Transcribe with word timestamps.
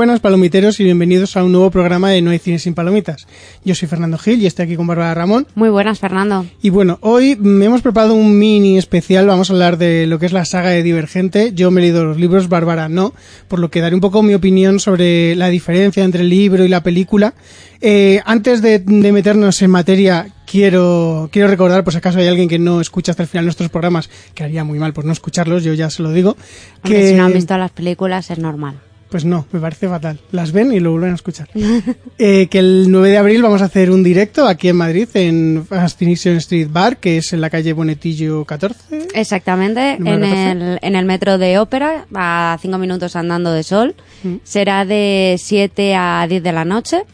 Buenas 0.00 0.20
palomiteros 0.20 0.80
y 0.80 0.84
bienvenidos 0.84 1.36
a 1.36 1.44
un 1.44 1.52
nuevo 1.52 1.70
programa 1.70 2.08
de 2.08 2.22
No 2.22 2.30
hay 2.30 2.38
cine 2.38 2.58
sin 2.58 2.72
palomitas. 2.72 3.26
Yo 3.66 3.74
soy 3.74 3.86
Fernando 3.86 4.16
Gil 4.16 4.40
y 4.40 4.46
estoy 4.46 4.64
aquí 4.64 4.74
con 4.74 4.86
Bárbara 4.86 5.12
Ramón. 5.12 5.46
Muy 5.54 5.68
buenas, 5.68 5.98
Fernando. 5.98 6.46
Y 6.62 6.70
bueno, 6.70 6.96
hoy 7.02 7.36
me 7.36 7.66
hemos 7.66 7.82
preparado 7.82 8.14
un 8.14 8.38
mini 8.38 8.78
especial, 8.78 9.26
vamos 9.26 9.50
a 9.50 9.52
hablar 9.52 9.76
de 9.76 10.06
lo 10.06 10.18
que 10.18 10.24
es 10.24 10.32
la 10.32 10.46
saga 10.46 10.70
de 10.70 10.82
Divergente. 10.82 11.52
Yo 11.52 11.70
me 11.70 11.82
he 11.82 11.84
leído 11.84 12.02
los 12.02 12.16
libros, 12.16 12.48
Bárbara 12.48 12.88
no, 12.88 13.12
por 13.46 13.58
lo 13.58 13.70
que 13.70 13.82
daré 13.82 13.94
un 13.94 14.00
poco 14.00 14.22
mi 14.22 14.32
opinión 14.32 14.80
sobre 14.80 15.36
la 15.36 15.48
diferencia 15.48 16.02
entre 16.02 16.22
el 16.22 16.30
libro 16.30 16.64
y 16.64 16.68
la 16.68 16.82
película. 16.82 17.34
Eh, 17.82 18.22
antes 18.24 18.62
de, 18.62 18.78
de 18.78 19.12
meternos 19.12 19.60
en 19.60 19.70
materia, 19.70 20.28
quiero, 20.46 21.28
quiero 21.30 21.48
recordar, 21.48 21.84
por 21.84 21.92
si 21.92 21.98
acaso 21.98 22.20
hay 22.20 22.28
alguien 22.28 22.48
que 22.48 22.58
no 22.58 22.80
escucha 22.80 23.12
hasta 23.12 23.24
el 23.24 23.28
final 23.28 23.44
nuestros 23.44 23.68
programas, 23.68 24.08
que 24.32 24.44
haría 24.44 24.64
muy 24.64 24.78
mal 24.78 24.94
por 24.94 25.04
no 25.04 25.12
escucharlos, 25.12 25.62
yo 25.62 25.74
ya 25.74 25.90
se 25.90 26.02
lo 26.02 26.10
digo. 26.10 26.38
Hombre, 26.84 27.00
que 27.00 27.08
si 27.08 27.14
no 27.16 27.26
han 27.26 27.34
visto 27.34 27.54
las 27.58 27.70
películas 27.70 28.30
es 28.30 28.38
normal. 28.38 28.80
Pues 29.10 29.24
no, 29.24 29.46
me 29.50 29.60
parece 29.60 29.88
fatal. 29.88 30.20
Las 30.30 30.52
ven 30.52 30.72
y 30.72 30.80
lo 30.80 30.92
vuelven 30.92 31.12
a 31.12 31.14
escuchar. 31.14 31.48
eh, 32.18 32.46
que 32.48 32.58
el 32.58 32.90
9 32.90 33.10
de 33.10 33.18
abril 33.18 33.42
vamos 33.42 33.60
a 33.60 33.64
hacer 33.64 33.90
un 33.90 34.04
directo 34.04 34.46
aquí 34.46 34.68
en 34.68 34.76
Madrid, 34.76 35.08
en 35.14 35.66
Fascination 35.68 36.36
Street 36.36 36.68
Bar, 36.70 36.98
que 36.98 37.18
es 37.18 37.32
en 37.32 37.40
la 37.40 37.50
calle 37.50 37.72
Bonetillo 37.72 38.44
14. 38.44 39.08
Exactamente, 39.14 39.94
en 39.94 40.04
14. 40.04 40.50
el, 40.50 40.78
en 40.80 40.96
el 40.96 41.04
metro 41.06 41.38
de 41.38 41.58
Ópera, 41.58 42.06
a 42.14 42.56
cinco 42.62 42.78
minutos 42.78 43.16
andando 43.16 43.52
de 43.52 43.64
sol. 43.64 43.96
Mm. 44.22 44.36
Será 44.44 44.84
de 44.84 45.36
7 45.38 45.94
a 45.96 46.26
10 46.28 46.42
de 46.42 46.52
la 46.52 46.64
noche. 46.64 47.04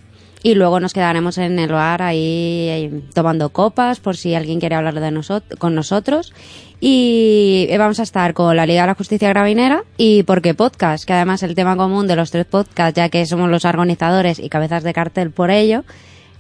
Y 0.47 0.55
luego 0.55 0.79
nos 0.79 0.93
quedaremos 0.93 1.39
en 1.39 1.59
el 1.59 1.73
bar 1.73 2.03
ahí 2.03 2.19
eh, 2.71 3.01
tomando 3.15 3.49
copas 3.49 3.99
por 3.99 4.17
si 4.17 4.33
alguien 4.37 4.61
quiere 4.61 4.77
hablar 4.77 4.95
de 5.01 5.11
nosot- 5.11 5.59
con 5.59 5.75
nosotros. 5.75 6.33
Y 6.81 7.67
eh, 7.69 7.79
vamos 7.79 7.99
a 7.99 8.05
estar 8.05 8.33
con 8.33 8.55
la 8.55 8.65
Liga 8.65 8.83
de 8.83 8.87
la 8.87 8.95
Justicia 8.95 9.29
Gravinera 9.31 9.83
y 9.97 10.23
Porque 10.23 10.55
Podcast, 10.55 11.05
que 11.05 11.15
además 11.15 11.43
el 11.43 11.57
tema 11.57 11.77
común 11.77 12.07
de 12.07 12.15
los 12.15 12.31
tres 12.31 12.47
podcasts, 12.47 12.95
ya 12.97 13.09
que 13.09 13.27
somos 13.27 13.51
los 13.51 13.65
organizadores 13.65 14.39
y 14.39 14.49
cabezas 14.49 14.85
de 14.85 14.93
cartel 14.93 15.33
por 15.33 15.51
ello, 15.51 15.83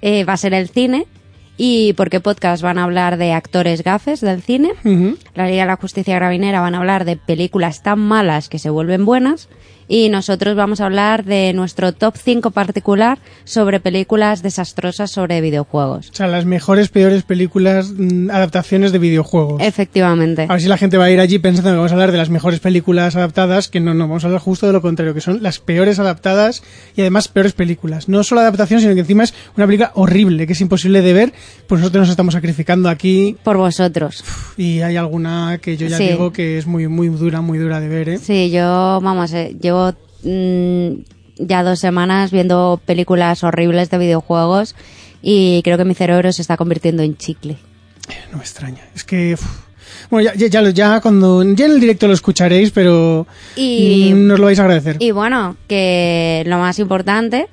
eh, 0.02 0.22
va 0.24 0.34
a 0.34 0.36
ser 0.36 0.54
el 0.54 0.68
cine. 0.68 1.06
Y 1.56 1.94
Porque 1.94 2.20
Podcast 2.20 2.62
van 2.62 2.78
a 2.78 2.84
hablar 2.84 3.16
de 3.16 3.32
actores 3.32 3.82
gafes 3.82 4.20
del 4.20 4.40
cine. 4.40 4.70
La 5.34 5.46
Liga 5.48 5.62
de 5.62 5.66
la 5.66 5.76
Justicia 5.78 6.14
Gravinera 6.14 6.60
van 6.60 6.76
a 6.76 6.78
hablar 6.78 7.06
de 7.06 7.16
películas 7.16 7.82
tan 7.82 7.98
malas 7.98 8.48
que 8.48 8.60
se 8.60 8.70
vuelven 8.70 9.04
buenas 9.04 9.48
y 9.88 10.08
nosotros 10.08 10.56
vamos 10.56 10.80
a 10.80 10.86
hablar 10.86 11.24
de 11.24 11.52
nuestro 11.52 11.92
top 11.92 12.14
5 12.16 12.50
particular 12.50 13.18
sobre 13.44 13.80
películas 13.80 14.42
desastrosas 14.42 15.10
sobre 15.10 15.40
videojuegos. 15.40 16.10
O 16.10 16.14
sea, 16.14 16.26
las 16.26 16.44
mejores, 16.44 16.88
peores 16.88 17.22
películas, 17.22 17.92
mm, 17.96 18.30
adaptaciones 18.30 18.92
de 18.92 18.98
videojuegos. 18.98 19.62
Efectivamente. 19.62 20.42
A 20.48 20.52
ver 20.52 20.60
si 20.60 20.68
la 20.68 20.76
gente 20.78 20.96
va 20.98 21.04
a 21.04 21.10
ir 21.10 21.20
allí 21.20 21.38
pensando 21.38 21.70
que 21.70 21.76
vamos 21.76 21.92
a 21.92 21.94
hablar 21.94 22.12
de 22.12 22.18
las 22.18 22.30
mejores 22.30 22.60
películas 22.60 23.16
adaptadas, 23.16 23.68
que 23.68 23.80
no, 23.80 23.94
no, 23.94 24.08
vamos 24.08 24.24
a 24.24 24.26
hablar 24.28 24.40
justo 24.40 24.66
de 24.66 24.72
lo 24.72 24.82
contrario, 24.82 25.14
que 25.14 25.20
son 25.20 25.42
las 25.42 25.58
peores 25.60 25.98
adaptadas 25.98 26.62
y 26.96 27.00
además 27.02 27.28
peores 27.28 27.52
películas. 27.52 28.08
No 28.08 28.22
solo 28.24 28.40
adaptación, 28.40 28.80
sino 28.80 28.94
que 28.94 29.00
encima 29.00 29.24
es 29.24 29.34
una 29.56 29.66
película 29.66 29.92
horrible, 29.94 30.46
que 30.46 30.52
es 30.54 30.60
imposible 30.60 31.02
de 31.02 31.12
ver, 31.12 31.32
pues 31.66 31.80
nosotros 31.80 32.02
nos 32.02 32.10
estamos 32.10 32.34
sacrificando 32.34 32.88
aquí 32.88 33.36
Por 33.44 33.56
vosotros. 33.56 34.24
y 34.56 34.80
hay 34.80 34.96
alguna 34.96 35.58
que 35.62 35.76
yo 35.76 35.86
ya 35.86 35.96
Sí. 35.98 36.08
digo 36.08 36.32
que 36.32 36.58
es 36.58 36.66
muy, 36.66 36.88
muy 36.88 37.08
dura, 37.08 37.40
muy 37.40 37.58
dura 37.58 37.80
de 37.80 37.88
ver, 37.88 38.08
¿eh? 38.08 38.18
Sí, 38.18 38.50
yo, 38.50 39.00
vamos, 39.02 39.32
eh, 39.32 39.56
llevo 39.76 39.94
mm, 40.22 41.00
ya 41.38 41.62
dos 41.62 41.78
semanas 41.78 42.30
viendo 42.30 42.80
películas 42.84 43.44
horribles 43.44 43.90
de 43.90 43.98
videojuegos 43.98 44.74
y 45.22 45.60
creo 45.62 45.76
que 45.78 45.84
mi 45.84 45.94
cerebro 45.94 46.32
se 46.32 46.42
está 46.42 46.56
convirtiendo 46.56 47.02
en 47.02 47.16
chicle. 47.16 47.56
No 48.30 48.38
me 48.38 48.42
extraña. 48.42 48.82
Es 48.94 49.04
que... 49.04 49.36
Bueno, 50.10 50.30
ya, 50.36 50.46
ya, 50.48 50.70
ya 50.70 51.00
cuando... 51.00 51.42
Ya 51.54 51.66
en 51.66 51.72
el 51.72 51.80
directo 51.80 52.06
lo 52.06 52.14
escucharéis, 52.14 52.70
pero... 52.70 53.26
Y- 53.56 54.12
mm, 54.14 54.26
nos 54.28 54.38
lo 54.38 54.46
vais 54.46 54.58
a 54.58 54.62
agradecer. 54.62 54.96
Y 55.00 55.10
bueno, 55.10 55.56
que 55.66 56.44
lo 56.46 56.58
más 56.58 56.78
importante, 56.78 57.48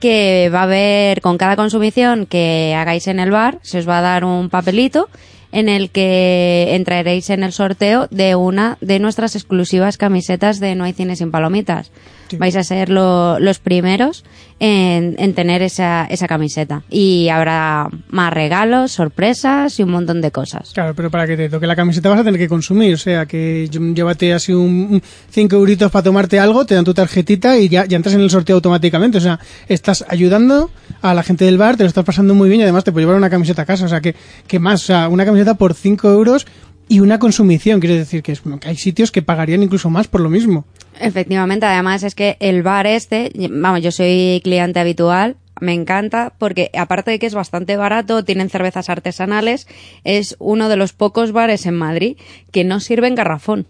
que 0.00 0.50
va 0.54 0.60
a 0.60 0.64
haber 0.64 1.20
con 1.20 1.36
cada 1.36 1.56
consumición 1.56 2.26
que 2.26 2.74
hagáis 2.76 3.06
en 3.06 3.20
el 3.20 3.30
bar, 3.30 3.58
se 3.62 3.78
os 3.78 3.88
va 3.88 3.98
a 3.98 4.02
dar 4.02 4.24
un 4.24 4.48
papelito 4.48 5.08
en 5.54 5.68
el 5.68 5.90
que 5.90 6.74
entraréis 6.74 7.30
en 7.30 7.44
el 7.44 7.52
sorteo 7.52 8.08
de 8.10 8.34
una 8.34 8.76
de 8.80 8.98
nuestras 8.98 9.36
exclusivas 9.36 9.96
camisetas 9.96 10.58
de 10.58 10.74
No 10.74 10.82
hay 10.82 10.92
cine 10.92 11.14
sin 11.14 11.30
palomitas. 11.30 11.92
Sí. 12.34 12.38
Vais 12.38 12.56
a 12.56 12.62
ser 12.62 12.88
lo- 12.90 13.38
los 13.40 13.58
primeros 13.58 14.24
en, 14.60 15.16
en 15.18 15.34
tener 15.34 15.62
esa, 15.62 16.06
esa 16.06 16.26
camiseta. 16.28 16.82
Y 16.88 17.28
habrá 17.28 17.88
más 18.08 18.32
regalos, 18.32 18.92
sorpresas 18.92 19.78
y 19.78 19.82
un 19.82 19.90
montón 19.90 20.20
de 20.20 20.30
cosas. 20.30 20.70
Claro, 20.74 20.94
pero 20.94 21.10
para 21.10 21.26
que 21.26 21.36
te 21.36 21.48
toque 21.48 21.66
la 21.66 21.76
camiseta 21.76 22.08
vas 22.08 22.20
a 22.20 22.24
tener 22.24 22.38
que 22.38 22.48
consumir, 22.48 22.94
o 22.94 22.98
sea, 22.98 23.26
que 23.26 23.68
ll- 23.70 23.94
llévate 23.94 24.32
así 24.32 24.52
un 24.52 25.02
5 25.30 25.56
euritos 25.56 25.90
para 25.90 26.02
tomarte 26.02 26.38
algo, 26.38 26.64
te 26.64 26.74
dan 26.74 26.84
tu 26.84 26.94
tarjetita 26.94 27.58
y 27.58 27.68
ya, 27.68 27.84
ya 27.86 27.96
entras 27.96 28.14
en 28.14 28.20
el 28.20 28.30
sorteo 28.30 28.56
automáticamente, 28.56 29.18
o 29.18 29.20
sea, 29.20 29.38
estás 29.68 30.04
ayudando 30.08 30.70
a 31.02 31.14
la 31.14 31.22
gente 31.22 31.44
del 31.44 31.58
bar, 31.58 31.76
te 31.76 31.82
lo 31.82 31.88
estás 31.88 32.04
pasando 32.04 32.34
muy 32.34 32.48
bien 32.48 32.60
y 32.60 32.64
además 32.64 32.84
te 32.84 32.92
puedes 32.92 33.04
llevar 33.06 33.18
una 33.18 33.30
camiseta 33.30 33.62
a 33.62 33.66
casa, 33.66 33.84
o 33.84 33.88
sea, 33.88 34.00
que, 34.00 34.14
que 34.46 34.58
más, 34.58 34.82
o 34.82 34.86
sea, 34.86 35.08
una 35.08 35.24
camiseta 35.24 35.54
por 35.54 35.74
5 35.74 36.10
euros 36.10 36.46
y 36.88 37.00
una 37.00 37.18
consumición, 37.18 37.80
quiere 37.80 37.96
decir 37.96 38.22
que, 38.22 38.32
es, 38.32 38.40
que 38.40 38.68
hay 38.68 38.76
sitios 38.76 39.10
que 39.10 39.22
pagarían 39.22 39.62
incluso 39.62 39.90
más 39.90 40.08
por 40.08 40.20
lo 40.20 40.30
mismo. 40.30 40.66
Efectivamente, 41.00 41.66
además 41.66 42.02
es 42.02 42.14
que 42.14 42.36
el 42.40 42.62
bar 42.62 42.86
este, 42.86 43.32
vamos, 43.50 43.82
yo 43.82 43.90
soy 43.90 44.40
cliente 44.44 44.80
habitual, 44.80 45.36
me 45.60 45.72
encanta 45.72 46.34
porque 46.38 46.70
aparte 46.76 47.10
de 47.10 47.18
que 47.18 47.26
es 47.26 47.34
bastante 47.34 47.76
barato, 47.76 48.24
tienen 48.24 48.50
cervezas 48.50 48.90
artesanales, 48.90 49.66
es 50.04 50.36
uno 50.38 50.68
de 50.68 50.76
los 50.76 50.92
pocos 50.92 51.32
bares 51.32 51.66
en 51.66 51.74
Madrid 51.74 52.16
que 52.50 52.64
no 52.64 52.80
sirven 52.80 53.14
garrafón. 53.14 53.66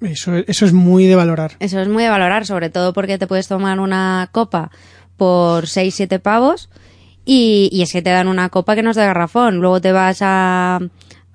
Eso, 0.00 0.36
eso 0.36 0.66
es 0.66 0.72
muy 0.72 1.06
de 1.06 1.14
valorar. 1.14 1.52
Eso 1.60 1.80
es 1.80 1.88
muy 1.88 2.02
de 2.02 2.10
valorar, 2.10 2.46
sobre 2.46 2.68
todo 2.68 2.92
porque 2.92 3.16
te 3.16 3.26
puedes 3.26 3.48
tomar 3.48 3.80
una 3.80 4.28
copa 4.32 4.70
por 5.16 5.64
6-7 5.64 6.20
pavos 6.20 6.68
y, 7.24 7.70
y 7.72 7.82
es 7.82 7.92
que 7.92 8.02
te 8.02 8.10
dan 8.10 8.28
una 8.28 8.50
copa 8.50 8.74
que 8.74 8.82
no 8.82 8.90
es 8.90 8.96
de 8.96 9.06
garrafón. 9.06 9.58
Luego 9.58 9.80
te 9.80 9.92
vas 9.92 10.18
a, 10.20 10.80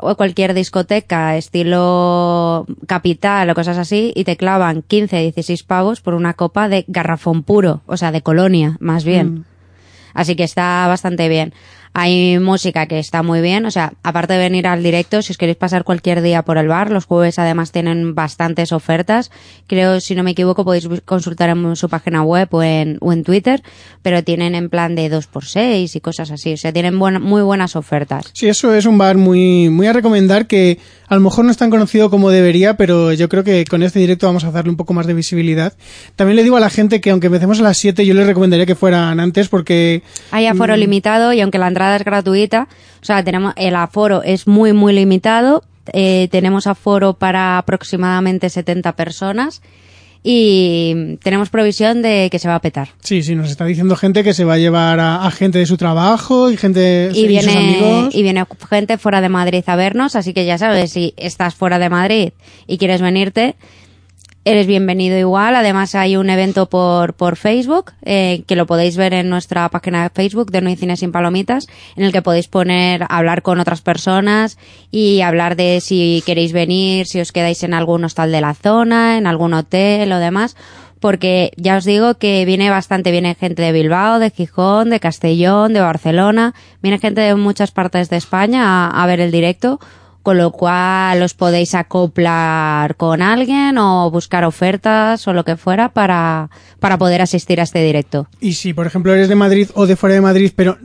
a 0.02 0.16
cualquier 0.16 0.54
discoteca 0.54 1.38
estilo 1.38 2.66
capital 2.88 3.50
o 3.50 3.56
cosas 3.56 3.78
así 3.78 4.12
y 4.16 4.24
te 4.24 4.38
clavan 4.38 4.84
15-16 4.84 5.66
pavos 5.66 6.02
por 6.02 6.14
una 6.14 6.34
copa 6.34 6.70
de 6.70 6.86
garrafón 6.88 7.44
puro, 7.44 7.82
o 7.86 7.98
sea, 7.98 8.12
de 8.12 8.22
colonia, 8.22 8.78
más 8.80 9.04
bien. 9.04 9.46
Así 10.14 10.36
que 10.36 10.44
está 10.44 10.88
bastante 10.88 11.30
bien. 11.30 11.54
Hay 11.94 12.38
música 12.39 12.85
que 12.85 13.00
está 13.00 13.23
muy 13.23 13.41
bien, 13.41 13.66
o 13.66 13.72
sea, 13.72 13.94
aparte 14.03 14.33
de 14.33 14.39
venir 14.39 14.67
al 14.67 14.83
directo, 14.83 15.22
si 15.22 15.31
os 15.31 15.38
queréis 15.38 15.57
pasar 15.57 15.83
cualquier 15.83 16.22
día 16.22 16.44
por 16.44 16.57
el 16.57 16.67
bar, 16.67 16.91
los 16.91 17.05
jueves 17.05 17.39
además 17.39 17.72
tienen 17.72 18.13
bastantes 18.16 18.72
ofertas. 18.72 19.31
Creo, 19.67 20.00
si 20.00 20.13
no 20.16 20.23
me 20.23 20.31
equivoco, 20.31 20.63
podéis 20.63 20.88
consultar 21.05 21.50
en 21.50 21.75
su 21.75 21.89
página 21.89 22.22
web 22.22 22.47
o 22.51 22.61
en, 22.63 22.97
o 23.01 23.11
en 23.11 23.23
Twitter, 23.23 23.63
pero 24.03 24.23
tienen 24.23 24.53
en 24.55 24.69
plan 24.69 24.95
de 24.95 25.11
2x6 25.11 25.95
y 25.95 26.00
cosas 26.00 26.31
así, 26.31 26.53
o 26.53 26.57
sea, 26.57 26.72
tienen 26.72 26.97
buen- 27.00 27.22
muy 27.22 27.41
buenas 27.41 27.75
ofertas. 27.75 28.29
Sí, 28.33 28.47
eso 28.47 28.73
es 28.75 28.85
un 28.85 28.97
bar 28.97 29.17
muy, 29.17 29.69
muy 29.69 29.88
a 29.88 29.94
recomendar 29.94 30.45
que 30.47 30.77
a 31.07 31.16
lo 31.16 31.21
mejor 31.21 31.44
no 31.45 31.50
es 31.51 31.57
tan 31.57 31.71
conocido 31.71 32.11
como 32.11 32.29
debería, 32.29 32.77
pero 32.77 33.11
yo 33.13 33.29
creo 33.29 33.44
que 33.44 33.66
con 33.66 33.81
este 33.81 33.97
directo 33.97 34.27
vamos 34.27 34.44
a 34.44 34.51
darle 34.51 34.69
un 34.69 34.77
poco 34.77 34.94
más 34.94 35.07
de 35.07 35.16
visibilidad. 35.16 35.73
También 36.16 36.35
le 36.35 36.44
digo 36.44 36.56
a 36.56 36.59
la 36.59 36.69
gente 36.69 37.01
que 37.01 37.09
aunque 37.09 37.27
empecemos 37.27 37.59
a 37.59 37.63
las 37.63 37.77
7, 37.77 38.06
yo 38.06 38.13
les 38.13 38.27
recomendaría 38.27 38.67
que 38.67 38.75
fueran 38.75 39.19
antes 39.19 39.50
porque 39.50 40.03
Hay 40.29 40.45
aforo 40.45 40.75
limitado 40.77 41.33
y 41.33 41.41
aunque 41.41 41.57
la 41.57 41.67
entrada 41.67 41.78
es 41.97 42.03
gratuita, 42.03 42.68
o 43.01 43.06
sea, 43.06 43.24
tenemos 43.24 43.54
el 43.56 43.75
aforo 43.75 44.21
es 44.24 44.48
muy 44.48 44.74
muy 44.74 44.94
limitado. 44.94 45.63
eh, 45.94 46.27
tenemos 46.31 46.68
aforo 46.68 47.13
para 47.13 47.57
aproximadamente 47.57 48.50
70 48.50 48.92
personas 48.95 49.62
y 50.21 51.15
tenemos 51.24 51.50
provisión 51.50 52.01
de 52.01 52.27
que 52.30 52.39
se 52.39 52.48
va 52.48 52.56
a 52.56 52.62
petar. 52.62 52.89
sí, 53.00 53.24
sí, 53.24 53.36
nos 53.36 53.50
está 53.50 53.65
diciendo 53.65 53.95
gente 53.95 54.24
que 54.24 54.33
se 54.33 54.44
va 54.44 54.54
a 54.56 54.57
llevar 54.57 55.00
a, 55.00 55.25
a 55.25 55.31
gente 55.31 55.57
de 55.59 55.65
su 55.65 55.77
trabajo 55.77 56.51
y 56.51 56.57
gente 56.57 57.09
Y 57.13 57.19
y 57.19 57.21
sus 57.21 57.27
viene, 57.27 57.57
amigos. 57.57 58.15
y 58.15 58.21
viene 58.24 58.45
gente 58.69 58.98
fuera 58.98 59.21
de 59.21 59.30
Madrid 59.30 59.63
a 59.65 59.75
vernos, 59.75 60.15
así 60.15 60.33
que 60.33 60.45
ya 60.45 60.57
sabes, 60.57 60.92
si 60.92 61.13
estás 61.18 61.56
fuera 61.56 61.80
de 61.80 61.89
Madrid 61.89 62.31
y 62.68 62.77
quieres 62.77 63.01
venirte, 63.01 63.56
eres 64.45 64.68
bienvenido 64.68 65.18
igual. 65.18 65.56
Además 65.56 65.95
hay 65.95 66.15
un 66.15 66.30
evento 66.30 66.69
por, 66.69 67.13
por 67.13 67.36
Facebook, 67.36 67.91
eh, 68.03 68.44
que 68.47 68.56
lo 68.56 68.65
podéis 68.65 68.97
ver 68.97 69.13
en 69.13 69.30
nuestra 69.30 69.68
página 69.69 70.03
de 70.03 70.09
Facebook 70.09 70.51
de 70.51 70.62
No 70.62 70.69
hay 70.69 70.75
cine 70.75 70.97
sin 70.97 71.12
palomitas, 71.12 71.68
en 71.95 72.03
el 72.03 72.12
que 72.12 72.21
podéis 72.21 72.47
poner, 72.47 73.06
hablar 73.09 73.41
con 73.41 73.59
otras 73.59 73.81
personas 73.81 74.57
y 74.91 75.21
hablar 75.21 75.56
de 75.56 75.81
si 75.81 76.24
queréis 76.25 76.53
venir, 76.53 77.06
si 77.06 77.19
os 77.19 77.31
quedáis 77.31 77.63
en 77.63 77.74
algún 77.74 78.03
hostal 78.03 78.31
de 78.31 78.41
la 78.41 78.53
zona, 78.53 79.18
en 79.18 79.27
algún 79.27 79.53
hotel 79.53 80.12
o 80.12 80.19
demás. 80.19 80.56
Porque 81.00 81.51
ya 81.56 81.77
os 81.77 81.85
digo 81.85 82.15
que 82.15 82.44
viene 82.44 82.69
bastante, 82.69 83.12
viene 83.12 83.33
gente 83.33 83.62
de 83.62 83.71
Bilbao, 83.71 84.19
de 84.19 84.31
Gijón, 84.31 84.89
de 84.89 85.00
Castellón, 85.00 85.74
de 85.74 85.80
Barcelona, 85.80 86.53
viene 86.81 87.00
gente 87.00 87.21
de 87.21 87.35
muchas 87.35 87.71
partes 87.71 88.09
de 88.09 88.18
España 88.18 88.88
a, 88.88 89.03
a 89.03 89.07
ver 89.07 89.21
el 89.21 89.31
directo, 89.31 89.80
con 90.24 90.38
lo 90.38 90.51
cual 90.51 91.21
os 91.21 91.33
podéis 91.33 91.75
acoplar 91.75 92.95
con 92.95 93.21
alguien 93.21 93.77
o 93.77 94.12
buscar 94.12 94.44
ofertas 94.44 95.27
o 95.27 95.33
lo 95.33 95.45
que 95.45 95.56
fuera 95.56 95.89
para, 95.89 96.50
para 96.80 96.98
poder 96.98 97.21
asistir 97.21 97.60
a 97.60 97.63
este 97.63 97.83
directo. 97.83 98.27
Y 98.39 98.54
si, 98.54 98.74
por 98.74 98.88
ejemplo, 98.88 99.13
eres 99.13 99.30
de 99.30 99.36
Madrid 99.36 99.69
o 99.75 99.88
de 99.88 99.95
fuera 99.95 100.16
de 100.16 100.21
Madrid, 100.21 100.51
pero 100.56 100.77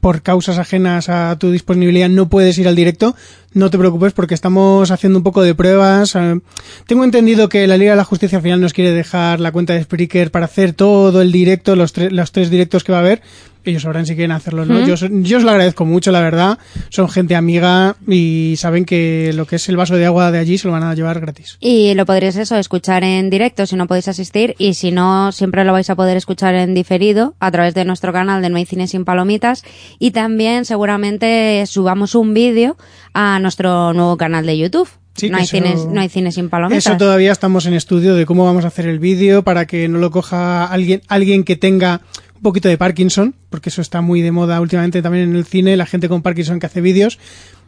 por 0.00 0.22
causas 0.22 0.58
ajenas 0.58 1.08
a 1.08 1.36
tu 1.38 1.50
disponibilidad 1.50 2.08
no 2.08 2.28
puedes 2.28 2.58
ir 2.58 2.68
al 2.68 2.76
directo, 2.76 3.16
no 3.52 3.70
te 3.70 3.78
preocupes 3.78 4.12
porque 4.12 4.34
estamos 4.34 4.90
haciendo 4.90 5.18
un 5.18 5.22
poco 5.22 5.42
de 5.42 5.54
pruebas. 5.54 6.14
Eh, 6.14 6.40
tengo 6.86 7.04
entendido 7.04 7.48
que 7.48 7.66
la 7.66 7.76
Liga 7.76 7.92
de 7.92 7.96
la 7.96 8.04
Justicia 8.04 8.38
al 8.38 8.42
final 8.42 8.60
nos 8.60 8.72
quiere 8.72 8.92
dejar 8.92 9.40
la 9.40 9.52
cuenta 9.52 9.74
de 9.74 9.82
Spreaker 9.82 10.30
para 10.30 10.46
hacer 10.46 10.72
todo 10.72 11.22
el 11.22 11.32
directo, 11.32 11.76
los, 11.76 11.96
los 11.96 12.32
tres 12.32 12.50
directos 12.50 12.84
que 12.84 12.92
va 12.92 12.98
a 12.98 13.02
haber, 13.02 13.22
ellos 13.70 13.82
sabrán 13.82 14.06
si 14.06 14.14
quieren 14.14 14.32
hacerlo 14.32 14.64
no. 14.64 14.80
Yo, 14.86 14.94
yo 14.94 15.36
os 15.38 15.44
lo 15.44 15.50
agradezco 15.50 15.84
mucho, 15.84 16.10
la 16.10 16.20
verdad. 16.20 16.58
Son 16.88 17.08
gente 17.08 17.36
amiga 17.36 17.96
y 18.06 18.54
saben 18.56 18.84
que 18.84 19.32
lo 19.34 19.46
que 19.46 19.56
es 19.56 19.68
el 19.68 19.76
vaso 19.76 19.96
de 19.96 20.06
agua 20.06 20.30
de 20.30 20.38
allí 20.38 20.58
se 20.58 20.66
lo 20.68 20.72
van 20.72 20.82
a 20.82 20.94
llevar 20.94 21.20
gratis. 21.20 21.56
Y 21.60 21.94
lo 21.94 22.06
podréis 22.06 22.36
eso, 22.36 22.56
escuchar 22.56 23.04
en 23.04 23.30
directo 23.30 23.66
si 23.66 23.76
no 23.76 23.86
podéis 23.86 24.08
asistir 24.08 24.54
y 24.58 24.74
si 24.74 24.90
no, 24.90 25.32
siempre 25.32 25.64
lo 25.64 25.72
vais 25.72 25.90
a 25.90 25.96
poder 25.96 26.16
escuchar 26.16 26.54
en 26.54 26.74
diferido 26.74 27.34
a 27.40 27.50
través 27.50 27.74
de 27.74 27.84
nuestro 27.84 28.12
canal 28.12 28.42
de 28.42 28.50
No 28.50 28.56
hay 28.56 28.66
cine 28.66 28.88
sin 28.88 29.04
palomitas 29.04 29.64
y 29.98 30.10
también 30.10 30.64
seguramente 30.64 31.64
subamos 31.66 32.14
un 32.14 32.34
vídeo 32.34 32.76
a 33.14 33.38
nuestro 33.40 33.92
nuevo 33.92 34.16
canal 34.16 34.46
de 34.46 34.58
YouTube. 34.58 34.88
no, 35.30 35.38
hay 35.38 35.46
cine, 35.46 35.74
no 35.90 36.00
hay 36.00 36.08
cine 36.08 36.32
sin 36.32 36.48
palomitas. 36.48 36.86
Eso 36.86 36.96
todavía 36.96 37.32
estamos 37.32 37.66
en 37.66 37.74
estudio 37.74 38.14
de 38.14 38.26
cómo 38.26 38.44
vamos 38.44 38.64
a 38.64 38.68
hacer 38.68 38.86
el 38.86 38.98
vídeo 38.98 39.42
para 39.42 39.66
que 39.66 39.88
no 39.88 39.98
lo 39.98 40.10
coja 40.10 40.64
alguien, 40.64 41.02
alguien 41.08 41.44
que 41.44 41.56
tenga 41.56 42.02
un 42.38 42.42
poquito 42.42 42.68
de 42.68 42.78
Parkinson, 42.78 43.34
porque 43.50 43.68
eso 43.68 43.82
está 43.82 44.00
muy 44.00 44.22
de 44.22 44.30
moda 44.30 44.60
últimamente 44.60 45.02
también 45.02 45.30
en 45.30 45.36
el 45.36 45.44
cine, 45.44 45.76
la 45.76 45.86
gente 45.86 46.08
con 46.08 46.22
Parkinson 46.22 46.60
que 46.60 46.66
hace 46.66 46.80
vídeos. 46.80 47.18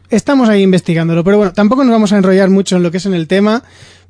Estamos 0.09 0.49
ahí 0.49 0.61
investigándolo, 0.61 1.23
pero 1.23 1.37
bueno, 1.37 1.53
tampoco 1.53 1.83
nos 1.83 1.91
vamos 1.91 2.11
a 2.11 2.17
enrollar 2.17 2.49
mucho 2.49 2.77
en 2.77 2.83
lo 2.83 2.91
que 2.91 2.97
es 2.97 3.05
en 3.05 3.13
el 3.13 3.27
tema. 3.27 3.63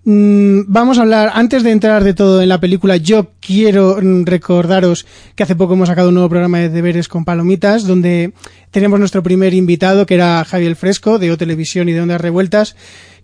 Mm, 0.04 0.62
vamos 0.68 0.98
a 0.98 1.02
hablar, 1.02 1.32
antes 1.36 1.62
de 1.62 1.72
entrar 1.72 2.04
de 2.04 2.16
todo 2.16 2.42
en 2.42 2.50
la 2.50 2.60
película, 2.60 2.98
yo 2.98 3.32
quiero 3.40 3.98
mm, 4.02 4.26
recordaros 4.26 5.06
que 5.36 5.44
hace 5.44 5.56
poco 5.56 5.74
hemos 5.74 5.90
sacado 5.90 6.10
un 6.10 6.16
nuevo 6.16 6.30
programa 6.30 6.58
de 6.60 6.70
deberes 6.70 7.08
con 7.08 7.26
palomitas, 7.26 7.86
donde 7.86 8.34
tenemos 8.72 9.00
nuestro 9.00 9.22
primer 9.22 9.54
invitado, 9.54 10.06
que 10.06 10.16
era 10.16 10.44
Javier 10.44 10.76
Fresco, 10.76 11.20
de 11.20 11.32
O 11.32 11.38
Televisión 11.38 11.88
y 11.90 11.94
de 11.94 12.02
Ondas 12.02 12.22
Revueltas 12.22 12.76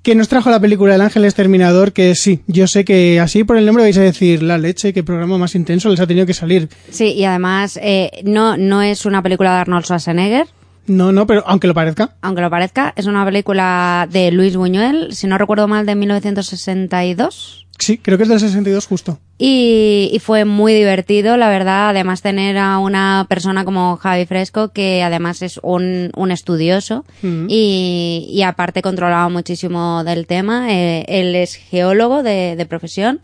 que 0.07 0.15
nos 0.15 0.30
trajo 0.30 0.50
la 0.50 0.62
película 0.62 0.95
El 0.95 1.01
Ángel 1.01 1.25
Exterminador, 1.25 1.92
que 1.92 2.15
sí, 2.15 2.39
yo 2.48 2.65
sé 2.68 2.86
que 2.86 3.19
así 3.19 3.44
por 3.44 3.57
el 3.57 3.65
nombre 3.65 3.83
vais 3.83 3.98
a 3.98 4.01
decir, 4.01 4.42
la 4.42 4.57
leche, 4.57 4.94
qué 4.94 5.04
programa 5.04 5.38
más 5.38 5.54
intenso 5.54 5.89
les 5.89 6.00
ha 6.00 6.07
tenido 6.07 6.25
que 6.25 6.33
salir. 6.33 6.69
Sí, 6.89 7.12
y 7.12 7.25
además 7.25 7.77
eh, 7.83 8.21
no, 8.24 8.56
no 8.56 8.81
es 8.81 9.06
una 9.06 9.21
película 9.21 9.54
de 9.54 9.59
Arnold 9.59 9.83
Schwarzenegger. 9.83 10.48
No, 10.88 11.12
no, 11.12 11.28
pero 11.28 11.44
aunque 11.45 11.68
lo 11.68 11.74
parezca. 11.74 12.16
Aunque 12.22 12.42
lo 12.42 12.50
parezca, 12.50 12.94
es 12.95 13.06
una 13.06 13.25
película 13.25 14.07
de 14.10 14.31
Luis 14.31 14.56
Buñuel, 14.56 15.13
si 15.13 15.28
no 15.28 15.38
recuerdo 15.38 15.68
mal, 15.68 15.86
de 15.86 15.95
1962. 15.95 17.68
Sí, 17.80 18.00
creo 18.00 18.18
que 18.18 18.24
es 18.24 18.30
del 18.30 18.39
62 18.39 18.88
justo. 18.88 19.19
Y, 19.38 20.10
y, 20.12 20.18
fue 20.18 20.45
muy 20.45 20.74
divertido, 20.74 21.38
la 21.38 21.48
verdad, 21.48 21.89
además 21.89 22.24
tener 22.24 22.57
a 22.57 22.80
una 22.80 23.28
persona 23.30 23.66
como 23.66 23.98
Javi 23.98 24.25
Fresco, 24.25 24.69
que 24.69 25.04
además 25.04 25.44
es 25.44 25.60
un, 25.62 26.10
un 26.16 26.31
estudioso 26.31 27.06
mm. 27.22 27.45
y, 27.50 28.30
y, 28.31 28.42
aparte 28.42 28.81
controlaba 28.81 29.30
muchísimo 29.30 30.04
del 30.04 30.25
tema. 30.25 30.74
Eh, 30.74 31.06
él 31.07 31.36
es 31.36 31.54
geólogo 31.54 32.24
de, 32.24 32.56
de 32.56 32.66
profesión, 32.66 33.19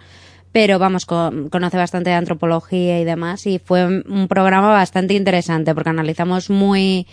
pero 0.51 0.77
vamos, 0.77 1.05
con, 1.07 1.49
conoce 1.49 1.77
bastante 1.77 2.11
de 2.11 2.15
antropología 2.15 2.99
y 2.99 3.05
demás 3.05 3.47
y 3.47 3.57
fue 3.57 4.03
un 4.07 4.27
programa 4.27 4.69
bastante 4.69 5.15
interesante 5.15 5.73
porque 5.73 5.89
analizamos 5.89 6.51
muy 6.51 7.07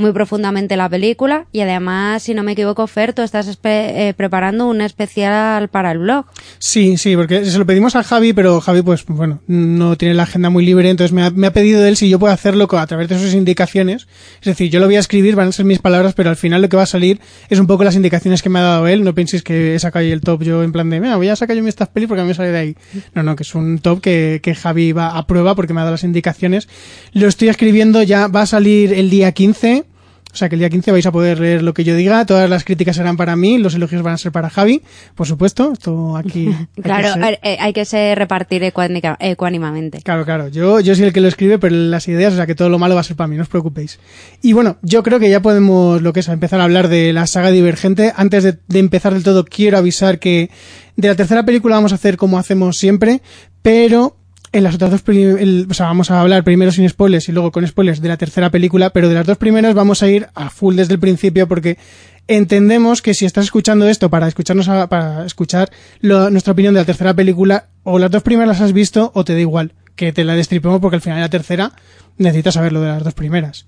muy 0.00 0.12
profundamente 0.12 0.76
la 0.76 0.88
película 0.88 1.46
y 1.52 1.60
además, 1.60 2.22
si 2.22 2.34
no 2.34 2.42
me 2.42 2.52
equivoco, 2.52 2.86
Fer, 2.86 3.12
tú 3.12 3.22
estás 3.22 3.58
eh, 3.64 4.14
preparando 4.16 4.66
un 4.66 4.80
especial 4.80 5.68
para 5.68 5.92
el 5.92 5.98
blog. 5.98 6.26
Sí, 6.58 6.96
sí, 6.96 7.16
porque 7.16 7.44
se 7.44 7.58
lo 7.58 7.66
pedimos 7.66 7.96
a 7.96 8.02
Javi, 8.02 8.32
pero 8.32 8.60
Javi, 8.60 8.82
pues 8.82 9.04
bueno, 9.06 9.40
no 9.46 9.96
tiene 9.96 10.14
la 10.14 10.24
agenda 10.24 10.50
muy 10.50 10.64
libre, 10.64 10.90
entonces 10.90 11.12
me 11.12 11.22
ha, 11.22 11.30
me 11.30 11.46
ha 11.46 11.52
pedido 11.52 11.84
él 11.84 11.96
si 11.96 12.08
yo 12.08 12.18
puedo 12.18 12.32
hacerlo 12.32 12.68
a 12.78 12.86
través 12.86 13.08
de 13.08 13.18
sus 13.18 13.34
indicaciones. 13.34 14.06
Es 14.40 14.46
decir, 14.46 14.70
yo 14.70 14.80
lo 14.80 14.86
voy 14.86 14.96
a 14.96 15.00
escribir, 15.00 15.36
van 15.36 15.48
a 15.48 15.52
ser 15.52 15.64
mis 15.64 15.78
palabras, 15.78 16.14
pero 16.14 16.30
al 16.30 16.36
final 16.36 16.62
lo 16.62 16.68
que 16.68 16.76
va 16.76 16.84
a 16.84 16.86
salir 16.86 17.20
es 17.48 17.58
un 17.58 17.66
poco 17.66 17.84
las 17.84 17.96
indicaciones 17.96 18.42
que 18.42 18.48
me 18.48 18.58
ha 18.58 18.62
dado 18.62 18.88
él. 18.88 19.04
No 19.04 19.14
penséis 19.14 19.42
que 19.42 19.74
he 19.74 19.78
sacado 19.78 20.04
ahí 20.04 20.10
el 20.10 20.20
top 20.20 20.42
yo 20.42 20.62
en 20.62 20.72
plan 20.72 20.88
de, 20.90 21.00
mira, 21.00 21.16
voy 21.16 21.28
a 21.28 21.36
sacar 21.36 21.56
yo 21.56 21.66
estas 21.66 21.88
pelis 21.88 22.08
porque 22.08 22.20
a 22.20 22.24
mí 22.24 22.28
me 22.28 22.34
sale 22.34 22.50
de 22.50 22.58
ahí. 22.58 22.76
No, 23.14 23.22
no, 23.22 23.36
que 23.36 23.42
es 23.42 23.54
un 23.54 23.78
top 23.78 24.00
que, 24.00 24.40
que 24.42 24.54
Javi 24.54 24.92
va 24.92 25.16
a 25.16 25.26
prueba 25.26 25.54
porque 25.54 25.74
me 25.74 25.80
ha 25.80 25.84
dado 25.84 25.94
las 25.94 26.04
indicaciones. 26.04 26.68
Lo 27.12 27.28
estoy 27.28 27.48
escribiendo, 27.48 28.02
ya 28.02 28.28
va 28.28 28.42
a 28.42 28.46
salir 28.46 28.92
el 28.92 29.10
día 29.10 29.32
15 29.32 29.84
o 30.32 30.36
sea 30.36 30.48
que 30.48 30.54
el 30.54 30.60
día 30.60 30.70
15 30.70 30.92
vais 30.92 31.06
a 31.06 31.12
poder 31.12 31.40
leer 31.40 31.62
lo 31.62 31.74
que 31.74 31.84
yo 31.84 31.94
diga, 31.94 32.24
todas 32.24 32.48
las 32.48 32.64
críticas 32.64 32.96
serán 32.96 33.16
para 33.16 33.36
mí, 33.36 33.58
los 33.58 33.74
elogios 33.74 34.02
van 34.02 34.14
a 34.14 34.18
ser 34.18 34.32
para 34.32 34.50
Javi, 34.50 34.82
por 35.14 35.26
supuesto, 35.26 35.72
esto 35.72 36.16
aquí... 36.16 36.50
claro, 36.82 37.08
eh, 37.42 37.56
hay 37.60 37.72
que, 37.72 37.84
ser, 37.84 38.18
repartir 38.18 38.62
ecuánimamente. 38.62 40.00
Claro, 40.02 40.24
claro, 40.24 40.48
yo, 40.48 40.80
yo 40.80 40.94
soy 40.94 41.06
el 41.06 41.12
que 41.12 41.20
lo 41.20 41.28
escribe, 41.28 41.58
pero 41.58 41.74
las 41.74 42.06
ideas, 42.08 42.32
o 42.32 42.36
sea 42.36 42.46
que 42.46 42.54
todo 42.54 42.68
lo 42.68 42.78
malo 42.78 42.94
va 42.94 43.00
a 43.00 43.04
ser 43.04 43.16
para 43.16 43.28
mí, 43.28 43.36
no 43.36 43.42
os 43.42 43.48
preocupéis. 43.48 43.98
Y 44.42 44.52
bueno, 44.52 44.76
yo 44.82 45.02
creo 45.02 45.18
que 45.18 45.30
ya 45.30 45.42
podemos, 45.42 46.02
lo 46.02 46.12
que 46.12 46.20
es, 46.20 46.28
empezar 46.28 46.60
a 46.60 46.64
hablar 46.64 46.88
de 46.88 47.12
la 47.12 47.26
saga 47.26 47.50
Divergente. 47.50 48.12
Antes 48.14 48.44
de, 48.44 48.58
de 48.68 48.78
empezar 48.78 49.12
del 49.12 49.24
todo, 49.24 49.44
quiero 49.44 49.78
avisar 49.78 50.18
que 50.18 50.50
de 50.96 51.08
la 51.08 51.14
tercera 51.14 51.44
película 51.44 51.76
vamos 51.76 51.92
a 51.92 51.96
hacer 51.96 52.16
como 52.16 52.38
hacemos 52.38 52.76
siempre, 52.76 53.22
pero 53.62 54.16
en 54.52 54.64
las 54.64 54.74
otras 54.74 54.90
dos, 54.90 55.02
o 55.02 55.74
sea, 55.74 55.86
vamos 55.86 56.10
a 56.10 56.20
hablar 56.20 56.42
primero 56.42 56.72
sin 56.72 56.88
spoilers 56.88 57.28
y 57.28 57.32
luego 57.32 57.52
con 57.52 57.66
spoilers 57.66 58.00
de 58.00 58.08
la 58.08 58.16
tercera 58.16 58.50
película, 58.50 58.90
pero 58.90 59.08
de 59.08 59.14
las 59.14 59.26
dos 59.26 59.38
primeras 59.38 59.74
vamos 59.74 60.02
a 60.02 60.08
ir 60.08 60.28
a 60.34 60.50
full 60.50 60.74
desde 60.74 60.94
el 60.94 61.00
principio 61.00 61.46
porque 61.46 61.78
entendemos 62.26 63.00
que 63.00 63.14
si 63.14 63.26
estás 63.26 63.44
escuchando 63.44 63.88
esto 63.88 64.10
para 64.10 64.26
escucharnos 64.26 64.66
para 64.88 65.24
escuchar 65.24 65.70
nuestra 66.02 66.52
opinión 66.52 66.74
de 66.74 66.80
la 66.80 66.86
tercera 66.86 67.14
película, 67.14 67.66
o 67.84 67.98
las 67.98 68.10
dos 68.10 68.22
primeras 68.22 68.48
las 68.48 68.60
has 68.60 68.72
visto 68.72 69.12
o 69.14 69.24
te 69.24 69.34
da 69.34 69.40
igual 69.40 69.72
que 69.94 70.12
te 70.12 70.24
la 70.24 70.34
destripemos 70.34 70.80
porque 70.80 70.96
al 70.96 71.02
final 71.02 71.18
de 71.18 71.22
la 71.22 71.30
tercera 71.30 71.72
necesitas 72.16 72.54
saber 72.54 72.72
lo 72.72 72.80
de 72.80 72.88
las 72.88 73.04
dos 73.04 73.14
primeras. 73.14 73.66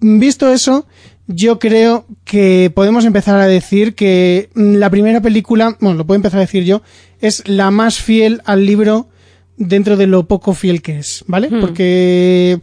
Visto 0.00 0.52
eso, 0.52 0.86
yo 1.26 1.58
creo 1.58 2.06
que 2.24 2.70
podemos 2.74 3.04
empezar 3.04 3.38
a 3.40 3.46
decir 3.46 3.94
que 3.94 4.48
la 4.54 4.90
primera 4.90 5.20
película, 5.20 5.76
bueno, 5.80 5.98
lo 5.98 6.06
puedo 6.06 6.16
empezar 6.16 6.38
a 6.38 6.42
decir 6.42 6.64
yo, 6.64 6.82
es 7.20 7.46
la 7.48 7.70
más 7.70 7.98
fiel 7.98 8.40
al 8.44 8.64
libro 8.64 9.08
dentro 9.58 9.96
de 9.96 10.06
lo 10.06 10.26
poco 10.26 10.54
fiel 10.54 10.80
que 10.80 10.98
es, 10.98 11.24
¿vale? 11.26 11.50
Hmm. 11.50 11.60
Porque 11.60 12.58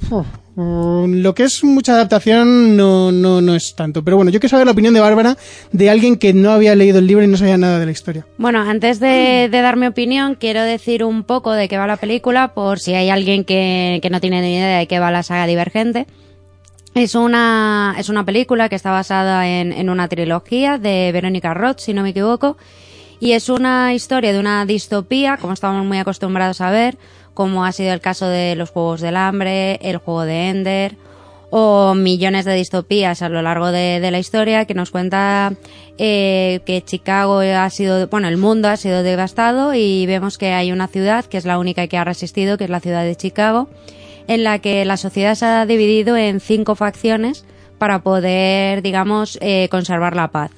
lo 0.58 1.36
que 1.36 1.44
es 1.44 1.66
mucha 1.66 1.94
adaptación 1.94 2.78
no, 2.78 3.12
no, 3.12 3.42
no 3.42 3.56
es 3.56 3.76
tanto. 3.76 4.04
Pero 4.04 4.16
bueno, 4.16 4.32
yo 4.32 4.40
quiero 4.40 4.52
saber 4.52 4.66
la 4.66 4.72
opinión 4.72 4.94
de 4.94 5.02
Bárbara 5.02 5.38
de 5.74 5.90
alguien 5.90 6.16
que 6.16 6.34
no 6.34 6.52
había 6.52 6.76
leído 6.76 7.00
el 7.00 7.08
libro 7.08 7.24
y 7.24 7.28
no 7.28 7.36
sabía 7.36 7.58
nada 7.58 7.78
de 7.78 7.86
la 7.86 7.92
historia. 7.92 8.26
Bueno, 8.38 8.62
antes 8.62 9.02
de, 9.02 9.50
de 9.52 9.62
dar 9.62 9.76
mi 9.76 9.88
opinión, 9.88 10.36
quiero 10.36 10.64
decir 10.64 11.04
un 11.04 11.24
poco 11.24 11.52
de 11.52 11.68
qué 11.68 11.78
va 11.78 11.88
la 11.88 11.98
película, 11.98 12.54
por 12.54 12.80
si 12.80 12.94
hay 12.94 13.10
alguien 13.10 13.44
que, 13.44 14.00
que 14.02 14.10
no 14.10 14.22
tiene 14.22 14.42
ni 14.42 14.56
idea 14.56 14.80
de 14.80 14.88
qué 14.88 15.00
va 15.00 15.12
la 15.12 15.24
saga 15.24 15.46
Divergente. 15.46 16.08
Es 16.94 17.14
una, 17.14 17.94
es 18.00 18.08
una 18.08 18.24
película 18.24 18.70
que 18.70 18.76
está 18.76 18.92
basada 18.92 19.50
en, 19.50 19.74
en 19.74 19.90
una 19.90 20.08
trilogía 20.08 20.78
de 20.78 21.12
Verónica 21.12 21.54
Roth, 21.54 21.80
si 21.80 21.94
no 21.94 22.04
me 22.04 22.12
equivoco, 22.12 22.56
y 23.20 23.32
es 23.32 23.50
una 23.50 23.94
historia 23.94 24.34
de 24.34 24.40
una 24.40 24.66
distopía, 24.66 25.38
como 25.38 25.54
estamos 25.54 25.86
muy 25.86 25.98
acostumbrados 25.98 26.62
a 26.62 26.72
ver, 26.72 26.98
como 27.34 27.66
ha 27.66 27.72
sido 27.72 27.94
el 27.94 28.02
caso 28.02 28.28
de 28.28 28.56
los 28.56 28.70
Juegos 28.70 29.02
del 29.02 29.18
Hambre, 29.18 29.80
el 29.82 29.98
juego 29.98 30.24
de 30.24 30.50
Ender, 30.50 30.98
o 31.50 31.94
millones 31.94 32.46
de 32.46 32.54
distopías 32.56 33.22
a 33.22 33.30
lo 33.30 33.42
largo 33.42 33.72
de, 33.72 34.00
la 34.12 34.20
historia 34.20 34.66
que 34.66 34.74
nos 34.74 34.92
cuenta 34.92 35.54
eh, 35.98 36.60
que 36.66 36.82
Chicago 36.82 37.40
ha 37.40 37.70
sido, 37.70 38.08
bueno, 38.08 38.28
el 38.28 38.38
mundo 38.38 38.68
ha 38.68 38.78
sido 38.78 39.04
devastado 39.04 39.74
y 39.74 40.06
vemos 40.06 40.38
que 40.38 40.54
hay 40.54 40.72
una 40.72 40.88
ciudad 40.88 41.26
que 41.26 41.38
es 41.38 41.46
la 41.46 41.60
única 41.60 41.88
que 41.88 41.98
ha 41.98 42.04
resistido, 42.04 42.58
que 42.58 42.66
es 42.66 42.70
la 42.70 42.80
ciudad 42.80 43.04
de 43.04 43.16
Chicago, 43.16 43.70
en 44.28 44.44
la 44.44 44.60
que 44.60 44.84
la 44.86 44.98
sociedad 44.98 45.36
se 45.36 45.46
ha 45.46 45.66
dividido 45.66 46.18
en 46.18 46.40
cinco 46.40 46.76
facciones 46.76 47.46
para 47.78 48.00
poder, 48.00 48.82
digamos, 48.82 49.38
eh, 49.42 49.68
conservar 49.70 50.16
la 50.16 50.30
paz 50.30 50.52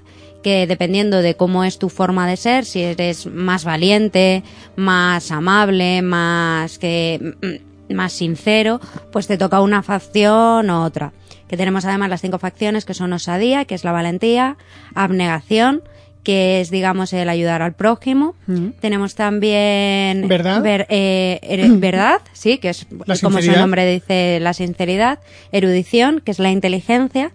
que 0.47 0.65
dependiendo 0.65 1.21
de 1.21 1.35
cómo 1.35 1.65
es 1.65 1.77
tu 1.77 1.89
forma 1.89 2.25
de 2.25 2.37
ser, 2.37 2.63
si 2.63 2.81
eres 2.81 3.25
más 3.25 3.65
valiente, 3.65 4.43
más 4.77 5.29
amable, 5.29 6.01
más 6.01 6.79
que 6.79 7.19
mm, 7.41 7.93
más 7.93 8.13
sincero, 8.13 8.79
pues 9.11 9.27
te 9.27 9.37
toca 9.37 9.59
una 9.59 9.83
facción 9.83 10.69
u 10.69 10.83
otra. 10.83 11.11
Que 11.49 11.57
tenemos 11.57 11.83
además 11.83 12.09
las 12.09 12.21
cinco 12.21 12.39
facciones 12.39 12.85
que 12.85 12.93
son 12.93 13.11
osadía, 13.11 13.65
que 13.65 13.75
es 13.75 13.83
la 13.83 13.91
valentía, 13.91 14.55
abnegación, 14.95 15.83
que 16.23 16.61
es, 16.61 16.69
digamos, 16.71 17.11
el 17.11 17.27
ayudar 17.27 17.61
al 17.61 17.73
prójimo. 17.73 18.35
Mm. 18.47 18.69
Tenemos 18.79 19.15
también... 19.15 20.29
¿Verdad? 20.29 20.63
Eh, 20.87 21.69
verdad, 21.71 22.21
sí, 22.31 22.57
que 22.57 22.69
es, 22.69 22.87
como 23.21 23.41
su 23.41 23.51
nombre 23.51 23.85
dice, 23.85 24.39
la 24.39 24.53
sinceridad. 24.53 25.19
Erudición, 25.51 26.21
que 26.21 26.31
es 26.31 26.39
la 26.39 26.51
inteligencia. 26.51 27.33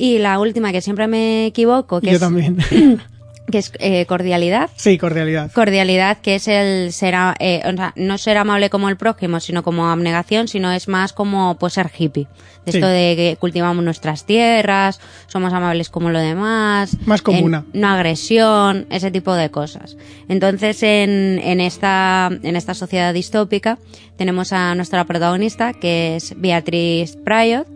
Y 0.00 0.16
la 0.16 0.38
última, 0.38 0.72
que 0.72 0.80
siempre 0.80 1.06
me 1.08 1.44
equivoco, 1.44 2.00
que 2.00 2.06
Yo 2.06 2.12
es... 2.14 2.20
también. 2.20 2.56
que 3.50 3.58
es 3.58 3.70
eh, 3.80 4.06
cordialidad. 4.06 4.70
Sí, 4.74 4.96
cordialidad. 4.96 5.52
Cordialidad, 5.52 6.16
que 6.22 6.36
es 6.36 6.48
el 6.48 6.90
ser, 6.94 7.14
eh, 7.38 7.60
o 7.66 7.76
sea, 7.76 7.92
no 7.96 8.16
ser 8.16 8.38
amable 8.38 8.70
como 8.70 8.88
el 8.88 8.96
prójimo, 8.96 9.40
sino 9.40 9.62
como 9.62 9.90
abnegación, 9.90 10.48
sino 10.48 10.72
es 10.72 10.88
más 10.88 11.12
como 11.12 11.58
pues 11.58 11.74
ser 11.74 11.90
hippie. 11.96 12.28
Esto 12.64 12.86
de 12.86 13.14
que 13.14 13.36
cultivamos 13.38 13.84
nuestras 13.84 14.24
tierras, 14.24 15.00
somos 15.26 15.52
amables 15.52 15.90
como 15.90 16.08
lo 16.08 16.20
demás. 16.20 16.96
Más 17.04 17.20
comuna. 17.20 17.66
no 17.74 17.88
agresión, 17.88 18.86
ese 18.88 19.10
tipo 19.10 19.34
de 19.34 19.50
cosas. 19.50 19.98
Entonces, 20.28 20.82
en, 20.82 21.40
en 21.42 21.60
esta, 21.60 22.30
en 22.42 22.56
esta 22.56 22.72
sociedad 22.72 23.12
distópica, 23.12 23.78
tenemos 24.16 24.54
a 24.54 24.74
nuestra 24.76 25.04
protagonista, 25.04 25.74
que 25.74 26.16
es 26.16 26.34
Beatriz 26.36 27.16
Pryor, 27.22 27.66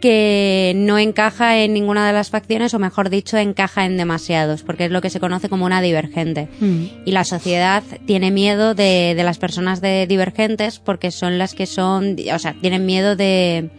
que 0.00 0.72
no 0.76 0.98
encaja 0.98 1.58
en 1.58 1.74
ninguna 1.74 2.06
de 2.06 2.12
las 2.12 2.30
facciones, 2.30 2.72
o 2.74 2.78
mejor 2.78 3.10
dicho, 3.10 3.36
encaja 3.36 3.84
en 3.84 3.96
demasiados, 3.96 4.62
porque 4.62 4.86
es 4.86 4.90
lo 4.90 5.00
que 5.00 5.10
se 5.10 5.20
conoce 5.20 5.48
como 5.48 5.66
una 5.66 5.82
divergente. 5.82 6.48
Mm. 6.60 6.84
Y 7.04 7.12
la 7.12 7.24
sociedad 7.24 7.82
tiene 8.06 8.30
miedo 8.30 8.74
de, 8.74 9.14
de 9.16 9.22
las 9.24 9.38
personas 9.38 9.80
de 9.80 10.06
divergentes 10.06 10.78
porque 10.78 11.10
son 11.10 11.38
las 11.38 11.54
que 11.54 11.66
son, 11.66 12.16
o 12.34 12.38
sea, 12.38 12.54
tienen 12.60 12.86
miedo 12.86 13.14
de... 13.16 13.70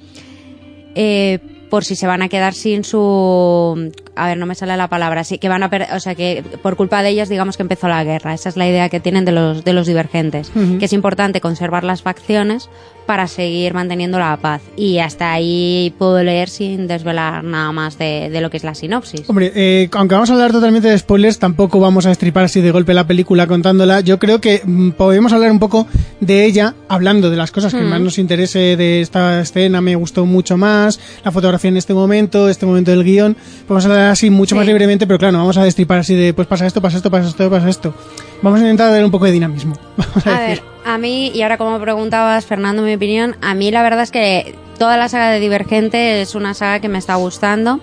eh, 0.95 1.39
por 1.69 1.85
si 1.85 1.95
se 1.95 2.05
van 2.05 2.21
a 2.21 2.27
quedar 2.27 2.53
sin 2.53 2.83
su 2.83 3.91
a 4.17 4.27
ver 4.27 4.37
no 4.37 4.45
me 4.45 4.55
sale 4.55 4.75
la 4.75 4.89
palabra 4.89 5.23
sí 5.23 5.37
que 5.37 5.47
van 5.47 5.63
a 5.63 5.69
per- 5.69 5.87
o 5.95 6.01
sea 6.01 6.15
que 6.15 6.43
por 6.61 6.75
culpa 6.75 7.01
de 7.01 7.07
ellas 7.07 7.29
digamos 7.29 7.55
que 7.55 7.63
empezó 7.63 7.87
la 7.87 8.03
guerra 8.03 8.33
esa 8.33 8.49
es 8.49 8.57
la 8.57 8.67
idea 8.67 8.89
que 8.89 8.99
tienen 8.99 9.23
de 9.23 9.31
los 9.31 9.63
de 9.63 9.71
los 9.71 9.87
divergentes 9.87 10.51
que 10.79 10.83
es 10.83 10.91
importante 10.91 11.39
conservar 11.39 11.85
las 11.85 12.01
facciones 12.01 12.69
para 13.05 13.27
seguir 13.27 13.73
manteniendo 13.73 14.19
la 14.19 14.37
paz 14.37 14.61
y 14.77 14.99
hasta 14.99 15.31
ahí 15.33 15.93
puedo 15.97 16.23
leer 16.23 16.49
sin 16.49 16.87
desvelar 16.87 17.43
nada 17.43 17.71
más 17.71 17.97
de, 17.97 18.29
de 18.29 18.41
lo 18.41 18.49
que 18.49 18.57
es 18.57 18.63
la 18.63 18.73
sinopsis 18.75 19.29
Hombre, 19.29 19.51
eh, 19.55 19.89
aunque 19.93 20.15
vamos 20.15 20.29
a 20.29 20.33
hablar 20.33 20.51
totalmente 20.51 20.87
de 20.87 20.97
spoilers, 20.97 21.39
tampoco 21.39 21.79
vamos 21.79 22.05
a 22.05 22.09
destripar 22.09 22.45
así 22.45 22.61
de 22.61 22.71
golpe 22.71 22.93
la 22.93 23.05
película 23.07 23.47
contándola. 23.47 24.01
Yo 24.01 24.19
creo 24.19 24.39
que 24.39 24.61
mm, 24.63 24.91
podemos 24.91 25.33
hablar 25.33 25.51
un 25.51 25.59
poco 25.59 25.87
de 26.19 26.45
ella, 26.45 26.75
hablando 26.87 27.29
de 27.29 27.37
las 27.37 27.51
cosas 27.51 27.73
que 27.73 27.81
Mm. 27.81 27.89
más 27.89 28.01
nos 28.01 28.17
interese 28.17 28.77
de 28.77 29.01
esta 29.01 29.41
escena. 29.41 29.81
Me 29.81 29.95
gustó 29.95 30.25
mucho 30.25 30.57
más 30.57 30.99
la 31.23 31.31
fotografía 31.31 31.69
en 31.69 31.77
este 31.77 31.93
momento, 31.93 32.47
este 32.49 32.65
momento 32.65 32.91
del 32.91 33.03
guion. 33.03 33.35
Podemos 33.67 33.85
hablar 33.85 34.11
así 34.11 34.29
mucho 34.29 34.55
más 34.55 34.65
libremente, 34.65 35.07
pero 35.07 35.17
claro, 35.19 35.33
no 35.33 35.39
vamos 35.39 35.57
a 35.57 35.63
destripar 35.63 35.99
así 35.99 36.15
de 36.15 36.33
pues 36.33 36.47
pasa 36.47 36.65
esto, 36.67 36.81
pasa 36.81 36.97
esto, 36.97 37.09
pasa 37.11 37.27
esto, 37.29 37.49
pasa 37.49 37.69
esto. 37.69 37.93
Vamos 38.41 38.59
a 38.59 38.63
intentar 38.63 38.91
dar 38.91 39.03
un 39.05 39.11
poco 39.11 39.25
de 39.25 39.31
dinamismo. 39.31 39.75
Vamos 39.97 40.25
a, 40.27 40.37
A 40.37 40.41
decir. 40.41 40.63
ver, 40.63 40.71
a 40.85 40.97
mí, 40.97 41.31
y 41.33 41.41
ahora 41.43 41.57
como 41.57 41.79
preguntabas, 41.79 42.45
Fernando, 42.45 42.81
mi 42.81 42.93
opinión, 42.93 43.35
a 43.41 43.53
mí 43.53 43.69
la 43.71 43.83
verdad 43.83 44.01
es 44.03 44.11
que 44.11 44.55
toda 44.79 44.97
la 44.97 45.09
saga 45.09 45.29
de 45.31 45.39
Divergente 45.39 46.21
es 46.21 46.33
una 46.35 46.53
saga 46.53 46.79
que 46.79 46.89
me 46.89 46.97
está 46.97 47.15
gustando. 47.15 47.79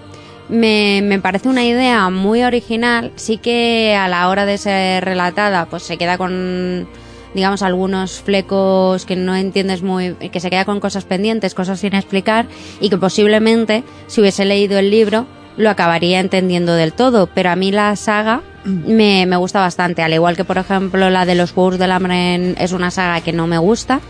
Me, 0.49 1.01
me 1.05 1.21
parece 1.21 1.49
una 1.49 1.63
idea 1.65 2.09
muy 2.09 2.43
original, 2.43 3.13
sí 3.17 3.37
que 3.37 3.95
a 3.95 4.09
la 4.09 4.29
hora 4.31 4.47
de 4.47 4.57
ser 4.59 5.05
relatada, 5.05 5.67
pues 5.67 5.83
se 5.83 5.99
queda 5.99 6.17
con, 6.17 6.89
digamos, 7.35 7.61
algunos 7.63 8.23
flecos 8.23 9.05
que 9.05 9.15
no 9.15 9.37
entiendes 9.37 9.83
muy, 9.83 10.15
que 10.15 10.41
se 10.41 10.49
queda 10.49 10.65
con 10.65 10.81
cosas 10.81 11.05
pendientes, 11.05 11.55
cosas 11.55 11.81
sin 11.81 11.95
explicar, 11.95 12.47
y 12.81 12.89
que 12.89 12.97
posiblemente, 12.97 13.85
si 14.07 14.23
hubiese 14.23 14.47
leído 14.47 14.79
el 14.79 14.91
libro, 14.91 15.27
lo 15.59 15.69
acabaría 15.71 16.21
entendiendo 16.21 16.73
del 16.75 16.95
todo, 16.95 17.27
pero 17.27 17.51
a 17.51 17.57
mí 17.57 17.71
la 17.71 17.95
saga 17.97 18.41
me, 18.65 19.27
me 19.27 19.37
gusta 19.37 19.61
bastante, 19.61 20.03
al 20.03 20.15
igual 20.15 20.37
que 20.37 20.45
por 20.45 20.57
ejemplo 20.57 21.11
la 21.11 21.27
de 21.27 21.35
los 21.35 21.53
Juegos 21.53 21.79
del 21.79 21.93
Hambre 21.93 22.35
en- 22.35 22.55
es 22.59 22.73
una 22.73 22.91
saga 22.91 23.21
que 23.21 23.33
no 23.33 23.47
me 23.47 23.59
gusta, 23.59 24.01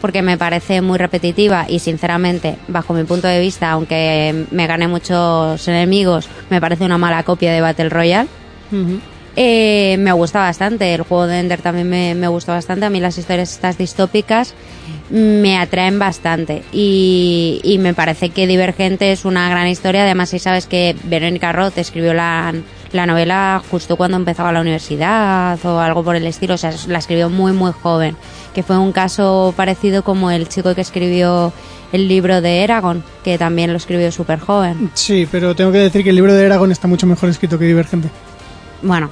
porque 0.00 0.22
me 0.22 0.36
parece 0.38 0.80
muy 0.80 0.96
repetitiva 0.98 1.66
y 1.68 1.78
sinceramente, 1.80 2.56
bajo 2.68 2.92
mi 2.94 3.04
punto 3.04 3.26
de 3.28 3.40
vista, 3.40 3.70
aunque 3.72 4.46
me 4.50 4.66
gané 4.66 4.88
muchos 4.88 5.66
enemigos, 5.68 6.28
me 6.50 6.60
parece 6.60 6.84
una 6.84 6.98
mala 6.98 7.22
copia 7.22 7.52
de 7.52 7.60
Battle 7.60 7.88
Royale. 7.88 8.28
Eh, 9.36 9.96
me 10.00 10.10
gusta 10.12 10.40
bastante, 10.40 10.92
el 10.94 11.02
juego 11.02 11.26
de 11.26 11.38
Ender 11.38 11.60
también 11.60 11.88
me, 11.88 12.14
me 12.14 12.26
gusta 12.28 12.52
bastante, 12.54 12.86
a 12.86 12.90
mí 12.90 12.98
las 12.98 13.18
historias 13.18 13.52
estas 13.52 13.78
distópicas 13.78 14.52
me 15.10 15.58
atraen 15.58 15.98
bastante 15.98 16.62
y, 16.72 17.60
y 17.62 17.78
me 17.78 17.94
parece 17.94 18.30
que 18.30 18.46
Divergente 18.46 19.12
es 19.12 19.24
una 19.24 19.48
gran 19.48 19.66
historia, 19.68 20.02
además 20.02 20.30
si 20.30 20.38
sabes 20.38 20.66
que 20.66 20.96
Verónica 21.04 21.52
Roth 21.52 21.78
escribió 21.78 22.14
la, 22.14 22.54
la 22.92 23.06
novela 23.06 23.62
justo 23.70 23.96
cuando 23.96 24.16
empezaba 24.16 24.52
la 24.52 24.60
universidad 24.60 25.58
o 25.64 25.80
algo 25.80 26.02
por 26.04 26.16
el 26.16 26.26
estilo, 26.26 26.54
o 26.54 26.58
sea, 26.58 26.72
la 26.88 26.98
escribió 26.98 27.30
muy 27.30 27.52
muy 27.52 27.72
joven, 27.72 28.16
que 28.54 28.62
fue 28.62 28.78
un 28.78 28.92
caso 28.92 29.54
parecido 29.56 30.02
como 30.02 30.30
el 30.30 30.48
chico 30.48 30.74
que 30.74 30.80
escribió 30.80 31.52
el 31.92 32.08
libro 32.08 32.40
de 32.40 32.62
Eragon, 32.62 33.02
que 33.24 33.38
también 33.38 33.70
lo 33.70 33.78
escribió 33.78 34.12
súper 34.12 34.38
joven. 34.38 34.90
Sí, 34.94 35.26
pero 35.30 35.56
tengo 35.56 35.72
que 35.72 35.78
decir 35.78 36.02
que 36.02 36.10
el 36.10 36.16
libro 36.16 36.34
de 36.34 36.44
Eragon 36.44 36.70
está 36.70 36.86
mucho 36.86 37.06
mejor 37.06 37.30
escrito 37.30 37.58
que 37.58 37.64
Divergente. 37.64 38.10
Bueno. 38.82 39.08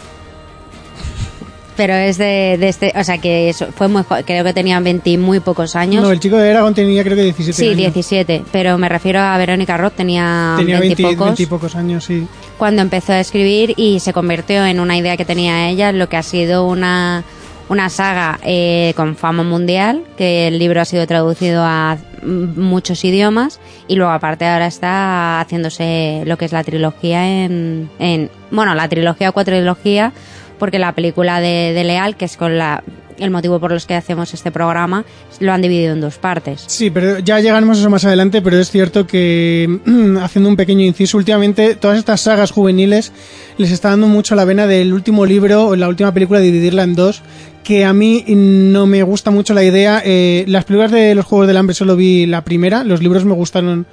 Pero 1.76 1.92
es 1.94 2.16
de, 2.16 2.56
de 2.58 2.68
este, 2.68 2.92
o 2.96 3.04
sea 3.04 3.18
que 3.18 3.50
eso 3.50 3.66
fue 3.74 3.88
muy, 3.88 4.02
creo 4.24 4.44
que 4.44 4.52
tenían 4.54 4.82
20 4.82 5.10
y 5.10 5.18
muy 5.18 5.40
pocos 5.40 5.76
años. 5.76 6.02
No, 6.02 6.10
el 6.10 6.20
chico 6.20 6.36
de 6.36 6.48
Eragon 6.48 6.74
tenía 6.74 7.02
creo 7.04 7.16
que 7.16 7.22
17 7.24 7.52
sí, 7.52 7.66
años. 7.66 7.76
17, 7.94 8.44
pero 8.50 8.78
me 8.78 8.88
refiero 8.88 9.20
a 9.20 9.36
Verónica 9.36 9.76
Roth, 9.76 9.94
tenía, 9.94 10.54
Tenía 10.56 10.80
20 10.80 11.02
y 11.02 11.04
20, 11.04 11.16
pocos 11.16 11.26
20 11.26 11.42
y 11.42 11.46
pocos 11.46 11.76
años, 11.76 12.04
sí. 12.04 12.26
cuando 12.58 12.82
empezó 12.82 13.12
a 13.12 13.20
escribir 13.20 13.74
y 13.76 14.00
se 14.00 14.12
convirtió 14.12 14.64
en 14.64 14.80
una 14.80 14.96
idea 14.96 15.16
que 15.16 15.24
tenía 15.24 15.68
ella, 15.68 15.92
lo 15.92 16.08
que 16.08 16.16
ha 16.16 16.22
sido 16.22 16.66
una, 16.66 17.24
una 17.68 17.90
saga 17.90 18.38
eh, 18.42 18.94
con 18.96 19.16
fama 19.16 19.42
mundial, 19.42 20.02
que 20.16 20.48
el 20.48 20.58
libro 20.58 20.80
ha 20.80 20.84
sido 20.84 21.06
traducido 21.06 21.62
a 21.64 21.98
muchos 22.22 23.04
idiomas 23.04 23.60
y 23.86 23.94
luego 23.94 24.10
aparte 24.12 24.46
ahora 24.46 24.66
está 24.66 25.40
haciéndose 25.40 26.22
lo 26.26 26.36
que 26.38 26.46
es 26.46 26.52
la 26.52 26.64
trilogía 26.64 27.44
en, 27.44 27.88
en 27.98 28.30
bueno, 28.50 28.74
la 28.74 28.88
trilogía 28.88 29.30
o 29.30 29.32
cuatrilogía, 29.32 30.12
porque 30.58 30.78
la 30.78 30.94
película 30.94 31.40
de, 31.40 31.72
de 31.72 31.84
Leal, 31.84 32.16
que 32.16 32.24
es 32.24 32.36
con 32.36 32.58
la 32.58 32.82
el 33.18 33.30
motivo 33.30 33.58
por 33.60 33.72
los 33.72 33.86
que 33.86 33.94
hacemos 33.94 34.34
este 34.34 34.50
programa, 34.50 35.04
lo 35.40 35.52
han 35.52 35.62
dividido 35.62 35.92
en 35.92 36.00
dos 36.00 36.18
partes. 36.18 36.64
Sí, 36.66 36.90
pero 36.90 37.18
ya 37.18 37.40
llegaremos 37.40 37.78
a 37.78 37.80
eso 37.80 37.90
más 37.90 38.04
adelante, 38.04 38.42
pero 38.42 38.58
es 38.58 38.70
cierto 38.70 39.06
que, 39.06 39.80
haciendo 40.22 40.48
un 40.48 40.56
pequeño 40.56 40.84
inciso, 40.84 41.16
últimamente 41.16 41.74
todas 41.74 41.98
estas 41.98 42.20
sagas 42.20 42.50
juveniles 42.50 43.12
les 43.58 43.70
está 43.70 43.90
dando 43.90 44.08
mucho 44.08 44.34
la 44.34 44.44
vena 44.44 44.66
del 44.66 44.92
último 44.92 45.26
libro 45.26 45.68
o 45.68 45.76
la 45.76 45.88
última 45.88 46.12
película 46.12 46.40
dividirla 46.40 46.82
en 46.82 46.94
dos, 46.94 47.22
que 47.64 47.84
a 47.84 47.92
mí 47.92 48.24
no 48.28 48.86
me 48.86 49.02
gusta 49.02 49.30
mucho 49.30 49.54
la 49.54 49.64
idea. 49.64 50.02
Eh, 50.04 50.44
las 50.46 50.64
películas 50.64 50.92
de 50.92 51.14
los 51.14 51.24
Juegos 51.24 51.48
del 51.48 51.56
Hambre 51.56 51.74
solo 51.74 51.96
vi 51.96 52.26
la 52.26 52.44
primera, 52.44 52.84
los 52.84 53.02
libros 53.02 53.24
me 53.24 53.34
gustaron 53.34 53.86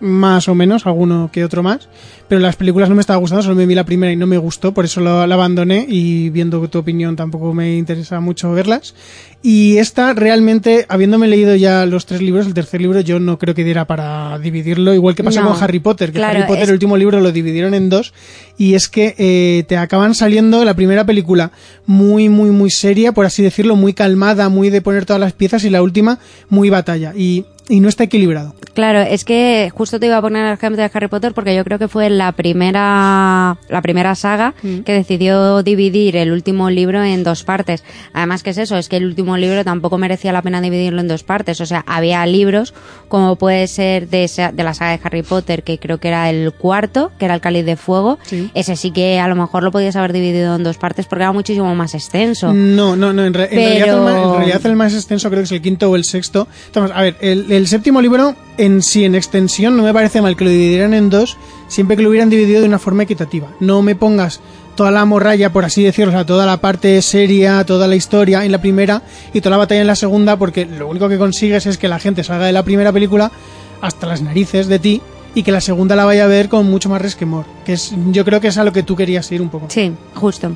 más 0.00 0.48
o 0.48 0.54
menos, 0.54 0.86
alguno 0.86 1.30
que 1.32 1.44
otro 1.44 1.62
más, 1.62 1.88
pero 2.28 2.40
las 2.40 2.56
películas 2.56 2.88
no 2.88 2.94
me 2.94 3.00
estaba 3.00 3.18
gustando, 3.18 3.42
solo 3.42 3.54
me 3.54 3.66
vi 3.66 3.74
la 3.74 3.84
primera 3.84 4.12
y 4.12 4.16
no 4.16 4.26
me 4.26 4.36
gustó, 4.38 4.72
por 4.74 4.84
eso 4.84 5.00
la, 5.00 5.26
la 5.26 5.34
abandoné 5.36 5.86
y 5.88 6.28
viendo 6.30 6.66
tu 6.68 6.78
opinión 6.78 7.16
tampoco 7.16 7.54
me 7.54 7.76
interesa 7.76 8.20
mucho 8.20 8.52
verlas. 8.52 8.94
Y 9.42 9.76
esta 9.76 10.12
realmente, 10.12 10.86
habiéndome 10.88 11.28
leído 11.28 11.54
ya 11.54 11.86
los 11.86 12.04
tres 12.04 12.20
libros, 12.20 12.46
el 12.46 12.54
tercer 12.54 12.80
libro 12.80 13.00
yo 13.00 13.20
no 13.20 13.38
creo 13.38 13.54
que 13.54 13.62
diera 13.62 13.84
para 13.86 14.38
dividirlo, 14.40 14.92
igual 14.92 15.14
que 15.14 15.22
pasó 15.22 15.40
No, 15.40 15.52
con 15.54 15.62
Harry 15.62 15.78
Potter, 15.78 16.10
que 16.10 16.18
claro, 16.18 16.38
Harry 16.38 16.46
Potter 16.48 16.62
es- 16.64 16.68
el 16.70 16.74
último 16.74 16.96
libro 16.96 17.20
lo 17.20 17.30
dividieron 17.30 17.72
en 17.74 17.88
dos 17.88 18.12
y 18.58 18.74
es 18.74 18.88
que 18.88 19.14
eh, 19.18 19.64
te 19.68 19.76
acaban 19.76 20.14
saliendo 20.16 20.64
la 20.64 20.74
primera 20.74 21.06
película 21.06 21.52
muy, 21.86 22.28
muy, 22.28 22.50
muy 22.50 22.70
seria, 22.70 23.12
por 23.12 23.24
así 23.24 23.42
decirlo, 23.42 23.76
muy 23.76 23.92
calmada, 23.94 24.48
muy 24.48 24.68
de 24.70 24.82
poner 24.82 25.06
todas 25.06 25.20
las 25.20 25.32
piezas 25.32 25.62
y 25.64 25.70
la 25.70 25.80
última 25.82 26.18
muy 26.48 26.68
batalla 26.70 27.12
y, 27.16 27.44
y 27.68 27.80
no 27.80 27.88
está 27.88 28.04
equilibrado. 28.04 28.54
Claro, 28.74 29.00
es 29.00 29.24
que 29.24 29.70
justo 29.74 29.98
te 29.98 30.06
iba 30.06 30.16
a 30.18 30.20
poner 30.22 30.46
el 30.46 30.52
ejemplo 30.52 30.80
de 30.82 30.90
Harry 30.92 31.08
Potter 31.08 31.32
porque 31.34 31.54
yo 31.56 31.64
creo 31.64 31.78
que 31.78 31.88
fue 31.88 32.10
la 32.10 32.32
primera 32.32 33.56
la 33.68 33.82
primera 33.82 34.14
saga 34.14 34.54
Mm. 34.62 34.80
que 34.80 34.92
decidió 34.92 35.62
dividir 35.62 36.16
el 36.16 36.30
último 36.32 36.70
libro 36.70 37.02
en 37.02 37.24
dos 37.24 37.42
partes. 37.44 37.84
Además 38.12 38.42
que 38.42 38.50
es 38.50 38.58
eso, 38.58 38.76
es 38.76 38.88
que 38.88 38.96
el 38.96 39.06
último 39.06 39.36
libro 39.36 39.64
tampoco 39.64 39.98
merecía 39.98 40.32
la 40.32 40.42
pena 40.42 40.60
dividirlo 40.60 41.00
en 41.00 41.08
dos 41.08 41.22
partes, 41.22 41.60
o 41.60 41.66
sea, 41.66 41.84
había 41.86 42.24
libros 42.26 42.74
como 43.08 43.36
puede 43.36 43.66
ser 43.66 44.08
de, 44.08 44.24
esa- 44.24 44.52
de 44.52 44.62
la 44.64 44.74
saga 44.74 44.92
de 44.92 45.00
Harry 45.02 45.22
Potter, 45.22 45.62
que 45.62 45.78
creo 45.78 45.98
que 45.98 46.08
era 46.08 46.28
el 46.30 46.52
cuarto, 46.52 47.10
que 47.18 47.24
era 47.24 47.34
el 47.34 47.40
Cáliz 47.40 47.64
de 47.64 47.76
Fuego. 47.76 48.18
Sí. 48.24 48.50
Ese 48.54 48.76
sí 48.76 48.90
que 48.90 49.18
a 49.20 49.28
lo 49.28 49.36
mejor 49.36 49.62
lo 49.62 49.70
podías 49.70 49.96
haber 49.96 50.12
dividido 50.12 50.54
en 50.56 50.62
dos 50.64 50.76
partes 50.76 51.06
porque 51.06 51.22
era 51.22 51.32
muchísimo 51.32 51.74
más 51.74 51.94
extenso. 51.94 52.52
No, 52.52 52.96
no, 52.96 53.12
no. 53.12 53.24
En, 53.24 53.34
re- 53.34 53.44
en 53.44 53.50
Pero- 53.50 53.58
realidad, 53.86 53.96
el 53.96 54.02
ma- 54.02 54.22
en 54.22 54.36
realidad 54.36 54.66
el 54.66 54.76
más 54.76 54.94
extenso 54.94 55.28
creo 55.30 55.40
que 55.40 55.44
es 55.44 55.52
el 55.52 55.62
quinto 55.62 55.90
o 55.90 55.96
el 55.96 56.04
sexto. 56.04 56.46
Entonces, 56.66 56.96
a 56.96 57.02
ver, 57.02 57.16
el, 57.20 57.50
el 57.52 57.55
séptimo 57.64 58.02
libro 58.02 58.34
en 58.58 58.82
sí, 58.82 59.04
en 59.04 59.14
extensión, 59.14 59.76
no 59.76 59.82
me 59.82 59.94
parece 59.94 60.20
mal 60.20 60.36
que 60.36 60.44
lo 60.44 60.50
dividieran 60.50 60.92
en 60.92 61.08
dos, 61.08 61.38
siempre 61.68 61.96
que 61.96 62.02
lo 62.02 62.10
hubieran 62.10 62.28
dividido 62.28 62.60
de 62.60 62.66
una 62.66 62.78
forma 62.78 63.04
equitativa. 63.04 63.48
No 63.60 63.82
me 63.82 63.94
pongas 63.94 64.40
toda 64.74 64.90
la 64.90 65.04
morralla, 65.04 65.52
por 65.52 65.64
así 65.64 65.82
decirlo, 65.82 66.26
toda 66.26 66.44
la 66.44 66.58
parte 66.58 67.00
seria, 67.00 67.64
toda 67.64 67.88
la 67.88 67.96
historia 67.96 68.44
en 68.44 68.52
la 68.52 68.60
primera 68.60 69.02
y 69.32 69.40
toda 69.40 69.52
la 69.52 69.56
batalla 69.56 69.80
en 69.80 69.86
la 69.86 69.96
segunda, 69.96 70.36
porque 70.36 70.66
lo 70.66 70.88
único 70.88 71.08
que 71.08 71.16
consigues 71.16 71.66
es 71.66 71.78
que 71.78 71.88
la 71.88 71.98
gente 71.98 72.22
salga 72.22 72.46
de 72.46 72.52
la 72.52 72.62
primera 72.62 72.92
película 72.92 73.32
hasta 73.80 74.06
las 74.06 74.20
narices 74.20 74.66
de 74.66 74.78
ti 74.78 75.00
y 75.34 75.42
que 75.42 75.52
la 75.52 75.60
segunda 75.60 75.96
la 75.96 76.04
vaya 76.04 76.24
a 76.24 76.28
ver 76.28 76.48
con 76.48 76.68
mucho 76.68 76.88
más 76.88 77.00
resquemor. 77.00 77.46
Que 77.64 77.74
es, 77.74 77.94
yo 78.10 78.24
creo 78.24 78.40
que 78.40 78.48
es 78.48 78.58
a 78.58 78.64
lo 78.64 78.72
que 78.72 78.82
tú 78.82 78.96
querías 78.96 79.30
ir 79.32 79.40
un 79.40 79.48
poco. 79.48 79.66
Sí, 79.68 79.92
justo. 80.14 80.52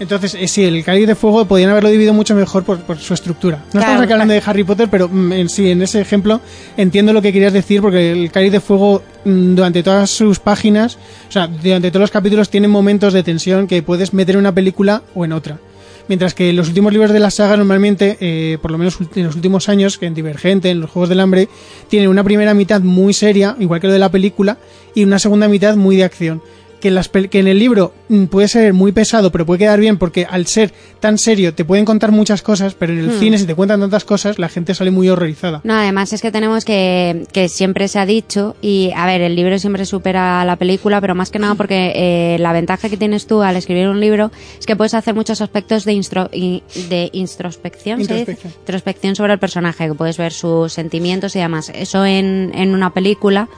Entonces, 0.00 0.34
eh, 0.34 0.48
sí, 0.48 0.64
el 0.64 0.82
Cáliz 0.84 1.06
de 1.06 1.14
Fuego 1.14 1.44
podían 1.44 1.70
haberlo 1.70 1.88
dividido 1.88 2.12
mucho 2.12 2.34
mejor 2.34 2.64
por, 2.64 2.78
por 2.80 2.98
su 2.98 3.14
estructura. 3.14 3.58
No 3.72 3.80
Claro, 3.80 3.92
estamos 3.92 4.10
hablando 4.10 4.34
de 4.34 4.42
Harry 4.44 4.64
Potter, 4.64 4.88
pero 4.90 5.08
mm, 5.08 5.32
en 5.32 5.48
sí, 5.48 5.70
en 5.70 5.82
ese 5.82 6.00
ejemplo 6.00 6.40
entiendo 6.76 7.12
lo 7.12 7.22
que 7.22 7.32
querías 7.32 7.52
decir, 7.52 7.80
porque 7.80 8.10
el 8.12 8.30
Cáliz 8.32 8.52
de 8.52 8.60
Fuego, 8.60 9.02
mm, 9.24 9.54
durante 9.54 9.82
todas 9.82 10.10
sus 10.10 10.40
páginas, 10.40 10.98
o 11.28 11.32
sea, 11.32 11.46
durante 11.46 11.90
todos 11.90 12.02
los 12.02 12.10
capítulos, 12.10 12.50
tiene 12.50 12.66
momentos 12.66 13.12
de 13.12 13.22
tensión 13.22 13.66
que 13.66 13.82
puedes 13.82 14.12
meter 14.12 14.34
en 14.34 14.40
una 14.40 14.52
película 14.52 15.02
o 15.14 15.24
en 15.24 15.32
otra. 15.32 15.58
Mientras 16.06 16.34
que 16.34 16.52
los 16.52 16.68
últimos 16.68 16.92
libros 16.92 17.12
de 17.12 17.20
la 17.20 17.30
saga 17.30 17.56
normalmente, 17.56 18.18
eh, 18.20 18.58
por 18.60 18.70
lo 18.70 18.76
menos 18.76 18.98
en 19.14 19.24
los 19.24 19.36
últimos 19.36 19.70
años, 19.70 19.96
que 19.96 20.04
en 20.04 20.12
Divergente, 20.12 20.70
en 20.70 20.80
los 20.80 20.90
Juegos 20.90 21.08
del 21.08 21.20
Hambre, 21.20 21.48
tienen 21.88 22.10
una 22.10 22.22
primera 22.22 22.52
mitad 22.52 22.82
muy 22.82 23.14
seria, 23.14 23.56
igual 23.58 23.80
que 23.80 23.86
lo 23.86 23.92
de 23.94 23.98
la 23.98 24.10
película, 24.10 24.58
y 24.94 25.04
una 25.04 25.18
segunda 25.18 25.48
mitad 25.48 25.76
muy 25.76 25.96
de 25.96 26.04
acción 26.04 26.42
que, 26.84 26.88
en 26.88 26.94
las 26.96 27.10
pel- 27.10 27.30
que 27.30 27.38
en 27.40 27.48
el 27.48 27.58
libro 27.58 27.94
mm, 28.10 28.26
puede 28.26 28.46
ser 28.46 28.74
muy 28.74 28.92
pesado, 28.92 29.32
pero 29.32 29.46
puede 29.46 29.60
quedar 29.60 29.80
bien 29.80 29.96
porque 29.96 30.26
al 30.28 30.46
ser 30.46 30.72
tan 31.00 31.16
serio 31.16 31.54
te 31.54 31.64
pueden 31.64 31.86
contar 31.86 32.12
muchas 32.12 32.42
cosas, 32.42 32.74
pero 32.74 32.92
en 32.92 32.98
el 32.98 33.06
Hmm. 33.08 33.18
cine 33.18 33.38
si 33.38 33.46
te 33.46 33.54
cuentan 33.54 33.80
tantas 33.80 34.04
cosas 34.04 34.38
la 34.38 34.48
gente 34.50 34.74
sale 34.74 34.90
muy 34.90 35.08
horrorizada. 35.08 35.62
No, 35.64 35.72
además 35.74 36.12
es 36.12 36.20
que 36.20 36.30
tenemos 36.30 36.64
que, 36.66 37.26
que 37.32 37.48
siempre 37.48 37.88
se 37.88 37.98
ha 37.98 38.04
dicho, 38.06 38.54
y 38.60 38.90
a 38.94 39.06
ver, 39.06 39.22
el 39.22 39.34
libro 39.34 39.58
siempre 39.58 39.86
supera 39.86 40.42
a 40.42 40.44
la 40.44 40.56
película, 40.56 41.00
pero 41.00 41.14
más 41.14 41.30
que 41.30 41.38
nada 41.38 41.54
porque 41.54 41.92
eh, 41.94 42.38
la 42.38 42.52
ventaja 42.52 42.88
que 42.90 42.96
tienes 42.98 43.26
tú 43.26 43.42
al 43.42 43.56
escribir 43.56 43.88
un 43.88 44.00
libro 44.00 44.30
es 44.58 44.66
que 44.66 44.76
puedes 44.76 44.92
hacer 44.94 45.14
muchos 45.14 45.40
aspectos 45.40 45.84
de, 45.86 45.94
instro- 45.94 46.28
de. 46.30 47.10
Introspección. 47.12 48.00
Introspección 48.00 49.16
sobre 49.16 49.32
el 49.32 49.38
personaje, 49.38 49.88
que 49.88 49.94
puedes 49.94 50.16
ver 50.18 50.32
sus 50.32 50.72
sentimientos 50.72 51.34
y 51.36 51.38
demás. 51.38 51.70
Eso 51.74 52.04
en, 52.04 52.52
en 52.54 52.74
una 52.74 52.92
película 52.92 53.48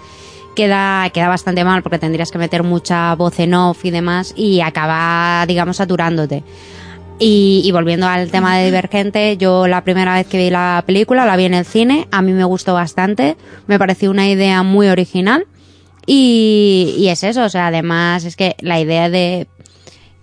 queda, 0.56 1.08
queda 1.10 1.28
bastante 1.28 1.62
mal 1.62 1.84
porque 1.84 2.00
tendrías 2.00 2.32
que 2.32 2.38
meter 2.38 2.64
mucha 2.64 3.14
voz 3.14 3.38
en 3.38 3.54
off 3.54 3.84
y 3.84 3.92
demás 3.92 4.34
y 4.36 4.60
acaba, 4.60 5.44
digamos, 5.46 5.76
saturándote. 5.76 6.42
Y, 7.20 7.62
y 7.64 7.70
volviendo 7.70 8.08
al 8.08 8.30
tema 8.30 8.58
de 8.58 8.64
Divergente, 8.64 9.36
yo 9.36 9.68
la 9.68 9.84
primera 9.84 10.14
vez 10.14 10.26
que 10.26 10.36
vi 10.36 10.50
la 10.50 10.82
película 10.84 11.24
la 11.24 11.36
vi 11.36 11.44
en 11.44 11.54
el 11.54 11.64
cine, 11.64 12.08
a 12.10 12.20
mí 12.20 12.32
me 12.32 12.44
gustó 12.44 12.74
bastante, 12.74 13.36
me 13.68 13.78
pareció 13.78 14.10
una 14.10 14.28
idea 14.28 14.62
muy 14.64 14.88
original 14.88 15.46
y, 16.04 16.94
y 16.98 17.08
es 17.08 17.22
eso, 17.22 17.44
o 17.44 17.48
sea, 17.48 17.68
además 17.68 18.24
es 18.24 18.36
que 18.36 18.56
la 18.60 18.80
idea 18.80 19.08
de 19.08 19.46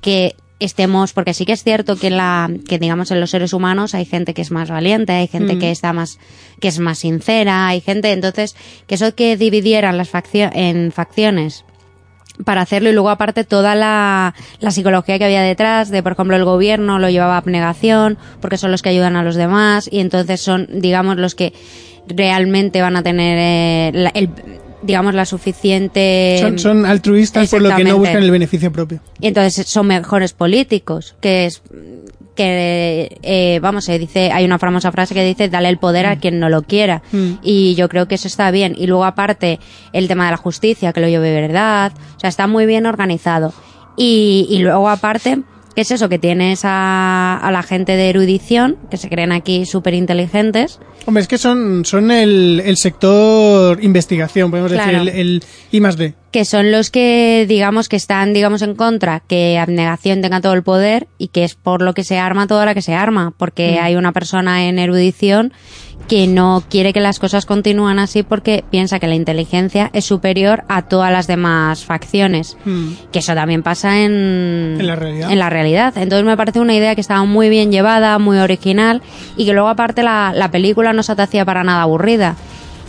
que 0.02 0.36
estemos, 0.66 1.14
porque 1.14 1.34
sí 1.34 1.46
que 1.46 1.54
es 1.54 1.64
cierto 1.64 1.96
que 1.96 2.10
la, 2.10 2.50
que 2.68 2.80
digamos 2.80 3.12
en 3.12 3.20
los 3.20 3.30
seres 3.30 3.54
humanos 3.54 3.94
hay 3.96 4.06
gente 4.06 4.34
que 4.34 4.42
es 4.42 4.52
más 4.52 4.70
valiente, 4.70 5.14
hay 5.14 5.28
gente 5.28 5.58
que 5.60 5.72
está 5.72 5.94
más, 5.94 6.20
que 6.60 6.68
es 6.70 6.80
más 6.80 7.00
sincera, 7.00 7.68
hay 7.68 7.82
gente, 7.82 8.12
entonces, 8.12 8.56
que 8.88 8.96
eso 8.96 9.14
que 9.16 9.38
dividieran 9.38 9.98
las 9.98 10.12
faccio- 10.12 10.52
en 10.54 10.92
facciones 10.92 11.66
para 12.46 12.62
hacerlo 12.62 12.90
y 12.90 12.94
luego 12.94 13.12
aparte 13.12 13.44
toda 13.44 13.76
la, 13.76 14.34
la 14.60 14.72
psicología 14.72 15.20
que 15.20 15.26
había 15.26 15.44
detrás 15.44 15.90
de 15.92 16.02
por 16.02 16.14
ejemplo 16.14 16.36
el 16.36 16.44
gobierno 16.46 16.98
lo 16.98 17.08
llevaba 17.10 17.36
a 17.36 17.38
abnegación 17.38 18.18
porque 18.42 18.58
son 18.58 18.72
los 18.72 18.82
que 18.82 18.90
ayudan 18.90 19.16
a 19.16 19.24
los 19.24 19.36
demás 19.36 19.88
y 19.92 20.00
entonces 20.00 20.42
son 20.42 20.68
digamos 20.82 21.18
los 21.18 21.36
que 21.36 21.54
realmente 22.08 22.82
van 22.82 22.96
a 22.96 23.04
tener 23.04 23.38
eh, 23.40 23.92
la, 23.94 24.10
el, 24.16 24.30
digamos 24.84 25.14
la 25.14 25.26
suficiente 25.26 26.38
Son, 26.40 26.60
son 26.60 26.86
altruistas 26.86 27.50
por 27.50 27.62
lo 27.62 27.76
que 27.76 27.84
no 27.84 27.98
buscan 27.98 28.24
el 28.24 28.32
beneficio 28.32 28.72
propio. 28.72 29.00
y 29.20 29.28
entonces 29.28 29.68
son 29.68 29.88
mejores 29.88 30.34
políticos, 30.34 31.16
que 31.20 31.46
es 31.46 31.62
que 32.36 33.20
eh, 33.22 33.60
vamos, 33.62 33.86
se 33.86 34.00
dice, 34.00 34.32
hay 34.32 34.46
una 34.46 34.58
famosa 34.58 34.92
frase 34.92 35.14
que 35.14 35.24
dice 35.24 35.50
dale 35.50 35.70
el 35.70 35.78
poder 35.78 36.08
a 36.08 36.18
quien 36.18 36.40
no 36.40 36.50
lo 36.50 36.64
quiera. 36.64 37.04
Mm. 37.12 37.34
Y 37.44 37.76
yo 37.76 37.90
creo 37.90 38.08
que 38.08 38.16
eso 38.16 38.28
está 38.28 38.50
bien. 38.52 38.74
Y 38.76 38.88
luego 38.88 39.06
aparte, 39.06 39.60
el 39.92 40.08
tema 40.08 40.26
de 40.26 40.32
la 40.32 40.38
justicia, 40.38 40.94
que 40.94 41.02
lo 41.02 41.08
lleve 41.08 41.32
verdad, 41.32 41.94
o 42.16 42.20
sea, 42.20 42.30
está 42.30 42.48
muy 42.48 42.66
bien 42.66 42.86
organizado. 42.86 43.54
Y, 43.96 44.48
y 44.50 44.60
luego 44.60 44.90
aparte, 44.90 45.44
¿qué 45.76 45.82
es 45.82 45.92
eso? 45.92 46.10
Que 46.10 46.20
tienes 46.20 46.62
a, 46.64 47.38
a 47.38 47.52
la 47.52 47.64
gente 47.64 47.96
de 47.96 48.10
erudición, 48.10 48.78
que 48.92 48.98
se 48.98 49.10
creen 49.10 49.32
aquí 49.32 49.66
súper 49.66 49.94
inteligentes, 49.94 50.80
Hombre, 51.06 51.22
es 51.22 51.28
que 51.28 51.38
son, 51.38 51.84
son 51.84 52.12
el, 52.12 52.62
el 52.66 52.78
sector 52.78 53.84
investigación, 53.84 54.50
podemos 54.52 54.72
Claro. 54.72 55.04
decir, 55.04 55.10
el, 55.10 55.20
el 55.20 55.44
I 55.72 55.80
más 55.82 55.98
D. 55.98 56.14
que 56.34 56.44
son 56.44 56.72
los 56.72 56.90
que 56.90 57.46
digamos 57.48 57.88
que 57.88 57.96
están 57.96 58.34
digamos 58.34 58.62
en 58.64 58.76
contra 58.76 59.22
que 59.22 59.58
abnegación 59.58 60.22
tenga 60.22 60.42
todo 60.42 60.52
el 60.54 60.64
poder 60.64 61.08
y 61.18 61.30
que 61.30 61.46
es 61.46 61.56
por 61.56 61.82
lo 61.82 61.94
que 61.94 62.04
se 62.04 62.18
arma 62.20 62.48
toda 62.48 62.66
la 62.66 62.74
que 62.74 62.82
se 62.82 62.94
arma 62.96 63.34
porque 63.38 63.80
hay 63.80 63.96
una 63.96 64.12
persona 64.12 64.66
en 64.68 64.80
erudición 64.80 65.54
que 66.10 66.28
no 66.28 66.62
quiere 66.70 66.92
que 66.92 67.00
las 67.00 67.18
cosas 67.20 67.46
continúen 67.46 67.98
así 67.98 68.24
porque 68.24 68.66
piensa 68.70 69.00
que 69.00 69.08
la 69.08 69.16
inteligencia 69.16 69.90
es 69.94 70.04
superior 70.04 70.64
a 70.68 70.82
todas 70.82 71.12
las 71.14 71.28
demás 71.28 71.86
facciones 71.86 72.58
Mm. 72.66 72.88
que 73.12 73.20
eso 73.20 73.34
también 73.36 73.64
pasa 73.64 74.02
en, 74.04 74.78
En 74.82 74.88
la 74.88 74.96
realidad. 74.98 75.32
en 75.32 75.40
la 75.40 75.50
realidad. 75.50 75.94
Entonces 75.98 76.26
me 76.26 76.36
parece 76.36 76.60
una 76.60 76.74
idea 76.76 76.96
que 76.96 77.02
estaba 77.02 77.24
muy 77.24 77.48
bien 77.50 77.72
llevada, 77.72 78.18
muy 78.20 78.38
original 78.40 79.02
y 79.38 79.46
que 79.46 79.54
luego 79.54 79.70
aparte 79.70 80.04
la, 80.04 80.34
la 80.36 80.50
película 80.52 80.92
no 80.94 81.04
se 81.04 81.16
te 81.16 81.22
hacía 81.22 81.46
para 81.46 81.64
nada 81.64 81.84
aburrida. 81.84 82.36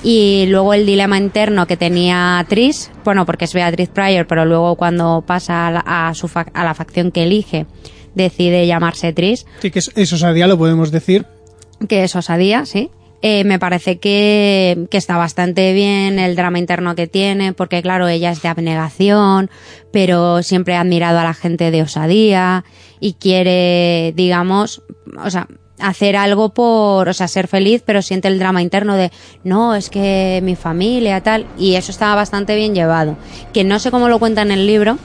Y 0.04 0.44
luego 0.48 0.74
el 0.74 0.84
dilema 0.84 1.16
interno 1.16 1.66
que 1.66 1.76
tenía 1.78 2.44
Tris, 2.48 2.90
bueno, 3.04 3.24
porque 3.24 3.46
es 3.46 3.54
Beatriz 3.54 3.88
Pryor, 3.88 4.26
pero 4.26 4.44
luego 4.44 4.76
cuando 4.76 5.24
pasa 5.26 5.66
a 5.66 5.70
la, 5.70 5.80
a 5.86 6.14
su 6.14 6.28
fac- 6.28 6.50
a 6.52 6.62
la 6.62 6.74
facción 6.74 7.10
que 7.10 7.22
elige, 7.22 7.66
decide 8.14 8.66
llamarse 8.66 9.14
Tris, 9.14 9.46
Sí, 9.60 9.70
que 9.70 9.78
es- 9.78 10.12
osadía, 10.12 10.46
lo 10.46 10.58
podemos 10.58 10.90
decir. 10.90 11.24
que 11.88 12.04
es 12.04 12.14
osadía, 12.14 12.66
sí. 12.66 12.90
Eh, 13.22 13.44
me 13.44 13.58
parece 13.58 13.98
que, 13.98 14.86
que 14.90 14.98
está 14.98 15.16
bastante 15.16 15.72
bien 15.72 16.18
el 16.18 16.36
drama 16.36 16.58
interno 16.58 16.94
que 16.94 17.06
tiene, 17.06 17.54
porque 17.54 17.80
claro, 17.80 18.06
ella 18.06 18.30
es 18.30 18.42
de 18.42 18.48
abnegación, 18.48 19.48
pero 19.90 20.42
siempre 20.42 20.76
ha 20.76 20.82
admirado 20.82 21.18
a 21.18 21.24
la 21.24 21.32
gente 21.32 21.70
de 21.70 21.80
osadía 21.80 22.64
y 23.00 23.14
quiere, 23.14 24.12
digamos, 24.14 24.82
o 25.24 25.30
sea, 25.30 25.48
hacer 25.84 26.16
algo 26.16 26.48
por, 26.48 27.08
o 27.08 27.12
sea, 27.12 27.28
ser 27.28 27.46
feliz, 27.46 27.82
pero 27.84 28.02
siente 28.02 28.28
el 28.28 28.38
drama 28.38 28.62
interno 28.62 28.96
de, 28.96 29.10
no, 29.44 29.74
es 29.74 29.90
que 29.90 30.40
mi 30.42 30.56
familia, 30.56 31.20
tal, 31.20 31.46
y 31.58 31.74
eso 31.74 31.92
estaba 31.92 32.14
bastante 32.14 32.56
bien 32.56 32.74
llevado. 32.74 33.16
Que 33.52 33.64
no 33.64 33.78
sé 33.78 33.90
cómo 33.90 34.08
lo 34.08 34.18
cuenta 34.18 34.42
en 34.42 34.50
el 34.50 34.66
libro, 34.66 34.98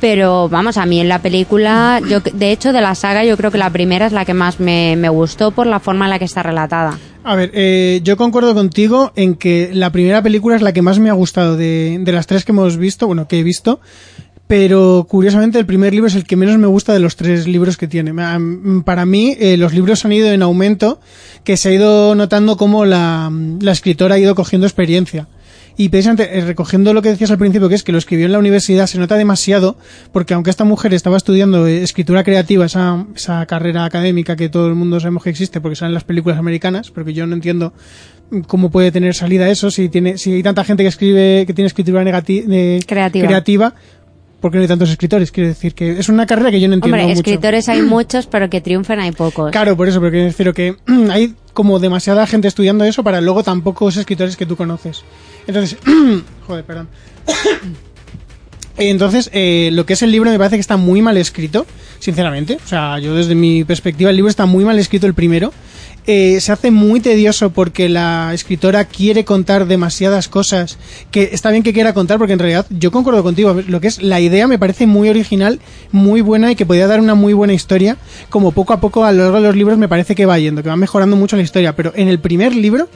pero 0.00 0.48
vamos, 0.48 0.76
a 0.76 0.84
mí 0.84 1.00
en 1.00 1.08
la 1.08 1.20
película, 1.20 2.00
yo 2.08 2.20
de 2.20 2.50
hecho 2.50 2.72
de 2.72 2.80
la 2.80 2.94
saga 2.94 3.24
yo 3.24 3.36
creo 3.36 3.50
que 3.50 3.58
la 3.58 3.70
primera 3.70 4.06
es 4.06 4.12
la 4.12 4.24
que 4.24 4.34
más 4.34 4.60
me, 4.60 4.96
me 4.96 5.08
gustó 5.08 5.52
por 5.52 5.66
la 5.66 5.80
forma 5.80 6.06
en 6.06 6.10
la 6.10 6.18
que 6.18 6.24
está 6.24 6.42
relatada. 6.42 6.98
A 7.24 7.36
ver, 7.36 7.52
eh, 7.54 8.00
yo 8.02 8.16
concuerdo 8.16 8.52
contigo 8.52 9.12
en 9.14 9.36
que 9.36 9.70
la 9.72 9.92
primera 9.92 10.20
película 10.20 10.56
es 10.56 10.62
la 10.62 10.72
que 10.72 10.82
más 10.82 10.98
me 10.98 11.08
ha 11.08 11.12
gustado 11.12 11.56
de, 11.56 11.98
de 12.00 12.12
las 12.12 12.26
tres 12.26 12.44
que 12.44 12.50
hemos 12.50 12.76
visto, 12.76 13.06
bueno, 13.06 13.28
que 13.28 13.38
he 13.38 13.42
visto, 13.44 13.80
pero 14.46 15.06
curiosamente 15.08 15.58
el 15.58 15.66
primer 15.66 15.92
libro 15.94 16.08
es 16.08 16.14
el 16.14 16.24
que 16.24 16.36
menos 16.36 16.58
me 16.58 16.66
gusta 16.66 16.92
de 16.92 16.98
los 17.00 17.16
tres 17.16 17.46
libros 17.48 17.76
que 17.76 17.88
tiene. 17.88 18.12
Ma- 18.12 18.38
mm, 18.38 18.82
Para 18.82 19.06
mí, 19.06 19.34
eh, 19.40 19.56
los 19.56 19.72
libros 19.72 20.04
han 20.04 20.12
ido 20.12 20.30
en 20.30 20.42
aumento, 20.42 21.00
que 21.44 21.56
se 21.56 21.70
ha 21.70 21.72
ido 21.72 22.14
notando 22.14 22.56
cómo 22.56 22.84
la, 22.84 23.30
la 23.60 23.72
escritora 23.72 24.16
ha 24.16 24.18
ido 24.18 24.34
cogiendo 24.34 24.66
experiencia. 24.66 25.28
Y 25.74 25.88
precisamente 25.88 26.36
eh, 26.38 26.42
recogiendo 26.44 26.92
lo 26.92 27.00
que 27.00 27.08
decías 27.08 27.30
al 27.30 27.38
principio, 27.38 27.70
que 27.70 27.74
es 27.76 27.82
que 27.82 27.92
lo 27.92 27.98
escribió 27.98 28.26
en 28.26 28.32
la 28.32 28.38
universidad, 28.38 28.86
se 28.86 28.98
nota 28.98 29.16
demasiado, 29.16 29.78
porque 30.12 30.34
aunque 30.34 30.50
esta 30.50 30.64
mujer 30.64 30.92
estaba 30.92 31.16
estudiando 31.16 31.66
eh, 31.66 31.82
escritura 31.82 32.22
creativa, 32.24 32.66
esa, 32.66 33.06
esa 33.16 33.46
carrera 33.46 33.86
académica 33.86 34.36
que 34.36 34.50
todo 34.50 34.66
el 34.68 34.74
mundo 34.74 35.00
sabemos 35.00 35.22
que 35.22 35.30
existe 35.30 35.62
porque 35.62 35.76
salen 35.76 35.94
las 35.94 36.04
películas 36.04 36.38
americanas, 36.38 36.90
porque 36.90 37.14
yo 37.14 37.26
no 37.26 37.34
entiendo 37.34 37.72
mm, 38.30 38.40
cómo 38.40 38.70
puede 38.70 38.92
tener 38.92 39.14
salida 39.14 39.48
eso 39.48 39.70
si 39.70 39.88
tiene 39.88 40.18
si 40.18 40.34
hay 40.34 40.42
tanta 40.42 40.62
gente 40.62 40.82
que 40.82 40.90
escribe 40.90 41.44
que 41.46 41.54
tiene 41.54 41.68
escritura 41.68 42.02
eh, 42.28 42.80
Creativa. 42.86 43.26
creativa 43.26 43.74
porque 44.42 44.58
no 44.58 44.62
hay 44.62 44.68
tantos 44.68 44.90
escritores 44.90 45.32
quiero 45.32 45.48
decir 45.48 45.74
que 45.74 45.98
es 45.98 46.10
una 46.10 46.26
carrera 46.26 46.50
que 46.50 46.60
yo 46.60 46.68
no 46.68 46.74
entiendo 46.74 46.96
Hombre, 46.96 47.14
mucho 47.14 47.20
escritores 47.20 47.68
hay 47.70 47.80
muchos, 47.96 48.26
pero 48.26 48.50
que 48.50 48.60
triunfen 48.60 49.00
hay 49.00 49.12
pocos. 49.12 49.50
Claro, 49.50 49.74
por 49.76 49.88
eso, 49.88 50.00
pero 50.00 50.10
quiero 50.10 50.26
decir 50.26 50.52
que 50.52 50.76
hay 51.10 51.34
como 51.54 51.78
demasiada 51.78 52.26
gente 52.26 52.48
estudiando 52.48 52.84
eso 52.84 53.02
para 53.02 53.22
luego 53.22 53.42
tan 53.42 53.62
pocos 53.62 53.96
escritores 53.96 54.36
que 54.36 54.44
tú 54.44 54.56
conoces. 54.56 55.04
Entonces, 55.46 55.78
joder, 56.46 56.64
perdón. 56.64 56.88
Entonces, 58.76 59.30
eh, 59.32 59.70
lo 59.72 59.86
que 59.86 59.92
es 59.92 60.02
el 60.02 60.10
libro 60.10 60.30
me 60.30 60.38
parece 60.38 60.56
que 60.56 60.60
está 60.60 60.76
muy 60.76 61.02
mal 61.02 61.16
escrito, 61.16 61.66
sinceramente. 61.98 62.58
O 62.64 62.66
sea, 62.66 62.98
yo 62.98 63.14
desde 63.14 63.34
mi 63.34 63.64
perspectiva, 63.64 64.10
el 64.10 64.16
libro 64.16 64.30
está 64.30 64.46
muy 64.46 64.64
mal 64.64 64.78
escrito 64.78 65.06
el 65.06 65.14
primero. 65.14 65.52
Eh, 66.06 66.40
se 66.40 66.50
hace 66.50 66.72
muy 66.72 66.98
tedioso 66.98 67.50
porque 67.50 67.88
la 67.88 68.32
escritora 68.34 68.86
quiere 68.86 69.24
contar 69.24 69.66
demasiadas 69.66 70.26
cosas 70.26 70.76
que 71.12 71.30
está 71.32 71.52
bien 71.52 71.62
que 71.62 71.72
quiera 71.72 71.94
contar 71.94 72.18
porque 72.18 72.32
en 72.32 72.40
realidad 72.40 72.66
yo 72.70 72.90
concuerdo 72.90 73.22
contigo 73.22 73.54
lo 73.68 73.80
que 73.80 73.86
es 73.86 74.02
la 74.02 74.18
idea 74.18 74.48
me 74.48 74.58
parece 74.58 74.88
muy 74.88 75.08
original 75.08 75.60
muy 75.92 76.20
buena 76.20 76.50
y 76.50 76.56
que 76.56 76.66
podría 76.66 76.88
dar 76.88 76.98
una 76.98 77.14
muy 77.14 77.34
buena 77.34 77.52
historia 77.52 77.98
como 78.30 78.50
poco 78.50 78.72
a 78.72 78.80
poco 78.80 79.04
a 79.04 79.12
lo 79.12 79.22
largo 79.22 79.36
de 79.36 79.46
los 79.46 79.54
libros 79.54 79.78
me 79.78 79.88
parece 79.88 80.16
que 80.16 80.26
va 80.26 80.40
yendo 80.40 80.64
que 80.64 80.70
va 80.70 80.76
mejorando 80.76 81.14
mucho 81.14 81.36
la 81.36 81.42
historia 81.42 81.76
pero 81.76 81.92
en 81.94 82.08
el 82.08 82.18
primer 82.18 82.52
libro 82.52 82.88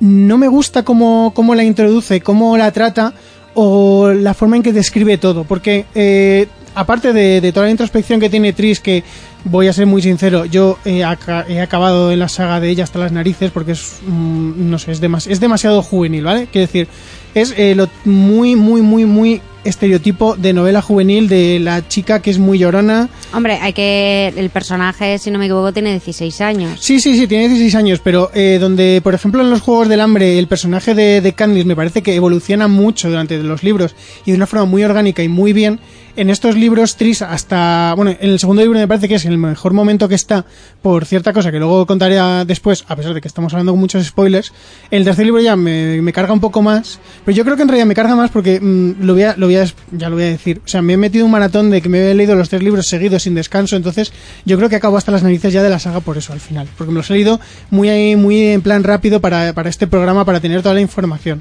no 0.00 0.38
me 0.38 0.48
gusta 0.48 0.82
cómo, 0.82 1.32
cómo 1.34 1.54
la 1.54 1.62
introduce, 1.62 2.22
cómo 2.22 2.56
la 2.56 2.72
trata 2.72 3.12
o 3.54 4.10
la 4.12 4.34
forma 4.34 4.56
en 4.56 4.62
que 4.62 4.72
describe 4.72 5.18
todo. 5.18 5.44
Porque 5.44 5.84
eh, 5.94 6.48
aparte 6.74 7.12
de, 7.12 7.40
de 7.40 7.52
toda 7.52 7.66
la 7.66 7.72
introspección 7.72 8.20
que 8.20 8.30
tiene 8.30 8.52
Tris, 8.52 8.80
que 8.80 9.02
voy 9.44 9.68
a 9.68 9.72
ser 9.72 9.86
muy 9.86 10.02
sincero, 10.02 10.44
yo 10.44 10.78
aca- 11.06 11.46
he 11.48 11.60
acabado 11.60 12.12
en 12.12 12.18
la 12.18 12.28
saga 12.28 12.60
de 12.60 12.68
ella 12.70 12.84
hasta 12.84 12.98
las 12.98 13.12
narices 13.12 13.50
porque 13.50 13.72
es, 13.72 13.98
mm, 14.06 14.70
no 14.70 14.78
sé, 14.78 14.92
es, 14.92 15.00
demas- 15.00 15.26
es 15.26 15.40
demasiado 15.40 15.82
juvenil, 15.82 16.24
¿vale? 16.24 16.48
Quiero 16.52 16.66
decir, 16.66 16.88
es 17.34 17.54
eh, 17.56 17.74
lo 17.74 17.88
muy, 18.04 18.54
muy, 18.56 18.82
muy, 18.82 19.04
muy 19.06 19.40
estereotipo 19.62 20.36
de 20.36 20.52
novela 20.54 20.80
juvenil 20.80 21.28
de 21.28 21.58
la 21.60 21.86
chica 21.86 22.20
que 22.22 22.30
es 22.30 22.38
muy 22.38 22.58
llorona, 22.58 23.08
Hombre, 23.32 23.58
hay 23.60 23.72
que. 23.74 24.32
El 24.36 24.50
personaje, 24.50 25.18
si 25.18 25.30
no 25.30 25.38
me 25.38 25.44
equivoco, 25.44 25.72
tiene 25.72 25.90
16 25.92 26.40
años. 26.40 26.80
Sí, 26.80 26.98
sí, 26.98 27.16
sí, 27.16 27.26
tiene 27.28 27.46
16 27.48 27.74
años, 27.76 28.00
pero 28.02 28.30
eh, 28.34 28.58
donde, 28.60 29.00
por 29.04 29.14
ejemplo, 29.14 29.40
en 29.42 29.50
los 29.50 29.60
Juegos 29.60 29.88
del 29.88 30.00
Hambre, 30.00 30.38
el 30.38 30.48
personaje 30.48 30.94
de, 30.94 31.20
de 31.20 31.32
Candice 31.34 31.66
me 31.66 31.76
parece 31.76 32.02
que 32.02 32.14
evoluciona 32.16 32.66
mucho 32.68 33.08
durante 33.08 33.36
los 33.42 33.62
libros 33.62 33.94
y 34.24 34.30
de 34.32 34.36
una 34.38 34.46
forma 34.46 34.64
muy 34.66 34.82
orgánica 34.82 35.22
y 35.22 35.28
muy 35.28 35.52
bien, 35.52 35.78
en 36.20 36.28
estos 36.28 36.54
libros 36.54 36.96
Tris 36.96 37.22
hasta, 37.22 37.94
bueno, 37.96 38.10
en 38.10 38.28
el 38.28 38.38
segundo 38.38 38.60
libro 38.60 38.78
me 38.78 38.86
parece 38.86 39.08
que 39.08 39.14
es 39.14 39.24
el 39.24 39.38
mejor 39.38 39.72
momento 39.72 40.06
que 40.06 40.14
está 40.14 40.44
por 40.82 41.06
cierta 41.06 41.32
cosa 41.32 41.50
que 41.50 41.58
luego 41.58 41.86
contaré 41.86 42.16
después, 42.44 42.84
a 42.88 42.96
pesar 42.96 43.14
de 43.14 43.22
que 43.22 43.28
estamos 43.28 43.54
hablando 43.54 43.72
con 43.72 43.80
muchos 43.80 44.04
spoilers. 44.04 44.52
El 44.90 45.04
tercer 45.04 45.24
libro 45.24 45.40
ya 45.40 45.56
me, 45.56 46.12
carga 46.12 46.34
un 46.34 46.40
poco 46.40 46.60
más, 46.60 47.00
pero 47.24 47.34
yo 47.34 47.42
creo 47.42 47.56
que 47.56 47.62
en 47.62 47.68
realidad 47.68 47.86
me 47.86 47.94
carga 47.94 48.16
más 48.16 48.30
porque 48.30 48.60
mm, 48.60 49.02
lo 49.02 49.14
voy 49.14 49.22
a, 49.22 49.34
lo 49.38 49.46
voy 49.46 49.56
a, 49.56 49.64
ya 49.92 50.10
lo 50.10 50.16
voy 50.16 50.24
a 50.24 50.28
decir. 50.28 50.60
O 50.62 50.68
sea, 50.68 50.82
me 50.82 50.92
he 50.92 50.96
metido 50.98 51.24
un 51.24 51.30
maratón 51.30 51.70
de 51.70 51.80
que 51.80 51.88
me 51.88 52.10
he 52.10 52.14
leído 52.14 52.34
los 52.34 52.50
tres 52.50 52.62
libros 52.62 52.86
seguidos 52.86 53.22
sin 53.22 53.34
descanso, 53.34 53.76
entonces 53.76 54.12
yo 54.44 54.58
creo 54.58 54.68
que 54.68 54.76
acabo 54.76 54.98
hasta 54.98 55.12
las 55.12 55.22
narices 55.22 55.54
ya 55.54 55.62
de 55.62 55.70
la 55.70 55.78
saga 55.78 56.00
por 56.00 56.18
eso 56.18 56.34
al 56.34 56.40
final, 56.40 56.68
porque 56.76 56.92
me 56.92 56.98
los 56.98 57.08
he 57.08 57.14
leído 57.14 57.40
muy 57.70 58.14
muy 58.16 58.42
en 58.42 58.60
plan 58.60 58.84
rápido 58.84 59.22
para, 59.22 59.54
para 59.54 59.70
este 59.70 59.86
programa, 59.86 60.26
para 60.26 60.38
tener 60.38 60.60
toda 60.60 60.74
la 60.74 60.82
información. 60.82 61.40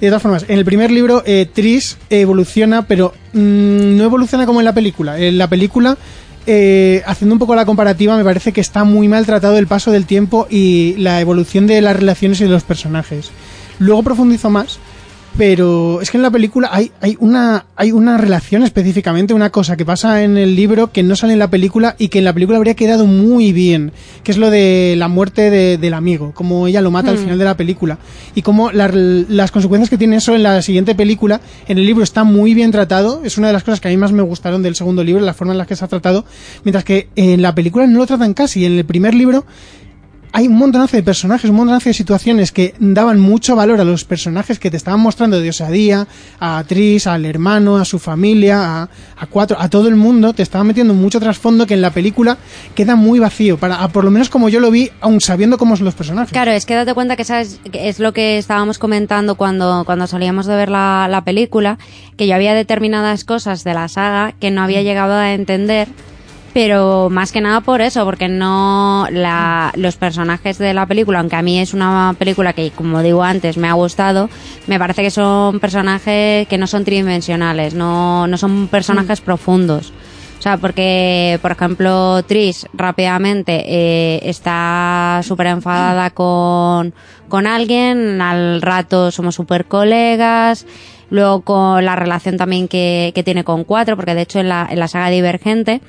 De 0.00 0.08
todas 0.08 0.22
formas, 0.22 0.44
en 0.48 0.58
el 0.58 0.64
primer 0.64 0.90
libro, 0.90 1.22
eh, 1.26 1.46
Tris 1.52 1.96
evoluciona, 2.10 2.86
pero 2.86 3.14
mm, 3.32 3.96
no 3.96 4.04
evoluciona 4.04 4.46
como 4.46 4.60
en 4.60 4.64
la 4.64 4.74
película. 4.74 5.18
En 5.18 5.38
la 5.38 5.48
película, 5.48 5.96
eh, 6.46 7.02
haciendo 7.06 7.34
un 7.34 7.38
poco 7.38 7.54
la 7.54 7.64
comparativa, 7.64 8.16
me 8.16 8.24
parece 8.24 8.52
que 8.52 8.60
está 8.60 8.84
muy 8.84 9.06
mal 9.08 9.26
tratado 9.26 9.58
el 9.58 9.68
paso 9.68 9.92
del 9.92 10.06
tiempo 10.06 10.46
y 10.50 10.96
la 10.98 11.20
evolución 11.20 11.66
de 11.66 11.80
las 11.80 11.96
relaciones 11.96 12.40
y 12.40 12.44
de 12.44 12.50
los 12.50 12.64
personajes. 12.64 13.30
Luego 13.78 14.02
profundizo 14.02 14.50
más, 14.50 14.78
pero 15.36 16.00
es 16.02 16.10
que 16.10 16.18
en 16.18 16.22
la 16.22 16.30
película 16.30 16.68
hay, 16.70 16.92
hay, 17.00 17.16
una, 17.18 17.64
hay 17.76 17.90
una 17.92 18.18
relación 18.18 18.62
específicamente, 18.62 19.32
una 19.32 19.50
cosa 19.50 19.76
que 19.76 19.84
pasa 19.86 20.22
en 20.22 20.36
el 20.36 20.54
libro 20.54 20.92
que 20.92 21.02
no 21.02 21.16
sale 21.16 21.32
en 21.32 21.38
la 21.38 21.48
película 21.48 21.96
y 21.98 22.08
que 22.08 22.18
en 22.18 22.24
la 22.24 22.32
película 22.34 22.58
habría 22.58 22.74
quedado 22.74 23.06
muy 23.06 23.52
bien, 23.52 23.92
que 24.24 24.30
es 24.32 24.36
lo 24.38 24.50
de 24.50 24.94
la 24.98 25.08
muerte 25.08 25.50
de- 25.50 25.78
del 25.78 25.94
amigo, 25.94 26.32
como 26.34 26.66
ella 26.66 26.82
lo 26.82 26.90
mata 26.90 27.10
al 27.10 27.18
final 27.18 27.38
de 27.38 27.44
la 27.46 27.56
película 27.56 27.98
y 28.34 28.42
como 28.42 28.70
la- 28.72 28.88
las 28.92 29.50
consecuencias 29.50 29.88
que 29.88 29.96
tiene 29.98 30.16
eso 30.16 30.34
en 30.34 30.42
la 30.42 30.60
siguiente 30.60 30.94
película, 30.94 31.40
en 31.66 31.78
el 31.78 31.86
libro 31.86 32.04
está 32.04 32.24
muy 32.24 32.52
bien 32.54 32.70
tratado, 32.70 33.22
es 33.24 33.38
una 33.38 33.46
de 33.46 33.52
las 33.54 33.64
cosas 33.64 33.80
que 33.80 33.88
a 33.88 33.90
mí 33.90 33.96
más 33.96 34.12
me 34.12 34.22
gustaron 34.22 34.62
del 34.62 34.74
segundo 34.74 35.02
libro, 35.02 35.22
la 35.24 35.34
forma 35.34 35.52
en 35.54 35.58
la 35.58 35.66
que 35.66 35.76
se 35.76 35.84
ha 35.84 35.88
tratado, 35.88 36.26
mientras 36.64 36.84
que 36.84 37.08
en 37.16 37.40
la 37.40 37.54
película 37.54 37.86
no 37.86 37.98
lo 37.98 38.06
tratan 38.06 38.34
casi, 38.34 38.64
en 38.66 38.72
el 38.78 38.84
primer 38.84 39.14
libro 39.14 39.46
hay 40.32 40.48
un 40.48 40.56
montonazo 40.56 40.96
de 40.96 41.02
personajes, 41.02 41.50
un 41.50 41.56
montonazo 41.56 41.90
de 41.90 41.94
situaciones 41.94 42.52
que 42.52 42.74
daban 42.78 43.20
mucho 43.20 43.54
valor 43.54 43.80
a 43.80 43.84
los 43.84 44.04
personajes 44.04 44.58
que 44.58 44.70
te 44.70 44.76
estaban 44.76 45.00
mostrando 45.00 45.38
de 45.40 45.48
Osadía, 45.50 46.06
a 46.40 46.64
Tris, 46.66 47.06
al 47.06 47.24
hermano, 47.26 47.76
a 47.76 47.84
su 47.84 47.98
familia, 47.98 48.82
a, 48.82 48.88
a 49.18 49.26
cuatro, 49.26 49.56
a 49.60 49.68
todo 49.68 49.88
el 49.88 49.96
mundo, 49.96 50.32
te 50.32 50.42
estaban 50.42 50.66
metiendo 50.66 50.94
mucho 50.94 51.20
trasfondo 51.20 51.66
que 51.66 51.74
en 51.74 51.82
la 51.82 51.90
película 51.90 52.38
queda 52.74 52.96
muy 52.96 53.18
vacío, 53.18 53.58
para, 53.58 53.76
a- 53.82 53.88
por 53.88 54.04
lo 54.04 54.10
menos 54.10 54.30
como 54.30 54.48
yo 54.48 54.58
lo 54.60 54.70
vi, 54.70 54.90
aun 55.00 55.20
sabiendo 55.20 55.58
cómo 55.58 55.76
son 55.76 55.84
los 55.84 55.94
personajes. 55.94 56.32
Claro, 56.32 56.50
es 56.52 56.64
que 56.66 56.74
date 56.74 56.94
cuenta 56.94 57.16
que 57.16 57.24
sabes, 57.24 57.60
es 57.72 57.98
lo 57.98 58.12
que 58.12 58.38
estábamos 58.38 58.78
comentando 58.78 59.34
cuando, 59.34 59.82
cuando 59.84 60.06
salíamos 60.06 60.46
de 60.46 60.56
ver 60.56 60.70
la, 60.70 61.08
la 61.10 61.24
película, 61.24 61.78
que 62.16 62.26
yo 62.26 62.34
había 62.34 62.54
determinadas 62.54 63.24
cosas 63.24 63.64
de 63.64 63.74
la 63.74 63.88
saga 63.88 64.32
que 64.32 64.50
no 64.50 64.62
había 64.62 64.82
llegado 64.82 65.12
a 65.14 65.32
entender, 65.34 65.88
pero 66.52 67.08
más 67.10 67.32
que 67.32 67.40
nada 67.40 67.60
por 67.60 67.80
eso, 67.80 68.04
porque 68.04 68.28
no 68.28 69.06
la, 69.10 69.72
los 69.76 69.96
personajes 69.96 70.58
de 70.58 70.74
la 70.74 70.86
película, 70.86 71.20
aunque 71.20 71.36
a 71.36 71.42
mí 71.42 71.58
es 71.58 71.72
una 71.72 72.14
película 72.18 72.52
que, 72.52 72.70
como 72.70 73.02
digo 73.02 73.22
antes, 73.22 73.56
me 73.56 73.68
ha 73.68 73.72
gustado, 73.72 74.28
me 74.66 74.78
parece 74.78 75.02
que 75.02 75.10
son 75.10 75.60
personajes 75.60 76.46
que 76.48 76.58
no 76.58 76.66
son 76.66 76.84
tridimensionales, 76.84 77.74
no, 77.74 78.26
no 78.26 78.36
son 78.36 78.68
personajes 78.68 79.20
profundos. 79.20 79.92
O 80.38 80.42
sea, 80.42 80.56
porque, 80.56 81.38
por 81.40 81.52
ejemplo, 81.52 82.20
Tris 82.24 82.66
rápidamente 82.72 83.62
eh, 83.64 84.20
está 84.24 85.20
súper 85.22 85.46
enfadada 85.46 86.10
con, 86.10 86.92
con 87.28 87.46
alguien, 87.46 88.20
al 88.20 88.60
rato 88.60 89.12
somos 89.12 89.36
súper 89.36 89.66
colegas, 89.66 90.66
luego 91.10 91.42
con 91.42 91.84
la 91.84 91.94
relación 91.94 92.38
también 92.38 92.66
que, 92.66 93.12
que 93.14 93.22
tiene 93.22 93.44
con 93.44 93.62
Cuatro, 93.62 93.94
porque 93.94 94.16
de 94.16 94.22
hecho 94.22 94.40
en 94.40 94.48
la, 94.48 94.66
en 94.68 94.80
la 94.80 94.88
saga 94.88 95.10
Divergente, 95.10 95.80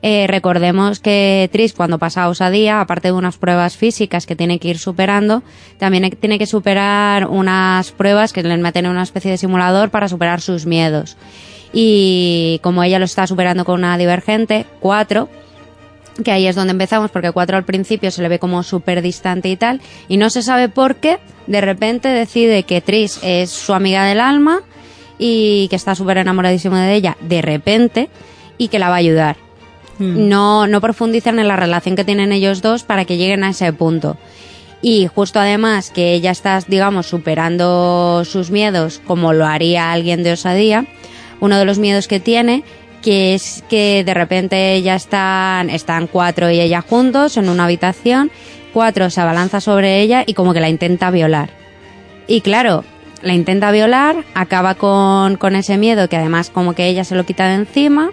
eh, 0.00 0.26
recordemos 0.28 1.00
que 1.00 1.48
Tris 1.52 1.72
cuando 1.72 1.98
pasa 1.98 2.28
Osadía, 2.28 2.80
aparte 2.80 3.08
de 3.08 3.12
unas 3.12 3.36
pruebas 3.36 3.76
físicas 3.76 4.26
que 4.26 4.36
tiene 4.36 4.58
que 4.58 4.68
ir 4.68 4.78
superando, 4.78 5.42
también 5.78 6.08
tiene 6.20 6.38
que 6.38 6.46
superar 6.46 7.26
unas 7.26 7.90
pruebas 7.92 8.32
que 8.32 8.42
le 8.42 8.56
meten 8.58 8.86
en 8.86 8.92
una 8.92 9.02
especie 9.02 9.30
de 9.30 9.38
simulador 9.38 9.90
para 9.90 10.08
superar 10.08 10.40
sus 10.40 10.66
miedos. 10.66 11.16
Y 11.72 12.60
como 12.62 12.82
ella 12.82 12.98
lo 12.98 13.04
está 13.04 13.26
superando 13.26 13.64
con 13.64 13.80
una 13.80 13.98
divergente, 13.98 14.66
cuatro, 14.80 15.28
que 16.24 16.30
ahí 16.32 16.46
es 16.46 16.56
donde 16.56 16.72
empezamos, 16.72 17.10
porque 17.10 17.32
cuatro 17.32 17.56
al 17.56 17.64
principio 17.64 18.10
se 18.10 18.22
le 18.22 18.28
ve 18.28 18.38
como 18.38 18.62
súper 18.62 19.02
distante 19.02 19.48
y 19.48 19.56
tal, 19.56 19.80
y 20.08 20.16
no 20.16 20.30
se 20.30 20.42
sabe 20.42 20.68
por 20.68 20.96
qué, 20.96 21.18
de 21.46 21.60
repente 21.60 22.08
decide 22.08 22.62
que 22.62 22.80
Tris 22.80 23.18
es 23.22 23.50
su 23.50 23.74
amiga 23.74 24.04
del 24.04 24.20
alma 24.20 24.60
y 25.18 25.66
que 25.68 25.76
está 25.76 25.94
súper 25.94 26.18
enamoradísimo 26.18 26.76
de 26.76 26.94
ella, 26.94 27.16
de 27.20 27.42
repente, 27.42 28.08
y 28.56 28.68
que 28.68 28.78
la 28.78 28.88
va 28.88 28.96
a 28.96 28.98
ayudar. 28.98 29.47
No, 29.98 30.66
no 30.66 30.80
profundizan 30.80 31.38
en 31.38 31.48
la 31.48 31.56
relación 31.56 31.96
que 31.96 32.04
tienen 32.04 32.32
ellos 32.32 32.62
dos 32.62 32.84
para 32.84 33.04
que 33.04 33.16
lleguen 33.16 33.42
a 33.42 33.50
ese 33.50 33.72
punto. 33.72 34.16
Y 34.80 35.08
justo 35.08 35.40
además 35.40 35.90
que 35.90 36.12
ella 36.12 36.30
está, 36.30 36.60
digamos, 36.66 37.06
superando 37.06 38.24
sus 38.24 38.50
miedos 38.50 39.00
como 39.04 39.32
lo 39.32 39.44
haría 39.44 39.92
alguien 39.92 40.22
de 40.22 40.32
osadía, 40.32 40.86
uno 41.40 41.58
de 41.58 41.64
los 41.64 41.78
miedos 41.78 42.06
que 42.06 42.20
tiene, 42.20 42.62
que 43.02 43.34
es 43.34 43.64
que 43.68 44.04
de 44.04 44.14
repente 44.14 44.80
ya 44.82 44.94
están, 44.94 45.70
están 45.70 46.06
cuatro 46.06 46.50
y 46.50 46.60
ella 46.60 46.80
juntos 46.80 47.36
en 47.36 47.48
una 47.48 47.64
habitación, 47.64 48.30
cuatro 48.72 49.10
se 49.10 49.20
abalanza 49.20 49.60
sobre 49.60 50.00
ella 50.00 50.22
y 50.26 50.34
como 50.34 50.52
que 50.52 50.60
la 50.60 50.68
intenta 50.68 51.10
violar. 51.10 51.50
Y 52.26 52.40
claro, 52.42 52.84
la 53.22 53.34
intenta 53.34 53.72
violar, 53.72 54.24
acaba 54.34 54.74
con, 54.74 55.36
con 55.36 55.56
ese 55.56 55.76
miedo 55.76 56.08
que 56.08 56.16
además 56.16 56.50
como 56.50 56.74
que 56.74 56.86
ella 56.86 57.04
se 57.04 57.16
lo 57.16 57.24
quita 57.24 57.48
de 57.48 57.54
encima. 57.54 58.10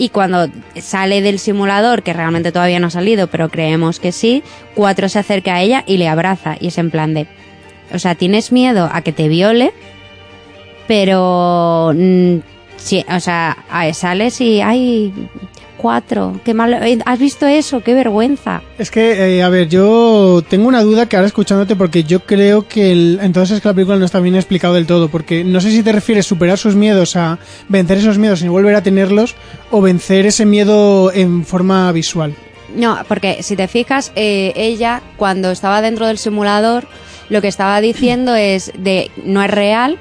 Y 0.00 0.08
cuando 0.08 0.48
sale 0.80 1.20
del 1.20 1.38
simulador, 1.38 2.02
que 2.02 2.14
realmente 2.14 2.52
todavía 2.52 2.80
no 2.80 2.86
ha 2.86 2.90
salido, 2.90 3.26
pero 3.26 3.50
creemos 3.50 4.00
que 4.00 4.12
sí, 4.12 4.42
Cuatro 4.74 5.10
se 5.10 5.18
acerca 5.18 5.56
a 5.56 5.60
ella 5.60 5.84
y 5.86 5.98
le 5.98 6.08
abraza. 6.08 6.56
Y 6.58 6.68
es 6.68 6.78
en 6.78 6.90
plan 6.90 7.12
de, 7.12 7.26
o 7.92 7.98
sea, 7.98 8.14
tienes 8.14 8.50
miedo 8.50 8.88
a 8.90 9.02
que 9.02 9.12
te 9.12 9.28
viole, 9.28 9.74
pero, 10.88 11.92
mm, 11.94 12.36
sí, 12.78 13.04
o 13.14 13.20
sea, 13.20 13.58
sales 13.92 14.40
y, 14.40 14.62
ay, 14.62 15.12
Cuatro, 15.80 16.38
qué 16.44 16.52
mal, 16.52 16.74
eh, 16.74 16.98
¿has 17.06 17.18
visto 17.18 17.46
eso? 17.46 17.80
Qué 17.80 17.94
vergüenza. 17.94 18.60
Es 18.78 18.90
que, 18.90 19.38
eh, 19.38 19.42
a 19.42 19.48
ver, 19.48 19.66
yo 19.68 20.42
tengo 20.46 20.68
una 20.68 20.82
duda 20.82 21.06
que 21.06 21.16
ahora 21.16 21.26
escuchándote 21.26 21.74
porque 21.74 22.04
yo 22.04 22.20
creo 22.20 22.68
que 22.68 22.92
el- 22.92 23.18
entonces 23.22 23.56
es 23.56 23.62
que 23.62 23.68
la 23.68 23.74
película 23.74 23.96
no 23.96 24.04
está 24.04 24.20
bien 24.20 24.34
explicado 24.36 24.74
del 24.74 24.84
todo, 24.86 25.08
porque 25.08 25.42
no 25.42 25.58
sé 25.60 25.70
si 25.70 25.82
te 25.82 25.92
refieres 25.92 26.26
superar 26.26 26.58
sus 26.58 26.74
miedos 26.76 27.16
a 27.16 27.38
vencer 27.68 27.96
esos 27.96 28.18
miedos 28.18 28.42
y 28.42 28.48
volver 28.48 28.74
a 28.74 28.82
tenerlos 28.82 29.36
o 29.70 29.80
vencer 29.80 30.26
ese 30.26 30.44
miedo 30.44 31.12
en 31.14 31.46
forma 31.46 31.90
visual. 31.92 32.34
No, 32.76 32.98
porque 33.08 33.42
si 33.42 33.56
te 33.56 33.66
fijas, 33.66 34.12
eh, 34.16 34.52
ella 34.56 35.00
cuando 35.16 35.50
estaba 35.50 35.80
dentro 35.80 36.06
del 36.06 36.18
simulador, 36.18 36.86
lo 37.30 37.40
que 37.40 37.48
estaba 37.48 37.80
diciendo 37.80 38.34
es 38.34 38.70
de 38.76 39.10
no 39.24 39.42
es 39.42 39.50
real. 39.50 39.96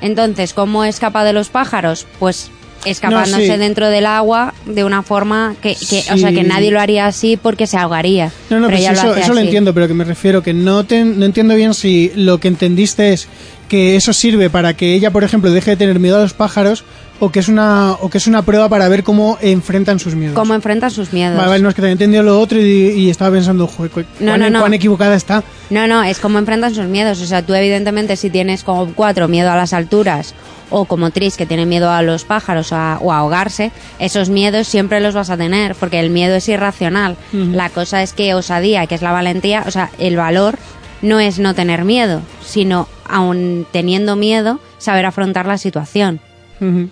Entonces, 0.00 0.52
¿cómo 0.52 0.84
escapa 0.84 1.24
de 1.24 1.32
los 1.32 1.48
pájaros? 1.48 2.06
Pues 2.18 2.50
escapándose 2.84 3.46
No, 3.48 3.54
sí. 3.54 3.58
dentro 3.58 3.88
del 3.88 4.06
agua 4.06 4.54
de 4.66 4.84
una 4.84 5.02
forma 5.02 5.54
que, 5.60 5.74
que 5.74 6.04
o 6.12 6.16
sea, 6.16 6.32
que 6.32 6.42
nadie 6.42 6.70
lo 6.70 6.80
haría 6.80 7.06
así 7.06 7.36
porque 7.36 7.66
se 7.66 7.76
ahogaría. 7.76 8.30
No, 8.50 8.60
no, 8.60 8.68
Pero 8.68 8.78
pues 8.80 8.98
eso, 8.98 9.06
lo 9.08 9.14
eso 9.16 9.32
lo 9.34 9.40
entiendo, 9.40 9.72
pero 9.74 9.88
que 9.88 9.94
me 9.94 10.04
refiero 10.04 10.42
que 10.42 10.52
no, 10.54 10.84
te- 10.84 11.04
no 11.04 11.24
entiendo 11.24 11.54
bien 11.54 11.74
si 11.74 12.12
lo 12.14 12.38
que 12.38 12.48
entendiste 12.48 13.12
es 13.12 13.26
que 13.68 13.96
eso 13.96 14.12
sirve 14.12 14.50
para 14.50 14.74
que 14.74 14.94
ella, 14.94 15.10
por 15.10 15.24
ejemplo, 15.24 15.50
deje 15.50 15.70
de 15.72 15.76
tener 15.76 15.98
miedo 15.98 16.18
a 16.18 16.20
los 16.22 16.34
pájaros 16.34 16.84
o 17.20 17.30
que 17.30 17.38
es 17.40 17.48
una, 17.48 17.92
o 17.92 18.10
que 18.10 18.18
es 18.18 18.26
una 18.26 18.42
prueba 18.42 18.68
para 18.68 18.88
ver 18.88 19.04
cómo 19.04 19.38
enfrentan 19.40 19.98
sus 19.98 20.14
miedos. 20.14 20.34
Cómo 20.34 20.52
enfrentan 20.52 20.90
sus 20.90 21.12
miedos. 21.12 21.36
Vale, 21.36 21.48
vale, 21.48 21.62
no, 21.62 21.68
es 21.70 21.74
que 21.74 21.80
también 21.80 21.92
entendió 21.92 22.22
lo 22.22 22.38
otro 22.40 22.60
y, 22.60 22.64
y 22.64 23.08
estaba 23.10 23.30
pensando, 23.34 23.66
joder, 23.66 23.90
cu- 23.92 24.00
No, 24.20 24.32
cuán, 24.32 24.40
no, 24.40 24.50
no. 24.50 24.60
cuán 24.60 24.74
equivocada 24.74 25.14
está. 25.14 25.42
No, 25.70 25.86
no, 25.86 26.02
es 26.02 26.18
como 26.18 26.38
enfrentan 26.38 26.74
sus 26.74 26.86
miedos. 26.86 27.20
O 27.22 27.26
sea, 27.26 27.40
tú 27.42 27.54
evidentemente 27.54 28.16
si 28.16 28.30
tienes 28.30 28.64
como 28.64 28.92
cuatro 28.94 29.28
miedo 29.28 29.50
a 29.50 29.56
las 29.56 29.72
alturas 29.72 30.34
o 30.70 30.84
como 30.84 31.10
Tris 31.10 31.36
que 31.36 31.46
tiene 31.46 31.66
miedo 31.66 31.90
a 31.90 32.02
los 32.02 32.24
pájaros 32.24 32.72
o 32.72 32.76
a, 32.76 32.98
o 33.00 33.12
a 33.12 33.18
ahogarse, 33.18 33.72
esos 33.98 34.28
miedos 34.30 34.66
siempre 34.66 35.00
los 35.00 35.14
vas 35.14 35.30
a 35.30 35.36
tener 35.36 35.74
porque 35.74 36.00
el 36.00 36.10
miedo 36.10 36.34
es 36.34 36.48
irracional. 36.48 37.16
La 37.32 37.70
cosa 37.70 38.02
es 38.02 38.12
que 38.12 38.34
osadía, 38.34 38.86
que 38.86 38.94
es 38.94 39.02
la 39.02 39.12
valentía, 39.12 39.64
o 39.66 39.70
sea, 39.70 39.90
el 39.98 40.16
valor 40.16 40.58
no 41.02 41.20
es 41.20 41.38
no 41.38 41.54
tener 41.54 41.84
miedo, 41.84 42.22
sino 42.44 42.88
aun 43.06 43.66
teniendo 43.72 44.16
miedo, 44.16 44.60
saber 44.78 45.06
afrontar 45.06 45.46
la 45.46 45.58
situación. 45.58 46.20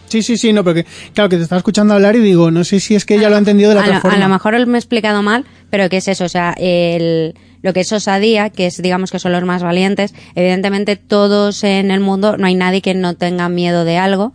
Sí, 0.07 0.23
sí, 0.23 0.37
sí, 0.37 0.53
no, 0.53 0.65
porque 0.65 0.85
claro 1.15 1.31
que 1.31 1.37
te 1.37 1.45
estaba 1.45 1.59
escuchando 1.59 1.95
hablar 1.95 2.15
y 2.17 2.21
digo, 2.21 2.51
no 2.51 2.63
sé 2.63 2.79
si 2.79 2.95
es 2.95 3.07
que 3.07 3.15
ella 3.15 3.31
lo 3.31 3.37
ha 3.37 3.39
entendido 3.39 3.71
de 3.71 3.77
la 3.77 3.81
a, 3.81 3.85
otra 3.85 3.95
lo, 3.95 4.01
forma. 4.03 4.17
a 4.17 4.21
lo 4.21 4.29
mejor 4.29 4.67
me 4.67 4.77
he 4.77 4.79
explicado 4.79 5.23
mal, 5.23 5.47
pero 5.73 5.89
¿qué 5.89 5.97
es 5.97 6.09
eso? 6.09 6.27
O 6.27 6.29
sea, 6.29 6.55
el, 6.59 7.35
lo 7.63 7.73
que 7.73 7.81
es 7.81 7.91
osadía, 7.91 8.51
que 8.51 8.67
es, 8.67 8.83
digamos, 8.83 9.11
que 9.11 9.19
son 9.19 9.33
los 9.33 9.43
más 9.43 9.63
valientes, 9.63 10.15
evidentemente 10.35 10.97
todos 10.97 11.65
en 11.65 11.91
el 11.91 12.01
mundo, 12.01 12.37
no 12.37 12.47
hay 12.47 12.55
nadie 12.55 12.83
que 12.83 12.93
no 12.93 13.15
tenga 13.15 13.49
miedo 13.49 13.87
de 13.87 13.97
algo, 13.97 14.35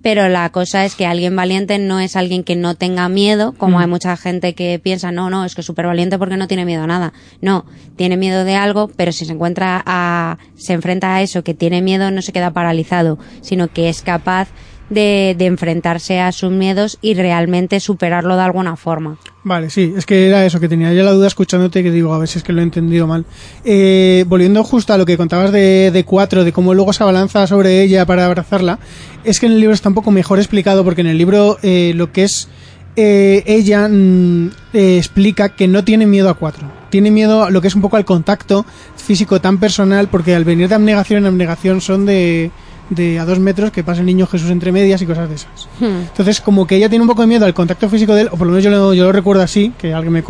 pero 0.00 0.28
la 0.28 0.48
cosa 0.50 0.84
es 0.84 0.94
que 0.94 1.04
alguien 1.04 1.34
valiente 1.34 1.80
no 1.80 1.98
es 1.98 2.14
alguien 2.14 2.44
que 2.44 2.54
no 2.54 2.76
tenga 2.76 3.08
miedo, 3.08 3.52
como 3.58 3.80
hay 3.80 3.88
mucha 3.88 4.16
gente 4.16 4.54
que 4.54 4.78
piensa, 4.78 5.10
no, 5.10 5.28
no, 5.28 5.44
es 5.44 5.56
que 5.56 5.62
es 5.62 5.66
súper 5.66 5.88
valiente 5.88 6.20
porque 6.20 6.36
no 6.36 6.46
tiene 6.46 6.64
miedo 6.64 6.84
a 6.84 6.86
nada. 6.86 7.12
No, 7.40 7.66
tiene 7.96 8.16
miedo 8.16 8.44
de 8.44 8.54
algo, 8.54 8.86
pero 8.94 9.10
si 9.10 9.24
se 9.24 9.32
encuentra 9.32 9.82
a, 9.84 10.38
se 10.54 10.72
enfrenta 10.72 11.16
a 11.16 11.20
eso 11.20 11.42
que 11.42 11.54
tiene 11.54 11.82
miedo, 11.82 12.12
no 12.12 12.22
se 12.22 12.32
queda 12.32 12.52
paralizado, 12.52 13.18
sino 13.40 13.66
que 13.66 13.88
es 13.88 14.02
capaz 14.02 14.50
de, 14.90 15.34
de 15.36 15.46
enfrentarse 15.46 16.20
a 16.20 16.32
sus 16.32 16.50
miedos 16.50 16.98
y 17.00 17.14
realmente 17.14 17.80
superarlo 17.80 18.36
de 18.36 18.42
alguna 18.42 18.76
forma. 18.76 19.18
Vale, 19.42 19.70
sí, 19.70 19.94
es 19.96 20.06
que 20.06 20.26
era 20.28 20.44
eso, 20.44 20.58
que 20.58 20.68
tenía 20.68 20.92
ya 20.92 21.02
la 21.02 21.12
duda 21.12 21.28
escuchándote 21.28 21.82
que 21.82 21.90
digo, 21.90 22.12
a 22.12 22.18
ver 22.18 22.28
si 22.28 22.38
es 22.38 22.44
que 22.44 22.52
lo 22.52 22.60
he 22.60 22.64
entendido 22.64 23.06
mal. 23.06 23.24
Eh, 23.64 24.24
volviendo 24.26 24.64
justo 24.64 24.92
a 24.92 24.98
lo 24.98 25.06
que 25.06 25.16
contabas 25.16 25.52
de, 25.52 25.90
de 25.92 26.04
Cuatro, 26.04 26.44
de 26.44 26.52
cómo 26.52 26.74
luego 26.74 26.92
se 26.92 27.02
abalanza 27.02 27.46
sobre 27.46 27.82
ella 27.82 28.06
para 28.06 28.26
abrazarla, 28.26 28.78
es 29.24 29.38
que 29.38 29.46
en 29.46 29.52
el 29.52 29.60
libro 29.60 29.74
está 29.74 29.88
un 29.88 29.94
poco 29.94 30.10
mejor 30.10 30.38
explicado, 30.38 30.84
porque 30.84 31.02
en 31.02 31.08
el 31.08 31.18
libro 31.18 31.58
eh, 31.62 31.92
lo 31.94 32.12
que 32.12 32.24
es 32.24 32.48
eh, 32.96 33.42
ella 33.46 33.88
mm, 33.88 34.50
eh, 34.72 34.96
explica 34.96 35.50
que 35.50 35.68
no 35.68 35.84
tiene 35.84 36.06
miedo 36.06 36.30
a 36.30 36.34
Cuatro. 36.34 36.66
Tiene 36.88 37.10
miedo 37.10 37.44
a 37.44 37.50
lo 37.50 37.60
que 37.60 37.68
es 37.68 37.74
un 37.74 37.82
poco 37.82 37.98
al 37.98 38.06
contacto 38.06 38.64
físico 38.96 39.40
tan 39.40 39.58
personal, 39.58 40.08
porque 40.08 40.34
al 40.34 40.44
venir 40.44 40.68
de 40.68 40.74
abnegación 40.74 41.18
en 41.18 41.26
abnegación 41.26 41.80
son 41.82 42.06
de, 42.06 42.50
de 42.90 43.18
a 43.18 43.24
dos 43.24 43.38
metros 43.38 43.72
que 43.72 43.82
pasa 43.82 44.00
el 44.00 44.06
niño 44.06 44.26
Jesús 44.26 44.50
entre 44.50 44.72
medias 44.72 45.02
y 45.02 45.06
cosas 45.06 45.28
de 45.28 45.34
esas. 45.34 45.68
Hmm. 45.80 46.06
Entonces, 46.08 46.40
como 46.40 46.66
que 46.66 46.76
ella 46.76 46.88
tiene 46.88 47.02
un 47.02 47.08
poco 47.08 47.22
de 47.22 47.28
miedo 47.28 47.44
al 47.44 47.54
contacto 47.54 47.88
físico 47.88 48.14
de 48.14 48.22
él, 48.22 48.28
o 48.30 48.36
por 48.36 48.46
lo 48.46 48.52
menos 48.52 48.64
yo 48.64 48.70
lo, 48.70 48.94
yo 48.94 49.04
lo 49.04 49.12
recuerdo 49.12 49.42
así, 49.42 49.72
que 49.78 49.92
alguien 49.92 50.12
me 50.12 50.24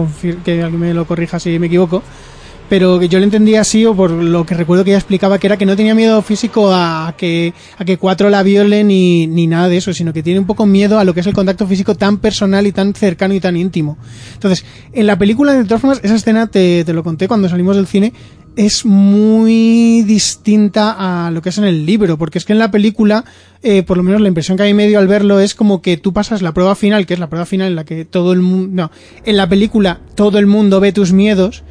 que 0.44 0.62
alguien 0.62 0.80
me 0.80 0.94
lo 0.94 1.06
corrija 1.06 1.38
si 1.38 1.58
me 1.58 1.66
equivoco, 1.66 2.02
pero 2.68 2.98
que 2.98 3.08
yo 3.08 3.18
lo 3.18 3.24
entendía 3.24 3.60
así, 3.60 3.84
o 3.84 3.94
por 3.94 4.10
lo 4.10 4.44
que 4.44 4.54
recuerdo 4.54 4.84
que 4.84 4.90
ella 4.90 4.98
explicaba, 4.98 5.38
que 5.38 5.46
era 5.46 5.56
que 5.56 5.66
no 5.66 5.76
tenía 5.76 5.94
miedo 5.94 6.20
físico 6.22 6.72
a 6.72 7.14
que, 7.16 7.52
a 7.78 7.84
que 7.84 7.96
cuatro 7.98 8.30
la 8.30 8.42
violen 8.42 8.88
ni, 8.88 9.26
ni 9.26 9.46
nada 9.46 9.68
de 9.68 9.76
eso, 9.76 9.92
sino 9.92 10.12
que 10.12 10.22
tiene 10.22 10.40
un 10.40 10.46
poco 10.46 10.66
miedo 10.66 10.98
a 10.98 11.04
lo 11.04 11.14
que 11.14 11.20
es 11.20 11.26
el 11.26 11.34
contacto 11.34 11.66
físico 11.66 11.94
tan 11.94 12.18
personal 12.18 12.66
y 12.66 12.72
tan 12.72 12.94
cercano 12.94 13.34
y 13.34 13.40
tan 13.40 13.56
íntimo. 13.56 13.98
Entonces, 14.34 14.64
en 14.92 15.06
la 15.06 15.18
película, 15.18 15.52
de 15.52 15.64
todas 15.64 15.80
formas, 15.80 16.00
esa 16.02 16.16
escena, 16.16 16.46
te, 16.46 16.84
te 16.84 16.92
lo 16.92 17.04
conté 17.04 17.28
cuando 17.28 17.48
salimos 17.48 17.76
del 17.76 17.86
cine, 17.86 18.12
es 18.56 18.86
muy 18.86 20.02
distinta 20.02 21.26
a 21.26 21.30
lo 21.30 21.42
que 21.42 21.50
es 21.50 21.58
en 21.58 21.64
el 21.64 21.84
libro, 21.84 22.16
porque 22.16 22.38
es 22.38 22.44
que 22.44 22.54
en 22.54 22.58
la 22.58 22.70
película, 22.70 23.24
eh, 23.62 23.82
por 23.82 23.98
lo 23.98 24.02
menos 24.02 24.20
la 24.20 24.28
impresión 24.28 24.56
que 24.56 24.64
hay 24.64 24.74
medio 24.74 24.98
al 24.98 25.06
verlo 25.06 25.40
es 25.40 25.54
como 25.54 25.82
que 25.82 25.98
tú 25.98 26.12
pasas 26.12 26.40
la 26.42 26.52
prueba 26.52 26.74
final, 26.74 27.06
que 27.06 27.14
es 27.14 27.20
la 27.20 27.28
prueba 27.28 27.44
final 27.44 27.68
en 27.68 27.76
la 27.76 27.84
que 27.84 28.04
todo 28.06 28.32
el 28.32 28.40
mundo, 28.40 28.70
no, 28.72 28.90
en 29.24 29.36
la 29.36 29.48
película 29.48 30.00
todo 30.14 30.38
el 30.38 30.46
mundo 30.46 30.80
ve 30.80 30.92
tus 30.92 31.12
miedos, 31.12 31.64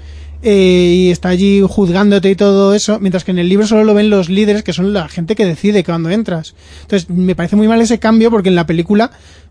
eh, 0.47 0.93
y 0.95 1.11
está 1.11 1.29
allí 1.29 1.63
juzgándote 1.67 2.29
y 2.29 2.35
todo 2.35 2.75
eso, 2.75 2.99
mientras 2.99 3.23
que 3.23 3.31
en 3.31 3.39
el 3.39 3.49
libro 3.49 3.65
solo 3.65 3.83
lo 3.83 3.95
ven 3.95 4.11
los 4.11 4.29
líderes, 4.29 4.61
que 4.61 4.73
son 4.73 4.93
la 4.93 5.07
gente 5.07 5.33
que 5.33 5.43
decide 5.43 5.83
cuando 5.83 6.11
entras. 6.11 6.53
Entonces, 6.83 7.09
me 7.09 7.33
parece 7.33 7.55
muy 7.55 7.67
mal 7.67 7.81
ese 7.81 7.97
cambio 7.97 8.29
porque 8.29 8.49
en 8.49 8.55
la 8.55 8.67
película 8.67 9.09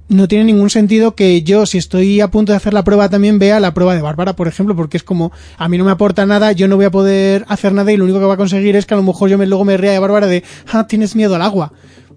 no 0.08 0.28
tiene 0.28 0.44
ningún 0.44 0.70
sentido 0.70 1.14
que 1.14 1.42
yo, 1.42 1.66
si 1.66 1.78
estoy 1.78 2.20
a 2.20 2.28
punto 2.28 2.52
de 2.52 2.56
hacer 2.56 2.74
la 2.74 2.84
prueba, 2.84 3.08
también 3.08 3.38
vea 3.38 3.60
la 3.60 3.74
prueba 3.74 3.94
de 3.94 4.02
Bárbara, 4.02 4.36
por 4.36 4.48
ejemplo, 4.48 4.76
porque 4.76 4.96
es 4.96 5.02
como, 5.02 5.32
a 5.56 5.68
mí 5.68 5.78
no 5.78 5.84
me 5.84 5.90
aporta 5.90 6.26
nada, 6.26 6.52
yo 6.52 6.68
no 6.68 6.76
voy 6.76 6.84
a 6.84 6.90
poder 6.90 7.44
hacer 7.48 7.72
nada 7.72 7.92
y 7.92 7.96
lo 7.96 8.04
único 8.04 8.20
que 8.20 8.26
va 8.26 8.34
a 8.34 8.38
conseguir 8.38 8.76
es 8.76 8.86
que 8.86 8.94
a 8.94 8.96
lo 8.96 9.02
mejor 9.02 9.30
yo 9.30 9.38
me, 9.38 9.46
luego 9.46 9.64
me 9.64 9.76
ría 9.76 9.92
de 9.92 9.98
Bárbara 9.98 10.26
de, 10.26 10.44
ah, 10.72 10.86
tienes 10.86 11.16
miedo 11.16 11.34
al 11.34 11.42
agua. 11.42 11.72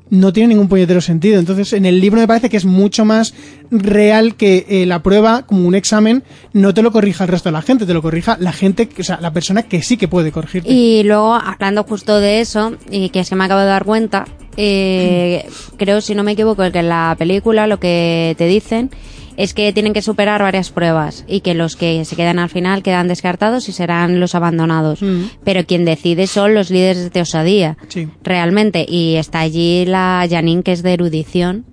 No 0.10 0.32
tiene 0.32 0.50
ningún 0.50 0.67
puñetero 0.67 1.02
sentido. 1.02 1.39
Entonces, 1.39 1.74
en 1.74 1.86
el 1.86 2.00
libro 2.00 2.20
me 2.22 2.28
parece 2.28 2.50
que 2.50 2.58
es 2.58 2.65
mucho 2.65 3.06
más 3.06 3.34
real 3.70 4.36
que 4.36 4.65
eh, 4.70 4.86
la 4.86 5.04
prueba, 5.04 5.43
como 5.46 5.67
un 5.67 5.76
examen, 5.76 6.24
no 6.54 6.74
te 6.74 6.82
lo 6.82 6.91
corrija 6.91 7.26
el 7.26 7.30
resto 7.30 7.50
de 7.50 7.54
la 7.54 7.62
gente, 7.62 7.86
te 7.86 7.93
lo 7.93 8.02
corrija 8.02 8.38
la 8.39 8.54
gente, 8.54 8.88
o 9.00 9.04
sea, 9.04 9.20
la 9.22 9.34
persona 9.34 9.63
que 9.63 9.82
sí 9.82 9.98
que 9.98 10.08
puede 10.08 10.32
corregirte. 10.32 10.72
Y 10.72 11.04
luego, 11.04 11.34
hablando 11.34 11.84
justo 11.84 12.20
de 12.20 12.39
eso, 12.39 12.76
y 12.89 13.10
que 13.10 13.20
es 13.20 13.30
que 13.30 13.36
me 13.36 13.46
acabo 13.46 13.62
de 13.62 13.67
dar 13.67 13.84
cuenta, 13.84 14.26
eh, 14.56 15.46
creo, 15.78 16.02
si 16.02 16.15
no 16.15 16.24
me 16.24 16.32
equivoco, 16.32 16.72
que 16.72 16.80
en 16.80 16.89
la 16.89 17.15
película 17.17 17.67
lo 17.67 17.80
que 17.80 18.36
te 18.38 18.48
dicen 18.48 18.89
es 19.38 19.54
que 19.54 19.71
tienen 19.71 19.93
que 19.93 20.02
superar 20.02 20.41
varias 20.41 20.71
pruebas 20.71 21.23
y 21.28 21.39
que 21.39 21.54
los 21.54 21.76
que 21.78 22.04
se 22.04 22.15
quedan 22.17 22.39
al 22.39 22.50
final 22.50 22.84
quedan 22.84 23.08
descartados 23.08 23.69
y 23.69 23.71
serán 23.71 24.19
los 24.19 24.36
abandonados. 24.36 25.02
Mm. 25.02 25.21
Pero 25.45 25.65
quien 25.65 25.86
decide 25.86 26.28
son 26.28 26.54
los 26.56 26.69
líderes 26.69 27.13
de 27.13 27.21
osadía, 27.21 27.78
Sí. 27.88 28.10
realmente. 28.23 28.86
Y 28.89 29.15
está 29.15 29.39
allí 29.39 29.86
la 29.86 30.28
Janine, 30.30 30.63
que 30.63 30.73
es 30.73 30.84
de 30.84 30.93
erudición, 30.93 31.63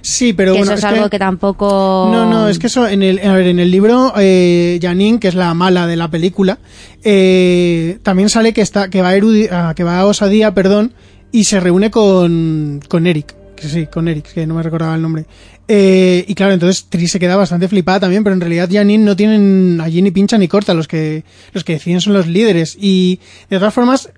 Sí, 0.00 0.32
pero 0.32 0.52
que 0.52 0.58
bueno, 0.60 0.74
eso 0.74 0.78
es, 0.86 0.92
es 0.92 0.96
algo 0.98 1.10
que, 1.10 1.18
tampoco... 1.18 2.08
No, 2.12 2.24
no, 2.28 2.48
es 2.48 2.58
que 2.60 2.68
eso, 2.68 2.86
en 2.88 3.02
el, 3.02 3.18
a 3.20 3.34
ver, 3.34 3.46
en 3.48 3.58
el 3.60 3.70
libro, 3.70 4.12
eh, 4.16 4.78
Janine, 4.80 5.18
que 5.20 5.28
es 5.28 5.34
la 5.34 5.54
mala 5.54 5.86
de 5.88 5.96
la 5.96 6.08
película, 6.08 6.58
eh, 7.04 7.98
también 8.02 8.28
sale 8.28 8.52
que 8.52 8.62
está, 8.62 8.88
que 8.90 9.02
va 9.02 9.10
a, 9.10 9.16
erudi- 9.16 9.50
a- 9.50 9.74
que 9.74 9.84
va 9.84 9.98
a 9.98 10.06
Osadía, 10.06 10.54
perdón, 10.54 10.92
y 11.32 11.44
se 11.44 11.60
reúne 11.60 11.90
con, 11.90 12.80
con 12.88 13.06
Eric, 13.06 13.34
sí, 13.56 13.86
con 13.86 14.08
Eric, 14.08 14.32
que 14.32 14.46
no 14.46 14.54
me 14.54 14.62
recordaba 14.62 14.94
el 14.94 15.02
nombre. 15.02 15.26
Eh, 15.68 16.24
y 16.26 16.34
claro, 16.34 16.52
entonces 16.52 16.86
Tris 16.88 17.10
se 17.10 17.20
queda 17.20 17.36
bastante 17.36 17.68
flipada 17.68 18.00
también, 18.00 18.24
pero 18.24 18.34
en 18.34 18.40
realidad 18.40 18.68
Janine 18.70 19.04
no 19.04 19.16
tienen 19.16 19.80
allí 19.80 20.02
ni 20.02 20.10
pincha 20.10 20.38
ni 20.38 20.48
corta, 20.48 20.74
los 20.74 20.88
que, 20.88 21.24
los 21.52 21.64
que 21.64 21.74
deciden 21.74 22.00
son 22.00 22.14
los 22.14 22.26
líderes. 22.26 22.76
Y 22.80 23.20
de 23.48 23.58
todas 23.58 23.74
formas, 23.74 24.10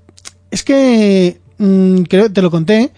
es 0.51 0.62
que, 0.62 1.40
mm, 1.59 2.03
creo, 2.03 2.33
te 2.33 2.42
lo 2.42 2.51
conté, 2.51 2.92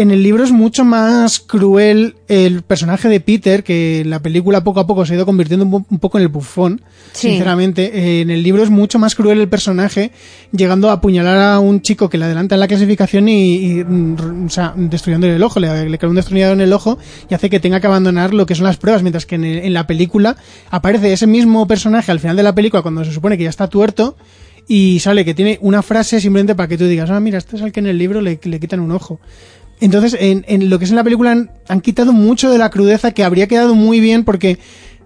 en 0.00 0.10
el 0.10 0.22
libro 0.22 0.44
es 0.44 0.50
mucho 0.50 0.84
más 0.84 1.40
cruel 1.40 2.16
el 2.28 2.62
personaje 2.62 3.08
de 3.08 3.20
Peter, 3.20 3.62
que 3.64 4.00
en 4.00 4.10
la 4.10 4.20
película 4.20 4.62
poco 4.64 4.80
a 4.80 4.86
poco 4.86 5.04
se 5.06 5.12
ha 5.12 5.16
ido 5.16 5.26
convirtiendo 5.26 5.64
un, 5.64 5.70
po- 5.70 5.86
un 5.90 5.98
poco 5.98 6.18
en 6.18 6.22
el 6.22 6.28
bufón, 6.28 6.80
Sí. 7.12 7.28
sinceramente. 7.30 7.90
Eh, 7.98 8.20
en 8.22 8.30
el 8.30 8.42
libro 8.42 8.62
es 8.62 8.70
mucho 8.70 8.98
más 8.98 9.14
cruel 9.14 9.40
el 9.40 9.48
personaje, 9.48 10.10
llegando 10.52 10.90
a 10.90 10.94
apuñalar 10.94 11.38
a 11.38 11.58
un 11.58 11.80
chico 11.82 12.08
que 12.08 12.18
le 12.18 12.24
adelanta 12.26 12.54
en 12.54 12.60
la 12.60 12.68
clasificación 12.68 13.28
y, 13.28 13.54
y, 13.80 13.84
mm, 13.84 14.46
o 14.46 14.50
sea, 14.50 14.74
destruyéndole 14.76 15.36
el 15.36 15.42
ojo, 15.42 15.58
le, 15.60 15.88
le 15.88 15.98
cae 15.98 16.08
un 16.10 16.16
destornillador 16.16 16.54
en 16.54 16.60
el 16.62 16.72
ojo 16.72 16.98
y 17.30 17.34
hace 17.34 17.48
que 17.50 17.60
tenga 17.60 17.80
que 17.80 17.86
abandonar 17.86 18.34
lo 18.34 18.46
que 18.46 18.54
son 18.54 18.64
las 18.64 18.76
pruebas, 18.76 19.02
mientras 19.02 19.26
que 19.26 19.34
en, 19.36 19.44
el- 19.44 19.58
en 19.64 19.72
la 19.74 19.86
película 19.86 20.36
aparece 20.70 21.12
ese 21.12 21.26
mismo 21.26 21.66
personaje 21.66 22.10
al 22.12 22.20
final 22.20 22.36
de 22.36 22.42
la 22.42 22.54
película 22.54 22.82
cuando 22.82 23.04
se 23.04 23.12
supone 23.12 23.36
que 23.38 23.44
ya 23.44 23.50
está 23.50 23.68
tuerto 23.68 24.16
y 24.70 25.00
sale 25.00 25.24
que 25.24 25.32
tiene 25.32 25.58
una 25.62 25.80
frase 25.82 26.20
simplemente 26.20 26.54
para 26.54 26.68
que 26.68 26.76
tú 26.76 26.84
digas, 26.84 27.08
ah, 27.10 27.20
mira, 27.20 27.38
este 27.38 27.56
es 27.56 27.62
el 27.62 27.72
que 27.72 27.80
en 27.80 27.86
el 27.86 27.96
libro 27.96 28.20
le, 28.20 28.38
le 28.42 28.60
quitan 28.60 28.80
un 28.80 28.92
ojo. 28.92 29.18
Entonces, 29.80 30.16
en, 30.20 30.44
en 30.48 30.70
lo 30.70 30.78
que 30.78 30.84
es 30.86 30.90
en 30.90 30.96
la 30.96 31.04
película 31.04 31.30
han, 31.32 31.50
han 31.68 31.80
quitado 31.80 32.12
mucho 32.12 32.50
de 32.50 32.58
la 32.58 32.70
crudeza 32.70 33.12
que 33.12 33.22
habría 33.24 33.46
quedado 33.46 33.74
muy 33.74 34.00
bien 34.00 34.24
porque, 34.24 34.58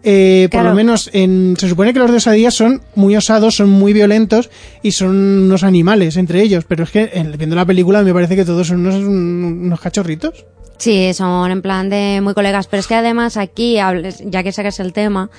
eh, 0.03 0.49
por 0.51 0.61
lo 0.71 0.75
menos, 0.75 1.11
en, 1.13 1.55
se 1.59 1.69
supone 1.69 1.93
que 1.93 1.99
los 1.99 2.11
de 2.11 2.17
osadía 2.17 2.51
son 2.51 2.81
muy 2.95 3.15
osados, 3.17 3.55
son 3.57 3.69
muy 3.69 3.93
violentos 3.93 4.51
y 4.83 4.93
son 4.93 5.11
unos 5.45 5.63
animales 5.63 6.17
entre 6.17 6.43
ellos, 6.43 6.65
pero 6.67 6.85
es 6.85 6.91
que 6.91 7.11
en- 7.13 7.37
viendo 7.37 7.55
la 7.57 7.67
película 7.67 8.03
me 8.03 8.13
parece 8.15 8.35
que 8.35 8.45
todos 8.45 8.67
son 8.69 8.81
unos, 8.81 8.97
unos 8.97 9.81
cachorritos. 9.81 10.45
Sí, 10.83 11.15
son 11.15 11.49
en 11.53 11.63
plan 11.63 11.89
de 11.91 12.19
muy 12.25 12.35
colegas, 12.35 12.67
pero 12.67 12.81
es 12.81 12.89
que 12.89 12.97
además 12.97 13.37
aquí, 13.37 13.75
ya 13.75 14.43
que 14.43 14.51
sacas 14.51 14.81
el 14.81 14.93
tema, 14.93 15.31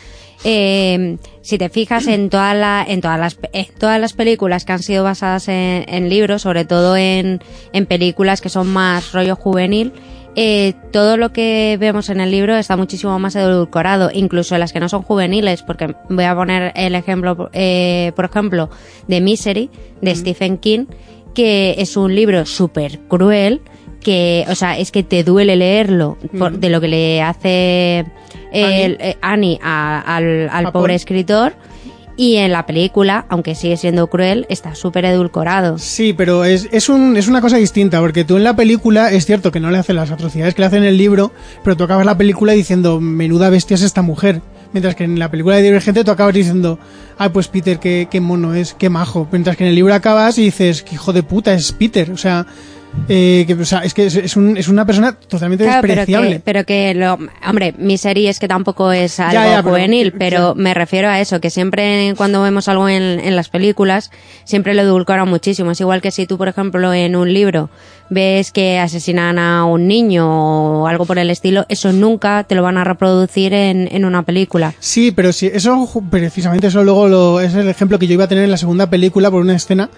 eh, 0.45 1.17
si 1.41 1.57
te 1.57 1.67
fijas 1.67 2.07
en, 2.07 2.29
toda 2.29 2.53
la, 2.53 2.85
en, 2.87 3.01
todas 3.01 3.19
las, 3.19 3.37
en 3.51 3.65
todas 3.77 3.99
las 3.99 4.13
películas 4.13 4.63
que 4.63 4.71
han 4.71 4.81
sido 4.81 5.03
basadas 5.03 5.49
en, 5.49 5.83
en 5.89 6.07
libros, 6.07 6.43
sobre 6.43 6.63
todo 6.63 6.95
en, 6.95 7.41
en 7.73 7.85
películas 7.87 8.39
que 8.39 8.47
son 8.47 8.71
más 8.71 9.11
rollo 9.11 9.35
juvenil, 9.35 9.91
eh, 10.37 10.75
todo 10.93 11.17
lo 11.17 11.33
que 11.33 11.75
vemos 11.77 12.09
en 12.09 12.21
el 12.21 12.31
libro 12.31 12.55
está 12.55 12.77
muchísimo 12.77 13.19
más 13.19 13.35
edulcorado, 13.35 14.11
incluso 14.13 14.57
las 14.57 14.71
que 14.71 14.79
no 14.79 14.87
son 14.87 15.01
juveniles, 15.01 15.61
porque 15.61 15.93
voy 16.09 16.23
a 16.23 16.35
poner 16.35 16.71
el 16.77 16.95
ejemplo, 16.95 17.49
eh, 17.51 18.13
por 18.15 18.23
ejemplo, 18.23 18.69
de 19.09 19.19
Misery, 19.19 19.69
de 20.01 20.15
Stephen 20.15 20.57
King, 20.57 20.85
que 21.35 21.75
es 21.79 21.97
un 21.97 22.15
libro 22.15 22.45
súper 22.45 22.99
cruel, 23.09 23.61
que, 24.03 24.45
o 24.49 24.55
sea, 24.55 24.77
es 24.77 24.91
que 24.91 25.03
te 25.03 25.23
duele 25.23 25.55
leerlo 25.55 26.17
por- 26.37 26.57
de 26.59 26.69
lo 26.69 26.79
que 26.81 26.87
le 26.87 27.21
hace 27.21 28.05
el, 28.51 28.97
eh, 28.99 29.17
Annie 29.21 29.59
a- 29.63 29.99
al, 30.15 30.71
pobre 30.71 30.95
escritor. 30.95 31.53
Y 32.15 32.35
en 32.35 32.51
la 32.51 32.67
película, 32.67 33.25
aunque 33.27 33.55
sigue 33.55 33.75
siendo 33.75 34.05
cruel, 34.05 34.45
está 34.47 34.75
súper 34.75 35.03
edulcorado. 35.05 35.79
Sí, 35.79 36.13
pero 36.13 36.45
es, 36.45 36.69
es, 36.71 36.87
un, 36.87 37.17
es 37.17 37.27
una 37.27 37.41
cosa 37.41 37.57
distinta, 37.57 37.99
porque 38.01 38.23
tú 38.23 38.37
en 38.37 38.43
la 38.43 38.55
película 38.55 39.11
es 39.11 39.25
cierto 39.25 39.51
que 39.51 39.59
no 39.59 39.71
le 39.71 39.79
hace 39.79 39.93
las 39.93 40.11
atrocidades 40.11 40.53
que 40.53 40.61
le 40.61 40.67
hace 40.67 40.77
en 40.77 40.83
el 40.83 40.95
libro, 40.95 41.31
pero 41.63 41.75
tú 41.75 41.85
acabas 41.85 42.05
la 42.05 42.15
película 42.15 42.53
diciendo, 42.53 42.99
menuda 43.01 43.49
bestia 43.49 43.73
es 43.73 43.81
esta 43.81 44.03
mujer. 44.03 44.41
Mientras 44.73 44.93
que 44.95 45.05
en 45.05 45.17
la 45.17 45.31
película 45.31 45.55
de 45.55 45.63
Divergente 45.63 46.03
tú 46.03 46.11
acabas 46.11 46.35
diciendo, 46.35 46.77
ah, 47.17 47.29
pues 47.29 47.47
Peter, 47.47 47.79
qué, 47.79 48.07
qué 48.11 48.21
mono 48.21 48.53
es, 48.53 48.75
qué 48.75 48.89
majo. 48.91 49.27
Mientras 49.31 49.57
que 49.57 49.63
en 49.63 49.69
el 49.69 49.75
libro 49.75 49.95
acabas 49.95 50.37
y 50.37 50.43
dices, 50.43 50.83
qué 50.83 50.93
hijo 50.95 51.13
de 51.13 51.23
puta 51.23 51.53
es 51.55 51.71
Peter. 51.71 52.11
O 52.11 52.17
sea, 52.17 52.45
eh, 53.09 53.43
que, 53.47 53.53
o 53.55 53.65
sea 53.65 53.79
es 53.79 53.93
que 53.93 54.05
es, 54.05 54.15
es 54.15 54.35
un- 54.37 54.55
es 54.55 54.67
una 54.67 54.85
persona 54.85 55.13
totalmente 55.13 55.63
Claro, 55.65 55.81
pero 55.81 55.93
despreciable. 55.95 56.29
que, 56.33 56.39
pero 56.39 56.63
que 56.63 56.93
lo, 56.93 57.17
hombre, 57.47 57.73
mi 57.77 57.97
serie 57.97 58.29
es 58.29 58.39
que 58.39 58.47
tampoco 58.47 58.91
es 58.91 59.19
algo 59.19 59.33
Ya, 59.33 59.45
ya, 59.47 59.57
pero- 59.63 59.69
juvenil, 59.75 60.13
pero 60.17 60.55
me 60.55 60.73
refiero 60.73 61.09
a 61.09 61.19
eso, 61.19 61.41
que 61.41 61.49
siempre 61.49 62.13
cuando 62.17 62.41
vemos 62.41 62.67
algo 62.69 62.87
en, 62.89 63.19
en 63.19 63.35
las 63.35 63.49
películas, 63.49 64.11
siempre 64.45 64.73
lo 64.73 64.83
edulcoran 64.83 65.27
muchísimo. 65.27 65.71
Es 65.71 65.81
igual 65.81 66.01
que 66.01 66.11
si 66.11 66.25
tú, 66.27 66.37
por 66.37 66.47
ejemplo, 66.47 66.93
en 66.93 67.15
un 67.15 67.33
libro 67.33 67.69
ves 68.13 68.51
que 68.51 68.79
asesinan 68.79 69.39
a 69.39 69.65
un 69.65 69.87
niño 69.87 70.81
o 70.81 70.87
algo 70.87 71.05
por 71.05 71.17
el 71.17 71.29
estilo, 71.29 71.65
eso 71.69 71.91
nunca 71.91 72.43
te 72.43 72.55
lo 72.55 72.63
van 72.63 72.77
a 72.77 72.83
reproducir 72.83 73.53
en, 73.53 73.89
en 73.91 74.05
una 74.05 74.23
película. 74.23 74.73
Sí, 74.79 75.11
pero 75.11 75.33
sí, 75.33 75.49
eso 75.53 75.89
precisamente 76.09 76.67
eso 76.67 76.83
luego 76.83 77.07
lo, 77.07 77.39
es 77.41 77.53
el 77.55 77.67
ejemplo 77.67 77.99
que 77.99 78.07
yo 78.07 78.13
iba 78.13 78.25
a 78.25 78.27
tener 78.27 78.43
en 78.43 78.51
la 78.51 78.57
segunda 78.57 78.89
película 78.89 79.29
por 79.29 79.41
una 79.41 79.55
escena. 79.55 79.89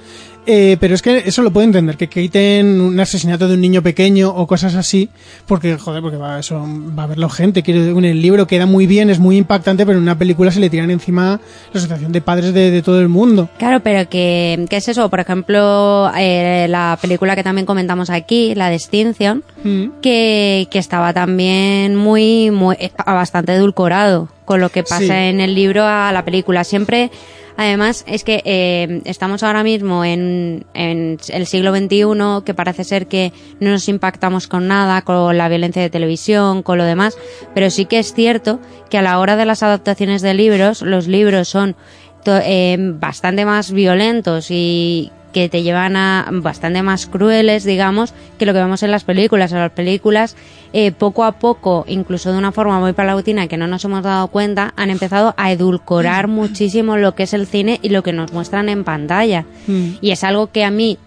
Eh, 0.48 0.78
pero 0.80 0.94
es 0.94 1.02
que 1.02 1.24
eso 1.26 1.42
lo 1.42 1.52
puedo 1.52 1.66
entender, 1.66 1.98
que 1.98 2.08
quiten 2.08 2.80
un 2.80 3.00
asesinato 3.00 3.48
de 3.48 3.56
un 3.56 3.62
niño 3.62 3.82
pequeño 3.82 4.30
o 4.30 4.46
cosas 4.46 4.76
así, 4.76 5.10
porque, 5.48 5.76
joder, 5.78 6.04
porque 6.04 6.18
va, 6.18 6.40
eso, 6.40 6.64
va 6.98 7.04
a 7.04 7.08
verlo 7.08 7.30
gente. 7.30 7.64
Quiero 7.64 7.98
en 7.98 8.06
el 8.06 8.22
libro 8.22 8.46
queda 8.46 8.68
muy 8.68 8.86
bien, 8.86 9.10
es 9.10 9.18
muy 9.18 9.38
impactante, 9.38 9.88
pero 9.88 9.98
en 9.98 10.04
una 10.04 10.20
película 10.20 10.52
se 10.52 10.60
le 10.60 10.70
tiran 10.70 10.92
encima 10.92 11.42
la 11.74 11.80
asociación 11.80 12.12
de 12.12 12.22
padres 12.22 12.54
de, 12.54 12.70
de 12.70 12.82
todo 12.84 13.02
el 13.02 13.10
mundo. 13.10 13.50
Claro, 13.58 13.80
pero 13.80 14.08
que, 14.08 14.68
¿qué 14.70 14.78
es 14.78 14.88
eso? 14.88 15.10
Por 15.10 15.20
ejemplo, 15.20 16.12
eh, 16.16 16.68
la 16.70 16.98
película 17.02 17.36
que 17.36 17.44
también 17.44 17.66
comentamos 17.66 18.05
aquí, 18.10 18.56
la 18.56 18.70
de 18.70 18.76
Extinction, 18.76 19.44
Mm. 19.64 20.00
que, 20.02 20.68
que 20.70 20.78
estaba 20.80 21.14
también 21.14 21.96
muy, 21.96 22.52
muy 22.52 22.76
estaba 22.80 23.14
bastante 23.14 23.54
edulcorado 23.54 24.30
con 24.46 24.62
lo 24.62 24.70
que 24.70 24.84
pasa 24.84 25.00
Sí. 25.00 25.10
en 25.12 25.42
el 25.42 25.56
libro 25.56 25.84
a 25.86 26.12
la 26.12 26.24
película. 26.24 26.64
Siempre, 26.64 27.10
además, 27.58 28.04
es 28.08 28.24
que 28.24 28.44
eh, 28.46 29.02
estamos 29.06 29.42
ahora 29.42 29.64
mismo 29.64 30.06
en, 30.06 30.66
en 30.76 31.18
el 31.30 31.48
siglo 31.48 31.76
XXI, 31.76 32.44
que 32.46 32.54
parece 32.54 32.84
ser 32.84 33.08
que 33.08 33.34
no 33.60 33.72
nos 33.72 33.90
impactamos 33.90 34.48
con 34.48 34.68
nada, 34.68 35.02
con 35.02 35.36
la 35.36 35.50
violencia 35.50 35.82
de 35.82 35.90
televisión, 35.90 36.62
con 36.62 36.78
lo 36.78 36.84
demás, 36.84 37.18
pero 37.56 37.72
sí 37.72 37.86
que 37.86 37.98
es 37.98 38.14
cierto 38.14 38.60
que 38.92 39.00
a 39.00 39.02
la 39.02 39.18
hora 39.20 39.36
de 39.36 39.46
las 39.46 39.64
adaptaciones 39.64 40.22
de 40.22 40.36
libros, 40.36 40.84
los 40.84 41.08
libros 41.08 41.48
son 41.48 41.76
eh, 42.28 42.76
bastante 42.80 43.46
más 43.46 43.72
violentos 43.72 44.48
y 44.50 45.12
que 45.36 45.50
te 45.50 45.64
llevan 45.64 45.98
a 45.98 46.30
bastante 46.32 46.82
más 46.82 47.08
crueles, 47.08 47.66
digamos, 47.66 48.14
que 48.40 48.46
lo 48.46 48.54
que 48.54 48.60
vemos 48.60 48.84
en 48.84 48.92
las 48.92 49.04
películas. 49.04 49.52
En 49.52 49.60
las 49.60 49.74
películas, 49.74 50.38
eh, 50.72 50.94
poco 50.94 51.26
a 51.26 51.34
poco, 51.34 51.84
incluso 51.90 52.32
de 52.32 52.38
una 52.38 52.54
forma 52.54 52.80
muy 52.80 52.94
paulatina 52.94 53.50
que 53.50 53.58
no 53.58 53.68
nos 53.68 53.84
hemos 53.84 54.02
dado 54.02 54.30
cuenta, 54.30 54.74
han 54.78 54.92
empezado 54.92 55.34
a 55.36 55.52
edulcorar 55.52 56.30
muchísimo 56.30 56.96
lo 56.96 57.16
que 57.16 57.24
es 57.24 57.34
el 57.34 57.48
cine 57.48 57.82
y 57.84 57.90
lo 57.90 58.02
que 58.02 58.14
nos 58.14 58.32
muestran 58.32 58.70
en 58.70 58.86
pantalla. 58.86 59.44
Mm. 59.68 59.96
Y 60.00 60.12
es 60.12 60.24
algo 60.24 60.54
que 60.54 60.64
a 60.64 60.72
mí 60.72 60.98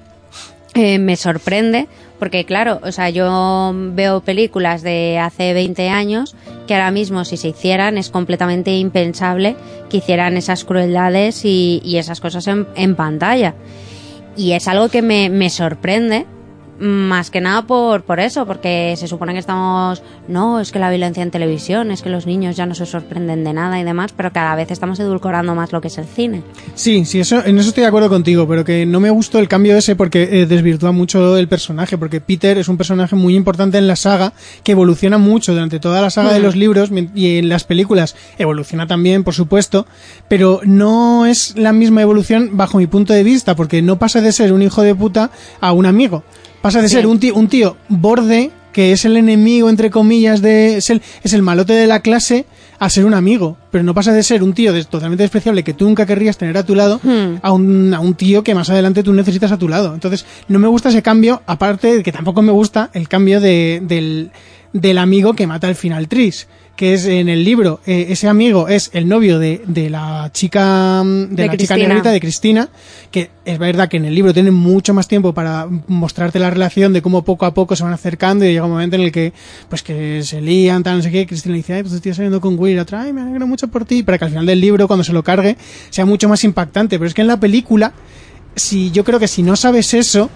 eh, 0.74 0.98
me 0.98 1.16
sorprende 1.16 1.88
porque 2.18 2.44
claro, 2.44 2.80
o 2.82 2.92
sea, 2.92 3.08
yo 3.08 3.72
veo 3.74 4.20
películas 4.20 4.82
de 4.82 5.18
hace 5.18 5.54
20 5.54 5.88
años 5.88 6.36
que 6.66 6.74
ahora 6.74 6.90
mismo 6.90 7.24
si 7.24 7.38
se 7.38 7.48
hicieran 7.48 7.96
es 7.96 8.10
completamente 8.10 8.76
impensable 8.76 9.56
que 9.88 9.98
hicieran 9.98 10.36
esas 10.36 10.64
crueldades 10.64 11.46
y, 11.46 11.80
y 11.82 11.96
esas 11.96 12.20
cosas 12.20 12.46
en, 12.46 12.66
en 12.74 12.94
pantalla. 12.94 13.54
Y 14.38 14.53
es 14.53 14.68
algo 14.68 14.88
que 14.88 15.03
me, 15.03 15.29
me 15.29 15.51
sorprende 15.51 16.24
más 16.78 17.30
que 17.30 17.40
nada 17.40 17.62
por, 17.62 18.02
por 18.02 18.20
eso, 18.20 18.46
porque 18.46 18.94
se 18.96 19.08
supone 19.08 19.32
que 19.32 19.38
estamos, 19.38 20.02
no, 20.28 20.60
es 20.60 20.70
que 20.70 20.78
la 20.78 20.90
violencia 20.90 21.22
en 21.22 21.30
televisión, 21.30 21.90
es 21.90 22.02
que 22.02 22.10
los 22.10 22.26
niños 22.26 22.56
ya 22.56 22.66
no 22.66 22.74
se 22.74 22.86
sorprenden 22.86 23.44
de 23.44 23.52
nada 23.52 23.80
y 23.80 23.84
demás, 23.84 24.12
pero 24.16 24.32
cada 24.32 24.54
vez 24.54 24.70
estamos 24.70 25.00
edulcorando 25.00 25.54
más 25.54 25.72
lo 25.72 25.80
que 25.80 25.88
es 25.88 25.98
el 25.98 26.06
cine. 26.06 26.42
Sí, 26.74 27.04
sí, 27.04 27.20
eso, 27.20 27.44
en 27.44 27.58
eso 27.58 27.70
estoy 27.70 27.82
de 27.82 27.88
acuerdo 27.88 28.08
contigo, 28.08 28.46
pero 28.46 28.64
que 28.64 28.86
no 28.86 29.00
me 29.00 29.10
gustó 29.10 29.38
el 29.38 29.48
cambio 29.48 29.76
ese 29.76 29.96
porque 29.96 30.28
eh, 30.30 30.46
desvirtúa 30.46 30.92
mucho 30.92 31.36
el 31.36 31.48
personaje, 31.48 31.98
porque 31.98 32.20
Peter 32.20 32.58
es 32.58 32.68
un 32.68 32.76
personaje 32.76 33.16
muy 33.16 33.34
importante 33.34 33.78
en 33.78 33.88
la 33.88 33.96
saga, 33.96 34.32
que 34.62 34.72
evoluciona 34.72 35.18
mucho 35.18 35.52
durante 35.52 35.80
toda 35.80 36.00
la 36.00 36.10
saga 36.10 36.32
de 36.32 36.40
los 36.40 36.56
libros 36.56 36.90
y 37.14 37.38
en 37.38 37.48
las 37.48 37.64
películas 37.64 38.16
evoluciona 38.38 38.86
también, 38.86 39.24
por 39.24 39.34
supuesto, 39.34 39.86
pero 40.28 40.60
no 40.64 41.26
es 41.26 41.56
la 41.56 41.72
misma 41.72 42.02
evolución 42.02 42.50
bajo 42.52 42.78
mi 42.78 42.86
punto 42.86 43.12
de 43.12 43.22
vista, 43.22 43.56
porque 43.56 43.82
no 43.82 43.98
pasa 43.98 44.20
de 44.20 44.32
ser 44.32 44.52
un 44.52 44.62
hijo 44.62 44.82
de 44.82 44.94
puta 44.94 45.30
a 45.60 45.72
un 45.72 45.86
amigo. 45.86 46.24
Pasa 46.62 46.83
de 46.83 46.88
Sí. 46.88 46.94
ser 46.97 47.07
un 47.07 47.18
tío, 47.21 47.35
un 47.35 47.49
tío 47.49 47.77
borde, 47.88 48.51
que 48.73 48.92
es 48.92 49.05
el 49.05 49.16
enemigo, 49.16 49.71
entre 49.71 49.90
comillas, 49.90 50.42
de, 50.42 50.77
es 50.77 50.90
el, 50.90 51.03
es 51.23 51.33
el 51.33 51.42
malote 51.42 51.73
de 51.73 51.87
la 51.87 52.01
clase, 52.01 52.47
a 52.79 52.88
ser 52.90 53.05
un 53.07 53.14
amigo. 53.14 53.57
Pero 53.73 53.83
no 53.85 53.94
pasa 53.94 54.12
de 54.12 54.23
ser 54.23 54.42
un 54.42 54.53
tío 54.53 54.73
totalmente 54.87 55.23
despreciable 55.25 55.64
que 55.64 55.73
tú 55.75 55.85
nunca 55.87 56.07
querrías 56.07 56.37
tener 56.38 56.57
a 56.59 56.64
tu 56.64 56.75
lado, 56.75 57.01
Hmm. 57.03 57.37
a, 57.42 57.53
un, 57.53 57.92
a 57.94 58.01
un 58.01 58.14
tío 58.14 58.44
que 58.44 58.55
más 58.55 58.71
adelante 58.71 59.03
tú 59.03 59.12
necesitas 59.12 59.51
a 59.53 59.59
tu 59.59 59.68
lado. 59.68 59.94
Entonces, 59.94 60.27
no 60.49 60.59
me 60.59 60.68
gusta 60.68 60.90
ese 60.90 61.03
cambio, 61.03 61.42
aparte 61.47 61.97
de 61.97 62.03
que 62.03 62.12
tampoco 62.12 62.42
me 62.42 62.53
gusta 62.53 62.90
el 62.92 63.09
cambio 63.09 63.40
de, 63.40 63.81
del, 63.83 64.31
del 64.73 64.99
amigo 64.99 65.35
que 65.35 65.47
mata 65.47 65.66
al 65.66 65.75
final 65.75 66.07
Tris. 66.09 66.47
Que 66.78 66.94
es 66.94 67.06
en 67.06 67.28
el 67.28 67.42
libro, 67.42 67.80
eh, 67.86 68.06
ese 68.10 68.28
amigo 68.28 68.68
es 68.68 68.90
el 68.92 69.08
novio 69.08 69.40
de, 69.40 69.62
de 69.66 69.90
la 69.90 70.30
chica, 70.32 71.02
mm, 71.02 71.30
de, 71.30 71.42
De 71.42 71.46
la 71.48 71.56
chica 71.56 71.74
Cristina. 71.74 71.88
negrita, 71.88 72.10
de 72.12 72.20
Cristina, 72.20 72.68
que 73.10 73.30
es 73.44 73.58
verdad 73.58 73.88
que 73.88 73.96
en 73.96 74.04
el 74.04 74.14
libro 74.14 74.32
tienen 74.32 74.54
mucho 74.54 74.94
más 74.94 75.08
tiempo 75.08 75.34
para 75.34 75.66
mostrarte 75.88 76.38
la 76.38 76.50
relación 76.50 76.92
de 76.92 77.02
cómo 77.02 77.24
poco 77.24 77.46
a 77.46 77.52
poco 77.52 77.74
se 77.74 77.82
van 77.82 77.92
acercando 77.92 78.44
y 78.44 78.52
llega 78.52 78.64
un 78.64 78.70
momento 78.70 78.94
en 78.94 79.02
el 79.02 79.10
que 79.10 79.32
pues 79.68 79.82
que 79.82 80.22
se 80.22 80.40
lían, 80.40 80.84
tal, 80.84 80.98
no 80.98 81.02
sé 81.02 81.10
qué, 81.10 81.26
Cristina 81.26 81.56
dice, 81.56 81.74
ay, 81.74 81.82
pues 81.82 81.94
estoy 81.94 82.14
saliendo 82.14 82.40
con 82.40 82.56
Will, 82.56 82.76
y 82.76 82.78
otra, 82.78 83.02
ay, 83.02 83.12
me 83.12 83.22
alegro 83.22 83.48
mucho 83.48 83.66
por 83.66 83.84
ti, 83.84 84.04
para 84.04 84.16
que 84.16 84.26
al 84.26 84.30
final 84.30 84.46
del 84.46 84.60
libro, 84.60 84.86
cuando 84.86 85.02
se 85.02 85.12
lo 85.12 85.24
cargue, 85.24 85.56
sea 85.90 86.06
mucho 86.06 86.28
más 86.28 86.44
impactante. 86.44 86.96
Pero 86.96 87.08
es 87.08 87.14
que 87.14 87.22
en 87.22 87.26
la 87.26 87.40
película, 87.40 87.92
si 88.54 88.92
yo 88.92 89.02
creo 89.02 89.18
que 89.18 89.26
si 89.26 89.42
no 89.42 89.56
sabes 89.56 89.94
eso, 89.94 90.30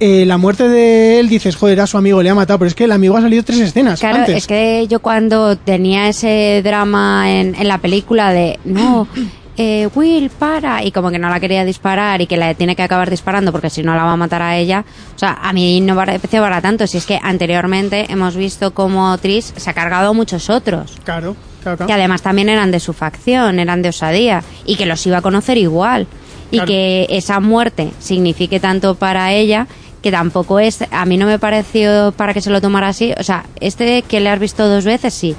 eh, 0.00 0.24
la 0.26 0.38
muerte 0.38 0.68
de 0.68 1.20
él 1.20 1.28
dices, 1.28 1.54
joder, 1.56 1.80
a 1.80 1.86
su 1.86 1.98
amigo 1.98 2.22
le 2.22 2.30
ha 2.30 2.34
matado, 2.34 2.58
pero 2.58 2.68
es 2.68 2.74
que 2.74 2.84
el 2.84 2.92
amigo 2.92 3.16
ha 3.16 3.20
salido 3.20 3.42
tres 3.44 3.60
escenas 3.60 4.00
Claro, 4.00 4.18
antes. 4.18 4.36
es 4.36 4.46
que 4.46 4.86
yo 4.88 5.00
cuando 5.00 5.56
tenía 5.56 6.08
ese 6.08 6.62
drama 6.64 7.30
en, 7.30 7.54
en 7.54 7.68
la 7.68 7.78
película 7.78 8.32
de 8.32 8.58
no, 8.64 9.06
eh, 9.58 9.88
Will, 9.94 10.30
para, 10.30 10.82
y 10.84 10.90
como 10.90 11.10
que 11.10 11.18
no 11.18 11.28
la 11.28 11.38
quería 11.38 11.64
disparar 11.66 12.22
y 12.22 12.26
que 12.26 12.38
la 12.38 12.54
tiene 12.54 12.74
que 12.74 12.82
acabar 12.82 13.10
disparando 13.10 13.52
porque 13.52 13.68
si 13.68 13.82
no 13.82 13.94
la 13.94 14.04
va 14.04 14.12
a 14.12 14.16
matar 14.16 14.40
a 14.40 14.56
ella, 14.56 14.84
o 15.14 15.18
sea, 15.18 15.38
a 15.42 15.52
mí 15.52 15.80
no 15.82 15.94
me 15.94 16.06
pareció 16.06 16.40
para 16.40 16.62
tanto, 16.62 16.86
si 16.86 16.96
es 16.96 17.04
que 17.04 17.18
anteriormente 17.22 18.06
hemos 18.10 18.36
visto 18.36 18.72
como 18.72 19.16
Tris 19.18 19.52
se 19.56 19.68
ha 19.70 19.74
cargado 19.74 20.10
a 20.10 20.12
muchos 20.14 20.48
otros. 20.48 20.92
Claro, 21.04 21.36
claro, 21.62 21.76
claro. 21.76 21.86
que 21.88 21.92
además 21.92 22.22
también 22.22 22.48
eran 22.48 22.70
de 22.70 22.80
su 22.80 22.94
facción, 22.94 23.58
eran 23.58 23.82
de 23.82 23.90
osadía, 23.90 24.42
y 24.64 24.76
que 24.76 24.86
los 24.86 25.06
iba 25.06 25.18
a 25.18 25.22
conocer 25.22 25.58
igual. 25.58 26.06
Y 26.52 26.56
Claro. 26.56 26.66
que 26.66 27.06
esa 27.10 27.38
muerte 27.38 27.90
signifique 28.00 28.58
tanto 28.58 28.96
para 28.96 29.32
ella 29.32 29.68
que 30.02 30.10
tampoco 30.10 30.58
es, 30.58 30.84
a 30.90 31.04
mí 31.04 31.16
no 31.16 31.26
me 31.26 31.38
pareció 31.38 32.12
para 32.16 32.32
que 32.34 32.40
se 32.40 32.50
lo 32.50 32.60
tomara 32.60 32.88
así, 32.88 33.12
o 33.18 33.22
sea, 33.22 33.44
este 33.60 34.02
que 34.02 34.20
le 34.20 34.30
has 34.30 34.38
visto 34.38 34.66
dos 34.68 34.84
veces 34.84 35.12
sí, 35.14 35.36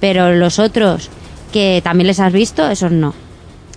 pero 0.00 0.34
los 0.34 0.58
otros 0.58 1.10
que 1.52 1.80
también 1.82 2.06
les 2.06 2.20
has 2.20 2.32
visto, 2.32 2.68
esos 2.68 2.92
no. 2.92 3.14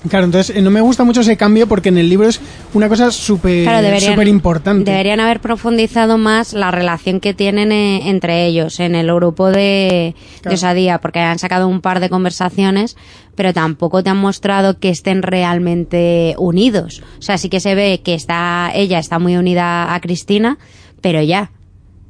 Claro, 0.08 0.26
entonces 0.26 0.56
eh, 0.56 0.62
no 0.62 0.72
me 0.72 0.80
gusta 0.80 1.04
mucho 1.04 1.22
ese 1.22 1.36
cambio 1.36 1.68
porque 1.68 1.90
en 1.90 1.98
el 1.98 2.08
libro 2.08 2.30
es 2.30 2.40
una 2.74 2.88
cosa 2.88 3.12
súper 3.12 3.64
Claro, 3.64 4.22
importante. 4.30 4.90
deberían 4.90 5.20
haber 5.20 5.42
profundizado 5.42 6.18
más 6.18 6.54
la 6.54 6.72
relación 6.72 7.20
que 7.20 7.34
tienen 7.34 7.74
eh, 7.74 8.10
entre 8.10 8.46
ellos 8.46 8.80
en 8.80 8.96
el 8.96 9.14
grupo 9.14 9.48
de, 9.52 10.16
de 10.16 10.16
Claro. 10.42 10.56
osadía, 10.56 11.00
porque 11.00 11.20
han 11.20 11.38
sacado 11.38 11.68
un 11.68 11.82
par 11.82 12.00
de 12.00 12.08
conversaciones, 12.10 12.96
pero 13.36 13.54
tampoco 13.54 14.02
te 14.02 14.10
han 14.10 14.18
mostrado 14.18 14.80
que 14.80 14.90
estén 14.90 15.22
realmente 15.22 16.34
unidos. 16.38 17.02
O 17.20 17.22
sea, 17.22 17.38
sí 17.38 17.50
que 17.50 17.60
se 17.60 17.76
ve 17.76 18.00
que 18.04 18.14
está 18.14 18.72
ella 18.74 19.00
está 19.00 19.20
muy 19.20 19.36
unida 19.36 19.94
a 19.94 20.00
Cristina, 20.00 20.58
pero 21.02 21.22
ya. 21.22 21.52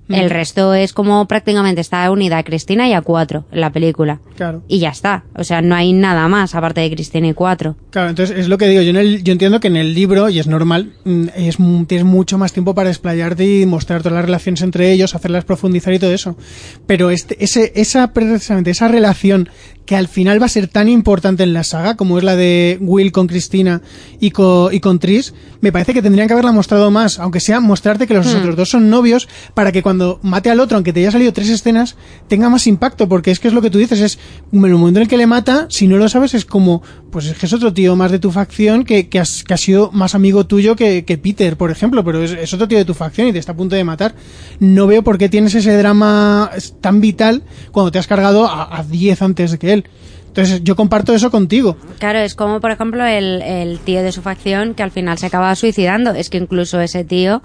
El 0.10 0.30
resto 0.30 0.74
es 0.74 0.94
como 0.94 1.28
prácticamente 1.28 1.82
está 1.82 2.10
unida 2.12 2.40
a 2.40 2.44
Cristina 2.44 2.88
y 2.90 2.94
a 2.94 3.02
cuatro 3.02 3.46
en 3.52 3.62
la 3.62 3.72
película. 3.72 4.20
Claro. 4.36 4.64
Y 4.68 4.80
ya 4.80 4.90
está. 4.90 5.24
O 5.36 5.44
sea, 5.44 5.62
no 5.62 5.76
hay 5.76 5.94
nada 5.94 6.28
más 6.28 6.56
aparte 6.56 6.82
de 6.82 6.90
Cristina 6.90 7.28
y 7.28 7.34
cuatro. 7.34 7.76
Claro, 7.92 8.10
entonces 8.10 8.38
es 8.38 8.48
lo 8.48 8.58
que 8.58 8.68
digo. 8.68 8.82
Yo, 8.82 8.90
en 8.90 8.98
el, 8.98 9.24
yo 9.24 9.32
entiendo 9.32 9.60
que 9.60 9.68
en 9.68 9.76
el 9.76 9.94
libro, 9.94 10.30
y 10.30 10.40
es 10.40 10.48
normal, 10.48 10.94
mm, 11.06 11.28
es, 11.36 11.58
tienes 11.88 12.06
mucho 12.06 12.38
más 12.38 12.54
tiempo 12.54 12.74
para 12.74 12.90
explayarte 12.90 13.62
y 13.62 13.66
mostrar 13.66 14.02
todas 14.02 14.16
las 14.16 14.26
relaciones 14.26 14.62
entre 14.62 14.92
ellos, 14.92 15.16
hacerlas 15.16 15.46
profundizar 15.46 15.94
y 15.94 16.00
todo 16.00 16.12
eso. 16.12 16.36
Pero 16.88 17.12
este, 17.12 17.44
ese, 17.44 17.72
esa, 17.76 18.12
precisamente 18.14 18.72
esa 18.72 18.88
relación 18.88 19.50
que 19.90 19.96
al 19.96 20.08
final 20.08 20.40
va 20.40 20.46
a 20.46 20.50
ser 20.50 20.68
tan 20.68 20.88
importante 20.88 21.42
en 21.42 21.52
la 21.52 21.64
saga, 21.64 21.98
como 21.98 22.20
es 22.20 22.24
la 22.24 22.36
de 22.36 22.78
Will 22.80 23.12
con 23.12 23.26
Cristina 23.26 23.82
y 24.20 24.30
con, 24.30 24.72
y 24.72 24.82
con 24.82 25.00
Tris, 25.00 25.34
me 25.62 25.72
parece 25.72 25.96
que 25.96 26.04
tendrían 26.04 26.28
que 26.28 26.34
haberla 26.34 26.52
mostrado 26.52 26.92
más, 26.92 27.18
aunque 27.18 27.40
sea 27.40 27.60
mostrarte 27.60 28.06
que 28.06 28.14
los 28.14 28.28
Hmm. 28.28 28.38
otros 28.38 28.56
dos 28.56 28.70
son 28.70 28.92
novios, 28.92 29.28
para 29.56 29.72
que 29.72 29.82
cuando 29.82 30.20
mate 30.22 30.52
al 30.52 30.60
otro, 30.60 30.76
aunque 30.78 30.94
te 30.94 31.00
haya 31.00 31.10
salido 31.10 31.34
tres 31.34 31.50
escenas, 31.50 31.96
tenga 32.28 32.50
más 32.50 32.68
impacto, 32.68 33.10
porque 33.10 33.32
es 33.32 33.40
que 33.40 33.48
es 33.48 33.54
lo 33.56 33.64
que 33.64 33.72
tú 33.72 33.80
dices, 33.80 34.00
es 34.00 34.20
en 34.52 34.64
el 34.64 34.76
momento 34.76 35.00
en 35.00 35.06
el 35.06 35.08
que 35.08 35.18
le 35.18 35.26
mata, 35.26 35.66
si 35.72 35.88
no 35.88 35.98
lo 35.98 36.08
sabes, 36.08 36.36
es 36.36 36.46
como, 36.46 36.84
pues 37.12 37.26
es 37.28 37.38
que 37.38 37.46
es 37.46 37.54
otro 37.54 37.74
tío 37.74 37.96
más 37.96 38.12
de 38.12 38.20
tu 38.20 38.32
facción 38.32 38.84
que, 38.84 39.10
que, 39.10 39.20
has- 39.20 39.44
que 39.44 39.54
ha 39.54 39.58
sido 39.58 39.92
más 39.92 40.16
amigo 40.16 40.46
tuyo 40.46 40.76
que, 40.76 41.04
Peter, 41.22 41.58
por 41.58 41.72
ejemplo, 41.72 42.04
pero 42.04 42.22
es, 42.24 42.32
es 42.32 42.54
otro 42.54 42.68
tío 42.68 42.78
de 42.78 42.86
tu 42.86 42.94
facción 42.94 43.28
y 43.28 43.34
te 43.34 43.40
está 43.40 43.52
a 43.54 43.56
punto 43.56 43.76
de 43.76 43.84
matar. 43.84 44.14
No 44.60 44.88
veo 44.88 45.04
por 45.04 45.18
qué 45.18 45.30
tienes 45.30 45.54
ese 45.56 45.76
drama 45.78 46.52
tan 46.82 47.02
vital 47.02 47.44
cuando 47.72 47.92
te 47.92 48.00
has 48.00 48.08
cargado 48.08 48.46
a 48.46 48.78
a 48.80 48.84
10 48.84 49.22
antes 49.22 49.58
que 49.58 49.74
él. 49.74 49.86
Entonces 50.28 50.64
yo 50.64 50.76
comparto 50.76 51.14
eso 51.16 51.32
contigo. 51.32 51.76
Claro, 51.98 52.20
es 52.20 52.36
como, 52.36 52.60
por 52.62 52.70
ejemplo, 52.72 53.04
el, 53.04 53.42
el 53.42 53.80
tío 53.80 54.04
de 54.04 54.12
su 54.12 54.22
facción 54.22 54.76
que 54.76 54.84
al 54.84 54.92
final 54.92 55.18
se 55.18 55.26
acaba 55.26 55.56
suicidando. 55.56 56.12
Es 56.12 56.30
que 56.30 56.38
incluso 56.38 56.80
ese 56.80 57.04
tío 57.04 57.42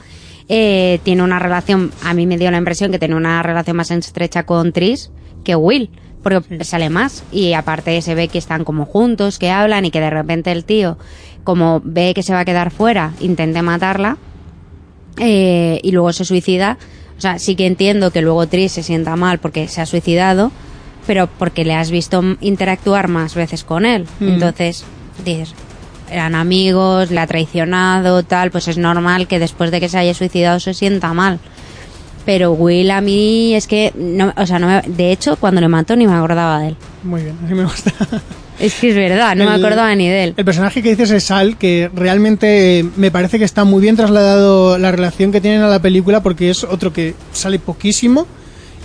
eh, 0.51 1.01
tiene 1.03 1.23
una 1.23 1.39
relación, 1.39 1.91
a 2.05 2.13
mí 2.13 2.27
me 2.27 2.37
dio 2.37 2.51
la 2.51 2.59
impresión 2.59 2.91
que 2.93 2.99
tiene 2.99 3.15
una 3.15 3.43
relación 3.43 3.79
más 3.79 3.91
estrecha 3.91 4.45
con 4.45 4.73
Tris 4.73 5.11
que 5.45 5.57
Will, 5.57 5.91
porque 6.25 6.65
sale 6.65 6.91
más. 6.91 7.23
Y 7.31 7.53
aparte 7.53 8.03
se 8.03 8.17
ve 8.17 8.27
que 8.27 8.39
están 8.39 8.65
como 8.65 8.85
juntos, 8.85 9.39
que 9.39 9.53
hablan 9.53 9.85
y 9.85 9.93
que 9.93 10.01
de 10.01 10.11
repente 10.11 10.51
el 10.51 10.65
tío, 10.65 10.99
como 11.45 11.81
ve 11.85 12.13
que 12.15 12.25
se 12.25 12.33
va 12.33 12.41
a 12.41 12.45
quedar 12.45 12.73
fuera, 12.73 13.13
intente 13.21 13.63
matarla 13.63 14.17
eh, 15.19 15.79
y 15.85 15.93
luego 15.93 16.13
se 16.13 16.25
suicida. 16.25 16.79
O 17.17 17.21
sea, 17.21 17.39
sí 17.39 17.55
que 17.55 17.67
entiendo 17.67 18.11
que 18.11 18.23
luego 18.23 18.49
Tris 18.49 18.73
se 18.73 18.83
sienta 18.83 19.15
mal 19.15 19.39
porque 19.39 19.69
se 19.69 19.81
ha 19.81 19.87
suicidado, 19.87 20.51
pero 21.07 21.29
porque 21.29 21.65
le 21.65 21.75
has 21.75 21.93
visto 21.93 22.23
interactuar 22.41 23.07
más 23.07 23.37
veces 23.37 23.63
con 23.63 23.87
él. 23.87 24.07
Mm. 24.19 24.29
Entonces, 24.29 24.85
dices, 25.25 25.55
eran 26.11 26.35
amigos, 26.35 27.11
le 27.11 27.21
ha 27.21 27.27
traicionado, 27.27 28.23
tal, 28.23 28.51
pues 28.51 28.69
es 28.69 28.79
normal 28.79 29.29
que 29.29 29.39
después 29.39 29.71
de 29.71 29.81
que 29.81 29.89
se 29.89 29.99
haya 29.99 30.15
suicidado 30.15 30.59
se 30.61 30.75
sienta 30.75 31.13
mal. 31.13 31.39
Pero 32.25 32.53
Will 32.53 32.91
a 32.91 33.01
mí 33.01 33.55
es 33.55 33.67
que, 33.67 33.93
no, 33.97 34.33
o 34.37 34.47
sea, 34.47 34.59
no 34.59 34.67
me- 34.67 34.83
de 34.87 35.13
hecho, 35.13 35.37
cuando 35.37 35.61
le 35.61 35.69
mató 35.69 35.95
ni 35.95 36.07
me 36.07 36.15
acordaba 36.15 36.61
de 36.61 36.69
él. 36.69 36.77
Muy 37.03 37.23
bien, 37.23 37.37
así 37.45 37.55
me 37.55 37.65
gusta. 37.65 37.93
Es 38.61 38.75
que 38.77 38.91
es 38.91 38.95
verdad, 38.95 39.35
no 39.35 39.45
me 39.47 39.57
El- 39.57 39.65
acordaba 39.65 39.93
ni 39.97 40.09
de 40.09 40.23
él. 40.25 40.35
El 40.37 40.45
personaje 40.45 40.81
que 40.81 40.91
dices 40.91 41.11
es 41.11 41.25
Sal, 41.25 41.57
que 41.59 41.91
realmente 41.93 42.87
me 42.97 43.11
parece 43.11 43.37
que 43.41 43.45
está 43.45 43.65
muy 43.65 43.83
bien 43.83 43.97
trasladado 43.97 44.79
la 44.79 44.93
relación 44.93 45.33
que 45.33 45.41
tienen 45.41 45.63
a 45.63 45.67
la 45.69 45.81
película 45.83 46.23
porque 46.23 46.51
es 46.51 46.63
otro 46.63 46.93
que 46.93 47.17
sale 47.33 47.59
poquísimo, 47.59 48.29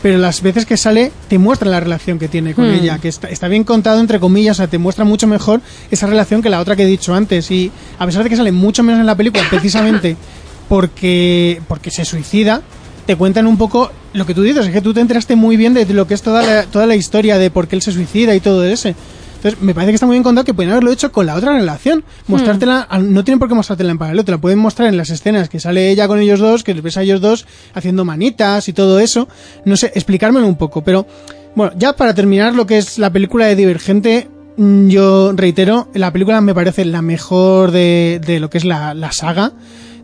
pero 0.02 0.18
las 0.18 0.42
veces 0.42 0.66
que 0.66 0.76
sale 0.76 1.12
te 1.28 1.38
muestra 1.38 1.70
la 1.70 1.80
relación 1.80 2.18
que 2.18 2.28
tiene 2.28 2.56
con 2.56 2.68
Hmm. 2.68 2.74
ella, 2.80 2.98
que 2.98 3.10
está, 3.10 3.30
está 3.30 3.48
bien 3.48 3.64
contado 3.64 4.00
entre 4.00 4.20
comillas, 4.20 4.58
o 4.58 4.58
sea, 4.58 4.68
te 4.68 4.80
muestra 4.80 5.06
mucho 5.06 5.28
mejor 5.28 5.62
esa 5.92 6.08
relación 6.08 6.42
que 6.42 6.50
la 6.50 6.62
otra 6.62 6.76
que 6.76 6.82
he 6.84 6.88
dicho 6.88 7.14
antes 7.14 7.52
y 7.52 7.72
a 8.00 8.08
pesar 8.08 8.24
de 8.24 8.30
que 8.32 8.38
sale 8.38 8.52
mucho 8.52 8.82
menos 8.82 9.00
en 9.00 9.06
la 9.06 9.16
película 9.16 9.44
precisamente 9.52 10.18
porque, 10.68 11.62
porque 11.68 11.92
se 11.92 12.06
suicida, 12.06 12.62
te 13.06 13.16
cuentan 13.16 13.48
un 13.48 13.58
poco 13.58 13.92
lo 14.14 14.26
que 14.26 14.34
tú 14.34 14.42
dices, 14.44 14.66
es 14.68 14.72
que 14.74 14.82
tú 14.82 14.94
te 14.94 15.02
enteraste 15.02 15.36
muy 15.36 15.58
bien 15.58 15.74
de 15.74 15.86
lo 15.94 16.08
que 16.08 16.14
es 16.14 16.22
toda 16.22 16.42
la, 16.44 16.64
toda 16.64 16.86
la 16.86 16.96
historia 16.96 17.38
de 17.38 17.50
por 17.52 17.68
qué 17.68 17.76
él 17.76 17.82
se 17.82 17.92
suicida 17.92 18.36
y 18.36 18.40
todo 18.40 18.64
ese. 18.66 18.96
Entonces, 19.38 19.62
me 19.62 19.74
parece 19.74 19.92
que 19.92 19.96
está 19.96 20.06
muy 20.06 20.16
bien 20.16 20.24
contado 20.24 20.44
que 20.44 20.54
pueden 20.54 20.72
haberlo 20.72 20.92
hecho 20.92 21.14
con 21.14 21.26
la 21.26 21.34
otra 21.36 21.54
relación. 21.54 22.04
Mostrártela, 22.28 22.82
al- 22.82 23.14
no 23.14 23.24
tienen 23.24 23.40
por 23.40 23.48
qué 23.48 23.56
mostrártela 23.56 23.92
en 23.92 23.98
paralelo, 23.98 24.26
te 24.26 24.32
la 24.32 24.38
pueden 24.38 24.60
mostrar 24.60 24.90
en 24.90 24.98
las 24.98 25.10
escenas 25.12 25.48
que 25.48 25.62
sale 25.62 25.90
ella 25.90 26.08
con 26.10 26.20
ellos 26.20 26.40
dos, 26.42 26.64
que 26.64 26.74
les 26.74 26.84
ves 26.84 26.98
a 26.98 27.04
ellos 27.04 27.22
dos 27.22 27.46
haciendo 27.74 28.04
manitas 28.04 28.68
y 28.68 28.74
todo 28.74 29.00
eso. 29.00 29.30
No 29.64 29.78
sé, 29.78 29.94
explicármelo 29.96 30.46
un 30.46 30.58
poco, 30.58 30.84
pero 30.84 31.08
bueno, 31.56 31.72
ya 31.78 31.94
para 31.94 32.14
terminar 32.14 32.54
lo 32.54 32.68
que 32.68 32.78
es 32.80 33.00
la 33.00 33.12
película 33.12 33.46
de 33.46 33.56
Divergente, 33.56 34.28
mm, 34.58 34.90
yo 34.90 35.32
reitero, 35.34 35.88
la 35.94 36.12
película 36.12 36.42
me 36.42 36.54
parece 36.54 36.84
la 36.84 37.02
mejor 37.02 37.72
de, 37.72 38.20
de 38.26 38.42
lo 38.42 38.50
que 38.50 38.58
es 38.58 38.66
la, 38.66 38.94
la 38.94 39.14
saga 39.14 39.54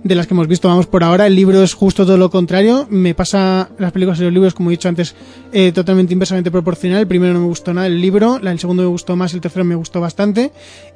de 0.06 0.14
las 0.14 0.28
que 0.28 0.36
hemos 0.36 0.48
visto, 0.48 0.68
vamos 0.68 0.86
por 0.86 1.04
ahora. 1.04 1.26
El 1.26 1.36
libro 1.36 1.64
es 1.64 1.74
justo 1.74 2.06
todo 2.06 2.16
lo 2.16 2.30
contrario. 2.30 2.86
Me 2.92 3.16
pasa 3.16 3.70
las 3.80 3.92
películas 3.92 4.20
y 4.20 4.24
los 4.24 4.32
libros, 4.32 4.54
como 4.54 4.70
he 4.70 4.74
dicho 4.74 4.88
antes, 4.88 5.16
eh, 5.52 5.72
totalmente 5.72 6.14
inversamente 6.14 6.52
proporcional. 6.52 7.00
El 7.00 7.08
primero 7.08 7.34
no 7.34 7.40
me 7.40 7.48
gustó 7.48 7.74
nada, 7.74 7.88
el 7.88 8.00
libro. 8.00 8.38
El 8.38 8.60
segundo 8.60 8.84
me 8.84 8.88
gustó 8.88 9.16
más, 9.16 9.34
el 9.34 9.42
tercero 9.42 9.66
me 9.66 9.74
gustó 9.74 10.02
bastante. 10.02 10.52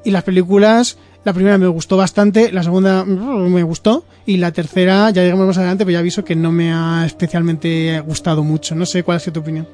Y 0.05 0.12
las 0.12 0.24
películas, 0.24 0.99
la 1.26 1.34
primera 1.34 1.57
me 1.57 1.66
gustó 1.66 1.97
bastante, 1.97 2.51
la 2.51 2.62
segunda 2.62 3.03
mm, 3.03 3.51
me 3.51 3.64
gustó. 3.64 4.05
Y 4.28 4.38
la 4.38 4.51
tercera, 4.51 5.10
ya 5.10 5.24
llegamos 5.24 5.47
más 5.47 5.57
adelante, 5.57 5.86
pero 5.86 5.93
ya 5.93 5.99
aviso 5.99 6.24
que 6.24 6.36
no 6.36 6.51
me 6.51 6.72
ha 6.72 7.03
especialmente 7.03 7.99
gustado 8.01 8.43
mucho. 8.43 8.76
No 8.76 8.86
sé 8.86 9.01
cuál 9.01 9.18
ha 9.18 9.20
sido 9.20 9.34
tu 9.34 9.39
opinión. 9.39 9.68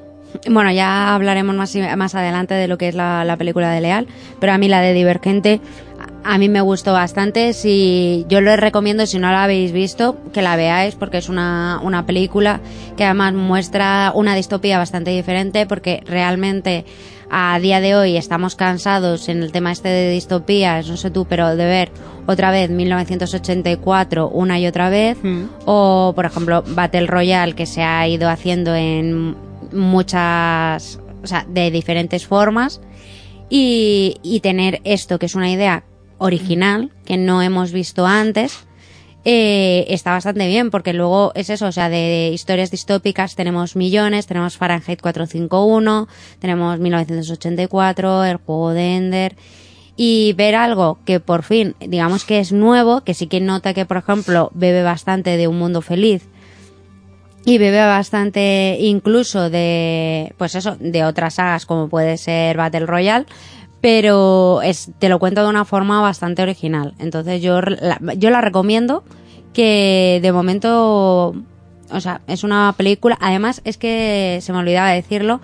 Bueno, 0.48 0.72
ya 0.72 1.14
hablaremos 1.14 1.54
más, 1.54 1.76
más 1.98 2.14
adelante 2.14 2.54
de 2.54 2.68
lo 2.68 2.78
que 2.78 2.88
es 2.88 2.94
la 2.94 3.36
película 3.38 3.70
de 3.70 3.82
Leal, 3.82 4.06
pero 4.40 4.54
a 4.54 4.58
mí 4.58 4.68
la 4.68 4.80
de 4.80 4.94
Divergente 4.94 5.60
a 6.28 6.38
mí 6.38 6.48
me 6.48 6.60
gustó 6.60 6.92
bastante. 6.92 7.52
Si 7.52 8.26
yo 8.28 8.40
les 8.40 8.58
recomiendo, 8.58 9.06
si 9.06 9.18
no 9.18 9.30
la 9.30 9.44
habéis 9.44 9.70
visto, 9.72 10.16
que 10.32 10.42
la 10.42 10.56
veáis 10.56 10.96
porque 10.96 11.18
es 11.18 11.28
una, 11.28 11.80
una 11.82 12.04
película 12.04 12.60
que 12.96 13.04
además 13.04 13.34
muestra 13.34 14.10
una 14.14 14.34
distopía 14.34 14.78
bastante 14.78 15.12
diferente 15.12 15.66
porque 15.66 16.02
realmente 16.04 16.84
a 17.30 17.58
día 17.60 17.80
de 17.80 17.94
hoy 17.96 18.16
estamos 18.16 18.54
cansados 18.56 19.28
en 19.28 19.42
el 19.42 19.52
tema 19.52 19.72
este 19.72 19.88
de 19.88 20.10
distopías, 20.10 20.88
no 20.88 20.96
sé 20.96 21.10
tú, 21.10 21.26
pero 21.26 21.56
de 21.56 21.64
ver 21.64 21.90
otra 22.26 22.50
vez 22.50 22.70
1984 22.70 24.28
una 24.28 24.58
y 24.58 24.66
otra 24.66 24.90
vez 24.90 25.18
Mm. 25.22 25.44
o 25.64 26.12
por 26.14 26.24
ejemplo 26.26 26.62
Battle 26.68 27.06
Royale 27.06 27.54
que 27.54 27.66
se 27.66 27.82
ha 27.82 28.06
ido 28.08 28.28
haciendo 28.28 28.74
en 28.74 29.36
muchas, 29.72 31.00
o 31.22 31.26
sea, 31.26 31.44
de 31.48 31.70
diferentes 31.70 32.26
formas 32.26 32.80
y, 33.48 34.16
y 34.22 34.40
tener 34.40 34.80
esto 34.84 35.18
que 35.18 35.26
es 35.26 35.34
una 35.34 35.50
idea 35.50 35.84
original 36.18 36.90
que 37.04 37.16
no 37.16 37.42
hemos 37.42 37.72
visto 37.72 38.06
antes. 38.06 38.66
Eh, 39.24 39.86
está 39.88 40.12
bastante 40.12 40.46
bien 40.46 40.70
porque 40.70 40.92
luego 40.92 41.32
es 41.34 41.50
eso, 41.50 41.66
o 41.66 41.72
sea, 41.72 41.88
de 41.88 42.30
historias 42.32 42.70
distópicas 42.70 43.34
tenemos 43.34 43.74
millones, 43.74 44.26
tenemos 44.26 44.56
Fahrenheit 44.56 45.02
451, 45.02 46.06
tenemos 46.38 46.78
1984, 46.78 48.24
el 48.24 48.36
juego 48.36 48.70
de 48.70 48.96
Ender 48.96 49.36
y 49.96 50.34
ver 50.34 50.54
algo 50.54 50.98
que 51.04 51.18
por 51.18 51.42
fin, 51.42 51.74
digamos 51.80 52.24
que 52.24 52.38
es 52.38 52.52
nuevo, 52.52 53.00
que 53.00 53.14
sí 53.14 53.26
que 53.26 53.40
nota 53.40 53.74
que 53.74 53.84
por 53.84 53.96
ejemplo 53.96 54.50
bebe 54.54 54.84
bastante 54.84 55.36
de 55.36 55.48
un 55.48 55.58
mundo 55.58 55.82
feliz 55.82 56.28
y 57.46 57.58
bebe 57.58 57.78
bastante 57.78 58.76
incluso 58.80 59.48
de 59.50 60.34
pues 60.36 60.56
eso 60.56 60.76
de 60.80 61.04
otras 61.04 61.34
sagas 61.34 61.64
como 61.64 61.88
puede 61.88 62.18
ser 62.18 62.56
Battle 62.56 62.86
Royale 62.86 63.26
pero 63.80 64.62
es, 64.62 64.90
te 64.98 65.08
lo 65.08 65.18
cuento 65.18 65.42
de 65.42 65.48
una 65.48 65.64
forma 65.64 66.00
bastante 66.00 66.42
original 66.42 66.94
entonces 66.98 67.42
yo 67.42 67.60
la, 67.60 67.98
yo 68.16 68.30
la 68.30 68.40
recomiendo 68.40 69.04
que 69.52 70.18
de 70.22 70.32
momento 70.32 71.34
o 71.90 72.00
sea 72.00 72.20
es 72.26 72.44
una 72.44 72.74
película 72.76 73.16
además 73.20 73.60
es 73.64 73.78
que 73.78 74.38
se 74.42 74.52
me 74.52 74.58
olvidaba 74.58 74.90
decirlo 74.90 75.40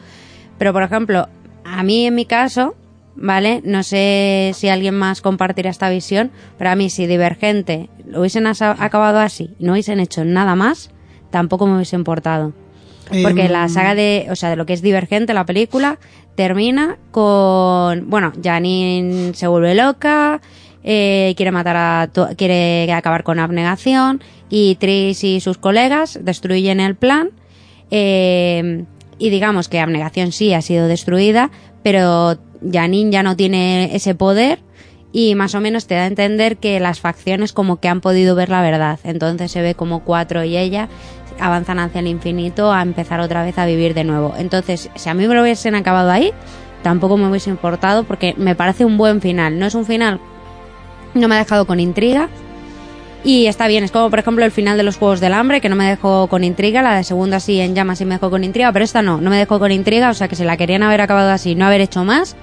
pero 0.58 0.72
por 0.72 0.82
ejemplo 0.82 1.28
a 1.64 1.82
mí 1.82 2.06
en 2.06 2.14
mi 2.14 2.26
caso 2.26 2.74
¿vale? 3.14 3.60
No 3.64 3.82
sé 3.82 4.52
si 4.54 4.68
alguien 4.68 4.94
más 4.94 5.20
compartirá 5.20 5.70
esta 5.70 5.90
visión, 5.90 6.30
pero 6.58 6.70
a 6.70 6.76
mí 6.76 6.90
si 6.90 7.06
Divergente 7.06 7.88
lo 8.06 8.20
hubiesen 8.20 8.46
acabado 8.46 9.18
así 9.18 9.54
y 9.58 9.64
no 9.64 9.72
hubiesen 9.72 10.00
hecho 10.00 10.24
nada 10.24 10.54
más, 10.54 10.90
tampoco 11.30 11.66
me 11.66 11.76
hubiese 11.76 11.96
importado. 11.96 12.52
Porque 13.22 13.46
Em, 13.46 13.52
la 13.52 13.68
saga 13.68 13.94
de, 13.94 14.28
o 14.30 14.36
sea, 14.36 14.48
de 14.48 14.56
lo 14.56 14.64
que 14.64 14.72
es 14.72 14.80
Divergente, 14.80 15.34
la 15.34 15.44
película, 15.44 15.98
termina 16.34 16.98
con, 17.10 18.08
bueno, 18.08 18.32
Janine 18.42 19.34
se 19.34 19.46
vuelve 19.46 19.74
loca, 19.74 20.40
eh, 20.82 21.34
quiere 21.36 21.52
matar 21.52 21.76
a, 21.76 22.10
quiere 22.36 22.92
acabar 22.92 23.22
con 23.22 23.38
abnegación 23.38 24.22
y 24.50 24.76
Tris 24.76 25.22
y 25.24 25.40
sus 25.40 25.58
colegas 25.58 26.18
destruyen 26.22 26.80
el 26.80 26.96
plan 26.96 27.30
eh, 27.90 28.84
y 29.18 29.30
digamos 29.30 29.68
que 29.68 29.78
abnegación 29.78 30.32
sí 30.32 30.54
ha 30.54 30.62
sido 30.62 30.88
destruida, 30.88 31.50
pero 31.82 32.38
Janine 32.70 33.12
ya 33.12 33.22
no 33.22 33.36
tiene 33.36 33.94
ese 33.94 34.14
poder 34.14 34.60
y 35.12 35.34
más 35.34 35.54
o 35.54 35.60
menos 35.60 35.86
te 35.86 35.94
da 35.94 36.04
a 36.04 36.06
entender 36.06 36.56
que 36.56 36.80
las 36.80 37.00
facciones 37.00 37.52
como 37.52 37.78
que 37.80 37.88
han 37.88 38.00
podido 38.00 38.34
ver 38.34 38.48
la 38.48 38.62
verdad. 38.62 38.98
Entonces 39.04 39.52
se 39.52 39.60
ve 39.60 39.74
como 39.74 40.00
Cuatro 40.04 40.42
y 40.42 40.56
ella 40.56 40.88
avanzan 41.38 41.78
hacia 41.78 42.00
el 42.00 42.06
infinito 42.06 42.72
a 42.72 42.82
empezar 42.82 43.20
otra 43.20 43.42
vez 43.42 43.58
a 43.58 43.66
vivir 43.66 43.94
de 43.94 44.04
nuevo. 44.04 44.34
Entonces, 44.36 44.90
si 44.94 45.08
a 45.08 45.14
mí 45.14 45.26
me 45.26 45.34
lo 45.34 45.42
hubiesen 45.42 45.74
acabado 45.74 46.10
ahí, 46.10 46.32
tampoco 46.82 47.16
me 47.16 47.28
hubiese 47.28 47.50
importado 47.50 48.04
porque 48.04 48.34
me 48.36 48.54
parece 48.54 48.84
un 48.84 48.96
buen 48.96 49.20
final. 49.20 49.58
No 49.58 49.66
es 49.66 49.74
un 49.74 49.84
final, 49.86 50.20
no 51.14 51.28
me 51.28 51.36
ha 51.36 51.38
dejado 51.38 51.66
con 51.66 51.80
intriga. 51.80 52.28
Y 53.24 53.46
está 53.46 53.68
bien, 53.68 53.84
es 53.84 53.92
como 53.92 54.10
por 54.10 54.18
ejemplo 54.18 54.44
el 54.44 54.50
final 54.50 54.76
de 54.76 54.82
los 54.82 54.96
Juegos 54.96 55.20
del 55.20 55.32
Hambre, 55.32 55.60
que 55.60 55.68
no 55.68 55.76
me 55.76 55.88
dejó 55.88 56.26
con 56.26 56.42
intriga, 56.42 56.82
la 56.82 56.96
de 56.96 57.04
segunda 57.04 57.38
sí 57.38 57.60
en 57.60 57.74
llamas 57.74 57.98
sí 57.98 58.04
me 58.04 58.16
dejó 58.16 58.30
con 58.30 58.42
intriga, 58.42 58.72
pero 58.72 58.84
esta 58.84 59.00
no, 59.00 59.20
no 59.20 59.30
me 59.30 59.38
dejó 59.38 59.60
con 59.60 59.70
intriga, 59.70 60.10
o 60.10 60.14
sea 60.14 60.26
que 60.26 60.34
si 60.34 60.42
la 60.42 60.56
querían 60.56 60.82
haber 60.82 61.00
acabado 61.00 61.30
así, 61.30 61.54
no 61.54 61.64
haber 61.64 61.80
hecho 61.80 62.02
más, 62.02 62.36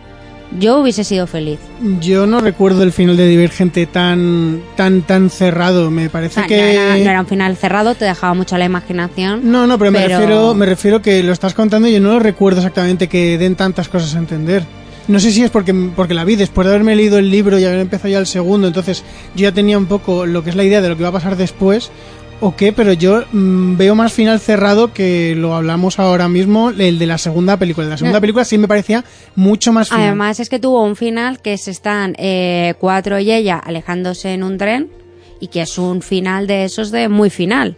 yo 0.58 0.80
hubiese 0.80 1.04
sido 1.04 1.28
feliz. 1.28 1.60
Yo 2.00 2.26
no 2.26 2.42
recuerdo 2.42 2.84
el 2.84 2.92
final 2.92 3.18
de 3.18 3.28
Divergente 3.28 3.86
tan 3.86 4.62
tan 4.76 5.02
tan 5.04 5.30
cerrado. 5.30 5.92
Me 5.92 6.10
parece 6.10 6.36
sea, 6.36 6.48
que 6.48 6.58
no, 6.58 6.64
era, 6.64 6.98
no 6.98 7.10
era 7.10 7.22
un 7.22 7.28
final 7.28 7.56
cerrado, 7.56 7.96
te 7.96 8.06
dejaba 8.06 8.34
mucho 8.34 8.58
la 8.58 8.66
imaginación. 8.66 9.52
No, 9.52 9.68
no, 9.68 9.78
pero, 9.78 9.92
me 9.92 10.08
refiero 10.08 10.54
me 10.56 10.66
refiero 10.66 11.02
que 11.02 11.22
lo 11.24 11.34
estás 11.34 11.54
contando 11.54 11.88
y 11.88 11.94
yo 11.94 12.00
no 12.00 12.14
lo 12.14 12.20
recuerdo 12.20 12.60
exactamente 12.60 13.08
que 13.08 13.38
den 13.38 13.56
tantas 13.56 13.90
cosas 13.90 14.16
a 14.16 14.20
entender. 14.20 14.64
No 15.08 15.20
sé 15.20 15.32
si 15.32 15.44
es 15.44 15.50
porque, 15.50 15.74
porque 15.96 16.14
la 16.14 16.24
vi 16.24 16.36
después 16.36 16.68
de 16.68 16.74
haberme 16.74 16.96
leído 16.96 17.18
el 17.18 17.32
libro 17.32 17.58
y 17.58 17.66
haber 17.66 17.80
empezado 17.80 18.10
ya 18.10 18.20
el 18.20 18.28
segundo, 18.28 18.68
entonces 18.68 19.04
yo 19.36 19.42
ya 19.42 19.52
tenía 19.52 19.76
un 19.76 19.88
poco 19.88 20.28
lo 20.28 20.44
que 20.44 20.52
es 20.52 20.56
la 20.56 20.64
idea 20.64 20.82
de 20.82 20.90
lo 20.90 20.98
que 20.98 21.02
va 21.02 21.10
a 21.10 21.14
pasar 21.14 21.36
después 21.36 21.90
o 22.42 22.56
qué, 22.56 22.72
pero 22.74 22.94
yo 22.94 23.24
mm, 23.32 23.78
veo 23.78 23.96
más 23.96 24.14
final 24.14 24.40
cerrado 24.40 24.94
que 24.94 25.36
lo 25.36 25.54
hablamos 25.56 26.00
ahora 26.00 26.28
mismo, 26.30 26.70
el 26.72 26.98
de 27.00 27.06
la 27.06 27.18
segunda 27.18 27.58
película. 27.58 27.88
La 27.88 27.98
segunda 27.98 28.18
No. 28.20 28.22
película 28.22 28.46
sí 28.46 28.58
me 28.58 28.68
parecía 28.68 29.04
mucho 29.36 29.74
más 29.74 29.90
final. 29.90 30.06
Además 30.06 30.40
es 30.40 30.50
que 30.50 30.60
tuvo 30.60 30.84
un 30.84 30.96
final 30.96 31.40
que 31.42 31.58
se 31.58 31.72
están 31.72 32.16
eh, 32.18 32.74
Cuatro 32.80 33.20
y 33.20 33.32
ella 33.32 33.58
alejándose 33.58 34.34
en 34.34 34.44
un 34.44 34.58
tren 34.58 34.90
y 35.40 35.48
que 35.48 35.62
es 35.62 35.78
un 35.78 36.02
final 36.02 36.48
de 36.48 36.66
esos 36.66 36.92
de 36.92 37.10
muy 37.10 37.30
final. 37.30 37.76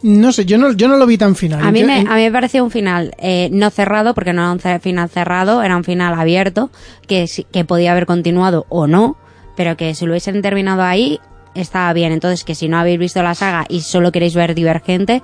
No 0.00 0.30
sé, 0.30 0.44
yo 0.46 0.58
no, 0.58 0.72
yo 0.72 0.86
no 0.86 0.96
lo 0.96 1.06
vi 1.06 1.18
tan 1.18 1.34
final. 1.34 1.60
A 1.60 1.72
mí, 1.72 1.82
me, 1.82 2.00
a 2.00 2.14
mí 2.14 2.22
me 2.22 2.30
pareció 2.30 2.62
un 2.62 2.70
final 2.70 3.10
eh, 3.18 3.48
no 3.50 3.68
cerrado, 3.70 4.14
porque 4.14 4.32
no 4.32 4.42
era 4.42 4.52
un 4.52 4.80
final 4.80 5.08
cerrado, 5.08 5.60
era 5.64 5.76
un 5.76 5.82
final 5.82 6.14
abierto, 6.14 6.70
que, 7.08 7.28
que 7.50 7.64
podía 7.64 7.90
haber 7.90 8.06
continuado 8.06 8.64
o 8.68 8.86
no, 8.86 9.16
pero 9.56 9.76
que 9.76 9.96
si 9.96 10.04
lo 10.06 10.12
hubiesen 10.12 10.40
terminado 10.40 10.82
ahí, 10.82 11.18
estaba 11.58 11.92
bien. 11.92 12.12
Entonces, 12.12 12.44
que 12.44 12.54
si 12.54 12.68
no 12.68 12.78
habéis 12.78 12.98
visto 12.98 13.22
la 13.22 13.34
saga 13.34 13.64
y 13.68 13.80
solo 13.80 14.12
queréis 14.12 14.34
ver 14.34 14.54
Divergente, 14.54 15.22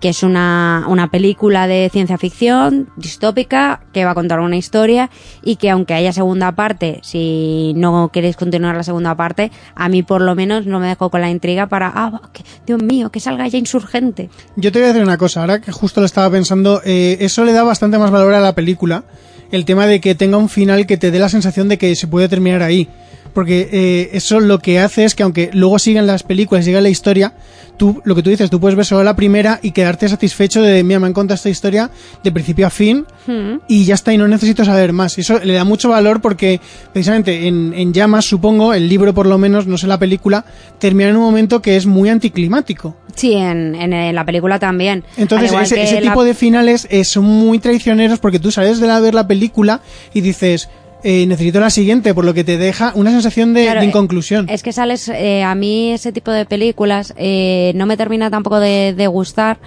que 0.00 0.10
es 0.10 0.22
una, 0.22 0.84
una 0.86 1.10
película 1.10 1.66
de 1.66 1.90
ciencia 1.92 2.18
ficción 2.18 2.88
distópica 2.96 3.80
que 3.92 4.04
va 4.04 4.12
a 4.12 4.14
contar 4.14 4.38
una 4.38 4.56
historia 4.56 5.10
y 5.42 5.56
que 5.56 5.70
aunque 5.70 5.92
haya 5.94 6.12
segunda 6.12 6.52
parte, 6.52 7.00
si 7.02 7.72
no 7.74 8.08
queréis 8.12 8.36
continuar 8.36 8.76
la 8.76 8.84
segunda 8.84 9.16
parte, 9.16 9.50
a 9.74 9.88
mí 9.88 10.04
por 10.04 10.20
lo 10.22 10.36
menos 10.36 10.66
no 10.66 10.78
me 10.78 10.86
dejó 10.86 11.10
con 11.10 11.20
la 11.20 11.30
intriga 11.30 11.66
para, 11.66 11.90
ah, 11.92 12.22
que- 12.32 12.44
Dios 12.64 12.80
mío, 12.80 13.10
que 13.10 13.18
salga 13.18 13.48
ya 13.48 13.58
insurgente. 13.58 14.30
Yo 14.54 14.70
te 14.70 14.78
voy 14.78 14.84
a 14.84 14.88
decir 14.92 15.02
una 15.02 15.18
cosa, 15.18 15.40
ahora 15.40 15.60
que 15.60 15.72
justo 15.72 15.98
lo 16.00 16.06
estaba 16.06 16.30
pensando, 16.30 16.80
eh, 16.84 17.16
eso 17.20 17.44
le 17.44 17.52
da 17.52 17.64
bastante 17.64 17.98
más 17.98 18.12
valor 18.12 18.34
a 18.34 18.40
la 18.40 18.54
película, 18.54 19.02
el 19.50 19.64
tema 19.64 19.86
de 19.86 20.00
que 20.00 20.14
tenga 20.14 20.36
un 20.36 20.48
final 20.48 20.86
que 20.86 20.96
te 20.96 21.10
dé 21.10 21.18
la 21.18 21.28
sensación 21.28 21.68
de 21.68 21.76
que 21.76 21.96
se 21.96 22.06
puede 22.06 22.28
terminar 22.28 22.62
ahí. 22.62 22.88
Porque 23.32 23.68
eh, 23.72 24.10
eso 24.12 24.40
lo 24.40 24.58
que 24.58 24.78
hace 24.80 25.04
es 25.04 25.14
que 25.14 25.22
aunque 25.22 25.50
luego 25.52 25.78
sigan 25.78 26.06
las 26.06 26.22
películas, 26.22 26.64
siga 26.64 26.80
la 26.80 26.88
historia, 26.88 27.34
tú, 27.76 28.00
lo 28.04 28.14
que 28.14 28.22
tú 28.22 28.30
dices, 28.30 28.50
tú 28.50 28.58
puedes 28.60 28.74
ver 28.76 28.84
solo 28.86 29.04
la 29.04 29.14
primera 29.16 29.60
y 29.62 29.70
quedarte 29.72 30.08
satisfecho 30.08 30.62
de, 30.62 30.82
mira, 30.82 30.98
me 31.00 31.06
han 31.06 31.12
contado 31.12 31.36
esta 31.36 31.48
historia 31.50 31.90
de 32.24 32.32
principio 32.32 32.66
a 32.66 32.70
fin 32.70 33.06
Hmm. 33.26 33.58
y 33.68 33.84
ya 33.84 33.94
está, 33.94 34.12
y 34.14 34.16
no 34.18 34.26
necesito 34.26 34.64
saber 34.64 34.92
más. 34.94 35.18
Y 35.18 35.20
eso 35.20 35.38
le 35.38 35.52
da 35.52 35.64
mucho 35.64 35.90
valor 35.90 36.20
porque, 36.22 36.60
precisamente, 36.94 37.46
en, 37.46 37.74
en 37.74 37.92
Llamas, 37.92 38.24
supongo, 38.24 38.72
el 38.72 38.88
libro 38.88 39.12
por 39.12 39.26
lo 39.26 39.36
menos, 39.36 39.66
no 39.66 39.76
sé 39.76 39.86
la 39.86 39.98
película, 39.98 40.46
termina 40.78 41.10
en 41.10 41.16
un 41.16 41.22
momento 41.24 41.60
que 41.60 41.76
es 41.76 41.84
muy 41.84 42.08
anticlimático. 42.08 42.96
Sí, 43.14 43.34
en, 43.34 43.74
en, 43.74 44.14
la 44.14 44.24
película 44.24 44.58
también. 44.58 45.04
Entonces, 45.18 45.52
ese, 45.52 45.74
que 45.74 45.82
ese 45.82 46.00
la- 46.00 46.10
tipo 46.12 46.24
de 46.24 46.32
finales 46.34 46.86
eh, 46.90 47.04
son 47.04 47.24
muy 47.24 47.58
traicioneros 47.58 48.18
porque 48.18 48.38
tú 48.38 48.50
sales 48.50 48.80
de 48.80 48.86
la, 48.86 48.98
ver 49.00 49.14
la 49.14 49.26
película 49.28 49.82
y 50.14 50.20
dices, 50.22 50.68
eh, 51.04 51.26
necesito 51.26 51.60
la 51.60 51.70
siguiente, 51.70 52.12
por 52.14 52.24
lo 52.24 52.34
que 52.34 52.44
te 52.44 52.58
deja 52.58 52.92
una 52.94 53.10
sensación 53.10 53.54
de, 53.54 53.64
Claro, 53.64 53.80
de 53.80 53.86
eh, 53.86 53.88
inconclusión. 53.88 54.48
Es 54.48 54.62
que 54.62 54.72
sales, 54.72 55.08
eh, 55.08 55.42
a 55.44 55.54
mí 55.54 55.92
ese 55.92 56.12
tipo 56.12 56.30
de 56.30 56.44
películas 56.44 57.14
eh, 57.16 57.72
no 57.76 57.86
me 57.86 57.96
termina 57.96 58.30
tampoco 58.30 58.58
de, 58.60 58.94
de 58.96 59.06
gustar, 59.06 59.58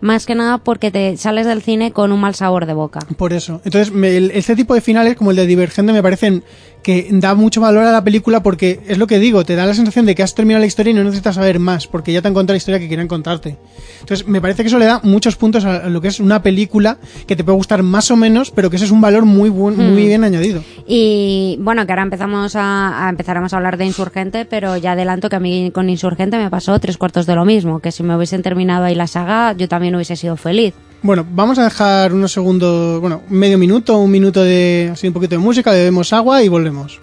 más 0.00 0.26
que 0.26 0.34
nada 0.36 0.58
porque 0.58 0.90
te 0.92 1.16
sales 1.16 1.44
del 1.46 1.60
cine 1.60 1.90
con 1.90 2.12
un 2.12 2.20
mal 2.20 2.34
sabor 2.34 2.66
de 2.66 2.72
boca. 2.72 3.00
Por 3.16 3.32
eso. 3.32 3.60
Entonces, 3.64 3.92
me- 3.92 4.16
el- 4.16 4.30
este 4.30 4.54
tipo 4.54 4.72
de 4.74 4.80
finales, 4.80 5.16
como 5.16 5.30
el 5.32 5.36
de 5.36 5.46
Divergente, 5.46 5.92
me 5.92 6.02
parecen 6.02 6.44
que 6.88 7.06
da 7.10 7.34
mucho 7.34 7.60
valor 7.60 7.84
a 7.84 7.92
la 7.92 8.02
película 8.02 8.42
porque 8.42 8.80
es 8.88 8.96
lo 8.96 9.06
que 9.06 9.18
digo, 9.18 9.44
te 9.44 9.56
da 9.56 9.66
la 9.66 9.74
sensación 9.74 10.06
de 10.06 10.14
que 10.14 10.22
has 10.22 10.34
terminado 10.34 10.60
la 10.60 10.66
historia 10.66 10.92
y 10.92 10.94
no 10.94 11.04
necesitas 11.04 11.34
saber 11.34 11.58
más, 11.58 11.86
porque 11.86 12.14
ya 12.14 12.22
te 12.22 12.28
han 12.28 12.32
contado 12.32 12.54
la 12.54 12.56
historia 12.56 12.80
que 12.80 12.88
quieren 12.88 13.06
contarte. 13.06 13.58
Entonces, 14.00 14.26
me 14.26 14.40
parece 14.40 14.62
que 14.62 14.68
eso 14.68 14.78
le 14.78 14.86
da 14.86 14.98
muchos 15.02 15.36
puntos 15.36 15.66
a 15.66 15.86
lo 15.90 16.00
que 16.00 16.08
es 16.08 16.18
una 16.18 16.42
película 16.42 16.96
que 17.26 17.36
te 17.36 17.44
puede 17.44 17.56
gustar 17.56 17.82
más 17.82 18.10
o 18.10 18.16
menos, 18.16 18.50
pero 18.50 18.70
que 18.70 18.76
ese 18.76 18.86
es 18.86 18.90
un 18.90 19.02
valor 19.02 19.26
muy, 19.26 19.50
buen, 19.50 19.76
muy 19.76 20.06
bien 20.06 20.24
añadido. 20.24 20.64
Y 20.86 21.58
bueno, 21.60 21.84
que 21.84 21.92
ahora 21.92 22.04
empezamos 22.04 22.56
a, 22.56 23.04
a 23.04 23.10
empezaremos 23.10 23.52
a 23.52 23.58
hablar 23.58 23.76
de 23.76 23.84
Insurgente, 23.84 24.46
pero 24.46 24.78
ya 24.78 24.92
adelanto 24.92 25.28
que 25.28 25.36
a 25.36 25.40
mí 25.40 25.70
con 25.74 25.90
Insurgente 25.90 26.38
me 26.38 26.48
pasó 26.48 26.80
tres 26.80 26.96
cuartos 26.96 27.26
de 27.26 27.34
lo 27.34 27.44
mismo, 27.44 27.80
que 27.80 27.92
si 27.92 28.02
me 28.02 28.16
hubiesen 28.16 28.40
terminado 28.40 28.84
ahí 28.84 28.94
la 28.94 29.08
saga, 29.08 29.52
yo 29.52 29.68
también 29.68 29.94
hubiese 29.94 30.16
sido 30.16 30.38
feliz. 30.38 30.72
Bueno, 31.00 31.24
vamos 31.30 31.58
a 31.58 31.64
dejar 31.64 32.12
unos 32.12 32.32
segundos, 32.32 33.00
bueno, 33.00 33.22
medio 33.28 33.56
minuto, 33.56 33.96
un 33.98 34.10
minuto 34.10 34.42
de 34.42 34.90
así 34.92 35.06
un 35.06 35.14
poquito 35.14 35.36
de 35.36 35.38
música, 35.38 35.70
bebemos 35.70 36.12
agua 36.12 36.42
y 36.42 36.48
volvemos. 36.48 37.00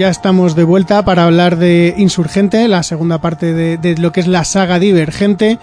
Ya 0.00 0.08
estamos 0.08 0.56
de 0.56 0.64
vuelta 0.64 1.04
para 1.04 1.24
hablar 1.26 1.58
de 1.58 1.94
Insurgente, 1.98 2.66
la 2.68 2.82
segunda 2.82 3.20
parte 3.20 3.52
de, 3.52 3.76
de 3.76 3.98
lo 3.98 4.12
que 4.12 4.20
es 4.20 4.26
la 4.26 4.44
saga 4.44 4.78
Divergente. 4.78 5.58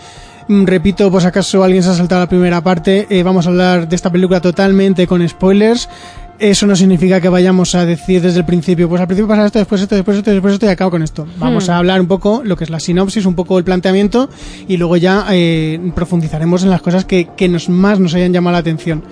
Mm, 0.48 0.66
Repito, 0.66 1.10
por 1.10 1.22
si 1.22 1.28
acaso 1.28 1.64
alguien 1.64 1.82
se 1.82 1.90
ha 1.90 1.94
saltado 1.96 2.22
la 2.22 2.30
primera 2.30 2.62
parte, 2.62 3.08
eh, 3.10 3.24
vamos 3.24 3.48
a 3.48 3.50
hablar 3.50 3.90
de 3.90 3.96
esta 3.96 4.12
película 4.12 4.40
totalmente 4.40 5.08
con 5.08 5.28
spoilers. 5.28 5.90
Eso 6.38 6.68
no 6.68 6.76
significa 6.76 7.20
que 7.20 7.30
vayamos 7.30 7.74
a 7.74 7.84
decir 7.84 8.22
desde 8.22 8.38
el 8.42 8.46
principio, 8.46 8.88
pues 8.88 9.02
al 9.02 9.08
principio 9.08 9.28
pasa 9.28 9.48
esto, 9.48 9.58
después 9.58 9.82
esto, 9.82 9.96
después 9.96 10.18
esto, 10.20 10.30
después 10.30 10.54
esto 10.54 10.68
y 10.68 10.70
acabo 10.70 10.92
con 10.92 11.02
esto. 11.02 11.26
Vamos 11.40 11.68
Hmm. 11.68 11.72
a 11.72 11.78
hablar 11.80 12.00
un 12.00 12.06
poco 12.08 12.44
lo 12.46 12.56
que 12.56 12.64
es 12.64 12.70
la 12.70 12.80
sinopsis, 12.80 13.26
un 13.26 13.34
poco 13.34 13.58
el 13.58 13.64
planteamiento 13.64 14.30
y 14.68 14.78
luego 14.78 14.98
ya 14.98 15.26
eh, 15.32 15.80
profundizaremos 15.96 16.62
en 16.62 16.70
las 16.70 16.84
cosas 16.84 17.06
que, 17.06 17.30
que 17.36 17.50
nos, 17.50 17.70
más 17.70 18.00
nos 18.00 18.14
hayan 18.14 18.34
llamado 18.34 18.52
la 18.54 18.60
atención. 18.60 19.04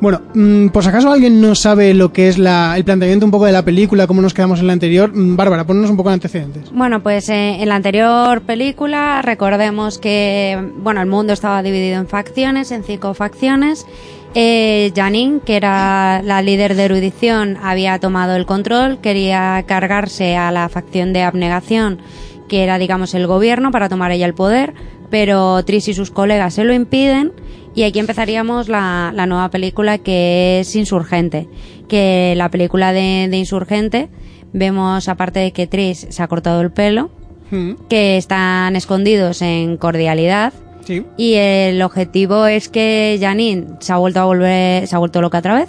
Bueno, 0.00 0.20
mm, 0.34 0.68
por 0.68 0.82
si 0.82 0.90
acaso 0.90 1.10
alguien 1.10 1.40
no 1.40 1.54
sabe 1.54 1.94
lo 1.94 2.12
que 2.12 2.28
es 2.28 2.38
la, 2.38 2.74
el 2.76 2.84
planteamiento 2.84 3.24
un 3.24 3.30
poco 3.30 3.46
de 3.46 3.52
la 3.52 3.64
película, 3.64 4.06
cómo 4.06 4.20
nos 4.20 4.34
quedamos 4.34 4.60
en 4.60 4.66
la 4.66 4.72
anterior, 4.74 5.10
mm, 5.14 5.36
Bárbara, 5.36 5.64
ponnos 5.64 5.90
un 5.90 5.96
poco 5.96 6.10
de 6.10 6.14
antecedentes. 6.14 6.70
Bueno, 6.72 7.02
pues 7.02 7.28
eh, 7.28 7.62
en 7.62 7.68
la 7.68 7.76
anterior 7.76 8.42
película 8.42 9.22
recordemos 9.22 9.98
que 9.98 10.70
bueno 10.78 11.00
el 11.00 11.08
mundo 11.08 11.32
estaba 11.32 11.62
dividido 11.62 11.98
en 11.98 12.08
facciones, 12.08 12.70
en 12.72 12.84
cinco 12.84 13.14
facciones. 13.14 13.86
Eh, 14.34 14.92
Janine, 14.94 15.40
que 15.40 15.56
era 15.56 16.20
la 16.22 16.42
líder 16.42 16.74
de 16.74 16.84
erudición, 16.84 17.56
había 17.62 17.98
tomado 17.98 18.36
el 18.36 18.44
control, 18.44 18.98
quería 19.00 19.64
cargarse 19.66 20.36
a 20.36 20.52
la 20.52 20.68
facción 20.68 21.14
de 21.14 21.22
abnegación, 21.22 22.00
que 22.46 22.62
era 22.62 22.78
digamos 22.78 23.14
el 23.14 23.26
gobierno, 23.26 23.70
para 23.70 23.88
tomar 23.88 24.10
ella 24.10 24.26
el 24.26 24.34
poder, 24.34 24.74
pero 25.08 25.64
Tris 25.64 25.88
y 25.88 25.94
sus 25.94 26.10
colegas 26.10 26.52
se 26.52 26.64
lo 26.64 26.74
impiden. 26.74 27.32
Y 27.76 27.84
aquí 27.84 27.98
empezaríamos 28.00 28.68
la, 28.68 29.12
la 29.14 29.26
nueva 29.26 29.48
película 29.50 29.98
que 29.98 30.58
es 30.60 30.74
Insurgente, 30.74 31.46
que 31.88 32.34
la 32.36 32.50
película 32.50 32.92
de, 32.92 33.28
de 33.30 33.36
Insurgente 33.36 34.08
vemos 34.52 35.08
aparte 35.08 35.38
de 35.40 35.52
que 35.52 35.66
Tris 35.68 36.06
se 36.10 36.22
ha 36.22 36.26
cortado 36.26 36.60
el 36.62 36.72
pelo, 36.72 37.10
Mm, 37.48 37.74
que 37.88 38.16
están 38.16 38.74
escondidos 38.74 39.40
en 39.40 39.76
cordialidad 39.76 40.52
Sí. 40.84 41.04
y 41.16 41.34
el 41.34 41.80
objetivo 41.80 42.46
es 42.46 42.68
que 42.68 43.18
Janine 43.20 43.66
se 43.78 43.92
ha 43.92 43.98
vuelto 43.98 44.18
a 44.18 44.24
volver, 44.24 44.88
se 44.88 44.96
ha 44.96 44.98
vuelto 44.98 45.20
loca 45.22 45.38
otra 45.38 45.54
vez 45.54 45.68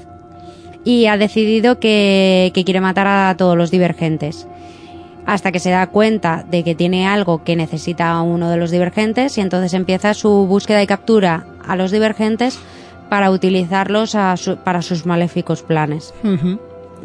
y 0.84 1.05
ha 1.05 1.18
decidido 1.18 1.80
que, 1.80 2.51
que 2.55 2.64
quiere 2.64 2.82
matar 2.82 3.05
a 3.05 3.36
todos 3.38 3.55
los 3.55 3.70
divergentes. 3.70 4.47
Hasta 5.28 5.51
que 5.51 5.59
se 5.59 5.69
da 5.69 5.86
cuenta 5.88 6.43
de 6.49 6.63
que 6.63 6.73
tiene 6.73 7.05
algo 7.07 7.43
que 7.43 7.55
necesita 7.55 8.09
a 8.11 8.21
uno 8.23 8.49
de 8.49 8.57
los 8.57 8.71
divergentes 8.71 9.38
y 9.38 9.41
entonces 9.41 9.73
empieza 9.75 10.15
su 10.15 10.30
búsqueda 10.47 10.82
y 10.82 10.88
captura 10.88 11.45
a 11.67 11.75
los 11.75 11.91
divergentes 11.91 12.57
para 13.09 13.30
utilizarlos 13.30 14.15
a 14.15 14.36
su- 14.38 14.57
para 14.57 14.82
sus 14.82 15.05
maléficos 15.05 15.61
planes. 15.61 16.13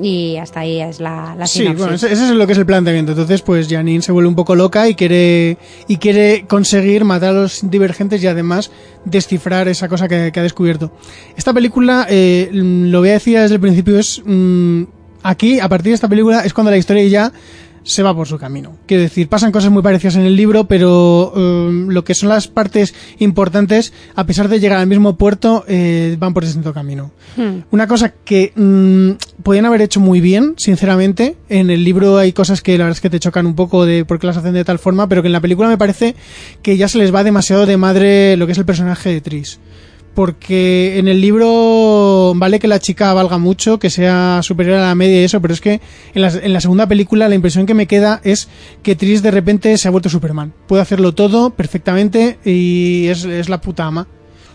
Y 0.00 0.36
hasta 0.38 0.60
ahí 0.60 0.80
es 0.80 1.00
la, 1.00 1.34
la 1.36 1.46
Sí, 1.46 1.58
sinopsis. 1.60 1.78
bueno, 1.78 1.94
ese, 1.96 2.10
ese 2.12 2.24
es 2.24 2.30
lo 2.30 2.46
que 2.46 2.52
es 2.54 2.58
el 2.58 2.64
planteamiento. 2.64 3.12
Entonces, 3.12 3.42
pues 3.42 3.68
Janine 3.68 4.00
se 4.02 4.10
vuelve 4.10 4.28
un 4.28 4.34
poco 4.34 4.54
loca 4.56 4.88
y 4.88 4.94
quiere 4.94 5.58
y 5.86 5.98
quiere 5.98 6.46
conseguir 6.48 7.04
matar 7.04 7.30
a 7.30 7.40
los 7.42 7.68
divergentes 7.70 8.22
y 8.22 8.26
además 8.26 8.70
descifrar 9.04 9.68
esa 9.68 9.88
cosa 9.88 10.08
que, 10.08 10.30
que 10.32 10.40
ha 10.40 10.42
descubierto. 10.42 10.92
Esta 11.36 11.52
película, 11.52 12.06
eh, 12.08 12.48
lo 12.52 13.00
voy 13.00 13.10
a 13.10 13.12
decir 13.12 13.38
desde 13.38 13.56
el 13.56 13.60
principio, 13.60 13.98
es 13.98 14.22
mm, 14.24 14.84
aquí, 15.24 15.60
a 15.60 15.68
partir 15.68 15.90
de 15.90 15.96
esta 15.96 16.08
película, 16.08 16.40
es 16.42 16.54
cuando 16.54 16.70
la 16.70 16.78
historia 16.78 17.04
ya 17.06 17.32
se 17.84 18.02
va 18.02 18.14
por 18.14 18.26
su 18.26 18.38
camino. 18.38 18.76
Quiero 18.86 19.02
decir, 19.02 19.28
pasan 19.28 19.52
cosas 19.52 19.70
muy 19.70 19.82
parecidas 19.82 20.16
en 20.16 20.22
el 20.22 20.36
libro, 20.36 20.64
pero 20.64 21.32
um, 21.32 21.88
lo 21.88 22.04
que 22.04 22.14
son 22.14 22.28
las 22.28 22.48
partes 22.48 22.94
importantes, 23.18 23.92
a 24.14 24.24
pesar 24.24 24.48
de 24.48 24.60
llegar 24.60 24.78
al 24.78 24.86
mismo 24.86 25.16
puerto, 25.16 25.64
eh, 25.68 26.16
van 26.18 26.34
por 26.34 26.44
distinto 26.44 26.72
camino. 26.72 27.12
Hmm. 27.36 27.60
Una 27.70 27.86
cosa 27.86 28.12
que 28.24 28.52
mm, 28.54 29.42
podían 29.42 29.66
haber 29.66 29.82
hecho 29.82 30.00
muy 30.00 30.20
bien, 30.20 30.54
sinceramente. 30.56 31.36
En 31.48 31.70
el 31.70 31.84
libro 31.84 32.18
hay 32.18 32.32
cosas 32.32 32.62
que 32.62 32.78
la 32.78 32.84
verdad 32.84 32.96
es 32.98 33.00
que 33.00 33.10
te 33.10 33.20
chocan 33.20 33.46
un 33.46 33.54
poco 33.54 33.84
de 33.84 34.04
por 34.04 34.18
qué 34.18 34.26
las 34.26 34.36
hacen 34.36 34.54
de 34.54 34.64
tal 34.64 34.78
forma, 34.78 35.08
pero 35.08 35.22
que 35.22 35.28
en 35.28 35.32
la 35.32 35.40
película 35.40 35.68
me 35.68 35.78
parece 35.78 36.14
que 36.62 36.76
ya 36.76 36.88
se 36.88 36.98
les 36.98 37.14
va 37.14 37.24
demasiado 37.24 37.66
de 37.66 37.76
madre 37.76 38.36
lo 38.36 38.46
que 38.46 38.52
es 38.52 38.58
el 38.58 38.64
personaje 38.64 39.10
de 39.10 39.20
Tris. 39.20 39.58
Porque 40.14 40.98
en 40.98 41.08
el 41.08 41.20
libro 41.22 42.34
vale 42.36 42.58
que 42.58 42.68
la 42.68 42.78
chica 42.78 43.14
valga 43.14 43.38
mucho, 43.38 43.78
que 43.78 43.88
sea 43.88 44.40
superior 44.42 44.76
a 44.76 44.88
la 44.88 44.94
media 44.94 45.22
y 45.22 45.24
eso, 45.24 45.40
pero 45.40 45.54
es 45.54 45.60
que 45.60 45.80
en 46.14 46.22
la, 46.22 46.28
en 46.28 46.52
la 46.52 46.60
segunda 46.60 46.86
película 46.86 47.28
la 47.28 47.34
impresión 47.34 47.64
que 47.64 47.72
me 47.72 47.86
queda 47.86 48.20
es 48.22 48.48
que 48.82 48.94
Tris 48.94 49.22
de 49.22 49.30
repente 49.30 49.76
se 49.78 49.88
ha 49.88 49.90
vuelto 49.90 50.10
Superman. 50.10 50.52
Puede 50.66 50.82
hacerlo 50.82 51.14
todo 51.14 51.50
perfectamente 51.50 52.38
y 52.44 53.06
es, 53.08 53.48
la 53.48 53.60
puta 53.60 53.86
ama. 53.86 54.06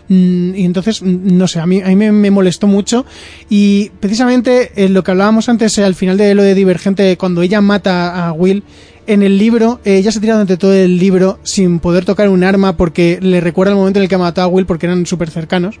Mm, 0.08 0.54
Y 0.54 0.64
entonces, 0.64 1.02
mm, 1.02 1.36
no 1.36 1.48
sé, 1.48 1.60
a 1.60 1.66
mí, 1.66 1.82
a 1.82 1.88
mí 1.88 1.96
me, 1.96 2.12
me 2.12 2.30
molestó 2.30 2.66
mucho. 2.66 3.04
Y 3.50 3.90
precisamente 4.00 4.70
eh, 4.76 4.88
lo 4.88 5.02
que 5.02 5.10
hablábamos 5.10 5.48
antes 5.48 5.76
eh, 5.78 5.84
al 5.84 5.94
final 5.94 6.16
de 6.16 6.34
lo 6.34 6.42
de 6.42 6.54
Divergente, 6.54 7.16
cuando 7.16 7.42
ella 7.42 7.60
mata 7.60 8.28
a 8.28 8.32
Will, 8.32 8.62
en 9.08 9.22
el 9.22 9.38
libro, 9.38 9.80
eh, 9.84 9.96
ella 9.96 10.12
se 10.12 10.20
tira 10.20 10.34
durante 10.34 10.58
todo 10.58 10.74
el 10.74 10.98
libro 10.98 11.38
sin 11.42 11.80
poder 11.80 12.04
tocar 12.04 12.28
un 12.28 12.44
arma 12.44 12.76
porque 12.76 13.18
le 13.22 13.40
recuerda 13.40 13.72
el 13.72 13.78
momento 13.78 13.98
en 13.98 14.02
el 14.02 14.08
que 14.08 14.18
mató 14.18 14.42
a 14.42 14.46
Will 14.46 14.66
porque 14.66 14.84
eran 14.84 15.06
súper 15.06 15.30
cercanos. 15.30 15.76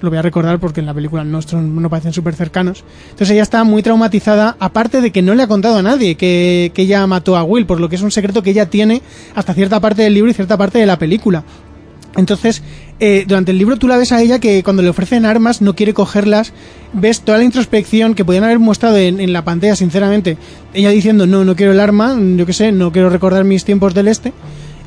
Lo 0.00 0.10
voy 0.10 0.18
a 0.18 0.22
recordar 0.22 0.60
porque 0.60 0.78
en 0.78 0.86
la 0.86 0.94
película 0.94 1.24
no, 1.24 1.40
no 1.52 1.90
parecen 1.90 2.12
súper 2.12 2.36
cercanos. 2.36 2.84
Entonces 3.10 3.30
ella 3.30 3.42
está 3.42 3.64
muy 3.64 3.82
traumatizada, 3.82 4.56
aparte 4.60 5.00
de 5.00 5.10
que 5.10 5.22
no 5.22 5.34
le 5.34 5.42
ha 5.42 5.48
contado 5.48 5.76
a 5.76 5.82
nadie 5.82 6.14
que, 6.14 6.70
que 6.72 6.82
ella 6.82 7.04
mató 7.08 7.36
a 7.36 7.42
Will, 7.42 7.66
por 7.66 7.80
lo 7.80 7.88
que 7.88 7.96
es 7.96 8.02
un 8.02 8.12
secreto 8.12 8.44
que 8.44 8.50
ella 8.50 8.70
tiene 8.70 9.02
hasta 9.34 9.54
cierta 9.54 9.80
parte 9.80 10.02
del 10.02 10.14
libro 10.14 10.30
y 10.30 10.34
cierta 10.34 10.56
parte 10.56 10.78
de 10.78 10.86
la 10.86 11.00
película. 11.00 11.42
Entonces, 12.16 12.62
eh, 13.00 13.24
durante 13.26 13.52
el 13.52 13.58
libro 13.58 13.76
tú 13.76 13.86
la 13.88 13.96
ves 13.96 14.12
a 14.12 14.20
ella 14.20 14.38
que 14.40 14.62
cuando 14.62 14.82
le 14.82 14.88
ofrecen 14.88 15.24
armas 15.24 15.60
no 15.62 15.74
quiere 15.74 15.94
cogerlas. 15.94 16.52
Ves 16.92 17.20
toda 17.20 17.38
la 17.38 17.44
introspección 17.44 18.14
que 18.14 18.24
podían 18.24 18.44
haber 18.44 18.58
mostrado 18.58 18.96
en, 18.96 19.20
en 19.20 19.32
la 19.32 19.44
pantalla, 19.44 19.76
sinceramente. 19.76 20.36
Ella 20.74 20.90
diciendo, 20.90 21.26
no, 21.26 21.44
no 21.44 21.54
quiero 21.54 21.72
el 21.72 21.80
arma, 21.80 22.16
yo 22.36 22.46
qué 22.46 22.52
sé, 22.52 22.72
no 22.72 22.90
quiero 22.92 23.10
recordar 23.10 23.44
mis 23.44 23.64
tiempos 23.64 23.94
del 23.94 24.08
este. 24.08 24.32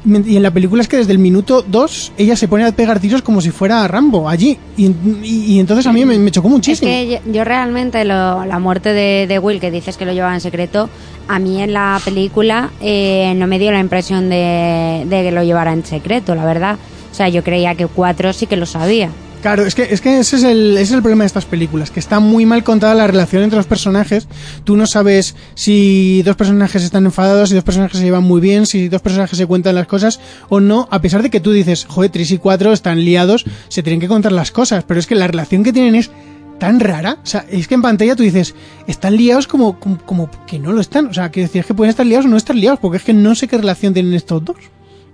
Y 0.04 0.36
en 0.36 0.42
la 0.42 0.50
película 0.50 0.82
es 0.82 0.88
que 0.88 0.98
desde 0.98 1.12
el 1.12 1.20
minuto 1.20 1.64
2 1.68 2.14
ella 2.18 2.36
se 2.36 2.48
pone 2.48 2.66
a 2.66 2.72
pegar 2.72 3.00
tiros 3.00 3.22
como 3.22 3.40
si 3.40 3.52
fuera 3.52 3.88
Rambo 3.88 4.28
allí. 4.28 4.58
Y, 4.76 4.88
y- 4.88 5.46
y 5.54 5.60
entonces 5.60 5.86
a 5.86 5.94
mí 5.94 6.04
me, 6.06 6.18
me 6.18 6.32
chocó 6.32 6.50
muchísimo. 6.50 6.90
yo, 7.32 7.44
realmente 7.44 8.04
la 8.04 8.58
muerte 8.60 8.94
de, 8.94 9.28
de 9.28 9.38
Will, 9.38 9.60
que 9.60 9.70
dices 9.70 9.98
que 9.98 10.06
lo 10.08 10.12
llevaba 10.14 10.34
en 10.34 10.42
secreto, 10.42 10.90
a 11.28 11.38
mí 11.38 11.62
en 11.62 11.74
la 11.74 12.02
película 12.04 12.72
eh, 12.82 13.32
no 13.36 13.46
me 13.46 13.60
dio 13.60 13.72
la 13.72 13.80
impresión 13.80 14.28
de, 14.28 15.06
de 15.08 15.22
que 15.22 15.32
lo 15.32 15.44
llevara 15.44 15.72
en 15.72 15.86
secreto, 15.86 16.34
la 16.34 16.46
verdad. 16.46 16.78
O 17.12 17.14
sea, 17.14 17.30
yo 17.30 17.44
creía 17.44 17.76
que 17.76 17.88
cuatro 17.88 18.34
sí 18.34 18.48
que 18.48 18.58
lo 18.58 18.66
sabía. 18.66 19.10
Claro, 19.42 19.66
es 19.66 19.74
que, 19.74 19.88
es 19.90 20.02
que 20.02 20.20
ese, 20.20 20.36
es 20.36 20.44
el, 20.44 20.78
es 20.78 20.92
el 20.92 21.02
problema 21.02 21.24
de 21.24 21.28
estas 21.28 21.46
películas, 21.46 21.90
que 21.90 22.00
está 22.00 22.20
muy 22.20 22.46
mal 22.46 22.64
contada 22.64 22.94
la 22.94 23.08
relación 23.08 23.42
entre 23.42 23.58
los 23.58 23.66
personajes. 23.66 24.28
Tú 24.66 24.78
no 24.78 24.86
sabes 24.86 25.36
si 25.56 26.22
dos 26.22 26.36
personajes 26.36 26.84
están 26.84 27.06
enfadados, 27.06 27.50
si 27.50 27.56
dos 27.56 27.64
personajes 27.64 27.98
se 27.98 28.04
llevan 28.04 28.24
muy 28.24 28.40
bien, 28.40 28.68
si 28.68 28.88
dos 28.88 29.02
personajes 29.02 29.36
se 29.36 29.48
cuentan 29.48 29.74
las 29.74 29.88
cosas 29.88 30.20
o 30.50 30.60
no, 30.60 30.88
a 30.92 31.02
pesar 31.02 31.24
de 31.24 31.32
que 31.32 31.40
tú 31.40 31.52
dices, 31.52 31.86
joder, 31.90 32.12
Tris 32.12 32.30
y 32.30 32.38
cuatro 32.38 32.72
están 32.72 33.04
liados, 33.04 33.46
se 33.68 33.82
tienen 33.82 34.00
que 34.00 34.08
contar 34.08 34.32
las 34.32 34.52
cosas, 34.52 34.84
pero 34.84 35.00
es 35.00 35.08
que 35.08 35.16
la 35.16 35.26
relación 35.26 35.64
que 35.64 35.74
tienen 35.74 35.96
es 35.96 36.12
tan 36.60 36.80
rara, 36.80 37.18
o 37.24 37.26
sea, 37.26 37.44
es 37.50 37.68
que 37.68 37.74
en 37.74 37.82
pantalla 37.82 38.16
tú 38.16 38.22
dices, 38.22 38.54
están 38.86 39.18
liados 39.18 39.48
como, 39.48 39.80
como, 39.80 39.98
como 40.06 40.30
que 40.46 40.60
no 40.60 40.72
lo 40.72 40.82
están, 40.82 41.08
o 41.08 41.14
sea, 41.16 41.32
que 41.32 41.42
decir, 41.42 41.62
es 41.62 41.66
que 41.66 41.74
pueden 41.74 41.90
estar 41.90 42.06
liados 42.06 42.28
o 42.28 42.30
no 42.30 42.38
estar 42.38 42.56
liados, 42.56 42.78
porque 42.80 42.98
es 42.98 43.04
que 43.04 43.14
no 43.14 43.34
sé 43.34 43.48
qué 43.48 43.58
relación 43.58 43.96
tienen 43.96 44.14
estos 44.14 44.46
dos. 44.46 44.58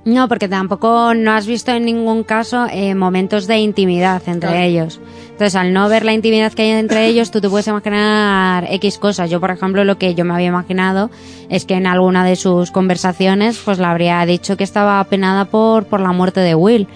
No, 0.08 0.30
porque 0.30 0.47
tampoco 0.47 1.14
no 1.14 1.34
has 1.34 1.45
visto 1.45 1.74
en 1.74 1.84
ningún 1.84 2.24
caso 2.24 2.66
eh, 2.72 2.95
momentos 2.95 3.45
de 3.45 3.58
intimidad 3.58 4.22
entre 4.28 4.49
Claro. 4.51 4.64
ellos. 4.64 5.01
Entonces, 5.32 5.53
al 5.55 5.74
no 5.74 5.89
ver 5.89 6.05
la 6.05 6.14
intimidad 6.14 6.53
que 6.53 6.62
hay 6.62 6.70
entre 6.70 7.08
ellos, 7.08 7.30
tú 7.30 7.41
te 7.41 7.49
puedes 7.49 7.68
imaginar 7.68 8.66
X 8.70 8.99
cosas. 8.99 9.30
Yo, 9.30 9.41
por 9.41 9.51
ejemplo, 9.51 9.84
lo 9.84 9.97
que 9.97 10.16
yo 10.16 10.24
me 10.24 10.34
había 10.34 10.47
imaginado 10.47 11.12
es 11.49 11.66
que 11.66 11.74
en 11.74 11.88
alguna 11.88 12.24
de 12.24 12.38
sus 12.38 12.72
conversaciones, 12.72 13.60
pues 13.66 13.80
le 13.80 13.86
habría 13.86 14.26
dicho 14.26 14.55
que 14.55 14.64
estaba 14.64 15.01
apenada 15.01 15.43
por, 15.43 15.88
por 15.88 15.99
la 15.99 16.14
muerte 16.14 16.39
de 16.39 16.55
Will. 16.55 16.88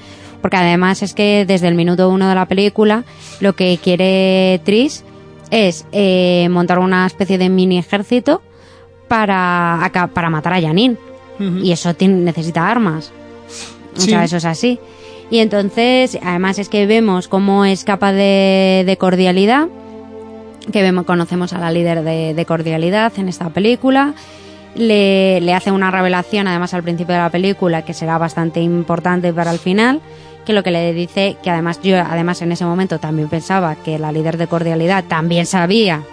Porque 0.41 0.55
además 0.55 1.03
es 1.03 1.14
que 1.14 1.43
desde 1.45 1.68
el 1.68 1.76
minuto 1.76 2.07
uno 2.09 2.30
de 2.30 2.36
la 2.36 2.45
película, 2.45 3.03
lo 3.41 3.53
que 3.57 3.78
quiere 3.84 4.62
Tris 4.64 5.03
es 5.49 5.86
eh, 5.91 6.47
montar 6.49 6.80
una 6.80 7.05
especie 7.05 7.38
de 7.38 7.49
mini 7.49 7.78
ejército 7.78 8.41
para, 9.09 9.91
para 10.14 10.30
matar 10.30 10.53
a 10.53 10.62
Janine. 10.62 10.95
Y 11.63 11.71
eso 11.71 11.93
tiene- 11.93 12.15
necesita 12.21 12.69
armas. 12.69 13.11
O 13.97 13.99
sea, 13.99 14.23
eso 14.23 14.37
es 14.37 14.45
así. 14.45 14.79
Y 15.29 15.39
entonces, 15.39 16.17
además 16.23 16.59
es 16.59 16.69
que 16.69 16.85
vemos 16.85 17.27
cómo 17.27 17.65
es 17.65 17.83
capaz 17.83 18.11
de, 18.13 18.83
de 18.85 18.97
cordialidad, 18.97 19.67
que 20.71 20.81
vemos, 20.81 21.05
conocemos 21.05 21.53
a 21.53 21.59
la 21.59 21.71
líder 21.71 22.03
de, 22.03 22.33
de 22.33 22.45
cordialidad 22.45 23.11
en 23.17 23.29
esta 23.29 23.49
película. 23.49 24.13
Le, 24.75 25.41
le 25.41 25.53
hace 25.53 25.71
una 25.71 25.91
revelación, 25.91 26.47
además 26.47 26.73
al 26.73 26.83
principio 26.83 27.13
de 27.15 27.21
la 27.21 27.29
película, 27.29 27.81
que 27.83 27.93
será 27.93 28.17
bastante 28.17 28.61
importante 28.61 29.33
para 29.33 29.51
el 29.51 29.59
final, 29.59 29.99
que 30.45 30.53
lo 30.53 30.63
que 30.63 30.71
le 30.71 30.93
dice, 30.93 31.35
que 31.43 31.49
además 31.49 31.79
yo, 31.83 31.97
además 31.97 32.41
en 32.41 32.51
ese 32.53 32.63
momento 32.65 32.97
también 32.99 33.27
pensaba 33.27 33.75
que 33.75 33.99
la 33.99 34.11
líder 34.11 34.37
de 34.37 34.47
cordialidad 34.47 35.03
también 35.05 35.45
sabía 35.45 36.03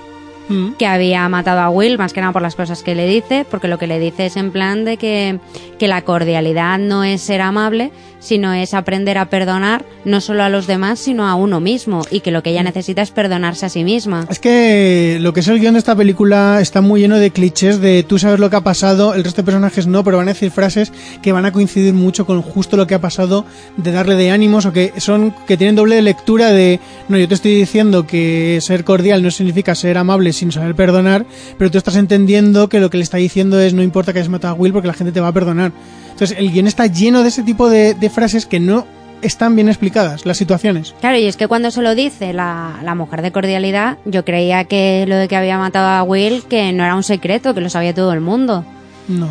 Mm. 0.48 0.72
que 0.78 0.86
había 0.86 1.28
matado 1.28 1.60
a 1.60 1.70
Will, 1.70 1.98
más 1.98 2.12
que 2.12 2.20
nada 2.20 2.32
por 2.32 2.42
las 2.42 2.56
cosas 2.56 2.82
que 2.82 2.94
le 2.94 3.06
dice, 3.06 3.46
porque 3.50 3.68
lo 3.68 3.78
que 3.78 3.86
le 3.86 3.98
dice 3.98 4.26
es 4.26 4.36
en 4.36 4.50
plan 4.50 4.84
de 4.84 4.96
que, 4.96 5.40
que 5.78 5.88
la 5.88 6.02
cordialidad 6.02 6.78
no 6.78 7.04
es 7.04 7.20
ser 7.20 7.40
amable, 7.40 7.92
sino 8.20 8.52
es 8.52 8.74
aprender 8.74 9.18
a 9.18 9.26
perdonar 9.26 9.84
no 10.04 10.20
solo 10.20 10.42
a 10.42 10.48
los 10.48 10.66
demás, 10.66 10.98
sino 10.98 11.26
a 11.26 11.34
uno 11.34 11.60
mismo, 11.60 12.02
y 12.10 12.20
que 12.20 12.30
lo 12.30 12.42
que 12.42 12.50
ella 12.50 12.62
necesita 12.62 13.02
es 13.02 13.10
perdonarse 13.10 13.66
a 13.66 13.68
sí 13.68 13.84
misma. 13.84 14.26
Es 14.28 14.38
que 14.38 15.18
lo 15.20 15.32
que 15.32 15.40
es 15.40 15.48
el 15.48 15.60
guion 15.60 15.74
de 15.74 15.78
esta 15.78 15.94
película 15.94 16.60
está 16.60 16.80
muy 16.80 17.00
lleno 17.00 17.18
de 17.18 17.30
clichés 17.30 17.80
de 17.80 18.02
tú 18.02 18.18
sabes 18.18 18.40
lo 18.40 18.50
que 18.50 18.56
ha 18.56 18.62
pasado, 18.62 19.14
el 19.14 19.24
resto 19.24 19.42
de 19.42 19.46
personajes 19.46 19.86
no, 19.86 20.02
pero 20.02 20.16
van 20.16 20.28
a 20.28 20.32
decir 20.32 20.50
frases 20.50 20.92
que 21.22 21.32
van 21.32 21.46
a 21.46 21.52
coincidir 21.52 21.94
mucho 21.94 22.26
con 22.26 22.42
justo 22.42 22.76
lo 22.76 22.86
que 22.86 22.94
ha 22.94 23.00
pasado, 23.00 23.44
de 23.76 23.92
darle 23.92 24.16
de 24.16 24.30
ánimos 24.30 24.66
o 24.66 24.72
que 24.72 24.92
son 24.98 25.34
que 25.46 25.56
tienen 25.56 25.76
doble 25.76 26.00
lectura 26.02 26.52
de 26.52 26.80
no, 27.08 27.18
yo 27.18 27.28
te 27.28 27.34
estoy 27.34 27.54
diciendo 27.54 28.06
que 28.06 28.58
ser 28.60 28.84
cordial 28.84 29.22
no 29.22 29.30
significa 29.30 29.74
ser 29.74 29.98
amable 29.98 30.32
sin 30.38 30.52
saber 30.52 30.74
perdonar, 30.74 31.26
pero 31.58 31.70
tú 31.70 31.78
estás 31.78 31.96
entendiendo 31.96 32.68
que 32.68 32.80
lo 32.80 32.90
que 32.90 32.96
le 32.96 33.02
está 33.04 33.16
diciendo 33.18 33.60
es 33.60 33.74
no 33.74 33.82
importa 33.82 34.12
que 34.12 34.18
hayas 34.20 34.28
matado 34.30 34.54
a 34.54 34.56
Will 34.56 34.72
porque 34.72 34.88
la 34.88 34.94
gente 34.94 35.12
te 35.12 35.20
va 35.20 35.28
a 35.28 35.32
perdonar. 35.32 35.72
Entonces 36.10 36.36
el 36.38 36.50
guion 36.52 36.66
está 36.66 36.86
lleno 36.86 37.22
de 37.22 37.28
ese 37.28 37.42
tipo 37.42 37.68
de, 37.68 37.94
de 37.94 38.10
frases 38.10 38.46
que 38.46 38.58
no 38.60 38.86
están 39.20 39.56
bien 39.56 39.68
explicadas, 39.68 40.24
las 40.26 40.36
situaciones. 40.36 40.94
Claro, 41.00 41.16
y 41.18 41.26
es 41.26 41.36
que 41.36 41.48
cuando 41.48 41.70
se 41.72 41.82
lo 41.82 41.94
dice 41.96 42.32
la, 42.32 42.78
la 42.84 42.94
mujer 42.94 43.20
de 43.22 43.32
cordialidad, 43.32 43.98
yo 44.04 44.24
creía 44.24 44.64
que 44.64 45.04
lo 45.08 45.16
de 45.16 45.26
que 45.28 45.36
había 45.36 45.58
matado 45.58 45.88
a 45.88 46.02
Will, 46.04 46.44
que 46.48 46.72
no 46.72 46.84
era 46.84 46.94
un 46.94 47.02
secreto, 47.02 47.52
que 47.54 47.60
lo 47.60 47.68
sabía 47.68 47.92
todo 47.94 48.12
el 48.12 48.20
mundo. 48.20 48.64
No. 49.08 49.26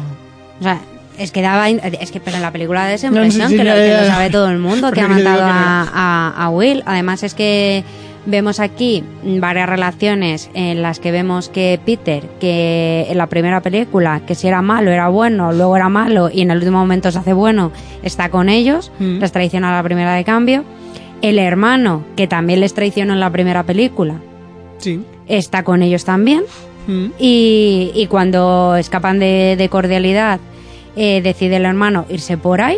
O 0.59 0.63
sea, 0.63 0.79
es 1.17 1.31
que 1.31 1.41
daba. 1.41 1.69
Es 1.69 2.11
que, 2.11 2.19
pero 2.19 2.35
en 2.35 2.41
la 2.43 2.51
película 2.51 2.81
da 2.83 2.93
esa 2.93 3.09
No, 3.09 3.17
impresión 3.17 3.49
sí, 3.49 3.55
que, 3.57 3.63
lo, 3.63 3.73
que 3.73 3.97
lo 4.01 4.05
sabe 4.07 4.29
todo 4.29 4.49
el 4.49 4.57
mundo, 4.59 4.91
que 4.93 4.99
ha 5.01 5.07
matado 5.07 5.37
que 5.37 5.41
no 5.43 5.47
a, 5.49 5.89
a- 5.93 6.45
a 6.45 6.49
Will. 6.49 6.83
Además, 6.85 7.23
es 7.23 7.33
que 7.33 7.83
vemos 8.30 8.59
aquí 8.59 9.03
varias 9.23 9.67
relaciones 9.69 10.49
en 10.53 10.82
las 10.82 10.99
que 10.99 11.11
vemos 11.11 11.47
que 11.49 11.80
Peter, 11.84 12.23
que 12.39 13.07
en 13.09 13.17
la 13.17 13.28
primera 13.28 13.61
película, 13.61 14.21
que 14.28 14.36
si 14.36 14.47
era 14.47 14.61
malo, 14.61 14.91
era 14.91 15.07
bueno, 15.07 15.53
luego 15.53 15.75
era 15.78 15.88
malo 15.89 16.30
y 16.32 16.41
en 16.41 16.51
el 16.51 16.57
último 16.57 16.78
momento 16.78 17.09
se 17.11 17.17
hace 17.19 17.34
bueno, 17.34 17.71
está 18.03 18.30
con 18.30 18.49
ellos, 18.49 18.91
Mm. 18.99 19.19
les 19.19 19.32
traiciona 19.32 19.69
a 19.71 19.75
la 19.78 19.84
primera 19.84 20.13
de 20.13 20.23
cambio. 20.23 20.63
El 21.21 21.39
hermano, 21.39 22.03
que 22.15 22.28
también 22.28 22.59
les 22.59 22.73
traicionó 22.75 23.13
en 23.13 23.19
la 23.19 23.32
primera 23.32 23.63
película, 23.63 24.15
Sí. 24.78 25.01
está 25.28 25.63
con 25.63 25.82
ellos 25.82 26.05
también. 26.05 26.43
Mm. 26.88 27.05
Y, 27.17 27.91
y 27.95 28.07
cuando 28.07 28.75
escapan 28.75 29.19
de, 29.19 29.55
de 29.57 29.69
cordialidad, 29.69 30.39
eh, 30.95 31.21
decide 31.21 31.55
el 31.57 31.65
hermano 31.65 32.05
irse 32.09 32.38
por 32.38 32.61
ahí, 32.61 32.78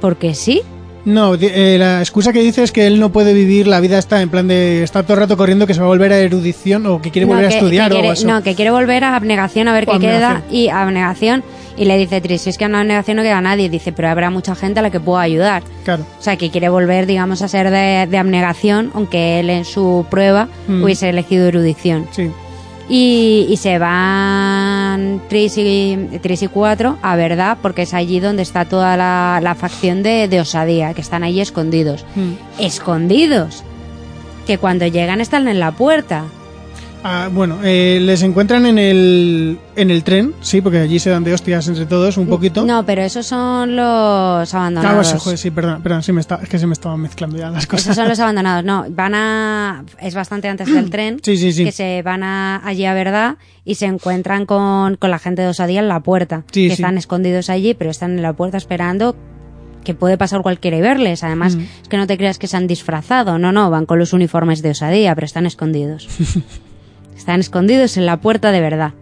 porque 0.00 0.34
sí. 0.34 0.62
No, 1.04 1.34
eh, 1.34 1.76
la 1.78 2.00
excusa 2.00 2.32
que 2.32 2.40
dice 2.40 2.62
es 2.62 2.72
que 2.72 2.86
él 2.86 2.98
no 2.98 3.10
puede 3.12 3.34
vivir 3.34 3.66
la 3.66 3.80
vida 3.80 3.98
está 3.98 4.22
en 4.22 4.30
plan 4.30 4.48
de 4.48 4.82
estar 4.82 5.04
todo 5.04 5.14
el 5.14 5.20
rato 5.20 5.36
corriendo 5.36 5.66
que 5.66 5.74
se 5.74 5.80
va 5.80 5.86
a 5.86 5.88
volver 5.90 6.12
a 6.12 6.18
erudición 6.18 6.86
o 6.86 7.02
que 7.02 7.10
quiere 7.10 7.26
no, 7.26 7.34
volver 7.34 7.48
que- 7.48 7.54
a 7.54 7.58
estudiar 7.58 7.92
o 7.92 7.94
quiere, 7.94 8.08
algo 8.08 8.12
así. 8.12 8.26
No, 8.26 8.42
que 8.42 8.54
quiere 8.54 8.70
volver 8.70 9.04
a 9.04 9.14
abnegación 9.16 9.68
a 9.68 9.74
ver 9.74 9.84
O 9.88 9.92
qué 9.92 9.98
queda. 10.00 10.42
Y 10.50 10.68
abnegación. 10.68 11.44
Y 11.76 11.86
le 11.86 11.98
dice 11.98 12.20
Tris, 12.20 12.42
si 12.42 12.50
es 12.50 12.56
que 12.58 12.64
en 12.64 12.74
abnegación 12.74 13.16
no 13.16 13.22
queda 13.22 13.40
nadie. 13.40 13.68
Dice, 13.68 13.92
pero 13.92 14.08
habrá 14.08 14.30
mucha 14.30 14.54
gente 14.54 14.78
a 14.78 14.82
la 14.82 14.90
que 14.90 15.00
puedo 15.00 15.18
ayudar. 15.18 15.62
Claro. 15.84 16.06
O 16.18 16.22
sea, 16.22 16.36
que 16.36 16.50
quiere 16.50 16.68
volver, 16.68 17.04
digamos, 17.06 17.42
a 17.42 17.48
ser 17.48 17.70
de, 17.70 18.06
de 18.08 18.16
abnegación, 18.18 18.90
aunque 18.94 19.40
él 19.40 19.50
en 19.50 19.64
su 19.64 20.06
prueba 20.08 20.48
Mm. 20.68 20.84
hubiese 20.84 21.08
elegido 21.10 21.46
erudición. 21.48 22.06
Sí. 22.12 22.30
Y, 22.88 23.46
y 23.48 23.56
se 23.56 23.78
van 23.78 25.22
Tris 25.28 25.56
y, 25.56 26.18
Tris 26.20 26.42
y 26.42 26.48
cuatro 26.48 26.98
a 27.02 27.16
verdad, 27.16 27.58
porque 27.62 27.82
es 27.82 27.94
allí 27.94 28.20
donde 28.20 28.42
está 28.42 28.66
toda 28.66 28.96
la, 28.96 29.40
la 29.42 29.54
facción 29.54 30.02
de, 30.02 30.28
de 30.28 30.40
osadía, 30.40 30.92
que 30.92 31.00
están 31.00 31.24
allí 31.24 31.40
escondidos. 31.40 32.04
Mm. 32.14 32.32
Escondidos. 32.62 33.64
Que 34.46 34.58
cuando 34.58 34.86
llegan 34.86 35.20
están 35.20 35.48
en 35.48 35.60
la 35.60 35.72
puerta. 35.72 36.24
Ah, 37.06 37.28
bueno, 37.30 37.58
eh, 37.62 37.98
les 38.00 38.22
encuentran 38.22 38.64
en 38.64 38.78
el, 38.78 39.58
en 39.76 39.90
el 39.90 40.02
tren, 40.04 40.32
sí, 40.40 40.62
porque 40.62 40.78
allí 40.78 40.98
se 40.98 41.10
dan 41.10 41.22
de 41.22 41.34
hostias 41.34 41.68
entre 41.68 41.84
todos 41.84 42.16
un 42.16 42.26
poquito. 42.26 42.64
No, 42.64 42.86
pero 42.86 43.02
esos 43.02 43.26
son 43.26 43.76
los 43.76 43.84
Ah, 44.54 44.58
abandonados. 44.58 45.08
sí, 45.08 45.16
joder, 45.18 45.36
sí, 45.38 45.50
perdón, 45.50 45.82
perdón, 45.82 46.02
sí 46.02 46.12
me 46.12 46.22
está, 46.22 46.40
es 46.42 46.48
que 46.48 46.58
se 46.58 46.66
me 46.66 46.72
estaban 46.72 46.98
mezclando 47.00 47.36
ya 47.36 47.50
las 47.50 47.66
cosas. 47.66 47.84
Esos 47.88 47.96
son 47.96 48.08
los 48.08 48.18
abandonados. 48.20 48.64
No, 48.64 48.86
van 48.88 49.14
a. 49.14 49.84
Es 50.00 50.14
bastante 50.14 50.48
antes 50.48 50.72
del 50.72 50.88
tren. 50.88 51.18
Sí, 51.22 51.36
sí, 51.36 51.52
sí. 51.52 51.64
Que 51.64 51.72
se 51.72 52.00
van 52.00 52.22
a, 52.22 52.66
allí 52.66 52.86
a 52.86 52.94
verdad 52.94 53.36
y 53.66 53.74
se 53.74 53.84
encuentran 53.84 54.46
con, 54.46 54.96
con 54.96 55.10
la 55.10 55.18
gente 55.18 55.42
de 55.42 55.48
Osadía 55.48 55.80
en 55.80 55.88
la 55.88 56.00
puerta. 56.00 56.44
Sí, 56.52 56.68
que 56.68 56.72
están 56.72 56.96
escondidos 56.96 57.50
allí, 57.50 57.74
pero 57.74 57.90
están 57.90 58.12
en 58.12 58.22
la 58.22 58.32
puerta 58.32 58.56
esperando 58.56 59.14
que 59.84 59.92
puede 59.92 60.16
pasar 60.16 60.40
cualquiera 60.40 60.78
y 60.78 60.80
verles. 60.80 61.22
Además, 61.22 61.56
Mm. 61.56 61.60
es 61.82 61.88
que 61.90 61.98
no 61.98 62.06
te 62.06 62.16
creas 62.16 62.38
que 62.38 62.46
se 62.46 62.56
han 62.56 62.66
disfrazado. 62.66 63.38
No, 63.38 63.52
no, 63.52 63.68
van 63.68 63.84
con 63.84 63.98
los 63.98 64.14
uniformes 64.14 64.62
de 64.62 64.70
Osadía, 64.70 65.14
pero 65.14 65.26
están 65.26 65.44
escondidos. 65.44 66.08
están 67.16 67.40
escondidos 67.40 67.96
en 67.96 68.06
la 68.06 68.20
puerta 68.20 68.52
de 68.52 68.60
verdad. 68.60 68.92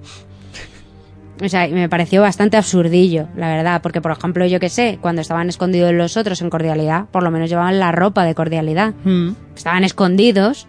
O 1.43 1.49
sea, 1.49 1.67
y 1.67 1.73
me 1.73 1.89
pareció 1.89 2.23
bastante 2.23 2.57
absurdillo, 2.57 3.27
la 3.37 3.49
verdad, 3.49 3.83
porque 3.83 4.01
por 4.01 4.13
ejemplo, 4.13 4.47
yo 4.47 4.61
que 4.61 4.69
sé, 4.69 4.99
cuando 5.01 5.23
estaban 5.23 5.49
escondidos 5.49 5.93
los 5.93 6.17
otros 6.17 6.41
en 6.41 6.51
cordialidad, 6.51 7.07
por 7.11 7.25
lo 7.25 7.31
menos 7.33 7.51
llevaban 7.51 7.81
la 7.81 7.91
ropa 7.91 8.25
de 8.25 8.35
cordialidad. 8.35 8.95
Mm. 9.05 9.31
Estaban 9.57 9.83
escondidos, 9.83 10.69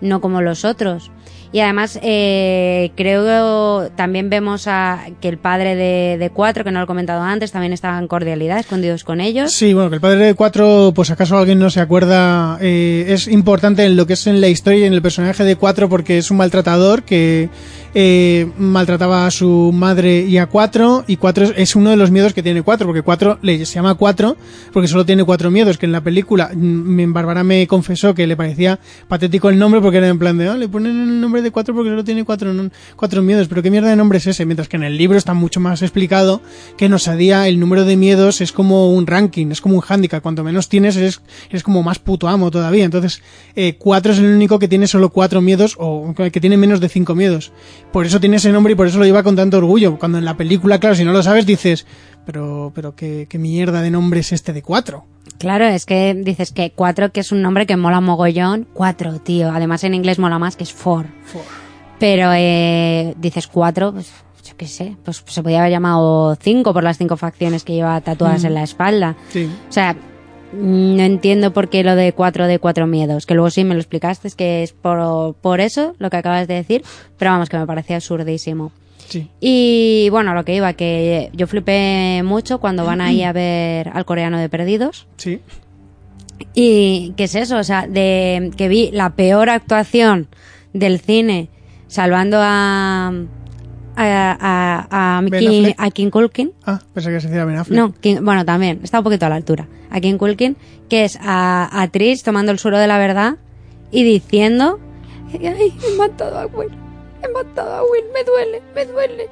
no 0.00 0.20
como 0.20 0.42
los 0.42 0.64
otros. 0.64 1.10
Y 1.52 1.60
además, 1.60 1.98
eh, 2.02 2.90
creo 2.96 3.88
también 3.96 4.30
vemos 4.30 4.66
a 4.66 5.06
que 5.20 5.28
el 5.28 5.38
padre 5.38 5.74
de, 5.76 6.30
Cuatro, 6.34 6.64
que 6.64 6.70
no 6.70 6.80
lo 6.80 6.84
he 6.84 6.86
comentado 6.86 7.22
antes, 7.22 7.52
también 7.52 7.72
estaba 7.72 7.98
en 7.98 8.08
cordialidad, 8.08 8.58
escondidos 8.58 9.04
con 9.04 9.20
ellos. 9.20 9.52
Sí, 9.52 9.72
bueno, 9.72 9.88
que 9.88 9.96
el 9.96 10.00
padre 10.00 10.26
de 10.26 10.34
Cuatro, 10.34 10.92
pues 10.94 11.10
acaso 11.10 11.38
alguien 11.38 11.58
no 11.58 11.70
se 11.70 11.80
acuerda, 11.80 12.58
eh, 12.60 13.06
es 13.08 13.28
importante 13.28 13.84
en 13.84 13.96
lo 13.96 14.06
que 14.06 14.14
es 14.14 14.26
en 14.26 14.40
la 14.40 14.48
historia 14.48 14.80
y 14.80 14.84
en 14.84 14.92
el 14.92 15.02
personaje 15.02 15.44
de 15.44 15.56
Cuatro 15.56 15.88
porque 15.88 16.18
es 16.18 16.30
un 16.30 16.36
maltratador 16.38 17.04
que 17.04 17.48
eh, 17.94 18.50
maltrataba 18.58 19.26
a 19.26 19.30
su 19.30 19.70
madre 19.72 20.20
y 20.20 20.36
a 20.38 20.46
Cuatro 20.46 21.04
y 21.06 21.16
Cuatro 21.16 21.46
es, 21.56 21.76
uno 21.76 21.90
de 21.90 21.96
los 21.96 22.10
miedos 22.10 22.34
que 22.34 22.42
tiene 22.42 22.62
Cuatro 22.62 22.86
porque 22.86 23.02
Cuatro 23.02 23.38
le 23.40 23.64
se 23.64 23.74
llama 23.74 23.94
Cuatro 23.94 24.36
porque 24.72 24.88
solo 24.88 25.06
tiene 25.06 25.24
cuatro 25.24 25.50
miedos 25.50 25.78
que 25.78 25.86
en 25.86 25.92
la 25.92 26.02
película 26.02 26.50
mm, 26.52 27.12
Bárbara 27.14 27.42
me 27.42 27.66
confesó 27.66 28.14
que 28.14 28.26
le 28.26 28.36
parecía 28.36 28.78
patético 29.08 29.48
el 29.48 29.58
nombre 29.58 29.80
porque 29.80 29.98
era 29.98 30.08
en 30.08 30.18
plan 30.18 30.36
de 30.36 30.48
"Ah, 30.48 30.56
le 30.56 30.68
ponen 30.68 31.00
el 31.00 31.20
nombre 31.20 31.35
de 31.42 31.50
Cuatro 31.50 31.74
porque 31.74 31.90
solo 31.90 32.04
tiene 32.04 32.24
cuatro, 32.24 32.52
cuatro 32.96 33.22
miedos 33.22 33.48
pero 33.48 33.62
qué 33.62 33.70
mierda 33.70 33.88
de 33.88 33.96
nombre 33.96 34.18
es 34.18 34.26
ese 34.26 34.44
mientras 34.44 34.68
que 34.68 34.76
en 34.76 34.82
el 34.82 34.96
libro 34.96 35.16
está 35.16 35.34
mucho 35.34 35.60
más 35.60 35.82
explicado 35.82 36.42
que 36.76 36.86
en 36.86 36.94
Osadía 36.94 37.48
el 37.48 37.58
número 37.58 37.84
de 37.84 37.96
miedos 37.96 38.40
es 38.40 38.52
como 38.52 38.92
un 38.92 39.06
ranking 39.06 39.48
es 39.50 39.60
como 39.60 39.76
un 39.76 39.82
handicap 39.86 40.22
cuanto 40.22 40.44
menos 40.44 40.68
tienes 40.68 40.96
eres, 40.96 41.22
eres 41.48 41.62
como 41.62 41.82
más 41.82 41.98
puto 41.98 42.28
amo 42.28 42.50
todavía 42.50 42.84
entonces 42.84 43.22
eh, 43.54 43.76
cuatro 43.78 44.12
es 44.12 44.18
el 44.18 44.26
único 44.26 44.58
que 44.58 44.68
tiene 44.68 44.86
solo 44.86 45.10
cuatro 45.10 45.40
miedos 45.40 45.76
o 45.78 46.14
que 46.14 46.40
tiene 46.40 46.56
menos 46.56 46.80
de 46.80 46.88
cinco 46.88 47.14
miedos 47.14 47.52
por 47.92 48.04
eso 48.04 48.20
tiene 48.20 48.36
ese 48.36 48.52
nombre 48.52 48.74
y 48.74 48.76
por 48.76 48.86
eso 48.86 48.98
lo 48.98 49.04
lleva 49.04 49.22
con 49.22 49.36
tanto 49.36 49.58
orgullo. 49.58 49.98
Cuando 49.98 50.18
en 50.18 50.24
la 50.24 50.36
película, 50.36 50.78
claro, 50.78 50.94
si 50.94 51.04
no 51.04 51.12
lo 51.12 51.22
sabes, 51.22 51.46
dices, 51.46 51.86
pero, 52.26 52.72
pero 52.74 52.94
qué, 52.94 53.26
qué 53.30 53.38
mierda 53.38 53.80
de 53.80 53.90
nombre 53.90 54.20
es 54.20 54.32
este 54.32 54.52
de 54.52 54.60
cuatro. 54.60 55.04
Claro, 55.38 55.66
es 55.66 55.86
que 55.86 56.14
dices 56.14 56.52
que 56.52 56.72
Cuatro, 56.74 57.12
que 57.12 57.20
es 57.20 57.32
un 57.32 57.42
nombre 57.42 57.66
que 57.66 57.76
mola 57.76 58.00
mogollón. 58.00 58.66
Cuatro, 58.72 59.18
tío. 59.20 59.50
Además 59.50 59.84
en 59.84 59.94
inglés 59.94 60.18
mola 60.18 60.38
más 60.38 60.56
que 60.56 60.64
es 60.64 60.72
four. 60.72 61.06
Pero 61.98 62.30
eh, 62.34 63.14
dices 63.18 63.46
cuatro, 63.46 63.92
pues 63.92 64.10
yo 64.44 64.56
qué 64.56 64.66
sé, 64.66 64.96
pues 65.04 65.22
se 65.26 65.42
podía 65.42 65.60
haber 65.60 65.72
llamado 65.72 66.36
cinco 66.36 66.72
por 66.72 66.84
las 66.84 66.98
cinco 66.98 67.16
facciones 67.16 67.64
que 67.64 67.74
lleva 67.74 68.00
tatuadas 68.00 68.44
en 68.44 68.54
la 68.54 68.62
espalda. 68.62 69.16
Sí. 69.30 69.50
O 69.68 69.72
sea, 69.72 69.94
mm, 69.94 70.96
no 70.96 71.02
entiendo 71.02 71.52
por 71.52 71.68
qué 71.68 71.82
lo 71.82 71.96
de 71.96 72.12
cuatro 72.12 72.46
de 72.46 72.58
cuatro 72.58 72.86
miedos, 72.86 73.26
que 73.26 73.34
luego 73.34 73.50
sí 73.50 73.64
me 73.64 73.74
lo 73.74 73.80
explicaste, 73.80 74.28
es 74.28 74.34
que 74.34 74.62
es 74.62 74.72
por, 74.72 75.34
por 75.36 75.60
eso 75.60 75.94
lo 75.98 76.10
que 76.10 76.18
acabas 76.18 76.46
de 76.48 76.54
decir, 76.54 76.84
pero 77.18 77.30
vamos, 77.32 77.48
que 77.48 77.58
me 77.58 77.66
parecía 77.66 77.96
absurdísimo. 77.96 78.72
Sí. 79.08 79.30
Y 79.40 80.08
bueno, 80.10 80.34
lo 80.34 80.44
que 80.44 80.54
iba, 80.56 80.72
que 80.74 81.30
yo 81.32 81.46
flipé 81.46 82.22
mucho 82.24 82.58
cuando 82.60 82.84
van 82.84 83.00
ahí 83.00 83.22
a 83.22 83.32
ver 83.32 83.88
al 83.92 84.04
coreano 84.04 84.38
de 84.38 84.48
Perdidos. 84.48 85.06
Sí. 85.16 85.40
Y 86.54 87.14
qué 87.16 87.24
es 87.24 87.34
eso, 87.34 87.56
o 87.58 87.64
sea, 87.64 87.86
de 87.86 88.50
que 88.56 88.68
vi 88.68 88.90
la 88.92 89.10
peor 89.10 89.48
actuación 89.50 90.28
del 90.72 91.00
cine 91.00 91.48
salvando 91.88 92.38
a 92.40 93.12
a, 93.98 94.36
a, 94.90 95.18
a, 95.18 95.24
King, 95.38 95.72
a 95.78 95.90
King 95.90 96.10
Culkin. 96.10 96.52
Ah, 96.66 96.80
pensé 96.92 97.10
que 97.10 97.20
se 97.20 97.28
decía 97.28 97.46
Ben 97.46 97.56
Affleck. 97.56 97.78
No, 97.78 97.94
King- 97.94 98.18
bueno, 98.22 98.44
también, 98.44 98.80
está 98.82 98.98
un 98.98 99.04
poquito 99.04 99.24
a 99.24 99.30
la 99.30 99.36
altura. 99.36 99.68
A 99.90 100.00
King 100.00 100.18
Culkin, 100.18 100.56
que 100.90 101.04
es 101.04 101.18
a, 101.22 101.70
a 101.80 101.88
Trish 101.88 102.22
tomando 102.22 102.52
el 102.52 102.58
suelo 102.58 102.76
de 102.76 102.86
la 102.88 102.98
verdad 102.98 103.36
y 103.90 104.04
diciendo, 104.04 104.78
ay, 105.32 105.72
he 105.82 105.96
matado 105.96 106.38
a 106.38 106.46
he 107.26 107.32
matado 107.32 107.74
a 107.74 107.82
Will, 107.82 108.04
me 108.14 108.24
duele, 108.24 108.62
me 108.74 108.86
duele. 108.86 109.26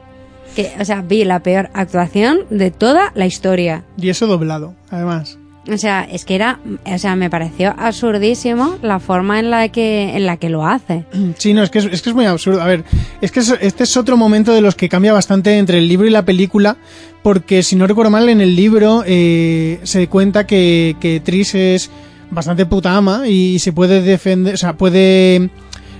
Que, 0.55 0.73
o 0.81 0.85
sea, 0.85 1.03
vi 1.03 1.25
la 1.25 1.41
peor 1.41 1.71
actuación 1.75 2.41
de 2.51 2.71
toda 2.71 3.11
la 3.15 3.27
historia. 3.27 3.85
Y 3.97 4.09
eso 4.11 4.27
doblado, 4.27 4.75
además. 4.91 5.39
O 5.73 5.79
sea, 5.79 6.03
es 6.05 6.27
que 6.27 6.35
era, 6.35 6.61
o 6.85 6.99
sea, 6.99 7.17
me 7.17 7.31
pareció 7.31 7.75
absurdísimo 7.79 8.77
la 8.83 9.01
forma 9.01 9.39
en 9.41 9.51
la 9.51 9.69
que, 9.71 10.15
en 10.15 10.27
la 10.27 10.37
que 10.37 10.51
lo 10.51 10.67
hace. 10.67 11.07
Sí, 11.39 11.55
no, 11.55 11.63
es 11.63 11.71
que 11.71 11.79
es, 11.79 11.87
es 11.87 12.03
que 12.03 12.11
es 12.11 12.15
muy 12.15 12.27
absurdo. 12.27 12.61
A 12.61 12.67
ver, 12.67 12.85
es 13.23 13.33
que 13.33 13.41
es- 13.41 13.55
este 13.61 13.85
es 13.85 13.97
otro 13.97 14.17
momento 14.19 14.53
de 14.53 14.61
los 14.61 14.75
que 14.75 14.89
cambia 14.91 15.13
bastante 15.15 15.57
entre 15.57 15.79
el 15.79 15.89
libro 15.89 16.07
y 16.07 16.11
la 16.11 16.25
película, 16.25 16.77
porque 17.23 17.63
si 17.63 17.77
no 17.77 17.87
recuerdo 17.87 18.11
mal, 18.11 18.29
en 18.29 18.43
el 18.43 18.55
libro 18.55 19.03
eh, 19.07 19.81
se 19.85 20.07
cuenta 20.09 20.47
que, 20.47 20.97
que 21.01 21.21
Tris 21.21 21.55
es 21.55 21.91
bastante 22.31 22.67
puta 22.67 22.95
ama 22.95 23.27
y 23.27 23.59
se 23.59 23.73
puede 23.73 24.03
defender, 24.03 24.55
o 24.55 24.59
sea, 24.59 24.75
puede 24.75 25.49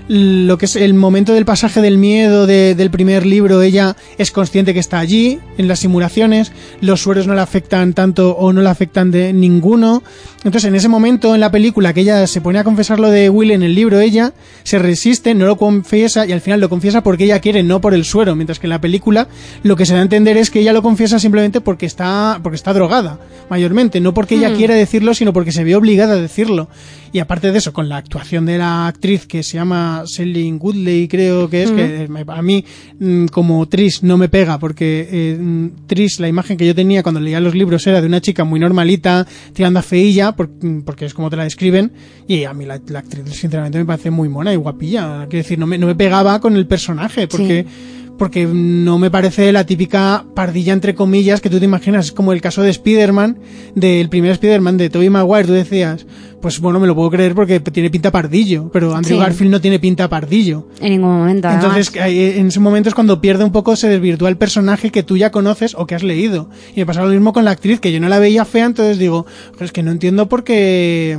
lo 0.07 0.57
que 0.59 0.65
es 0.65 0.75
el 0.75 0.93
momento 0.93 1.33
del 1.33 1.45
pasaje 1.45 1.81
del 1.81 1.97
miedo 1.97 2.45
de- 2.45 2.75
del 2.75 2.91
primer 2.91 3.25
libro, 3.25 3.61
ella 3.63 3.95
es 4.19 4.31
consciente 4.31 4.73
que 4.73 4.79
está 4.79 4.99
allí, 4.99 5.39
en 5.57 5.67
las 5.67 5.79
simulaciones, 5.79 6.51
los 6.81 7.01
sueros 7.01 7.25
no 7.25 7.33
le 7.33 7.41
afectan 7.41 7.93
tanto 7.93 8.31
o 8.37 8.53
no 8.53 8.61
le 8.61 8.69
afectan 8.69 9.09
de 9.09 9.33
ninguno. 9.33 10.03
Entonces, 10.43 10.65
en 10.65 10.75
ese 10.75 10.89
momento 10.89 11.33
en 11.33 11.41
la 11.41 11.49
película 11.49 11.91
que 11.93 12.01
ella 12.01 12.27
se 12.27 12.39
pone 12.41 12.59
a 12.59 12.63
confesar 12.63 12.99
lo 12.99 13.09
de 13.09 13.29
Will 13.31 13.49
en 13.51 13.63
el 13.63 13.73
libro, 13.73 13.99
ella 13.99 14.33
se 14.63 14.77
resiste, 14.77 15.33
no 15.33 15.47
lo 15.47 15.57
confiesa 15.57 16.25
y 16.27 16.31
al 16.33 16.41
final 16.41 16.59
lo 16.59 16.69
confiesa 16.69 17.01
porque 17.01 17.23
ella 17.23 17.39
quiere, 17.39 17.63
no 17.63 17.81
por 17.81 17.95
el 17.95 18.05
suero, 18.05 18.35
mientras 18.35 18.59
que 18.59 18.67
en 18.67 18.71
la 18.71 18.81
película 18.81 19.27
lo 19.63 19.75
que 19.75 19.87
se 19.87 19.93
da 19.93 19.99
a 19.99 20.03
entender 20.03 20.37
es 20.37 20.51
que 20.51 20.59
ella 20.59 20.73
lo 20.73 20.83
confiesa 20.83 21.17
simplemente 21.17 21.61
porque 21.61 21.87
está, 21.87 22.39
porque 22.43 22.57
está 22.57 22.73
drogada, 22.73 23.19
mayormente, 23.49 23.99
no 24.01 24.13
porque 24.13 24.35
ella 24.35 24.53
quiera 24.53 24.75
decirlo, 24.75 25.15
sino 25.15 25.33
porque 25.33 25.51
se 25.51 25.63
ve 25.63 25.75
obligada 25.75 26.13
a 26.13 26.17
decirlo. 26.17 26.67
Y 27.15 27.19
aparte 27.19 27.53
de 27.53 27.59
eso, 27.59 27.71
con 27.71 27.87
la 27.87 27.95
actuación 27.95 28.45
de 28.45 28.57
la 28.57 28.87
actriz 28.87 29.25
que 29.25 29.41
se 29.41 29.55
llama 29.55 30.03
Selling 30.05 30.59
Woodley, 30.61 31.07
creo 31.07 31.49
que 31.49 31.63
es, 31.63 31.71
que 31.71 32.09
a 32.27 32.41
mí 32.41 32.65
mm, 32.99 33.27
como 33.27 33.65
Tris 33.69 34.03
no 34.03 34.17
me 34.17 34.27
pega, 34.27 34.59
porque 34.59 35.07
eh, 35.09 35.37
mm, 35.39 35.87
Tris, 35.87 36.19
la 36.19 36.27
imagen 36.27 36.57
que 36.57 36.67
yo 36.67 36.75
tenía 36.75 37.03
cuando 37.03 37.21
leía 37.21 37.39
los 37.39 37.55
libros 37.55 37.87
era 37.87 38.01
de 38.01 38.07
una 38.07 38.19
chica 38.19 38.43
muy 38.43 38.59
normalita, 38.59 39.25
tirando 39.53 39.79
a 39.79 39.81
feilla, 39.81 40.33
mm, 40.33 40.81
porque 40.81 41.05
es 41.05 41.13
como 41.13 41.29
te 41.29 41.37
la 41.37 41.45
describen, 41.45 41.93
y 42.27 42.43
a 42.43 42.53
mí 42.53 42.65
la, 42.65 42.81
la 42.85 42.99
actriz 42.99 43.23
sinceramente 43.33 43.77
me 43.77 43.85
parece 43.85 44.11
muy 44.11 44.27
mona 44.27 44.51
y 44.51 44.57
guapilla. 44.57 45.25
Quiero 45.29 45.43
decir, 45.43 45.57
no 45.57 45.67
me, 45.67 45.77
no 45.77 45.87
me 45.87 45.95
pegaba 45.95 46.41
con 46.41 46.57
el 46.57 46.67
personaje, 46.67 47.29
porque 47.29 47.65
porque 48.17 48.45
no 48.45 48.97
me 48.99 49.11
parece 49.11 49.51
la 49.51 49.65
típica 49.65 50.25
pardilla 50.33 50.73
entre 50.73 50.95
comillas 50.95 51.41
que 51.41 51.49
tú 51.49 51.59
te 51.59 51.65
imaginas, 51.65 52.05
es 52.07 52.11
como 52.11 52.31
el 52.33 52.41
caso 52.41 52.61
de 52.61 52.69
Spider-Man, 52.69 53.39
del 53.75 54.09
primer 54.09 54.31
Spider-Man 54.31 54.77
de 54.77 54.89
Tobey 54.89 55.09
Maguire, 55.09 55.45
tú 55.47 55.53
decías, 55.53 56.05
pues 56.41 56.59
bueno, 56.59 56.79
me 56.79 56.87
lo 56.87 56.95
puedo 56.95 57.09
creer 57.09 57.33
porque 57.35 57.59
tiene 57.59 57.89
pinta 57.89 58.11
pardillo, 58.11 58.69
pero 58.71 58.95
Andrew 58.95 59.17
Sí. 59.17 59.23
Garfield 59.23 59.51
no 59.51 59.61
tiene 59.61 59.79
pinta 59.79 60.07
pardillo. 60.09 60.67
En 60.79 60.91
ningún 60.91 61.17
momento. 61.17 61.47
además. 61.47 61.65
Entonces, 61.65 61.93
en 62.37 62.47
ese 62.47 62.59
momento 62.59 62.89
es 62.89 62.95
cuando 62.95 63.19
pierde 63.19 63.43
un 63.43 63.51
poco, 63.51 63.75
se 63.75 63.89
desvirtúa 63.89 64.29
el 64.29 64.37
personaje 64.37 64.91
que 64.91 65.03
tú 65.03 65.17
ya 65.17 65.31
conoces 65.31 65.73
o 65.75 65.87
que 65.87 65.95
has 65.95 66.03
leído. 66.03 66.49
Y 66.75 66.79
me 66.81 66.85
pasa 66.85 67.03
lo 67.03 67.09
mismo 67.09 67.33
con 67.33 67.45
la 67.45 67.51
actriz, 67.51 67.79
que 67.79 67.91
yo 67.91 67.99
no 67.99 68.09
la 68.09 68.19
veía 68.19 68.45
fea, 68.45 68.65
entonces 68.65 68.97
digo, 68.99 69.25
"Joder, 69.53 69.63
es 69.65 69.71
que 69.71 69.83
no 69.83 69.91
entiendo 69.91 70.29
por 70.29 70.43
qué... 70.43 71.17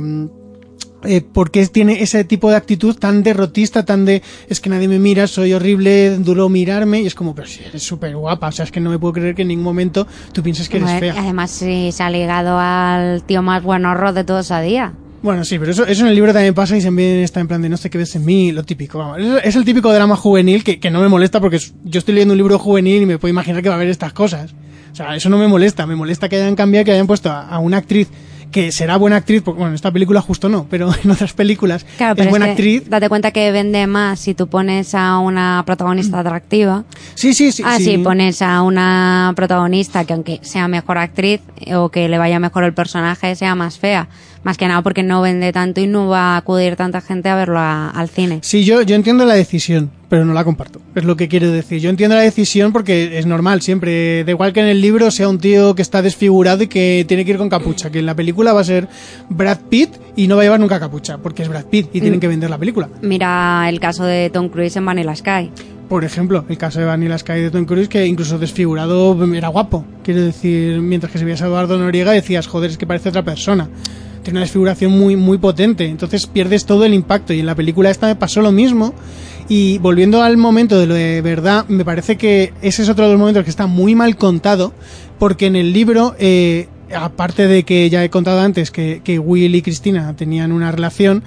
eh, 1.07 1.21
por 1.21 1.51
qué 1.51 1.65
tiene 1.67 2.01
ese 2.01 2.23
tipo 2.23 2.49
de 2.49 2.55
actitud 2.55 2.95
tan 2.95 3.23
derrotista, 3.23 3.85
tan 3.85 4.05
de 4.05 4.21
es 4.49 4.59
que 4.59 4.69
nadie 4.69 4.87
me 4.87 4.99
mira, 4.99 5.27
soy 5.27 5.53
horrible, 5.53 6.17
duro 6.17 6.49
mirarme, 6.49 7.01
y 7.01 7.07
es 7.07 7.15
como, 7.15 7.33
pero 7.33 7.47
si 7.47 7.63
eres 7.63 7.83
súper 7.83 8.15
guapa, 8.15 8.47
o 8.47 8.51
sea, 8.51 8.65
es 8.65 8.71
que 8.71 8.79
no 8.79 8.89
me 8.89 8.99
puedo 8.99 9.13
creer 9.13 9.35
que 9.35 9.43
en 9.43 9.49
ningún 9.49 9.63
momento 9.63 10.07
tú 10.33 10.43
pienses 10.43 10.69
que 10.69 10.77
eres 10.77 10.89
Joder, 10.89 11.13
fea. 11.13 11.21
Además, 11.21 11.51
sí, 11.51 11.91
se 11.91 12.03
ha 12.03 12.09
ligado 12.09 12.57
al 12.59 13.23
tío 13.23 13.41
más 13.41 13.63
buenorro 13.63 14.13
de 14.13 14.23
todos 14.23 14.51
a 14.51 14.61
día. 14.61 14.93
Bueno, 15.23 15.43
sí, 15.43 15.57
pero 15.57 15.71
eso, 15.71 15.85
eso 15.85 16.03
en 16.03 16.09
el 16.09 16.15
libro 16.15 16.31
también 16.31 16.53
pasa 16.53 16.77
y 16.77 16.81
también 16.81 17.17
está 17.17 17.39
en 17.39 17.47
plan 17.47 17.61
de 17.61 17.69
no 17.69 17.77
sé 17.77 17.89
qué 17.89 17.97
ves 17.97 18.15
en 18.15 18.23
mí, 18.23 18.51
lo 18.51 18.63
típico. 18.63 18.99
Vamos. 18.99 19.19
Es, 19.19 19.45
es 19.45 19.55
el 19.55 19.65
típico 19.65 19.91
drama 19.91 20.15
juvenil 20.15 20.63
que, 20.63 20.79
que 20.79 20.91
no 20.91 21.01
me 21.01 21.07
molesta 21.07 21.41
porque 21.41 21.59
yo 21.83 21.99
estoy 21.99 22.13
leyendo 22.13 22.33
un 22.33 22.37
libro 22.37 22.59
juvenil 22.59 23.01
y 23.01 23.05
me 23.05 23.17
puedo 23.17 23.31
imaginar 23.31 23.63
que 23.63 23.69
va 23.69 23.75
a 23.75 23.77
haber 23.77 23.89
estas 23.89 24.13
cosas. 24.13 24.53
O 24.91 24.95
sea, 24.95 25.15
eso 25.15 25.29
no 25.29 25.37
me 25.37 25.47
molesta, 25.47 25.85
me 25.85 25.95
molesta 25.95 26.29
que 26.29 26.37
hayan 26.37 26.55
cambiado, 26.55 26.85
que 26.85 26.91
hayan 26.91 27.07
puesto 27.07 27.29
a, 27.31 27.47
a 27.47 27.59
una 27.59 27.77
actriz 27.77 28.09
que 28.51 28.71
será 28.71 28.97
buena 28.97 29.17
actriz, 29.17 29.41
porque 29.43 29.57
bueno, 29.59 29.69
en 29.71 29.75
esta 29.75 29.91
película 29.91 30.21
justo 30.21 30.49
no, 30.49 30.65
pero 30.69 30.89
en 31.03 31.11
otras 31.11 31.33
películas 31.33 31.85
Claro, 31.97 32.21
es 32.21 32.29
buena 32.29 32.45
que 32.45 32.51
actriz. 32.51 32.89
date 32.89 33.09
cuenta 33.09 33.31
que 33.31 33.51
vende 33.51 33.85
más 33.87 34.19
si 34.19 34.33
tú 34.33 34.47
pones 34.47 34.95
a 34.95 35.19
una 35.19 35.63
protagonista 35.65 36.19
atractiva. 36.19 36.83
Sí, 37.15 37.33
sí, 37.33 37.51
sí. 37.51 37.63
ah, 37.65 37.77
sí. 37.77 37.83
si 37.83 37.97
pones 37.99 38.41
a 38.41 38.61
una 38.61 39.33
protagonista 39.35 40.05
que 40.05 40.13
aunque 40.13 40.39
sea 40.43 40.67
mejor 40.67 40.97
actriz 40.97 41.41
eh, 41.59 41.75
o 41.75 41.89
que 41.89 42.07
le 42.09 42.17
vaya 42.17 42.39
mejor 42.39 42.63
el 42.63 42.73
personaje, 42.73 43.35
sea 43.35 43.55
más 43.55 43.77
fea. 43.79 44.07
Más 44.43 44.57
que 44.57 44.67
nada 44.67 44.81
porque 44.81 45.03
no 45.03 45.21
vende 45.21 45.51
tanto 45.51 45.81
y 45.81 45.87
no 45.87 46.07
va 46.07 46.35
a 46.35 46.37
acudir 46.37 46.75
tanta 46.77 47.01
gente 47.01 47.27
a 47.27 47.35
verlo 47.35 47.59
a- 47.59 47.89
al 47.89 48.07
cine. 48.07 48.39
Sí, 48.43 48.63
yo, 48.63 48.81
yo 48.81 48.95
entiendo 48.95 49.25
la 49.25 49.33
decisión, 49.33 49.91
pero 50.09 50.25
no 50.25 50.33
la 50.33 50.43
comparto. 50.43 50.79
Es 50.95 51.03
lo 51.03 51.15
que 51.15 51.27
quiero 51.27 51.51
decir. 51.51 51.79
Yo 51.79 51.89
entiendo 51.89 52.15
la 52.15 52.21
decisión 52.21 52.71
porque 52.71 53.17
es 53.17 53.25
normal 53.25 53.61
siempre. 53.61 54.23
Da 54.23 54.31
igual 54.31 54.53
que 54.53 54.61
en 54.61 54.67
el 54.67 54.81
libro 54.81 55.11
sea 55.11 55.27
un 55.29 55.39
tío 55.39 55.75
que 55.75 55.81
está 55.81 56.01
desfigurado 56.01 56.63
y 56.63 56.67
que 56.67 57.05
tiene 57.07 57.25
que 57.25 57.31
ir 57.31 57.37
con 57.37 57.49
capucha. 57.49 57.89
Que 57.89 57.99
en 57.99 58.05
la 58.05 58.15
película 58.15 58.53
va 58.53 58.61
a 58.61 58.63
ser 58.63 58.87
Brad 59.29 59.59
Pitt 59.69 59.95
y 60.15 60.27
no 60.27 60.35
va 60.35 60.41
a 60.41 60.45
llevar 60.45 60.59
nunca 60.59 60.79
capucha, 60.79 61.17
porque 61.17 61.43
es 61.43 61.49
Brad 61.49 61.65
Pitt 61.65 61.89
y 61.93 62.01
tienen 62.01 62.19
que 62.19 62.27
vender 62.27 62.49
la 62.49 62.57
película. 62.57 62.89
Mira 63.01 63.67
el 63.69 63.79
caso 63.79 64.03
de 64.03 64.29
Tom 64.29 64.49
Cruise 64.49 64.75
en 64.77 64.85
Vanilla 64.85 65.15
Sky. 65.15 65.51
Por 65.89 66.03
ejemplo, 66.03 66.43
el 66.49 66.57
caso 66.57 66.79
de 66.79 66.85
Vanilla 66.85 67.17
Sky 67.17 67.39
de 67.39 67.49
Tom 67.49 67.65
Cruise, 67.65 67.87
que 67.87 68.05
incluso 68.05 68.37
desfigurado 68.37 69.17
era 69.33 69.47
guapo. 69.47 69.85
Quiero 70.03 70.21
decir, 70.21 70.81
mientras 70.81 71.11
que 71.11 71.19
si 71.19 71.23
veías 71.23 71.41
a 71.41 71.45
Eduardo 71.45 71.77
Noriega 71.77 72.11
decías, 72.11 72.47
joder, 72.47 72.71
es 72.71 72.77
que 72.77 72.85
parece 72.85 73.09
otra 73.09 73.23
persona. 73.23 73.69
Tiene 74.21 74.39
una 74.39 74.45
desfiguración 74.45 74.91
muy, 74.91 75.15
muy 75.15 75.37
potente. 75.37 75.85
Entonces 75.85 76.27
pierdes 76.27 76.65
todo 76.65 76.83
el 76.83 76.93
impacto. 76.93 77.33
Y 77.33 77.39
en 77.39 77.45
la 77.45 77.55
película 77.55 77.89
esta 77.89 78.07
me 78.07 78.15
pasó 78.17 78.41
lo 78.41 78.51
mismo. 78.51 78.93
Y 79.49 79.77
volviendo 79.77 80.21
al 80.21 80.35
momento 80.35 80.77
de 80.77 80.87
lo 80.87 80.93
de 80.93 81.21
verdad, 81.21 81.65
me 81.69 81.85
parece 81.85 82.17
que 82.17 82.53
ese 82.61 82.83
es 82.83 82.89
otro 82.89 83.05
de 83.05 83.11
los 83.11 83.19
momentos 83.19 83.43
que 83.43 83.49
está 83.49 83.65
muy 83.65 83.95
mal 83.95 84.17
contado. 84.17 84.73
Porque 85.19 85.47
en 85.47 85.55
el 85.55 85.73
libro, 85.73 86.15
eh, 86.19 86.67
aparte 86.95 87.47
de 87.47 87.63
que 87.63 87.89
ya 87.89 88.03
he 88.03 88.09
contado 88.09 88.41
antes 88.41 88.71
que, 88.71 89.01
que 89.03 89.19
Will 89.19 89.55
y 89.55 89.61
Cristina 89.61 90.13
tenían 90.15 90.51
una 90.51 90.71
relación, 90.71 91.23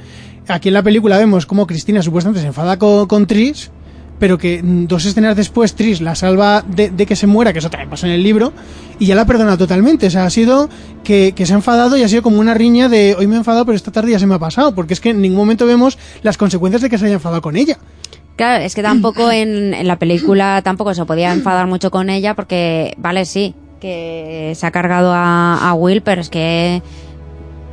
aquí 0.49 0.69
en 0.69 0.75
la 0.75 0.83
película 0.83 1.19
vemos 1.19 1.47
como 1.47 1.67
Cristina 1.67 2.03
supuestamente 2.03 2.41
se 2.41 2.49
enfada 2.49 2.79
con, 2.79 3.07
con 3.07 3.27
Tris, 3.27 3.71
pero 4.19 4.37
que 4.37 4.61
dos 4.63 5.07
escenas 5.07 5.35
después 5.35 5.75
Tris 5.75 6.03
la 6.03 6.15
salva 6.15 6.63
de, 6.63 6.91
de 6.91 7.07
que 7.07 7.17
se 7.17 7.27
muera, 7.27 7.55
que 7.55 7.59
eso 7.59 7.71
también 7.71 7.89
pasa 7.89 8.07
en 8.07 8.13
el 8.13 8.23
libro, 8.23 8.53
y 8.99 9.07
ya 9.07 9.15
la 9.15 9.25
perdona 9.25 9.57
totalmente. 9.57 10.09
O 10.09 10.11
sea, 10.11 10.27
ha 10.27 10.31
sido 10.31 10.69
que, 11.03 11.33
que 11.35 11.47
se 11.47 11.55
ha 11.55 11.57
enfadado 11.57 11.97
y 11.97 12.03
ha 12.03 12.09
sido 12.09 12.23
como 12.23 12.39
una 12.39 12.53
riña 12.53 12.91
de 12.91 13.17
hoy 13.19 13.27
me 13.27 13.35
he 13.35 13.39
enfadado, 13.39 13.65
pero 13.65 13.77
esta 13.77 13.91
tarde 13.91 14.13
ya 14.13 14.19
se 14.19 14.27
me 14.27 14.35
ha 14.35 14.39
pasado, 14.39 14.75
porque 14.75 14.93
es 14.93 15.01
que 15.01 15.11
en 15.11 15.23
ningún 15.23 15.39
momento 15.39 15.67
vemos 15.67 15.99
las 16.23 16.37
consecuencias 16.37 16.83
de 16.83 16.91
que 16.91 16.99
se 16.99 17.07
haya 17.07 17.15
enfadado 17.15 17.41
con 17.41 17.57
ella. 17.57 17.79
Claro, 18.41 18.65
es 18.65 18.75
que 18.75 18.83
tampoco 18.83 19.31
en, 19.31 19.87
la 19.87 19.99
película 19.99 20.63
tampoco 20.65 20.95
se 20.95 21.05
podía 21.05 21.31
enfadar 21.31 21.67
mucho 21.67 21.91
con 21.91 22.09
ella 22.09 22.35
porque, 22.35 22.95
vale, 22.97 23.27
sí, 23.27 23.55
que 23.83 24.55
se 24.57 24.67
ha 24.67 24.71
cargado 24.71 25.13
a, 25.13 25.69
a 25.69 25.75
Will, 25.75 26.01
pero 26.01 26.23
es 26.23 26.31
que 26.31 26.81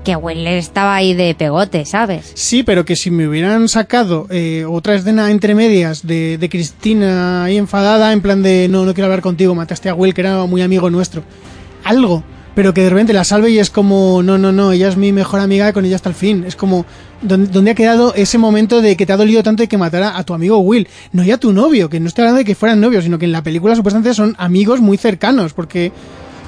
que 0.03 0.17
Will 0.17 0.45
estaba 0.45 0.95
ahí 0.95 1.13
de 1.13 1.33
pegote, 1.35 1.85
¿sabes? 1.85 2.33
Sí, 2.33 2.63
pero 2.63 2.83
que 2.83 2.97
si 2.97 3.11
me 3.11 3.29
hubieran 3.29 3.69
sacado 3.69 4.27
eh, 4.29 4.65
otra 4.67 4.95
escena 4.95 5.31
entre 5.31 5.55
medias 5.55 6.05
de, 6.05 6.37
de 6.37 6.49
Cristina 6.49 7.45
ahí 7.45 7.55
enfadada, 7.55 8.11
en 8.11 8.19
plan 8.19 8.43
de 8.43 8.67
no, 8.69 8.83
no 8.83 8.93
quiero 8.93 9.05
hablar 9.05 9.21
contigo, 9.21 9.55
mataste 9.55 9.87
a 9.87 9.95
Will, 9.95 10.13
que 10.13 10.19
era 10.19 10.45
muy 10.47 10.61
amigo 10.61 10.89
nuestro. 10.89 11.23
Algo, 11.85 12.25
pero 12.57 12.73
que 12.73 12.81
de 12.81 12.89
repente 12.89 13.13
la 13.13 13.23
salve 13.23 13.51
y 13.51 13.59
es 13.59 13.69
como, 13.69 14.23
no, 14.23 14.39
no, 14.39 14.51
no, 14.51 14.71
ella 14.71 14.87
es 14.87 14.97
mi 14.97 15.11
mejor 15.11 15.41
amiga, 15.41 15.71
con 15.73 15.85
ella 15.85 15.95
hasta 15.95 16.09
el 16.09 16.15
fin. 16.15 16.43
Es 16.43 16.55
como, 16.55 16.87
¿dónde, 17.21 17.69
ha 17.69 17.75
quedado 17.75 18.15
ese 18.15 18.39
momento 18.39 18.81
de 18.81 18.97
que 18.97 19.05
te 19.05 19.13
ha 19.13 19.17
dolido 19.17 19.43
tanto 19.43 19.61
de 19.61 19.67
que 19.67 19.77
matara 19.77 20.17
a 20.17 20.23
tu 20.23 20.33
amigo 20.33 20.57
Will? 20.57 20.87
No 21.11 21.23
ya 21.23 21.35
a 21.35 21.37
tu 21.37 21.53
novio, 21.53 21.87
que 21.87 21.99
no 21.99 22.07
estoy 22.07 22.23
hablando 22.23 22.39
de 22.39 22.45
que 22.45 22.55
fueran 22.55 22.81
novios, 22.81 23.03
sino 23.03 23.19
que 23.19 23.25
en 23.25 23.31
la 23.31 23.43
película 23.43 23.75
supuestamente 23.75 24.15
son 24.15 24.35
amigos 24.39 24.81
muy 24.81 24.97
cercanos, 24.97 25.53
porque 25.53 25.91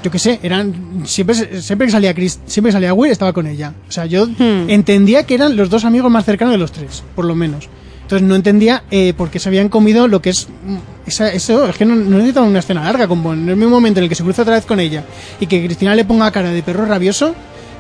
yo 0.04 0.10
qué 0.10 0.18
sé, 0.18 0.40
eran 0.42 1.04
siempre 1.06 1.62
siempre 1.62 1.86
que 1.86 1.92
salía 1.92 2.16
Chris, 2.16 2.40
siempre 2.48 2.70
que 2.70 2.74
salía 2.74 2.92
Will 2.92 3.12
estaba 3.12 3.32
con 3.32 3.46
ella. 3.46 3.76
O 3.88 3.92
sea, 3.92 4.08
yo 4.08 4.26
Hmm. 4.26 4.68
entendía 4.68 5.28
que 5.28 5.36
eran 5.36 5.56
los 5.56 5.70
dos 5.70 5.86
amigos 5.86 6.10
más 6.10 6.26
cercanos 6.26 6.54
de 6.56 6.58
los 6.58 6.72
tres, 6.72 7.04
por 7.14 7.26
lo 7.26 7.36
menos. 7.36 7.70
Entonces 8.10 8.28
no 8.28 8.34
entendía 8.34 8.82
eh, 8.90 9.14
por 9.14 9.30
qué 9.30 9.38
se 9.38 9.50
habían 9.50 9.70
comido 9.70 10.08
lo 10.08 10.20
que 10.20 10.32
es 10.32 10.48
mm, 10.48 10.78
eso, 11.06 11.68
es 11.68 11.78
que 11.78 11.86
no, 11.86 11.96
no 11.96 12.42
una 12.42 12.58
escena 12.58 12.84
larga, 12.84 13.08
como 13.08 13.34
en 13.34 13.48
el 13.48 13.56
mismo 13.56 13.70
momento 13.70 14.00
en 14.00 14.06
el 14.06 14.10
que 14.10 14.16
se 14.16 14.24
cruza 14.24 14.42
otra 14.42 14.56
vez 14.56 14.66
con 14.66 14.80
ella 14.80 15.04
y 15.40 15.46
que 15.46 15.64
Cristina 15.64 15.94
le 15.94 16.06
ponga 16.06 16.32
cara 16.32 16.50
de 16.50 16.64
perro 16.64 16.88
rabioso, 16.88 17.36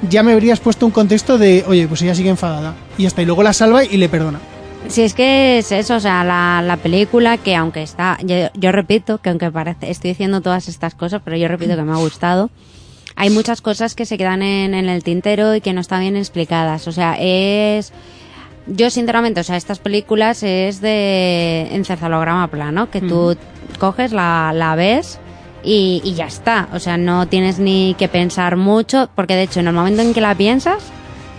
ya 0.07 0.21
me 0.21 0.33
habrías 0.33 0.59
puesto 0.59 0.85
un 0.85 0.91
contexto 0.91 1.39
de, 1.39 1.65
oye, 1.67 1.87
pues 1.87 2.03
ella 2.03 2.13
sigue 2.13 2.29
enfadada. 2.29 2.75
Y 2.95 3.07
hasta 3.07 3.23
y 3.23 3.25
luego 3.25 3.41
la 3.41 3.53
salva 3.53 3.83
y 3.83 3.97
le 3.97 4.07
perdona. 4.07 4.39
Si 4.87 5.01
es 5.01 5.15
que 5.15 5.57
es 5.57 5.71
eso, 5.71 5.95
o 5.95 5.99
sea, 5.99 6.23
la, 6.23 6.61
la 6.63 6.77
película 6.77 7.37
que 7.37 7.55
aunque 7.55 7.81
está, 7.81 8.19
yo, 8.21 8.35
yo 8.53 8.71
repito 8.71 9.17
que 9.17 9.29
aunque 9.31 9.49
parece, 9.49 9.89
estoy 9.89 10.11
diciendo 10.11 10.41
todas 10.41 10.67
estas 10.67 10.93
cosas, 10.93 11.23
pero 11.25 11.37
yo 11.37 11.47
repito 11.47 11.75
que 11.75 11.81
me 11.81 11.91
ha 11.93 11.97
gustado, 11.97 12.51
hay 13.15 13.31
muchas 13.31 13.61
cosas 13.61 13.95
que 13.95 14.05
se 14.05 14.19
quedan 14.19 14.43
en, 14.43 14.75
en 14.75 14.89
el 14.89 15.03
tintero 15.03 15.55
y 15.55 15.61
que 15.61 15.73
no 15.73 15.81
están 15.81 16.01
bien 16.01 16.15
explicadas. 16.15 16.87
O 16.87 16.91
sea, 16.91 17.17
es, 17.19 17.91
yo 18.67 18.89
sinceramente, 18.89 19.41
o 19.41 19.43
sea, 19.43 19.57
estas 19.57 19.79
películas 19.79 20.43
es 20.43 20.81
de 20.81 21.67
encefalograma 21.71 22.47
plano, 22.49 22.89
que 22.91 23.01
tú 23.01 23.35
coges, 23.79 24.11
la, 24.11 24.51
la 24.53 24.75
ves 24.75 25.19
y, 25.63 26.01
y 26.03 26.13
ya 26.13 26.25
está. 26.25 26.67
O 26.73 26.79
sea, 26.79 26.97
no 26.97 27.27
tienes 27.27 27.59
ni 27.59 27.95
que 27.97 28.07
pensar 28.07 28.55
mucho, 28.57 29.09
porque 29.15 29.35
de 29.35 29.43
hecho 29.43 29.59
en 29.59 29.67
el 29.67 29.73
momento 29.73 30.01
en 30.01 30.13
que 30.13 30.21
la 30.21 30.35
piensas, 30.35 30.83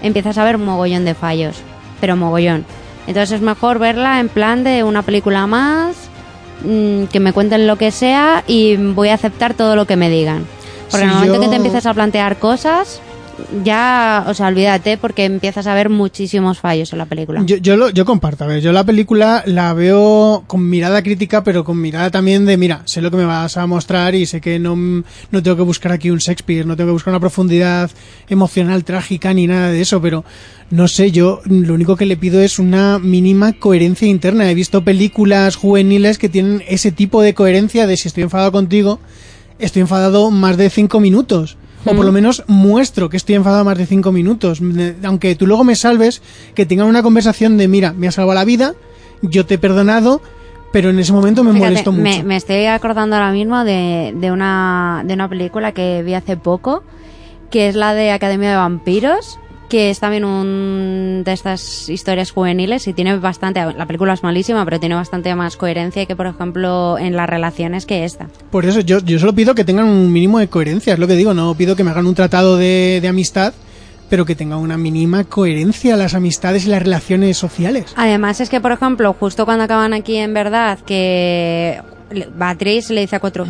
empiezas 0.02 0.38
a 0.38 0.44
ver 0.44 0.56
un 0.56 0.64
mogollón 0.64 1.04
de 1.04 1.14
fallos, 1.14 1.56
pero 2.00 2.16
mogollón. 2.16 2.64
Entonces 3.06 3.32
es 3.36 3.40
mejor 3.42 3.78
verla 3.78 4.20
en 4.20 4.28
plan 4.28 4.64
de 4.64 4.82
una 4.84 5.02
película 5.02 5.46
más, 5.46 5.96
mm, 6.64 7.04
que 7.04 7.20
me 7.20 7.32
cuenten 7.32 7.66
lo 7.66 7.76
que 7.76 7.90
sea 7.90 8.44
y 8.46 8.76
voy 8.76 9.08
a 9.08 9.14
aceptar 9.14 9.54
todo 9.54 9.76
lo 9.76 9.86
que 9.86 9.96
me 9.96 10.10
digan. 10.10 10.46
Porque 10.90 11.04
en 11.04 11.10
el 11.10 11.14
momento 11.14 11.34
yo- 11.36 11.40
que 11.42 11.48
te 11.48 11.56
empiezas 11.56 11.86
a 11.86 11.94
plantear 11.94 12.38
cosas, 12.38 13.00
ya, 13.64 14.24
o 14.26 14.34
sea, 14.34 14.48
olvídate 14.48 14.96
porque 14.98 15.24
empiezas 15.24 15.66
a 15.66 15.74
ver 15.74 15.88
muchísimos 15.88 16.58
fallos 16.58 16.92
en 16.92 16.98
la 16.98 17.06
película. 17.06 17.42
Yo, 17.44 17.56
yo, 17.56 17.76
lo, 17.76 17.90
yo 17.90 18.04
comparto, 18.04 18.44
a 18.44 18.46
ver, 18.46 18.60
yo 18.60 18.72
la 18.72 18.84
película 18.84 19.42
la 19.46 19.72
veo 19.74 20.44
con 20.46 20.68
mirada 20.68 21.02
crítica, 21.02 21.44
pero 21.44 21.64
con 21.64 21.80
mirada 21.80 22.10
también 22.10 22.46
de, 22.46 22.56
mira, 22.56 22.82
sé 22.86 23.00
lo 23.00 23.10
que 23.10 23.16
me 23.16 23.24
vas 23.24 23.56
a 23.56 23.66
mostrar 23.66 24.14
y 24.14 24.26
sé 24.26 24.40
que 24.40 24.58
no, 24.58 24.76
no 24.76 25.42
tengo 25.42 25.56
que 25.56 25.62
buscar 25.62 25.92
aquí 25.92 26.10
un 26.10 26.18
Shakespeare, 26.18 26.66
no 26.66 26.76
tengo 26.76 26.88
que 26.88 26.94
buscar 26.94 27.12
una 27.12 27.20
profundidad 27.20 27.90
emocional, 28.28 28.84
trágica, 28.84 29.32
ni 29.34 29.46
nada 29.46 29.70
de 29.70 29.80
eso, 29.80 30.00
pero 30.00 30.24
no 30.70 30.86
sé, 30.86 31.10
yo 31.10 31.40
lo 31.46 31.74
único 31.74 31.96
que 31.96 32.06
le 32.06 32.16
pido 32.16 32.40
es 32.40 32.60
una 32.60 33.00
mínima 33.00 33.52
coherencia 33.52 34.06
interna. 34.06 34.48
He 34.48 34.54
visto 34.54 34.84
películas 34.84 35.56
juveniles 35.56 36.16
que 36.16 36.28
tienen 36.28 36.62
ese 36.68 36.92
tipo 36.92 37.22
de 37.22 37.34
coherencia 37.34 37.88
de 37.88 37.96
si 37.96 38.06
estoy 38.06 38.22
enfadado 38.22 38.52
contigo, 38.52 39.00
estoy 39.58 39.82
enfadado 39.82 40.30
más 40.30 40.56
de 40.56 40.70
cinco 40.70 41.00
minutos. 41.00 41.56
O 41.84 41.94
por 41.94 42.04
lo 42.04 42.12
menos 42.12 42.44
muestro 42.46 43.08
que 43.08 43.16
estoy 43.16 43.36
enfadado 43.36 43.64
más 43.64 43.78
de 43.78 43.86
cinco 43.86 44.12
minutos. 44.12 44.60
Aunque 45.02 45.34
tú 45.34 45.46
luego 45.46 45.64
me 45.64 45.74
salves, 45.74 46.22
que 46.54 46.66
tengan 46.66 46.86
una 46.86 47.02
conversación 47.02 47.56
de, 47.56 47.68
mira, 47.68 47.92
me 47.92 48.06
has 48.06 48.16
salvado 48.16 48.34
la 48.34 48.44
vida, 48.44 48.74
yo 49.22 49.46
te 49.46 49.54
he 49.54 49.58
perdonado, 49.58 50.20
pero 50.72 50.90
en 50.90 50.98
ese 50.98 51.12
momento 51.12 51.42
me 51.42 51.52
Fíjate, 51.52 51.70
molesto 51.70 51.92
mucho. 51.92 52.02
Me, 52.02 52.22
me 52.22 52.36
estoy 52.36 52.66
acordando 52.66 53.16
ahora 53.16 53.32
mismo 53.32 53.64
de, 53.64 54.12
de, 54.14 54.30
una, 54.30 55.02
de 55.06 55.14
una 55.14 55.28
película 55.28 55.72
que 55.72 56.02
vi 56.02 56.14
hace 56.14 56.36
poco, 56.36 56.82
que 57.50 57.68
es 57.68 57.74
la 57.74 57.94
de 57.94 58.12
Academia 58.12 58.50
de 58.50 58.56
Vampiros, 58.56 59.38
que 59.70 59.88
es 59.88 60.00
también 60.00 60.24
un 60.24 61.22
de 61.24 61.32
estas 61.32 61.88
historias 61.88 62.32
juveniles 62.32 62.86
y 62.88 62.92
tiene 62.92 63.16
bastante, 63.16 63.60
la 63.64 63.86
película 63.86 64.12
es 64.12 64.22
malísima, 64.22 64.64
pero 64.64 64.78
tiene 64.80 64.96
bastante 64.96 65.34
más 65.34 65.56
coherencia 65.56 66.04
que, 66.04 66.16
por 66.16 66.26
ejemplo, 66.26 66.98
en 66.98 67.16
las 67.16 67.30
relaciones 67.30 67.86
que 67.86 68.04
esta. 68.04 68.28
Por 68.50 68.66
eso 68.66 68.80
yo, 68.80 68.98
yo 68.98 69.18
solo 69.18 69.34
pido 69.34 69.54
que 69.54 69.64
tengan 69.64 69.86
un 69.86 70.12
mínimo 70.12 70.40
de 70.40 70.48
coherencia, 70.48 70.92
es 70.92 70.98
lo 70.98 71.06
que 71.06 71.14
digo, 71.14 71.32
no 71.32 71.54
pido 71.54 71.76
que 71.76 71.84
me 71.84 71.90
hagan 71.90 72.06
un 72.06 72.14
tratado 72.14 72.56
de, 72.58 72.98
de 73.00 73.08
amistad, 73.08 73.54
pero 74.10 74.26
que 74.26 74.34
tenga 74.34 74.56
una 74.56 74.76
mínima 74.76 75.24
coherencia 75.24 75.96
las 75.96 76.14
amistades 76.14 76.66
y 76.66 76.68
las 76.68 76.82
relaciones 76.82 77.38
sociales. 77.38 77.94
Además 77.96 78.40
es 78.40 78.50
que, 78.50 78.60
por 78.60 78.72
ejemplo, 78.72 79.14
justo 79.18 79.44
cuando 79.46 79.64
acaban 79.64 79.94
aquí 79.94 80.16
en 80.16 80.34
verdad, 80.34 80.80
que 80.80 81.80
Beatriz 82.34 82.90
le 82.90 83.02
dice 83.02 83.16
a 83.16 83.20
Cuatro, 83.20 83.46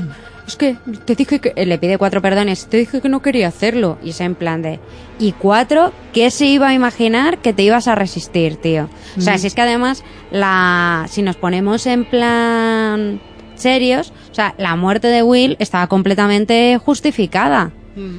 es 0.51 0.57
que 0.57 0.77
te 1.05 1.15
dije 1.15 1.39
que... 1.41 1.53
Le 1.65 1.79
pide 1.79 1.99
Cuatro 1.99 2.21
perdones, 2.21 2.67
te 2.67 2.77
dije 2.77 3.01
que 3.01 3.09
no 3.09 3.23
quería 3.23 3.49
hacerlo. 3.49 3.99
Y 4.03 4.11
es 4.11 4.21
en 4.21 4.35
plan 4.35 4.63
de... 4.63 4.81
Y 5.19 5.33
Cuatro, 5.33 5.93
¿qué 6.13 6.31
se 6.31 6.47
iba 6.47 6.69
a 6.69 6.75
imaginar 6.75 7.39
que 7.39 7.53
te 7.53 7.63
ibas 7.63 7.89
a 7.89 7.95
resistir, 7.95 8.57
tío? 8.57 8.89
O 9.17 9.21
sea, 9.21 9.39
si 9.39 9.47
es 9.47 9.55
que 9.55 9.63
además, 9.63 10.05
la 10.31 11.07
si 11.09 11.23
nos 11.23 11.37
ponemos 11.37 11.87
en 11.87 12.05
plan 12.05 13.21
serios, 13.55 14.13
o 14.31 14.35
sea, 14.35 14.55
la 14.59 14.77
muerte 14.77 15.09
de 15.09 15.23
Will 15.23 15.57
estaba 15.59 15.87
completamente 15.87 16.79
justificada 16.79 17.73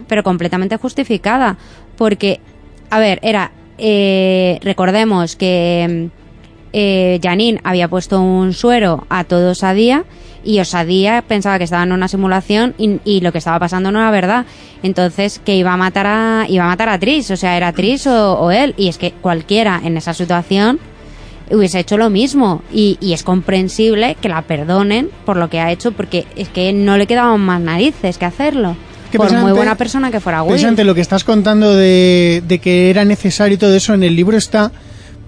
pero 0.07 0.23
completamente 0.23 0.77
justificada. 0.77 1.57
Porque, 1.97 2.39
a 2.89 2.99
ver, 2.99 3.19
era. 3.21 3.51
eh, 3.77 4.59
recordemos 4.61 5.36
que 5.36 6.09
mm, 6.11 6.20
eh, 6.74 7.19
Janine 7.22 7.59
había 7.63 7.88
puesto 7.88 8.22
un 8.22 8.53
suero 8.53 9.05
a 9.09 9.24
todo 9.24 9.51
Osadía 9.51 10.05
y 10.43 10.59
Osadía 10.59 11.24
pensaba 11.28 11.57
que 11.57 11.65
estaba 11.65 11.84
en 11.84 11.91
una 11.91 12.07
simulación 12.07 12.74
y, 12.78 12.99
y 13.05 13.22
lo 13.22 13.32
que 13.32 13.38
estaba 13.38 13.59
pasando 13.59 13.91
no 13.91 13.99
era 13.99 14.09
verdad. 14.11 14.45
Entonces, 14.82 15.39
que 15.43 15.55
iba 15.55 15.72
a 15.74 15.78
matar 15.78 16.07
a, 16.07 16.45
iba 16.49 16.63
a 16.63 16.67
matar 16.67 16.89
a 16.89 16.97
Tris, 16.99 17.30
o 17.30 17.38
sea, 17.38 17.57
era 17.57 17.72
Tris 17.74 18.07
o, 18.07 18.39
o 18.39 18.51
él. 18.51 18.74
Y 18.78 18.88
es 18.88 18.97
que 18.97 19.11
cualquiera 19.11 19.80
en 19.84 19.97
esa 19.97 20.13
situación 20.13 20.80
hubiese 21.51 21.80
hecho 21.80 21.97
lo 21.97 22.09
mismo 22.09 22.61
y, 22.74 22.97
y 23.01 23.13
es 23.13 23.24
comprensible 23.24 24.15
que 24.22 24.30
la 24.30 24.41
perdonen 24.43 25.09
por 25.26 25.36
lo 25.38 25.49
que 25.49 25.59
ha 25.59 25.69
hecho 25.72 25.91
porque 25.91 26.26
es 26.38 26.47
que 26.47 26.72
no 26.72 26.97
le 26.97 27.07
quedaban 27.07 27.41
más 27.41 27.59
narices 27.61 28.17
que 28.17 28.26
hacerlo. 28.26 28.76
Que 29.11 29.17
por 29.17 29.32
muy 29.34 29.51
buena 29.51 29.76
persona 29.76 30.09
que 30.09 30.22
fuera 30.22 30.41
Will. 30.41 30.51
Precisamente 30.51 30.86
lo 30.86 30.95
que 30.95 31.01
estás 31.01 31.26
contando 31.26 31.76
de, 31.76 32.41
de 32.47 32.59
que 32.59 32.89
era 32.89 33.03
necesario 33.03 33.55
y 33.55 33.57
todo 33.57 33.76
eso 33.76 33.93
en 33.93 34.03
el 34.03 34.15
libro 34.15 34.38
está 34.38 34.72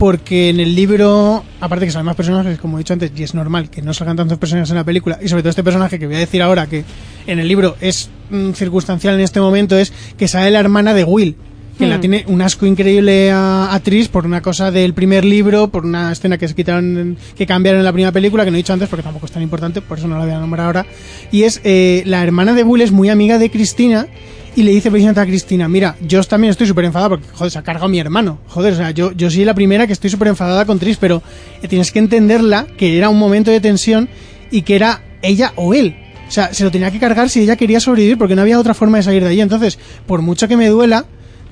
porque 0.04 0.50
en 0.50 0.60
el 0.60 0.76
libro, 0.76 1.46
aparte 1.62 1.86
que 1.86 1.92
salen 1.94 2.08
más 2.08 2.18
personajes, 2.18 2.60
como 2.60 2.78
he 2.78 2.82
dicho 2.82 2.92
antes, 2.92 3.14
y 3.16 3.24
es 3.24 3.34
normal 3.34 3.70
que 3.70 3.82
no 3.82 3.94
salgan 3.94 4.18
tantos 4.18 4.38
personajes 4.38 4.70
en 4.70 4.76
la 4.76 4.84
película, 4.84 5.18
y 5.24 5.30
sobre 5.30 5.44
todo 5.44 5.52
este 5.52 5.64
personaje 5.64 5.98
que 5.98 6.08
voy 6.08 6.18
a 6.18 6.20
decir 6.20 6.42
ahora, 6.42 6.68
que 6.68 6.84
en 7.26 7.40
el 7.40 7.48
libro 7.48 7.78
es 7.80 8.10
mm, 8.30 8.52
circunstancial 8.52 9.16
en 9.16 9.22
este 9.22 9.40
momento, 9.40 9.78
es 9.78 9.94
que 10.18 10.28
sale 10.28 10.52
la 10.52 10.60
hermana 10.60 10.94
de 10.94 11.06
Will, 11.06 11.38
que 11.80 11.88
la 11.88 12.00
Hmm. 12.00 12.02
tiene 12.02 12.26
un 12.28 12.42
asco 12.42 12.66
increíble 12.66 13.32
a, 13.32 13.74
a 13.74 13.80
Tris 13.80 14.10
por 14.10 14.26
una 14.26 14.42
cosa 14.42 14.72
del 14.72 14.94
primer 14.94 15.24
libro, 15.24 15.70
por 15.70 15.86
una 15.86 16.12
escena 16.12 16.38
que 16.38 16.50
se 16.50 16.54
quitaron, 16.54 17.16
que 17.38 17.48
cambiaron 17.48 17.80
en 17.80 17.86
la 17.86 17.94
primera 17.94 18.12
película, 18.12 18.44
que 18.44 18.52
no 18.52 18.58
he 18.58 18.60
dicho 18.60 18.74
antes 18.74 18.90
porque 18.90 19.04
tampoco 19.04 19.28
es 19.28 19.32
tan 19.32 19.42
importante, 19.42 19.80
por 19.80 20.00
eso 20.00 20.10
no 20.10 20.18
la 20.18 20.26
voy 20.26 20.34
a 20.34 20.40
nombrar 20.40 20.66
ahora. 20.66 20.86
Y 21.32 21.44
es, 21.44 21.62
eh, 21.64 22.04
la 22.06 22.22
hermana 22.24 22.52
de 22.52 22.64
Will 22.64 22.82
es 22.82 22.92
muy 22.92 23.08
amiga 23.08 23.40
de 23.40 23.50
Cristina 23.50 24.08
y 24.56 24.64
le 24.64 24.72
dice 24.72 24.92
precisamente 24.92 25.22
a 25.22 25.26
Cristina, 25.26 25.68
mira, 25.68 25.96
yo 26.02 26.24
también 26.24 26.52
estoy 26.52 26.68
súper 26.68 26.86
enfadada 26.86 27.10
porque, 27.10 27.26
joder, 27.34 27.52
se 27.52 27.60
ha 27.60 27.64
cargado 27.64 27.88
mi 27.88 28.00
hermano. 28.00 28.40
Joder, 28.48 28.74
o 28.74 28.76
sea, 28.76 28.92
yo, 28.92 29.12
yo 29.14 29.32
soy 29.32 29.46
la 29.46 29.54
primera 29.54 29.88
que 29.88 29.94
estoy 29.94 30.10
súper 30.10 30.28
enfadada 30.28 30.66
con 30.66 30.80
Tris, 30.80 30.98
pero 30.98 31.24
eh, 31.62 31.68
tienes 31.68 31.92
que 31.92 32.00
entenderla 32.00 32.68
que 32.78 32.98
era 32.98 33.10
un 33.10 33.18
momento 33.18 33.52
de 33.52 33.60
tensión 33.60 34.10
y 34.52 34.62
que 34.62 34.76
era 34.76 35.02
ella 35.22 35.54
o 35.56 35.74
él. 35.74 35.96
O 36.28 36.32
sea, 36.32 36.54
se 36.54 36.64
lo 36.64 36.72
tenía 36.72 36.92
que 36.92 37.00
cargar 37.00 37.30
si 37.30 37.42
ella 37.42 37.56
quería 37.56 37.80
sobrevivir 37.80 38.18
porque 38.18 38.36
no 38.36 38.42
había 38.42 38.60
otra 38.60 38.74
forma 38.74 38.98
de 38.98 39.04
salir 39.04 39.24
de 39.24 39.30
allí. 39.30 39.42
Entonces, 39.42 39.80
por 40.06 40.22
mucho 40.22 40.48
que 40.48 40.58
me 40.58 40.68
duela, 40.68 41.06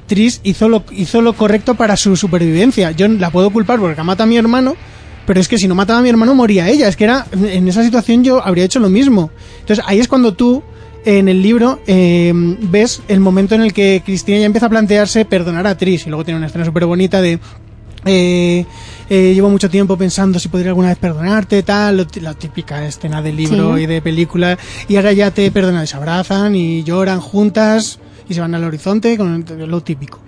Tris 0.08 0.42
hizo 0.44 0.70
lo, 0.70 0.84
hizo 0.92 1.22
lo 1.22 1.34
correcto 1.34 1.76
para 1.76 1.98
su 1.98 2.16
supervivencia. 2.16 2.92
Yo 2.92 3.08
la 3.08 3.32
puedo 3.32 3.50
culpar 3.50 3.80
porque 3.80 4.02
mata 4.04 4.24
a 4.24 4.28
mi 4.28 4.38
hermano, 4.38 4.76
pero 5.26 5.40
es 5.40 5.48
que 5.48 5.58
si 5.58 5.68
no 5.68 5.76
mataba 5.76 6.00
a 6.00 6.02
mi 6.02 6.10
hermano 6.10 6.36
moría 6.36 6.70
ella. 6.70 6.88
Es 6.88 6.96
que 6.96 7.06
era 7.06 7.26
en 7.32 7.68
esa 7.68 7.84
situación 7.84 8.24
yo 8.24 8.46
habría 8.46 8.66
hecho 8.66 8.80
lo 8.80 8.90
mismo. 8.90 9.32
Entonces 9.60 9.84
ahí 9.88 10.00
es 10.00 10.08
cuando 10.08 10.34
tú 10.34 10.64
en 11.06 11.28
el 11.30 11.42
libro 11.42 11.80
eh, 11.88 12.32
ves 12.34 13.02
el 13.08 13.20
momento 13.20 13.56
en 13.56 13.62
el 13.62 13.74
que 13.74 14.02
Cristina 14.06 14.38
ya 14.40 14.46
empieza 14.46 14.68
a 14.68 14.70
plantearse 14.70 15.26
perdonar 15.26 15.66
a 15.68 15.76
Tris 15.78 16.06
y 16.06 16.10
luego 16.10 16.24
tiene 16.24 16.38
una 16.38 16.48
escena 16.48 16.66
súper 16.66 16.86
bonita 16.86 17.22
de 17.22 17.40
eh, 18.06 18.66
eh, 19.10 19.34
llevo 19.34 19.50
mucho 19.50 19.70
tiempo 19.70 19.98
pensando 19.98 20.40
si 20.40 20.48
podría 20.48 20.70
alguna 20.72 20.90
vez 20.90 20.98
perdonarte, 20.98 21.62
tal, 21.64 22.08
la 22.22 22.34
típica 22.34 22.86
escena 22.86 23.22
de 23.22 23.32
libro 23.32 23.78
Sí. 23.78 23.84
y 23.84 23.86
de 23.86 24.02
película, 24.02 24.58
y 24.88 24.96
ahora 24.96 25.14
ya 25.14 25.32
te 25.32 25.52
perdonan, 25.52 25.86
se 25.86 25.98
abrazan 25.98 26.56
y 26.56 26.84
lloran 26.84 27.20
juntas 27.20 28.00
y 28.28 28.34
se 28.34 28.42
van 28.42 28.56
al 28.56 28.64
horizonte, 28.64 29.18
con 29.18 29.46
lo 29.68 29.82
típico. 29.82 30.20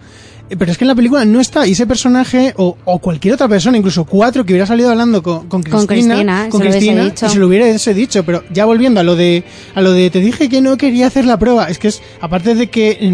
Eh, 0.54 0.56
Pero 0.58 0.72
es 0.72 0.78
que 0.78 0.84
en 0.84 0.88
la 0.90 0.96
película 0.96 1.26
no 1.26 1.40
está, 1.40 1.66
y 1.68 1.72
ese 1.72 1.88
personaje, 1.88 2.54
o, 2.58 2.78
o 2.86 3.00
cualquier 3.00 3.34
otra 3.34 3.48
persona, 3.48 3.78
incluso 3.78 4.06
cuatro, 4.06 4.46
que 4.46 4.54
hubiera 4.54 4.66
salido 4.68 4.92
hablando 4.92 5.22
con, 5.24 5.48
con 5.48 5.62
Cristina, 5.64 5.86
Cristina, 6.16 6.48
con 6.50 6.62
se 6.62 6.66
lo 6.66 6.72
Cristina, 6.72 7.14
y 7.28 7.30
se 7.30 7.40
lo 7.40 7.48
hubiese 7.48 7.94
dicho, 7.94 8.24
pero 8.24 8.44
ya 8.52 8.66
volviendo 8.66 9.00
a 9.00 9.04
lo 9.04 9.16
de, 9.16 9.44
a 9.76 9.82
lo 9.82 9.92
de 9.92 10.10
te 10.10 10.20
dije 10.20 10.50
que 10.50 10.62
no 10.62 10.78
quería 10.78 11.08
hacer 11.08 11.26
la 11.26 11.38
prueba, 11.40 11.66
es 11.70 11.80
que 11.80 11.88
es, 11.90 12.02
aparte 12.22 12.56
de 12.56 12.68
que 12.70 12.98
mm, 13.02 13.08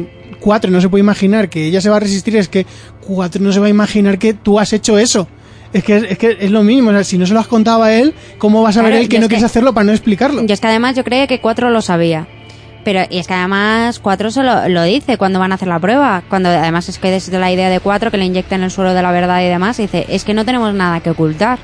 mm, 0.00 0.06
cuatro 0.40 0.70
no 0.70 0.80
se 0.80 0.88
puede 0.88 1.00
imaginar 1.02 1.48
que 1.50 1.66
ella 1.66 1.80
se 1.80 1.90
va 1.90 1.96
a 1.96 2.00
resistir, 2.00 2.36
es 2.36 2.48
que 2.48 2.64
cuatro 3.06 3.42
no 3.42 3.52
se 3.52 3.60
va 3.60 3.66
a 3.66 3.70
imaginar 3.70 4.18
que 4.18 4.34
tú 4.34 4.58
has 4.58 4.72
hecho 4.72 4.98
eso. 4.98 5.28
Es 5.72 5.84
que 5.84 5.96
es, 5.96 6.16
que 6.16 6.38
es 6.40 6.50
lo 6.50 6.62
mismo, 6.62 6.88
o 6.88 6.92
sea, 6.94 7.04
si 7.04 7.18
no 7.18 7.26
se 7.26 7.34
lo 7.34 7.40
has 7.40 7.46
contado 7.48 7.82
a 7.82 7.92
él, 7.92 8.14
¿cómo 8.38 8.62
vas 8.62 8.78
a 8.78 8.82
ver 8.82 8.94
él 8.94 9.08
que 9.08 9.18
no 9.18 9.24
es 9.24 9.28
quieres 9.28 9.42
que- 9.42 9.46
hacerlo 9.46 9.74
para 9.74 9.84
no 9.84 9.92
explicarlo? 9.92 10.42
Yo 10.46 10.54
es 10.54 10.60
que 10.60 10.66
además 10.66 10.96
yo 10.96 11.04
creía 11.04 11.26
que 11.26 11.40
cuatro 11.42 11.68
lo 11.68 11.82
sabía. 11.82 12.26
Pero, 12.84 13.02
y 13.10 13.18
es 13.18 13.26
que 13.26 13.34
además 13.34 13.98
cuatro 13.98 14.30
se 14.30 14.42
lo, 14.42 14.68
lo 14.68 14.82
dice 14.82 15.18
cuando 15.18 15.38
van 15.38 15.52
a 15.52 15.56
hacer 15.56 15.68
la 15.68 15.78
prueba. 15.78 16.22
Cuando 16.28 16.48
además 16.48 16.88
es 16.88 16.98
que 16.98 17.10
desde 17.10 17.38
la 17.38 17.50
idea 17.50 17.70
de 17.70 17.80
cuatro 17.80 18.10
que 18.10 18.18
le 18.18 18.24
inyectan 18.24 18.62
el 18.62 18.70
suelo 18.70 18.94
de 18.94 19.02
la 19.02 19.12
verdad 19.12 19.40
y 19.42 19.46
demás, 19.46 19.78
y 19.78 19.82
dice, 19.82 20.06
es 20.08 20.24
que 20.24 20.34
no 20.34 20.44
tenemos 20.44 20.72
nada 20.74 21.00
que 21.00 21.10
ocultar. 21.10 21.58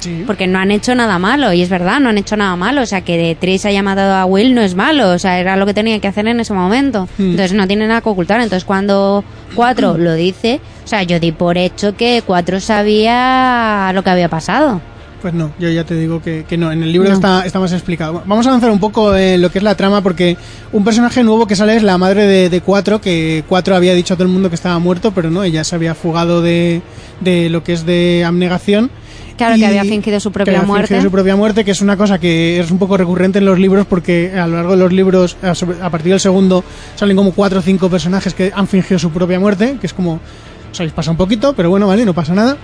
Sí. 0.00 0.24
Porque 0.26 0.46
no 0.46 0.58
han 0.58 0.70
hecho 0.70 0.94
nada 0.94 1.18
malo, 1.18 1.52
y 1.52 1.60
es 1.60 1.68
verdad, 1.68 2.00
no 2.00 2.08
han 2.08 2.16
hecho 2.16 2.36
nada 2.36 2.56
malo. 2.56 2.80
O 2.80 2.86
sea, 2.86 3.02
que 3.02 3.36
Tris 3.38 3.66
haya 3.66 3.82
matado 3.82 4.14
a 4.14 4.24
Will 4.24 4.54
no 4.54 4.62
es 4.62 4.74
malo, 4.74 5.10
o 5.10 5.18
sea, 5.18 5.38
era 5.38 5.56
lo 5.56 5.66
que 5.66 5.74
tenía 5.74 5.98
que 5.98 6.08
hacer 6.08 6.26
en 6.26 6.40
ese 6.40 6.54
momento. 6.54 7.06
Hmm. 7.18 7.32
Entonces 7.32 7.52
no 7.52 7.66
tiene 7.66 7.86
nada 7.86 8.00
que 8.00 8.08
ocultar. 8.08 8.40
Entonces 8.40 8.64
cuando 8.64 9.24
Cuatro 9.54 9.98
lo 9.98 10.14
dice, 10.14 10.60
o 10.84 10.88
sea, 10.88 11.02
yo 11.02 11.20
di 11.20 11.32
por 11.32 11.58
hecho 11.58 11.96
que 11.96 12.22
Cuatro 12.26 12.60
sabía 12.60 13.90
lo 13.94 14.02
que 14.02 14.10
había 14.10 14.28
pasado. 14.28 14.80
Pues 15.24 15.32
no, 15.32 15.52
yo 15.58 15.70
ya 15.70 15.84
te 15.84 15.94
digo 15.94 16.20
que, 16.20 16.44
que 16.46 16.58
no, 16.58 16.70
en 16.70 16.82
el 16.82 16.92
libro 16.92 17.08
No. 17.08 17.14
está, 17.14 17.46
está 17.46 17.58
más 17.58 17.72
explicado. 17.72 18.22
Vamos 18.26 18.44
a 18.46 18.50
avanzar 18.50 18.70
un 18.70 18.78
poco 18.78 19.16
en 19.16 19.40
lo 19.40 19.50
que 19.50 19.56
es 19.56 19.64
la 19.64 19.74
trama, 19.74 20.02
porque 20.02 20.36
un 20.70 20.84
personaje 20.84 21.24
nuevo 21.24 21.46
que 21.46 21.56
sale 21.56 21.76
es 21.76 21.82
la 21.82 21.96
madre 21.96 22.26
de, 22.26 22.50
de 22.50 22.60
Cuatro, 22.60 23.00
que 23.00 23.42
Cuatro 23.48 23.74
había 23.74 23.94
dicho 23.94 24.12
a 24.12 24.16
todo 24.18 24.26
el 24.26 24.32
mundo 24.34 24.50
que 24.50 24.54
estaba 24.54 24.78
muerto, 24.78 25.12
pero 25.14 25.30
no, 25.30 25.42
ella 25.42 25.64
se 25.64 25.76
había 25.76 25.94
fugado 25.94 26.42
de, 26.42 26.82
de 27.22 27.48
lo 27.48 27.64
que 27.64 27.72
es 27.72 27.86
de 27.86 28.22
abnegación. 28.22 28.90
Claro, 29.38 29.56
que 29.56 29.64
había 29.64 29.84
fingido 29.84 30.20
su 30.20 30.30
propia 30.30 30.52
que 30.52 30.56
había 30.58 30.66
muerte. 30.68 30.88
fingido 30.88 31.08
su 31.08 31.10
propia 31.10 31.36
muerte, 31.36 31.64
que 31.64 31.70
es 31.70 31.80
una 31.80 31.96
cosa 31.96 32.18
que 32.18 32.60
es 32.60 32.70
un 32.70 32.78
poco 32.78 32.98
recurrente 32.98 33.38
en 33.38 33.46
los 33.46 33.58
libros, 33.58 33.86
porque 33.86 34.30
a 34.38 34.46
lo 34.46 34.56
largo 34.56 34.72
de 34.72 34.76
los 34.76 34.92
libros, 34.92 35.38
a 35.42 35.88
partir 35.88 36.10
del 36.10 36.20
segundo, 36.20 36.62
salen 36.96 37.16
como 37.16 37.32
cuatro 37.32 37.60
o 37.60 37.62
cinco 37.62 37.88
personajes 37.88 38.34
que 38.34 38.52
han 38.54 38.68
fingido 38.68 38.98
su 38.98 39.10
propia 39.10 39.40
muerte, 39.40 39.78
que 39.80 39.86
es 39.86 39.94
como, 39.94 40.20
os 40.70 40.78
habéis 40.80 40.92
pasado 40.92 41.12
un 41.12 41.16
poquito, 41.16 41.54
pero 41.54 41.70
bueno, 41.70 41.86
vale, 41.86 42.04
no 42.04 42.12
pasa 42.12 42.34
nada. 42.34 42.58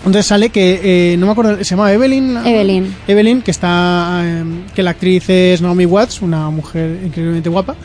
Entonces 0.00 0.26
sale 0.26 0.48
que, 0.48 1.12
eh, 1.12 1.16
no 1.18 1.26
me 1.26 1.32
acuerdo, 1.32 1.56
se 1.58 1.64
llama 1.64 1.92
Evelyn. 1.92 2.38
Evelyn. 2.38 2.94
Evelyn, 3.06 3.42
que 3.42 3.50
está, 3.50 4.22
eh, 4.24 4.44
que 4.74 4.82
la 4.82 4.90
actriz 4.92 5.28
es 5.28 5.60
Naomi 5.60 5.84
Watts, 5.84 6.22
una 6.22 6.48
mujer 6.50 6.98
increíblemente 7.04 7.48
guapa. 7.50 7.76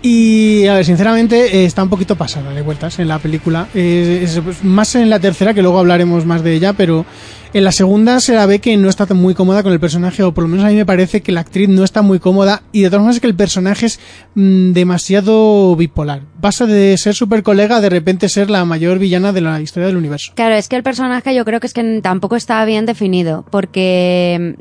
Y, 0.00 0.66
a 0.66 0.74
ver, 0.74 0.84
sinceramente, 0.84 1.56
eh, 1.56 1.64
está 1.64 1.82
un 1.82 1.88
poquito 1.88 2.14
pasada 2.16 2.52
de 2.52 2.60
vueltas 2.62 2.98
en 2.98 3.08
la 3.08 3.18
película. 3.18 3.68
Es- 3.74 4.40
más 4.62 4.94
en 4.96 5.08
la 5.08 5.18
tercera, 5.18 5.54
que 5.54 5.62
luego 5.62 5.78
hablaremos 5.78 6.26
más 6.26 6.42
de 6.42 6.54
ella, 6.54 6.72
pero 6.74 7.06
en 7.54 7.62
la 7.62 7.72
segunda 7.72 8.18
se 8.18 8.34
la 8.34 8.46
ve 8.46 8.58
que 8.58 8.76
no 8.76 8.88
está 8.88 9.06
muy 9.14 9.32
cómoda 9.34 9.62
con 9.62 9.72
el 9.72 9.78
personaje, 9.78 10.24
o 10.24 10.34
por 10.34 10.42
lo 10.42 10.48
menos 10.48 10.66
a 10.66 10.68
mí 10.68 10.74
me 10.74 10.84
parece 10.84 11.22
que 11.22 11.30
la 11.30 11.40
actriz 11.40 11.68
no 11.68 11.84
está 11.84 12.02
muy 12.02 12.18
cómoda, 12.18 12.64
y 12.72 12.82
de 12.82 12.88
todas 12.88 13.00
formas 13.00 13.16
es 13.16 13.20
que 13.20 13.28
el 13.28 13.36
personaje 13.36 13.86
es 13.86 14.00
mm, 14.34 14.72
demasiado 14.72 15.76
bipolar. 15.76 16.22
Pasa 16.40 16.66
de 16.66 16.96
ser 16.98 17.14
super 17.14 17.44
colega 17.44 17.76
a 17.76 17.80
de 17.80 17.90
repente 17.90 18.28
ser 18.28 18.50
la 18.50 18.64
mayor 18.64 18.98
villana 18.98 19.32
de 19.32 19.40
la 19.40 19.60
historia 19.60 19.86
del 19.86 19.96
universo. 19.96 20.32
Claro, 20.34 20.56
es 20.56 20.68
que 20.68 20.74
el 20.74 20.82
personaje 20.82 21.32
yo 21.32 21.44
creo 21.44 21.60
que 21.60 21.68
es 21.68 21.72
que 21.72 22.00
tampoco 22.02 22.34
está 22.34 22.64
bien 22.64 22.86
definido, 22.86 23.44
porque, 23.50 24.56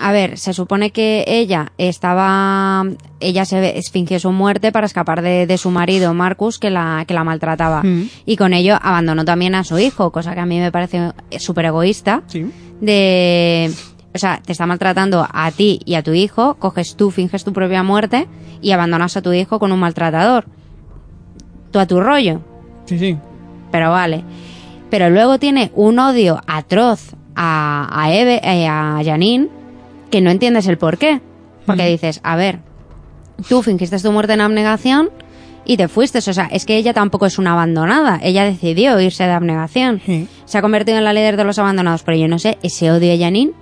a 0.00 0.12
ver, 0.12 0.38
se 0.38 0.52
supone 0.52 0.90
que 0.90 1.24
ella 1.26 1.72
estaba, 1.78 2.84
ella 3.20 3.44
se 3.44 3.80
fingió 3.90 4.18
su 4.20 4.30
muerte 4.32 4.72
para 4.72 4.86
escapar 4.86 5.22
de, 5.22 5.46
de 5.46 5.58
su 5.58 5.70
marido 5.70 6.14
Marcus 6.14 6.58
que 6.58 6.70
la, 6.70 7.04
que 7.06 7.14
la 7.14 7.24
maltrataba 7.24 7.82
Mm. 7.82 8.08
y 8.26 8.36
con 8.36 8.54
ello 8.54 8.78
abandonó 8.80 9.24
también 9.24 9.54
a 9.54 9.64
su 9.64 9.78
hijo, 9.78 10.10
cosa 10.12 10.34
que 10.34 10.40
a 10.40 10.46
mí 10.46 10.58
me 10.60 10.72
parece 10.72 11.12
súper 11.38 11.66
egoísta 11.66 12.22
Sí. 12.28 12.50
de, 12.80 13.70
o 14.14 14.18
sea, 14.18 14.40
te 14.44 14.52
está 14.52 14.66
maltratando 14.66 15.26
a 15.30 15.50
ti 15.50 15.80
y 15.84 15.94
a 15.94 16.02
tu 16.02 16.12
hijo, 16.12 16.54
coges 16.54 16.96
tú, 16.96 17.10
finges 17.10 17.44
tu 17.44 17.52
propia 17.52 17.82
muerte 17.82 18.26
y 18.60 18.72
abandonas 18.72 19.16
a 19.16 19.22
tu 19.22 19.32
hijo 19.32 19.58
con 19.58 19.72
un 19.72 19.78
maltratador. 19.80 20.46
Tú 21.70 21.78
a 21.78 21.86
tu 21.86 22.00
rollo 22.00 22.40
Sí, 22.86 22.98
sí. 22.98 23.16
pero 23.70 23.90
vale. 23.90 24.24
Pero 24.90 25.10
luego 25.10 25.38
tiene 25.38 25.70
un 25.74 25.98
odio 25.98 26.40
atroz 26.46 27.14
a, 27.36 27.88
a 27.92 28.12
Eve, 28.12 28.40
eh, 28.42 28.66
a 28.66 29.00
Janine, 29.04 29.48
que 30.10 30.20
no 30.20 30.30
entiendes 30.30 30.66
el 30.66 30.78
por 30.78 30.98
qué. 30.98 31.20
Porque 31.66 31.82
Mm. 31.84 31.86
dices, 31.90 32.20
a 32.22 32.36
ver, 32.36 32.60
tú 33.48 33.62
fingiste 33.62 33.98
tu 33.98 34.10
muerte 34.12 34.32
en 34.32 34.40
abnegación 34.40 35.10
y 35.64 35.76
te 35.76 35.88
fuiste. 35.88 36.18
O 36.18 36.20
sea, 36.32 36.46
es 36.50 36.64
que 36.64 36.76
ella 36.76 36.94
tampoco 36.94 37.26
es 37.26 37.38
una 37.38 37.52
abandonada. 37.52 38.18
Ella 38.22 38.44
decidió 38.44 38.98
irse 39.00 39.24
de 39.24 39.32
abnegación. 39.32 40.00
Sí. 40.04 40.26
Se 40.46 40.58
ha 40.58 40.62
convertido 40.62 40.98
en 40.98 41.04
la 41.04 41.12
líder 41.12 41.36
de 41.36 41.44
los 41.44 41.58
abandonados. 41.58 42.02
Pero 42.04 42.16
yo 42.16 42.28
no 42.28 42.38
sé, 42.38 42.58
ese 42.62 42.90
odio 42.90 43.12
a 43.12 43.18
Janine, 43.18 43.52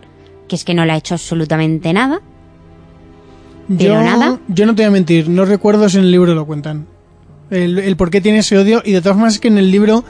que 0.49 0.55
es 0.57 0.65
que 0.65 0.75
no 0.75 0.85
le 0.85 0.93
ha 0.93 0.97
hecho 0.97 1.15
absolutamente 1.15 1.93
nada. 1.93 2.21
Pero 3.69 3.95
yo, 3.95 4.01
nada. 4.03 4.39
Yo 4.47 4.65
no 4.67 4.75
te 4.77 4.83
voy 4.83 4.89
a 4.89 4.91
mentir, 4.93 5.29
no 5.29 5.45
recuerdo 5.45 5.89
si 5.89 5.99
en 5.99 6.05
el 6.05 6.13
libro 6.13 6.35
lo 6.35 6.47
cuentan. 6.47 6.87
El, 7.51 7.79
el 7.81 7.97
por 7.97 8.11
qué 8.11 8.21
tiene 8.21 8.39
ese 8.39 8.57
odio, 8.59 8.83
y 8.85 8.93
de 8.93 9.01
todas 9.01 9.17
formas 9.17 9.35
es 9.35 9.41
que 9.41 9.49
en 9.49 9.59
el 9.59 9.71
libro 9.73 10.05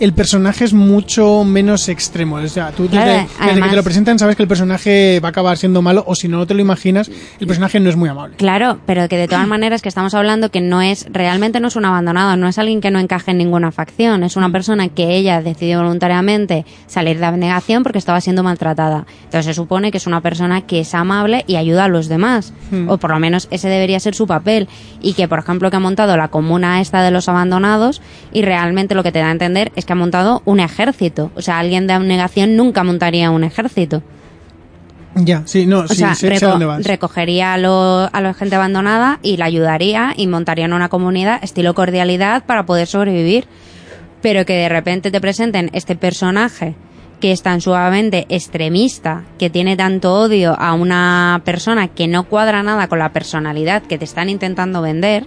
el 0.00 0.12
personaje 0.12 0.64
es 0.64 0.72
mucho 0.72 1.44
menos 1.44 1.88
extremo. 1.88 2.36
O 2.36 2.48
sea, 2.48 2.72
tú 2.72 2.88
desde, 2.88 3.26
que 3.26 3.68
te 3.68 3.76
lo 3.76 3.82
presentan 3.84 4.18
sabes 4.18 4.36
que 4.36 4.42
el 4.42 4.48
personaje 4.48 5.20
va 5.20 5.28
a 5.28 5.30
acabar 5.30 5.56
siendo 5.56 5.82
malo, 5.82 6.02
o 6.06 6.14
si 6.14 6.26
no 6.26 6.46
te 6.46 6.54
lo 6.54 6.60
imaginas, 6.60 7.10
el 7.38 7.46
personaje 7.46 7.78
no 7.80 7.90
es 7.90 7.96
muy 7.96 8.08
amable. 8.08 8.36
Claro, 8.36 8.78
pero 8.86 9.08
que 9.08 9.16
de 9.16 9.28
todas 9.28 9.46
maneras 9.46 9.82
que 9.82 9.88
estamos 9.88 10.14
hablando 10.14 10.50
que 10.50 10.60
no 10.60 10.82
es, 10.82 11.06
realmente 11.10 11.60
no 11.60 11.68
es 11.68 11.76
un 11.76 11.84
abandonado, 11.84 12.36
no 12.36 12.48
es 12.48 12.58
alguien 12.58 12.80
que 12.80 12.90
no 12.90 12.98
encaje 12.98 13.30
en 13.30 13.38
ninguna 13.38 13.72
facción, 13.72 14.24
es 14.24 14.36
una 14.36 14.50
persona 14.50 14.88
que 14.88 15.14
ella 15.14 15.42
decidió 15.42 15.78
voluntariamente 15.78 16.64
salir 16.86 17.18
de 17.18 17.26
abnegación 17.26 17.82
porque 17.82 17.98
estaba 17.98 18.20
siendo 18.20 18.42
maltratada. 18.42 19.06
Entonces 19.24 19.46
se 19.46 19.54
supone 19.54 19.90
que 19.90 19.98
es 19.98 20.06
una 20.06 20.20
persona 20.20 20.62
que 20.62 20.80
es 20.80 20.94
amable 20.94 21.44
y 21.46 21.56
ayuda 21.56 21.84
a 21.84 21.88
los 21.88 22.08
demás, 22.08 22.52
Hmm. 22.70 22.88
o 22.88 22.98
por 22.98 23.10
lo 23.10 23.18
menos 23.18 23.48
ese 23.50 23.68
debería 23.68 23.98
ser 24.00 24.14
su 24.14 24.26
papel, 24.26 24.68
y 25.02 25.14
que 25.14 25.28
por 25.28 25.38
ejemplo 25.38 25.70
que 25.70 25.76
ha 25.76 25.80
montado 25.80 26.16
la 26.16 26.28
comuna 26.28 26.80
esta 26.80 27.02
de 27.02 27.10
los 27.10 27.28
abandonados 27.28 28.00
y 28.32 28.42
realmente 28.42 28.94
lo 28.94 29.02
que 29.02 29.12
te 29.12 29.18
da 29.18 29.28
a 29.28 29.32
entender 29.32 29.72
es 29.76 29.84
que 29.84 29.89
ha 29.92 29.96
montado 29.96 30.42
un 30.44 30.60
ejército, 30.60 31.30
o 31.36 31.42
sea, 31.42 31.58
alguien 31.58 31.86
de 31.86 31.92
abnegación 31.94 32.56
nunca 32.56 32.84
montaría 32.84 33.30
un 33.30 33.44
ejército. 33.44 34.02
Ya, 35.16 35.42
sí, 35.44 35.66
no, 35.66 35.80
O 35.80 35.88
sí, 35.88 35.96
sea, 35.96 36.14
sé, 36.14 36.38
sé 36.38 36.46
dónde 36.46 36.66
vas. 36.66 36.84
recogería 36.84 37.52
a, 37.54 37.58
lo- 37.58 38.08
a 38.12 38.20
la 38.20 38.32
gente 38.32 38.54
abandonada 38.54 39.18
y 39.22 39.36
la 39.38 39.46
ayudaría 39.46 40.14
y 40.16 40.28
montarían 40.28 40.72
una 40.72 40.88
comunidad 40.88 41.42
estilo 41.42 41.74
cordialidad 41.74 42.44
para 42.44 42.64
poder 42.64 42.86
sobrevivir. 42.86 43.46
Pero 44.22 44.44
que 44.46 44.52
de 44.52 44.68
repente 44.68 45.10
te 45.10 45.20
presenten 45.20 45.70
este 45.72 45.96
personaje 45.96 46.74
que 47.20 47.32
es 47.32 47.42
tan 47.42 47.60
suavemente 47.60 48.24
extremista, 48.28 49.24
que 49.38 49.50
tiene 49.50 49.76
tanto 49.76 50.14
odio 50.14 50.54
a 50.58 50.72
una 50.74 51.42
persona 51.44 51.88
que 51.88 52.06
no 52.06 52.24
cuadra 52.24 52.62
nada 52.62 52.86
con 52.88 52.98
la 52.98 53.12
personalidad 53.12 53.82
que 53.82 53.98
te 53.98 54.04
están 54.04 54.30
intentando 54.30 54.80
vender. 54.80 55.26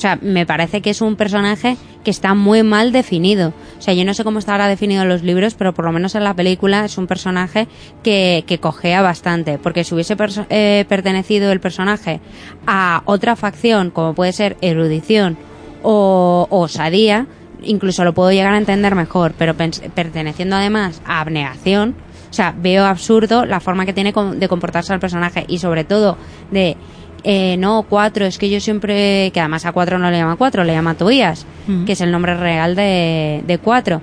O 0.00 0.02
sea, 0.02 0.18
me 0.22 0.46
parece 0.46 0.80
que 0.80 0.88
es 0.88 1.02
un 1.02 1.14
personaje 1.14 1.76
que 2.04 2.10
está 2.10 2.32
muy 2.32 2.62
mal 2.62 2.90
definido. 2.90 3.52
O 3.78 3.82
sea, 3.82 3.92
yo 3.92 4.02
no 4.06 4.14
sé 4.14 4.24
cómo 4.24 4.38
estará 4.38 4.66
definido 4.66 5.02
en 5.02 5.10
los 5.10 5.22
libros, 5.22 5.52
pero 5.52 5.74
por 5.74 5.84
lo 5.84 5.92
menos 5.92 6.14
en 6.14 6.24
la 6.24 6.32
película 6.32 6.86
es 6.86 6.96
un 6.96 7.06
personaje 7.06 7.68
que, 8.02 8.42
que 8.46 8.58
cojea 8.58 9.02
bastante. 9.02 9.58
Porque 9.58 9.84
si 9.84 9.92
hubiese 9.92 10.16
eh, 10.48 10.86
pertenecido 10.88 11.52
el 11.52 11.60
personaje 11.60 12.22
a 12.66 13.02
otra 13.04 13.36
facción, 13.36 13.90
como 13.90 14.14
puede 14.14 14.32
ser 14.32 14.56
erudición 14.62 15.36
o, 15.82 16.46
osadía, 16.48 17.26
incluso 17.62 18.02
lo 18.02 18.14
puedo 18.14 18.32
llegar 18.32 18.54
a 18.54 18.56
entender 18.56 18.94
mejor. 18.94 19.34
Pero 19.36 19.54
perteneciendo 19.54 20.56
además 20.56 21.02
a 21.04 21.20
abnegación, 21.20 21.94
o 22.30 22.32
sea, 22.32 22.54
veo 22.56 22.86
absurdo 22.86 23.44
la 23.44 23.60
forma 23.60 23.84
que 23.84 23.92
tiene 23.92 24.14
de 24.14 24.48
comportarse 24.48 24.94
el 24.94 24.98
personaje 24.98 25.44
y 25.46 25.58
sobre 25.58 25.84
todo 25.84 26.16
de 26.50 26.78
eh, 27.24 27.56
no, 27.58 27.84
cuatro, 27.88 28.24
es 28.26 28.38
que 28.38 28.48
yo 28.50 28.60
siempre, 28.60 29.30
que 29.32 29.40
además 29.40 29.64
a 29.66 29.72
cuatro 29.72 29.98
no 29.98 30.10
le 30.10 30.18
llama 30.18 30.36
cuatro, 30.36 30.64
le 30.64 30.72
llama 30.72 30.94
Tobías, 30.94 31.46
Mm. 31.66 31.84
que 31.84 31.92
es 31.92 32.00
el 32.00 32.10
nombre 32.10 32.34
real 32.34 32.74
de, 32.74 33.42
de 33.46 33.58
cuatro, 33.58 34.00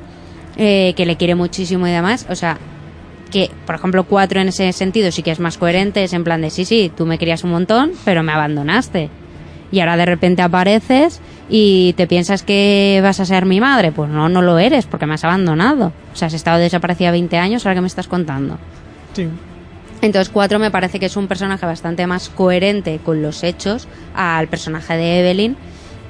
eh, 0.58 0.94
que 0.96 1.06
le 1.06 1.16
quiere 1.18 1.36
muchísimo 1.36 1.88
y 1.88 1.92
demás, 1.92 2.26
o 2.30 2.36
sea, 2.36 2.58
que 3.32 3.52
por 3.66 3.76
ejemplo 3.76 4.04
cuatro 4.06 4.40
en 4.40 4.48
ese 4.48 4.72
sentido 4.72 5.12
sí 5.12 5.22
que 5.24 5.32
es 5.32 5.40
más 5.40 5.58
coherente, 5.58 6.04
es 6.04 6.14
en 6.14 6.24
plan 6.24 6.42
de 6.42 6.50
sí, 6.50 6.64
sí, 6.66 6.92
tú 6.96 7.06
me 7.06 7.18
querías 7.18 7.44
un 7.44 7.52
montón, 7.52 7.92
pero 8.06 8.24
me 8.24 8.32
abandonaste. 8.32 9.10
Y 9.70 9.82
ahora 9.82 9.98
de 9.98 10.06
repente 10.06 10.42
apareces 10.42 11.20
y 11.50 11.92
te 11.98 12.08
piensas 12.08 12.42
que 12.44 13.02
vas 13.04 13.20
a 13.20 13.26
ser 13.26 13.46
mi 13.46 13.60
madre. 13.60 13.92
Pues 13.92 14.10
no, 14.10 14.30
no 14.30 14.42
lo 14.42 14.58
eres, 14.60 14.86
porque 14.86 15.06
me 15.06 15.16
has 15.16 15.26
abandonado. 15.26 15.92
O 16.14 16.16
sea, 16.16 16.28
has 16.30 16.34
estado 16.34 16.58
desaparecida 16.60 17.12
20 17.12 17.38
años, 17.38 17.66
ahora 17.66 17.76
que 17.76 17.82
me 17.82 17.88
estás 17.88 18.08
contando. 18.08 18.58
Sí. 19.14 19.28
Entonces, 20.02 20.30
Cuatro 20.30 20.60
me 20.60 20.72
parece 20.72 21.00
que 21.00 21.08
es 21.08 21.18
un 21.18 21.28
personaje 21.28 21.66
bastante 21.66 22.06
más 22.08 22.30
coherente 22.30 23.00
con 23.04 23.22
los 23.22 23.44
hechos 23.44 23.88
al 24.16 24.48
personaje 24.48 24.96
de 24.96 25.20
Evelyn 25.22 25.56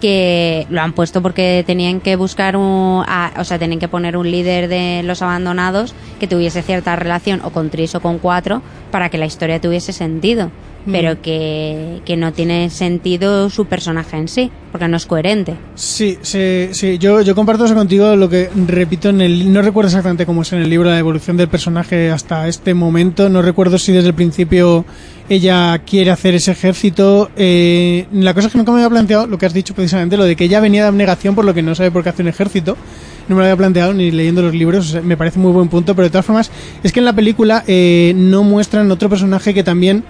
que 0.01 0.67
lo 0.69 0.81
han 0.81 0.93
puesto 0.93 1.23
porque 1.23 1.63
tenían 1.65 2.01
que 2.01 2.15
buscar 2.15 2.55
un, 2.55 3.03
a- 3.07 3.31
o 3.37 3.43
sea, 3.43 3.57
tenían 3.57 3.79
que 3.79 3.87
poner 3.87 4.15
un 4.15 4.29
líder 4.29 4.67
de 4.67 5.01
los 5.03 5.23
abandonados 5.23 5.95
que 6.19 6.27
tuviese 6.27 6.61
cierta 6.61 6.95
relación 6.95 7.41
o 7.43 7.49
con 7.49 7.71
Tris 7.71 7.95
o 7.95 7.99
con 8.01 8.19
Cuatro 8.19 8.61
para 8.91 9.09
que 9.09 9.17
la 9.17 9.25
historia 9.25 9.59
tuviese 9.59 9.93
sentido, 9.93 10.51
pero 10.91 11.21
que, 11.21 12.01
que 12.05 12.15
no 12.15 12.31
tiene 12.33 12.69
sentido 12.69 13.49
su 13.49 13.65
personaje 13.65 14.17
en 14.17 14.27
sí, 14.27 14.51
porque 14.71 14.87
no 14.87 14.97
es 14.97 15.05
coherente. 15.05 15.55
Sí, 15.75 16.17
sí, 16.21 16.69
sí. 16.71 16.97
Yo, 16.97 17.21
yo 17.21 17.35
comparto 17.35 17.65
eso 17.65 17.75
contigo. 17.75 18.15
Lo 18.15 18.29
que 18.29 18.49
repito 18.67 19.09
en 19.09 19.21
el. 19.21 19.51
No 19.51 19.61
recuerdo 19.61 19.87
exactamente 19.87 20.25
cómo 20.25 20.41
es 20.41 20.53
en 20.53 20.59
el 20.59 20.69
libro 20.69 20.89
la 20.89 20.99
evolución 20.99 21.37
del 21.37 21.49
personaje 21.49 22.09
hasta 22.09 22.47
este 22.47 22.73
momento. 22.73 23.29
No 23.29 23.41
recuerdo 23.41 23.77
si 23.77 23.91
desde 23.91 24.09
el 24.09 24.13
principio 24.13 24.85
ella 25.29 25.77
quiere 25.79 26.11
hacer 26.11 26.35
ese 26.35 26.51
ejército. 26.51 27.29
Eh, 27.35 28.05
la 28.13 28.33
cosa 28.33 28.47
es 28.47 28.53
que 28.53 28.57
nunca 28.57 28.71
me 28.71 28.77
había 28.77 28.89
planteado 28.89 29.27
lo 29.27 29.37
que 29.37 29.45
has 29.45 29.53
dicho 29.53 29.73
precisamente, 29.73 30.15
lo 30.15 30.23
de 30.23 30.35
que 30.35 30.45
ella 30.45 30.59
venía 30.59 30.83
de 30.83 30.87
abnegación 30.87 31.35
por 31.35 31.43
lo 31.43 31.53
que 31.53 31.61
no 31.61 31.75
sabe 31.75 31.91
por 31.91 32.03
qué 32.03 32.09
hace 32.09 32.21
un 32.21 32.29
ejército. 32.29 32.77
No 33.27 33.35
me 33.35 33.41
lo 33.41 33.45
había 33.45 33.57
planteado 33.57 33.93
ni 33.93 34.09
leyendo 34.09 34.41
los 34.41 34.53
libros. 34.53 34.87
o 34.87 34.91
sea, 34.93 35.01
me 35.01 35.17
parece 35.17 35.37
muy 35.37 35.51
buen 35.51 35.67
punto. 35.67 35.95
Pero 35.95 36.05
de 36.05 36.11
todas 36.11 36.25
formas, 36.25 36.49
es 36.81 36.93
que 36.93 36.99
en 36.99 37.05
la 37.05 37.13
película 37.13 37.63
eh, 37.67 38.13
no 38.15 38.43
muestran 38.43 38.89
otro 38.89 39.09
personaje 39.09 39.53
que 39.53 39.63
también 39.63 40.05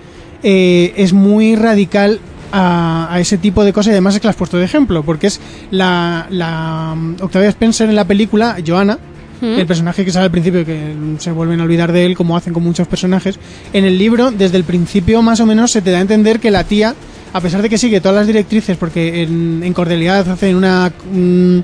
eh, 0.50 0.93
es 0.95 1.12
muy 1.12 1.58
radical 1.58 2.22
a, 2.54 3.14
a 3.14 3.20
ese 3.20 3.38
tipo 3.38 3.66
de 3.66 3.74
cosas 3.74 3.88
y 3.88 3.91
además 3.91 4.16
es 4.16 4.22
que 4.22 4.28
la 4.28 4.30
has 4.30 4.38
puesto 4.38 4.56
de 4.58 4.64
ejemplo 4.64 5.04
porque 5.04 5.28
es 5.28 5.41
la, 5.72 6.26
la 6.30 6.93
um, 6.93 7.18
Octavia 7.20 7.50
Spencer 7.50 7.89
en 7.89 7.98
la 7.98 8.06
película 8.06 8.56
Joanna 8.66 8.98
el 9.41 9.68
personaje 9.68 10.06
que 10.06 10.12
sale 10.12 10.24
al 10.24 10.32
principio 10.32 10.66
que 10.66 10.95
se 11.20 11.32
vuelven 11.32 11.60
a 11.60 11.64
olvidar 11.66 11.91
de 11.91 12.06
él 12.06 12.16
como 12.16 12.38
hacen 12.38 12.54
con 12.54 12.64
muchos 12.64 12.88
personajes 12.88 13.38
en 13.74 13.84
el 13.84 13.98
libro 13.98 14.32
desde 14.32 14.56
el 14.56 14.64
principio 14.64 15.22
más 15.22 15.41
o 15.41 15.45
menos 15.45 15.70
se 15.70 15.82
te 15.82 15.91
da 15.91 15.98
a 15.98 16.02
entender 16.02 16.39
que 16.39 16.50
la 16.50 16.64
tía 16.64 16.95
a 17.34 17.41
pesar 17.41 17.62
de 17.62 17.68
que 17.68 17.78
sigue 17.78 18.00
todas 18.00 18.16
las 18.16 18.28
directrices 18.28 18.78
porque 18.78 19.24
en, 19.24 19.62
en 19.64 19.74
cordialidad 19.74 20.30
hacen 20.30 20.56
una 20.56 20.93
un, 21.14 21.62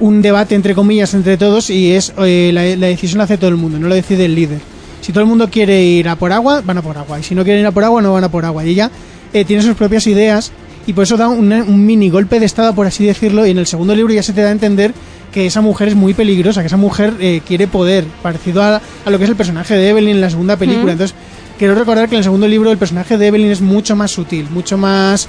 un 0.00 0.22
debate 0.22 0.54
entre 0.54 0.74
comillas 0.74 1.12
entre 1.12 1.36
todos 1.36 1.68
y 1.68 1.92
es 1.92 2.14
eh, 2.16 2.50
la, 2.54 2.64
la 2.76 2.86
decisión 2.86 3.18
la 3.18 3.24
hace 3.24 3.36
todo 3.36 3.50
el 3.50 3.56
mundo 3.56 3.78
no 3.78 3.88
lo 3.88 3.94
decide 3.94 4.24
el 4.24 4.34
líder 4.34 4.75
si 5.06 5.12
todo 5.12 5.22
el 5.22 5.28
mundo 5.28 5.48
quiere 5.48 5.80
ir 5.84 6.08
a 6.08 6.16
por 6.16 6.32
agua, 6.32 6.62
van 6.64 6.78
a 6.78 6.82
por 6.82 6.98
agua. 6.98 7.20
Y 7.20 7.22
si 7.22 7.36
no 7.36 7.44
quieren 7.44 7.60
ir 7.60 7.66
a 7.68 7.70
por 7.70 7.84
agua, 7.84 8.02
no 8.02 8.12
van 8.12 8.24
a 8.24 8.28
por 8.28 8.44
agua. 8.44 8.64
Y 8.64 8.70
ella 8.70 8.90
eh, 9.32 9.44
tiene 9.44 9.62
sus 9.62 9.76
propias 9.76 10.04
ideas 10.08 10.50
y 10.84 10.92
por 10.94 11.04
eso 11.04 11.16
da 11.16 11.28
una- 11.28 11.62
un 11.62 11.86
mini 11.86 12.10
golpe 12.10 12.40
de 12.40 12.46
estado, 12.46 12.74
por 12.74 12.86
así 12.88 13.06
decirlo. 13.06 13.46
Y 13.46 13.50
en 13.50 13.58
el 13.58 13.66
segundo 13.68 13.94
libro 13.94 14.12
ya 14.12 14.22
se 14.24 14.32
te 14.32 14.40
da 14.42 14.48
a 14.48 14.52
entender 14.52 14.92
que 15.32 15.46
esa 15.46 15.60
mujer 15.60 15.86
es 15.88 15.94
muy 15.94 16.12
peligrosa, 16.12 16.60
que 16.62 16.66
esa 16.66 16.76
mujer 16.76 17.14
eh, 17.20 17.40
quiere 17.46 17.68
poder, 17.68 18.04
parecido 18.22 18.62
a, 18.62 18.80
a 19.04 19.10
lo 19.10 19.18
que 19.18 19.24
es 19.24 19.30
el 19.30 19.36
personaje 19.36 19.74
de 19.74 19.88
Evelyn 19.90 20.16
en 20.16 20.20
la 20.20 20.30
segunda 20.30 20.56
película. 20.56 20.92
Entonces, 20.92 21.14
quiero 21.58 21.74
recordar 21.76 22.08
que 22.08 22.16
en 22.16 22.18
el 22.18 22.24
segundo 22.24 22.48
libro 22.48 22.72
el 22.72 22.78
personaje 22.78 23.16
de 23.16 23.26
Evelyn 23.28 23.50
es 23.50 23.60
mucho 23.60 23.94
más 23.96 24.10
sutil, 24.10 24.48
mucho 24.50 24.76
más... 24.76 25.28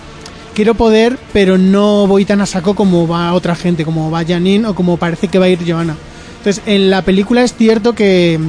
Quiero 0.55 0.73
poder, 0.73 1.19
pero 1.33 1.59
no 1.59 2.07
voy 2.07 2.25
tan 2.25 2.41
a 2.41 2.47
saco 2.47 2.73
como 2.73 3.07
va 3.07 3.33
otra 3.33 3.55
gente, 3.55 3.85
como 3.85 4.09
va 4.09 4.25
Janine 4.25 4.65
o 4.67 4.73
como 4.73 4.97
parece 4.97 5.27
que 5.27 5.37
va 5.37 5.45
a 5.45 5.49
ir 5.49 5.59
Joanna. 5.67 5.95
Entonces, 6.39 6.63
en 6.65 6.89
la 6.89 7.03
película 7.03 7.43
es 7.43 7.53
cierto 7.53 7.93
que, 7.93 8.39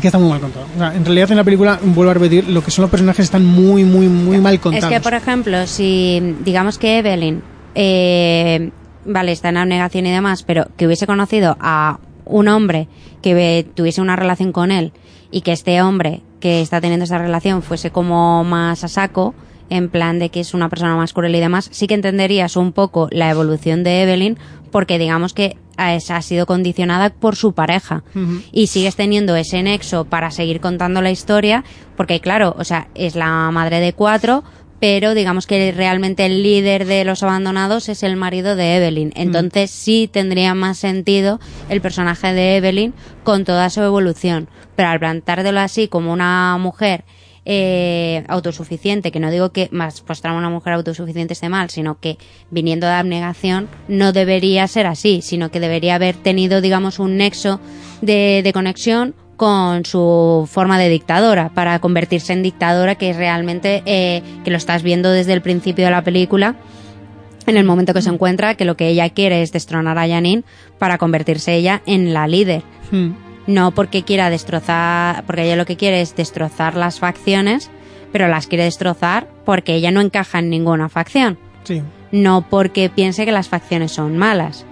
que 0.00 0.08
está 0.08 0.18
muy 0.18 0.28
mal 0.28 0.40
contado. 0.40 0.66
O 0.74 0.78
sea, 0.78 0.94
en 0.94 1.04
realidad 1.04 1.30
en 1.30 1.36
la 1.36 1.44
película, 1.44 1.78
vuelvo 1.82 2.10
a 2.10 2.14
repetir, 2.14 2.48
lo 2.48 2.62
que 2.62 2.70
son 2.70 2.82
los 2.82 2.90
personajes 2.90 3.24
están 3.24 3.44
muy, 3.44 3.84
muy, 3.84 4.08
muy 4.08 4.38
mal 4.38 4.58
contados. 4.60 4.90
Es 4.90 4.98
que, 4.98 5.02
por 5.02 5.14
ejemplo, 5.14 5.66
si 5.66 6.36
digamos 6.44 6.78
que 6.78 6.98
Evelyn, 6.98 7.42
eh, 7.74 8.70
vale, 9.04 9.32
está 9.32 9.50
en 9.50 9.56
abnegación 9.58 10.06
y 10.06 10.10
demás, 10.10 10.42
pero 10.42 10.68
que 10.76 10.86
hubiese 10.86 11.06
conocido 11.06 11.56
a 11.60 11.98
un 12.24 12.48
hombre 12.48 12.88
que 13.22 13.66
tuviese 13.74 14.00
una 14.00 14.16
relación 14.16 14.52
con 14.52 14.70
él 14.70 14.92
y 15.30 15.42
que 15.42 15.52
este 15.52 15.80
hombre 15.82 16.22
que 16.40 16.60
está 16.60 16.80
teniendo 16.80 17.04
esa 17.04 17.18
relación 17.18 17.62
fuese 17.62 17.90
como 17.90 18.44
más 18.44 18.84
a 18.84 18.88
saco, 18.88 19.34
en 19.70 19.88
plan 19.88 20.18
de 20.18 20.28
que 20.28 20.40
es 20.40 20.54
una 20.54 20.68
persona 20.68 20.94
más 20.94 21.12
cruel 21.12 21.34
y 21.34 21.40
demás, 21.40 21.68
sí 21.72 21.86
que 21.86 21.94
entenderías 21.94 22.56
un 22.56 22.72
poco 22.72 23.08
la 23.10 23.30
evolución 23.30 23.82
de 23.82 24.02
Evelyn 24.02 24.38
porque 24.70 24.98
digamos 24.98 25.32
que 25.32 25.56
ha 25.76 25.94
ha 25.94 26.22
sido 26.22 26.46
condicionada 26.46 27.10
por 27.10 27.36
su 27.36 27.52
pareja 27.52 28.02
y 28.52 28.68
sigues 28.68 28.96
teniendo 28.96 29.36
ese 29.36 29.62
nexo 29.62 30.04
para 30.04 30.30
seguir 30.30 30.60
contando 30.60 31.02
la 31.02 31.10
historia 31.10 31.64
porque 31.96 32.20
claro, 32.20 32.54
o 32.58 32.64
sea, 32.64 32.88
es 32.94 33.14
la 33.14 33.50
madre 33.50 33.80
de 33.80 33.92
cuatro 33.92 34.44
pero 34.80 35.14
digamos 35.14 35.46
que 35.46 35.72
realmente 35.72 36.26
el 36.26 36.42
líder 36.42 36.84
de 36.84 37.04
los 37.04 37.22
abandonados 37.22 37.88
es 37.88 38.02
el 38.02 38.16
marido 38.16 38.54
de 38.54 38.76
Evelyn. 38.76 39.12
Entonces 39.16 39.70
sí 39.70 40.10
tendría 40.12 40.54
más 40.54 40.76
sentido 40.76 41.40
el 41.70 41.80
personaje 41.80 42.34
de 42.34 42.56
Evelyn 42.58 42.92
con 43.22 43.44
toda 43.44 43.70
su 43.70 43.80
evolución. 43.80 44.46
Pero 44.76 44.90
al 44.90 44.98
plantártelo 44.98 45.60
así 45.60 45.88
como 45.88 46.12
una 46.12 46.58
mujer 46.58 47.04
eh, 47.44 48.24
autosuficiente, 48.28 49.12
que 49.12 49.20
no 49.20 49.30
digo 49.30 49.50
que 49.50 49.68
más 49.70 50.00
postrar 50.00 50.34
a 50.34 50.38
una 50.38 50.50
mujer 50.50 50.72
autosuficiente 50.74 51.34
esté 51.34 51.48
mal, 51.48 51.70
sino 51.70 51.98
que 52.00 52.18
viniendo 52.50 52.86
de 52.86 52.94
abnegación 52.94 53.68
no 53.88 54.12
debería 54.12 54.66
ser 54.68 54.86
así, 54.86 55.22
sino 55.22 55.50
que 55.50 55.60
debería 55.60 55.96
haber 55.96 56.16
tenido, 56.16 56.60
digamos, 56.60 56.98
un 56.98 57.16
nexo 57.16 57.60
de, 58.00 58.40
de 58.42 58.52
conexión 58.52 59.14
con 59.36 59.84
su 59.84 60.48
forma 60.50 60.78
de 60.78 60.88
dictadora 60.88 61.50
para 61.50 61.78
convertirse 61.80 62.32
en 62.32 62.42
dictadora 62.42 62.94
que 62.94 63.10
es 63.10 63.16
realmente 63.16 63.82
eh, 63.84 64.22
que 64.44 64.50
lo 64.50 64.56
estás 64.56 64.82
viendo 64.82 65.10
desde 65.10 65.32
el 65.32 65.42
principio 65.42 65.84
de 65.84 65.90
la 65.90 66.04
película 66.04 66.56
en 67.46 67.56
el 67.56 67.64
momento 67.64 67.92
que 67.92 68.00
se 68.00 68.10
encuentra 68.10 68.54
que 68.54 68.64
lo 68.64 68.76
que 68.76 68.88
ella 68.88 69.10
quiere 69.10 69.42
es 69.42 69.52
destronar 69.52 69.98
a 69.98 70.08
Janine 70.08 70.44
para 70.78 70.98
convertirse 70.98 71.54
ella 71.54 71.82
en 71.84 72.14
la 72.14 72.28
líder 72.28 72.62
Hmm. 72.90 73.12
No 73.46 73.72
porque 73.72 74.02
quiera 74.02 74.30
destrozar 74.30 75.24
porque 75.24 75.42
ella 75.44 75.56
lo 75.56 75.66
que 75.66 75.76
quiere 75.76 76.00
es 76.00 76.16
destrozar 76.16 76.76
las 76.76 76.98
facciones 76.98 77.70
pero 78.12 78.28
las 78.28 78.46
quiere 78.46 78.64
destrozar 78.64 79.26
porque 79.44 79.74
ella 79.74 79.90
no 79.90 80.00
encaja 80.00 80.38
en 80.38 80.50
ninguna 80.50 80.88
facción 80.88 81.38
Sí. 81.64 81.82
no 82.12 82.46
porque 82.48 82.90
piense 82.90 83.24
que 83.24 83.32
las 83.32 83.48
facciones 83.48 83.92
son 83.92 84.16
malas 84.18 84.64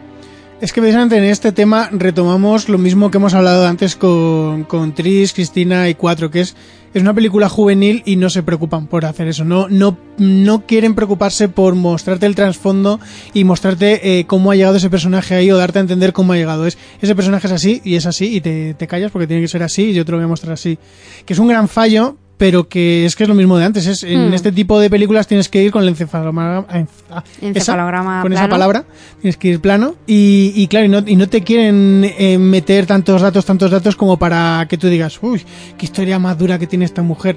Es 0.62 0.72
que 0.72 0.80
precisamente 0.80 1.16
en 1.16 1.24
este 1.24 1.50
tema 1.50 1.88
retomamos 1.90 2.68
lo 2.68 2.78
mismo 2.78 3.10
que 3.10 3.18
hemos 3.18 3.34
hablado 3.34 3.66
antes 3.66 3.96
con, 3.96 4.62
con 4.62 4.94
Tris, 4.94 5.32
Cristina 5.32 5.88
y 5.88 5.96
Cuatro, 5.96 6.30
que 6.30 6.42
es, 6.42 6.54
es 6.94 7.02
una 7.02 7.12
película 7.12 7.48
juvenil 7.48 8.04
y 8.06 8.14
no 8.14 8.30
se 8.30 8.44
preocupan 8.44 8.86
por 8.86 9.04
hacer 9.04 9.26
eso. 9.26 9.44
No, 9.44 9.66
no, 9.68 9.98
no 10.18 10.64
quieren 10.64 10.94
preocuparse 10.94 11.48
por 11.48 11.74
mostrarte 11.74 12.26
el 12.26 12.36
trasfondo 12.36 13.00
y 13.34 13.42
mostrarte 13.42 14.20
eh, 14.20 14.24
cómo 14.26 14.52
ha 14.52 14.54
llegado 14.54 14.76
ese 14.76 14.88
personaje 14.88 15.34
ahí 15.34 15.50
o 15.50 15.56
darte 15.56 15.80
a 15.80 15.82
entender 15.82 16.12
cómo 16.12 16.32
ha 16.32 16.36
llegado. 16.36 16.64
Es, 16.64 16.78
ese 17.00 17.16
personaje 17.16 17.48
es 17.48 17.52
así 17.52 17.80
y 17.82 17.96
es 17.96 18.06
así 18.06 18.36
y 18.36 18.40
te, 18.40 18.74
te 18.74 18.86
callas 18.86 19.10
porque 19.10 19.26
tiene 19.26 19.42
que 19.42 19.48
ser 19.48 19.64
así 19.64 19.86
y 19.86 19.94
yo 19.94 20.04
te 20.04 20.12
lo 20.12 20.18
voy 20.18 20.26
a 20.26 20.28
mostrar 20.28 20.52
así. 20.52 20.78
Que 21.26 21.32
es 21.32 21.40
un 21.40 21.48
gran 21.48 21.66
fallo, 21.66 22.18
pero 22.38 22.68
que 22.68 23.04
es 23.06 23.14
que 23.14 23.22
es 23.24 23.28
lo 23.28 23.34
mismo 23.34 23.56
de 23.58 23.64
antes. 23.64 23.86
Es, 23.86 24.02
En 24.02 24.30
Hmm. 24.30 24.34
este 24.34 24.50
tipo 24.52 24.80
de 24.80 24.90
películas 24.90 25.26
tienes 25.26 25.48
que 25.48 25.62
ir 25.62 25.70
con 25.70 25.82
el 25.82 25.90
encefalograma. 25.90 26.66
ah, 26.68 26.78
esa, 26.80 27.24
Encefalograma 27.46 28.22
con 28.22 28.32
esa 28.32 28.48
palabra 28.48 28.84
tienes 29.20 29.36
que 29.36 29.48
ir 29.48 29.60
plano 29.60 29.94
y, 30.06 30.52
y 30.56 30.66
claro, 30.66 30.86
y 30.86 30.88
no, 30.88 30.98
y 31.06 31.16
no 31.16 31.28
te 31.28 31.42
quieren 31.42 32.04
eh, 32.18 32.38
meter 32.38 32.86
tantos 32.86 33.22
datos, 33.22 33.44
tantos 33.44 33.70
datos 33.70 33.94
como 33.96 34.16
para 34.18 34.66
que 34.68 34.76
tú 34.78 34.88
digas, 34.88 35.18
uy, 35.22 35.42
qué 35.78 35.86
historia 35.86 36.18
más 36.18 36.36
dura 36.38 36.58
que 36.58 36.66
tiene 36.66 36.84
esta 36.84 37.02
mujer. 37.02 37.36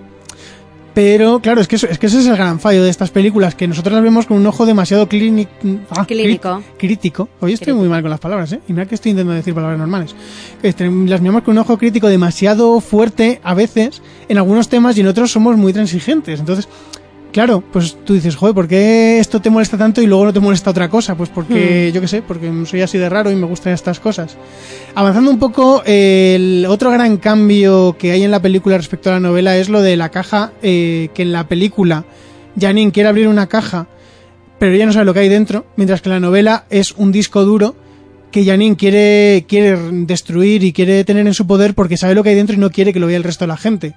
Pero 0.95 1.39
claro, 1.41 1.59
es 1.61 1.67
que, 1.67 1.75
eso- 1.75 1.87
es 1.87 1.99
que 1.99 2.07
ese 2.07 2.19
es 2.19 2.25
el 2.25 2.37
gran 2.37 2.59
fallo 2.59 2.81
de 2.81 2.89
estas 2.89 3.11
películas, 3.11 3.53
que 3.53 3.67
nosotros 3.67 3.93
las 3.93 4.01
vemos 4.01 4.25
con 4.25 4.37
un 4.37 4.47
ojo 4.47 4.65
demasiado 4.65 5.07
clínic- 5.09 5.49
ah, 5.91 6.05
Clínico. 6.05 6.63
crítico. 6.77 7.27
Hoy 7.41 7.51
estoy 7.53 7.65
Crítico. 7.65 7.79
muy 7.81 7.89
mal 7.89 8.01
con 8.01 8.09
las 8.09 8.19
palabras, 8.21 8.53
¿eh? 8.53 8.61
Y 8.67 8.71
mira 8.73 8.85
que 8.87 8.95
estoy 8.95 9.11
intentando 9.11 9.33
decir 9.35 9.53
palabras 9.53 9.77
normales. 9.77 10.15
Este, 10.63 10.89
las 10.89 11.19
miramos 11.19 11.43
con 11.43 11.51
un 11.51 11.57
ojo 11.59 11.77
crítico 11.77 12.07
demasiado 12.07 12.79
fuerte 12.79 13.41
a 13.43 13.53
veces 13.53 14.01
en 14.29 14.37
algunos 14.37 14.69
temas 14.69 14.97
y 14.97 15.01
en 15.01 15.07
otros 15.07 15.31
somos 15.31 15.57
muy 15.57 15.73
transigentes. 15.73 16.39
Entonces, 16.39 16.69
Claro, 17.35 17.61
pues 17.69 17.97
tú 18.05 18.13
dices, 18.13 18.33
joder, 18.37 18.55
¿por 18.55 18.65
qué 18.65 19.19
esto 19.19 19.41
te 19.41 19.49
molesta 19.49 19.77
tanto 19.77 20.01
y 20.01 20.07
luego 20.07 20.23
no 20.23 20.31
te 20.31 20.39
molesta 20.39 20.69
otra 20.69 20.87
cosa? 20.89 21.17
Pues 21.17 21.27
porque, 21.27 21.91
yo 21.93 21.99
qué 21.99 22.07
sé, 22.07 22.21
porque 22.21 22.49
soy 22.65 22.79
así 22.79 22.97
de 22.97 23.09
raro 23.09 23.29
y 23.29 23.35
me 23.35 23.45
gustan 23.45 23.73
estas 23.73 23.99
cosas. 23.99 24.37
Avanzando 24.93 25.31
un 25.31 25.37
poco, 25.37 25.83
el 25.85 26.65
otro 26.69 26.91
gran 26.91 27.17
cambio 27.17 27.97
que 27.99 28.13
hay 28.13 28.23
en 28.23 28.31
la 28.31 28.41
película 28.41 28.77
respecto 28.77 29.09
a 29.09 29.15
la 29.15 29.19
novela 29.19 29.57
es 29.57 29.67
lo 29.67 29.81
de 29.81 29.97
la 29.97 30.11
caja, 30.11 30.53
eh, 30.63 31.09
que 31.13 31.23
en 31.23 31.33
la 31.33 31.45
película 31.45 32.05
Janine 32.57 32.93
quiere 32.93 33.09
abrir 33.09 33.27
una 33.27 33.47
caja, 33.47 33.87
pero 34.57 34.71
ella 34.71 34.85
no 34.85 34.93
sabe 34.93 35.03
lo 35.03 35.13
que 35.13 35.19
hay 35.19 35.27
dentro, 35.27 35.65
mientras 35.75 36.01
que 36.01 36.07
en 36.07 36.13
la 36.13 36.21
novela 36.21 36.63
es 36.69 36.93
un 36.93 37.11
disco 37.11 37.43
duro 37.43 37.75
que 38.31 38.45
Janine 38.45 38.77
quiere, 38.77 39.43
quiere 39.45 39.77
destruir 39.91 40.63
y 40.63 40.71
quiere 40.71 41.03
tener 41.03 41.27
en 41.27 41.33
su 41.33 41.45
poder 41.45 41.73
porque 41.73 41.97
sabe 41.97 42.15
lo 42.15 42.23
que 42.23 42.29
hay 42.29 42.35
dentro 42.35 42.55
y 42.55 42.59
no 42.59 42.69
quiere 42.69 42.93
que 42.93 43.01
lo 43.01 43.07
vea 43.07 43.17
el 43.17 43.25
resto 43.25 43.43
de 43.43 43.49
la 43.49 43.57
gente. 43.57 43.93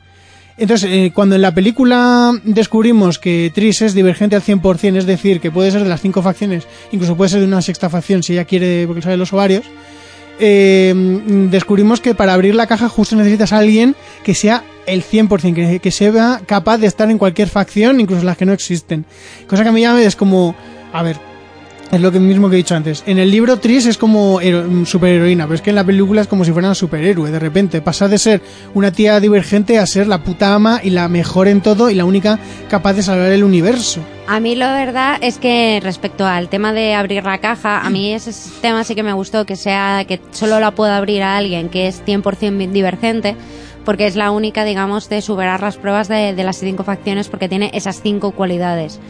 Entonces, 0.58 0.90
eh, 0.90 1.12
cuando 1.14 1.36
en 1.36 1.42
la 1.42 1.54
película 1.54 2.32
descubrimos 2.42 3.18
que 3.18 3.52
Tris 3.54 3.80
es 3.82 3.94
divergente 3.94 4.34
al 4.34 4.42
100%, 4.42 4.96
es 4.96 5.06
decir, 5.06 5.40
que 5.40 5.52
puede 5.52 5.70
ser 5.70 5.84
de 5.84 5.88
las 5.88 6.00
cinco 6.00 6.20
facciones, 6.20 6.66
incluso 6.90 7.16
puede 7.16 7.30
ser 7.30 7.40
de 7.40 7.46
una 7.46 7.62
sexta 7.62 7.88
facción 7.88 8.24
si 8.24 8.32
ella 8.32 8.44
quiere, 8.44 8.86
porque 8.86 9.02
sabe 9.02 9.16
los 9.16 9.32
ovarios, 9.32 9.64
eh, 10.40 10.92
descubrimos 11.50 12.00
que 12.00 12.14
para 12.14 12.34
abrir 12.34 12.54
la 12.54 12.66
caja 12.66 12.88
justo 12.88 13.14
necesitas 13.16 13.52
a 13.52 13.58
alguien 13.58 13.94
que 14.24 14.34
sea 14.34 14.64
el 14.86 15.04
100%, 15.04 15.54
que, 15.54 15.78
que 15.78 15.90
sea 15.90 16.40
capaz 16.44 16.78
de 16.78 16.88
estar 16.88 17.08
en 17.10 17.18
cualquier 17.18 17.48
facción, 17.48 18.00
incluso 18.00 18.24
las 18.24 18.36
que 18.36 18.46
no 18.46 18.52
existen. 18.52 19.04
Cosa 19.46 19.62
que 19.62 19.68
a 19.68 19.72
mí 19.72 19.82
ya 19.82 19.94
me 19.94 20.04
es 20.04 20.16
como, 20.16 20.56
a 20.92 21.02
ver, 21.02 21.18
es 21.90 22.00
lo 22.00 22.12
que 22.12 22.20
mismo 22.20 22.48
que 22.50 22.56
he 22.56 22.58
dicho 22.58 22.74
antes. 22.74 23.02
En 23.06 23.18
el 23.18 23.30
libro 23.30 23.58
Tris 23.58 23.86
es 23.86 23.96
como 23.96 24.40
hero- 24.40 24.84
superheroína, 24.84 25.44
pero 25.44 25.54
es 25.54 25.62
que 25.62 25.70
en 25.70 25.76
la 25.76 25.84
película 25.84 26.20
es 26.20 26.26
como 26.28 26.44
si 26.44 26.52
fuera 26.52 26.68
una 26.68 26.74
superhéroe. 26.74 27.30
De 27.30 27.38
repente 27.38 27.80
pasa 27.80 28.08
de 28.08 28.18
ser 28.18 28.42
una 28.74 28.92
tía 28.92 29.18
divergente 29.20 29.78
a 29.78 29.86
ser 29.86 30.06
la 30.06 30.22
puta 30.22 30.54
ama 30.54 30.80
y 30.82 30.90
la 30.90 31.08
mejor 31.08 31.48
en 31.48 31.60
todo 31.62 31.88
y 31.90 31.94
la 31.94 32.04
única 32.04 32.38
capaz 32.68 32.92
de 32.94 33.02
salvar 33.02 33.30
el 33.32 33.42
universo. 33.44 34.00
A 34.26 34.40
mí 34.40 34.54
la 34.54 34.74
verdad 34.74 35.16
es 35.22 35.38
que 35.38 35.80
respecto 35.82 36.26
al 36.26 36.48
tema 36.50 36.74
de 36.74 36.94
abrir 36.94 37.24
la 37.24 37.38
caja, 37.38 37.80
a 37.80 37.88
mí 37.88 38.12
ese 38.12 38.32
tema 38.60 38.84
sí 38.84 38.94
que 38.94 39.02
me 39.02 39.14
gustó 39.14 39.46
que 39.46 39.56
sea 39.56 40.04
que 40.06 40.20
solo 40.32 40.60
la 40.60 40.72
pueda 40.72 40.98
abrir 40.98 41.22
a 41.22 41.38
alguien 41.38 41.70
que 41.70 41.86
es 41.88 42.02
100% 42.04 42.70
divergente, 42.70 43.34
porque 43.86 44.06
es 44.06 44.16
la 44.16 44.30
única, 44.30 44.64
digamos, 44.64 45.08
de 45.08 45.22
superar 45.22 45.62
las 45.62 45.78
pruebas 45.78 46.08
de 46.08 46.34
las 46.44 46.58
cinco 46.58 46.84
facciones 46.84 47.28
porque 47.28 47.48
tiene 47.48 47.70
esas 47.72 48.02
cinco 48.02 48.32
cualidades. 48.32 49.00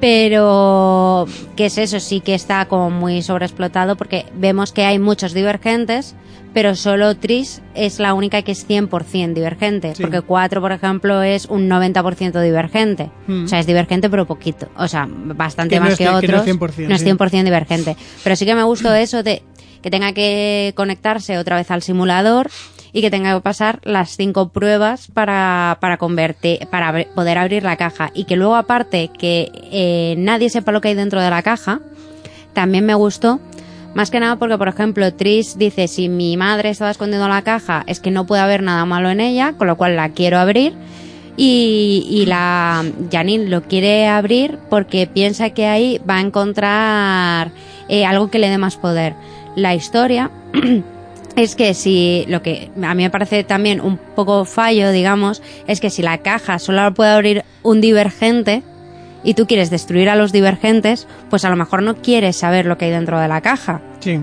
Pero, 0.00 1.26
¿qué 1.56 1.66
es 1.66 1.78
eso? 1.78 2.00
Sí 2.00 2.20
que 2.20 2.34
está 2.34 2.66
como 2.66 2.90
muy 2.90 3.22
sobreexplotado 3.22 3.96
porque 3.96 4.26
vemos 4.34 4.72
que 4.72 4.84
hay 4.84 4.98
muchos 4.98 5.32
divergentes, 5.32 6.14
pero 6.52 6.74
solo 6.76 7.16
Tris 7.16 7.62
es 7.74 7.98
la 7.98 8.14
única 8.14 8.42
que 8.42 8.52
es 8.52 8.68
100% 8.68 9.32
divergente. 9.34 9.94
Sí. 9.94 10.02
Porque 10.02 10.20
4, 10.20 10.60
por 10.60 10.72
ejemplo, 10.72 11.22
es 11.22 11.46
un 11.46 11.68
90% 11.68 12.40
divergente. 12.42 13.10
Mm. 13.26 13.44
O 13.44 13.48
sea, 13.48 13.60
es 13.60 13.66
divergente 13.66 14.08
pero 14.10 14.26
poquito. 14.26 14.68
O 14.76 14.86
sea, 14.88 15.08
bastante 15.08 15.74
Que 15.76 15.80
no 15.80 15.84
más 15.86 15.92
es 15.92 15.98
que, 15.98 16.04
que- 16.04 16.10
que 16.10 16.12
no 16.12 16.18
otros. 16.18 16.40
es 16.48 16.54
100%, 16.54 16.88
no 16.88 16.94
es 16.94 17.00
sí. 17.00 17.06
100% 17.06 17.44
divergente. 17.44 17.96
Pero 18.22 18.36
sí 18.36 18.44
que 18.46 18.54
me 18.54 18.62
gustó 18.62 18.94
eso 18.94 19.22
de 19.22 19.42
que 19.82 19.90
tenga 19.90 20.12
que 20.12 20.72
conectarse 20.76 21.36
otra 21.38 21.56
vez 21.56 21.70
al 21.70 21.82
simulador 21.82 22.50
y 22.94 23.00
que 23.00 23.10
tenga 23.10 23.34
que 23.34 23.40
pasar 23.40 23.80
las 23.82 24.16
cinco 24.16 24.50
pruebas 24.50 25.08
para, 25.12 25.78
para 25.80 25.96
convertir, 25.96 26.68
para 26.68 27.04
poder 27.12 27.38
abrir 27.38 27.64
la 27.64 27.76
caja. 27.76 28.12
Y 28.14 28.22
que 28.22 28.36
luego 28.36 28.54
aparte 28.54 29.10
que 29.18 29.50
eh, 29.72 30.14
nadie 30.16 30.48
sepa 30.48 30.70
lo 30.70 30.80
que 30.80 30.88
hay 30.88 30.94
dentro 30.94 31.20
de 31.20 31.28
la 31.28 31.42
caja, 31.42 31.80
también 32.52 32.86
me 32.86 32.94
gustó. 32.94 33.40
Más 33.94 34.12
que 34.12 34.20
nada 34.20 34.36
porque, 34.36 34.56
por 34.56 34.68
ejemplo, 34.68 35.12
Tris 35.12 35.58
dice, 35.58 35.88
si 35.88 36.08
mi 36.08 36.36
madre 36.36 36.70
estaba 36.70 36.92
escondiendo 36.92 37.26
la 37.26 37.42
caja, 37.42 37.82
es 37.88 37.98
que 37.98 38.12
no 38.12 38.26
puede 38.26 38.42
haber 38.42 38.62
nada 38.62 38.84
malo 38.84 39.10
en 39.10 39.20
ella, 39.20 39.54
con 39.58 39.66
lo 39.66 39.76
cual 39.76 39.96
la 39.96 40.10
quiero 40.10 40.38
abrir. 40.38 40.72
Y, 41.36 42.06
y 42.08 42.26
la 42.26 42.84
Janine 43.10 43.48
lo 43.48 43.62
quiere 43.64 44.06
abrir 44.06 44.60
porque 44.70 45.08
piensa 45.08 45.50
que 45.50 45.66
ahí 45.66 46.00
va 46.08 46.18
a 46.18 46.20
encontrar 46.20 47.50
eh, 47.88 48.06
algo 48.06 48.30
que 48.30 48.38
le 48.38 48.50
dé 48.50 48.58
más 48.58 48.76
poder. 48.76 49.14
La 49.56 49.74
historia 49.74 50.30
es 51.36 51.54
que 51.56 51.74
si 51.74 52.24
lo 52.28 52.42
que 52.42 52.70
a 52.82 52.94
mí 52.94 53.02
me 53.02 53.10
parece 53.10 53.44
también 53.44 53.80
un 53.80 53.98
poco 53.98 54.44
fallo, 54.44 54.90
digamos, 54.92 55.42
es 55.66 55.80
que 55.80 55.90
si 55.90 56.02
la 56.02 56.18
caja 56.18 56.58
solo 56.58 56.92
puede 56.94 57.10
abrir 57.10 57.44
un 57.62 57.80
divergente 57.80 58.62
y 59.24 59.34
tú 59.34 59.46
quieres 59.46 59.70
destruir 59.70 60.08
a 60.08 60.16
los 60.16 60.32
divergentes, 60.32 61.06
pues 61.30 61.44
a 61.44 61.50
lo 61.50 61.56
mejor 61.56 61.82
no 61.82 61.96
quieres 61.96 62.36
saber 62.36 62.66
lo 62.66 62.78
que 62.78 62.86
hay 62.86 62.90
dentro 62.90 63.18
de 63.18 63.28
la 63.28 63.40
caja. 63.40 63.80
Sí. 64.00 64.20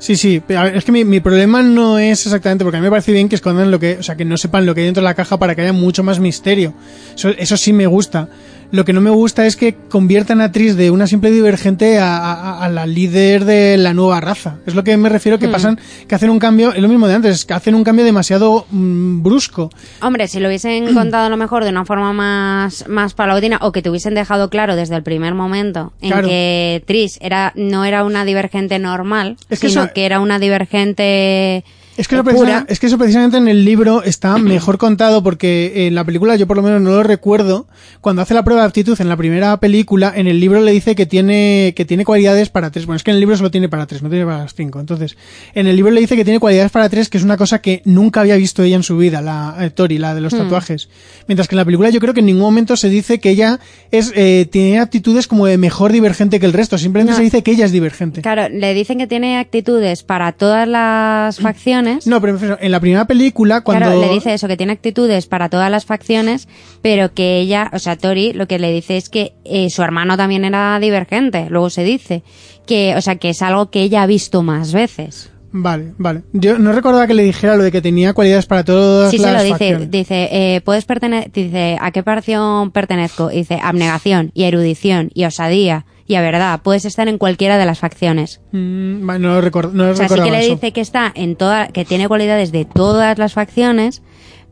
Sí, 0.00 0.14
sí, 0.16 0.40
a 0.56 0.62
ver, 0.62 0.76
es 0.76 0.84
que 0.84 0.92
mi, 0.92 1.04
mi 1.04 1.18
problema 1.18 1.60
no 1.60 1.98
es 1.98 2.24
exactamente 2.24 2.62
porque 2.62 2.76
a 2.76 2.80
mí 2.80 2.84
me 2.84 2.90
parece 2.90 3.10
bien 3.10 3.28
que 3.28 3.34
escondan 3.34 3.72
lo 3.72 3.80
que, 3.80 3.98
o 3.98 4.02
sea, 4.04 4.16
que 4.16 4.24
no 4.24 4.36
sepan 4.36 4.64
lo 4.64 4.72
que 4.72 4.82
hay 4.82 4.86
dentro 4.86 5.00
de 5.00 5.04
la 5.04 5.14
caja 5.14 5.38
para 5.38 5.56
que 5.56 5.62
haya 5.62 5.72
mucho 5.72 6.04
más 6.04 6.20
misterio. 6.20 6.72
Eso 7.16 7.56
sí 7.56 7.72
me 7.72 7.88
gusta. 7.88 8.28
Lo 8.70 8.84
que 8.84 8.92
no 8.92 9.00
me 9.00 9.08
gusta 9.08 9.46
es 9.46 9.56
que 9.56 9.74
conviertan 9.88 10.42
a 10.42 10.52
Tris 10.52 10.76
de 10.76 10.90
una 10.90 11.06
simple 11.06 11.30
divergente 11.30 11.98
a, 11.98 12.18
a- 12.18 12.64
a 12.64 12.68
la 12.68 12.84
líder 12.86 13.46
de 13.46 13.78
la 13.78 13.94
nueva 13.94 14.20
raza. 14.20 14.58
Es 14.66 14.74
lo 14.74 14.84
que 14.84 14.94
me 14.98 15.08
refiero 15.08 15.38
que 15.38 15.48
Hmm. 15.48 15.52
pasan, 15.52 15.80
que 16.06 16.14
hacen 16.14 16.28
un 16.28 16.38
cambio, 16.38 16.74
es 16.74 16.82
lo 16.82 16.88
mismo 16.88 17.08
de 17.08 17.14
antes, 17.14 17.46
que 17.46 17.54
hacen 17.54 17.74
un 17.74 17.82
cambio 17.82 18.04
demasiado 18.04 18.66
mm, 18.70 19.22
brusco. 19.22 19.70
Hombre, 20.02 20.28
si 20.28 20.38
lo 20.38 20.48
hubiesen 20.48 20.92
contado 20.94 21.26
a 21.26 21.30
lo 21.30 21.38
mejor 21.38 21.64
de 21.64 21.70
una 21.70 21.86
forma 21.86 22.12
más, 22.12 22.86
más 22.88 23.14
paulatina 23.14 23.58
o 23.62 23.72
que 23.72 23.80
te 23.80 23.88
hubiesen 23.88 24.12
dejado 24.14 24.50
claro 24.50 24.76
desde 24.76 24.96
el 24.96 25.02
primer 25.02 25.32
momento 25.32 25.94
en 26.02 26.10
Claro. 26.10 26.28
que 26.28 26.82
Tris 26.86 27.18
era, 27.22 27.52
no 27.56 27.86
era 27.86 28.04
una 28.04 28.26
divergente 28.26 28.78
normal, 28.78 29.38
Es 29.48 29.60
que 29.60 29.70
sino 29.70 29.84
eso- 29.84 29.92
que 29.94 30.04
era 30.04 30.20
una 30.20 30.38
divergente 30.38 31.64
Es 31.98 32.08
que, 32.08 32.14
eso 32.14 32.22
eh, 32.22 32.24
precisa- 32.24 32.38
pura. 32.44 32.66
es 32.68 32.78
que 32.80 32.86
eso 32.86 32.96
precisamente 32.98 33.36
en 33.36 33.48
el 33.48 33.64
libro 33.64 34.02
está 34.02 34.38
mejor 34.38 34.78
contado 34.78 35.22
porque 35.22 35.86
en 35.86 35.94
la 35.94 36.04
película 36.04 36.36
yo 36.36 36.46
por 36.46 36.56
lo 36.56 36.62
menos 36.62 36.80
no 36.80 36.90
lo 36.90 37.02
recuerdo. 37.02 37.66
Cuando 38.00 38.22
hace 38.22 38.34
la 38.34 38.44
prueba 38.44 38.62
de 38.62 38.68
aptitud 38.68 38.98
en 39.00 39.08
la 39.08 39.16
primera 39.16 39.56
película, 39.58 40.12
en 40.14 40.26
el 40.28 40.40
libro 40.40 40.60
le 40.60 40.72
dice 40.72 40.94
que 40.94 41.06
tiene, 41.06 41.72
que 41.76 41.84
tiene 41.84 42.04
cualidades 42.04 42.48
para 42.48 42.70
tres. 42.70 42.86
Bueno, 42.86 42.96
es 42.96 43.02
que 43.04 43.10
en 43.10 43.16
el 43.16 43.20
libro 43.20 43.36
solo 43.36 43.50
tiene 43.50 43.68
para 43.68 43.86
tres, 43.86 44.02
no 44.02 44.08
tiene 44.08 44.24
para 44.24 44.38
las 44.38 44.54
cinco. 44.54 44.80
Entonces, 44.80 45.16
en 45.54 45.66
el 45.66 45.76
libro 45.76 45.90
le 45.90 46.00
dice 46.00 46.16
que 46.16 46.24
tiene 46.24 46.38
cualidades 46.40 46.70
para 46.70 46.88
tres, 46.88 47.08
que 47.08 47.18
es 47.18 47.24
una 47.24 47.36
cosa 47.36 47.60
que 47.60 47.82
nunca 47.84 48.20
había 48.20 48.36
visto 48.36 48.62
ella 48.62 48.76
en 48.76 48.82
su 48.84 48.96
vida, 48.96 49.20
la 49.20 49.56
eh, 49.60 49.70
Tori, 49.70 49.98
la 49.98 50.14
de 50.14 50.20
los 50.20 50.32
tatuajes. 50.34 50.88
Mientras 51.26 51.48
que 51.48 51.54
en 51.54 51.58
la 51.58 51.64
película 51.64 51.90
yo 51.90 52.00
creo 52.00 52.14
que 52.14 52.20
en 52.20 52.26
ningún 52.26 52.42
momento 52.42 52.76
se 52.76 52.88
dice 52.88 53.18
que 53.18 53.30
ella 53.30 53.58
es, 53.90 54.12
eh, 54.14 54.46
tiene 54.50 54.78
actitudes 54.78 55.26
como 55.26 55.46
de 55.46 55.58
mejor 55.58 55.90
divergente 55.92 56.38
que 56.38 56.46
el 56.46 56.52
resto. 56.52 56.78
Simplemente 56.78 57.12
No. 57.12 57.16
se 57.16 57.22
dice 57.24 57.42
que 57.42 57.50
ella 57.50 57.64
es 57.64 57.72
divergente. 57.72 58.22
Claro, 58.22 58.48
le 58.48 58.74
dicen 58.74 58.98
que 58.98 59.06
tiene 59.06 59.38
actitudes 59.38 60.02
para 60.04 60.32
todas 60.32 60.68
las 60.68 61.38
facciones. 61.40 61.87
No, 62.06 62.20
pero 62.20 62.38
en 62.60 62.70
la 62.70 62.80
primera 62.80 63.06
película, 63.06 63.62
cuando... 63.62 63.86
Claro, 63.86 64.00
le 64.00 64.12
dice 64.12 64.34
eso, 64.34 64.48
que 64.48 64.56
tiene 64.56 64.72
actitudes 64.72 65.26
para 65.26 65.48
todas 65.48 65.70
las 65.70 65.84
facciones, 65.84 66.48
pero 66.82 67.12
que 67.14 67.40
ella, 67.40 67.70
o 67.72 67.78
sea, 67.78 67.96
Tori, 67.96 68.32
lo 68.32 68.46
que 68.46 68.58
le 68.58 68.72
dice 68.72 68.96
es 68.96 69.08
que 69.08 69.34
eh, 69.44 69.70
su 69.70 69.82
hermano 69.82 70.16
también 70.16 70.44
era 70.44 70.78
divergente, 70.80 71.46
luego 71.50 71.70
se 71.70 71.84
dice. 71.84 72.22
Que, 72.66 72.94
o 72.96 73.00
sea, 73.00 73.16
que 73.16 73.30
es 73.30 73.42
algo 73.42 73.70
que 73.70 73.80
ella 73.80 74.02
ha 74.02 74.06
visto 74.06 74.42
más 74.42 74.72
veces. 74.72 75.30
Vale, 75.50 75.94
vale. 75.96 76.22
Yo 76.32 76.58
no 76.58 76.72
recordaba 76.72 77.06
que 77.06 77.14
le 77.14 77.22
dijera 77.22 77.56
lo 77.56 77.62
de 77.62 77.72
que 77.72 77.80
tenía 77.80 78.12
cualidades 78.12 78.44
para 78.46 78.64
todas 78.64 79.10
Sí, 79.10 79.16
se 79.18 79.24
las 79.24 79.36
lo 79.36 79.42
dice, 79.42 79.50
facciones. 79.52 79.90
dice, 79.90 80.28
eh, 80.30 80.60
puedes 80.60 80.84
pertene 80.84 81.30
dice, 81.32 81.78
¿a 81.80 81.90
qué 81.90 82.02
facción 82.02 82.70
pertenezco? 82.70 83.28
Dice, 83.28 83.58
abnegación 83.62 84.30
y 84.34 84.44
erudición 84.44 85.10
y 85.14 85.24
osadía 85.24 85.86
y 86.08 86.16
a 86.16 86.20
verdad, 86.22 86.60
puedes 86.64 86.84
estar 86.84 87.06
en 87.06 87.18
cualquiera 87.18 87.56
de 87.58 87.66
las 87.66 87.78
facciones. 87.78 88.40
Mm, 88.50 89.06
no 89.06 89.18
lo 89.18 89.40
record- 89.40 89.70
no 89.72 89.84
lo 89.84 89.92
O 89.92 89.94
sea, 89.94 90.08
sí 90.08 90.14
que 90.20 90.30
le 90.32 90.40
eso. 90.40 90.54
dice 90.54 90.72
que 90.72 90.80
está 90.80 91.12
en 91.14 91.36
toda, 91.36 91.68
que 91.68 91.84
tiene 91.84 92.08
cualidades 92.08 92.50
de 92.50 92.64
todas 92.64 93.16
las 93.18 93.34
facciones, 93.34 94.02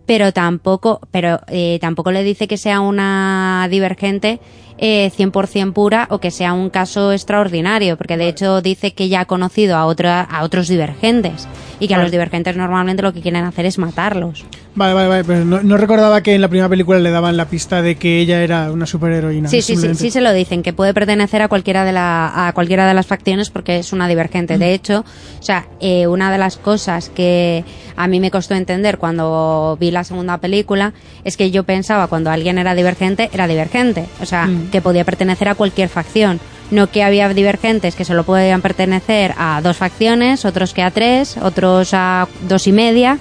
pero 0.06 0.32
tampoco, 0.32 1.00
pero 1.10 1.40
eh, 1.48 1.78
tampoco 1.80 2.12
le 2.12 2.22
dice 2.22 2.46
que 2.46 2.58
sea 2.58 2.80
una 2.80 3.66
divergente 3.70 4.38
eh, 4.78 5.10
100% 5.16 5.72
pura 5.72 6.06
o 6.10 6.20
que 6.20 6.30
sea 6.30 6.52
un 6.52 6.68
caso 6.70 7.10
extraordinario, 7.12 7.96
porque 7.96 8.16
de 8.18 8.28
hecho 8.28 8.60
dice 8.60 8.92
que 8.92 9.08
ya 9.08 9.20
ha 9.20 9.24
conocido 9.24 9.74
a 9.76 9.86
otra, 9.86 10.20
a 10.20 10.44
otros 10.44 10.68
divergentes 10.68 11.48
y 11.80 11.88
que 11.88 11.94
a 11.94 11.98
los 12.02 12.10
divergentes 12.10 12.56
normalmente 12.56 13.02
lo 13.02 13.12
que 13.14 13.22
quieren 13.22 13.44
hacer 13.44 13.64
es 13.66 13.78
matarlos. 13.78 14.44
Vale, 14.76 14.92
vale, 14.94 15.08
vale. 15.08 15.24
Pero 15.24 15.44
no, 15.44 15.62
no 15.62 15.76
recordaba 15.76 16.20
que 16.22 16.34
en 16.34 16.40
la 16.42 16.48
primera 16.48 16.68
película 16.68 16.98
le 16.98 17.10
daban 17.10 17.36
la 17.36 17.46
pista 17.46 17.82
de 17.82 17.96
que 17.96 18.20
ella 18.20 18.42
era 18.42 18.70
una 18.70 18.86
superheroína. 18.86 19.48
Sí, 19.48 19.62
sí, 19.62 19.74
sí, 19.76 19.94
sí 19.94 20.10
se 20.10 20.20
lo 20.20 20.32
dicen, 20.32 20.62
que 20.62 20.72
puede 20.74 20.92
pertenecer 20.94 21.40
a 21.42 21.48
cualquiera 21.48 21.84
de 21.84 21.92
la, 21.92 22.48
a 22.48 22.52
cualquiera 22.52 22.86
de 22.86 22.92
las 22.94 23.06
facciones 23.06 23.48
porque 23.50 23.78
es 23.78 23.92
una 23.92 24.06
divergente. 24.06 24.58
De 24.58 24.74
hecho, 24.74 25.04
o 25.40 25.42
sea, 25.42 25.66
eh, 25.80 26.06
una 26.06 26.30
de 26.30 26.38
las 26.38 26.56
cosas 26.58 27.08
que 27.08 27.64
a 27.96 28.06
mí 28.06 28.20
me 28.20 28.30
costó 28.30 28.54
entender 28.54 28.98
cuando 28.98 29.76
vi 29.80 29.90
la 29.90 30.04
segunda 30.04 30.36
película 30.38 30.92
es 31.24 31.36
que 31.38 31.50
yo 31.50 31.64
pensaba 31.64 32.06
cuando 32.08 32.30
alguien 32.30 32.58
era 32.58 32.74
divergente, 32.74 33.30
era 33.32 33.48
divergente. 33.48 34.04
O 34.20 34.26
sea, 34.26 34.46
Mm. 34.46 34.68
que 34.70 34.82
podía 34.82 35.04
pertenecer 35.04 35.48
a 35.48 35.54
cualquier 35.54 35.88
facción. 35.88 36.38
No 36.70 36.88
que 36.90 37.02
había 37.02 37.28
divergentes 37.30 37.94
que 37.94 38.04
solo 38.04 38.24
podían 38.24 38.60
pertenecer 38.60 39.32
a 39.38 39.60
dos 39.62 39.76
facciones, 39.78 40.44
otros 40.44 40.74
que 40.74 40.82
a 40.82 40.90
tres, 40.90 41.36
otros 41.40 41.90
a 41.94 42.28
dos 42.48 42.66
y 42.66 42.72
media. 42.72 43.18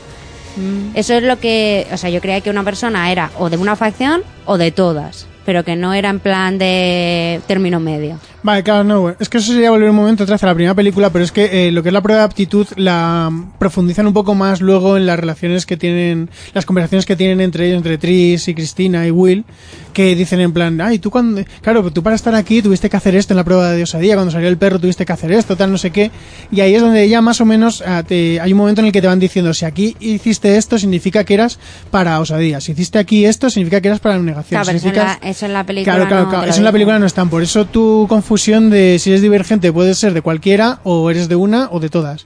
Mm. 0.56 0.95
Eso 0.95 1.14
es 1.14 1.23
lo 1.23 1.40
que, 1.40 1.88
o 1.91 1.98
sea, 1.98 2.10
yo 2.10 2.22
creía 2.22 2.41
que 2.41 2.49
una 2.49 2.64
persona 2.64 3.11
era 3.11 3.32
o 3.38 3.49
de 3.49 3.57
una 3.57 3.76
facción 3.76 4.23
o 4.45 4.57
de 4.57 4.72
todas, 4.72 5.27
pero 5.45 5.64
que 5.64 5.76
no 5.76 5.94
era 5.94 6.10
en 6.10 6.19
plan 6.19 6.57
de 6.57 7.41
término 7.48 7.80
medio. 7.80 8.19
Vale, 8.46 8.62
claro, 8.62 8.84
no, 8.84 9.10
es 9.20 9.28
que 9.28 9.40
eso 9.40 9.52
sería 9.54 9.72
volver 9.72 9.90
un 9.90 9.96
momento 9.96 10.22
atrás 10.24 10.44
a 10.44 10.46
la 10.46 10.54
primera 10.54 10.76
película, 10.76 11.10
pero 11.10 11.26
es 11.26 11.32
que 11.32 11.68
eh, 11.68 11.72
lo 11.72 11.82
que 11.82 11.90
es 11.90 11.94
la 11.94 12.02
prueba 12.02 12.20
de 12.22 12.26
aptitud 12.26 12.68
la 12.76 13.28
mm, 13.32 13.54
profundizan 13.58 14.06
un 14.06 14.14
poco 14.14 14.36
más 14.36 14.62
luego 14.62 14.98
en 14.98 15.08
las 15.08 15.18
relaciones 15.20 15.66
que 15.66 15.78
tienen, 15.78 16.30
las 16.54 16.64
conversaciones 16.64 17.08
que 17.08 17.16
tienen 17.16 17.42
entre 17.42 17.66
ellos, 17.66 17.78
entre 17.78 17.98
Tris 17.98 18.48
y 18.48 18.54
Cristina 18.54 19.08
y 19.08 19.10
Will, 19.10 19.46
que 19.94 20.14
dicen 20.16 20.42
en 20.42 20.54
plan, 20.54 20.80
ay, 20.80 21.00
tú 21.00 21.10
cuando, 21.10 21.42
claro, 21.62 21.90
tú 21.92 22.04
para 22.04 22.16
estar 22.16 22.36
aquí 22.36 22.62
tuviste 22.62 22.88
que 22.88 22.96
hacer 22.98 23.16
esto 23.16 23.34
en 23.34 23.38
la 23.38 23.44
prueba 23.44 23.72
de 23.72 23.82
osadía, 23.82 24.14
cuando 24.14 24.32
salió 24.32 24.48
el 24.48 24.58
perro 24.58 24.78
tuviste 24.78 25.06
que 25.08 25.14
hacer 25.14 25.32
esto, 25.32 25.58
tal, 25.58 25.72
no 25.72 25.80
sé 25.80 25.90
qué, 25.90 26.12
y 26.52 26.62
ahí 26.62 26.76
es 26.76 26.82
donde 26.84 27.10
ya 27.10 27.22
más 27.22 27.42
o 27.42 27.46
menos 27.46 27.82
ah, 27.84 28.04
te- 28.06 28.40
hay 28.40 28.52
un 28.52 28.60
momento 28.60 28.82
en 28.82 28.86
el 28.86 28.94
que 28.94 29.02
te 29.02 29.08
van 29.08 29.20
diciendo, 29.20 29.56
si 29.56 29.66
aquí 29.66 29.98
hiciste 30.00 30.56
esto, 30.58 30.78
significa 30.78 31.24
que 31.24 31.34
eras 31.34 31.58
para 31.90 32.20
osadía, 32.20 32.62
si 32.62 32.74
hiciste 32.74 33.00
aquí 33.00 33.26
esto, 33.26 33.50
significa 33.50 33.82
que 33.82 33.88
eras 33.88 34.00
para 34.02 34.14
abnegación. 34.16 34.62
Claro, 34.62 34.78
eso 34.78 34.90
en, 34.90 34.96
la, 34.96 35.20
eso 35.24 35.46
en 35.48 35.54
la 35.54 35.64
película 35.64 35.96
Claro, 35.96 36.08
claro, 36.08 36.24
no 36.26 36.30
claro. 36.30 36.46
Eso 36.48 36.60
en 36.60 36.64
la 36.66 36.72
película 36.72 37.00
no 37.00 37.08
están. 37.08 37.30
Por 37.30 37.42
eso 37.42 37.66
tu 37.66 38.06
confusión 38.36 38.70
de 38.70 38.99
si 38.99 39.12
eres 39.12 39.22
divergente 39.22 39.72
puede 39.72 39.95
ser 39.95 40.14
de 40.14 40.22
cualquiera 40.22 40.80
o 40.84 41.10
eres 41.10 41.30
de 41.30 41.38
una 41.38 41.70
o 41.72 41.80
de 41.80 41.88
todas. 41.88 42.26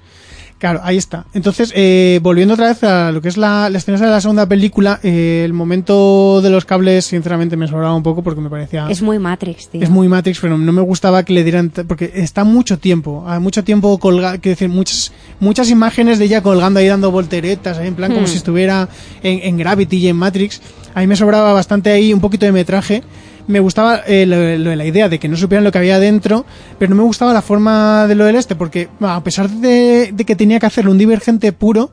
Claro, 0.58 0.82
ahí 0.84 0.98
está. 0.98 1.26
Entonces, 1.36 1.72
eh, 1.76 2.20
volviendo 2.24 2.56
otra 2.56 2.70
vez 2.70 2.84
a 2.84 3.12
lo 3.12 3.22
que 3.22 3.30
es 3.30 3.38
la, 3.38 3.70
la 3.70 3.78
escena 3.78 4.00
de 4.00 4.08
la 4.08 4.20
segunda 4.20 4.48
película, 4.48 5.00
eh, 5.04 5.44
el 5.46 5.54
momento 5.54 6.42
de 6.42 6.50
los 6.50 6.66
cables, 6.66 7.06
sinceramente, 7.06 7.56
me 7.58 7.68
sobraba 7.68 7.94
un 7.94 8.02
poco 8.02 8.24
porque 8.24 8.42
me 8.42 8.50
parecía... 8.50 8.90
Es 8.90 9.04
muy 9.04 9.20
Matrix, 9.20 9.70
tío. 9.70 9.84
Es 9.84 9.90
muy 9.92 10.08
Matrix, 10.10 10.40
pero 10.40 10.58
no 10.58 10.72
me 10.72 10.82
gustaba 10.82 11.24
que 11.24 11.32
le 11.32 11.44
dieran 11.44 11.72
porque 11.88 12.12
está 12.16 12.44
mucho 12.44 12.80
tiempo, 12.80 13.24
hay 13.28 13.40
mucho 13.40 13.64
tiempo 13.64 14.00
colgado, 14.00 14.38
quiero 14.42 14.56
decir, 14.56 14.68
muchas 14.70 15.14
muchas 15.40 15.70
imágenes 15.70 16.18
de 16.18 16.26
ella 16.26 16.42
colgando 16.42 16.80
ahí 16.80 16.88
dando 16.88 17.12
volteretas, 17.12 17.78
ahí 17.78 17.88
en 17.88 17.96
plan 17.96 18.12
como 18.12 18.26
Hmm. 18.26 18.30
si 18.30 18.38
estuviera 18.38 18.90
en, 19.22 19.42
en 19.44 19.58
Gravity 19.58 19.98
y 19.98 20.08
en 20.08 20.16
Matrix. 20.18 20.60
A 20.96 21.02
mí 21.02 21.08
me 21.08 21.16
sobraba 21.16 21.54
bastante 21.54 21.92
ahí 21.92 22.12
un 22.12 22.20
poquito 22.20 22.48
de 22.48 22.52
metraje. 22.52 23.04
Me 23.50 23.60
gustaba 23.60 24.04
eh, 24.06 24.28
la 24.28 24.86
idea 24.86 25.10
de 25.10 25.18
que 25.18 25.28
no 25.28 25.36
supieran 25.36 25.64
lo 25.64 25.72
que 25.72 25.80
había 25.80 26.00
dentro, 26.00 26.46
pero 26.78 26.92
no 26.92 26.96
me 26.96 27.02
gustaba 27.02 27.34
la 27.34 27.42
forma 27.42 28.06
de 28.06 28.14
lo 28.14 28.26
del 28.26 28.36
este, 28.36 28.56
porque 28.56 28.90
a 29.02 29.24
pesar 29.24 29.50
de, 29.50 30.12
de 30.14 30.24
que 30.24 30.36
tenía 30.36 30.60
que 30.60 30.68
hacerlo 30.68 30.92
un 30.92 31.00
divergente 31.00 31.52
puro, 31.52 31.90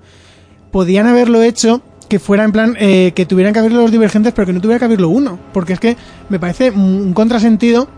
podían 0.70 1.07
haberlo 1.07 1.41
hecho 1.41 1.81
que 2.11 2.19
fuera 2.19 2.45
en 2.45 2.53
plan 2.53 2.77
eh, 2.78 3.12
que 3.15 3.24
tuvieran 3.24 3.55
que 3.55 3.61
haberlo 3.61 3.81
los 3.81 3.91
divergentes, 3.91 4.35
pero 4.35 4.45
que 4.45 4.53
no 4.53 4.61
tuviera 4.61 4.78
que 4.78 4.85
haberlo 4.85 5.09
uno. 5.09 5.39
Porque 5.55 5.73
es 5.73 5.81
que 5.81 5.97
me 6.28 6.39
parece 6.39 6.73
un 6.73 7.15
contrasentido 7.15 7.89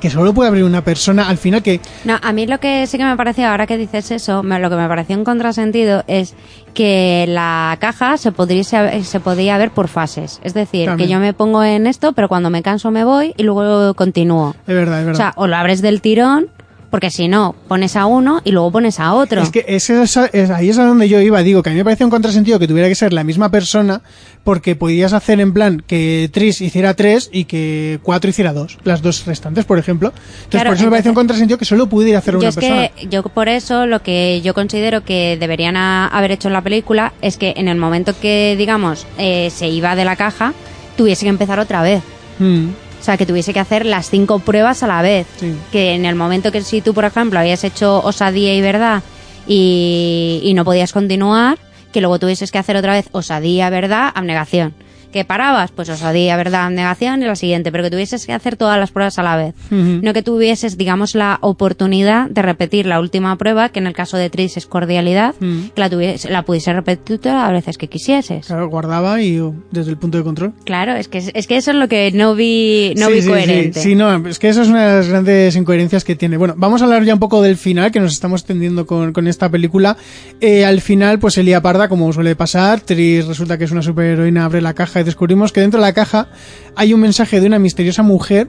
que 0.00 0.10
solo 0.10 0.34
puede 0.34 0.48
abrir 0.48 0.64
una 0.64 0.82
persona 0.82 1.28
al 1.28 1.38
final 1.38 1.62
que 1.62 1.80
no 2.04 2.18
a 2.20 2.32
mí 2.32 2.46
lo 2.46 2.58
que 2.60 2.86
sí 2.86 2.98
que 2.98 3.04
me 3.04 3.16
pareció 3.16 3.48
ahora 3.48 3.66
que 3.66 3.76
dices 3.76 4.10
eso 4.10 4.42
me, 4.42 4.58
lo 4.58 4.70
que 4.70 4.76
me 4.76 4.88
pareció 4.88 5.16
un 5.16 5.24
contrasentido 5.24 6.04
es 6.06 6.34
que 6.74 7.24
la 7.28 7.76
caja 7.80 8.16
se 8.16 8.32
podría 8.32 8.64
se 8.64 9.20
podía 9.20 9.58
ver 9.58 9.70
por 9.70 9.88
fases 9.88 10.40
es 10.42 10.54
decir 10.54 10.90
que 10.96 11.08
yo 11.08 11.18
me 11.18 11.32
pongo 11.32 11.62
en 11.64 11.86
esto 11.86 12.12
pero 12.12 12.28
cuando 12.28 12.50
me 12.50 12.62
canso 12.62 12.90
me 12.90 13.04
voy 13.04 13.34
y 13.36 13.42
luego 13.42 13.94
continúo 13.94 14.54
es 14.66 14.74
verdad 14.74 15.00
es 15.00 15.06
verdad 15.06 15.14
o 15.14 15.16
sea 15.16 15.32
o 15.36 15.46
lo 15.46 15.56
abres 15.56 15.82
del 15.82 16.00
tirón 16.00 16.50
porque 16.90 17.10
si 17.10 17.28
no, 17.28 17.54
pones 17.68 17.96
a 17.96 18.06
uno 18.06 18.40
y 18.44 18.52
luego 18.52 18.72
pones 18.72 18.98
a 18.98 19.12
otro. 19.12 19.42
Es 19.42 19.50
que 19.50 19.64
ese 19.68 20.02
es, 20.02 20.16
ahí 20.16 20.70
es 20.70 20.78
a 20.78 20.86
donde 20.86 21.08
yo 21.08 21.20
iba. 21.20 21.42
Digo 21.42 21.62
que 21.62 21.70
a 21.70 21.72
mí 21.72 21.78
me 21.78 21.84
parecía 21.84 22.06
un 22.06 22.10
contrasentido 22.10 22.58
que 22.58 22.66
tuviera 22.66 22.88
que 22.88 22.94
ser 22.94 23.12
la 23.12 23.24
misma 23.24 23.50
persona, 23.50 24.00
porque 24.48 24.74
podías 24.74 25.12
hacer 25.12 25.42
en 25.42 25.52
plan 25.52 25.82
que 25.86 26.30
Tris 26.32 26.62
hiciera 26.62 26.94
tres 26.94 27.28
y 27.30 27.44
que 27.44 27.98
cuatro 28.02 28.30
hiciera 28.30 28.54
dos. 28.54 28.78
Las 28.82 29.02
dos 29.02 29.26
restantes, 29.26 29.66
por 29.66 29.78
ejemplo. 29.78 30.10
Entonces, 30.44 30.66
por 30.66 30.74
eso 30.74 30.84
me 30.84 30.90
parecía 30.92 31.10
un 31.10 31.16
contrasentido 31.16 31.58
que 31.58 31.66
solo 31.66 31.86
pudiera 31.86 32.20
hacer 32.20 32.34
una 32.34 32.48
es 32.48 32.54
persona. 32.54 32.88
Que 32.88 33.08
yo 33.08 33.22
por 33.24 33.50
eso 33.50 33.84
lo 33.84 34.02
que 34.02 34.40
yo 34.40 34.54
considero 34.54 35.04
que 35.04 35.36
deberían 35.38 35.76
haber 35.76 36.30
hecho 36.30 36.48
en 36.48 36.54
la 36.54 36.62
película 36.62 37.12
es 37.20 37.36
que 37.36 37.52
en 37.58 37.68
el 37.68 37.76
momento 37.76 38.18
que, 38.18 38.54
digamos, 38.56 39.06
eh, 39.18 39.50
se 39.54 39.68
iba 39.68 39.94
de 39.94 40.06
la 40.06 40.16
caja, 40.16 40.54
tuviese 40.96 41.26
que 41.26 41.28
empezar 41.28 41.60
otra 41.60 41.82
vez. 41.82 42.02
Mm. 42.38 42.68
O 42.68 43.04
sea, 43.04 43.18
que 43.18 43.26
tuviese 43.26 43.52
que 43.52 43.60
hacer 43.60 43.84
las 43.84 44.08
cinco 44.08 44.38
pruebas 44.38 44.82
a 44.82 44.86
la 44.86 45.02
vez. 45.02 45.26
Que 45.70 45.92
en 45.92 46.06
el 46.06 46.14
momento 46.14 46.50
que 46.52 46.62
si 46.62 46.80
tú, 46.80 46.94
por 46.94 47.04
ejemplo, 47.04 47.38
habías 47.38 47.64
hecho 47.64 48.02
osadía 48.02 48.54
y 48.54 48.62
verdad 48.62 49.02
y, 49.46 50.40
y 50.42 50.54
no 50.54 50.64
podías 50.64 50.94
continuar, 50.94 51.58
que 51.98 52.02
luego 52.02 52.20
tuvieses 52.20 52.52
que 52.52 52.58
hacer 52.58 52.76
otra 52.76 52.92
vez 52.92 53.08
osadía, 53.10 53.70
verdad, 53.70 54.12
abnegación 54.14 54.72
que 55.12 55.24
parabas, 55.24 55.70
pues 55.72 55.88
osadía, 55.88 56.36
verdad, 56.36 56.70
negación 56.70 57.22
y 57.22 57.26
la 57.26 57.36
siguiente, 57.36 57.72
pero 57.72 57.84
que 57.84 57.90
tuvieses 57.90 58.26
que 58.26 58.32
hacer 58.32 58.56
todas 58.56 58.78
las 58.78 58.90
pruebas 58.90 59.18
a 59.18 59.22
la 59.22 59.36
vez. 59.36 59.54
No 59.70 60.12
que 60.12 60.22
tuvieses, 60.22 60.76
digamos, 60.76 61.14
la 61.14 61.38
oportunidad 61.40 62.28
de 62.28 62.42
repetir 62.42 62.86
la 62.86 63.00
última 63.00 63.36
prueba, 63.36 63.68
que 63.70 63.78
en 63.78 63.86
el 63.86 63.94
caso 63.94 64.16
de 64.16 64.30
Tris 64.30 64.56
es 64.56 64.66
cordialidad, 64.66 65.34
que 65.38 65.80
la, 65.80 65.88
tuviese, 65.90 66.30
la 66.30 66.42
pudiese 66.42 66.72
repetir 66.72 67.18
todas 67.18 67.44
las 67.44 67.52
veces 67.52 67.78
que 67.78 67.88
quisieses. 67.88 68.46
Claro, 68.46 68.68
guardaba 68.68 69.20
y 69.22 69.40
uh, 69.40 69.54
desde 69.70 69.90
el 69.90 69.96
punto 69.96 70.18
de 70.18 70.24
control. 70.24 70.52
Claro, 70.64 70.94
es 70.94 71.08
que, 71.08 71.18
es 71.32 71.46
que 71.46 71.56
eso 71.56 71.70
es 71.70 71.76
lo 71.76 71.88
que 71.88 72.12
no 72.12 72.34
vi, 72.34 72.94
no 72.96 73.10
vi 73.10 73.24
coherente. 73.24 73.80
Sí, 73.80 73.94
no, 73.94 74.26
es 74.28 74.38
que 74.38 74.48
eso 74.48 74.62
es 74.62 74.68
una 74.68 74.86
de 74.86 74.96
las 74.98 75.08
grandes 75.08 75.56
incoherencias 75.56 76.04
que 76.04 76.16
tiene. 76.16 76.36
Bueno, 76.36 76.54
vamos 76.56 76.82
a 76.82 76.84
hablar 76.84 77.04
ya 77.04 77.14
un 77.14 77.20
poco 77.20 77.42
del 77.42 77.56
final, 77.56 77.90
que 77.90 78.00
nos 78.00 78.12
estamos 78.12 78.42
extendiendo 78.42 78.86
con, 78.86 79.12
con 79.12 79.26
esta 79.26 79.48
película. 79.48 79.96
Eh, 80.40 80.64
al 80.64 80.80
final, 80.80 81.18
pues 81.18 81.38
Elia 81.38 81.62
Parda, 81.62 81.88
como 81.88 82.12
suele 82.12 82.36
pasar, 82.36 82.80
Tris 82.80 83.26
resulta 83.26 83.58
que 83.58 83.64
es 83.64 83.70
una 83.70 83.82
superheroína, 83.82 84.44
abre 84.44 84.60
la 84.60 84.74
caja 84.74 85.00
descubrimos 85.08 85.52
que 85.52 85.60
dentro 85.60 85.80
de 85.80 85.86
la 85.86 85.92
caja 85.92 86.28
hay 86.76 86.94
un 86.94 87.00
mensaje 87.00 87.40
de 87.40 87.46
una 87.46 87.58
misteriosa 87.58 88.02
mujer 88.02 88.48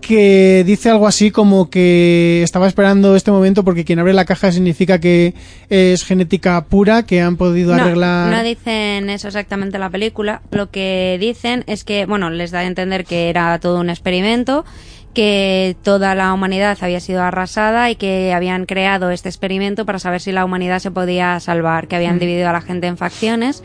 que 0.00 0.62
dice 0.64 0.90
algo 0.90 1.06
así 1.06 1.30
como 1.30 1.68
que 1.68 2.42
estaba 2.44 2.68
esperando 2.68 3.16
este 3.16 3.32
momento 3.32 3.64
porque 3.64 3.84
quien 3.84 3.98
abre 3.98 4.12
la 4.12 4.24
caja 4.24 4.52
significa 4.52 5.00
que 5.00 5.34
es 5.68 6.04
genética 6.04 6.64
pura, 6.66 7.04
que 7.04 7.20
han 7.20 7.36
podido 7.36 7.74
arreglar. 7.74 8.30
No 8.30 8.42
dicen 8.42 9.10
eso 9.10 9.26
exactamente 9.28 9.76
en 9.76 9.80
la 9.80 9.90
película. 9.90 10.42
Lo 10.50 10.70
que 10.70 11.16
dicen 11.20 11.64
es 11.66 11.82
que, 11.82 12.06
bueno, 12.06 12.30
les 12.30 12.52
da 12.52 12.60
a 12.60 12.66
entender 12.66 13.04
que 13.04 13.30
era 13.30 13.58
todo 13.58 13.80
un 13.80 13.90
experimento, 13.90 14.64
que 15.12 15.76
toda 15.82 16.14
la 16.14 16.32
humanidad 16.32 16.78
había 16.82 17.00
sido 17.00 17.22
arrasada 17.22 17.90
y 17.90 17.96
que 17.96 18.32
habían 18.32 18.66
creado 18.66 19.10
este 19.10 19.28
experimento 19.28 19.86
para 19.86 19.98
saber 19.98 20.20
si 20.20 20.30
la 20.30 20.44
humanidad 20.44 20.78
se 20.78 20.90
podía 20.92 21.40
salvar, 21.40 21.88
que 21.88 21.96
habían 21.96 22.16
mm. 22.16 22.20
dividido 22.20 22.48
a 22.48 22.52
la 22.52 22.60
gente 22.60 22.86
en 22.86 22.96
facciones 22.96 23.64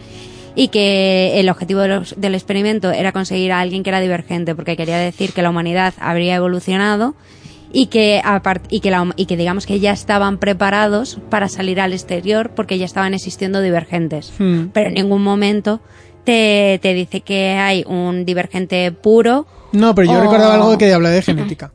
y 0.55 0.67
que 0.67 1.39
el 1.39 1.49
objetivo 1.49 1.81
del 1.81 2.35
experimento 2.35 2.91
era 2.91 3.11
conseguir 3.11 3.51
a 3.51 3.59
alguien 3.59 3.83
que 3.83 3.89
era 3.89 3.99
divergente, 3.99 4.55
porque 4.55 4.75
quería 4.75 4.97
decir 4.97 5.33
que 5.33 5.41
la 5.41 5.49
humanidad 5.49 5.93
habría 5.99 6.35
evolucionado 6.35 7.15
y 7.73 7.87
que 7.87 8.21
y 8.69 8.79
que, 8.81 8.93
y 9.15 9.25
que 9.25 9.37
digamos 9.37 9.65
que 9.65 9.79
ya 9.79 9.91
estaban 9.91 10.37
preparados 10.37 11.19
para 11.29 11.47
salir 11.47 11.79
al 11.79 11.93
exterior 11.93 12.51
porque 12.55 12.77
ya 12.77 12.85
estaban 12.85 13.13
existiendo 13.13 13.61
divergentes. 13.61 14.33
Hmm. 14.37 14.67
Pero 14.73 14.89
en 14.89 14.95
ningún 14.95 15.23
momento 15.23 15.79
te, 16.23 16.79
te 16.81 16.93
dice 16.93 17.21
que 17.21 17.51
hay 17.51 17.83
un 17.87 18.25
divergente 18.25 18.91
puro. 18.91 19.47
No, 19.71 19.95
pero 19.95 20.11
yo 20.11 20.21
recordaba 20.21 20.55
algo 20.55 20.77
que 20.77 20.93
habla 20.93 21.09
de 21.09 21.21
genética. 21.21 21.71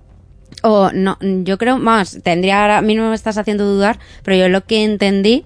O 0.63 0.91
no, 0.93 1.19
yo 1.21 1.59
creo, 1.59 1.79
más, 1.79 2.19
tendría, 2.23 2.79
a 2.79 2.83
mí 2.83 2.95
no 2.95 3.11
me 3.11 3.15
estás 3.15 3.39
haciendo 3.39 3.65
dudar, 3.65 3.99
pero 4.23 4.37
yo 4.37 4.49
lo 4.49 4.65
que 4.65 4.85
entendí 4.85 5.45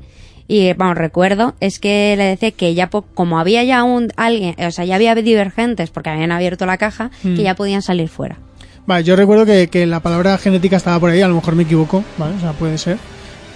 y 0.51 0.73
vamos, 0.73 0.99
recuerdo, 0.99 1.55
es 1.61 1.79
que 1.79 2.17
le 2.17 2.25
decía 2.25 2.51
que 2.51 2.75
ya 2.75 2.91
como 2.91 3.39
había 3.39 3.63
ya 3.63 3.85
un 3.85 4.13
alguien, 4.17 4.57
o 4.59 4.71
sea, 4.73 4.85
ya 4.85 4.97
había 4.97 5.15
divergentes 5.15 5.91
porque 5.91 6.11
habían 6.11 6.33
abierto 6.33 6.67
la 6.67 6.77
caja, 6.77 7.13
que 7.23 7.29
mm. 7.29 7.37
ya 7.37 7.55
podían 7.55 7.83
salir 7.83 8.09
fuera. 8.09 8.37
Vale, 8.85 9.05
yo 9.05 9.15
recuerdo 9.15 9.47
que, 9.47 9.69
que, 9.69 9.87
la 9.87 10.01
palabra 10.01 10.37
genética 10.39 10.77
estaba 10.77 10.99
por 10.99 11.11
ahí, 11.11 11.21
a 11.23 11.29
lo 11.29 11.37
mejor 11.37 11.55
me 11.55 11.63
equivoco, 11.63 12.03
¿vale? 12.19 12.35
O 12.35 12.41
sea, 12.41 12.51
puede 12.53 12.79
ser. 12.79 12.99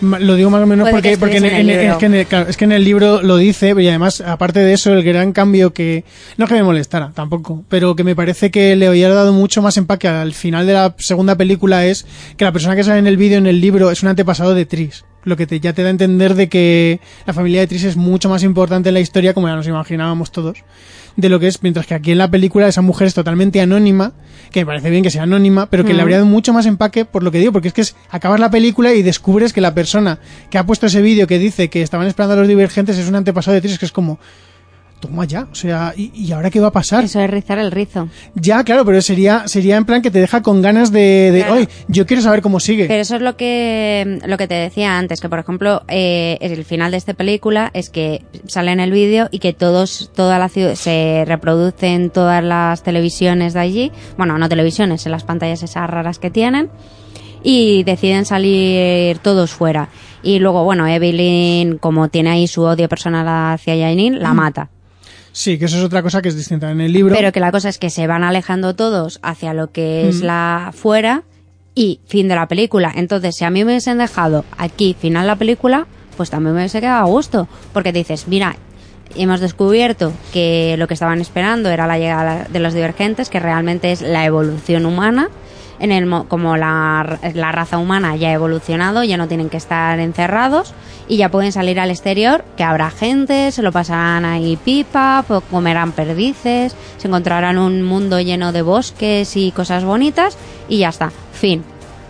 Lo 0.03 0.37
digo 0.37 0.51
más 0.51 0.63
o 0.63 0.67
menos 0.67 0.89
porque, 0.89 1.19
porque 1.19 1.39
en, 1.39 1.45
es, 1.45 1.97
que 1.97 2.07
en 2.07 2.15
el, 2.15 2.27
es 2.49 2.57
que 2.57 2.65
en 2.65 2.73
el 2.73 2.85
libro 2.85 3.23
lo 3.23 3.39
dice, 3.39 3.75
y 3.77 3.89
además, 3.89 4.21
aparte 4.21 4.61
de 4.61 4.73
eso, 4.73 4.93
el 4.93 5.03
gran 5.03 5.33
cambio 5.33 5.73
que, 5.73 6.05
no 6.37 6.47
que 6.47 6.55
me 6.55 6.63
molestara 6.63 7.11
tampoco, 7.13 7.65
pero 7.69 7.97
que 7.97 8.05
me 8.05 8.15
parece 8.15 8.53
que 8.53 8.77
le 8.77 8.89
hubiera 8.89 9.15
dado 9.15 9.33
mucho 9.33 9.63
más 9.63 9.77
empaque 9.79 10.07
al 10.07 10.33
final 10.33 10.65
de 10.65 10.75
la 10.75 10.95
segunda 10.99 11.37
película 11.37 11.87
es 11.87 12.07
que 12.37 12.45
la 12.45 12.53
persona 12.53 12.77
que 12.77 12.85
sale 12.85 13.01
en 13.01 13.09
el 13.09 13.17
vídeo, 13.17 13.39
en 13.39 13.49
el 13.49 13.61
libro, 13.61 13.91
es 13.91 14.05
un 14.05 14.11
antepasado 14.11 14.55
de 14.55 14.65
Tris 14.65 15.05
lo 15.25 15.37
que 15.37 15.47
te, 15.47 15.61
ya 15.61 15.73
te 15.73 15.83
da 15.83 15.89
a 15.89 15.91
entender 15.91 16.35
de 16.35 16.49
que 16.49 17.01
la 17.27 17.33
familia 17.33 17.61
de 17.61 17.67
Tris 17.67 17.85
es 17.85 17.97
mucho 17.97 18.29
más 18.29 18.43
importante 18.43 18.91
en 18.91 18.95
la 18.95 19.01
historia, 19.01 19.35
como 19.35 19.49
ya 19.49 19.57
nos 19.57 19.67
imaginábamos 19.67 20.33
todos, 20.33 20.65
de 21.17 21.29
lo 21.29 21.41
que 21.41 21.49
es, 21.49 21.63
mientras 21.63 21.87
que 21.87 21.95
aquí 21.95 22.13
en 22.13 22.19
la 22.19 22.31
película 22.31 22.69
esa 22.69 22.83
mujer 22.83 23.07
es 23.07 23.15
totalmente 23.15 23.61
anónima, 23.61 24.13
que 24.51 24.61
me 24.61 24.67
parece 24.67 24.91
bien 24.91 25.03
que 25.03 25.11
sea 25.11 25.23
anónima, 25.23 25.67
pero 25.67 25.85
que 25.85 25.93
le 25.93 25.99
mm. 25.99 26.01
habría 26.01 26.17
dado 26.19 26.29
mucho 26.29 26.53
más 26.53 26.67
empaque 26.67 27.05
por 27.05 27.23
lo 27.23 27.31
que 27.31 27.39
digo, 27.39 27.53
porque 27.53 27.69
es 27.69 27.75
que 27.75 27.81
es, 27.81 27.97
acabas 28.11 28.41
la 28.41 28.51
película 28.51 28.93
y 28.95 29.03
descubres 29.03 29.53
que 29.53 29.61
la 29.61 29.75
persona 29.75 30.19
que 30.51 30.59
ha 30.59 30.67
puesto 30.67 30.87
ese 30.87 31.03
vídeo 31.03 31.27
que 31.27 31.39
dice 31.39 31.71
que 31.71 31.83
estaban 31.83 32.07
esperando 32.07 32.35
a 32.35 32.37
los 32.39 32.49
divergentes 32.49 32.99
es 32.99 33.09
un 33.09 33.15
antepasado 33.15 33.55
de 33.55 33.61
Tris, 33.61 33.79
que 33.79 33.87
es 33.87 33.93
como, 33.93 34.19
toma 35.05 35.27
ya, 35.27 35.47
o 35.53 35.55
sea, 35.55 35.93
¿y, 35.95 36.33
ahora 36.33 36.51
qué 36.51 36.61
va 36.61 36.69
a 36.69 36.73
pasar? 36.73 37.05
Eso 37.05 37.21
es 37.21 37.31
rizar 37.31 37.59
el 37.59 37.71
rizo. 37.71 38.09
Ya, 38.35 38.65
claro, 38.65 38.87
pero 38.87 39.03
sería 39.03 39.47
sería 39.47 39.77
en 39.77 39.85
plan 39.85 40.01
que 40.01 40.11
te 40.11 40.19
deja 40.19 40.43
con 40.43 40.63
ganas 40.63 40.91
de, 40.93 41.31
de 41.31 41.45
hoy, 41.51 41.69
yo 41.89 42.07
quiero 42.07 42.23
saber 42.23 42.41
cómo 42.41 42.59
sigue. 42.59 42.87
Pero 42.87 43.03
eso 43.03 43.17
es 43.17 43.23
lo 43.23 43.37
que 43.37 44.19
lo 44.27 44.39
que 44.39 44.49
te 44.49 44.55
decía 44.55 44.97
antes, 44.97 45.21
que 45.21 45.29
por 45.29 45.39
ejemplo, 45.39 45.83
eh, 45.89 46.39
el 46.41 46.65
final 46.65 46.91
de 46.91 46.97
esta 46.97 47.13
película 47.13 47.71
es 47.75 47.91
que 47.91 48.25
sale 48.47 48.73
en 48.73 48.81
el 48.81 48.93
vídeo 48.93 49.29
y 49.31 49.41
que 49.41 49.53
todos 49.53 50.11
toda 50.15 50.39
la 50.39 50.49
ciudad 50.49 50.75
se 50.75 51.25
reproducen 51.27 52.09
todas 52.09 52.43
las 52.43 52.83
televisiones 52.83 53.53
de 53.53 53.61
allí, 53.61 53.93
bueno, 54.17 54.39
no 54.39 54.49
televisiones, 54.49 55.05
en 55.05 55.13
las 55.13 55.25
pantallas 55.25 55.63
esas 55.63 55.91
raras 55.91 56.19
que 56.19 56.31
tienen 56.31 56.71
y 57.43 57.85
deciden 57.85 58.25
salir 58.25 59.19
todos 59.19 59.51
fuera. 59.51 59.91
Y 60.23 60.39
luego, 60.39 60.65
bueno, 60.65 60.87
Evelyn, 60.87 61.77
como 61.77 62.09
tiene 62.09 62.31
ahí 62.31 62.49
su 62.49 62.63
odio 62.63 62.89
personal 62.89 63.27
hacia 63.29 63.77
Janine, 63.77 64.19
la 64.19 64.33
mm. 64.33 64.37
mata. 64.37 64.71
Sí, 65.35 65.59
que 65.59 65.65
eso 65.65 65.79
es 65.79 65.83
otra 65.83 66.01
cosa 66.01 66.23
que 66.23 66.29
es 66.29 66.37
distinta 66.37 66.71
en 66.71 66.81
el 66.81 66.93
libro. 66.93 67.13
Pero 67.13 67.33
que 67.33 67.41
la 67.41 67.51
cosa 67.51 67.69
es 67.69 67.79
que 67.79 67.91
se 67.91 68.07
van 68.07 68.23
alejando 68.23 68.77
todos 68.77 69.19
hacia 69.21 69.53
lo 69.53 69.73
que 69.73 70.09
es 70.09 70.21
la 70.23 70.71
fuera 70.73 71.25
y 71.75 71.99
fin 72.07 72.29
de 72.29 72.37
la 72.37 72.47
película. 72.47 72.93
Entonces, 72.95 73.35
si 73.35 73.45
a 73.45 73.51
mí 73.51 73.65
me 73.65 73.73
hubiesen 73.73 73.99
dejado 73.99 74.45
aquí 74.57 74.95
final 74.97 75.27
la 75.27 75.35
película, 75.35 75.89
pues 76.17 76.31
también 76.31 76.55
me 76.55 76.61
hubiese 76.61 76.81
quedado 76.81 77.03
a 77.03 77.09
gusto. 77.09 77.49
Porque 77.73 77.91
dices, 77.91 78.29
mira, 78.29 78.55
hemos 79.17 79.41
descubierto 79.41 80.13
que 80.33 80.77
lo 80.79 80.87
que 80.87 80.95
estaban 80.95 81.21
esperando 81.21 81.69
era 81.69 81.89
la 81.89 81.99
llegada 81.99 82.47
de 82.49 82.61
los 82.61 82.73
divergentes, 82.73 83.29
que 83.29 83.41
realmente 83.41 83.91
es 83.91 84.03
la 84.03 84.25
evolución 84.25 84.87
humana 84.87 85.31
en 85.79 85.93
el 85.93 86.09
como 86.29 86.57
la, 86.57 87.19
la, 87.35 87.53
raza 87.53 87.79
humana 87.79 88.17
ya 88.17 88.29
ha 88.29 88.33
evolucionado, 88.33 89.05
ya 89.05 89.17
no 89.17 89.29
tienen 89.29 89.51
que 89.51 89.57
estar 89.57 89.99
encerrados 90.01 90.75
y 91.09 91.17
ya 91.17 91.31
pueden 91.31 91.53
salir 91.53 91.81
al 91.81 91.91
exterior, 91.91 92.45
que 92.57 92.65
habrá 92.65 92.91
gente, 92.91 93.53
se 93.53 93.63
lo 93.63 93.73
pasarán 93.73 94.25
ahí 94.25 94.57
pipa, 94.57 95.25
comerán 95.51 95.93
perdices, 95.93 96.75
se 96.97 97.09
encontrarán 97.09 97.59
un 97.59 97.83
mundo 97.83 98.21
lleno 98.21 98.53
de 98.53 98.63
bosques 98.63 99.37
y 99.37 99.51
cosas 99.51 99.85
bonitas 99.85 100.37
y 100.69 100.79
ya 100.79 100.89
está, 100.89 101.13
fin. 101.33 101.63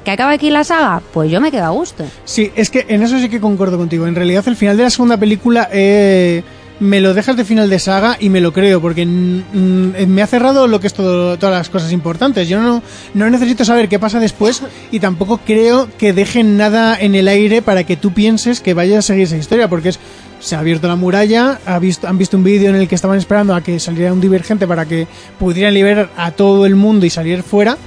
¿Que 0.05 0.11
acaba 0.11 0.33
aquí 0.33 0.51
la 0.51 0.65
saga? 0.65 1.01
Pues 1.15 1.31
yo 1.31 1.41
me 1.41 1.51
quedo 1.51 1.65
a 1.65 1.71
gusto. 1.71 2.05
Sí, 2.27 2.53
es 2.55 2.69
que 2.69 2.85
en 2.89 3.03
eso 3.03 3.19
sí 3.19 3.31
que 3.31 3.41
concuerdo 3.41 3.79
contigo. 3.79 4.07
En 4.07 4.15
realidad 4.15 4.45
el 4.47 4.55
final 4.55 4.77
de 4.77 4.83
la 4.83 4.91
segunda 4.91 5.17
película... 5.17 5.69
Eh 5.73 6.43
me 6.81 7.01
lo 7.01 7.15
dejas 7.15 7.37
de 7.37 7.45
final 7.45 7.71
de 7.71 7.79
saga 7.79 8.17
y 8.19 8.31
me 8.31 8.41
lo 8.41 8.53
creo, 8.53 8.81
porque 8.81 9.07
me 9.07 10.23
ha 10.23 10.27
cerrado 10.27 10.67
lo 10.67 10.81
que 10.81 10.89
es 10.89 10.95
todo, 10.95 11.39
todas 11.39 11.57
las 11.57 11.69
cosas 11.69 11.93
importantes. 11.93 12.49
Yo 12.49 12.61
no, 12.61 12.83
no 13.15 13.31
necesito 13.31 13.65
saber 13.65 13.89
qué 13.89 13.99
pasa 13.99 14.19
después 14.19 14.63
y 14.91 15.01
tampoco 15.01 15.41
creo 15.45 15.89
que 15.99 16.13
dejen 16.13 16.57
nada 16.57 16.97
en 16.99 17.15
el 17.15 17.29
aire 17.29 17.63
para 17.63 17.85
que 17.85 17.97
tú 17.97 18.13
pienses 18.13 18.61
que 18.61 18.75
vaya 18.75 18.99
a 18.99 19.03
seguir 19.03 19.25
esa 19.25 19.37
historia, 19.37 19.69
porque 19.69 19.91
es 19.91 20.01
se 20.41 20.57
ha 20.57 20.59
abierto 20.59 20.89
la 20.89 20.97
muralla, 20.97 21.59
ha 21.65 21.79
visto, 21.79 22.07
han 22.07 22.19
visto 22.19 22.37
un 22.37 22.45
vídeo 22.45 22.69
en 22.69 22.77
el 22.77 22.87
que 22.87 22.95
estaban 22.95 23.17
esperando 23.17 23.55
a 23.55 23.63
que 23.63 23.81
saliera 23.81 24.13
un 24.13 24.21
divergente 24.21 24.67
para 24.67 24.85
que 24.85 25.07
pudieran 25.39 25.73
liberar 25.73 26.11
a 26.17 26.33
todo 26.33 26.67
el 26.67 26.77
mundo 26.77 27.07
y 27.07 27.11
salir 27.11 27.43
fuera. 27.43 27.79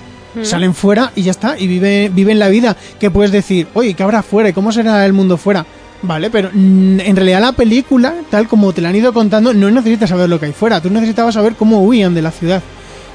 Salen 0.44 0.76
fuera 0.76 1.12
y 1.16 1.24
ya 1.24 1.32
está, 1.32 1.58
y 1.58 1.66
vive, 1.66 2.12
viven 2.14 2.38
la 2.38 2.48
vida. 2.48 2.78
Que 3.00 3.10
puedes 3.10 3.32
decir, 3.32 3.68
oye, 3.74 3.96
¿qué 3.96 4.04
habrá 4.04 4.22
fuera? 4.22 4.50
¿Y 4.50 4.54
cómo 4.54 4.72
será 4.72 5.04
el 5.04 5.14
mundo 5.14 5.36
fuera? 5.38 5.66
Vale, 6.02 6.30
pero 6.30 6.50
mm, 6.54 7.00
en 7.00 7.16
realidad 7.16 7.42
la 7.42 7.54
película, 7.54 8.14
tal 8.30 8.48
como 8.48 8.74
te 8.74 8.82
la 8.82 8.90
han 8.90 8.96
ido 8.96 9.14
contando, 9.14 9.54
no 9.54 9.72
necesitas 9.72 10.10
saber 10.10 10.30
lo 10.30 10.40
que 10.40 10.48
hay 10.48 10.54
fuera. 10.54 10.82
Tú 10.82 10.90
necesitabas 10.90 11.34
saber 11.34 11.56
cómo 11.56 11.82
huían 11.82 12.14
de 12.14 12.22
la 12.22 12.32
ciudad. 12.32 12.62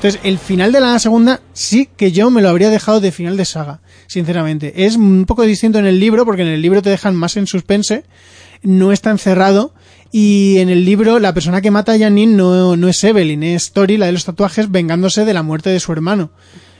Entonces, 0.02 0.20
el 0.24 0.38
final 0.38 0.72
de 0.72 0.80
la 0.80 0.98
segunda 0.98 1.40
sí 1.52 1.88
que 1.96 2.10
yo 2.10 2.28
me 2.28 2.42
lo 2.42 2.48
habría 2.48 2.70
dejado 2.70 3.00
de 3.00 3.12
final 3.12 3.36
de 3.36 3.44
saga, 3.44 3.82
sinceramente. 4.08 4.84
Es 4.84 4.96
un 4.96 5.26
poco 5.26 5.42
distinto 5.42 5.78
en 5.78 5.86
el 5.86 6.00
libro, 6.00 6.24
porque 6.24 6.42
en 6.42 6.48
el 6.48 6.60
libro 6.60 6.82
te 6.82 6.90
dejan 6.90 7.14
más 7.14 7.36
en 7.36 7.46
suspense, 7.46 8.02
no 8.62 8.90
está 8.90 9.10
encerrado, 9.10 9.74
y 10.10 10.58
en 10.58 10.70
el 10.70 10.84
libro 10.84 11.20
la 11.20 11.32
persona 11.32 11.60
que 11.60 11.70
mata 11.70 11.92
a 11.92 11.98
Janine 12.00 12.34
no, 12.34 12.76
no 12.76 12.88
es 12.88 13.04
Evelyn, 13.04 13.44
es 13.44 13.70
Tori, 13.70 13.96
la 13.96 14.06
de 14.06 14.12
los 14.12 14.24
tatuajes, 14.24 14.72
vengándose 14.72 15.24
de 15.24 15.34
la 15.34 15.44
muerte 15.44 15.70
de 15.70 15.78
su 15.78 15.92
hermano. 15.92 16.32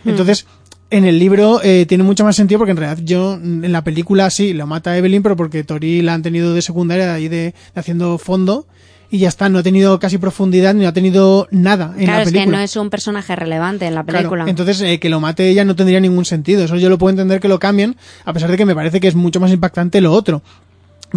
Entonces, 0.04 0.46
en 0.92 1.04
el 1.04 1.18
libro 1.18 1.60
eh, 1.64 1.86
tiene 1.88 2.04
mucho 2.04 2.24
más 2.24 2.36
sentido 2.36 2.58
porque 2.58 2.70
en 2.72 2.76
realidad 2.76 3.02
yo 3.04 3.34
en 3.34 3.72
la 3.72 3.82
película 3.82 4.30
sí 4.30 4.52
lo 4.52 4.66
mata 4.66 4.90
a 4.90 4.98
Evelyn, 4.98 5.22
pero 5.22 5.36
porque 5.36 5.64
Tori 5.64 6.02
la 6.02 6.14
han 6.14 6.22
tenido 6.22 6.54
de 6.54 6.62
secundaria 6.62 7.12
ahí 7.12 7.28
de, 7.28 7.36
de 7.74 7.80
haciendo 7.80 8.18
fondo 8.18 8.66
y 9.10 9.18
ya 9.18 9.28
está, 9.28 9.48
no 9.50 9.58
ha 9.58 9.62
tenido 9.62 9.98
casi 9.98 10.16
profundidad 10.18 10.72
ni 10.74 10.86
ha 10.86 10.92
tenido 10.92 11.46
nada 11.50 11.92
en 11.98 12.04
claro, 12.04 12.12
la 12.18 12.22
es 12.22 12.28
película. 12.30 12.44
que 12.44 12.50
no 12.58 12.62
es 12.64 12.76
un 12.76 12.88
personaje 12.88 13.36
relevante 13.36 13.86
en 13.86 13.94
la 13.94 14.04
Claro, 14.04 14.18
película. 14.30 14.44
entonces 14.48 14.80
eh, 14.80 14.98
que 15.00 15.10
lo 15.10 15.20
mate 15.20 15.48
ella 15.48 15.64
no 15.64 15.76
tendría 15.76 16.00
ningún 16.00 16.24
sentido. 16.24 16.64
Eso 16.64 16.76
yo 16.76 16.88
lo 16.88 16.96
puedo 16.98 17.10
entender 17.10 17.40
que 17.40 17.48
lo 17.48 17.58
cambien, 17.58 17.96
a 18.24 18.32
pesar 18.32 18.50
de 18.50 18.56
que 18.56 18.64
me 18.64 18.74
parece 18.74 19.00
que 19.00 19.08
es 19.08 19.14
mucho 19.14 19.38
más 19.40 19.50
impactante 19.50 20.00
lo 20.00 20.12
otro. 20.12 20.42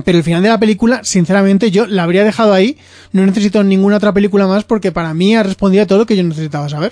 Pero 0.03 0.17
el 0.17 0.25
final 0.25 0.43
de 0.43 0.49
la 0.49 0.59
película, 0.59 1.05
sinceramente, 1.05 1.71
yo 1.71 1.87
la 1.87 2.03
habría 2.03 2.25
dejado 2.25 2.51
ahí. 2.51 2.77
No 3.13 3.25
necesito 3.25 3.63
ninguna 3.63 3.95
otra 3.95 4.11
película 4.11 4.45
más 4.45 4.65
porque 4.65 4.91
para 4.91 5.13
mí 5.13 5.33
ha 5.37 5.43
respondido 5.43 5.83
a 5.83 5.87
todo 5.87 5.99
lo 5.99 6.05
que 6.05 6.17
yo 6.17 6.23
necesitaba 6.23 6.67
saber. 6.67 6.91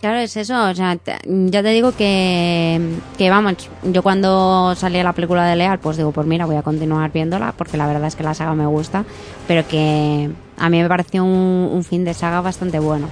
Claro, 0.00 0.18
es 0.18 0.36
eso. 0.36 0.68
O 0.68 0.74
sea, 0.74 0.96
te- 0.96 1.18
ya 1.24 1.62
te 1.62 1.68
digo 1.70 1.92
que, 1.92 2.80
que, 3.16 3.30
vamos, 3.30 3.54
yo 3.84 4.02
cuando 4.02 4.74
salía 4.76 5.04
la 5.04 5.12
película 5.12 5.44
de 5.46 5.56
Leal, 5.56 5.78
pues 5.78 5.96
digo, 5.96 6.12
pues 6.12 6.26
mira, 6.26 6.44
voy 6.44 6.56
a 6.56 6.62
continuar 6.62 7.12
viéndola, 7.12 7.52
porque 7.56 7.76
la 7.76 7.86
verdad 7.86 8.08
es 8.08 8.16
que 8.16 8.24
la 8.24 8.34
saga 8.34 8.54
me 8.54 8.66
gusta, 8.66 9.04
pero 9.46 9.66
que 9.68 10.28
a 10.58 10.68
mí 10.70 10.82
me 10.82 10.88
pareció 10.88 11.24
un, 11.24 11.70
un 11.72 11.84
fin 11.84 12.04
de 12.04 12.14
saga 12.14 12.40
bastante 12.40 12.78
bueno. 12.80 13.08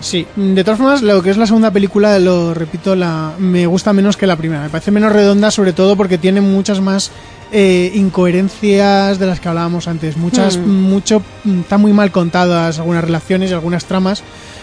Sí, 0.00 0.26
de 0.36 0.64
todas 0.64 0.78
formas, 0.78 1.02
lo 1.02 1.22
que 1.22 1.30
es 1.30 1.36
la 1.36 1.46
segunda 1.46 1.70
película, 1.70 2.18
lo 2.18 2.52
repito, 2.52 2.94
la 2.96 3.32
me 3.38 3.66
gusta 3.66 3.92
menos 3.92 4.16
que 4.16 4.26
la 4.26 4.36
primera. 4.36 4.62
Me 4.62 4.68
parece 4.68 4.90
menos 4.90 5.12
redonda, 5.12 5.50
sobre 5.50 5.72
todo 5.72 5.96
porque 5.96 6.18
tiene 6.18 6.40
muchas 6.40 6.80
más 6.80 7.10
eh, 7.52 7.90
incoherencias 7.94 9.18
de 9.18 9.26
las 9.26 9.40
que 9.40 9.48
hablábamos 9.48 9.88
antes. 9.88 10.16
Muchas, 10.16 10.58
Mm. 10.58 10.68
mucho, 10.68 11.22
mm, 11.44 11.60
están 11.60 11.80
muy 11.80 11.92
mal 11.92 12.10
contadas 12.10 12.78
algunas 12.80 13.04
relaciones 13.04 13.50
y 13.50 13.54
algunas 13.54 13.84
tramas, 13.86 14.22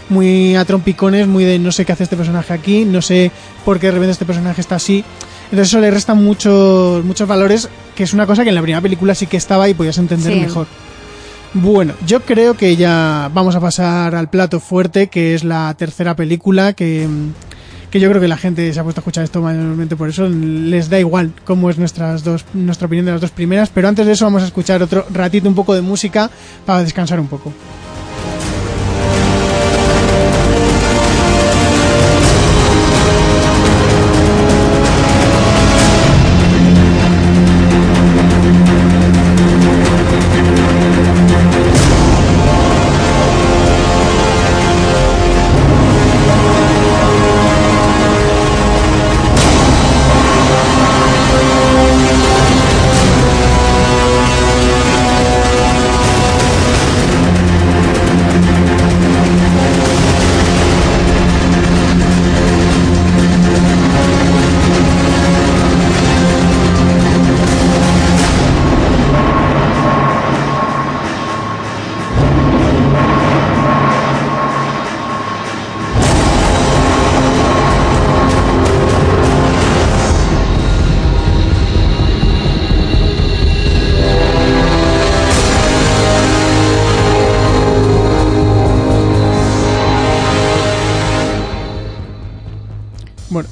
muy 0.10 0.56
a 0.56 0.66
trompicones, 0.66 1.28
muy 1.28 1.44
de 1.44 1.60
no 1.60 1.72
sé 1.72 1.86
qué 1.86 1.92
hace 1.94 2.04
este 2.04 2.18
personaje 2.18 2.54
aquí, 2.54 2.86
no 2.86 3.02
sé 3.02 3.32
por 3.66 3.80
qué 3.80 3.88
de 3.88 3.92
repente 3.94 4.12
este 4.12 4.26
personaje 4.26 4.62
está 4.62 4.76
así. 4.76 5.04
Entonces 5.46 5.68
eso 5.70 5.80
le 5.80 5.92
resta 5.92 6.14
muchos, 6.14 7.04
muchos 7.06 7.28
valores, 7.28 7.70
que 7.96 8.04
es 8.04 8.14
una 8.14 8.26
cosa 8.26 8.44
que 8.44 8.50
en 8.50 8.56
la 8.56 8.62
primera 8.62 8.82
película 8.82 9.14
sí 9.16 9.28
que 9.28 9.38
estaba 9.38 9.68
y 9.70 9.74
podías 9.74 9.98
entender 9.98 10.34
Sí. 10.34 10.40
mejor. 10.40 10.68
Bueno, 11.54 11.94
yo 12.08 12.22
creo 12.22 12.56
que 12.56 12.78
ya 12.78 13.30
vamos 13.34 13.56
a 13.56 13.60
pasar 13.60 14.16
al 14.16 14.30
plato 14.30 14.60
fuerte, 14.62 15.08
que 15.08 15.36
es 15.36 15.44
la 15.44 15.74
tercera 15.78 16.16
película, 16.16 16.72
que, 16.72 17.06
que 17.90 18.00
yo 18.00 18.08
creo 18.10 18.22
que 18.22 18.30
la 18.30 18.38
gente 18.38 18.74
se 18.74 18.80
ha 18.80 18.84
puesto 18.84 19.00
a 19.00 19.02
escuchar 19.02 19.26
esto 19.26 19.42
mayormente 19.42 19.98
por 19.98 20.08
eso, 20.08 20.30
les 20.30 20.90
da 20.90 20.98
igual 20.98 21.34
cómo 21.44 21.70
es 21.70 21.78
nuestras 21.78 22.24
dos, 22.24 22.46
nuestra 22.54 22.86
opinión 22.88 23.06
de 23.06 23.12
las 23.12 23.20
dos 23.20 23.32
primeras, 23.32 23.68
pero 23.68 23.90
antes 23.90 24.06
de 24.06 24.14
eso 24.14 24.24
vamos 24.24 24.44
a 24.44 24.46
escuchar 24.46 24.82
otro 24.82 25.06
ratito 25.12 25.50
un 25.50 25.56
poco 25.56 25.74
de 25.76 25.82
música 25.82 26.32
para 26.66 26.84
descansar 26.84 27.20
un 27.20 27.28
poco. 27.28 27.52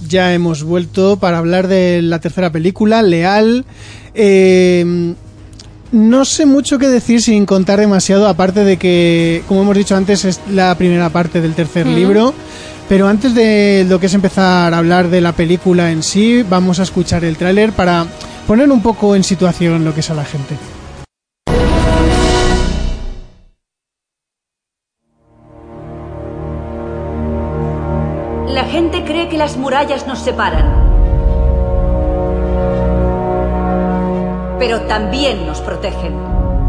Ya 0.09 0.33
hemos 0.33 0.63
vuelto 0.63 1.17
para 1.17 1.37
hablar 1.37 1.67
de 1.67 2.01
la 2.01 2.19
tercera 2.19 2.51
película, 2.51 3.01
Leal. 3.01 3.63
Eh, 4.13 5.13
no 5.91 6.25
sé 6.25 6.45
mucho 6.45 6.77
qué 6.77 6.87
decir 6.87 7.21
sin 7.21 7.45
contar 7.45 7.79
demasiado, 7.79 8.27
aparte 8.27 8.63
de 8.63 8.77
que, 8.77 9.43
como 9.47 9.61
hemos 9.61 9.77
dicho 9.77 9.95
antes, 9.95 10.25
es 10.25 10.39
la 10.51 10.75
primera 10.75 11.09
parte 11.09 11.41
del 11.41 11.53
tercer 11.53 11.87
libro. 11.87 12.33
Pero 12.89 13.07
antes 13.07 13.35
de 13.35 13.85
lo 13.87 13.99
que 13.99 14.07
es 14.07 14.13
empezar 14.15 14.73
a 14.73 14.77
hablar 14.77 15.09
de 15.09 15.21
la 15.21 15.33
película 15.33 15.91
en 15.91 16.01
sí, 16.01 16.43
vamos 16.47 16.79
a 16.79 16.83
escuchar 16.83 17.23
el 17.23 17.37
tráiler 17.37 17.71
para 17.71 18.07
poner 18.47 18.71
un 18.71 18.81
poco 18.81 19.15
en 19.15 19.23
situación 19.23 19.85
lo 19.85 19.93
que 19.93 19.99
es 19.99 20.09
a 20.09 20.15
la 20.15 20.25
gente. 20.25 20.57
Las 29.39 29.55
murallas 29.55 30.05
nos 30.05 30.19
separan. 30.19 30.65
Pero 34.59 34.81
también 34.81 35.47
nos 35.47 35.61
protegen. 35.61 36.13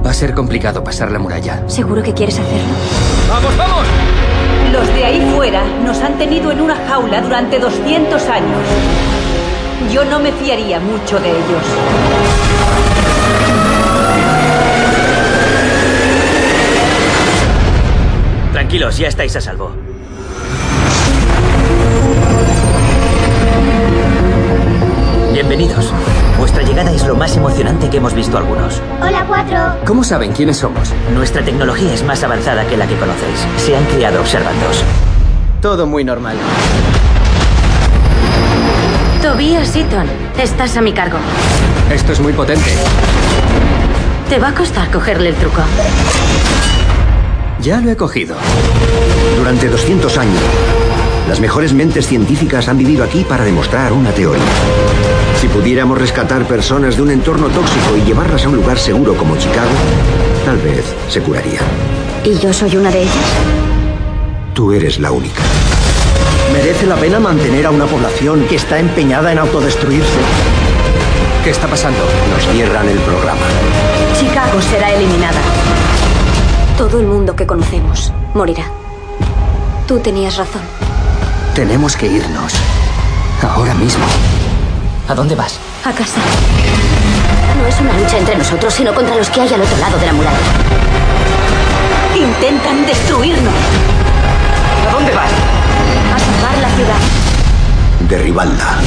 Va 0.06 0.10
a 0.10 0.14
ser 0.14 0.34
complicado 0.34 0.84
pasar 0.84 1.10
la 1.10 1.18
muralla. 1.18 1.68
¿Seguro 1.68 2.00
que 2.00 2.14
quieres 2.14 2.38
hacerlo? 2.38 2.72
¡Vamos, 3.28 3.56
vamos! 3.56 3.86
Los 4.72 4.86
de 4.94 5.04
ahí 5.04 5.32
fuera 5.34 5.64
nos 5.84 6.00
han 6.00 6.16
tenido 6.16 6.52
en 6.52 6.60
una 6.60 6.76
jaula 6.76 7.20
durante 7.20 7.58
200 7.58 8.28
años. 8.28 8.62
Yo 9.92 10.04
no 10.04 10.20
me 10.20 10.30
fiaría 10.30 10.78
mucho 10.78 11.18
de 11.18 11.28
ellos. 11.28 11.64
Tranquilos, 18.52 18.96
ya 18.96 19.08
estáis 19.08 19.34
a 19.34 19.40
salvo. 19.40 19.89
Bienvenidos. 25.32 25.92
Vuestra 26.38 26.62
llegada 26.64 26.90
es 26.92 27.06
lo 27.06 27.14
más 27.14 27.36
emocionante 27.36 27.88
que 27.88 27.98
hemos 27.98 28.14
visto 28.14 28.36
algunos. 28.36 28.82
Hola, 29.00 29.24
cuatro. 29.28 29.58
¿Cómo 29.86 30.02
saben 30.02 30.32
quiénes 30.32 30.56
somos? 30.56 30.92
Nuestra 31.14 31.44
tecnología 31.44 31.94
es 31.94 32.02
más 32.02 32.24
avanzada 32.24 32.66
que 32.66 32.76
la 32.76 32.86
que 32.88 32.96
conocéis. 32.96 33.46
Se 33.56 33.76
han 33.76 33.84
criado 33.84 34.20
observándoos. 34.20 34.82
Todo 35.62 35.86
muy 35.86 36.02
normal. 36.02 36.36
Tobias 39.22 39.68
Seaton, 39.68 40.06
estás 40.36 40.76
a 40.76 40.80
mi 40.80 40.92
cargo. 40.92 41.18
Esto 41.92 42.12
es 42.12 42.20
muy 42.20 42.32
potente. 42.32 42.70
Te 44.28 44.40
va 44.40 44.48
a 44.48 44.54
costar 44.54 44.90
cogerle 44.90 45.28
el 45.28 45.36
truco. 45.36 45.62
Ya 47.60 47.80
lo 47.80 47.90
he 47.90 47.96
cogido. 47.96 48.34
Durante 49.36 49.68
200 49.68 50.18
años, 50.18 50.42
las 51.30 51.38
mejores 51.38 51.72
mentes 51.72 52.08
científicas 52.08 52.66
han 52.66 52.76
vivido 52.76 53.04
aquí 53.04 53.22
para 53.22 53.44
demostrar 53.44 53.92
una 53.92 54.10
teoría. 54.10 54.42
Si 55.40 55.46
pudiéramos 55.46 55.96
rescatar 55.96 56.44
personas 56.44 56.96
de 56.96 57.02
un 57.02 57.10
entorno 57.12 57.46
tóxico 57.46 57.96
y 57.96 58.00
llevarlas 58.04 58.44
a 58.44 58.48
un 58.48 58.56
lugar 58.56 58.80
seguro 58.80 59.14
como 59.16 59.36
Chicago, 59.36 59.70
tal 60.44 60.56
vez 60.56 60.84
se 61.08 61.20
curaría. 61.20 61.60
¿Y 62.24 62.36
yo 62.36 62.52
soy 62.52 62.76
una 62.76 62.90
de 62.90 63.02
ellas? 63.02 63.14
Tú 64.54 64.72
eres 64.72 64.98
la 64.98 65.12
única. 65.12 65.40
¿Merece 66.52 66.84
la 66.86 66.96
pena 66.96 67.20
mantener 67.20 67.64
a 67.64 67.70
una 67.70 67.86
población 67.86 68.44
que 68.48 68.56
está 68.56 68.80
empeñada 68.80 69.30
en 69.30 69.38
autodestruirse? 69.38 70.18
¿Qué 71.44 71.50
está 71.50 71.68
pasando? 71.68 72.00
Nos 72.34 72.44
cierran 72.48 72.88
el 72.88 72.98
programa. 72.98 73.46
Chicago 74.18 74.60
será 74.60 74.92
eliminada. 74.94 75.40
Todo 76.76 76.98
el 76.98 77.06
mundo 77.06 77.36
que 77.36 77.46
conocemos 77.46 78.12
morirá. 78.34 78.64
Tú 79.86 80.00
tenías 80.00 80.36
razón. 80.36 80.89
Tenemos 81.60 81.94
que 81.94 82.06
irnos. 82.06 82.54
Ahora 83.42 83.74
mismo. 83.74 84.06
¿A 85.06 85.14
dónde 85.14 85.34
vas? 85.34 85.58
A 85.84 85.92
casa. 85.92 86.18
No 87.60 87.66
es 87.66 87.78
una 87.78 87.92
lucha 87.98 88.16
entre 88.16 88.34
nosotros, 88.34 88.72
sino 88.72 88.94
contra 88.94 89.14
los 89.14 89.28
que 89.28 89.42
hay 89.42 89.52
al 89.52 89.60
otro 89.60 89.76
lado 89.76 89.98
de 89.98 90.06
la 90.06 90.12
muralla. 90.14 90.38
Intentan 92.16 92.86
destruirnos. 92.86 93.52
¿A 94.88 94.92
dónde 94.94 95.12
vas? 95.12 95.30
A 96.14 96.18
salvar 96.18 96.58
la 96.62 96.68
ciudad. 96.76 98.08
Derribalda. 98.08 98.78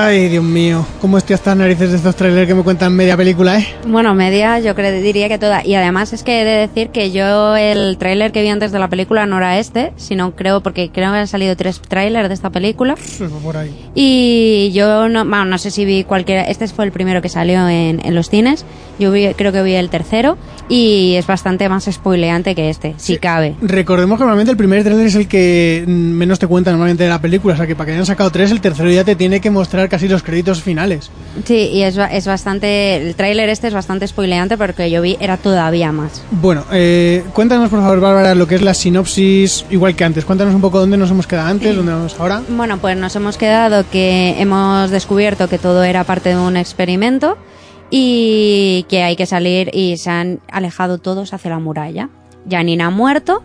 Ay, 0.00 0.28
Dios 0.28 0.44
mío, 0.44 0.86
cómo 1.00 1.18
estoy 1.18 1.34
hasta 1.34 1.50
las 1.50 1.58
narices 1.58 1.90
de 1.90 1.96
estos 1.96 2.14
trailers 2.14 2.46
que 2.46 2.54
me 2.54 2.62
cuentan 2.62 2.94
media 2.94 3.16
película, 3.16 3.58
¿eh? 3.58 3.66
Bueno, 3.84 4.14
media, 4.14 4.60
yo 4.60 4.76
creo, 4.76 4.92
diría 4.92 5.28
que 5.28 5.38
toda. 5.38 5.66
Y 5.66 5.74
además 5.74 6.12
es 6.12 6.22
que 6.22 6.40
he 6.40 6.44
de 6.44 6.68
decir 6.68 6.90
que 6.90 7.10
yo 7.10 7.56
el 7.56 7.98
tráiler 7.98 8.30
que 8.30 8.40
vi 8.42 8.48
antes 8.48 8.70
de 8.70 8.78
la 8.78 8.86
película 8.86 9.26
no 9.26 9.38
era 9.38 9.58
este, 9.58 9.92
sino 9.96 10.36
creo, 10.36 10.60
porque 10.60 10.90
creo 10.92 11.10
que 11.10 11.18
han 11.18 11.26
salido 11.26 11.56
tres 11.56 11.80
trailers 11.80 12.28
de 12.28 12.34
esta 12.34 12.50
película. 12.50 12.94
Por 13.42 13.56
ahí. 13.56 13.90
Y 13.96 14.70
yo 14.72 15.08
no, 15.08 15.24
bueno, 15.24 15.46
no 15.46 15.58
sé 15.58 15.72
si 15.72 15.84
vi 15.84 16.04
cualquiera. 16.04 16.42
Este 16.42 16.68
fue 16.68 16.84
el 16.84 16.92
primero 16.92 17.20
que 17.20 17.28
salió 17.28 17.68
en, 17.68 18.00
en 18.06 18.14
los 18.14 18.30
cines. 18.30 18.64
Yo 19.00 19.10
vi, 19.10 19.34
creo 19.34 19.50
que 19.50 19.62
vi 19.64 19.74
el 19.74 19.90
tercero 19.90 20.38
y 20.68 21.14
es 21.14 21.26
bastante 21.26 21.68
más 21.68 21.88
spoileante 21.90 22.54
que 22.54 22.68
este, 22.68 22.94
si 22.98 23.16
cabe. 23.16 23.56
Recordemos 23.62 24.18
que 24.18 24.22
normalmente 24.22 24.50
el 24.50 24.56
primer 24.56 24.82
trailer 24.84 25.06
es 25.06 25.14
el 25.14 25.28
que 25.28 25.84
mm, 25.86 25.90
menos 25.90 26.38
te 26.38 26.46
cuenta 26.46 26.70
normalmente 26.70 27.04
de 27.04 27.08
la 27.08 27.20
película, 27.20 27.54
o 27.54 27.56
sea 27.56 27.66
que 27.66 27.74
para 27.74 27.86
que 27.86 27.92
hayan 27.92 28.06
sacado 28.06 28.30
tres, 28.30 28.50
el 28.50 28.60
tercero 28.60 28.90
ya 28.90 29.04
te 29.04 29.16
tiene 29.16 29.40
que 29.40 29.50
mostrar 29.50 29.87
casi 29.88 30.08
los 30.08 30.22
créditos 30.22 30.62
finales. 30.62 31.10
Sí, 31.44 31.70
y 31.72 31.82
es, 31.82 31.96
es 32.10 32.26
bastante. 32.26 32.96
El 32.96 33.14
tráiler 33.14 33.48
este 33.48 33.68
es 33.68 33.74
bastante 33.74 34.06
spoileante 34.06 34.56
porque 34.58 34.90
yo 34.90 35.02
vi 35.02 35.16
era 35.20 35.36
todavía 35.36 35.92
más. 35.92 36.22
Bueno, 36.30 36.64
eh, 36.72 37.24
cuéntanos 37.32 37.68
por 37.70 37.80
favor, 37.80 38.00
Bárbara, 38.00 38.34
lo 38.34 38.46
que 38.46 38.54
es 38.56 38.62
la 38.62 38.74
sinopsis, 38.74 39.64
igual 39.70 39.94
que 39.96 40.04
antes. 40.04 40.24
Cuéntanos 40.24 40.54
un 40.54 40.60
poco 40.60 40.78
dónde 40.80 40.96
nos 40.96 41.10
hemos 41.10 41.26
quedado 41.26 41.48
antes, 41.48 41.74
dónde 41.76 41.92
vamos 41.92 42.16
ahora. 42.18 42.42
Bueno, 42.48 42.78
pues 42.78 42.96
nos 42.96 43.14
hemos 43.16 43.36
quedado 43.36 43.84
que 43.90 44.34
hemos 44.40 44.90
descubierto 44.90 45.48
que 45.48 45.58
todo 45.58 45.82
era 45.84 46.04
parte 46.04 46.30
de 46.30 46.36
un 46.36 46.56
experimento 46.56 47.36
y 47.90 48.84
que 48.88 49.02
hay 49.02 49.16
que 49.16 49.26
salir 49.26 49.70
y 49.74 49.96
se 49.96 50.10
han 50.10 50.40
alejado 50.50 50.98
todos 50.98 51.32
hacia 51.32 51.50
la 51.50 51.58
muralla. 51.58 52.08
Janine 52.48 52.82
ha 52.84 52.90
muerto 52.90 53.42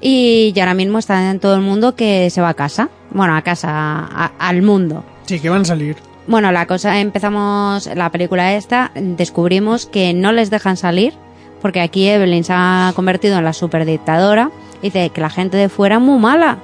y 0.00 0.52
ya 0.54 0.62
ahora 0.64 0.74
mismo 0.74 0.98
está 0.98 1.30
en 1.30 1.40
todo 1.40 1.54
el 1.54 1.60
mundo 1.60 1.94
que 1.94 2.30
se 2.30 2.40
va 2.40 2.50
a 2.50 2.54
casa. 2.54 2.88
Bueno, 3.10 3.36
a 3.36 3.42
casa, 3.42 3.68
a- 3.70 4.32
al 4.38 4.62
mundo. 4.62 5.04
Sí, 5.28 5.40
que 5.40 5.50
van 5.50 5.60
a 5.60 5.64
salir. 5.66 5.96
Bueno, 6.26 6.50
la 6.52 6.66
cosa, 6.66 7.00
empezamos 7.00 7.86
la 7.94 8.10
película 8.10 8.54
esta, 8.54 8.92
descubrimos 8.94 9.84
que 9.84 10.14
no 10.14 10.32
les 10.32 10.48
dejan 10.48 10.78
salir, 10.78 11.12
porque 11.60 11.82
aquí 11.82 12.08
Evelyn 12.08 12.44
se 12.44 12.54
ha 12.54 12.94
convertido 12.96 13.36
en 13.36 13.44
la 13.44 13.52
superdictadora, 13.52 14.50
y 14.80 14.86
dice 14.86 15.10
que 15.10 15.20
la 15.20 15.28
gente 15.28 15.58
de 15.58 15.68
fuera 15.68 15.96
es 15.96 16.00
muy 16.00 16.18
mala, 16.18 16.56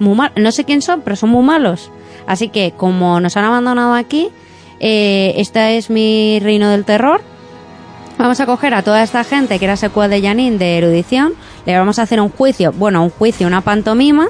muy 0.00 0.16
mal, 0.16 0.32
no 0.34 0.50
sé 0.50 0.64
quién 0.64 0.82
son, 0.82 1.02
pero 1.02 1.14
son 1.14 1.30
muy 1.30 1.44
malos. 1.44 1.92
Así 2.26 2.48
que 2.48 2.72
como 2.76 3.20
nos 3.20 3.36
han 3.36 3.44
abandonado 3.44 3.94
aquí, 3.94 4.30
eh, 4.80 5.34
esta 5.36 5.70
es 5.70 5.88
mi 5.88 6.40
reino 6.40 6.68
del 6.70 6.84
terror, 6.84 7.20
Vamos 8.18 8.40
a 8.40 8.46
coger 8.46 8.74
a 8.74 8.82
toda 8.82 9.04
esta 9.04 9.22
gente 9.22 9.60
que 9.60 9.64
era 9.64 9.76
secuaz 9.76 10.10
de 10.10 10.20
Janine 10.20 10.58
de 10.58 10.78
erudición, 10.78 11.34
le 11.66 11.78
vamos 11.78 12.00
a 12.00 12.02
hacer 12.02 12.20
un 12.20 12.30
juicio, 12.30 12.72
bueno, 12.72 13.04
un 13.04 13.10
juicio, 13.10 13.46
una 13.46 13.60
pantomima, 13.60 14.26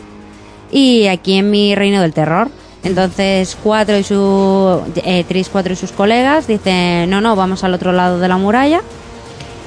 y 0.71 1.07
aquí 1.07 1.37
en 1.37 1.51
mi 1.51 1.75
reino 1.75 2.03
del 2.03 2.13
terror. 2.13 2.51
Entonces, 2.89 3.57
cuatro 3.63 3.99
y 3.99 4.03
su. 4.03 4.81
Eh, 4.97 5.25
Tris, 5.29 5.51
cuatro 5.51 5.75
y 5.75 5.77
sus 5.77 5.93
colegas 5.93 6.47
dicen: 6.47 7.11
No, 7.11 7.21
no, 7.21 7.37
vamos 7.37 7.63
al 7.63 7.75
otro 7.75 7.93
lado 7.93 8.19
de 8.19 8.29
la 8.29 8.39
muralla. 8.39 8.81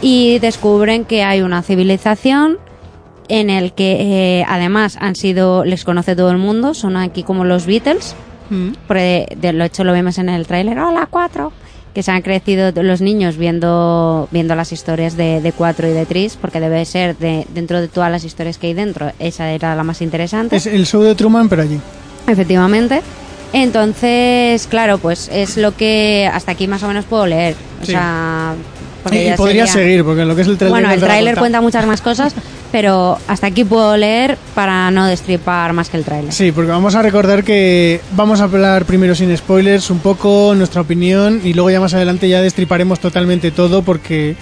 Y 0.01 0.39
descubren 0.39 1.05
que 1.05 1.23
hay 1.23 1.43
una 1.43 1.61
civilización 1.61 2.57
en 3.27 3.51
el 3.51 3.73
que 3.73 4.39
eh, 4.39 4.45
además 4.47 4.97
han 4.99 5.15
sido. 5.15 5.63
Les 5.63 5.85
conoce 5.85 6.15
todo 6.15 6.31
el 6.31 6.39
mundo, 6.39 6.73
son 6.73 6.97
aquí 6.97 7.21
como 7.21 7.45
los 7.45 7.65
Beatles. 7.67 8.15
Porque 8.85 9.37
de 9.37 9.53
lo 9.53 9.63
hecho 9.63 9.85
lo 9.85 9.93
vemos 9.93 10.17
en 10.17 10.27
el 10.27 10.45
tráiler. 10.45 10.77
¡Hola, 10.77 11.07
cuatro! 11.09 11.53
Que 11.93 12.03
se 12.03 12.11
han 12.11 12.21
crecido 12.21 12.73
los 12.83 12.99
niños 12.99 13.37
viendo, 13.37 14.27
viendo 14.31 14.55
las 14.55 14.73
historias 14.73 15.15
de, 15.15 15.39
de 15.39 15.51
cuatro 15.53 15.87
y 15.87 15.91
de 15.91 16.05
Tris, 16.05 16.37
porque 16.41 16.59
debe 16.59 16.83
ser 16.83 17.17
de, 17.17 17.47
dentro 17.53 17.79
de 17.79 17.87
todas 17.87 18.11
las 18.11 18.25
historias 18.25 18.57
que 18.57 18.67
hay 18.67 18.73
dentro, 18.73 19.11
esa 19.19 19.51
era 19.51 19.73
la 19.75 19.83
más 19.83 20.01
interesante. 20.01 20.57
Es 20.57 20.65
el 20.65 20.85
show 20.85 21.01
de 21.01 21.15
Truman, 21.15 21.47
pero 21.47 21.61
allí. 21.61 21.79
Efectivamente. 22.27 23.01
Entonces, 23.53 24.67
claro, 24.67 24.97
pues 24.97 25.29
es 25.31 25.57
lo 25.57 25.75
que 25.75 26.29
hasta 26.31 26.51
aquí 26.53 26.67
más 26.67 26.83
o 26.83 26.87
menos 26.87 27.05
puedo 27.05 27.25
leer. 27.27 27.55
O 27.81 27.85
Sí. 27.85 27.91
sea, 27.91 28.53
Y, 29.11 29.31
podría 29.35 29.65
sería- 29.65 29.67
seguir, 29.67 30.03
porque 30.03 30.23
lo 30.25 30.35
que 30.35 30.43
es 30.43 30.47
el 30.47 30.57
trailer. 30.57 30.71
Bueno, 30.73 30.87
no 30.89 30.93
el 30.93 30.99
tráiler 30.99 31.33
cuenta. 31.35 31.39
cuenta 31.39 31.61
muchas 31.61 31.85
más 31.87 32.01
cosas, 32.01 32.33
pero 32.71 33.17
hasta 33.27 33.47
aquí 33.47 33.63
puedo 33.63 33.97
leer 33.97 34.37
para 34.55 34.91
no 34.91 35.05
destripar 35.07 35.73
más 35.73 35.89
que 35.89 35.97
el 35.97 36.03
tráiler. 36.05 36.31
Sí, 36.31 36.51
porque 36.51 36.69
vamos 36.71 36.95
a 36.95 37.01
recordar 37.01 37.43
que 37.43 37.99
vamos 38.15 38.39
a 38.41 38.43
hablar 38.43 38.85
primero 38.85 39.15
sin 39.15 39.35
spoilers, 39.35 39.89
un 39.89 39.99
poco 39.99 40.53
nuestra 40.55 40.81
opinión, 40.81 41.41
y 41.43 41.53
luego 41.53 41.71
ya 41.71 41.79
más 41.79 41.93
adelante 41.93 42.29
ya 42.29 42.41
destriparemos 42.41 42.99
totalmente 42.99 43.51
todo, 43.51 43.81
porque. 43.81 44.35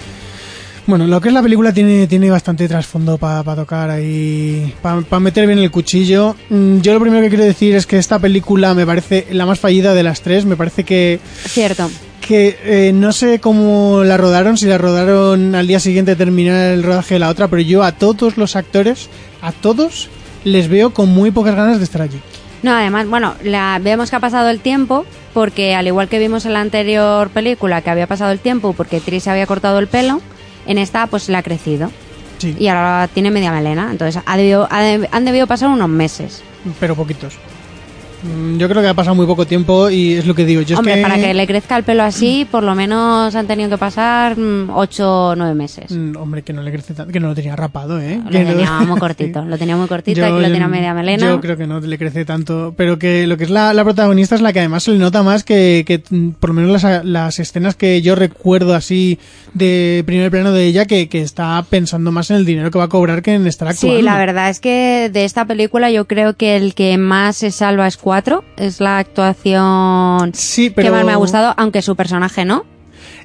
Bueno, 0.90 1.06
lo 1.06 1.20
que 1.20 1.28
es 1.28 1.34
la 1.34 1.40
película 1.40 1.72
tiene, 1.72 2.08
tiene 2.08 2.28
bastante 2.30 2.66
trasfondo 2.66 3.16
para 3.16 3.44
tocar 3.54 3.90
ahí, 3.90 4.74
para 4.82 5.20
meter 5.20 5.46
bien 5.46 5.60
el 5.60 5.70
cuchillo. 5.70 6.34
Mm, 6.48 6.80
Yo 6.80 6.92
lo 6.94 7.00
primero 7.00 7.22
que 7.22 7.28
quiero 7.28 7.44
decir 7.44 7.76
es 7.76 7.86
que 7.86 7.96
esta 7.96 8.18
película 8.18 8.74
me 8.74 8.84
parece 8.84 9.28
la 9.30 9.46
más 9.46 9.60
fallida 9.60 9.94
de 9.94 10.02
las 10.02 10.20
tres. 10.20 10.44
Me 10.46 10.56
parece 10.56 10.82
que, 10.82 11.20
Cierto. 11.44 11.88
que 12.20 12.58
eh, 12.64 12.92
no 12.92 13.12
sé 13.12 13.38
cómo 13.38 14.02
la 14.04 14.16
rodaron, 14.16 14.56
si 14.58 14.66
la 14.66 14.78
rodaron 14.78 15.54
al 15.54 15.68
día 15.68 15.78
siguiente 15.78 16.10
de 16.10 16.16
terminar 16.16 16.72
el 16.72 16.82
rodaje 16.82 17.14
de 17.14 17.20
la 17.20 17.28
otra, 17.28 17.46
pero 17.46 17.62
yo 17.62 17.84
a 17.84 17.92
todos 17.92 18.36
los 18.36 18.56
actores, 18.56 19.08
a 19.42 19.52
todos, 19.52 20.08
les 20.42 20.66
veo 20.68 20.92
con 20.92 21.08
muy 21.08 21.30
pocas 21.30 21.54
ganas 21.54 21.78
de 21.78 21.84
estar 21.84 22.02
allí. 22.02 22.18
No, 22.64 22.72
además, 22.72 23.06
bueno, 23.06 23.34
la, 23.44 23.78
vemos 23.80 24.10
que 24.10 24.16
ha 24.16 24.20
pasado 24.20 24.50
el 24.50 24.58
tiempo, 24.58 25.06
porque 25.34 25.76
al 25.76 25.86
igual 25.86 26.08
que 26.08 26.18
vimos 26.18 26.46
en 26.46 26.52
la 26.54 26.60
anterior 26.60 27.28
película, 27.30 27.80
que 27.80 27.90
había 27.90 28.08
pasado 28.08 28.32
el 28.32 28.40
tiempo 28.40 28.72
porque 28.72 28.98
Tris 29.00 29.22
se 29.22 29.30
había 29.30 29.46
cortado 29.46 29.78
el 29.78 29.86
pelo, 29.86 30.20
en 30.66 30.78
esta 30.78 31.06
pues 31.06 31.28
le 31.28 31.36
ha 31.36 31.42
crecido. 31.42 31.90
Sí, 32.38 32.56
Y 32.58 32.68
ahora 32.68 33.08
tiene 33.12 33.30
media 33.30 33.52
melena, 33.52 33.88
entonces 33.90 34.22
ha 34.24 34.36
debido- 34.36 34.66
ha 34.70 34.80
de- 34.80 35.08
han 35.12 35.24
debido 35.26 35.46
pasar 35.46 35.68
unos 35.68 35.88
meses. 35.90 36.42
pero 36.78 36.94
poquitos. 36.94 37.38
Mm, 38.22 38.58
Yo 38.58 38.68
creo 38.68 38.82
que 38.82 38.88
ha 38.88 38.94
pasado 38.94 39.14
muy 39.14 39.26
poco 39.26 39.46
tiempo 39.46 39.88
y 39.90 40.14
es 40.14 40.26
lo 40.26 40.34
que 40.34 40.44
digo. 40.44 40.60
Yo 40.62 40.74
es 40.74 40.78
Hombre, 40.78 40.96
que- 40.96 41.02
para 41.02 41.16
que 41.18 41.32
le 41.34 41.46
crezca 41.46 41.76
el 41.76 41.84
pelo 41.84 42.02
así, 42.02 42.46
por 42.50 42.62
lo 42.62 42.74
menos 42.74 43.34
han 43.34 43.46
tenido 43.46 43.70
que 43.70 43.78
pasar 43.78 44.36
8 44.74 45.28
o 45.28 45.36
9 45.36 45.54
meses. 45.54 45.90
Mm, 45.90 46.16
Hombre, 46.16 46.42
que 46.42 46.52
no 46.52 46.62
le 46.62 46.70
crece 46.72 46.94
tanto, 46.94 47.12
que 47.12 47.20
no 47.20 47.28
lo 47.28 47.34
tenía 47.34 47.56
rapado, 47.56 48.00
¿eh? 48.00 48.20
Lo 48.24 48.30
Que 48.30 48.44
no- 48.44 48.50
tenía 48.50 48.70
muy 48.80 48.98
cortito, 49.00 49.44
lo 49.44 49.56
tenía 49.58 49.76
muy 49.76 49.86
cortito, 49.88 50.20
Yo- 50.20 50.24
aquí 50.26 50.34
lo 50.34 50.40
yo- 50.42 50.52
tenía 50.52 50.68
media 50.68 50.92
melena. 50.94 51.26
Yo 51.26 51.40
creo 51.40 51.56
que 51.56 51.66
no 51.66 51.80
le 51.80 51.98
crece 51.98 52.24
tanto, 52.24 52.74
pero 52.76 52.98
que 52.98 53.26
lo 53.26 53.36
que 53.36 53.44
es 53.44 53.50
la, 53.50 53.72
la 53.74 53.84
protagonista 53.84 54.34
es 54.34 54.40
la 54.42 54.52
que 54.52 54.58
además 54.60 54.82
se 54.84 54.92
le 54.92 54.98
nota 54.98 55.22
más 55.22 55.44
que, 55.44 55.84
que 55.86 56.02
mm, 56.10 56.30
por 56.32 56.50
lo 56.50 56.54
menos 56.54 56.82
las, 56.82 57.04
las 57.04 57.38
escenas 57.38 57.74
que 57.74 58.02
yo 58.02 58.14
recuerdo 58.14 58.74
así 58.74 59.18
de 59.54 60.02
primer 60.06 60.30
plano 60.30 60.52
de 60.52 60.66
ella, 60.66 60.84
que, 60.84 61.08
que 61.08 61.22
está 61.22 61.64
pensando 61.68 62.12
más 62.12 62.30
en 62.30 62.36
el 62.36 62.44
dinero 62.44 62.70
que 62.70 62.78
va 62.78 62.84
a 62.84 62.88
cobrar 62.88 63.22
que 63.22 63.34
en 63.34 63.46
estar 63.46 63.68
actuando. 63.68 63.96
Sí, 63.96 64.02
la 64.02 64.18
verdad 64.18 64.50
es 64.50 64.60
que 64.60 65.10
de 65.12 65.24
esta 65.24 65.44
película 65.46 65.90
yo 65.90 66.06
creo 66.06 66.34
que 66.36 66.56
el 66.56 66.74
que 66.74 66.98
más 66.98 67.36
se 67.36 67.50
salva 67.50 67.86
es 67.86 67.96
4, 68.10 68.42
es 68.56 68.80
la 68.80 68.98
actuación 68.98 70.32
Sí, 70.34 70.68
pero... 70.70 70.88
que 70.88 70.92
más 70.96 71.04
me 71.04 71.12
ha 71.12 71.16
gustado, 71.16 71.54
aunque 71.56 71.80
su 71.80 71.94
personaje 71.94 72.44
no. 72.44 72.64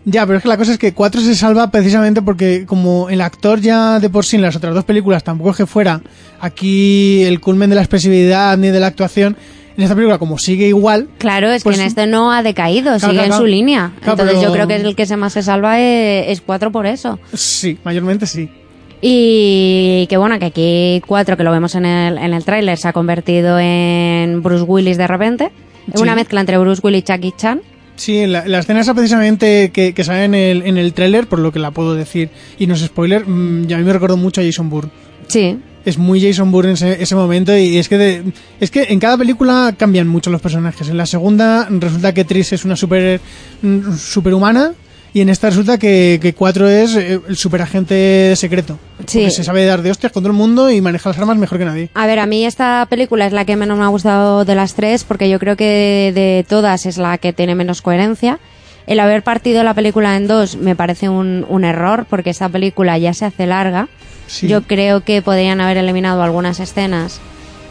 Ya, 0.05 0.27
pero 0.27 0.37
es 0.37 0.43
que 0.43 0.49
la 0.49 0.57
cosa 0.57 0.73
es 0.73 0.77
que 0.77 0.93
4 0.93 1.21
se 1.21 1.33
salva 1.33 1.71
precisamente 1.71 2.21
porque 2.21 2.67
como 2.67 3.09
el 3.09 3.21
actor 3.21 3.59
ya 3.61 3.99
de 3.99 4.11
por 4.11 4.25
sí 4.25 4.35
en 4.35 4.43
las 4.43 4.55
otras 4.55 4.75
dos 4.75 4.83
películas 4.85 5.23
tampoco 5.23 5.49
es 5.49 5.57
que 5.57 5.65
fuera 5.65 6.01
aquí 6.39 7.23
el 7.23 7.39
culmen 7.41 7.71
de 7.71 7.75
la 7.77 7.81
expresividad 7.81 8.55
ni 8.59 8.67
de 8.69 8.79
la 8.79 8.85
actuación, 8.85 9.35
en 9.75 9.83
esta 9.83 9.95
película 9.95 10.19
como 10.19 10.37
sigue 10.37 10.67
igual, 10.67 11.07
Claro, 11.17 11.49
es 11.49 11.63
Pues- 11.63 11.77
que 11.77 11.81
en 11.81 11.87
este 11.87 12.05
no 12.05 12.31
ha 12.31 12.43
decaído, 12.43 12.83
Claro, 12.83 12.99
sigue 12.99 13.13
claro, 13.13 13.33
en 13.33 13.39
su 13.39 13.45
línea. 13.47 13.91
Entonces 14.01 14.27
pero- 14.27 14.41
yo 14.43 14.51
creo 14.53 14.67
que 14.67 14.75
el 14.75 14.95
que 14.95 15.07
se 15.07 15.17
más 15.17 15.33
se 15.33 15.41
salva 15.41 15.79
es, 15.79 16.27
es 16.29 16.41
4 16.41 16.71
por 16.71 16.85
eso. 16.85 17.17
sí, 17.33 17.79
mayormente 17.83 18.27
sí. 18.27 18.51
Y 19.01 20.07
que 20.09 20.17
bueno, 20.17 20.39
que 20.39 20.45
aquí 20.45 21.01
4, 21.07 21.37
que 21.37 21.43
lo 21.43 21.51
vemos 21.51 21.75
en 21.75 21.85
el, 21.85 22.17
en 22.17 22.33
el 22.33 22.43
tráiler, 22.43 22.77
se 22.77 22.87
ha 22.87 22.93
convertido 22.93 23.59
en 23.59 24.41
Bruce 24.41 24.63
Willis 24.63 24.97
de 24.97 25.07
repente. 25.07 25.51
Es 25.87 25.95
Sí. 25.99 26.01
una 26.01 26.15
mezcla 26.15 26.39
entre 26.39 26.57
Bruce 26.57 26.81
Willis 26.83 27.01
y 27.01 27.03
Jackie 27.05 27.33
Chan. 27.37 27.61
Sí, 27.95 28.25
la, 28.25 28.45
la 28.47 28.59
escena 28.59 28.81
esa 28.81 28.93
precisamente 28.93 29.71
que, 29.71 29.93
que 29.93 30.03
sale 30.03 30.25
en 30.25 30.33
el, 30.35 30.61
en 30.63 30.77
el 30.77 30.93
tráiler, 30.93 31.27
por 31.27 31.39
lo 31.39 31.51
que 31.51 31.59
la 31.59 31.71
puedo 31.71 31.95
decir, 31.95 32.29
y 32.59 32.67
no 32.67 32.73
es 32.73 32.81
spoiler, 32.81 33.25
mm, 33.27 33.69
y 33.69 33.73
a 33.73 33.77
mí 33.77 33.83
me 33.83 33.93
recordó 33.93 34.17
mucho 34.17 34.41
a 34.41 34.43
Jason 34.43 34.69
Bourne. 34.69 34.91
Sí. 35.27 35.57
Es 35.85 35.97
muy 35.99 36.19
Jason 36.19 36.51
Bourne 36.51 36.73
ese, 36.73 37.01
ese 37.01 37.15
momento 37.15 37.55
y 37.55 37.77
es 37.77 37.87
que 37.87 37.97
de- 37.97 38.23
es 38.59 38.71
que 38.71 38.87
en 38.89 38.99
cada 38.99 39.17
película 39.17 39.73
cambian 39.77 40.07
mucho 40.07 40.31
los 40.31 40.41
personajes. 40.41 40.89
En 40.89 40.97
la 40.97 41.05
segunda 41.05 41.67
resulta 41.69 42.11
que 42.13 42.25
Tris 42.25 42.51
es 42.53 42.65
una 42.65 42.75
super 42.75 43.21
mm, 43.61 43.93
superhumana 43.95 44.73
Y 45.15 45.21
en 45.21 45.29
esta 45.29 45.47
resulta 45.49 45.77
que, 45.77 46.19
que 46.21 46.33
4 46.33 46.67
es 46.67 46.93
eh, 46.97 47.21
el 47.29 47.37
superagente 47.37 48.35
secreto. 48.35 48.77
Sí. 49.07 49.31
Se 49.31 49.45
sabe 49.45 49.63
dar 49.63 49.81
de 49.81 49.89
hostias 49.89 50.11
con 50.11 50.23
todo 50.23 50.31
el 50.31 50.37
mundo 50.37 50.69
y 50.69 50.81
maneja 50.81 51.07
las 51.07 51.17
armas 51.17 51.37
mejor 51.37 51.57
que 51.57 51.63
nadie. 51.63 51.89
A 51.93 52.05
ver, 52.05 52.19
a 52.19 52.25
mí 52.25 52.45
esta 52.45 52.85
película 52.89 53.25
es 53.25 53.31
la 53.31 53.45
que 53.45 53.55
menos 53.55 53.77
me 53.77 53.85
ha 53.85 53.87
gustado 53.87 54.43
de 54.43 54.55
las 54.55 54.73
tres 54.73 55.05
porque 55.05 55.29
yo 55.29 55.39
creo 55.39 55.55
que 55.55 56.11
de, 56.13 56.21
de 56.21 56.45
todas 56.47 56.85
es 56.85 56.97
la 56.97 57.17
que 57.17 57.31
tiene 57.31 57.55
menos 57.55 57.81
coherencia. 57.81 58.39
El 58.87 58.99
haber 58.99 59.23
partido 59.23 59.63
la 59.63 59.73
película 59.73 60.17
en 60.17 60.27
dos 60.27 60.57
me 60.57 60.75
parece 60.75 61.07
un, 61.07 61.45
un 61.47 61.63
error 61.63 62.05
porque 62.09 62.31
esta 62.31 62.49
película 62.49 62.97
ya 62.97 63.13
se 63.13 63.23
hace 63.23 63.47
larga. 63.47 63.87
Sí. 64.27 64.49
Yo 64.49 64.63
creo 64.63 64.99
que 65.05 65.21
podrían 65.21 65.61
haber 65.61 65.77
eliminado 65.77 66.23
algunas 66.23 66.59
escenas 66.59 67.21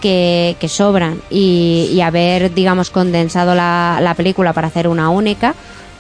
que, 0.00 0.56
que 0.58 0.68
sobran 0.68 1.18
y, 1.28 1.90
y 1.92 2.00
haber, 2.00 2.54
digamos, 2.54 2.88
condensado 2.88 3.54
la, 3.54 3.98
la 4.00 4.14
película 4.14 4.54
para 4.54 4.68
hacer 4.68 4.88
una 4.88 5.10
única. 5.10 5.54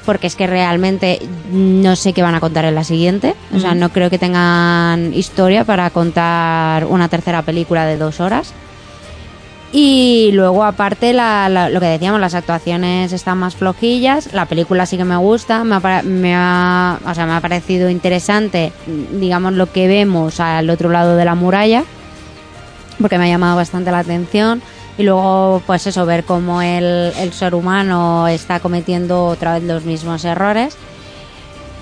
Porque 0.06 0.26
es 0.26 0.36
que 0.36 0.46
realmente 0.46 1.20
no 1.50 1.96
sé 1.96 2.12
qué 2.12 2.22
van 2.22 2.34
a 2.34 2.40
contar 2.40 2.64
en 2.66 2.74
la 2.74 2.84
siguiente. 2.84 3.34
O 3.54 3.58
sea, 3.58 3.74
no 3.74 3.88
creo 3.90 4.10
que 4.10 4.18
tengan 4.18 5.14
historia 5.14 5.64
para 5.64 5.88
contar 5.90 6.84
una 6.86 7.08
tercera 7.08 7.42
película 7.42 7.86
de 7.86 7.96
dos 7.96 8.20
horas. 8.20 8.52
Y 9.72 10.30
luego, 10.34 10.62
aparte, 10.62 11.12
la- 11.12 11.48
la- 11.48 11.68
lo 11.68 11.80
que 11.80 11.86
decíamos, 11.86 12.20
las 12.20 12.34
actuaciones 12.34 13.12
están 13.12 13.38
más 13.38 13.56
flojillas. 13.56 14.32
La 14.32 14.46
película 14.46 14.86
sí 14.86 14.96
que 14.96 15.04
me 15.04 15.16
gusta. 15.16 15.64
Me 15.64 15.74
ha, 15.76 16.02
me 16.04 16.34
ha- 16.36 16.98
o 17.04 17.12
sea, 17.14 17.26
me 17.26 17.32
ha 17.32 17.40
parecido 17.40 17.90
interesante, 17.90 18.72
digamos, 19.18 19.54
lo 19.54 19.72
que 19.72 19.88
vemos 19.88 20.38
al 20.38 20.70
otro 20.70 20.90
lado 20.90 21.16
de 21.16 21.24
la 21.24 21.34
muralla. 21.34 21.82
Porque 23.00 23.18
me 23.18 23.24
ha 23.24 23.28
llamado 23.28 23.56
bastante 23.56 23.90
la 23.90 23.98
atención. 23.98 24.62
Y 24.96 25.02
luego, 25.02 25.62
pues 25.66 25.86
eso, 25.86 26.06
ver 26.06 26.24
cómo 26.24 26.62
el, 26.62 27.12
el 27.18 27.32
ser 27.32 27.54
humano 27.54 28.28
está 28.28 28.60
cometiendo 28.60 29.26
otra 29.26 29.54
vez 29.54 29.64
los 29.64 29.84
mismos 29.84 30.24
errores. 30.24 30.76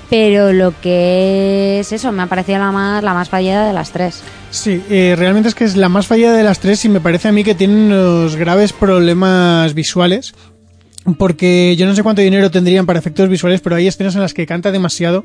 Pero 0.08 0.52
lo 0.52 0.78
que 0.80 1.80
es 1.80 1.90
eso, 1.90 2.12
me 2.12 2.22
ha 2.22 2.26
parecido 2.26 2.58
la 2.58 2.70
más, 2.70 3.02
la 3.02 3.14
más 3.14 3.30
fallada 3.30 3.66
de 3.66 3.72
las 3.72 3.92
tres. 3.92 4.22
Sí, 4.50 4.82
eh, 4.90 5.14
realmente 5.16 5.48
es 5.48 5.54
que 5.54 5.64
es 5.64 5.74
la 5.74 5.88
más 5.88 6.06
fallada 6.06 6.36
de 6.36 6.42
las 6.42 6.58
tres 6.58 6.84
y 6.84 6.90
me 6.90 7.00
parece 7.00 7.28
a 7.28 7.32
mí 7.32 7.44
que 7.44 7.54
tiene 7.54 7.74
unos 7.86 8.36
graves 8.36 8.74
problemas 8.74 9.72
visuales. 9.72 10.34
Porque 11.18 11.74
yo 11.76 11.86
no 11.86 11.94
sé 11.94 12.02
cuánto 12.02 12.22
dinero 12.22 12.50
tendrían 12.50 12.84
para 12.86 12.98
efectos 12.98 13.28
visuales, 13.28 13.60
pero 13.60 13.76
hay 13.76 13.88
escenas 13.88 14.14
en 14.14 14.20
las 14.20 14.34
que 14.34 14.46
canta 14.46 14.70
demasiado, 14.70 15.24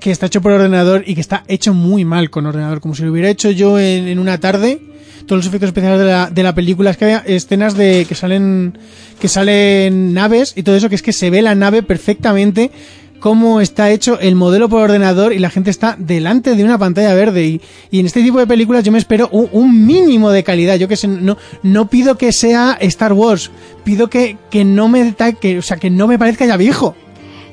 que 0.00 0.10
está 0.10 0.26
hecho 0.26 0.42
por 0.42 0.52
ordenador 0.52 1.04
y 1.06 1.14
que 1.14 1.20
está 1.20 1.44
hecho 1.46 1.72
muy 1.72 2.04
mal 2.04 2.28
con 2.28 2.46
ordenador, 2.46 2.80
como 2.80 2.94
si 2.94 3.02
lo 3.04 3.12
hubiera 3.12 3.30
hecho 3.30 3.50
yo 3.50 3.78
en, 3.78 4.08
en 4.08 4.18
una 4.18 4.38
tarde. 4.40 4.80
Todos 5.26 5.40
los 5.40 5.46
efectos 5.46 5.68
especiales 5.68 5.98
de 5.98 6.06
la, 6.06 6.30
de 6.30 6.42
la 6.42 6.54
película, 6.54 6.90
es 6.90 6.96
que 6.96 7.04
hay 7.04 7.20
escenas 7.26 7.76
de 7.76 8.06
que 8.08 8.14
salen 8.14 8.78
que 9.20 9.28
salen 9.28 10.14
naves 10.14 10.52
y 10.56 10.62
todo 10.62 10.76
eso, 10.76 10.88
que 10.88 10.94
es 10.94 11.02
que 11.02 11.12
se 11.12 11.30
ve 11.30 11.42
la 11.42 11.54
nave 11.54 11.82
perfectamente 11.82 12.70
cómo 13.20 13.60
está 13.60 13.90
hecho 13.90 14.20
el 14.20 14.34
modelo 14.34 14.68
por 14.68 14.82
ordenador 14.82 15.32
y 15.32 15.38
la 15.38 15.50
gente 15.50 15.70
está 15.70 15.96
delante 15.98 16.54
de 16.54 16.64
una 16.64 16.78
pantalla 16.78 17.14
verde. 17.14 17.44
Y, 17.46 17.60
y 17.90 18.00
en 18.00 18.06
este 18.06 18.22
tipo 18.22 18.38
de 18.38 18.46
películas 18.46 18.84
yo 18.84 18.92
me 18.92 18.98
espero 18.98 19.28
un, 19.32 19.48
un 19.52 19.86
mínimo 19.86 20.30
de 20.30 20.44
calidad. 20.44 20.76
Yo 20.76 20.88
que 20.88 20.96
sé 20.96 21.08
no 21.08 21.36
no 21.62 21.88
pido 21.88 22.16
que 22.16 22.32
sea 22.32 22.76
Star 22.80 23.12
Wars. 23.12 23.50
Pido 23.84 24.08
que, 24.08 24.36
que 24.50 24.64
no 24.64 24.88
me 24.88 25.14
que, 25.40 25.58
o 25.58 25.62
sea 25.62 25.76
que 25.76 25.90
no 25.90 26.06
me 26.06 26.18
parezca 26.18 26.46
ya 26.46 26.56
viejo. 26.56 26.94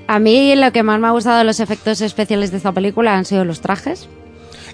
A 0.07 0.19
mí 0.19 0.55
lo 0.55 0.71
que 0.71 0.83
más 0.83 0.99
me 0.99 1.07
ha 1.07 1.11
gustado 1.11 1.37
de 1.37 1.43
los 1.43 1.59
efectos 1.59 2.01
especiales 2.01 2.51
de 2.51 2.57
esta 2.57 2.71
película 2.71 3.17
han 3.17 3.25
sido 3.25 3.45
los 3.45 3.61
trajes. 3.61 4.07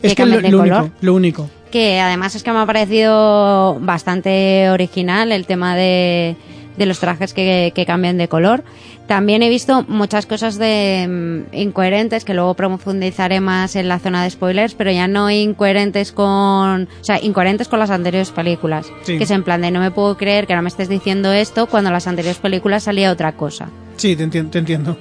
es 0.01 0.15
Que 0.15 0.23
que 0.23 0.25
lo, 0.25 0.41
lo 0.41 0.59
único 0.59 0.91
lo 1.01 1.13
único 1.13 1.49
Que 1.71 1.99
además 1.99 2.35
es 2.35 2.43
que 2.43 2.51
me 2.51 2.59
ha 2.59 2.65
parecido 2.65 3.77
bastante 3.79 4.69
original 4.71 5.31
el 5.31 5.45
tema 5.45 5.75
de, 5.75 6.35
de 6.77 6.85
los 6.85 6.99
trajes 6.99 7.33
que, 7.33 7.71
que 7.75 7.85
cambian 7.85 8.17
de 8.17 8.27
color. 8.27 8.63
También 9.05 9.41
he 9.41 9.49
visto 9.49 9.83
muchas 9.87 10.27
cosas 10.27 10.59
de 10.59 11.07
mm, 11.09 11.55
incoherentes 11.55 12.23
que 12.23 12.35
luego 12.35 12.53
profundizaré 12.53 13.39
más 13.39 13.75
en 13.75 13.87
la 13.87 13.97
zona 13.97 14.23
de 14.23 14.29
spoilers, 14.29 14.75
pero 14.75 14.91
ya 14.91 15.07
no 15.07 15.31
incoherentes 15.31 16.11
con, 16.11 16.83
o 16.83 17.03
sea, 17.03 17.19
incoherentes 17.19 17.67
con 17.67 17.79
las 17.79 17.89
anteriores 17.89 18.29
películas. 18.29 18.85
Sí. 19.01 19.17
Que 19.17 19.23
es 19.23 19.31
en 19.31 19.43
plan 19.43 19.61
de 19.61 19.71
no 19.71 19.79
me 19.79 19.89
puedo 19.89 20.15
creer 20.15 20.45
que 20.45 20.55
no 20.55 20.61
me 20.61 20.69
estés 20.69 20.89
diciendo 20.89 21.33
esto 21.33 21.65
cuando 21.65 21.89
en 21.89 21.93
las 21.93 22.05
anteriores 22.05 22.37
películas 22.37 22.83
salía 22.83 23.11
otra 23.11 23.31
cosa. 23.31 23.69
sí 23.97 24.15
te 24.15 24.23
entiendo 24.23 24.51
te 24.51 24.59
entiendo 24.59 24.95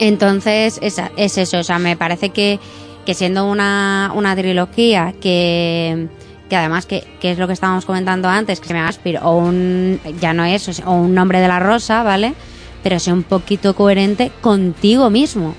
Entonces, 0.00 0.78
es, 0.82 1.00
es 1.16 1.38
eso, 1.38 1.58
o 1.58 1.62
sea, 1.62 1.78
me 1.78 1.96
parece 1.96 2.30
que, 2.30 2.58
que 3.04 3.14
siendo 3.14 3.46
una, 3.46 4.12
una 4.14 4.34
trilogía 4.34 5.14
que, 5.20 6.08
que 6.48 6.56
además, 6.56 6.86
que, 6.86 7.04
que 7.20 7.30
es 7.32 7.38
lo 7.38 7.46
que 7.46 7.52
estábamos 7.52 7.84
comentando 7.84 8.28
antes, 8.28 8.60
que 8.60 8.68
se 8.68 8.74
me 8.74 8.80
Aspir 8.80 9.18
o 9.22 9.36
un, 9.36 10.00
ya 10.20 10.32
no 10.32 10.44
es, 10.44 10.80
o 10.84 10.92
un 10.92 11.14
nombre 11.14 11.40
de 11.40 11.48
la 11.48 11.60
rosa, 11.60 12.02
¿vale? 12.02 12.34
Pero 12.82 12.98
sea 12.98 13.14
un 13.14 13.22
poquito 13.22 13.74
coherente 13.74 14.30
contigo 14.40 15.10
mismo. 15.10 15.54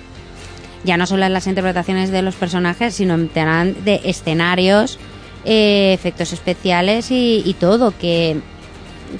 Ya 0.83 0.97
no 0.97 1.07
solo 1.07 1.25
en 1.25 1.33
las 1.33 1.47
interpretaciones 1.47 2.11
de 2.11 2.21
los 2.21 2.35
personajes, 2.35 2.93
sino 2.93 3.15
en 3.15 3.29
de 3.83 4.01
escenarios, 4.03 4.99
eh, 5.43 5.93
efectos 5.93 6.33
especiales 6.33 7.09
y, 7.09 7.41
y 7.43 7.53
todo, 7.55 7.93
que 7.97 8.37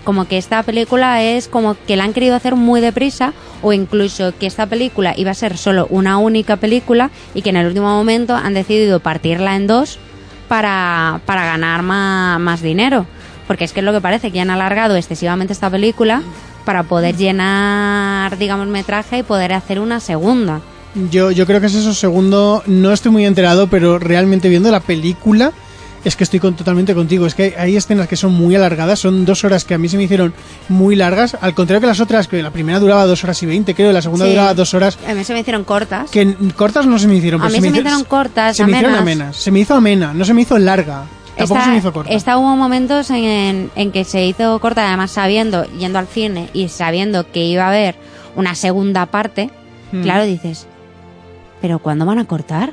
como 0.04 0.28
que 0.28 0.38
esta 0.38 0.62
película 0.64 1.22
es 1.24 1.48
como 1.48 1.76
que 1.88 1.96
la 1.96 2.04
han 2.04 2.14
querido 2.14 2.36
hacer 2.36 2.56
muy 2.56 2.82
deprisa 2.82 3.34
o 3.62 3.74
incluso 3.74 4.34
que 4.38 4.48
esta 4.48 4.66
película 4.68 5.14
iba 5.18 5.32
a 5.32 5.36
ser 5.36 5.58
solo 5.58 5.88
una 5.90 6.18
única 6.18 6.58
película 6.58 7.12
y 7.34 7.42
que 7.42 7.50
en 7.50 7.58
el 7.58 7.68
último 7.68 7.88
momento 7.88 8.36
han 8.36 8.54
decidido 8.54 9.00
partirla 9.00 9.56
en 9.56 9.68
dos 9.68 10.00
para, 10.48 11.22
para 11.26 11.46
ganar 11.46 11.82
más, 11.82 12.40
más 12.40 12.62
dinero. 12.62 13.06
Porque 13.48 13.64
es 13.64 13.74
que 13.74 13.80
es 13.80 13.86
lo 13.86 13.94
que 13.94 14.02
parece, 14.02 14.32
que 14.32 14.42
han 14.42 14.50
alargado 14.50 14.96
excesivamente 14.96 15.54
esta 15.54 15.70
película 15.70 16.24
para 16.66 16.84
poder 16.84 17.16
llenar, 17.16 18.38
digamos, 18.38 18.68
metraje 18.68 19.20
y 19.20 19.24
poder 19.24 19.54
hacer 19.54 19.80
una 19.80 20.00
segunda. 20.00 20.62
yo 21.12 21.30
yo 21.32 21.46
creo 21.46 21.62
que 21.62 21.68
es 21.68 21.76
eso 21.76 21.94
segundo 21.94 22.64
no 22.66 22.92
estoy 22.92 23.12
muy 23.12 23.26
enterado 23.26 23.68
pero 23.68 24.00
realmente 24.00 24.50
viendo 24.50 24.72
la 24.72 24.80
película 24.80 25.52
es 26.06 26.16
que 26.16 26.24
estoy 26.24 26.40
con- 26.40 26.56
totalmente 26.56 26.94
contigo. 26.96 27.26
Es 27.26 27.36
que 27.36 27.56
hay, 27.58 27.76
escenas 27.76 28.08
que 28.08 28.16
son 28.16 28.34
muy 28.34 28.56
alargadas, 28.56 29.00
son 29.00 29.26
dos 29.26 29.44
horas 29.44 29.66
que 29.66 29.74
a 29.74 29.78
mí 29.78 29.90
se 29.90 29.98
me 29.98 30.04
hicieron 30.04 30.34
muy 30.70 30.96
largas, 30.96 31.38
al 31.42 31.54
contrario 31.54 31.82
que 31.82 31.88
las 31.88 32.00
otras, 32.00 32.28
que 32.28 32.42
la 32.42 32.52
primera 32.52 32.80
duraba 32.80 33.06
dos 33.06 33.24
horas 33.24 33.42
y 33.44 33.46
veinte, 33.46 33.74
creo, 33.76 33.90
y 33.90 33.94
la 33.94 34.02
segunda 34.02 34.26
Sí. 34.26 34.32
duraba 34.32 34.54
dos 34.54 34.74
horas. 34.74 34.98
A 35.08 35.14
mí 35.14 35.24
se 35.24 35.34
me 35.34 35.40
hicieron 35.42 35.64
cortas. 35.64 36.10
Que 36.12 36.34
cortas 36.56 36.86
no 36.86 36.98
se 37.00 37.08
me 37.08 37.16
hicieron. 37.16 37.42
A 37.42 37.46
mí 37.48 37.56
se 37.56 37.62
me 37.62 37.68
hici- 37.70 37.80
hicieron 37.80 38.04
cortas, 38.06 38.56
Se 38.58 38.66
me 38.66 38.72
hicieron 38.74 38.96
amenas. 38.96 39.36
Se 39.36 39.52
me 39.52 39.60
hizo 39.60 39.74
amena, 39.76 40.14
no 40.14 40.24
se 40.26 40.34
me 40.34 40.42
hizo 40.44 40.58
larga. 40.58 41.04
Tampoco 41.38 41.56
Esta- 41.60 41.66
se 41.66 41.72
me 41.72 41.78
hizo 41.80 41.92
corta. 41.92 42.14
esta 42.14 42.38
hubo 42.38 42.56
momentos 42.56 43.10
en, 43.10 43.70
en 43.76 43.92
que 43.92 44.06
se 44.06 44.26
hizo 44.26 44.58
corta, 44.60 44.88
además 44.88 45.12
sabiendo, 45.12 45.66
yendo 45.78 46.00
al 46.00 46.08
cine 46.08 46.50
y 46.54 46.70
sabiendo 46.70 47.30
que 47.32 47.44
iba 47.46 47.66
a 47.66 47.68
haber 47.70 47.96
una 48.38 48.56
segunda 48.56 49.06
parte, 49.08 49.50
Mm. 49.92 50.02
claro, 50.04 50.24
dices, 50.26 50.66
¿pero 51.62 51.80
cuándo 51.80 52.06
van 52.06 52.20
a 52.20 52.26
cortar? 52.26 52.72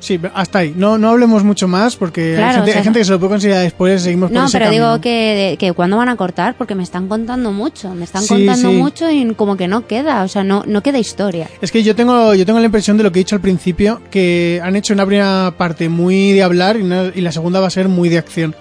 Sí, 0.00 0.18
hasta 0.34 0.60
ahí. 0.60 0.72
No, 0.76 0.96
no 0.98 1.10
hablemos 1.10 1.44
mucho 1.44 1.68
más 1.68 1.94
porque 1.94 2.30
hay, 2.30 2.36
Claro, 2.36 2.52
gente, 2.54 2.62
o 2.62 2.72
sea- 2.72 2.78
hay 2.80 2.84
gente 2.84 2.98
que 3.00 3.04
se 3.04 3.10
lo 3.12 3.18
puede 3.20 3.30
considerar 3.30 3.62
después. 3.62 4.02
Seguimos 4.02 4.30
por 4.30 4.38
No, 4.38 4.46
ese 4.46 4.58
pero 4.58 4.70
digo 4.70 5.00
que, 5.00 5.56
que 5.58 5.72
¿cuándo 5.72 5.96
van 5.98 6.08
a 6.08 6.16
cortar? 6.16 6.54
Porque 6.56 6.74
me 6.74 6.82
están 6.82 7.06
contando 7.06 7.52
mucho, 7.52 7.94
me 7.94 8.04
están 8.04 8.22
Sí, 8.22 8.28
contando 8.28 8.70
sí. 8.70 8.76
mucho 8.76 9.10
y 9.10 9.34
como 9.34 9.56
que 9.56 9.68
no 9.68 9.86
queda, 9.86 10.22
o 10.22 10.28
sea, 10.28 10.42
no, 10.42 10.64
no 10.66 10.82
queda 10.82 10.98
historia. 10.98 11.48
Es 11.60 11.70
que 11.70 11.82
yo 11.82 11.94
tengo, 11.94 12.34
yo 12.34 12.44
tengo 12.46 12.58
la 12.58 12.64
impresión 12.64 12.96
de 12.96 13.02
lo 13.02 13.12
que 13.12 13.20
he 13.20 13.24
dicho 13.24 13.36
al 13.36 13.42
principio, 13.42 14.00
que 14.10 14.60
han 14.64 14.74
hecho 14.74 14.94
una 14.94 15.04
primera 15.06 15.54
parte 15.56 15.88
muy 15.90 16.32
de 16.32 16.42
hablar 16.42 16.76
y, 16.78 16.82
una- 16.82 17.12
y 17.14 17.20
la 17.20 17.30
segunda 17.32 17.60
va 17.60 17.66
a 17.66 17.70
ser 17.70 17.88
muy 17.88 18.08
de 18.08 18.18
acción. 18.18 18.54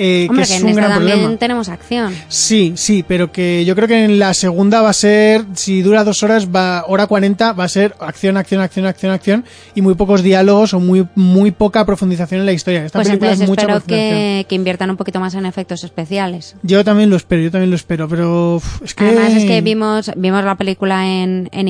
Eh, 0.00 0.28
Hombre, 0.30 0.44
que 0.44 0.48
que 0.50 0.54
es 0.54 0.60
en 0.60 0.64
un 0.66 0.70
esta 0.70 0.80
gran 0.80 0.92
también 0.94 1.16
problema. 1.18 1.38
tenemos 1.38 1.68
acción. 1.68 2.14
Sí, 2.28 2.72
sí, 2.76 3.04
pero 3.06 3.32
que 3.32 3.64
yo 3.64 3.74
creo 3.74 3.88
que 3.88 4.04
en 4.04 4.20
la 4.20 4.32
segunda 4.32 4.80
va 4.80 4.90
a 4.90 4.92
ser, 4.92 5.44
si 5.54 5.82
dura 5.82 6.04
dos 6.04 6.22
horas, 6.22 6.48
va, 6.48 6.84
hora 6.86 7.08
40, 7.08 7.52
va 7.52 7.64
a 7.64 7.68
ser 7.68 7.96
acción, 7.98 8.36
acción, 8.36 8.60
acción, 8.60 8.86
acción, 8.86 9.12
acción, 9.12 9.44
y 9.74 9.82
muy 9.82 9.94
pocos 9.94 10.22
diálogos 10.22 10.72
o 10.72 10.78
muy, 10.78 11.06
muy 11.16 11.50
poca 11.50 11.84
profundización 11.84 12.40
en 12.40 12.46
la 12.46 12.52
historia. 12.52 12.84
Esta 12.84 13.00
Pues 13.00 13.08
película 13.08 13.32
entonces 13.32 13.44
es 13.44 13.48
mucha 13.48 13.62
espero 13.62 13.84
que, 13.84 14.46
que 14.48 14.54
inviertan 14.54 14.90
un 14.90 14.96
poquito 14.96 15.18
más 15.18 15.34
en 15.34 15.46
efectos 15.46 15.82
especiales. 15.82 16.54
Yo 16.62 16.84
también 16.84 17.10
lo 17.10 17.16
espero, 17.16 17.42
yo 17.42 17.50
también 17.50 17.70
lo 17.70 17.76
espero, 17.76 18.08
pero 18.08 18.56
uf, 18.56 18.82
es 18.82 18.94
que... 18.94 19.04
Además 19.04 19.32
es 19.32 19.44
que 19.46 19.60
vimos, 19.62 20.12
vimos 20.16 20.44
la 20.44 20.54
película 20.54 21.06
en, 21.06 21.48
en 21.50 21.68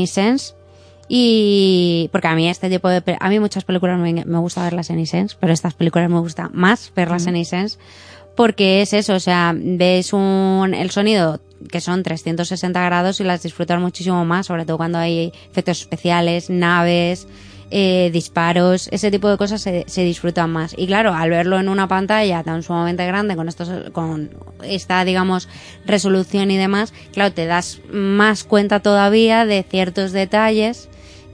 y 1.09 2.11
porque 2.13 2.29
a 2.29 2.35
mí 2.35 2.49
este 2.49 2.69
tipo 2.69 2.89
de 2.89 3.03
a 3.19 3.29
mí 3.31 3.41
muchas 3.41 3.65
películas 3.65 3.99
me, 3.99 4.25
me 4.27 4.39
gusta 4.39 4.63
verlas 4.63 4.91
en 4.91 5.01
iSense, 5.01 5.37
pero 5.41 5.53
estas 5.55 5.73
películas 5.73 6.11
me 6.11 6.19
gusta 6.21 6.51
más 6.53 6.93
verlas 6.95 7.27
en 7.27 7.37
iSense 7.37 7.79
porque 8.39 8.83
es 8.83 8.93
eso, 8.93 9.17
o 9.17 9.19
sea, 9.21 9.53
ves 9.53 10.13
un 10.13 10.73
el 10.73 10.93
sonido 10.93 11.41
que 11.73 11.81
son 11.81 12.05
360 12.05 12.81
grados 12.85 13.19
y 13.19 13.25
las 13.25 13.43
disfrutas 13.43 13.81
muchísimo 13.81 14.25
más, 14.25 14.47
sobre 14.47 14.65
todo 14.65 14.77
cuando 14.77 14.97
hay 14.97 15.33
efectos 15.51 15.81
especiales, 15.81 16.49
naves, 16.49 17.27
eh, 17.73 18.11
disparos, 18.13 18.87
ese 18.93 19.11
tipo 19.11 19.29
de 19.29 19.39
cosas 19.39 19.61
se, 19.61 19.83
se 19.89 20.05
disfrutan 20.05 20.53
más. 20.53 20.73
Y 20.79 20.87
claro, 20.87 21.15
al 21.15 21.31
verlo 21.31 21.59
en 21.59 21.69
una 21.69 21.89
pantalla 21.89 22.45
tan 22.45 22.63
sumamente 22.63 23.05
grande, 23.07 23.35
con 23.35 23.49
estos, 23.49 23.91
con 23.91 24.31
esta, 24.63 25.05
digamos, 25.05 25.49
resolución 25.85 26.53
y 26.53 26.59
demás, 26.59 26.95
claro, 27.13 27.35
te 27.35 27.47
das 27.47 27.81
más 27.91 28.45
cuenta 28.45 28.79
todavía 28.79 29.47
de 29.47 29.65
ciertos 29.69 30.13
detalles 30.13 30.89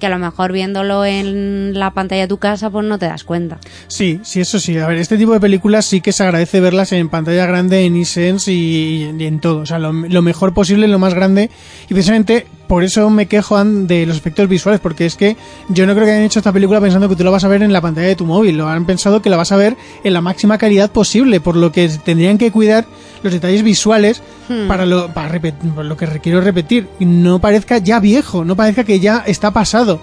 que 0.05 0.09
a 0.09 0.11
lo 0.11 0.19
mejor 0.19 0.53
viéndolo 0.53 1.07
en 1.07 1.73
la 1.79 1.93
pantalla 1.93 2.21
de 2.21 2.29
tu 2.29 2.37
casa 2.37 2.69
pues 2.69 2.85
no 2.85 2.99
te 2.99 3.07
das 3.07 3.25
cuenta. 3.25 3.59
Sí, 3.87 4.21
sí, 4.23 4.39
eso 4.39 4.61
sí. 4.61 4.77
A 4.77 4.87
ver, 4.87 4.99
este 4.99 5.17
tipo 5.17 5.33
de 5.33 5.41
películas 5.41 5.87
sí 5.87 6.03
que 6.03 6.13
se 6.13 6.23
agradece 6.23 6.61
verlas 6.61 6.93
en 6.93 7.09
pantalla 7.09 7.47
grande, 7.47 7.87
en 7.87 7.97
eSense 7.97 8.53
y, 8.53 9.11
y 9.19 9.25
en 9.25 9.41
todo. 9.41 9.61
O 9.61 9.67
sea, 9.67 9.79
lo, 9.79 9.95
lo 9.95 10.21
mejor 10.21 10.53
posible, 10.53 10.89
lo 10.89 10.99
más 10.99 11.15
grande. 11.15 11.49
Y 11.89 11.95
precisamente 11.95 12.47
por 12.67 12.85
eso 12.85 13.11
me 13.11 13.27
quejo 13.27 13.63
de 13.65 14.07
los 14.07 14.17
efectos 14.17 14.49
visuales, 14.49 14.81
porque 14.81 15.07
es 15.07 15.17
que 15.17 15.37
yo 15.69 15.87
no 15.87 15.95
creo 15.95 16.05
que 16.07 16.13
hayan 16.13 16.25
hecho 16.25 16.39
esta 16.39 16.53
película 16.53 16.81
pensando 16.81 17.09
que 17.09 17.17
tú 17.17 17.25
la 17.25 17.31
vas 17.31 17.45
a 17.45 17.49
ver 17.49 17.63
en 17.63 17.73
la 17.73 17.81
pantalla 17.81 18.09
de 18.09 18.17
tu 18.17 18.27
móvil. 18.27 18.57
Lo 18.57 18.69
han 18.69 18.87
pensado 18.87 19.21
que 19.23 19.31
la 19.31 19.37
vas 19.37 19.53
a 19.53 19.57
ver 19.57 19.77
en 20.03 20.13
la 20.13 20.21
máxima 20.21 20.59
calidad 20.59 20.91
posible, 20.91 21.41
por 21.41 21.57
lo 21.57 21.73
que 21.73 21.89
tendrían 22.05 22.39
que 22.39 22.51
cuidar 22.51 22.85
los 23.23 23.33
detalles 23.33 23.63
visuales 23.63 24.23
Hmm. 24.47 24.69
para 24.69 24.85
lo 24.85 25.09
para 25.15 25.29
repetir, 25.29 25.71
lo 25.75 25.97
que 25.97 26.07
quiero 26.21 26.43
repetir 26.43 26.87
no 27.01 27.39
parezca 27.39 27.79
ya 27.79 27.99
viejo 27.99 28.45
no 28.45 28.57
parezca 28.57 28.85
que 28.85 29.01
ya 29.01 29.25
está 29.27 29.53
pasado 29.53 30.01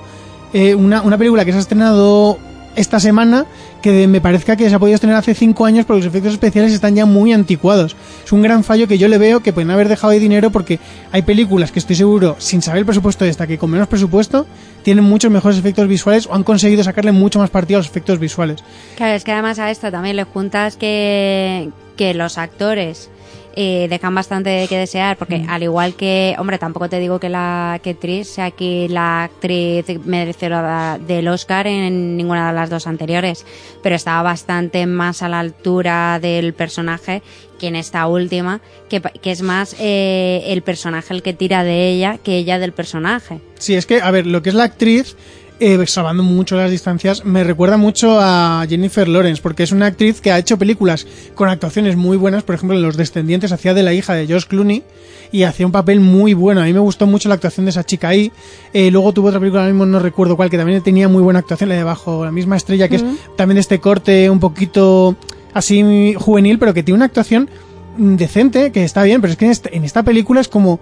Eh, 0.53 0.73
una, 0.73 1.01
una 1.03 1.17
película 1.17 1.45
que 1.45 1.51
se 1.51 1.59
ha 1.59 1.61
estrenado 1.61 2.39
esta 2.75 2.99
semana 2.99 3.45
que 3.81 4.07
me 4.07 4.21
parezca 4.21 4.55
que 4.55 4.69
se 4.69 4.75
ha 4.75 4.79
podido 4.79 4.95
estrenar 4.95 5.17
hace 5.17 5.33
cinco 5.33 5.65
años 5.65 5.85
porque 5.85 5.99
los 5.99 6.07
efectos 6.07 6.33
especiales 6.33 6.71
están 6.71 6.95
ya 6.95 7.05
muy 7.05 7.33
anticuados. 7.33 7.95
Es 8.23 8.31
un 8.31 8.41
gran 8.41 8.63
fallo 8.63 8.87
que 8.87 8.97
yo 8.97 9.07
le 9.07 9.17
veo 9.17 9.41
que 9.41 9.53
pueden 9.53 9.71
haber 9.71 9.89
dejado 9.89 10.13
de 10.13 10.19
dinero 10.19 10.51
porque 10.51 10.79
hay 11.11 11.23
películas 11.23 11.71
que 11.71 11.79
estoy 11.79 11.95
seguro 11.95 12.35
sin 12.39 12.61
saber 12.61 12.79
el 12.79 12.85
presupuesto 12.85 13.25
de 13.25 13.31
esta 13.31 13.47
que 13.47 13.57
con 13.57 13.71
menos 13.71 13.87
presupuesto 13.87 14.45
tienen 14.83 15.03
muchos 15.03 15.31
mejores 15.31 15.57
efectos 15.57 15.87
visuales 15.87 16.27
o 16.27 16.33
han 16.33 16.43
conseguido 16.43 16.83
sacarle 16.83 17.11
mucho 17.11 17.39
más 17.39 17.49
partido 17.49 17.77
a 17.77 17.81
los 17.81 17.87
efectos 17.87 18.19
visuales. 18.19 18.63
Claro, 18.97 19.15
es 19.15 19.23
que 19.23 19.31
además 19.31 19.59
a 19.59 19.71
esto 19.71 19.91
también 19.91 20.15
le 20.15 20.23
juntas 20.23 20.77
que, 20.77 21.69
que 21.97 22.13
los 22.13 22.37
actores 22.37 23.09
eh, 23.55 23.87
dejan 23.89 24.15
bastante 24.15 24.65
que 24.67 24.77
desear, 24.77 25.17
porque 25.17 25.45
al 25.47 25.63
igual 25.63 25.95
que, 25.95 26.35
hombre, 26.39 26.57
tampoco 26.57 26.89
te 26.89 26.99
digo 26.99 27.19
que 27.19 27.29
la 27.29 27.79
que 27.83 27.93
Tris 27.93 28.29
sea 28.29 28.45
aquí 28.45 28.87
la 28.87 29.23
actriz 29.23 29.85
merecedora 30.05 30.97
del 30.97 31.27
Oscar 31.27 31.67
en 31.67 32.17
ninguna 32.17 32.49
de 32.49 32.55
las 32.55 32.69
dos 32.69 32.87
anteriores, 32.87 33.45
pero 33.83 33.95
estaba 33.95 34.21
bastante 34.21 34.85
más 34.85 35.21
a 35.21 35.29
la 35.29 35.39
altura 35.39 36.19
del 36.19 36.53
personaje 36.53 37.21
que 37.59 37.67
en 37.67 37.75
esta 37.75 38.07
última, 38.07 38.59
que, 38.89 39.01
que 39.01 39.31
es 39.31 39.41
más 39.43 39.75
eh, 39.79 40.43
el 40.47 40.63
personaje 40.63 41.13
el 41.13 41.21
que 41.21 41.33
tira 41.33 41.63
de 41.63 41.89
ella 41.89 42.17
que 42.17 42.37
ella 42.37 42.57
del 42.57 42.71
personaje. 42.73 43.39
Sí, 43.59 43.75
es 43.75 43.85
que, 43.85 44.01
a 44.01 44.09
ver, 44.09 44.25
lo 44.25 44.41
que 44.41 44.49
es 44.49 44.55
la 44.55 44.63
actriz, 44.63 45.15
eh, 45.61 45.85
salvando 45.85 46.23
mucho 46.23 46.57
las 46.57 46.71
distancias, 46.71 47.23
me 47.23 47.43
recuerda 47.43 47.77
mucho 47.77 48.19
a 48.19 48.65
Jennifer 48.67 49.07
Lawrence, 49.07 49.43
porque 49.43 49.61
es 49.61 49.71
una 49.71 49.85
actriz 49.85 50.19
que 50.19 50.31
ha 50.31 50.39
hecho 50.39 50.57
películas 50.57 51.05
con 51.35 51.49
actuaciones 51.49 51.95
muy 51.95 52.17
buenas, 52.17 52.41
por 52.41 52.55
ejemplo, 52.55 52.75
en 52.75 52.81
Los 52.81 52.97
Descendientes 52.97 53.51
hacía 53.51 53.75
de 53.75 53.83
la 53.83 53.93
hija 53.93 54.15
de 54.15 54.25
George 54.25 54.47
Clooney 54.47 54.83
y 55.31 55.43
hacía 55.43 55.67
un 55.67 55.71
papel 55.71 55.99
muy 55.99 56.33
bueno. 56.33 56.61
A 56.61 56.65
mí 56.65 56.73
me 56.73 56.79
gustó 56.79 57.05
mucho 57.05 57.29
la 57.29 57.35
actuación 57.35 57.67
de 57.67 57.69
esa 57.69 57.83
chica 57.83 58.09
ahí. 58.09 58.31
Eh, 58.73 58.89
luego 58.89 59.13
tuvo 59.13 59.27
otra 59.27 59.39
película, 59.39 59.61
ahora 59.61 59.71
mismo 59.71 59.85
no 59.85 59.99
recuerdo 59.99 60.35
cuál, 60.35 60.49
que 60.49 60.57
también 60.57 60.81
tenía 60.81 61.07
muy 61.07 61.21
buena 61.21 61.39
actuación, 61.39 61.69
la 61.69 61.75
de 61.75 61.83
Bajo 61.83 62.25
la 62.25 62.31
misma 62.31 62.57
estrella, 62.57 62.89
que 62.89 62.95
es 62.95 63.05
también 63.37 63.55
de 63.55 63.61
este 63.61 63.79
corte 63.79 64.31
un 64.31 64.39
poquito 64.39 65.15
así 65.53 66.15
juvenil, 66.17 66.57
pero 66.57 66.73
que 66.73 66.81
tiene 66.81 66.95
una 66.95 67.05
actuación 67.05 67.51
mm, 67.99 68.15
decente, 68.15 68.71
que 68.71 68.83
está 68.83 69.03
bien, 69.03 69.21
pero 69.21 69.33
es 69.33 69.37
que 69.37 69.45
en 69.45 69.51
esta, 69.51 69.69
en 69.71 69.83
esta 69.83 70.01
película 70.01 70.41
es 70.41 70.47
como... 70.47 70.79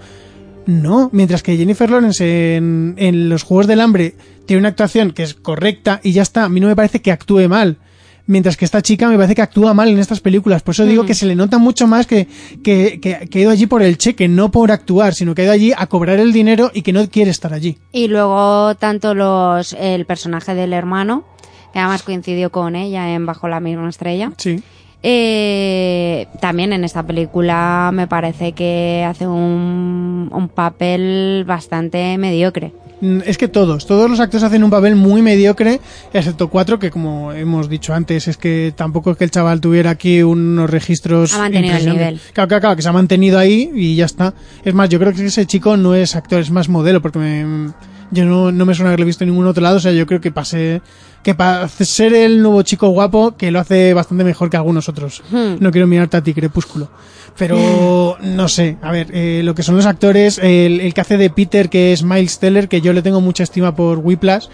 No, 0.66 1.10
mientras 1.14 1.42
que 1.42 1.58
Jennifer 1.58 1.90
Lawrence 1.90 2.56
en, 2.56 2.94
en 2.98 3.28
Los 3.28 3.42
Juegos 3.42 3.66
del 3.66 3.80
Hambre 3.80 4.14
tiene 4.50 4.62
una 4.62 4.70
actuación 4.70 5.12
que 5.12 5.22
es 5.22 5.36
correcta 5.36 6.00
y 6.02 6.12
ya 6.12 6.24
está, 6.24 6.46
a 6.46 6.50
mí 6.50 6.60
no 6.60 6.66
me 6.66 6.76
parece 6.76 7.04
que 7.04 7.12
actúe 7.12 7.48
mal. 7.48 7.78
Mientras 8.26 8.58
que 8.58 8.66
esta 8.66 8.82
chica 8.82 9.08
me 9.08 9.16
parece 9.16 9.36
que 9.36 9.44
actúa 9.44 9.76
mal 9.76 9.90
en 9.90 10.00
estas 10.00 10.22
películas. 10.22 10.64
Por 10.64 10.74
eso 10.74 10.86
digo 10.86 11.06
que 11.06 11.14
se 11.14 11.28
le 11.28 11.36
nota 11.36 11.60
mucho 11.60 11.86
más 11.86 12.08
que, 12.08 12.28
que, 12.64 13.00
que, 13.00 13.30
que 13.30 13.38
ha 13.38 13.42
ido 13.44 13.52
allí 13.52 13.68
por 13.68 13.84
el 13.84 14.00
cheque, 14.00 14.28
no 14.28 14.50
por 14.50 14.72
actuar, 14.72 15.14
sino 15.14 15.36
que 15.36 15.44
ha 15.44 15.46
ido 15.46 15.54
allí 15.54 15.72
a 15.78 15.86
cobrar 15.86 16.20
el 16.20 16.34
dinero 16.34 16.72
y 16.74 16.82
que 16.82 16.94
no 16.94 17.08
quiere 17.10 17.30
estar 17.30 17.54
allí. 17.54 17.78
Y 17.92 18.08
luego 18.08 18.74
tanto 18.74 19.14
los 19.14 19.74
el 19.74 20.06
personaje 20.08 20.56
del 20.56 20.74
hermano, 20.74 21.26
que 21.72 21.78
además 21.78 22.02
coincidió 22.02 22.52
con 22.52 22.76
ella 22.76 23.14
en 23.14 23.28
Bajo 23.28 23.48
la 23.48 23.60
misma 23.60 23.88
estrella. 23.88 24.32
Sí. 24.38 24.64
Eh, 25.04 26.26
también 26.42 26.74
en 26.74 26.84
esta 26.84 27.04
película 27.04 27.92
me 27.94 28.08
parece 28.08 28.54
que 28.54 29.06
hace 29.08 29.28
un, 29.28 30.30
un 30.34 30.50
papel 30.50 31.44
bastante 31.46 32.18
mediocre. 32.18 32.74
Mm, 33.02 33.22
Es 33.26 33.38
que 33.38 33.48
todos, 33.48 33.86
todos 33.86 34.10
los 34.10 34.20
actores 34.20 34.44
hacen 34.44 34.64
un 34.64 34.70
papel 34.70 34.96
muy 34.96 35.22
mediocre, 35.22 35.80
excepto 36.14 36.50
cuatro, 36.50 36.80
que 36.80 36.92
como 36.92 37.32
hemos 37.32 37.70
dicho 37.70 37.94
antes, 37.94 38.28
es 38.28 38.36
que 38.38 38.74
tampoco 38.76 39.12
es 39.12 39.18
que 39.18 39.24
el 39.24 39.32
chaval 39.32 39.62
tuviera 39.62 39.90
aquí 39.92 40.22
unos 40.22 40.70
registros. 40.70 41.34
Ha 41.34 41.40
mantenido 41.40 41.76
el 41.78 41.86
nivel. 41.94 42.20
Claro, 42.34 42.48
claro, 42.48 42.62
claro, 42.62 42.76
que 42.76 42.82
se 42.82 42.90
ha 42.90 42.94
mantenido 42.94 43.40
ahí 43.40 43.72
y 43.74 43.96
ya 43.96 44.06
está. 44.06 44.34
Es 44.66 44.74
más, 44.74 44.90
yo 44.90 45.00
creo 45.00 45.14
que 45.14 45.26
ese 45.26 45.46
chico 45.46 45.78
no 45.78 45.96
es 45.96 46.16
actor, 46.16 46.42
es 46.42 46.52
más 46.52 46.68
modelo, 46.70 47.02
porque 47.02 47.20
me- 47.20 47.72
yo 48.12 48.26
no, 48.26 48.52
no 48.52 48.66
me 48.66 48.74
suena 48.74 48.90
haberlo 48.90 49.06
visto 49.06 49.24
en 49.24 49.30
ningún 49.30 49.46
otro 49.46 49.62
lado, 49.62 49.78
o 49.78 49.80
sea, 49.80 49.92
yo 49.92 50.06
creo 50.08 50.20
que 50.20 50.32
pase 50.32 50.82
que 51.24 51.36
para 51.36 51.68
ser 51.68 52.14
el 52.14 52.42
nuevo 52.42 52.62
chico 52.62 52.90
guapo, 52.90 53.36
que 53.36 53.52
lo 53.52 53.60
hace 53.60 53.94
bastante 53.94 54.24
mejor 54.24 54.50
que 54.50 54.58
algunos 54.58 54.90
otros. 54.90 55.24
No 55.32 55.72
quiero 55.72 55.88
mirarte 55.88 56.18
a 56.18 56.24
ti, 56.24 56.34
Crepúsculo. 56.34 56.90
Pero 57.38 58.18
no 58.22 58.50
sé, 58.50 58.78
a 58.82 58.92
ver, 58.92 59.08
eh, 59.14 59.42
lo 59.44 59.56
que 59.56 59.64
son 59.64 59.76
los 59.76 59.86
actores, 59.86 60.40
el, 60.40 60.82
el 60.82 60.94
que 60.94 61.02
hace 61.02 61.16
de 61.18 61.30
Peter, 61.30 61.70
que 61.70 61.94
es 61.94 62.04
Miles 62.04 62.40
Teller, 62.40 62.68
que 62.68 62.82
yo 62.82 62.92
le 62.92 63.02
tengo 63.02 63.22
mucha 63.22 63.44
estima 63.44 63.76
por 63.76 64.00
Whiplash, 64.00 64.48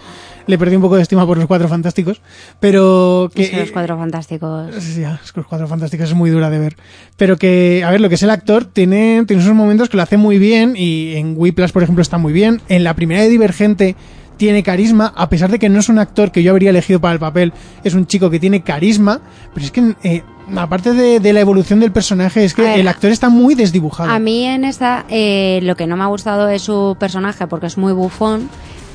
le 0.46 0.58
perdí 0.58 0.76
un 0.76 0.82
poco 0.82 0.94
de 0.96 1.02
estima 1.02 1.26
por 1.26 1.36
los 1.36 1.46
Cuatro 1.46 1.68
Fantásticos, 1.68 2.20
pero 2.60 3.30
que... 3.34 3.42
Es 3.42 3.50
que 3.50 3.60
los 3.60 3.72
cuatro 3.72 3.96
fantásticos. 3.96 4.72
Sí, 4.78 5.00
ya, 5.00 5.20
es 5.24 5.32
que 5.32 5.40
los 5.40 5.48
Cuatro 5.48 5.66
Fantásticos 5.66 6.10
es 6.10 6.14
muy 6.14 6.30
dura 6.30 6.50
de 6.50 6.58
ver. 6.58 6.76
Pero 7.16 7.36
que, 7.36 7.82
a 7.84 7.90
ver, 7.90 8.00
lo 8.00 8.08
que 8.08 8.14
es 8.14 8.22
el 8.22 8.30
actor 8.30 8.64
tiene, 8.64 9.24
tiene 9.26 9.42
esos 9.42 9.54
momentos 9.54 9.88
que 9.88 9.96
lo 9.96 10.04
hace 10.04 10.16
muy 10.16 10.38
bien 10.38 10.74
y 10.76 11.14
en 11.16 11.34
Whiplash, 11.36 11.72
por 11.72 11.82
ejemplo, 11.82 12.02
está 12.02 12.18
muy 12.18 12.32
bien. 12.32 12.60
En 12.68 12.84
la 12.84 12.94
primera 12.94 13.22
de 13.22 13.28
Divergente 13.28 13.96
tiene 14.36 14.62
carisma, 14.62 15.12
a 15.16 15.28
pesar 15.28 15.50
de 15.50 15.58
que 15.58 15.68
no 15.68 15.80
es 15.80 15.88
un 15.88 15.98
actor 15.98 16.30
que 16.30 16.42
yo 16.42 16.52
habría 16.52 16.70
elegido 16.70 17.00
para 17.00 17.14
el 17.14 17.20
papel, 17.20 17.52
es 17.84 17.94
un 17.94 18.06
chico 18.06 18.30
que 18.30 18.38
tiene 18.38 18.62
carisma, 18.62 19.20
pero 19.54 19.66
es 19.66 19.72
que, 19.72 19.94
eh, 20.02 20.22
aparte 20.54 20.92
de, 20.92 21.20
de 21.20 21.32
la 21.32 21.40
evolución 21.40 21.80
del 21.80 21.92
personaje, 21.92 22.44
es 22.44 22.54
que 22.54 22.62
ver, 22.62 22.80
el 22.80 22.88
actor 22.88 23.10
está 23.10 23.28
muy 23.28 23.54
desdibujado. 23.54 24.10
A 24.10 24.18
mí 24.18 24.44
en 24.44 24.64
esta 24.64 25.04
eh, 25.08 25.60
lo 25.62 25.76
que 25.76 25.86
no 25.86 25.96
me 25.96 26.04
ha 26.04 26.08
gustado 26.08 26.48
es 26.48 26.62
su 26.62 26.96
personaje 26.98 27.46
porque 27.46 27.66
es 27.66 27.78
muy 27.78 27.92
bufón, 27.92 28.48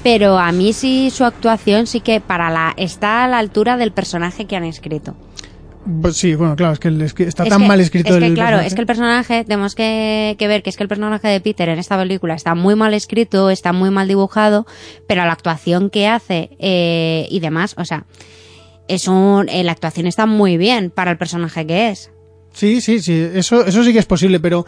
pero 0.03 0.37
a 0.37 0.51
mí 0.51 0.73
sí 0.73 1.09
su 1.11 1.25
actuación 1.25 1.87
sí 1.87 2.01
que 2.01 2.21
para 2.21 2.49
la 2.49 2.73
está 2.77 3.23
a 3.23 3.27
la 3.27 3.37
altura 3.37 3.77
del 3.77 3.91
personaje 3.91 4.45
que 4.45 4.55
han 4.55 4.63
escrito. 4.63 5.15
Pues 6.01 6.15
sí, 6.17 6.35
bueno, 6.35 6.55
claro, 6.55 6.73
es 6.73 6.79
que, 6.79 6.89
el- 6.89 7.01
es 7.01 7.13
que 7.13 7.23
está 7.23 7.43
Es 7.43 7.49
tan 7.49 7.61
que- 7.61 7.67
mal 7.67 7.79
escrito 7.79 8.09
Es 8.13 8.19
que 8.19 8.25
el 8.27 8.33
claro, 8.35 8.49
personaje. 8.57 8.67
es 8.67 8.73
que 8.75 8.81
el 8.81 8.87
personaje, 8.87 9.43
tenemos 9.45 9.73
que, 9.75 10.35
que 10.37 10.47
ver 10.47 10.61
que 10.61 10.69
es 10.69 10.77
que 10.77 10.83
el 10.83 10.89
personaje 10.89 11.27
de 11.27 11.41
Peter 11.41 11.69
en 11.69 11.79
esta 11.79 11.97
película 11.97 12.35
está 12.35 12.53
muy 12.53 12.75
mal 12.75 12.93
escrito, 12.93 13.49
está 13.49 13.73
muy 13.73 13.89
mal 13.89 14.07
dibujado, 14.07 14.67
pero 15.07 15.25
la 15.25 15.31
actuación 15.33 15.89
que 15.89 16.07
hace 16.07 16.51
eh, 16.59 17.27
y 17.31 17.39
demás, 17.39 17.73
o 17.77 17.85
sea, 17.85 18.05
es 18.87 19.07
un, 19.07 19.49
eh, 19.49 19.63
la 19.63 19.71
actuación 19.71 20.05
está 20.05 20.25
muy 20.27 20.57
bien 20.57 20.91
para 20.91 21.09
el 21.11 21.17
personaje 21.17 21.65
que 21.65 21.89
es. 21.89 22.11
Sí, 22.53 22.79
sí, 22.81 22.99
sí, 23.01 23.13
eso, 23.33 23.65
eso 23.65 23.83
sí 23.83 23.91
que 23.93 23.99
es 23.99 24.05
posible, 24.05 24.39
pero 24.39 24.65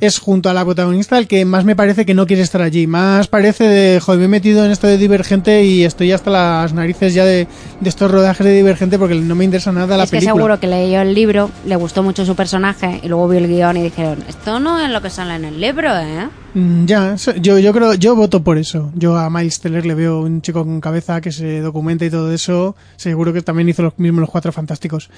es 0.00 0.18
junto 0.18 0.50
a 0.50 0.54
la 0.54 0.64
protagonista 0.64 1.16
el 1.18 1.26
que 1.26 1.44
más 1.44 1.64
me 1.64 1.74
parece 1.74 2.04
que 2.04 2.14
no 2.14 2.26
quiere 2.26 2.42
estar 2.42 2.60
allí. 2.60 2.86
Más 2.86 3.28
parece 3.28 3.64
de, 3.64 4.00
joder, 4.00 4.18
me 4.18 4.24
he 4.26 4.28
metido 4.28 4.64
en 4.64 4.70
esto 4.70 4.86
de 4.86 4.98
Divergente 4.98 5.64
y 5.64 5.84
estoy 5.84 6.12
hasta 6.12 6.30
las 6.30 6.72
narices 6.74 7.14
ya 7.14 7.24
de, 7.24 7.46
de 7.80 7.88
estos 7.88 8.10
rodajes 8.10 8.44
de 8.44 8.52
Divergente 8.52 8.98
porque 8.98 9.14
no 9.14 9.34
me 9.34 9.44
interesa 9.44 9.72
nada 9.72 9.96
la 9.96 10.04
es 10.04 10.10
que 10.10 10.18
película. 10.18 10.34
seguro 10.34 10.60
que 10.60 10.66
leyó 10.66 11.00
el 11.00 11.14
libro, 11.14 11.50
le 11.64 11.76
gustó 11.76 12.02
mucho 12.02 12.26
su 12.26 12.36
personaje 12.36 13.00
y 13.02 13.08
luego 13.08 13.28
vio 13.28 13.38
el 13.38 13.48
guion 13.48 13.76
y 13.78 13.82
dijeron, 13.82 14.22
esto 14.28 14.60
no 14.60 14.78
es 14.80 14.90
lo 14.90 15.00
que 15.00 15.10
sale 15.10 15.34
en 15.34 15.44
el 15.46 15.60
libro, 15.60 15.96
¿eh? 15.96 16.28
Mm, 16.58 16.86
Ya, 16.86 17.16
yo, 17.42 17.58
yo 17.58 17.72
creo, 17.74 17.92
yo 17.94 18.16
voto 18.16 18.42
por 18.42 18.56
eso. 18.56 18.90
Yo 18.94 19.14
a 19.18 19.28
Miles 19.28 19.60
Teller 19.60 19.84
le 19.84 19.94
veo 19.94 20.20
un 20.22 20.40
chico 20.40 20.64
con 20.64 20.80
cabeza 20.80 21.20
que 21.20 21.30
se 21.30 21.60
documenta 21.60 22.06
y 22.06 22.10
todo 22.10 22.32
eso. 22.32 22.74
Seguro 22.96 23.34
que 23.34 23.42
también 23.42 23.68
hizo 23.68 23.82
los 23.82 23.98
mismos 23.98 24.22
los 24.22 24.30
cuatro 24.30 24.52
fantásticos. 24.52 25.10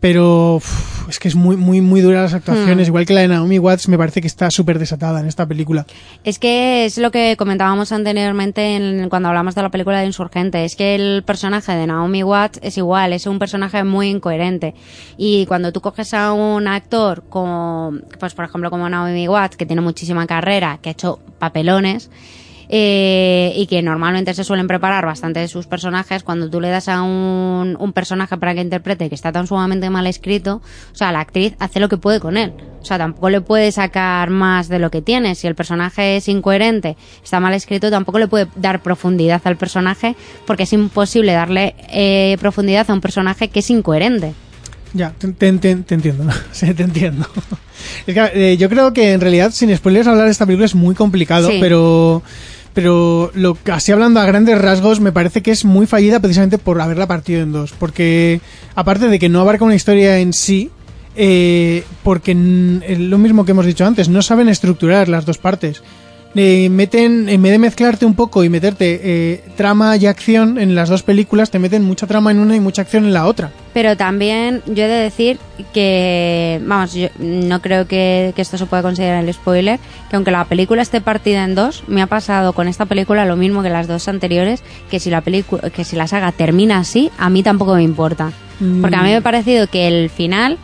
Pero 0.00 0.56
uf, 0.56 1.08
es 1.08 1.18
que 1.20 1.28
es 1.28 1.34
muy, 1.36 1.56
muy, 1.56 1.80
muy 1.80 2.00
dura 2.00 2.22
las 2.22 2.34
actuaciones. 2.34 2.88
Hmm. 2.88 2.90
Igual 2.90 3.06
que 3.06 3.14
la 3.14 3.20
de 3.20 3.28
Naomi 3.28 3.58
Watts, 3.60 3.86
me 3.88 3.98
parece 3.98 4.20
que 4.20 4.26
está 4.26 4.50
súper 4.50 4.78
desatada 4.80 5.20
en 5.20 5.26
esta 5.26 5.46
película. 5.46 5.86
Es 6.24 6.38
que 6.40 6.86
es 6.86 6.98
lo 6.98 7.10
que 7.12 7.36
comentábamos 7.38 7.92
anteriormente 7.92 8.74
en- 8.76 9.08
cuando 9.10 9.28
hablamos 9.28 9.54
de 9.54 9.62
la 9.62 9.68
película 9.70 10.00
de 10.00 10.06
Insurgente. 10.06 10.64
Es 10.64 10.74
que 10.74 10.96
el 10.96 11.22
personaje 11.24 11.70
de 11.72 11.86
Naomi 11.86 12.24
Watts 12.24 12.58
es 12.62 12.76
igual, 12.78 13.12
es 13.12 13.26
un 13.26 13.38
personaje 13.38 13.84
muy 13.84 14.08
incoherente. 14.08 14.74
Y 15.16 15.46
cuando 15.46 15.70
tú 15.70 15.80
coges 15.82 16.14
a 16.14 16.32
un 16.32 16.66
actor 16.66 17.22
como, 17.28 17.92
pues 18.18 18.34
por 18.34 18.44
ejemplo 18.46 18.70
como 18.70 18.88
Naomi 18.88 19.28
Watts, 19.28 19.56
que 19.56 19.66
tiene 19.66 19.82
muchísima 19.82 20.26
carrera, 20.26 20.78
que 20.82 20.90
ha 20.90 20.92
hecho 20.92 21.18
papelones, 21.38 22.10
eh, 22.72 23.52
y 23.56 23.66
que 23.66 23.82
normalmente 23.82 24.32
se 24.32 24.44
suelen 24.44 24.68
preparar 24.68 25.04
bastante 25.04 25.40
de 25.40 25.48
sus 25.48 25.66
personajes, 25.66 26.22
cuando 26.22 26.48
tú 26.48 26.60
le 26.60 26.68
das 26.68 26.88
a 26.88 27.02
un, 27.02 27.76
un 27.80 27.92
personaje 27.92 28.36
para 28.36 28.54
que 28.54 28.60
interprete 28.60 29.08
que 29.08 29.16
está 29.16 29.32
tan 29.32 29.48
sumamente 29.48 29.90
mal 29.90 30.06
escrito, 30.06 30.62
o 30.92 30.94
sea, 30.94 31.10
la 31.10 31.18
actriz 31.18 31.56
hace 31.58 31.80
lo 31.80 31.88
que 31.88 31.96
puede 31.96 32.20
con 32.20 32.36
él. 32.36 32.52
O 32.80 32.84
sea, 32.84 32.96
tampoco 32.96 33.28
le 33.28 33.40
puede 33.40 33.72
sacar 33.72 34.30
más 34.30 34.68
de 34.68 34.78
lo 34.78 34.92
que 34.92 35.02
tiene. 35.02 35.34
Si 35.34 35.48
el 35.48 35.56
personaje 35.56 36.16
es 36.16 36.28
incoherente, 36.28 36.96
está 37.24 37.40
mal 37.40 37.54
escrito, 37.54 37.90
tampoco 37.90 38.20
le 38.20 38.28
puede 38.28 38.46
dar 38.54 38.80
profundidad 38.82 39.42
al 39.44 39.56
personaje, 39.56 40.14
porque 40.46 40.62
es 40.62 40.72
imposible 40.72 41.32
darle 41.32 41.74
eh, 41.88 42.36
profundidad 42.38 42.88
a 42.88 42.94
un 42.94 43.00
personaje 43.00 43.48
que 43.48 43.58
es 43.58 43.70
incoherente. 43.70 44.32
Ya, 44.92 45.12
te, 45.16 45.28
te- 45.28 45.52
te- 45.52 45.76
te 45.76 45.94
entiendo, 45.94 46.24
sí, 46.52 46.72
te 46.74 46.82
entiendo. 46.82 47.26
Es 48.06 48.14
que, 48.14 48.52
eh, 48.52 48.56
yo 48.56 48.68
creo 48.68 48.92
que 48.92 49.12
en 49.12 49.20
realidad, 49.20 49.50
sin 49.52 49.74
spoilers, 49.76 50.06
hablar 50.08 50.24
de 50.26 50.32
esta 50.32 50.46
película 50.46 50.66
es 50.66 50.74
muy 50.74 50.94
complicado, 50.94 51.48
Sí. 51.50 51.58
pero 51.60 52.22
Pero 52.72 53.32
lo 53.34 53.54
que- 53.54 53.72
así 53.72 53.90
hablando 53.90 54.20
a 54.20 54.24
grandes 54.26 54.56
rasgos, 54.60 55.00
me 55.00 55.10
parece 55.10 55.42
que 55.42 55.50
es 55.50 55.64
muy 55.64 55.86
fallida 55.88 56.20
precisamente 56.20 56.56
por 56.56 56.80
haberla 56.80 57.08
partido 57.08 57.42
en 57.42 57.50
dos. 57.50 57.72
Porque, 57.76 58.40
aparte 58.76 59.08
de 59.08 59.18
que 59.18 59.28
no 59.28 59.40
abarca 59.40 59.64
una 59.64 59.74
historia 59.74 60.18
en 60.20 60.32
sí, 60.32 60.70
eh, 61.16 61.82
porque 62.04 62.32
lo 62.32 63.18
mismo 63.18 63.44
que 63.44 63.50
hemos 63.50 63.66
dicho 63.66 63.84
antes, 63.84 64.08
no 64.08 64.22
saben 64.22 64.48
estructurar 64.48 65.08
las 65.08 65.26
dos 65.26 65.38
partes. 65.38 65.82
Eh, 66.36 66.68
meten, 66.70 67.28
en 67.28 67.42
vez 67.42 67.50
de 67.50 67.58
mezclarte 67.58 68.06
un 68.06 68.14
poco 68.14 68.44
y 68.44 68.48
meterte 68.48 69.00
eh, 69.02 69.44
trama 69.56 69.96
y 69.96 70.06
acción 70.06 70.58
en 70.58 70.76
las 70.76 70.88
dos 70.88 71.02
películas, 71.02 71.50
te 71.50 71.58
meten 71.58 71.82
mucha 71.82 72.06
trama 72.06 72.30
en 72.30 72.38
una 72.38 72.54
y 72.54 72.60
mucha 72.60 72.82
acción 72.82 73.04
en 73.04 73.12
la 73.12 73.26
otra. 73.26 73.50
Pero 73.72 73.96
también 73.96 74.62
yo 74.66 74.84
he 74.84 74.88
de 74.88 75.02
decir 75.02 75.38
que, 75.72 76.60
vamos, 76.64 76.94
yo 76.94 77.08
no 77.18 77.60
creo 77.60 77.88
que, 77.88 78.32
que 78.36 78.42
esto 78.42 78.58
se 78.58 78.66
pueda 78.66 78.82
considerar 78.82 79.24
el 79.24 79.34
spoiler, 79.34 79.80
que 80.08 80.16
aunque 80.16 80.30
la 80.30 80.44
película 80.44 80.82
esté 80.82 81.00
partida 81.00 81.42
en 81.42 81.56
dos, 81.56 81.82
me 81.88 82.00
ha 82.00 82.06
pasado 82.06 82.52
con 82.52 82.68
esta 82.68 82.86
película 82.86 83.24
lo 83.24 83.34
mismo 83.34 83.62
que 83.62 83.70
las 83.70 83.88
dos 83.88 84.06
anteriores, 84.06 84.62
que 84.88 85.00
si 85.00 85.10
la 85.10 85.22
película, 85.22 85.68
que 85.70 85.84
si 85.84 85.96
la 85.96 86.06
saga 86.06 86.30
termina 86.30 86.78
así, 86.78 87.10
a 87.18 87.28
mí 87.28 87.42
tampoco 87.42 87.74
me 87.74 87.82
importa. 87.82 88.32
Porque 88.82 88.96
a 88.96 89.02
mí 89.02 89.08
me 89.08 89.16
ha 89.16 89.20
parecido 89.22 89.68
que 89.68 89.88
el 89.88 90.10
final, 90.10 90.58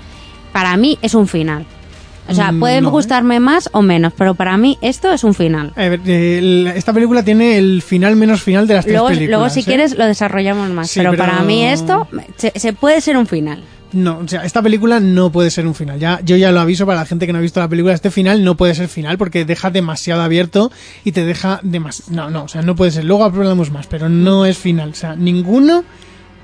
para 0.52 0.76
mí, 0.76 0.98
es 1.00 1.14
un 1.14 1.26
final. 1.26 1.64
O 2.28 2.34
sea, 2.34 2.50
Mm, 2.52 2.60
puede 2.60 2.80
no, 2.80 2.88
¿eh? 2.88 2.90
gustarme 2.90 3.40
más 3.40 3.68
o 3.72 3.82
menos, 3.82 4.12
pero 4.16 4.34
para 4.34 4.56
mí 4.56 4.78
esto 4.80 5.12
es 5.12 5.22
un 5.24 5.34
final. 5.34 5.72
Eh, 5.76 5.98
el- 6.06 6.72
esta 6.74 6.92
película 6.92 7.22
tiene 7.22 7.56
el 7.58 7.82
final 7.82 8.16
menos 8.16 8.42
final 8.42 8.66
de 8.66 8.74
las 8.74 8.84
tres 8.84 8.94
Luego, 8.94 9.08
películas. 9.08 9.30
luego 9.38 9.50
si 9.50 9.60
¿eh? 9.60 9.64
quieres, 9.64 9.96
lo 9.96 10.06
desarrollamos 10.06 10.68
más. 10.70 10.90
Sí, 10.90 11.00
pero, 11.00 11.12
pero- 11.12 11.24
para 11.24 11.42
mí 11.42 11.64
esto 11.64 12.08
se, 12.36 12.52
se 12.58 12.72
puede 12.72 13.00
ser 13.00 13.16
un 13.16 13.26
final. 13.26 13.62
No, 13.92 14.18
o 14.18 14.28
sea, 14.28 14.44
esta 14.44 14.60
película 14.60 14.98
no 14.98 15.30
puede 15.30 15.48
ser 15.50 15.66
un 15.66 15.74
final. 15.74 15.98
Ya, 16.00 16.20
yo 16.24 16.36
ya 16.36 16.50
lo 16.50 16.60
aviso 16.60 16.84
para 16.84 16.98
la 17.00 17.06
gente 17.06 17.24
que 17.26 17.32
no 17.32 17.38
ha 17.38 17.42
visto 17.42 17.60
la 17.60 17.68
película. 17.68 17.94
Este 17.94 18.10
final 18.10 18.42
no 18.44 18.56
puede 18.56 18.74
ser 18.74 18.88
final 18.88 19.16
porque 19.16 19.44
deja 19.44 19.70
demasiado 19.70 20.22
abierto 20.22 20.72
y 21.04 21.12
te 21.12 21.24
deja 21.24 21.60
demasiado. 21.62 22.12
No, 22.12 22.28
no, 22.28 22.44
o 22.44 22.48
sea, 22.48 22.62
no 22.62 22.74
puede 22.74 22.90
ser. 22.90 23.04
Luego 23.04 23.24
hablamos 23.24 23.70
más, 23.70 23.86
pero 23.86 24.08
no 24.08 24.44
es 24.44 24.58
final. 24.58 24.90
O 24.90 24.94
sea, 24.94 25.14
ninguno. 25.14 25.84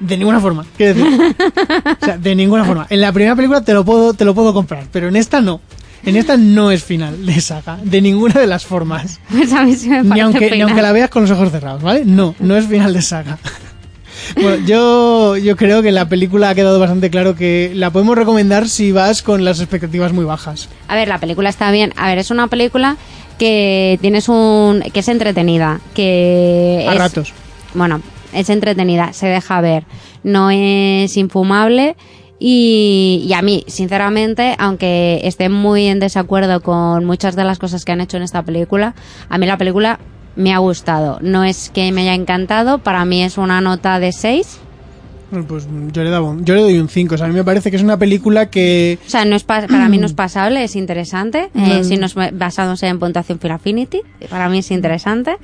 De 0.03 0.17
ninguna 0.17 0.41
forma, 0.41 0.65
quiero 0.77 0.95
decir. 0.95 1.37
O 2.03 2.05
sea, 2.05 2.19
de 2.19 2.35
ninguna 2.35 2.65
forma. 2.65 2.87
En 2.91 3.01
la 3.01 3.13
primera 3.13 3.37
película 3.37 3.63
te 3.63 3.73
lo 3.73 3.85
puedo, 3.85 4.15
te 4.15 4.25
lo 4.25 4.35
puedo 4.35 4.53
comprar, 4.53 4.85
pero 4.93 5.09
en 5.09 5.17
esta 5.17 5.41
no. 5.41 5.61
En 6.05 6.17
esta 6.17 6.37
no 6.37 6.73
es 6.73 6.83
final 6.83 7.25
de 7.25 7.41
saga, 7.41 7.79
de 7.83 8.03
ninguna 8.03 8.41
de 8.41 8.47
las 8.49 8.65
formas. 8.67 9.21
Pues 9.31 9.53
a 9.53 9.63
mí 9.63 9.75
sí 9.77 9.89
me 9.89 10.03
Ni 10.03 10.21
aunque, 10.21 10.51
ni 10.51 10.61
aunque 10.61 10.83
la 10.83 10.91
veas 10.93 11.09
con 11.11 11.23
los 11.23 11.31
ojos 11.31 11.51
cerrados, 11.53 11.81
¿vale? 11.83 12.03
No, 12.05 12.35
no 12.41 12.57
es 12.57 12.67
final 12.67 12.93
de 12.93 13.03
saga. 13.03 13.39
Bueno, 14.41 14.65
yo, 14.67 15.37
yo 15.37 15.57
creo 15.57 15.83
que 15.83 15.91
la 15.91 16.09
película 16.09 16.51
ha 16.51 16.55
quedado 16.55 16.79
bastante 16.79 17.11
claro 17.11 17.35
que 17.35 17.73
la 17.75 17.91
podemos 17.91 18.17
recomendar 18.17 18.69
si 18.69 18.93
vas 18.93 19.21
con 19.21 19.45
las 19.45 19.59
expectativas 19.59 20.13
muy 20.13 20.25
bajas. 20.25 20.69
A 20.87 20.95
ver, 20.95 21.09
la 21.09 21.19
película 21.19 21.49
está 21.49 21.71
bien. 21.73 21.93
A 21.97 22.07
ver, 22.07 22.19
es 22.19 22.31
una 22.31 22.47
película 22.47 22.97
que 23.39 23.99
tienes 24.01 24.29
un 24.29 24.83
que 24.93 25.01
es 25.01 25.09
entretenida, 25.09 25.81
que 25.95 26.87
A 26.89 26.93
es 26.93 26.99
ratos. 26.99 27.33
bueno, 27.75 28.01
es 28.33 28.51
entretenida, 28.51 29.13
se 29.13 29.27
deja 29.27 29.61
ver, 29.61 29.85
no 30.23 30.51
es 30.51 31.17
infumable 31.17 31.97
y, 32.39 33.25
y 33.29 33.33
a 33.35 33.43
mí, 33.43 33.65
sinceramente, 33.69 34.57
aunque 34.59 35.21
esté 35.25 35.49
muy 35.49 35.87
en 35.87 36.01
desacuerdo 36.01 36.61
con 36.63 37.05
muchas 37.05 37.37
de 37.37 37.45
las 37.45 37.59
cosas 37.59 37.85
que 37.85 37.93
han 37.93 38.01
hecho 38.01 38.17
en 38.17 38.23
esta 38.25 38.43
película, 38.43 38.95
a 39.29 39.39
mí 39.39 39.47
la 39.47 39.57
película 39.59 40.01
me 40.35 40.53
ha 40.53 40.59
gustado. 40.59 41.19
No 41.23 41.45
es 41.45 41.71
que 41.71 41.93
me 41.93 42.03
haya 42.03 42.15
encantado, 42.15 42.79
para 42.79 43.05
mí 43.05 43.23
es 43.23 43.39
una 43.39 43.61
nota 43.61 44.01
de 44.01 44.11
6. 44.13 44.59
Bueno, 45.31 45.47
Pues 45.47 45.67
yo 45.93 46.03
le, 46.03 46.11
daba 46.11 46.35
yo 46.41 46.55
le 46.55 46.63
doy 46.63 46.79
un 46.79 46.89
5. 46.89 47.15
O 47.15 47.19
sea, 47.19 47.27
a 47.27 47.29
mí 47.29 47.35
me 47.35 47.45
parece 47.45 47.71
que 47.71 47.77
es 47.77 47.83
una 47.83 47.97
película 47.99 48.51
que... 48.51 48.99
O 49.07 49.09
sea, 49.11 49.25
no 49.25 49.37
es 49.37 49.45
pa- 49.45 49.67
para 49.67 49.89
mí 49.89 49.99
no 49.99 50.07
es 50.07 50.13
pasable, 50.15 50.65
es 50.65 50.75
interesante. 50.75 51.51
Eh, 51.55 51.79
No. 51.79 51.85
si 51.85 51.97
nos 51.97 52.15
basamos 52.15 52.83
en 52.83 52.99
puntuación 52.99 53.39
Film 53.39 53.53
Affinity, 53.55 54.01
para 54.29 54.49
mí 54.49 54.59
es 54.59 54.71
interesante. 54.71 55.37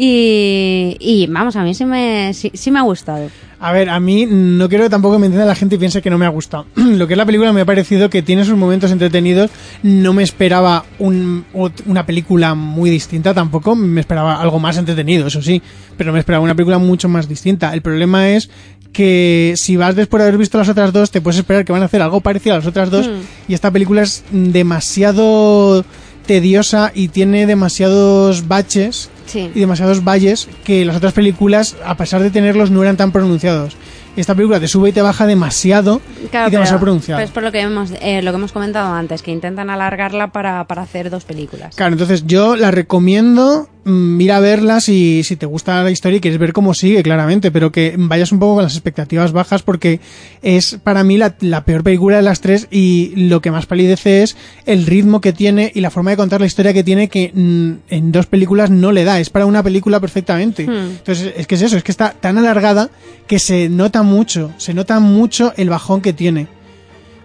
Y, 0.00 0.96
y 1.00 1.26
vamos, 1.26 1.56
a 1.56 1.62
mí 1.64 1.74
sí 1.74 1.84
me, 1.84 2.32
sí, 2.32 2.52
sí 2.54 2.70
me 2.70 2.78
ha 2.78 2.82
gustado. 2.82 3.28
A 3.60 3.72
ver, 3.72 3.90
a 3.90 3.98
mí 3.98 4.26
no 4.30 4.68
quiero 4.68 4.84
que 4.84 4.90
tampoco 4.90 5.18
me 5.18 5.26
entienda 5.26 5.44
la 5.44 5.56
gente 5.56 5.74
y 5.74 5.78
piense 5.78 6.00
que 6.00 6.08
no 6.10 6.16
me 6.18 6.24
ha 6.26 6.28
gustado. 6.28 6.66
Lo 6.76 7.08
que 7.08 7.14
es 7.14 7.18
la 7.18 7.26
película 7.26 7.52
me 7.52 7.62
ha 7.62 7.64
parecido 7.64 8.08
que 8.08 8.22
tiene 8.22 8.44
sus 8.44 8.56
momentos 8.56 8.92
entretenidos. 8.92 9.50
No 9.82 10.12
me 10.12 10.22
esperaba 10.22 10.84
un- 11.00 11.44
una 11.86 12.06
película 12.06 12.54
muy 12.54 12.90
distinta 12.90 13.34
tampoco. 13.34 13.74
Me 13.74 14.00
esperaba 14.00 14.40
algo 14.40 14.60
más 14.60 14.76
entretenido, 14.76 15.26
eso 15.26 15.42
sí. 15.42 15.60
Pero 15.96 16.12
me 16.12 16.20
esperaba 16.20 16.44
una 16.44 16.54
película 16.54 16.78
mucho 16.78 17.08
más 17.08 17.28
distinta. 17.28 17.74
El 17.74 17.82
problema 17.82 18.30
es 18.30 18.48
que 18.92 19.54
si 19.56 19.76
vas 19.76 19.96
después 19.96 20.22
de 20.22 20.28
haber 20.28 20.38
visto 20.38 20.56
las 20.58 20.68
otras 20.68 20.92
dos, 20.92 21.10
te 21.10 21.20
puedes 21.20 21.38
esperar 21.38 21.64
que 21.64 21.72
van 21.72 21.82
a 21.82 21.86
hacer 21.86 22.00
algo 22.00 22.20
parecido 22.20 22.54
a 22.54 22.58
las 22.58 22.66
otras 22.66 22.90
dos. 22.90 23.10
Y 23.48 23.54
esta 23.54 23.72
película 23.72 24.02
es 24.02 24.22
demasiado 24.30 25.84
tediosa 26.28 26.92
y 26.94 27.08
tiene 27.08 27.46
demasiados 27.46 28.46
baches 28.46 29.10
Sí. 29.26 29.50
y 29.54 29.60
demasiados 29.60 30.04
valles 30.04 30.48
que 30.64 30.84
las 30.84 30.94
otras 30.96 31.12
películas, 31.12 31.74
a 31.84 31.96
pesar 31.96 32.22
de 32.22 32.30
tenerlos, 32.30 32.70
no 32.70 32.82
eran 32.82 32.96
tan 32.96 33.10
pronunciados. 33.10 33.76
Esta 34.16 34.34
película 34.34 34.58
te 34.58 34.66
sube 34.68 34.88
y 34.88 34.92
te 34.92 35.00
baja 35.02 35.26
demasiado 35.26 36.00
Claro, 36.30 36.48
y 36.48 36.50
demasiado 36.50 36.78
pero, 36.78 36.86
pronunciado. 36.86 37.18
pero 37.18 37.26
es 37.26 37.32
por 37.32 37.42
lo 37.42 37.52
que 37.52 37.60
hemos, 37.60 37.90
eh, 38.00 38.20
lo 38.22 38.30
que 38.32 38.36
hemos 38.36 38.52
comentado 38.52 38.92
antes, 38.92 39.22
que 39.22 39.30
intentan 39.30 39.70
alargarla 39.70 40.32
para, 40.32 40.64
para 40.66 40.82
hacer 40.82 41.08
dos 41.10 41.24
películas. 41.24 41.76
Claro, 41.76 41.92
entonces 41.92 42.24
yo 42.26 42.56
la 42.56 42.70
recomiendo 42.70 43.68
mm, 43.88 44.20
ir 44.20 44.32
a 44.32 44.40
verla 44.40 44.80
si, 44.80 45.22
si 45.24 45.36
te 45.36 45.46
gusta 45.46 45.82
la 45.82 45.90
historia 45.90 46.18
y 46.18 46.20
quieres 46.20 46.38
ver 46.38 46.52
cómo 46.52 46.74
sigue, 46.74 47.02
claramente, 47.02 47.50
pero 47.50 47.72
que 47.72 47.94
vayas 47.96 48.32
un 48.32 48.38
poco 48.38 48.56
con 48.56 48.64
las 48.64 48.74
expectativas 48.74 49.32
bajas 49.32 49.62
porque 49.62 50.00
es 50.42 50.78
para 50.82 51.04
mí 51.04 51.16
la, 51.16 51.34
la 51.40 51.64
peor 51.64 51.82
película 51.82 52.16
de 52.16 52.22
las 52.22 52.40
tres 52.40 52.68
y 52.70 53.12
lo 53.16 53.40
que 53.40 53.50
más 53.50 53.66
palidece 53.66 54.22
es 54.22 54.36
el 54.66 54.86
ritmo 54.86 55.20
que 55.20 55.32
tiene 55.32 55.72
y 55.74 55.80
la 55.80 55.90
forma 55.90 56.10
de 56.10 56.16
contar 56.16 56.40
la 56.40 56.46
historia 56.46 56.72
que 56.72 56.84
tiene 56.84 57.08
que 57.08 57.32
mm, 57.32 57.72
en 57.88 58.12
dos 58.12 58.26
películas 58.26 58.70
no 58.70 58.92
le 58.92 59.04
da, 59.04 59.20
es 59.20 59.30
para 59.30 59.46
una 59.46 59.62
película 59.62 60.00
perfectamente. 60.00 60.64
Entonces 60.64 61.32
es 61.36 61.46
que 61.46 61.54
es 61.54 61.62
eso, 61.62 61.76
es 61.76 61.82
que 61.82 61.92
está 61.92 62.12
tan 62.12 62.38
alargada 62.38 62.90
que 63.26 63.38
se 63.38 63.68
nota 63.68 64.02
mucho, 64.02 64.52
se 64.58 64.74
nota 64.74 65.00
mucho 65.00 65.52
el 65.56 65.68
bajón 65.70 66.00
que 66.00 66.12
tiene. 66.12 66.57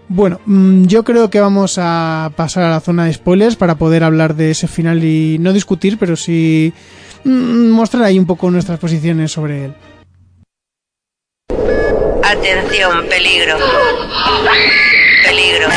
Bueno, 0.08 0.40
mm, 0.44 0.84
yo 0.84 1.02
creo 1.04 1.30
que 1.30 1.40
vamos 1.40 1.76
a 1.78 2.30
pasar 2.36 2.64
a 2.64 2.70
la 2.70 2.80
zona 2.80 3.06
de 3.06 3.14
spoilers 3.14 3.56
para 3.56 3.76
poder 3.76 4.04
hablar 4.04 4.34
de 4.34 4.50
ese 4.50 4.68
final 4.68 5.02
y 5.02 5.38
no 5.38 5.52
discutir, 5.52 5.98
pero 5.98 6.16
sí 6.16 6.72
mm, 7.24 7.70
mostrar 7.70 8.04
ahí 8.04 8.18
un 8.18 8.26
poco 8.26 8.50
nuestras 8.50 8.78
posiciones 8.78 9.32
sobre 9.32 9.66
él. 9.66 9.74
Atención, 12.22 13.06
peligro. 13.08 13.56
Peligro. 15.24 15.68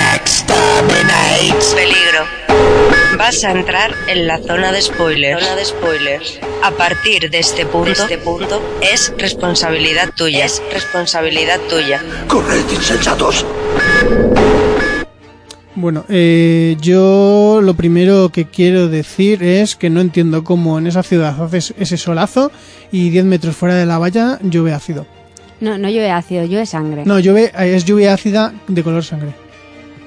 Peligro. 1.73 2.25
Vas 3.17 3.43
a 3.45 3.51
entrar 3.51 3.95
en 4.07 4.27
la 4.27 4.39
zona 4.39 4.71
de 4.71 4.81
spoilers. 4.81 5.41
Zona 5.41 5.55
de 5.55 5.65
spoilers. 5.65 6.39
A 6.63 6.71
partir 6.71 7.29
de 7.29 7.39
este 7.39 7.65
punto, 7.65 7.91
este 7.91 8.17
punto 8.17 8.61
es 8.81 9.13
responsabilidad 9.17 10.09
tuya. 10.15 10.45
Es 10.45 10.61
responsabilidad 10.73 11.59
tuya. 11.69 12.03
¡Corred, 12.27 12.69
insensatos! 12.69 13.45
Bueno, 15.75 16.03
eh, 16.09 16.75
yo 16.81 17.61
lo 17.63 17.73
primero 17.75 18.29
que 18.29 18.45
quiero 18.45 18.89
decir 18.89 19.43
es 19.43 19.75
que 19.75 19.89
no 19.89 20.01
entiendo 20.01 20.43
cómo 20.43 20.77
en 20.77 20.87
esa 20.87 21.03
ciudad 21.03 21.41
haces 21.41 21.73
ese 21.79 21.97
solazo 21.97 22.51
y 22.91 23.11
10 23.11 23.25
metros 23.25 23.55
fuera 23.55 23.75
de 23.75 23.85
la 23.85 23.97
valla 23.97 24.39
llueve 24.41 24.73
ácido. 24.73 25.05
No, 25.59 25.77
no 25.77 25.89
llueve 25.89 26.11
ácido, 26.11 26.45
llueve 26.45 26.65
sangre. 26.65 27.03
No, 27.05 27.19
llueve, 27.19 27.51
es 27.57 27.85
lluvia 27.85 28.13
ácida 28.13 28.53
de 28.67 28.83
color 28.83 29.03
sangre. 29.03 29.33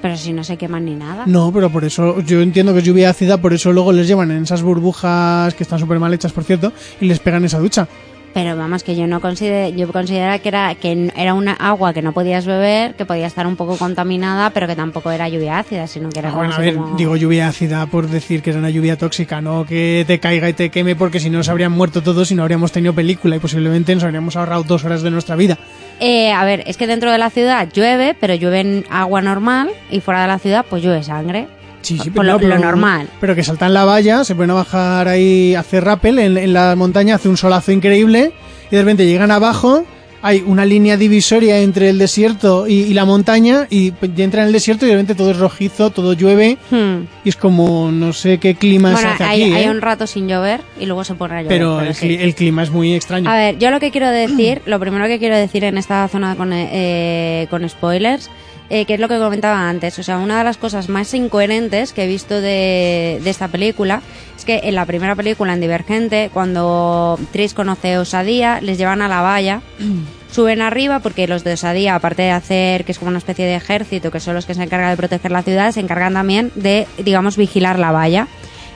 Pero 0.01 0.17
si 0.17 0.33
no 0.33 0.43
se 0.43 0.57
queman 0.57 0.85
ni 0.85 0.95
nada. 0.95 1.25
No, 1.27 1.51
pero 1.53 1.69
por 1.69 1.83
eso 1.83 2.21
yo 2.21 2.41
entiendo 2.41 2.73
que 2.73 2.79
es 2.79 2.85
lluvia 2.85 3.11
ácida, 3.11 3.37
por 3.37 3.53
eso 3.53 3.71
luego 3.71 3.91
les 3.91 4.07
llevan 4.07 4.31
en 4.31 4.43
esas 4.43 4.63
burbujas 4.63 5.53
que 5.53 5.63
están 5.63 5.77
súper 5.77 5.99
mal 5.99 6.13
hechas, 6.13 6.31
por 6.31 6.43
cierto, 6.43 6.73
y 6.99 7.05
les 7.05 7.19
pegan 7.19 7.45
esa 7.45 7.59
ducha. 7.59 7.87
Pero 8.33 8.55
vamos, 8.55 8.83
que 8.83 8.95
yo 8.95 9.07
no 9.07 9.19
considero, 9.19 9.75
yo 9.75 9.91
considero 9.91 10.41
que 10.41 10.47
era, 10.47 10.73
que 10.75 11.11
era 11.17 11.33
una 11.33 11.51
agua 11.53 11.93
que 11.93 12.01
no 12.01 12.13
podías 12.13 12.45
beber, 12.45 12.93
que 12.95 13.05
podía 13.05 13.27
estar 13.27 13.45
un 13.45 13.57
poco 13.57 13.77
contaminada, 13.77 14.51
pero 14.51 14.67
que 14.67 14.75
tampoco 14.75 15.11
era 15.11 15.27
lluvia 15.27 15.59
ácida, 15.59 15.85
sino 15.85 16.09
que 16.09 16.19
era 16.19 16.29
Ah, 16.29 16.35
bueno, 16.35 16.53
a 16.55 16.59
ver, 16.59 16.75
como- 16.75 16.95
digo 16.95 17.17
lluvia 17.17 17.49
ácida 17.49 17.85
por 17.87 18.07
decir 18.07 18.41
que 18.41 18.51
era 18.51 18.59
una 18.59 18.69
lluvia 18.69 18.97
tóxica, 18.97 19.41
no 19.41 19.65
que 19.65 20.05
te 20.07 20.19
caiga 20.19 20.47
y 20.47 20.53
te 20.53 20.69
queme, 20.69 20.95
porque 20.95 21.19
si 21.19 21.29
no 21.29 21.43
se 21.43 21.51
habrían 21.51 21.73
muerto 21.73 22.01
todos 22.01 22.31
y 22.31 22.35
no 22.35 22.43
habríamos 22.43 22.71
tenido 22.71 22.93
película 22.93 23.35
y 23.35 23.39
posiblemente 23.39 23.93
nos 23.93 24.05
habríamos 24.05 24.37
ahorrado 24.37 24.63
dos 24.63 24.85
horas 24.85 25.01
de 25.01 25.11
nuestra 25.11 25.35
vida. 25.35 25.57
Eh, 25.99 26.31
a 26.31 26.45
ver, 26.45 26.63
es 26.65 26.77
que 26.77 26.87
dentro 26.87 27.11
de 27.11 27.17
la 27.17 27.29
ciudad 27.31 27.67
llueve, 27.71 28.15
pero 28.19 28.33
llueve 28.35 28.61
en 28.61 28.85
agua 28.89 29.21
normal, 29.21 29.69
y 29.91 29.99
fuera 29.99 30.21
de 30.21 30.27
la 30.29 30.39
ciudad, 30.39 30.65
pues 30.69 30.81
llueve 30.81 31.03
sangre. 31.03 31.47
Sí, 31.81 31.97
sí, 31.97 32.09
Por 32.09 32.23
pero, 32.23 32.23
lo- 32.23 32.31
no, 32.33 32.39
pero- 32.39 32.55
lo 32.55 32.59
normal. 32.61 33.07
Pero 33.19 33.35
que 33.35 33.43
saltan 33.43 33.73
la 33.73 33.85
valla, 33.85 34.23
se 34.23 34.35
pueden 34.35 34.51
a 34.51 34.55
bajar 34.55 35.07
ahí 35.07 35.55
a 35.55 35.61
hacer 35.61 35.83
rappel 35.83 36.19
en, 36.19 36.37
en 36.37 36.53
la 36.53 36.75
montaña, 36.75 37.15
hace 37.15 37.29
un 37.29 37.37
solazo 37.37 37.71
increíble 37.71 38.31
y 38.71 38.75
de 38.75 38.81
repente 38.81 39.05
llegan 39.05 39.31
abajo, 39.31 39.85
hay 40.23 40.43
una 40.45 40.65
línea 40.65 40.97
divisoria 40.97 41.57
entre 41.61 41.89
el 41.89 41.97
desierto 41.97 42.67
y, 42.67 42.73
y 42.81 42.93
la 42.93 43.05
montaña 43.05 43.65
y 43.71 43.91
ya 44.15 44.23
entran 44.23 44.43
en 44.43 44.47
el 44.49 44.53
desierto 44.53 44.85
y 44.85 44.89
de 44.89 44.93
repente 44.93 45.15
todo 45.15 45.31
es 45.31 45.37
rojizo, 45.37 45.89
todo 45.89 46.13
llueve 46.13 46.59
Hmm. 46.69 47.05
y 47.25 47.29
es 47.29 47.35
como 47.35 47.89
no 47.91 48.13
sé 48.13 48.37
qué 48.37 48.53
clima 48.53 48.91
Bueno, 48.91 49.07
se 49.07 49.13
hace 49.15 49.23
hay, 49.23 49.41
aquí, 49.45 49.53
hay 49.53 49.63
¿eh? 49.63 49.69
un 49.71 49.81
rato 49.81 50.05
sin 50.05 50.27
llover 50.27 50.61
y 50.79 50.85
luego 50.85 51.03
se 51.03 51.15
pone 51.15 51.33
a 51.37 51.41
llover. 51.41 51.57
pero 51.57 51.81
el, 51.81 51.95
sí. 51.95 52.17
el 52.21 52.35
clima 52.35 52.61
es 52.61 52.69
muy 52.69 52.93
extraño. 52.93 53.27
A 53.31 53.35
ver, 53.35 53.57
yo 53.57 53.71
lo 53.71 53.79
que 53.79 53.89
quiero 53.89 54.09
decir, 54.11 54.61
lo 54.67 54.79
primero 54.79 55.07
que 55.07 55.17
quiero 55.17 55.35
decir 55.35 55.63
en 55.63 55.79
esta 55.79 56.07
zona 56.07 56.35
con, 56.35 56.51
eh, 56.53 57.47
con 57.49 57.67
spoilers, 57.67 58.29
eh, 58.73 58.85
que 58.85 58.93
es 58.93 59.01
lo 59.01 59.09
que 59.09 59.19
comentaba 59.19 59.67
antes. 59.67 59.99
O 59.99 60.03
sea, 60.03 60.17
una 60.17 60.37
de 60.37 60.45
las 60.45 60.55
cosas 60.55 60.87
más 60.87 61.13
incoherentes 61.13 61.91
que 61.91 62.05
he 62.05 62.07
visto 62.07 62.39
de, 62.39 63.19
de 63.21 63.29
esta 63.29 63.49
película 63.49 64.01
es 64.37 64.45
que 64.45 64.61
en 64.63 64.75
la 64.75 64.85
primera 64.85 65.13
película, 65.13 65.51
en 65.51 65.59
Divergente, 65.59 66.29
cuando 66.33 67.19
Tris 67.33 67.53
conoce 67.53 67.95
a 67.95 67.99
Osadía, 67.99 68.61
les 68.61 68.77
llevan 68.77 69.01
a 69.01 69.09
la 69.09 69.19
valla. 69.19 69.61
Suben 70.31 70.61
arriba 70.61 70.99
porque 70.99 71.27
los 71.27 71.43
de 71.43 71.51
Osadía, 71.51 71.95
aparte 71.95 72.21
de 72.21 72.31
hacer 72.31 72.85
que 72.85 72.93
es 72.93 72.99
como 72.99 73.09
una 73.09 73.17
especie 73.17 73.45
de 73.45 73.55
ejército, 73.55 74.09
que 74.09 74.21
son 74.21 74.35
los 74.35 74.45
que 74.45 74.53
se 74.53 74.63
encargan 74.63 74.91
de 74.91 74.95
proteger 74.95 75.31
la 75.31 75.43
ciudad, 75.43 75.73
se 75.73 75.81
encargan 75.81 76.13
también 76.13 76.53
de, 76.55 76.87
digamos, 76.97 77.35
vigilar 77.35 77.77
la 77.77 77.91
valla. 77.91 78.29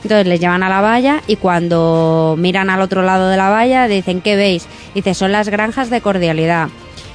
Entonces 0.04 0.28
les 0.28 0.42
llevan 0.42 0.62
a 0.62 0.68
la 0.68 0.82
valla 0.82 1.24
y 1.26 1.38
cuando 1.38 2.36
miran 2.38 2.70
al 2.70 2.82
otro 2.82 3.02
lado 3.02 3.30
de 3.30 3.38
la 3.38 3.50
valla 3.50 3.88
dicen, 3.88 4.20
¿qué 4.20 4.36
veis? 4.36 4.68
Dice, 4.94 5.14
son 5.14 5.32
las 5.32 5.48
granjas 5.48 5.90
de 5.90 6.02
cordialidad. 6.02 6.68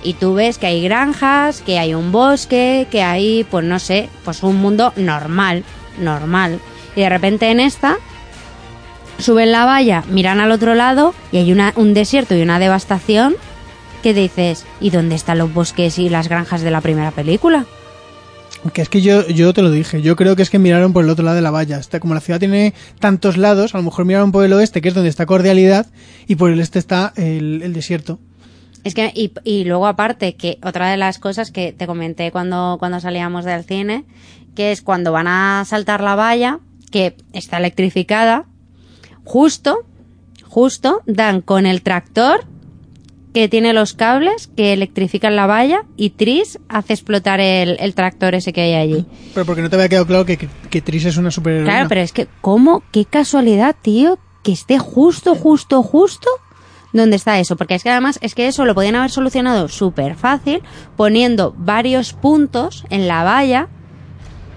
Y 0.02 0.14
tú 0.14 0.34
ves 0.34 0.58
que 0.58 0.66
hay 0.66 0.82
granjas, 0.82 1.60
que 1.60 1.78
hay 1.78 1.94
un 1.94 2.12
bosque, 2.12 2.86
que 2.90 3.02
hay, 3.02 3.44
pues 3.44 3.64
no 3.64 3.78
sé, 3.78 4.08
pues 4.24 4.42
un 4.42 4.56
mundo 4.56 4.92
normal, 4.96 5.64
normal. 5.98 6.60
Y 6.96 7.00
de 7.00 7.08
repente 7.08 7.50
en 7.50 7.60
esta 7.60 7.96
suben 9.18 9.52
la 9.52 9.64
valla, 9.64 10.02
miran 10.08 10.40
al 10.40 10.50
otro 10.50 10.74
lado 10.74 11.14
y 11.30 11.36
hay 11.36 11.52
una, 11.52 11.72
un 11.76 11.94
desierto 11.94 12.34
y 12.34 12.42
una 12.42 12.58
devastación 12.58 13.34
que 14.02 14.14
dices, 14.14 14.64
¿y 14.80 14.90
dónde 14.90 15.14
están 15.14 15.38
los 15.38 15.52
bosques 15.52 15.98
y 15.98 16.08
las 16.08 16.28
granjas 16.28 16.62
de 16.62 16.70
la 16.70 16.80
primera 16.80 17.10
película? 17.10 17.66
Que 18.74 18.82
es 18.82 18.88
que 18.88 19.00
yo, 19.00 19.26
yo 19.28 19.54
te 19.54 19.62
lo 19.62 19.70
dije, 19.70 20.02
yo 20.02 20.16
creo 20.16 20.36
que 20.36 20.42
es 20.42 20.50
que 20.50 20.58
miraron 20.58 20.92
por 20.92 21.04
el 21.04 21.10
otro 21.10 21.24
lado 21.24 21.36
de 21.36 21.42
la 21.42 21.50
valla. 21.50 21.78
Está, 21.78 21.98
como 21.98 22.12
la 22.12 22.20
ciudad 22.20 22.38
tiene 22.38 22.74
tantos 22.98 23.38
lados, 23.38 23.74
a 23.74 23.78
lo 23.78 23.84
mejor 23.84 24.04
miraron 24.04 24.32
por 24.32 24.44
el 24.44 24.52
oeste, 24.52 24.82
que 24.82 24.88
es 24.88 24.94
donde 24.94 25.08
está 25.08 25.24
cordialidad, 25.24 25.86
y 26.26 26.36
por 26.36 26.50
el 26.50 26.60
este 26.60 26.78
está 26.78 27.14
el, 27.16 27.62
el 27.62 27.72
desierto. 27.72 28.18
Es 28.84 28.94
que, 28.94 29.12
y, 29.14 29.32
y 29.44 29.64
luego 29.64 29.86
aparte, 29.86 30.34
que 30.34 30.58
otra 30.62 30.90
de 30.90 30.96
las 30.96 31.18
cosas 31.18 31.50
que 31.50 31.72
te 31.72 31.86
comenté 31.86 32.32
cuando, 32.32 32.76
cuando 32.78 33.00
salíamos 33.00 33.44
del 33.44 33.64
cine, 33.64 34.04
que 34.54 34.72
es 34.72 34.82
cuando 34.82 35.12
van 35.12 35.26
a 35.26 35.64
saltar 35.66 36.00
la 36.02 36.14
valla, 36.14 36.60
que 36.90 37.16
está 37.32 37.58
electrificada, 37.58 38.46
justo, 39.24 39.84
justo, 40.44 41.02
dan 41.06 41.42
con 41.42 41.66
el 41.66 41.82
tractor 41.82 42.44
que 43.32 43.48
tiene 43.48 43.72
los 43.72 43.92
cables 43.92 44.48
que 44.56 44.72
electrifican 44.72 45.36
la 45.36 45.46
valla 45.46 45.84
y 45.96 46.10
Tris 46.10 46.58
hace 46.68 46.94
explotar 46.94 47.38
el, 47.38 47.76
el 47.78 47.94
tractor 47.94 48.34
ese 48.34 48.52
que 48.52 48.62
hay 48.62 48.74
allí. 48.74 49.06
Pero 49.34 49.46
porque 49.46 49.62
no 49.62 49.70
te 49.70 49.76
había 49.76 49.88
quedado 49.88 50.06
claro 50.06 50.24
que, 50.24 50.36
que, 50.36 50.48
que 50.68 50.80
Tris 50.80 51.04
es 51.04 51.16
una 51.16 51.30
superheroína. 51.30 51.70
Claro, 51.72 51.88
pero 51.88 52.00
es 52.00 52.12
que, 52.12 52.26
¿cómo? 52.40 52.82
¿Qué 52.90 53.04
casualidad, 53.04 53.76
tío? 53.80 54.18
Que 54.42 54.50
esté 54.50 54.78
justo, 54.78 55.36
justo, 55.36 55.82
justo 55.82 56.28
donde 56.92 57.16
está 57.16 57.38
eso. 57.38 57.56
Porque 57.56 57.74
es 57.74 57.82
que 57.82 57.90
además, 57.90 58.18
es 58.22 58.34
que 58.34 58.48
eso 58.48 58.64
lo 58.64 58.74
podían 58.74 58.96
haber 58.96 59.10
solucionado 59.10 59.68
súper 59.68 60.14
fácil 60.14 60.62
poniendo 60.96 61.54
varios 61.56 62.12
puntos 62.12 62.84
en 62.90 63.08
la 63.08 63.24
valla 63.24 63.68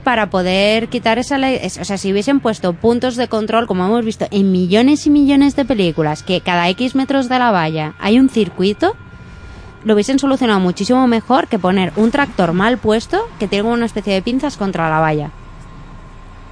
para 0.03 0.29
poder 0.29 0.89
quitar 0.89 1.17
esa 1.17 1.37
ley. 1.37 1.59
O 1.79 1.85
sea, 1.85 1.97
si 1.97 2.11
hubiesen 2.11 2.39
puesto 2.39 2.73
puntos 2.73 3.15
de 3.15 3.27
control, 3.27 3.67
como 3.67 3.85
hemos 3.85 4.03
visto 4.03 4.27
en 4.31 4.51
millones 4.51 5.07
y 5.07 5.09
millones 5.09 5.55
de 5.55 5.65
películas, 5.65 6.23
que 6.23 6.41
cada 6.41 6.67
X 6.69 6.95
metros 6.95 7.29
de 7.29 7.39
la 7.39 7.51
valla 7.51 7.95
hay 7.99 8.19
un 8.19 8.29
circuito, 8.29 8.95
lo 9.83 9.93
hubiesen 9.93 10.19
solucionado 10.19 10.59
muchísimo 10.59 11.07
mejor 11.07 11.47
que 11.47 11.59
poner 11.59 11.93
un 11.95 12.11
tractor 12.11 12.53
mal 12.53 12.77
puesto 12.77 13.27
que 13.39 13.47
tiene 13.47 13.63
como 13.63 13.73
una 13.73 13.85
especie 13.85 14.13
de 14.13 14.21
pinzas 14.21 14.57
contra 14.57 14.89
la 14.89 14.99
valla. 14.99 15.31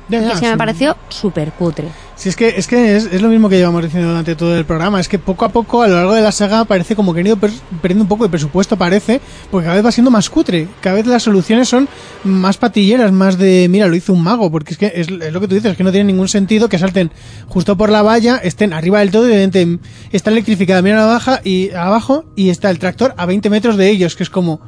Ya, 0.09 0.19
ya, 0.19 0.27
es 0.27 0.39
que 0.39 0.45
sí. 0.45 0.51
me 0.51 0.57
pareció 0.57 0.97
súper 1.09 1.51
cutre. 1.53 1.89
Sí, 2.21 2.29
es 2.29 2.35
que, 2.35 2.49
es, 2.55 2.67
que 2.67 2.95
es, 2.95 3.05
es 3.11 3.19
lo 3.23 3.29
mismo 3.29 3.49
que 3.49 3.57
llevamos 3.57 3.81
diciendo 3.81 4.09
durante 4.09 4.35
todo 4.35 4.55
el 4.55 4.63
programa. 4.63 4.99
Es 4.99 5.07
que 5.09 5.17
poco 5.17 5.43
a 5.43 5.49
poco, 5.49 5.81
a 5.81 5.87
lo 5.87 5.95
largo 5.95 6.13
de 6.13 6.21
la 6.21 6.31
saga, 6.31 6.65
parece 6.65 6.95
como 6.95 7.15
que 7.15 7.21
han 7.21 7.25
ido 7.25 7.37
per- 7.37 7.49
perdiendo 7.81 8.03
un 8.03 8.07
poco 8.07 8.25
de 8.25 8.29
presupuesto, 8.29 8.77
parece, 8.77 9.19
porque 9.49 9.65
cada 9.65 9.75
vez 9.77 9.83
va 9.83 9.91
siendo 9.91 10.11
más 10.11 10.29
cutre. 10.29 10.67
Cada 10.81 10.97
vez 10.97 11.07
las 11.07 11.23
soluciones 11.23 11.67
son 11.67 11.89
más 12.23 12.57
patilleras, 12.57 13.11
más 13.11 13.39
de, 13.39 13.65
mira, 13.71 13.87
lo 13.87 13.95
hizo 13.95 14.13
un 14.13 14.21
mago, 14.21 14.51
porque 14.51 14.73
es 14.73 14.77
que 14.77 14.91
es, 14.93 15.07
es 15.09 15.33
lo 15.33 15.41
que 15.41 15.47
tú 15.47 15.55
dices, 15.55 15.71
es 15.71 15.77
que 15.77 15.83
no 15.83 15.91
tiene 15.91 16.11
ningún 16.13 16.27
sentido 16.27 16.69
que 16.69 16.77
salten 16.77 17.11
justo 17.47 17.75
por 17.75 17.89
la 17.89 18.03
valla, 18.03 18.37
estén 18.37 18.71
arriba 18.73 18.99
del 18.99 19.09
todo 19.09 19.27
y 19.27 19.31
evidentemente 19.31 19.83
está 20.11 20.29
electrificada, 20.29 20.83
mira 20.83 21.01
abajo 21.03 21.39
y, 21.43 21.71
abajo 21.71 22.25
y 22.35 22.51
está 22.51 22.69
el 22.69 22.77
tractor 22.77 23.15
a 23.17 23.25
20 23.25 23.49
metros 23.49 23.77
de 23.77 23.89
ellos, 23.89 24.15
que 24.15 24.21
es 24.21 24.29
como... 24.29 24.61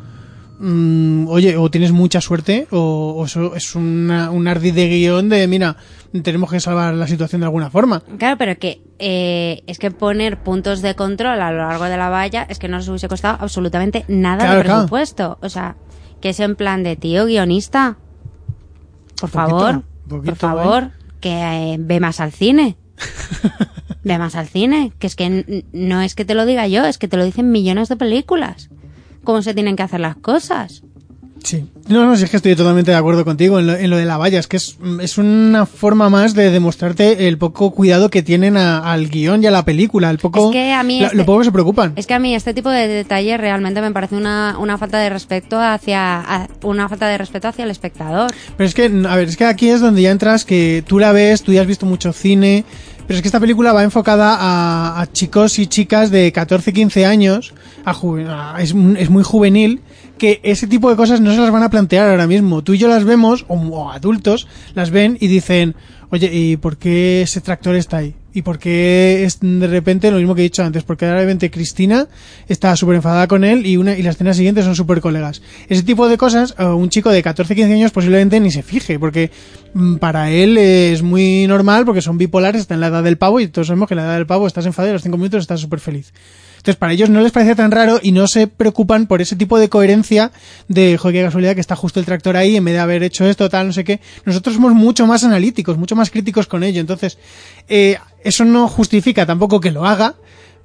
mm, 0.63 1.27
oye, 1.27 1.57
o 1.57 1.69
tienes 1.69 1.91
mucha 1.91 2.21
suerte, 2.21 2.67
o, 2.71 3.15
o 3.17 3.25
eso 3.25 3.55
es 3.55 3.75
una, 3.75 4.31
un 4.31 4.47
ardid 4.47 4.73
de 4.73 4.87
guion 4.87 5.29
de, 5.29 5.47
mira, 5.47 5.75
tenemos 6.23 6.49
que 6.49 6.59
salvar 6.59 6.93
la 6.93 7.07
situación 7.07 7.41
de 7.41 7.45
alguna 7.45 7.69
forma. 7.69 8.01
Claro, 8.17 8.37
pero 8.37 8.57
que 8.57 8.81
eh, 8.99 9.63
es 9.67 9.77
que 9.79 9.91
poner 9.91 10.37
puntos 10.41 10.81
de 10.81 10.95
control 10.95 11.41
a 11.41 11.51
lo 11.51 11.57
largo 11.59 11.83
de 11.85 11.97
la 11.97 12.09
valla 12.09 12.45
es 12.49 12.59
que 12.59 12.67
no 12.67 12.77
les 12.77 12.87
hubiese 12.87 13.07
costado 13.07 13.37
absolutamente 13.41 14.05
nada 14.07 14.45
Claro, 14.45 14.57
de 14.57 14.63
claro. 14.63 14.79
presupuesto. 14.81 15.37
O 15.41 15.49
sea, 15.49 15.75
que 16.21 16.29
es 16.29 16.39
en 16.39 16.55
plan 16.55 16.83
de 16.83 16.95
tío 16.95 17.25
guionista. 17.25 17.97
Por 19.19 19.29
Poquito, 19.29 19.31
favor, 19.59 19.83
poquito, 20.07 20.31
por 20.31 20.37
favor, 20.37 20.89
que 21.19 21.73
eh, 21.73 21.77
ve 21.79 21.99
más 21.99 22.19
al 22.19 22.31
cine. 22.31 22.77
ve 24.03 24.17
más 24.17 24.35
al 24.35 24.47
cine. 24.47 24.91
Que 24.99 25.07
es 25.07 25.15
que 25.15 25.63
no 25.71 26.01
es 26.01 26.15
que 26.15 26.25
te 26.25 26.35
lo 26.35 26.45
diga 26.45 26.67
yo, 26.67 26.85
es 26.85 26.97
que 26.97 27.07
te 27.07 27.17
lo 27.17 27.23
dicen 27.25 27.51
millones 27.51 27.89
de 27.89 27.95
películas. 27.95 28.69
Cómo 29.23 29.41
se 29.41 29.53
tienen 29.53 29.75
que 29.75 29.83
hacer 29.83 29.99
las 29.99 30.15
cosas. 30.17 30.83
Sí. 31.43 31.65
No, 31.89 32.05
no, 32.05 32.15
si 32.15 32.23
es 32.23 32.29
que 32.29 32.37
estoy 32.37 32.55
totalmente 32.55 32.91
de 32.91 32.95
acuerdo 32.95 33.25
contigo 33.25 33.59
en 33.59 33.67
lo, 33.67 33.75
en 33.75 33.89
lo 33.89 33.97
de 33.97 34.05
la 34.05 34.15
valla. 34.15 34.39
Es 34.39 34.47
que 34.47 34.55
es, 34.55 34.77
es 35.01 35.17
una 35.17 35.65
forma 35.65 36.09
más 36.09 36.33
de 36.35 36.49
demostrarte 36.51 37.27
el 37.27 37.37
poco 37.37 37.71
cuidado 37.71 38.09
que 38.09 38.23
tienen 38.23 38.55
a- 38.55 38.89
al 38.93 39.09
guion 39.09 39.43
y 39.43 39.47
a 39.47 39.51
la 39.51 39.65
película. 39.65 40.09
El 40.09 40.19
poco, 40.19 40.45
Es 40.47 40.53
que 40.53 40.71
a 40.71 40.83
mí 40.83 41.01
la- 41.01 41.07
este- 41.07 41.17
lo 41.17 41.25
poco 41.25 41.39
que 41.39 41.45
se 41.45 41.51
preocupan. 41.51 41.91
Es 41.97 42.07
que 42.07 42.13
a 42.13 42.19
mí 42.19 42.33
este 42.33 42.53
tipo 42.53 42.69
de 42.69 42.87
detalles 42.87 43.37
realmente 43.41 43.81
me 43.81 43.91
parece 43.91 44.15
una, 44.15 44.55
una 44.57 44.77
falta 44.77 44.99
de 44.99 45.09
respeto 45.09 45.59
hacia 45.59 46.47
una 46.63 46.87
falta 46.87 47.07
de 47.09 47.17
respeto 47.17 47.49
hacia 47.49 47.65
el 47.65 47.71
espectador. 47.71 48.31
Pero 48.55 48.65
es 48.65 48.73
que, 48.73 48.85
a 48.85 49.15
ver, 49.17 49.27
es 49.27 49.35
que 49.35 49.43
aquí 49.43 49.67
es 49.69 49.81
donde 49.81 50.01
ya 50.01 50.11
entras, 50.11 50.45
que 50.45 50.81
tú 50.87 50.97
la 50.97 51.11
ves, 51.11 51.43
tú 51.43 51.51
ya 51.51 51.59
has 51.59 51.67
visto 51.67 51.85
mucho 51.85 52.13
cine, 52.13 52.63
pero 53.07 53.17
es 53.17 53.21
que 53.21 53.27
esta 53.27 53.39
película 53.39 53.73
va 53.73 53.83
enfocada 53.83 54.35
a, 54.39 55.01
a 55.01 55.11
chicos 55.11 55.59
y 55.59 55.67
chicas 55.67 56.11
de 56.11 56.31
14, 56.31 56.73
15 56.73 57.05
años, 57.05 57.53
a 57.85 58.55
es, 58.59 58.73
es 58.97 59.09
muy 59.09 59.23
juvenil, 59.23 59.81
que 60.17 60.39
ese 60.43 60.67
tipo 60.67 60.89
de 60.89 60.95
cosas 60.95 61.21
no 61.21 61.31
se 61.33 61.39
las 61.39 61.51
van 61.51 61.63
a 61.63 61.69
plantear 61.69 62.09
ahora 62.09 62.27
mismo. 62.27 62.63
Tú 62.63 62.73
y 62.73 62.77
yo 62.77 62.87
las 62.87 63.03
vemos, 63.03 63.45
o 63.47 63.91
adultos, 63.91 64.47
las 64.73 64.89
ven 64.91 65.17
y 65.19 65.27
dicen, 65.27 65.75
oye, 66.11 66.29
¿y 66.33 66.57
por 66.57 66.77
qué 66.77 67.23
ese 67.23 67.41
tractor 67.41 67.75
está 67.75 67.97
ahí? 67.97 68.15
¿Y 68.33 68.41
por 68.41 68.57
qué 68.57 69.23
es 69.25 69.37
de 69.41 69.67
repente 69.67 70.09
lo 70.09 70.17
mismo 70.17 70.33
que 70.33 70.41
he 70.41 70.43
dicho 70.43 70.63
antes? 70.63 70.83
Porque 70.83 71.05
de 71.05 71.13
repente 71.13 71.51
Cristina 71.51 72.07
está 72.47 72.75
súper 72.75 72.95
enfadada 72.95 73.27
con 73.27 73.43
él 73.43 73.65
y 73.65 73.77
una 73.77 73.95
y 73.95 74.01
la 74.01 74.09
escena 74.09 74.33
siguiente 74.33 74.63
son 74.63 74.75
súper 74.75 75.01
colegas. 75.01 75.41
Ese 75.69 75.83
tipo 75.83 76.07
de 76.07 76.17
cosas, 76.17 76.55
eh, 76.57 76.65
un 76.65 76.89
chico 76.89 77.11
de 77.11 77.21
14, 77.21 77.53
15 77.53 77.73
años 77.73 77.91
posiblemente 77.91 78.39
ni 78.39 78.49
se 78.49 78.63
fije, 78.63 78.97
porque 78.97 79.29
mm, 79.75 79.97
para 79.97 80.31
él 80.31 80.57
es 80.57 81.03
muy 81.03 81.45
normal 81.47 81.85
porque 81.85 82.01
son 82.01 82.17
bipolares, 82.17 82.61
está 82.61 82.73
en 82.73 82.79
la 82.79 82.87
edad 82.87 83.03
del 83.03 83.17
pavo 83.17 83.39
y 83.39 83.47
todos 83.47 83.67
sabemos 83.67 83.87
que 83.87 83.93
en 83.93 83.99
la 83.99 84.05
edad 84.05 84.15
del 84.15 84.25
pavo 84.25 84.47
estás 84.47 84.65
enfadado 84.65 84.89
y 84.89 84.91
a 84.91 84.93
los 84.93 85.03
5 85.03 85.17
minutos 85.17 85.41
estás 85.41 85.59
súper 85.59 85.79
feliz. 85.79 86.11
Entonces, 86.63 86.79
para 86.79 86.93
ellos 86.93 87.09
no 87.09 87.19
les 87.19 87.33
parece 87.33 87.55
tan 87.55 87.71
raro 87.71 87.99
y 88.01 88.13
no 88.13 88.25
se 88.25 88.47
preocupan 88.47 89.05
por 89.05 89.21
ese 89.21 89.35
tipo 89.35 89.59
de 89.59 89.67
coherencia 89.67 90.31
de, 90.69 90.97
joder, 90.97 91.15
qué 91.15 91.23
casualidad 91.25 91.55
que 91.55 91.59
está 91.59 91.75
justo 91.75 91.99
el 91.99 92.05
tractor 92.05 92.37
ahí 92.37 92.55
en 92.55 92.63
vez 92.63 92.75
de 92.75 92.79
haber 92.79 93.03
hecho 93.03 93.25
esto, 93.25 93.49
tal, 93.49 93.67
no 93.67 93.73
sé 93.73 93.83
qué. 93.83 93.99
Nosotros 94.23 94.55
somos 94.55 94.71
mucho 94.71 95.05
más 95.05 95.25
analíticos, 95.25 95.77
mucho 95.77 95.97
más 95.97 96.09
críticos 96.09 96.47
con 96.47 96.63
ello. 96.63 96.79
Entonces, 96.79 97.17
eh, 97.67 97.97
eso 98.23 98.45
no 98.45 98.67
justifica 98.67 99.25
tampoco 99.25 99.59
que 99.59 99.71
lo 99.71 99.85
haga, 99.85 100.15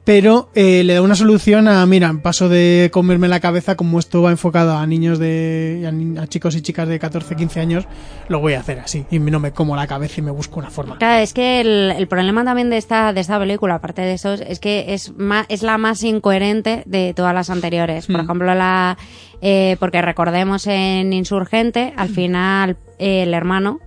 pero 0.04 0.48
eh, 0.54 0.84
le 0.84 0.94
da 0.94 1.02
una 1.02 1.14
solución 1.14 1.68
a, 1.68 1.84
mira, 1.84 2.10
paso 2.22 2.48
de 2.48 2.88
comerme 2.90 3.28
la 3.28 3.40
cabeza 3.40 3.76
como 3.76 3.98
esto 3.98 4.22
va 4.22 4.30
enfocado 4.30 4.74
a 4.74 4.86
niños 4.86 5.18
de, 5.18 5.84
a, 5.86 5.90
ni- 5.92 6.16
a 6.18 6.26
chicos 6.26 6.56
y 6.56 6.62
chicas 6.62 6.88
de 6.88 6.98
14, 6.98 7.36
15 7.36 7.60
años, 7.60 7.84
lo 8.28 8.40
voy 8.40 8.54
a 8.54 8.60
hacer 8.60 8.78
así 8.78 9.04
y 9.10 9.18
no 9.18 9.38
me 9.38 9.52
como 9.52 9.76
la 9.76 9.86
cabeza 9.86 10.14
y 10.20 10.22
me 10.22 10.30
busco 10.30 10.60
una 10.60 10.70
forma. 10.70 10.96
Claro, 10.96 11.22
es 11.22 11.34
que 11.34 11.60
el, 11.60 11.90
el 11.94 12.08
problema 12.08 12.42
también 12.42 12.70
de 12.70 12.78
esta, 12.78 13.12
de 13.12 13.20
esta 13.20 13.38
película, 13.38 13.74
aparte 13.74 14.00
de 14.00 14.14
eso, 14.14 14.32
es 14.32 14.60
que 14.60 14.94
es, 14.94 15.12
ma- 15.18 15.44
es 15.50 15.62
la 15.62 15.76
más 15.76 16.02
incoherente 16.02 16.84
de 16.86 17.12
todas 17.12 17.34
las 17.34 17.50
anteriores. 17.50 18.06
Por 18.06 18.16
Hmm. 18.16 18.24
ejemplo, 18.24 18.54
la 18.54 18.96
eh, 19.42 19.76
porque 19.78 20.00
recordemos 20.00 20.66
en 20.68 21.12
Insurgente, 21.12 21.92
al 21.98 22.08
final 22.08 22.78
eh, 22.98 23.24
el 23.24 23.34
hermano, 23.34 23.78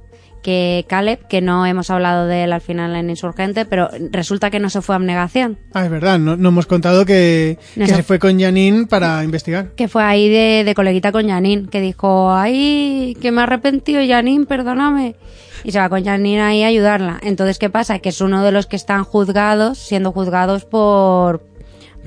que 0.41 0.85
Caleb, 0.87 1.27
que 1.27 1.41
no 1.41 1.65
hemos 1.65 1.89
hablado 1.89 2.25
de 2.27 2.43
él 2.45 2.53
al 2.53 2.61
final 2.61 2.95
en 2.95 3.09
Insurgente, 3.09 3.65
pero 3.65 3.89
resulta 4.11 4.49
que 4.49 4.59
no 4.59 4.69
se 4.69 4.81
fue 4.81 4.95
a 4.95 4.97
abnegación. 4.97 5.57
Ah, 5.73 5.85
es 5.85 5.91
verdad, 5.91 6.19
no, 6.19 6.35
no 6.37 6.49
hemos 6.49 6.65
contado 6.65 7.05
que, 7.05 7.57
No 7.75 7.85
que 7.85 7.91
sé. 7.91 7.97
se 7.97 8.03
fue 8.03 8.19
con 8.19 8.39
Janine 8.39 8.87
para 8.87 9.23
investigar. 9.23 9.69
Que 9.75 9.87
fue 9.87 10.03
ahí 10.03 10.29
de, 10.29 10.63
de 10.63 10.73
coleguita 10.75 11.11
con 11.11 11.27
Janine, 11.27 11.67
que 11.69 11.81
dijo, 11.81 12.31
ay, 12.33 13.15
que 13.21 13.31
me 13.31 13.41
he 13.41 13.43
arrepentido, 13.43 14.01
Janine, 14.07 14.45
perdóname. 14.45 15.15
Y 15.63 15.71
se 15.71 15.79
va 15.79 15.89
con 15.89 16.03
Janine 16.03 16.41
ahí 16.41 16.63
a 16.63 16.67
ayudarla. 16.67 17.19
Entonces, 17.21 17.59
¿qué 17.59 17.69
pasa? 17.69 17.99
Que 17.99 18.09
es 18.09 18.19
uno 18.21 18.43
de 18.43 18.51
los 18.51 18.65
que 18.65 18.75
están 18.75 19.03
juzgados, 19.03 19.77
siendo 19.77 20.11
juzgados 20.11 20.65
por, 20.65 21.43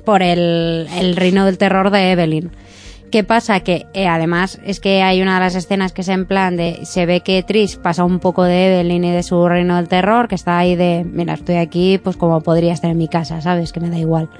por 0.05 0.23
el, 0.23 0.89
el 0.99 1.15
reino 1.15 1.45
del 1.47 1.57
terror 1.57 1.91
de 1.91 2.11
Evelyn. 2.13 2.51
¿Qué 3.15 3.23
pasa? 3.23 3.61
Que 3.61 3.87
eh, 3.95 4.09
además 4.09 4.59
es 4.65 4.81
que 4.81 5.01
hay 5.05 5.23
una 5.23 5.35
de 5.35 5.41
las 5.45 5.55
escenas 5.55 5.93
que 5.93 6.01
es 6.01 6.09
en 6.09 6.27
plan 6.27 6.57
de 6.57 6.81
se 6.83 7.07
ve 7.07 7.21
que 7.21 7.45
Trish 7.45 7.79
pasa 7.79 8.03
un 8.03 8.19
poco 8.19 8.43
de 8.43 8.67
Evelyn 8.67 9.05
y 9.05 9.13
de 9.13 9.23
su 9.23 9.47
reino 9.47 9.77
del 9.77 9.87
terror, 9.87 10.27
que 10.27 10.35
está 10.35 10.59
ahí 10.59 10.75
de, 10.75 11.07
mira, 11.09 11.35
estoy 11.35 11.59
aquí 11.59 11.99
pues 11.99 12.17
como 12.17 12.41
podría 12.41 12.73
estar 12.73 12.91
en 12.91 12.99
mi 12.99 13.07
casa, 13.07 13.41
¿sabes? 13.41 13.73
Que 13.73 13.79
me 13.79 13.89
da 13.89 13.99
igual. 13.99 14.31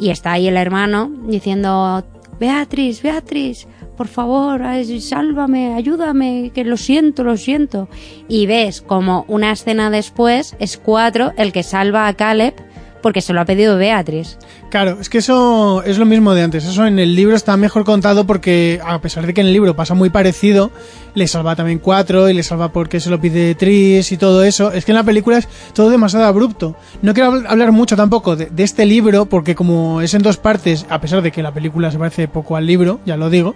Y 0.00 0.10
está 0.10 0.32
ahí 0.32 0.48
el 0.48 0.56
hermano 0.56 1.08
diciendo, 1.28 2.02
Beatriz, 2.40 3.00
Beatriz, 3.00 3.68
por 3.96 4.08
favor, 4.08 4.60
sálvame, 4.98 5.74
ayúdame, 5.74 6.50
que 6.52 6.64
lo 6.64 6.78
siento, 6.78 7.22
lo 7.22 7.36
siento. 7.36 7.88
Y 8.26 8.46
ves 8.46 8.80
como 8.82 9.24
una 9.28 9.52
escena 9.52 9.88
después 9.88 10.56
es 10.58 10.78
cuatro 10.78 11.30
el 11.36 11.52
que 11.52 11.62
salva 11.62 12.08
a 12.08 12.14
Caleb 12.14 12.54
porque 13.02 13.20
se 13.20 13.32
lo 13.32 13.40
ha 13.40 13.44
pedido 13.44 13.76
Beatriz. 13.76 14.38
Claro, 14.70 14.98
es 15.00 15.08
que 15.08 15.18
eso 15.18 15.82
es 15.84 15.98
lo 15.98 16.06
mismo 16.06 16.34
de 16.34 16.42
antes. 16.42 16.64
Eso 16.64 16.86
en 16.86 16.98
el 16.98 17.14
libro 17.14 17.34
está 17.36 17.56
mejor 17.56 17.84
contado 17.84 18.26
porque, 18.26 18.80
a 18.84 19.00
pesar 19.00 19.26
de 19.26 19.34
que 19.34 19.40
en 19.40 19.48
el 19.48 19.52
libro 19.52 19.74
pasa 19.74 19.94
muy 19.94 20.10
parecido, 20.10 20.70
le 21.14 21.26
salva 21.26 21.56
también 21.56 21.78
cuatro 21.80 22.28
y 22.28 22.34
le 22.34 22.42
salva 22.42 22.72
porque 22.72 23.00
se 23.00 23.10
lo 23.10 23.20
pide 23.20 23.54
Tris 23.56 24.12
y 24.12 24.16
todo 24.16 24.44
eso. 24.44 24.72
Es 24.72 24.84
que 24.84 24.92
en 24.92 24.96
la 24.96 25.04
película 25.04 25.38
es 25.38 25.48
todo 25.74 25.90
demasiado 25.90 26.24
abrupto. 26.26 26.76
No 27.02 27.14
quiero 27.14 27.32
habl- 27.32 27.46
hablar 27.48 27.72
mucho 27.72 27.96
tampoco 27.96 28.36
de, 28.36 28.46
de 28.46 28.62
este 28.62 28.86
libro 28.86 29.26
porque 29.26 29.54
como 29.54 30.00
es 30.00 30.14
en 30.14 30.22
dos 30.22 30.36
partes, 30.36 30.86
a 30.88 31.00
pesar 31.00 31.22
de 31.22 31.32
que 31.32 31.42
la 31.42 31.52
película 31.52 31.90
se 31.90 31.98
parece 31.98 32.28
poco 32.28 32.56
al 32.56 32.66
libro, 32.66 33.00
ya 33.06 33.16
lo 33.16 33.28
digo, 33.30 33.54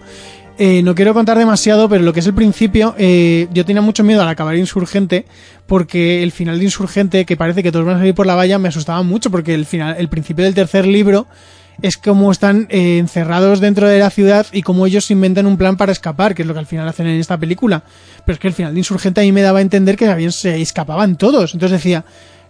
eh, 0.59 0.83
no 0.83 0.95
quiero 0.95 1.15
contar 1.15 1.39
demasiado, 1.39 1.89
pero 1.89 2.05
lo 2.05 2.13
que 2.13 2.21
es 2.21 2.27
el 2.27 2.35
principio, 2.35 2.95
eh, 2.99 3.49
yo 3.53 3.65
tenía 3.65 3.83
mucho 3.83 4.05
miedo 4.05 4.23
al 4.23 4.29
acabar 4.29 4.57
Insurgente, 4.57 5.27
porque 5.67 6.23
el 6.23 6.33
final 6.33 6.59
de 6.59 6.65
Insurgente, 6.65 7.25
que 7.25 7.37
parece 7.37 7.63
que 7.63 7.73
todos 7.73 7.85
van 7.85 7.97
a 7.97 7.99
salir 7.99 8.15
por 8.15 8.27
la 8.27 8.35
valla, 8.35 8.59
me 8.59 8.69
asustaba 8.69 9.03
mucho, 9.03 9.31
porque 9.31 9.55
el 9.55 9.67
final, 9.67 9.97
el 9.99 10.09
principio 10.09 10.45
del 10.45 10.55
tercer 10.55 10.87
libro 10.87 11.27
es 11.83 11.97
como 11.97 12.31
están 12.31 12.67
eh, 12.71 12.99
encerrados 12.99 13.61
dentro 13.61 13.89
de 13.89 13.99
la 13.99 14.11
ciudad 14.11 14.47
y 14.53 14.63
como 14.63 14.87
ellos 14.87 15.11
inventan 15.11 15.47
un 15.47 15.57
plan 15.57 15.77
para 15.77 15.93
escapar, 15.93 16.35
que 16.35 16.43
es 16.43 16.49
lo 16.49 16.55
que 16.55 16.61
al 16.61 16.67
final 16.67 16.89
hacen 16.89 17.07
en 17.07 17.19
esta 17.19 17.37
película. 17.39 17.83
Pero 18.25 18.35
es 18.35 18.39
que 18.39 18.49
el 18.49 18.55
final 18.55 18.75
de 18.75 18.81
Insurgente 18.81 19.21
a 19.21 19.25
mí 19.25 19.33
me 19.33 19.43
daba 19.43 19.59
a 19.59 19.63
entender 19.63 19.97
que 19.97 20.31
se 20.31 20.61
escapaban 20.61 21.17
todos. 21.17 21.55
Entonces 21.55 21.79
decía, 21.79 22.05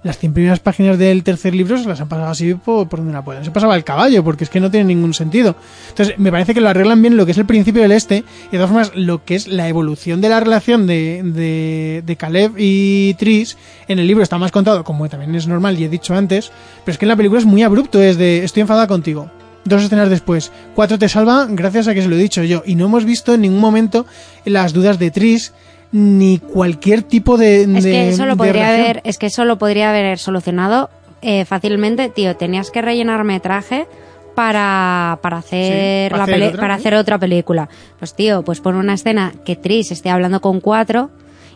las 0.04 0.18
100 0.18 0.34
primeras 0.34 0.60
páginas 0.60 0.98
del 0.98 1.24
tercer 1.24 1.54
libro 1.54 1.78
se 1.78 1.88
las 1.88 2.00
han 2.00 2.08
pasado 2.08 2.28
así 2.28 2.54
por, 2.54 2.88
donde 2.88 3.12
la 3.12 3.24
pueden. 3.24 3.42
Se 3.42 3.50
pasaba 3.50 3.74
el 3.74 3.84
caballo, 3.84 4.22
porque 4.22 4.44
es 4.44 4.50
que 4.50 4.60
no 4.60 4.70
tiene 4.70 4.86
ningún 4.94 5.14
sentido. 5.14 5.56
Entonces, 5.88 6.18
me 6.18 6.30
parece 6.30 6.54
que 6.54 6.60
lo 6.60 6.68
arreglan 6.68 7.00
bien 7.00 7.16
lo 7.16 7.24
que 7.24 7.32
es 7.32 7.38
el 7.38 7.46
principio 7.46 7.82
del 7.82 7.90
este, 7.90 8.18
y 8.18 8.50
de 8.52 8.58
todas 8.58 8.68
formas, 8.68 8.92
lo 8.94 9.24
que 9.24 9.34
es 9.34 9.48
la 9.48 9.66
evolución 9.66 10.20
de 10.20 10.28
la 10.28 10.40
relación 10.40 10.86
de, 10.86 11.22
de, 11.24 12.02
de 12.04 12.16
Caleb 12.16 12.52
y 12.58 13.14
Tris, 13.14 13.56
en 13.88 13.98
el 13.98 14.06
libro 14.06 14.22
está 14.22 14.36
más 14.36 14.52
contado, 14.52 14.84
como 14.84 15.08
también 15.08 15.34
es 15.34 15.46
normal 15.46 15.80
y 15.80 15.84
he 15.84 15.88
dicho 15.88 16.14
antes, 16.14 16.52
pero 16.84 16.92
es 16.92 16.98
que 16.98 17.06
en 17.06 17.08
la 17.08 17.16
película 17.16 17.40
es 17.40 17.46
muy 17.46 17.62
abrupto, 17.62 18.02
es 18.02 18.18
de 18.18 18.44
estoy 18.44 18.60
enfadada 18.60 18.86
contigo. 18.86 19.30
Dos 19.64 19.82
escenas 19.82 20.10
después, 20.10 20.52
cuatro 20.74 20.98
te 20.98 21.08
salva 21.08 21.46
gracias 21.48 21.88
a 21.88 21.94
que 21.94 22.02
se 22.02 22.08
lo 22.08 22.16
he 22.16 22.18
dicho 22.18 22.44
yo, 22.44 22.62
y 22.66 22.74
no 22.74 22.84
hemos 22.84 23.06
visto 23.06 23.32
en 23.32 23.40
ningún 23.40 23.60
momento 23.60 24.04
las 24.44 24.74
dudas 24.74 24.98
de 24.98 25.10
Tris, 25.10 25.54
ni 25.96 26.38
cualquier 26.38 27.04
tipo 27.04 27.36
de... 27.38 27.62
Es 27.62 27.84
que 27.84 28.08
eso 28.08 28.26
lo 28.26 28.36
podría 28.36 28.68
haber, 28.70 29.00
es 29.04 29.16
que 29.16 29.26
eso 29.26 29.44
lo 29.44 29.58
podría 29.58 29.90
haber 29.90 30.18
solucionado 30.18 30.90
eh, 31.22 31.44
fácilmente, 31.44 32.08
tío. 32.08 32.34
Tenías 32.34 32.72
que 32.72 32.82
rellenar 32.82 33.22
metraje 33.22 33.86
para, 34.34 35.20
para 35.22 35.36
hacer 35.36 36.10
Sí, 36.10 36.16
la 36.18 36.24
hacer 36.24 36.42
otra, 36.42 36.60
para 36.60 36.74
¿sí? 36.74 36.80
hacer 36.80 36.94
otra 36.96 37.16
película. 37.16 37.68
Pues 38.00 38.12
tío, 38.12 38.42
pues 38.42 38.60
pon 38.60 38.74
una 38.74 38.94
escena 38.94 39.32
que 39.44 39.54
Tris 39.54 39.92
esté 39.92 40.10
hablando 40.10 40.40
con 40.40 40.58
cuatro 40.60 41.10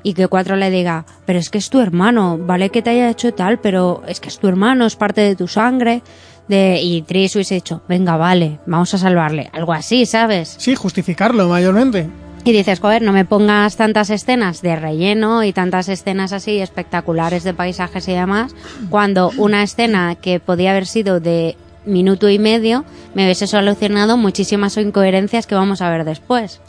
y 0.04 0.14
que 0.14 0.28
cuatro 0.28 0.54
le 0.54 0.70
diga, 0.70 1.04
pero 1.26 1.40
es 1.40 1.50
que 1.50 1.58
es 1.58 1.68
tu 1.68 1.80
hermano, 1.80 2.38
vale 2.38 2.70
que 2.70 2.80
te 2.80 2.90
haya 2.90 3.10
hecho 3.10 3.34
tal, 3.34 3.58
pero 3.58 4.04
es 4.06 4.20
que 4.20 4.28
es 4.28 4.38
tu 4.38 4.46
hermano, 4.46 4.86
es 4.86 4.94
parte 4.94 5.20
de 5.20 5.34
tu 5.34 5.48
sangre. 5.48 6.00
De, 6.46 6.80
y 6.80 7.02
Tris 7.02 7.34
hubiese 7.34 7.56
dicho, 7.56 7.82
venga, 7.88 8.16
vale, 8.16 8.60
vamos 8.66 8.94
a 8.94 8.98
salvarle. 8.98 9.50
Algo 9.52 9.72
así, 9.72 10.06
¿sabes? 10.06 10.54
Sí, 10.58 10.76
justificarlo 10.76 11.48
mayormente. 11.48 12.08
Y 12.44 12.52
dices, 12.52 12.80
joder, 12.80 13.02
no 13.02 13.12
me 13.12 13.24
pongas 13.24 13.76
tantas 13.76 14.10
escenas 14.10 14.62
de 14.62 14.74
relleno 14.76 15.44
y 15.44 15.52
tantas 15.52 15.88
escenas 15.88 16.32
así 16.32 16.58
espectaculares 16.60 17.44
de 17.44 17.52
paisajes 17.52 18.08
y 18.08 18.12
demás, 18.12 18.54
cuando 18.90 19.30
una 19.36 19.62
escena 19.62 20.14
que 20.14 20.40
podía 20.40 20.70
haber 20.70 20.86
sido 20.86 21.20
de 21.20 21.56
minuto 21.84 22.28
y 22.30 22.38
medio 22.38 22.84
me 23.14 23.24
hubiese 23.24 23.46
solucionado 23.46 24.16
muchísimas 24.16 24.76
incoherencias 24.76 25.46
que 25.46 25.54
vamos 25.54 25.82
a 25.82 25.90
ver 25.90 26.04
después. 26.04 26.60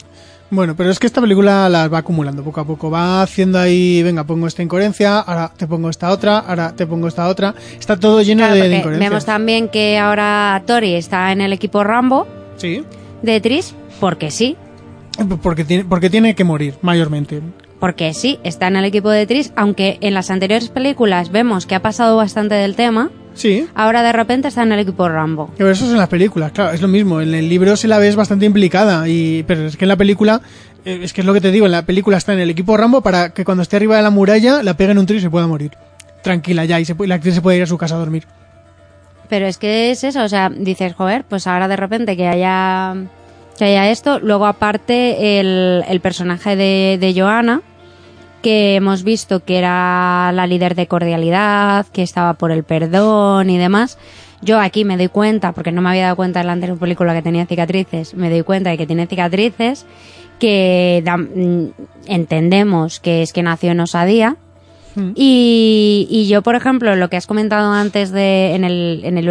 Bueno, 0.52 0.74
pero 0.76 0.90
es 0.90 0.98
que 0.98 1.06
esta 1.06 1.20
película 1.20 1.68
las 1.68 1.92
va 1.92 1.98
acumulando 1.98 2.42
poco 2.42 2.60
a 2.60 2.64
poco. 2.64 2.90
Va 2.90 3.22
haciendo 3.22 3.56
ahí, 3.58 4.02
venga, 4.02 4.24
pongo 4.24 4.48
esta 4.48 4.62
incoherencia, 4.64 5.20
ahora 5.20 5.52
te 5.56 5.66
pongo 5.68 5.88
esta 5.88 6.10
otra, 6.10 6.38
ahora 6.40 6.74
te 6.74 6.86
pongo 6.88 7.06
esta 7.06 7.28
otra. 7.28 7.54
Está 7.78 7.96
todo 7.96 8.20
lleno 8.20 8.40
Claro, 8.40 8.54
de, 8.56 8.68
de 8.68 8.76
incoherencias. 8.78 9.10
vemos 9.10 9.24
también 9.24 9.68
que 9.68 9.96
ahora 9.98 10.60
Tori 10.66 10.94
está 10.94 11.30
en 11.30 11.40
el 11.40 11.52
equipo 11.52 11.84
Rambo 11.84 12.26
Sí, 12.56 12.82
de 13.22 13.40
Tris, 13.40 13.74
porque 14.00 14.32
sí, 14.32 14.56
porque 15.42 15.64
tiene, 15.64 15.84
porque 15.84 16.10
tiene 16.10 16.34
que 16.34 16.44
morir, 16.44 16.74
mayormente. 16.82 17.40
porque 17.78 18.12
sí, 18.14 18.38
está 18.44 18.68
en 18.68 18.76
el 18.76 18.84
equipo 18.84 19.10
de 19.10 19.26
Tris, 19.26 19.52
aunque 19.56 19.98
en 20.00 20.14
las 20.14 20.30
anteriores 20.30 20.68
películas 20.68 21.30
vemos 21.30 21.66
que 21.66 21.74
ha 21.74 21.82
pasado 21.82 22.16
bastante 22.16 22.54
del 22.54 22.74
tema, 22.76 23.10
Sí, 23.32 23.66
ahora 23.76 24.02
de 24.02 24.12
repente 24.12 24.48
está 24.48 24.64
en 24.64 24.72
el 24.72 24.80
equipo 24.80 25.08
Rambo. 25.08 25.50
pero 25.56 25.70
eso 25.70 25.84
es 25.86 25.92
en 25.92 25.98
las 25.98 26.08
películas, 26.08 26.50
claro, 26.52 26.72
es 26.72 26.82
lo 26.82 26.88
mismo. 26.88 27.20
En 27.20 27.32
el 27.32 27.48
libro 27.48 27.76
se 27.76 27.86
la 27.88 27.98
ves 27.98 28.16
bastante 28.16 28.44
implicada, 28.44 29.08
y 29.08 29.44
pero 29.44 29.66
es 29.66 29.76
que 29.76 29.84
en 29.84 29.88
la 29.88 29.96
película, 29.96 30.40
eh, 30.84 31.00
es 31.02 31.12
que 31.12 31.20
es 31.20 31.26
lo 31.26 31.32
que 31.32 31.40
te 31.40 31.50
digo, 31.52 31.64
en 31.66 31.72
la 31.72 31.82
película 31.86 32.16
está 32.16 32.32
en 32.32 32.40
el 32.40 32.50
equipo 32.50 32.76
Rambo 32.76 33.02
para 33.02 33.30
que 33.30 33.44
cuando 33.44 33.62
esté 33.62 33.76
arriba 33.76 33.96
de 33.96 34.02
la 34.02 34.10
muralla 34.10 34.62
la 34.64 34.74
peguen 34.76 34.98
un 34.98 35.06
tiro 35.06 35.18
y 35.18 35.22
se 35.22 35.30
pueda 35.30 35.46
morir. 35.46 35.70
Tranquila 36.22 36.64
ya, 36.64 36.80
y 36.80 36.84
se, 36.84 36.94
la 37.06 37.14
actriz 37.14 37.34
se 37.34 37.40
puede 37.40 37.56
ir 37.58 37.62
a 37.62 37.66
su 37.66 37.78
casa 37.78 37.94
a 37.94 37.98
dormir. 37.98 38.26
Pero 39.28 39.46
es 39.46 39.58
que 39.58 39.92
es 39.92 40.02
eso, 40.02 40.24
o 40.24 40.28
sea, 40.28 40.50
dices, 40.50 40.92
joder, 40.94 41.24
pues 41.24 41.46
ahora 41.46 41.68
de 41.68 41.76
repente 41.76 42.16
que 42.16 42.26
haya, 42.26 42.94
que 43.60 43.66
haya 43.66 43.90
esto. 43.90 44.18
Luego, 44.20 44.46
aparte, 44.46 45.38
el, 45.38 45.84
el 45.86 46.00
personaje 46.00 46.56
de, 46.56 46.96
de 46.98 47.20
Johanna, 47.20 47.60
que 48.40 48.76
hemos 48.76 49.04
visto 49.04 49.44
que 49.44 49.58
era 49.58 50.32
la 50.32 50.46
líder 50.46 50.74
de 50.74 50.86
cordialidad, 50.86 51.86
que 51.92 52.02
estaba 52.02 52.34
por 52.34 52.52
el 52.52 52.64
perdón 52.64 53.50
y 53.50 53.58
demás. 53.58 53.98
Yo 54.40 54.58
aquí 54.58 54.86
me 54.86 54.96
doy 54.96 55.08
cuenta, 55.08 55.52
porque 55.52 55.72
no 55.72 55.82
me 55.82 55.90
había 55.90 56.04
dado 56.04 56.16
cuenta 56.16 56.40
en 56.40 56.46
la 56.46 56.54
anterior 56.54 56.78
película 56.78 57.12
que 57.12 57.20
tenía 57.20 57.44
cicatrices, 57.44 58.14
me 58.14 58.30
doy 58.30 58.42
cuenta 58.42 58.70
de 58.70 58.78
que 58.78 58.86
tiene 58.86 59.06
cicatrices, 59.06 59.84
que 60.38 61.04
mm, 61.04 61.82
entendemos 62.06 62.98
que 62.98 63.20
es 63.20 63.34
que 63.34 63.42
nació 63.42 63.72
en 63.72 63.80
osadía, 63.80 64.36
y, 65.14 66.06
y 66.10 66.28
yo, 66.28 66.42
por 66.42 66.54
ejemplo, 66.54 66.96
lo 66.96 67.08
que 67.08 67.16
has 67.16 67.26
comentado 67.26 67.72
antes 67.72 68.10
de 68.10 68.54
en 68.54 68.64
el, 68.64 69.00
en 69.04 69.18
el 69.18 69.26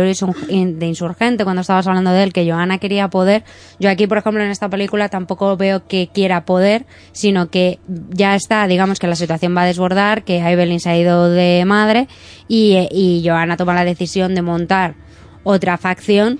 de 0.80 0.86
Insurgente, 0.86 1.44
cuando 1.44 1.62
estabas 1.62 1.88
hablando 1.88 2.12
de 2.12 2.24
él, 2.24 2.34
que 2.34 2.50
Johanna 2.50 2.78
quería 2.78 3.10
poder, 3.10 3.44
yo 3.80 3.90
aquí, 3.90 4.08
por 4.08 4.18
ejemplo, 4.18 4.44
en 4.44 4.52
esta 4.52 4.70
película 4.70 5.10
tampoco 5.10 5.58
veo 5.58 5.86
que 5.88 6.10
quiera 6.14 6.46
poder, 6.46 6.86
sino 7.12 7.50
que 7.50 7.80
ya 8.10 8.36
está, 8.36 8.68
digamos 8.68 9.00
que 9.00 9.08
la 9.08 9.16
situación 9.16 9.56
va 9.56 9.64
a 9.64 9.66
desbordar, 9.66 10.24
que 10.24 10.38
Evelyn 10.40 10.80
se 10.80 10.90
ha 10.90 10.98
ido 10.98 11.30
de 11.30 11.64
madre 11.66 12.08
y, 12.48 12.88
y 12.92 13.28
Johanna 13.28 13.58
toma 13.58 13.74
la 13.74 13.86
decisión 13.86 14.36
de 14.36 14.42
montar 14.42 14.96
otra 15.44 15.78
facción 15.78 16.40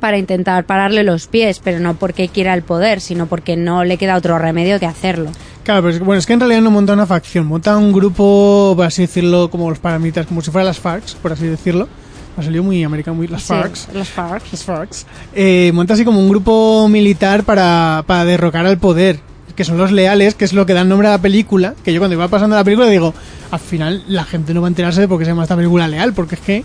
para 0.00 0.18
intentar 0.18 0.64
pararle 0.64 1.02
los 1.02 1.26
pies, 1.26 1.60
pero 1.62 1.80
no 1.80 1.94
porque 1.94 2.28
quiera 2.28 2.54
el 2.54 2.62
poder, 2.62 3.00
sino 3.00 3.26
porque 3.26 3.56
no 3.56 3.84
le 3.84 3.96
queda 3.96 4.16
otro 4.16 4.38
remedio 4.38 4.78
que 4.78 4.86
hacerlo. 4.86 5.30
Claro, 5.64 5.82
pero 5.82 5.90
es 5.92 5.98
que, 5.98 6.04
bueno, 6.04 6.18
es 6.18 6.26
que 6.26 6.32
en 6.34 6.40
realidad 6.40 6.60
no 6.60 6.70
monta 6.70 6.92
una 6.92 7.06
facción, 7.06 7.46
monta 7.46 7.76
un 7.76 7.92
grupo, 7.92 8.74
por 8.76 8.86
así 8.86 9.02
decirlo, 9.02 9.50
como 9.50 9.68
los 9.70 9.78
paramilitares, 9.78 10.28
como 10.28 10.40
si 10.42 10.50
fueran 10.50 10.66
las 10.66 10.78
FARC, 10.78 11.14
por 11.16 11.32
así 11.32 11.46
decirlo. 11.46 11.88
Ha 12.36 12.42
salido 12.42 12.62
muy 12.62 12.84
americano, 12.84 13.16
muy 13.16 13.26
las 13.26 13.42
Sí, 13.42 13.48
FARC. 13.48 13.76
los 13.94 14.08
FARC. 14.08 14.42
Las 14.52 14.62
FARC. 14.64 14.90
Eh, 15.34 15.72
monta 15.74 15.94
así 15.94 16.04
como 16.04 16.20
un 16.20 16.28
grupo 16.28 16.86
militar 16.88 17.42
para, 17.44 18.04
para 18.06 18.24
derrocar 18.24 18.64
al 18.66 18.78
poder, 18.78 19.18
que 19.56 19.64
son 19.64 19.76
los 19.76 19.90
leales, 19.90 20.34
que 20.36 20.44
es 20.44 20.52
lo 20.52 20.64
que 20.64 20.72
da 20.74 20.84
nombre 20.84 21.08
a 21.08 21.12
la 21.12 21.18
película, 21.18 21.74
que 21.84 21.92
yo 21.92 22.00
cuando 22.00 22.14
iba 22.14 22.28
pasando 22.28 22.54
la 22.54 22.62
película 22.62 22.86
digo, 22.88 23.12
al 23.50 23.58
final 23.58 24.04
la 24.06 24.22
gente 24.24 24.54
no 24.54 24.60
va 24.60 24.68
a 24.68 24.70
enterarse 24.70 25.00
de 25.00 25.08
por 25.08 25.18
qué 25.18 25.24
se 25.24 25.32
llama 25.32 25.42
esta 25.42 25.56
película 25.56 25.88
leal, 25.88 26.12
porque 26.12 26.36
es 26.36 26.40
que 26.40 26.64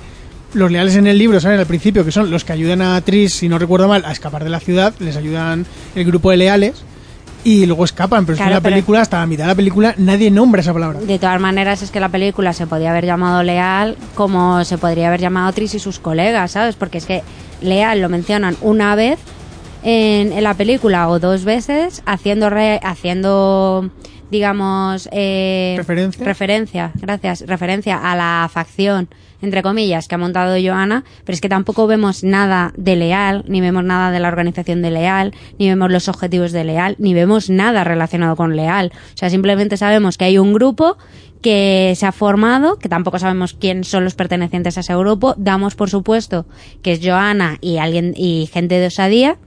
los 0.54 0.72
leales 0.72 0.96
en 0.96 1.08
el 1.08 1.18
libro 1.18 1.40
salen 1.40 1.60
al 1.60 1.66
principio, 1.66 2.04
que 2.06 2.12
son 2.12 2.30
los 2.32 2.44
que 2.44 2.54
ayudan 2.54 2.82
a 2.82 3.00
Tris, 3.02 3.34
si 3.34 3.50
no 3.50 3.58
recuerdo 3.60 3.88
mal, 3.88 4.04
a 4.06 4.12
escapar 4.12 4.44
de 4.44 4.50
la 4.50 4.60
ciudad, 4.60 4.94
les 5.00 5.16
ayudan 5.16 5.66
el 5.96 6.06
grupo 6.06 6.32
de 6.32 6.38
leales, 6.38 6.84
y 7.46 7.66
luego 7.66 7.84
escapan, 7.84 8.26
pero 8.26 8.36
es 8.36 8.40
que 8.40 8.48
en 8.48 8.54
la 8.54 8.62
película, 8.62 9.02
hasta 9.02 9.20
la 9.20 9.26
mitad 9.26 9.44
de 9.44 9.48
la 9.50 9.56
película, 9.56 9.94
nadie 9.98 10.32
nombra 10.32 10.62
esa 10.62 10.72
palabra. 10.72 11.00
De 11.02 11.20
todas 11.20 11.42
maneras, 11.42 11.82
es 11.82 11.92
que 11.92 12.00
la 12.00 12.08
película 12.08 12.54
se 12.54 12.68
podía 12.68 12.92
haber 12.92 13.06
llamado 13.06 13.44
Leal 13.44 13.98
como 14.16 14.64
se 14.64 14.78
podría 14.78 15.10
haber 15.10 15.20
llamado 15.20 15.52
Tris 15.52 15.74
y 15.76 15.80
sus 15.80 16.00
colegas, 16.00 16.52
¿sabes? 16.52 16.76
Porque 16.76 17.00
es 17.00 17.06
que 17.06 17.22
Leal 17.62 18.00
lo 18.00 18.08
mencionan 18.08 18.56
una 18.62 18.96
vez 18.96 19.20
en, 19.84 20.32
en 20.32 20.44
la 20.44 20.54
película 20.54 21.10
o 21.10 21.20
dos 21.20 21.44
veces, 21.44 22.02
haciendo, 22.06 22.50
re- 22.50 22.80
haciendo 22.82 23.90
digamos, 24.34 25.08
eh, 25.12 25.76
Referencia. 25.78 26.26
referencia, 26.26 26.92
gracias, 26.96 27.46
referencia 27.48 27.98
a 27.98 28.16
la 28.16 28.50
facción, 28.52 29.08
entre 29.44 29.62
comillas, 29.62 30.08
que 30.08 30.16
ha 30.16 30.18
montado 30.18 30.56
Joana, 30.60 31.04
pero 31.24 31.36
es 31.36 31.40
que 31.42 31.50
tampoco 31.50 31.86
vemos 31.86 32.24
nada 32.24 32.74
de 32.76 32.96
Leal, 32.96 33.46
ni 33.48 33.62
vemos 33.62 33.84
nada 33.84 34.10
de 34.10 34.20
la 34.20 34.30
organización 34.30 34.82
de 34.82 34.90
Leal, 34.90 35.34
ni 35.60 35.70
vemos 35.70 35.92
los 35.92 36.08
objetivos 36.10 36.52
de 36.52 36.64
Leal, 36.64 36.96
ni 36.98 37.14
vemos 37.14 37.52
nada 37.52 37.84
relacionado 37.84 38.36
con 38.36 38.56
Leal. 38.56 38.92
O 39.14 39.18
sea, 39.18 39.30
simplemente 39.30 39.78
sabemos 39.78 40.18
que 40.18 40.26
hay 40.26 40.40
un 40.40 40.54
grupo 40.54 40.98
que 41.44 41.94
se 41.96 42.08
ha 42.08 42.12
formado, 42.12 42.80
que 42.80 42.90
tampoco 42.90 43.20
sabemos 43.20 43.54
quién 43.54 43.84
son 43.84 44.04
los 44.04 44.16
pertenecientes 44.16 44.78
a 44.78 44.80
ese 44.80 44.96
grupo, 44.96 45.36
damos 45.38 45.76
por 45.76 45.92
supuesto 45.92 46.48
que 46.82 46.94
es 46.94 47.02
Joana 47.04 47.58
y 47.62 47.78
alguien 47.78 48.14
y 48.16 48.50
gente 48.52 48.80
de 48.80 48.88
Osadía, 48.88 49.38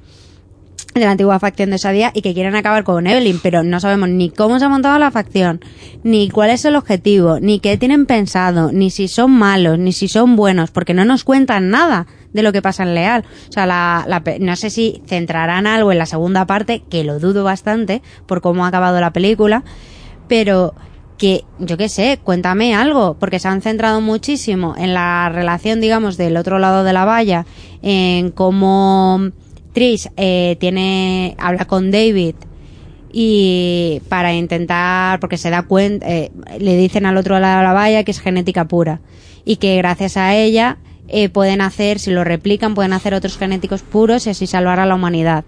de 1.01 1.07
la 1.07 1.13
antigua 1.13 1.39
facción 1.39 1.71
de 1.71 1.77
Osadía 1.77 2.11
y 2.15 2.23
que 2.23 2.35
quieren 2.35 2.55
acabar 2.55 2.85
con 2.85 3.07
Evelyn, 3.07 3.41
pero 3.43 3.63
no 3.63 3.81
sabemos 3.81 4.09
ni 4.09 4.31
cómo 4.31 4.59
se 4.59 4.65
ha 4.65 4.69
montado 4.69 4.99
la 4.99 5.11
facción, 5.11 5.61
ni 6.03 6.31
cuál 6.31 6.51
es 6.51 6.65
el 6.65 6.77
objetivo, 6.77 7.39
ni 7.41 7.61
qué 7.61 7.77
tienen 7.77 8.07
pensado, 8.07 8.73
ni 8.73 8.91
si 8.91 9.09
son 9.09 9.31
malos, 9.31 9.79
ni 9.79 9.93
si 9.93 10.09
son 10.09 10.37
buenos, 10.37 10.71
porque 10.71 10.95
no 10.95 11.05
nos 11.05 11.25
cuentan 11.25 11.71
nada 11.71 12.07
de 12.33 12.43
lo 12.43 12.53
que 12.53 12.63
pasa 12.63 12.83
en 12.83 12.95
Leal. 12.95 13.25
O 13.49 13.53
sea, 13.53 13.67
la, 13.67 14.05
la 14.07 14.23
no 14.41 14.57
sé 14.57 14.71
si 14.71 15.03
centrarán 15.07 15.67
algo 15.67 15.93
en 15.93 15.99
la 15.99 16.07
segunda 16.07 16.47
parte, 16.47 16.83
que 16.89 17.05
lo 17.05 17.19
dudo 17.19 17.45
bastante 17.45 18.03
por 18.27 18.41
cómo 18.41 18.65
ha 18.65 18.69
acabado 18.69 19.01
la 19.01 19.13
película, 19.13 19.65
pero 20.29 20.75
que, 21.19 21.45
yo 21.59 21.77
qué 21.77 21.89
sé, 21.89 22.19
cuéntame 22.23 22.75
algo, 22.75 23.17
porque 23.19 23.39
se 23.39 23.49
han 23.49 23.63
centrado 23.63 24.01
muchísimo 24.01 24.75
en 24.77 24.95
la 24.95 25.31
relación, 25.31 25.81
digamos, 25.81 26.17
del 26.17 26.37
otro 26.37 26.59
lado 26.59 26.85
de 26.85 26.93
la 26.93 27.05
valla, 27.05 27.47
en 27.83 28.31
cómo 28.31 29.31
Trish 29.77 30.09
eh, 30.17 30.57
tiene, 30.59 31.35
habla 31.37 31.67
con 31.67 31.91
David 31.91 32.35
y 33.13 34.01
para 34.09 34.33
intentar, 34.33 35.21
porque 35.21 35.37
se 35.37 35.51
da 35.51 35.65
cuenta, 35.65 36.09
eh, 36.09 36.33
le 36.59 36.79
dicen 36.79 37.05
al 37.05 37.19
otro 37.19 37.39
lado 37.39 37.59
de 37.59 37.65
la 37.65 37.75
valla 37.75 38.03
que 38.03 38.11
es 38.11 38.21
genética 38.21 38.65
pura 38.65 39.03
y 39.45 39.57
que 39.57 39.77
gracias 39.77 40.17
a 40.17 40.35
ella 40.35 40.79
eh, 41.09 41.29
pueden 41.29 41.61
hacer, 41.61 41.99
si 41.99 42.11
lo 42.11 42.25
replican, 42.25 42.75
pueden 42.75 42.95
hacer 42.95 43.13
otros 43.13 43.37
genéticos 43.37 43.83
puros 43.83 44.27
y 44.27 44.31
así 44.31 44.47
salvar 44.47 44.81
a 44.81 44.87
la 44.87 44.95
humanidad. 44.95 45.45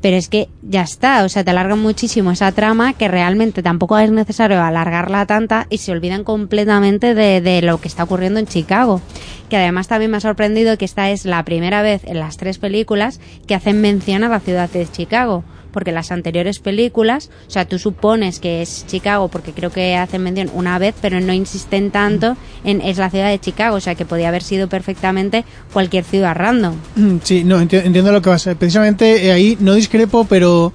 Pero 0.00 0.16
es 0.16 0.28
que 0.28 0.48
ya 0.62 0.82
está, 0.82 1.24
o 1.24 1.28
sea, 1.28 1.42
te 1.44 1.50
alargan 1.50 1.80
muchísimo 1.80 2.30
esa 2.30 2.52
trama 2.52 2.92
que 2.92 3.08
realmente 3.08 3.62
tampoco 3.62 3.98
es 3.98 4.10
necesario 4.10 4.62
alargarla 4.62 5.26
tanta 5.26 5.66
y 5.70 5.78
se 5.78 5.92
olvidan 5.92 6.24
completamente 6.24 7.14
de, 7.14 7.40
de 7.40 7.62
lo 7.62 7.80
que 7.80 7.88
está 7.88 8.04
ocurriendo 8.04 8.38
en 8.38 8.46
Chicago. 8.46 9.00
Que 9.48 9.56
además 9.56 9.88
también 9.88 10.10
me 10.10 10.18
ha 10.18 10.20
sorprendido 10.20 10.76
que 10.78 10.84
esta 10.84 11.10
es 11.10 11.24
la 11.24 11.44
primera 11.44 11.82
vez 11.82 12.04
en 12.04 12.20
las 12.20 12.36
tres 12.36 12.58
películas 12.58 13.20
que 13.46 13.54
hacen 13.54 13.80
mención 13.80 14.22
a 14.22 14.28
la 14.28 14.40
ciudad 14.40 14.70
de 14.70 14.86
Chicago. 14.86 15.42
Porque 15.72 15.92
las 15.92 16.10
anteriores 16.10 16.60
películas, 16.60 17.30
o 17.46 17.50
sea, 17.50 17.64
tú 17.66 17.78
supones 17.78 18.40
que 18.40 18.62
es 18.62 18.86
Chicago 18.86 19.28
porque 19.28 19.52
creo 19.52 19.70
que 19.70 19.96
hacen 19.96 20.22
mención 20.22 20.50
una 20.54 20.78
vez, 20.78 20.94
pero 21.00 21.20
no 21.20 21.32
insisten 21.32 21.90
tanto 21.90 22.36
en 22.64 22.80
es 22.80 22.96
la 22.98 23.10
ciudad 23.10 23.28
de 23.28 23.38
Chicago, 23.38 23.76
o 23.76 23.80
sea, 23.80 23.94
que 23.94 24.04
podía 24.04 24.28
haber 24.28 24.42
sido 24.42 24.68
perfectamente 24.68 25.44
cualquier 25.72 26.04
ciudad 26.04 26.34
random. 26.34 26.74
Mm, 26.96 27.16
Sí, 27.22 27.44
no, 27.44 27.60
enti- 27.60 27.82
entiendo 27.84 28.12
lo 28.12 28.22
que 28.22 28.30
vas 28.30 28.46
a 28.46 28.54
Precisamente 28.54 29.26
eh, 29.26 29.32
ahí 29.32 29.56
no 29.60 29.74
discrepo, 29.74 30.24
pero 30.24 30.72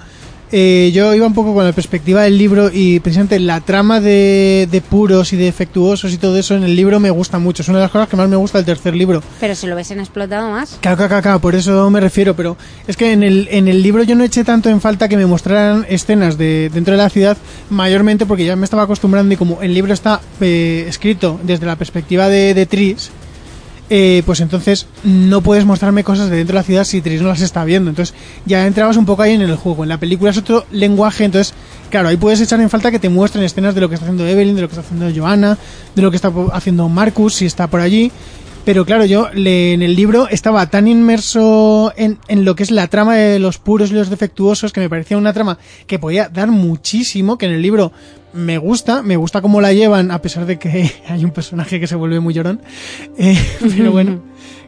eh, 0.56 0.92
yo 0.94 1.16
iba 1.16 1.26
un 1.26 1.34
poco 1.34 1.56
con 1.56 1.66
la 1.66 1.72
perspectiva 1.72 2.22
del 2.22 2.38
libro 2.38 2.70
y 2.72 3.00
precisamente 3.00 3.40
la 3.40 3.60
trama 3.60 4.00
de, 4.00 4.68
de 4.70 4.82
puros 4.82 5.34
y 5.34 5.36
de 5.36 5.46
defectuosos 5.46 6.14
y 6.14 6.20
todo 6.20 6.38
eso 6.38 6.54
en 6.54 6.64
el 6.64 6.76
libro 6.76 7.00
me 7.00 7.10
gusta 7.10 7.40
mucho. 7.40 7.64
Es 7.64 7.70
una 7.70 7.80
de 7.80 7.86
las 7.86 7.92
cosas 7.92 8.08
que 8.08 8.16
más 8.16 8.30
me 8.30 8.36
gusta 8.36 8.60
del 8.60 8.66
tercer 8.66 8.96
libro. 8.96 9.24
Pero 9.40 9.56
si 9.56 9.66
lo 9.66 9.74
hubiesen 9.74 10.00
explotado 10.00 10.52
más. 10.52 10.78
Claro, 10.80 10.98
claro, 10.98 11.22
claro, 11.24 11.40
por 11.40 11.56
eso 11.56 11.90
me 11.90 12.00
refiero, 12.00 12.36
pero 12.36 12.56
es 12.88 12.96
que 12.96 13.14
en 13.14 13.24
el, 13.24 13.48
en 13.50 13.68
el 13.68 13.82
libro 13.82 14.04
yo 14.04 14.14
no 14.16 14.24
eché 14.24 14.44
tanto 14.44 14.70
en 14.70 14.80
falta 14.80 15.10
que 15.10 15.18
me 15.18 15.26
mostraran 15.26 15.88
escenas 15.90 16.38
de 16.38 16.70
dentro 16.72 16.92
de 16.92 17.00
la 17.00 17.10
ciudad, 17.10 17.36
mayormente 17.72 18.28
porque 18.28 18.46
ya 18.46 18.56
me 18.56 18.66
estaba 18.66 18.84
acostumbrando 18.84 19.34
y 19.34 19.38
como 19.38 19.60
el 19.64 19.74
libro 19.74 19.92
está 19.92 20.22
eh, 20.40 20.86
escrito 20.88 21.40
desde 21.42 21.66
la 21.66 21.78
perspectiva 21.78 22.30
de, 22.30 22.54
de 22.54 22.66
Tris, 22.68 23.10
eh, 23.96 24.24
pues 24.26 24.40
entonces 24.40 24.88
no 25.04 25.42
puedes 25.42 25.66
mostrarme 25.66 26.04
cosas 26.04 26.32
de 26.32 26.38
dentro 26.38 26.54
de 26.56 26.62
la 26.62 26.64
ciudad 26.64 26.84
si 26.84 27.00
Tris 27.00 27.22
no 27.22 27.28
las 27.28 27.42
está 27.42 27.64
viendo. 27.64 27.92
Entonces 27.92 28.16
ya 28.44 28.66
entrabas 28.66 28.98
un 28.98 29.06
poco 29.06 29.22
ahí 29.22 29.34
en 29.34 29.44
el 29.44 29.56
juego. 29.56 29.84
En 29.84 29.90
la 29.90 30.00
película 30.00 30.32
es 30.32 30.38
otro 30.40 30.66
lenguaje, 30.72 31.26
entonces, 31.26 31.54
claro, 31.92 32.08
ahí 32.08 32.18
puedes 32.18 32.42
echar 32.42 32.60
en 32.60 32.72
falta 32.72 32.90
que 32.90 32.98
te 32.98 33.10
muestren 33.10 33.44
escenas 33.44 33.76
de 33.76 33.82
lo 33.82 33.90
que 33.90 33.94
está 33.94 34.06
haciendo 34.06 34.26
Evelyn, 34.26 34.56
de 34.56 34.64
lo 34.64 34.68
que 34.68 34.74
está 34.74 34.84
haciendo 34.84 35.16
Joanna, 35.16 35.60
de 35.94 36.02
lo 36.02 36.10
que 36.10 36.16
está 36.16 36.32
haciendo 36.54 36.90
Marcus, 36.90 37.36
si 37.36 37.46
está 37.46 37.68
por 37.68 37.82
allí. 37.82 38.12
Pero 38.66 38.86
claro, 38.86 39.04
yo 39.04 39.30
le- 39.34 39.74
en 39.74 39.82
el 39.82 39.96
libro 39.96 40.30
estaba 40.30 40.66
tan 40.70 40.88
inmerso 40.88 41.92
en, 41.98 42.18
en 42.30 42.46
lo 42.46 42.56
que 42.56 42.64
es 42.64 42.72
la 42.72 42.88
trama 42.88 43.16
de 43.16 43.38
los 43.40 43.58
puros 43.58 43.92
y 43.92 43.94
los 43.94 44.10
defectuosos 44.10 44.72
que 44.72 44.80
me 44.80 44.90
parecía 44.90 45.18
una 45.18 45.34
trama 45.34 45.58
que 45.86 46.00
podía 46.00 46.30
dar 46.30 46.50
muchísimo, 46.50 47.38
que 47.38 47.46
en 47.46 47.52
el 47.52 47.62
libro 47.62 47.92
me 48.34 48.58
gusta, 48.58 49.04
me 49.04 49.18
gusta 49.18 49.42
cómo 49.42 49.60
la 49.60 49.74
llevan, 49.74 50.12
a 50.12 50.22
pesar 50.22 50.46
de 50.46 50.58
que 50.60 50.90
hay 51.10 51.26
un 51.26 51.32
personaje 51.32 51.80
que 51.80 51.88
se 51.88 51.96
vuelve 51.96 52.22
muy 52.22 52.34
llorón. 52.34 52.62
Eh, 53.18 53.38
pero 53.78 53.92
bueno, 53.92 54.22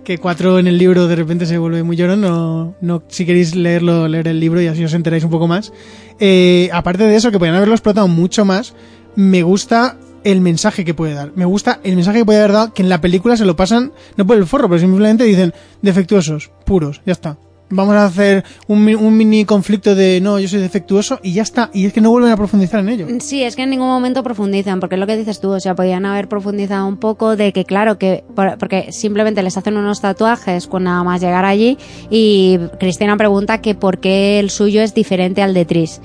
que 0.04 0.18
cuatro 0.18 0.60
en 0.60 0.68
el 0.68 0.78
libro 0.78 1.08
de 1.08 1.16
repente 1.16 1.46
se 1.46 1.58
vuelve 1.58 1.82
muy 1.84 1.96
llorón. 1.96 2.20
No, 2.20 2.76
no, 2.82 3.02
si 3.08 3.26
queréis 3.26 3.56
leerlo, 3.56 4.10
leer 4.10 4.28
el 4.28 4.42
libro 4.42 4.62
y 4.62 4.68
así 4.68 4.84
os 4.84 4.94
enteráis 4.94 5.24
un 5.24 5.32
poco 5.32 5.48
más. 5.48 5.72
Eh, 6.20 6.70
aparte 6.74 7.06
de 7.06 7.16
eso, 7.16 7.32
que 7.32 7.38
podrían 7.40 7.56
haberlo 7.56 7.74
explotado 7.76 8.10
mucho 8.10 8.44
más, 8.44 8.74
me 9.16 9.42
gusta 9.44 9.98
el 10.26 10.42
mensaje 10.42 10.84
que 10.84 10.94
puede 10.94 11.14
dar. 11.14 11.32
Me 11.36 11.46
gusta 11.46 11.80
el 11.84 11.96
mensaje 11.96 12.20
que 12.20 12.26
puede 12.26 12.40
haber 12.40 12.52
dado, 12.52 12.74
que 12.74 12.82
en 12.82 12.90
la 12.90 13.00
película 13.00 13.38
se 13.38 13.46
lo 13.46 13.56
pasan, 13.56 13.94
no 14.18 14.28
por 14.28 14.36
el 14.36 14.46
forro, 14.46 14.68
pero 14.68 14.80
simplemente 14.80 15.24
dicen 15.24 15.54
defectuosos, 15.82 16.52
puros, 16.66 17.02
ya 17.06 17.14
está. 17.14 17.38
Vamos 17.68 17.96
a 17.96 18.06
hacer 18.06 18.44
un, 18.68 18.88
un 18.96 19.18
mini 19.18 19.44
conflicto 19.44 19.96
de 19.96 20.22
no, 20.22 20.38
yo 20.40 20.48
soy 20.48 20.60
defectuoso 20.60 21.20
y 21.24 21.34
ya 21.34 21.42
está. 21.42 21.72
Y 21.74 21.88
es 21.88 21.94
que 21.94 22.00
no 22.00 22.12
vuelven 22.12 22.32
a 22.32 22.38
profundizar 22.38 22.80
en 22.82 22.90
ello. 22.90 23.08
Sí, 23.22 23.42
es 23.42 23.56
que 23.56 23.64
en 23.64 23.72
ningún 23.72 23.88
momento 23.88 24.22
profundizan, 24.22 24.80
porque 24.80 24.94
es 24.96 25.00
lo 25.00 25.08
que 25.08 25.18
dices 25.18 25.40
tú, 25.40 25.50
o 25.50 25.60
sea, 25.60 25.74
podían 25.74 26.06
haber 26.06 26.28
profundizado 26.30 26.86
un 26.88 26.98
poco 26.98 27.36
de 27.36 27.54
que, 27.54 27.66
claro, 27.66 27.98
que 27.98 28.24
por- 28.36 28.60
porque 28.60 28.92
simplemente 28.92 29.42
les 29.42 29.58
hacen 29.58 29.78
unos 29.78 30.00
tatuajes 30.00 30.68
con 30.68 30.84
nada 30.84 31.04
más 31.04 31.22
llegar 31.22 31.44
allí 31.44 31.80
y 32.12 32.60
Cristina 32.80 33.18
pregunta 33.18 33.62
que 33.62 33.74
por 33.74 33.98
qué 34.00 34.38
el 34.40 34.52
suyo 34.52 34.84
es 34.84 34.94
diferente 34.94 35.42
al 35.42 35.56
de 35.56 35.66
Tris. 35.66 36.02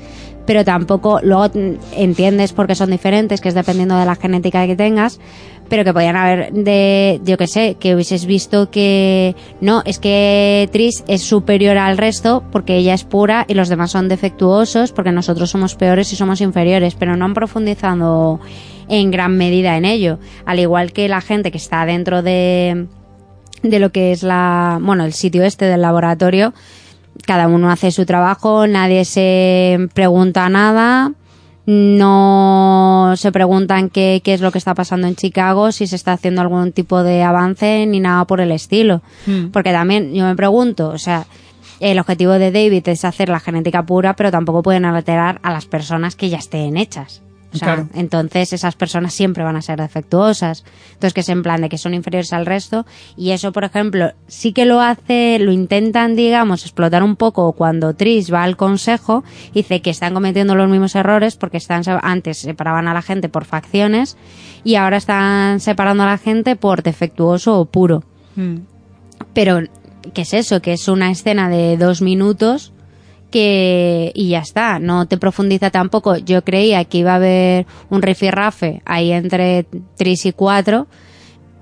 Pero 0.51 0.65
tampoco, 0.65 1.21
luego 1.23 1.47
mm, 1.55 1.75
entiendes 1.93 2.53
por 2.53 2.67
qué 2.67 2.75
son 2.75 2.91
diferentes, 2.91 3.41
que 3.41 3.49
es 3.49 3.55
dependiendo 3.55 3.97
de 3.97 4.05
la 4.05 4.17
genética 4.17 4.67
que 4.67 4.75
tengas, 4.75 5.21
pero 5.69 5.85
que 5.85 5.93
podían 5.93 6.17
haber 6.17 6.53
de, 6.53 7.21
yo 7.25 7.39
que 7.39 7.47
sé, 7.47 7.77
que 7.79 7.95
hubieses 7.95 8.27
visto 8.27 8.69
que 8.69 9.37
no, 9.61 9.83
es 9.85 10.01
que 10.01 10.69
Tris 10.73 11.05
es 11.07 11.23
superior 11.23 11.79
al 11.79 11.99
resto 11.99 12.43
porque 12.51 12.79
ella 12.79 12.95
es 12.95 13.05
pura 13.05 13.45
y 13.47 13.55
los 13.55 13.69
demás 13.69 13.93
son 13.93 14.09
defectuosos 14.09 14.91
porque 14.91 15.13
nosotros 15.13 15.49
somos 15.51 15.77
peores 15.77 16.13
y 16.13 16.17
somos 16.17 16.41
inferiores, 16.41 16.97
pero 16.97 17.17
no 17.17 17.27
han 17.27 17.35
profundizado 17.35 18.41
en 18.89 19.13
gran 19.13 19.37
medida 19.37 19.77
en 19.77 19.85
ello. 19.85 20.19
Al 20.47 20.59
igual 20.59 20.93
que 20.93 21.09
la 21.09 21.21
gente 21.21 21.53
que 21.53 21.59
está 21.59 21.87
dentro 21.87 22.23
de, 22.23 22.89
de 23.63 23.79
lo 23.79 23.93
que 23.93 24.11
es 24.11 24.25
la, 24.25 24.81
bueno, 24.83 25.05
el 25.05 25.13
sitio 25.13 25.45
este 25.45 25.67
del 25.67 25.83
laboratorio, 25.83 26.55
cada 27.27 27.49
uno 27.49 27.71
hace 27.71 27.91
su 27.91 28.07
trabajo, 28.07 28.67
nadie 28.67 29.05
se 29.05 29.89
pregunta 29.95 30.49
nada, 30.49 31.13
no 31.67 33.13
se 33.17 33.31
preguntan 33.33 33.91
qué, 33.91 34.23
qué 34.25 34.35
es 34.35 34.41
lo 34.41 34.51
que 34.51 34.59
está 34.59 34.75
pasando 34.75 35.07
en 35.07 35.17
Chicago, 35.17 35.73
si 35.73 35.87
se 35.87 35.97
está 35.97 36.13
haciendo 36.13 36.41
algún 36.41 36.73
tipo 36.73 37.03
de 37.03 37.23
avance 37.23 37.87
ni 37.87 38.01
nada 38.01 38.25
por 38.25 38.41
el 38.41 38.53
estilo. 38.53 39.03
Mm. 39.27 39.47
Porque 39.49 39.73
también 39.73 40.15
yo 40.15 40.25
me 40.25 40.35
pregunto, 40.35 40.89
o 40.89 40.99
sea, 40.99 41.27
el 41.81 41.99
objetivo 41.99 42.33
de 42.33 42.51
David 42.51 42.89
es 42.89 43.05
hacer 43.05 43.29
la 43.29 43.41
genética 43.41 43.85
pura, 43.85 44.15
pero 44.15 44.31
tampoco 44.31 44.63
pueden 44.63 44.85
alterar 44.85 45.41
a 45.43 45.53
las 45.53 45.67
personas 45.67 46.17
que 46.17 46.29
ya 46.29 46.39
estén 46.39 46.77
hechas. 46.77 47.23
O 47.53 47.57
sea, 47.57 47.75
Claro. 47.75 47.89
entonces 47.95 48.53
esas 48.53 48.77
personas 48.77 49.13
siempre 49.13 49.43
van 49.43 49.57
a 49.57 49.63
ser 49.63 49.81
defectuosas. 49.81 50.65
Entonces 50.93 51.15
que 51.15 51.21
es 51.21 51.29
en 51.29 51.43
plan 51.43 51.61
de 51.61 51.69
que 51.69 51.79
son 51.79 51.95
inferiores 51.95 52.33
al 52.33 52.47
resto. 52.47 52.87
Y 53.17 53.31
eso, 53.33 53.53
por 53.53 53.65
ejemplo, 53.65 54.13
sí 54.29 54.53
que 54.53 54.67
lo 54.67 54.81
hace, 54.81 55.39
lo 55.41 55.51
intentan, 55.51 56.15
digamos, 56.15 56.63
explotar 56.63 57.03
un 57.03 57.17
poco 57.17 57.53
cuando 57.53 57.95
Trish 57.95 58.33
va 58.33 58.45
al 58.45 58.57
consejo 58.57 59.25
y 59.53 59.63
dice 59.63 59.83
que 59.83 59.91
están 59.91 60.15
cometiendo 60.15 60.55
los 60.55 60.69
mismos 60.69 60.95
errores 60.95 61.37
porque 61.37 61.57
están 61.57 61.83
antes 62.03 62.39
separaban 62.39 62.87
a 62.87 62.95
la 62.95 63.03
gente 63.03 63.29
por 63.29 63.45
facciones 63.45 64.17
y 64.63 64.77
ahora 64.77 64.99
están 64.99 65.59
separando 65.61 66.05
a 66.05 66.07
la 66.07 66.19
gente 66.19 66.55
por 66.55 66.83
defectuoso 66.83 67.59
o 67.59 67.65
puro. 67.65 68.05
Mm. 68.37 68.59
Pero, 69.35 69.61
¿qué 70.15 70.23
es 70.23 70.35
eso? 70.35 70.63
Que 70.63 70.73
es 70.75 70.87
una 70.89 71.11
escena 71.11 71.49
de 71.49 71.77
dos 71.77 72.01
minutos 72.01 72.73
que 73.31 74.13
y 74.15 74.29
ya 74.31 74.41
está, 74.41 74.79
no 74.79 75.07
te 75.07 75.17
profundiza 75.17 75.71
tampoco. 75.71 76.17
Yo 76.17 76.43
creía 76.45 76.85
que 76.85 76.99
iba 76.99 77.13
a 77.13 77.17
haber 77.17 77.67
un 77.89 78.03
rifirrafe 78.03 78.83
ahí 78.85 79.13
entre 79.13 79.67
3 79.97 80.27
y 80.27 80.33
4 80.33 80.87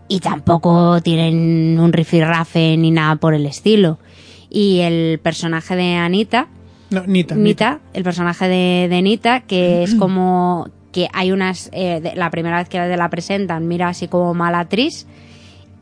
y 0.09 0.21
tampoco 0.21 1.01
tienen 1.03 1.79
un 1.79 1.93
rifirrafe 1.93 2.77
ni 2.77 2.91
nada 2.91 3.17
por 3.17 3.35
el 3.35 3.47
estilo. 3.47 3.99
Y 4.51 4.81
el 4.81 5.21
personaje 5.23 5.77
de 5.77 5.97
Anita, 5.97 6.49
No, 6.91 7.07
Nita. 7.07 7.35
Nita, 7.35 7.81
el 7.93 8.03
personaje 8.03 8.49
de, 8.49 8.89
de 8.89 9.03
Nita, 9.03 9.41
que 9.41 9.83
es 9.83 9.95
como 9.95 10.71
que 10.93 11.09
hay 11.13 11.33
unas, 11.33 11.69
eh, 11.75 12.01
de- 12.03 12.15
la 12.17 12.31
primera 12.31 12.57
vez 12.57 12.69
que 12.71 12.79
la 12.97 13.11
presentan, 13.11 13.69
mira 13.69 13.89
así 13.89 14.09
como 14.09 14.33
mala 14.33 14.61
actriz, 14.61 15.07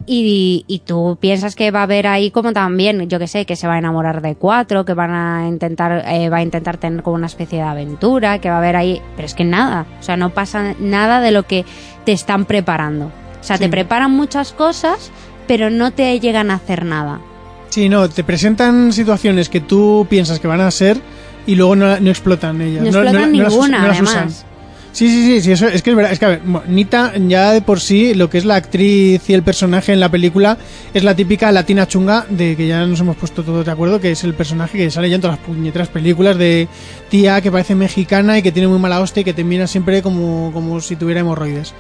y, 0.07 0.65
y 0.69 0.79
tú 0.81 1.19
piensas 1.21 1.57
que 1.57 1.71
va 1.71 1.81
a 1.81 1.83
haber 1.83 2.07
ahí 2.07 2.31
como 2.31 2.53
también, 2.53 3.09
yo 3.09 3.19
que 3.19 3.27
sé, 3.27 3.45
que 3.45 3.57
se 3.57 3.67
va 3.67 3.75
a 3.75 3.79
enamorar 3.79 4.23
de 4.23 4.37
cuatro, 4.37 4.85
que 4.85 4.95
van 4.95 5.13
a 5.13 5.49
intentar, 5.49 6.05
eh, 6.07 6.29
va 6.29 6.39
a 6.39 6.43
intentar 6.43 6.77
tener 6.77 7.03
como 7.03 7.17
una 7.17 7.27
especie 7.27 7.59
de 7.59 7.65
aventura, 7.65 8.41
que 8.41 8.49
va 8.49 8.57
a 8.57 8.59
haber 8.59 8.77
ahí, 8.77 9.03
pero 9.17 9.27
es 9.27 9.35
que 9.35 9.45
nada, 9.45 9.87
o 9.99 10.03
sea, 10.03 10.17
no 10.17 10.31
pasa 10.31 10.75
nada 10.79 11.21
de 11.21 11.33
lo 11.33 11.43
que 11.43 11.65
te 12.05 12.13
están 12.13 12.45
preparando. 12.45 13.07
O 13.41 13.45
sea, 13.47 13.59
te 13.59 13.69
preparan 13.69 14.11
muchas 14.11 14.53
cosas, 14.53 15.11
pero 15.47 15.71
no 15.71 15.93
te 15.93 16.19
llegan 16.19 16.51
a 16.51 16.55
hacer 16.55 16.85
nada. 16.85 17.21
Sí, 17.69 17.89
no, 17.89 18.09
te 18.09 18.25
presentan 18.25 18.93
situaciones 18.93 19.49
que 19.49 19.61
tú 19.61 20.07
piensas 20.09 20.41
que 20.41 20.49
van 20.49 20.61
a 20.61 20.71
ser 20.71 21.01
y 21.47 21.55
luego 21.55 21.77
no, 21.77 22.01
no 22.01 22.11
explotan 22.11 22.61
ellas. 22.61 22.83
No 22.83 22.89
explotan 23.03 23.33
ninguna, 23.33 23.87
las 23.87 24.01
además. 24.01 24.11
usan. 24.11 24.56
Sí, 24.97 25.11
sí, 25.11 25.27
sí, 25.27 25.43
sí, 25.43 25.53
eso 25.53 25.69
es 25.69 25.83
que 25.83 25.91
es 25.91 25.97
verdad. 25.97 26.11
Es 26.11 26.19
que, 26.19 26.25
a 26.25 26.29
ver, 26.29 26.41
Nita 26.69 27.13
ya 27.19 27.53
de 27.53 27.61
por 27.61 27.81
sí, 27.81 28.15
lo 28.15 28.31
que 28.31 28.39
es 28.39 28.47
la 28.47 28.55
actriz 28.55 29.29
y 29.29 29.35
el 29.35 29.43
personaje 29.43 29.93
en 29.93 30.01
la 30.01 30.11
película, 30.11 30.57
es 30.95 31.05
la 31.05 31.15
típica 31.15 31.53
latina 31.53 31.87
chunga 31.87 32.25
de 32.31 32.57
que 32.57 32.67
ya 32.67 32.87
nos 32.87 33.01
hemos 33.01 33.15
puesto 33.17 33.43
todos 33.43 33.67
de 33.67 33.73
acuerdo, 33.73 34.01
que 34.01 34.13
es 34.13 34.25
el 34.25 34.33
personaje 34.33 34.79
que 34.79 34.91
sale 34.91 35.11
ya 35.11 35.17
en 35.17 35.21
todas 35.21 35.37
las 35.37 35.47
puñeteras 35.47 35.89
películas 35.89 36.39
de 36.39 36.67
tía 37.11 37.43
que 37.43 37.53
parece 37.53 37.75
mexicana 37.75 38.39
y 38.39 38.43
que 38.43 38.53
tiene 38.53 38.69
muy 38.69 38.79
mala 38.79 39.03
hostia 39.03 39.21
y 39.21 39.25
que 39.25 39.35
te 39.35 39.45
mira 39.45 39.67
siempre 39.67 40.01
como, 40.01 40.51
como 40.55 40.81
si 40.81 40.97
tuviera 40.97 41.21
hemorroides. 41.21 41.75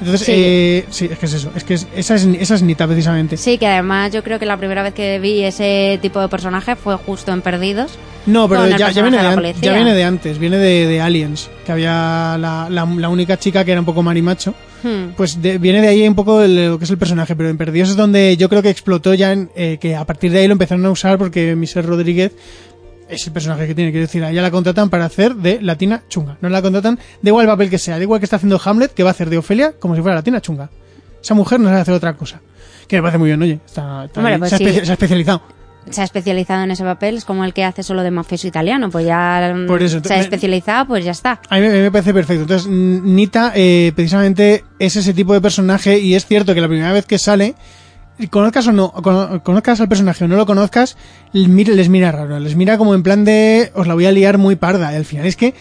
Entonces, 0.00 0.26
Sí. 0.26 0.32
eh, 0.34 0.84
sí, 0.90 1.08
es 1.10 1.18
que 1.18 1.26
es 1.26 1.32
eso. 1.34 1.52
Es 1.54 1.64
que 1.64 1.74
es- 1.74 1.86
esa, 1.94 2.14
es, 2.14 2.24
esa 2.24 2.54
es 2.54 2.62
Nita, 2.62 2.86
precisamente. 2.86 3.36
Sí, 3.36 3.58
que 3.58 3.66
además 3.66 4.12
yo 4.12 4.22
creo 4.22 4.38
que 4.38 4.46
la 4.46 4.56
primera 4.56 4.82
vez 4.82 4.94
que 4.94 5.18
vi 5.18 5.44
ese 5.44 5.98
tipo 6.00 6.20
de 6.20 6.28
personaje 6.28 6.74
fue 6.76 6.96
justo 6.96 7.32
en 7.32 7.42
Perdidos. 7.42 7.92
No, 8.26 8.48
pero 8.48 8.66
ya, 8.68 8.88
viene 8.90 9.10
de 9.12 9.16
de, 9.16 9.22
la 9.22 9.28
an- 9.30 9.34
policía. 9.36 9.60
ya 9.62 9.72
viene 9.74 9.94
de 9.94 10.04
antes. 10.04 10.38
Viene 10.38 10.56
de, 10.58 10.86
de 10.86 11.00
Aliens. 11.00 11.50
Que 11.64 11.72
había 11.72 12.36
la, 12.38 12.68
la, 12.70 12.84
la 12.84 13.08
única 13.08 13.38
chica 13.38 13.64
que 13.64 13.72
era 13.72 13.80
un 13.80 13.86
poco 13.86 14.02
marimacho. 14.02 14.54
Hmm. 14.82 15.12
Pues 15.16 15.40
de- 15.40 15.58
viene 15.58 15.80
de 15.80 15.88
ahí 15.88 16.06
un 16.06 16.14
poco 16.14 16.42
el- 16.42 16.70
lo 16.70 16.78
que 16.78 16.84
es 16.84 16.90
el 16.90 16.98
personaje. 16.98 17.34
Pero 17.34 17.48
en 17.48 17.56
Perdidos 17.56 17.90
es 17.90 17.96
donde 17.96 18.36
yo 18.36 18.48
creo 18.48 18.62
que 18.62 18.70
explotó 18.70 19.14
ya. 19.14 19.32
en- 19.32 19.50
eh, 19.56 19.78
que 19.80 19.96
a 19.96 20.04
partir 20.04 20.32
de 20.32 20.40
ahí 20.40 20.46
lo 20.48 20.52
empezaron 20.52 20.84
a 20.86 20.90
usar 20.90 21.16
porque 21.18 21.54
Michelle 21.56 21.86
Rodríguez 21.86 22.32
es 23.10 23.26
el 23.26 23.32
personaje 23.32 23.66
que 23.66 23.74
tiene. 23.74 23.90
Quiero 23.90 24.06
decir, 24.06 24.24
a 24.24 24.30
ella 24.30 24.42
la 24.42 24.50
contratan 24.50 24.90
para 24.90 25.04
hacer 25.04 25.34
de 25.34 25.60
latina 25.60 26.02
chunga. 26.08 26.36
No 26.40 26.48
la 26.48 26.62
contratan, 26.62 26.98
da 27.20 27.28
igual 27.28 27.46
el 27.46 27.50
papel 27.50 27.70
que 27.70 27.78
sea. 27.78 27.96
Da 27.96 28.02
igual 28.02 28.20
que 28.20 28.24
está 28.24 28.36
haciendo 28.36 28.60
Hamlet, 28.64 28.92
que 28.92 29.02
va 29.02 29.10
a 29.10 29.12
hacer 29.12 29.30
de 29.30 29.38
Ofelia 29.38 29.74
como 29.78 29.94
si 29.94 30.02
fuera 30.02 30.14
latina 30.14 30.40
chunga. 30.40 30.70
Esa 31.22 31.34
mujer 31.34 31.60
no 31.60 31.68
sabe 31.68 31.80
hacer 31.80 31.94
otra 31.94 32.14
cosa. 32.14 32.40
Que 32.88 32.96
me 32.96 33.02
parece 33.02 33.18
muy 33.18 33.28
bien, 33.28 33.42
oye. 33.42 33.60
Está, 33.64 34.04
está 34.06 34.20
Hombre, 34.20 34.38
pues 34.38 34.50
se, 34.50 34.56
ha 34.56 34.58
sí. 34.58 34.64
se 34.84 34.90
ha 34.90 34.94
especializado. 34.94 35.42
Se 35.90 36.00
ha 36.02 36.04
especializado 36.04 36.62
en 36.64 36.70
ese 36.70 36.84
papel, 36.84 37.16
es 37.16 37.24
como 37.24 37.44
el 37.44 37.54
que 37.54 37.64
hace 37.64 37.82
solo 37.82 38.02
de 38.02 38.10
mafioso 38.10 38.46
italiano, 38.46 38.90
pues 38.90 39.06
ya 39.06 39.52
mm, 39.54 39.66
Por 39.66 39.82
eso, 39.82 40.00
se 40.04 40.12
ha 40.12 40.20
especializado, 40.20 40.86
pues 40.86 41.04
ya 41.04 41.12
está. 41.12 41.40
A 41.48 41.56
mí 41.56 41.62
me, 41.62 41.70
me 41.70 41.90
parece 41.90 42.12
perfecto. 42.12 42.42
Entonces, 42.42 42.68
Nita, 42.68 43.52
eh, 43.54 43.92
precisamente, 43.94 44.64
es 44.78 44.96
ese 44.96 45.14
tipo 45.14 45.32
de 45.32 45.40
personaje 45.40 45.98
y 45.98 46.14
es 46.14 46.26
cierto 46.26 46.54
que 46.54 46.60
la 46.60 46.68
primera 46.68 46.92
vez 46.92 47.06
que 47.06 47.18
sale, 47.18 47.54
conozcas 48.28 48.66
o 48.68 48.72
no, 48.72 48.92
cono- 48.92 49.42
conozcas 49.42 49.80
al 49.80 49.88
personaje 49.88 50.24
o 50.24 50.28
no 50.28 50.36
lo 50.36 50.46
conozcas, 50.46 50.96
les 51.32 51.88
mira 51.88 52.12
raro. 52.12 52.38
Les 52.40 52.56
mira 52.56 52.78
como 52.78 52.94
en 52.94 53.02
plan 53.02 53.24
de, 53.24 53.70
os 53.74 53.86
la 53.86 53.94
voy 53.94 54.06
a 54.06 54.12
liar 54.12 54.38
muy 54.38 54.56
parda. 54.56 54.92
Y 54.92 54.96
al 54.96 55.04
final 55.04 55.26
es 55.26 55.36
que 55.36 55.54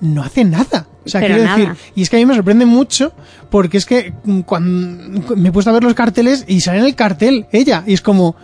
no 0.00 0.22
hace 0.22 0.44
nada. 0.44 0.86
O 1.04 1.08
sea, 1.08 1.20
Pero 1.20 1.34
quiero 1.36 1.48
nada. 1.50 1.58
decir, 1.58 1.76
y 1.94 2.02
es 2.02 2.10
que 2.10 2.16
a 2.16 2.18
mí 2.18 2.26
me 2.26 2.34
sorprende 2.34 2.66
mucho 2.66 3.12
porque 3.50 3.78
es 3.78 3.86
que 3.86 4.12
cuando 4.44 5.24
me 5.36 5.48
he 5.48 5.52
puesto 5.52 5.70
a 5.70 5.72
ver 5.74 5.84
los 5.84 5.94
carteles 5.94 6.44
y 6.48 6.60
sale 6.60 6.80
en 6.80 6.84
el 6.86 6.94
cartel 6.96 7.46
ella 7.52 7.84
y 7.86 7.94
es 7.94 8.00
como, 8.00 8.34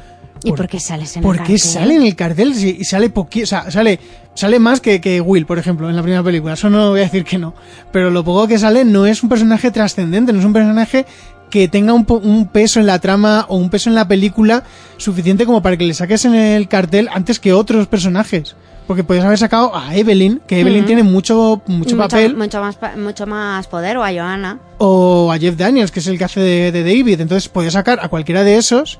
¿Y 0.45 0.53
por 0.53 0.67
qué 0.69 0.79
sales 0.81 1.17
en 1.17 1.23
¿Por 1.23 1.37
el 1.37 1.43
qué 1.43 1.55
cartel? 1.55 1.59
sale 1.59 1.95
en 1.97 2.03
el 2.03 2.17
cartel 2.17 2.55
si 2.55 2.85
sale 2.85 3.11
poqui 3.11 3.43
o 3.43 3.47
sea, 3.47 3.71
sale 3.71 3.99
sale 4.35 4.59
más 4.61 4.81
que, 4.81 5.01
que 5.01 5.21
Will, 5.21 5.45
por 5.47 5.59
ejemplo, 5.59 5.89
en 5.91 5.95
la 5.97 6.03
primera 6.03 6.23
película? 6.23 6.55
Eso 6.55 6.71
no 6.71 6.91
voy 6.91 7.01
a 7.01 7.05
decir 7.05 7.25
que 7.25 7.37
no, 7.39 7.53
pero 7.93 8.11
lo 8.11 8.25
poco 8.25 8.47
que 8.49 8.59
sale 8.59 8.85
no 8.85 9.07
es 9.07 9.23
un 9.25 9.29
personaje 9.29 9.71
trascendente, 9.73 10.33
no 10.33 10.39
es 10.39 10.45
un 10.45 10.53
personaje 10.53 11.05
que 11.53 11.69
tenga 11.69 11.93
un, 11.93 12.07
un 12.09 12.49
peso 12.49 12.81
en 12.81 12.87
la 12.87 12.99
trama 12.99 13.45
o 13.51 13.57
un 13.57 13.69
peso 13.69 13.91
en 13.91 13.95
la 13.95 14.09
película 14.09 14.65
suficiente 14.97 15.45
como 15.45 15.61
para 15.61 15.77
que 15.77 15.85
le 15.85 15.93
saques 15.93 16.25
en 16.25 16.35
el 16.35 16.67
cartel 16.67 17.11
antes 17.13 17.39
que 17.39 17.53
otros 17.53 17.87
personajes. 17.89 18.57
Porque 18.87 19.05
podías 19.05 19.27
haber 19.27 19.37
sacado 19.37 19.77
a 19.77 19.95
Evelyn, 19.95 20.41
que 20.47 20.61
Evelyn 20.61 20.87
tiene 20.87 21.03
mucho, 21.03 21.61
mucho 21.67 21.95
papel, 21.99 22.35
mucho 22.39 22.59
más, 22.63 22.79
mucho 22.97 23.27
más 23.27 23.67
poder, 23.67 23.99
o 23.99 24.03
a 24.03 24.09
Johanna. 24.09 24.61
o 24.79 25.31
a 25.31 25.39
Jeff 25.39 25.57
Daniels, 25.59 25.91
que 25.91 26.01
es 26.01 26.07
el 26.07 26.17
que 26.17 26.25
hace 26.25 26.41
de, 26.41 26.73
de 26.73 26.83
David. 26.83 27.21
Entonces 27.21 27.51
podías 27.51 27.75
sacar 27.75 28.01
a 28.03 28.09
cualquiera 28.09 28.45
de 28.45 28.57
esos 28.57 28.99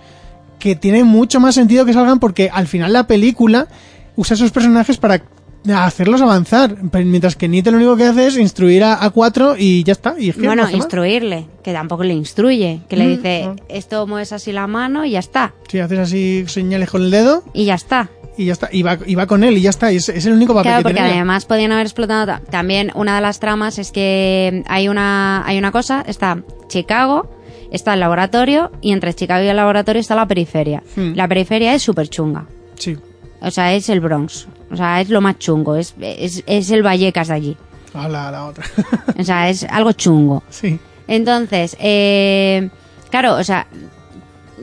que 0.59 0.77
tiene 0.77 1.05
mucho 1.05 1.41
más 1.41 1.55
sentido 1.55 1.87
que 1.87 1.95
salgan 1.95 2.21
porque 2.21 2.51
al 2.53 2.67
final 2.67 2.93
la 2.93 3.07
película 3.07 3.67
usa 4.15 4.35
esos 4.35 4.51
personajes 4.51 4.99
para 4.99 5.23
hacerlos 5.71 6.21
avanzar. 6.23 6.77
Mientras 6.93 7.37
que 7.37 7.49
Nita 7.49 7.71
lo 7.71 7.77
único 7.77 7.97
que 7.97 8.05
hace 8.05 8.27
es 8.27 8.37
instruir 8.37 8.83
a, 8.85 9.05
a 9.05 9.11
cuatro 9.11 9.55
y 9.59 9.85
ya 9.85 9.93
está. 9.93 10.15
Y 10.19 10.31
es 10.31 10.35
que 10.37 10.43
no 10.43 10.49
Bueno, 10.49 10.71
instruirle, 10.71 11.47
que 11.63 11.73
tampoco 11.73 12.03
le 12.05 12.15
instruye, 12.15 12.81
que 12.89 12.97
le 12.97 13.05
Mm, 13.07 13.09
dice, 13.17 13.43
no. 13.47 13.57
esto 13.69 14.07
mueves 14.07 14.33
así 14.33 14.53
la 14.53 14.67
mano 14.67 15.05
y 15.05 15.13
ya 15.13 15.21
está, 15.21 15.55
Sí, 15.69 15.79
haces 15.79 15.99
así 15.99 16.45
señales 16.49 16.91
con 16.91 17.03
el 17.03 17.11
dedo 17.11 17.45
y 17.55 17.65
ya 17.67 17.75
está. 17.75 18.09
y 18.37 18.47
ya 18.47 18.53
está. 18.55 18.69
Y 18.73 18.83
va, 18.83 18.99
y 19.07 19.15
va 19.15 19.27
con 19.27 19.45
él 19.45 19.57
y 19.57 19.61
ya 19.61 19.71
está. 19.71 19.93
Y 19.93 19.97
es, 19.97 20.09
es 20.09 20.27
el 20.27 20.33
único 20.33 20.53
papel 20.55 20.71
Claro, 20.71 20.79
que 20.79 20.83
porque 20.85 21.01
tiene 21.01 21.15
además 21.15 21.45
podían 21.45 21.71
haber 21.73 21.87
explotado 21.87 22.27
ta- 22.27 22.41
también 22.51 22.91
una 22.95 23.15
de 23.15 23.21
las 23.21 23.39
tramas 23.41 23.79
es 23.79 23.93
que 23.93 24.63
hay 24.67 24.89
una 24.89 25.47
hay 25.47 25.59
una 25.59 25.71
cosa, 25.71 26.03
está 26.07 26.39
Chicago, 26.69 27.31
está 27.71 27.95
el 27.95 28.01
laboratorio 28.01 28.73
y 28.81 28.93
entre 28.93 29.15
Chicago 29.15 29.45
y 29.45 29.49
el 29.49 29.57
laboratorio 29.57 30.01
está 30.01 30.15
la 30.15 30.27
periferia. 30.27 30.83
Hmm. 30.97 31.13
La 31.15 31.29
periferia 31.29 31.75
es 31.75 31.83
súper 31.83 32.09
chunga. 32.09 32.47
Sí. 32.77 32.97
O 33.41 33.51
sea, 33.51 33.75
es 33.75 33.89
el 33.89 34.01
Bronx. 34.01 34.47
O 34.73 34.77
sea, 34.77 35.01
es 35.01 35.11
lo 35.11 35.21
más 35.21 35.39
chungo. 35.39 35.77
Es, 35.77 35.95
es, 36.01 36.43
es 36.47 36.71
el 36.71 36.83
Vallecas 36.83 37.29
de 37.29 37.35
allí. 37.35 37.57
A 37.95 38.09
la, 38.09 38.31
la 38.31 38.47
otra. 38.47 38.65
O 39.19 39.23
sea, 39.23 39.49
es 39.51 39.65
algo 39.65 39.93
chungo. 39.93 40.43
sí. 40.49 40.79
Entonces, 41.09 41.77
eh, 41.81 42.71
claro, 43.11 43.35
o 43.35 43.45
sea, 43.45 43.67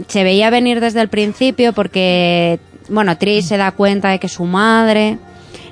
se 0.08 0.24
veía 0.24 0.50
venir 0.50 0.80
desde 0.80 1.02
el 1.02 1.10
principio 1.10 1.74
porque, 1.74 2.60
bueno, 2.90 3.18
Trish 3.18 3.44
se 3.46 3.58
da 3.58 3.72
cuenta 3.72 4.10
de 4.10 4.20
que 4.20 4.30
su 4.30 4.46
madre 4.46 5.20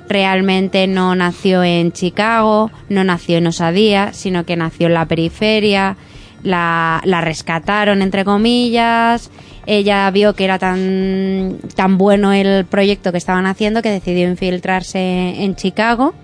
realmente 0.08 0.86
no 0.86 1.14
nació 1.14 1.64
en 1.64 1.92
Chicago, 1.92 2.70
no 2.88 3.02
nació 3.02 3.38
en 3.38 3.46
Osadía, 3.48 4.12
sino 4.12 4.44
que 4.44 4.56
nació 4.56 4.86
en 4.86 4.94
la 4.94 5.06
periferia, 5.06 5.96
la, 6.42 7.00
la 7.04 7.20
rescataron, 7.22 8.02
entre 8.02 8.24
comillas, 8.24 9.30
ella 9.70 10.10
vio 10.10 10.32
que 10.32 10.44
era 10.44 10.58
tan, 10.58 11.58
tan 11.76 11.98
bueno 11.98 12.32
el 12.32 12.64
proyecto 12.64 13.12
que 13.12 13.18
estaban 13.18 13.44
haciendo 13.44 13.82
que 13.82 13.90
decidió 13.90 14.26
infiltrarse 14.26 15.44
en 15.44 15.56
Chicago 15.56 16.14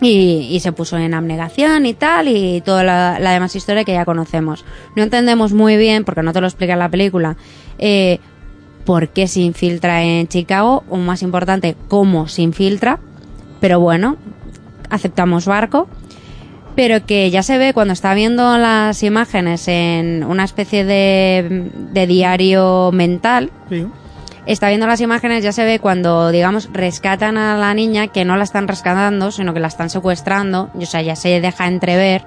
y, 0.00 0.58
se 0.60 0.70
puso 0.70 0.96
en 0.96 1.12
abnegación 1.12 1.86
y 1.86 1.94
tal 1.94 2.28
y 2.28 2.60
toda 2.60 2.84
la, 2.84 3.18
la 3.18 3.32
demás 3.32 3.56
historia 3.56 3.82
que 3.82 3.94
ya 3.94 4.04
conocemos. 4.04 4.64
No 4.94 5.02
entendemos 5.02 5.52
muy 5.52 5.76
bien, 5.76 6.04
porque 6.04 6.22
no 6.22 6.32
te 6.32 6.40
lo 6.40 6.46
explica 6.46 6.74
en 6.74 6.78
la 6.78 6.88
película, 6.88 7.36
eh, 7.78 8.20
por 8.84 9.08
qué 9.08 9.26
se 9.26 9.40
infiltra 9.40 10.04
en 10.04 10.28
Chicago, 10.28 10.84
o 10.88 10.98
más 10.98 11.22
importante, 11.22 11.74
cómo 11.88 12.28
se 12.28 12.42
infiltra, 12.42 13.00
pero 13.58 13.80
bueno, 13.80 14.16
aceptamos 14.88 15.46
barco. 15.46 15.88
Pero 16.76 17.04
que 17.06 17.30
ya 17.30 17.42
se 17.42 17.58
ve 17.58 17.72
cuando 17.72 17.94
está 17.94 18.14
viendo 18.14 18.58
las 18.58 19.02
imágenes 19.02 19.66
en 19.66 20.22
una 20.22 20.44
especie 20.44 20.84
de, 20.84 21.70
de 21.74 22.06
diario 22.06 22.90
mental, 22.92 23.50
sí. 23.70 23.86
está 24.44 24.68
viendo 24.68 24.86
las 24.86 25.00
imágenes, 25.00 25.42
ya 25.42 25.52
se 25.52 25.64
ve 25.64 25.78
cuando, 25.78 26.30
digamos, 26.30 26.68
rescatan 26.72 27.38
a 27.38 27.56
la 27.56 27.72
niña, 27.72 28.08
que 28.08 28.26
no 28.26 28.36
la 28.36 28.44
están 28.44 28.68
rescatando, 28.68 29.30
sino 29.32 29.54
que 29.54 29.60
la 29.60 29.68
están 29.68 29.88
secuestrando, 29.88 30.70
y, 30.78 30.84
o 30.84 30.86
sea, 30.86 31.00
ya 31.00 31.16
se 31.16 31.40
deja 31.40 31.66
entrever 31.66 32.26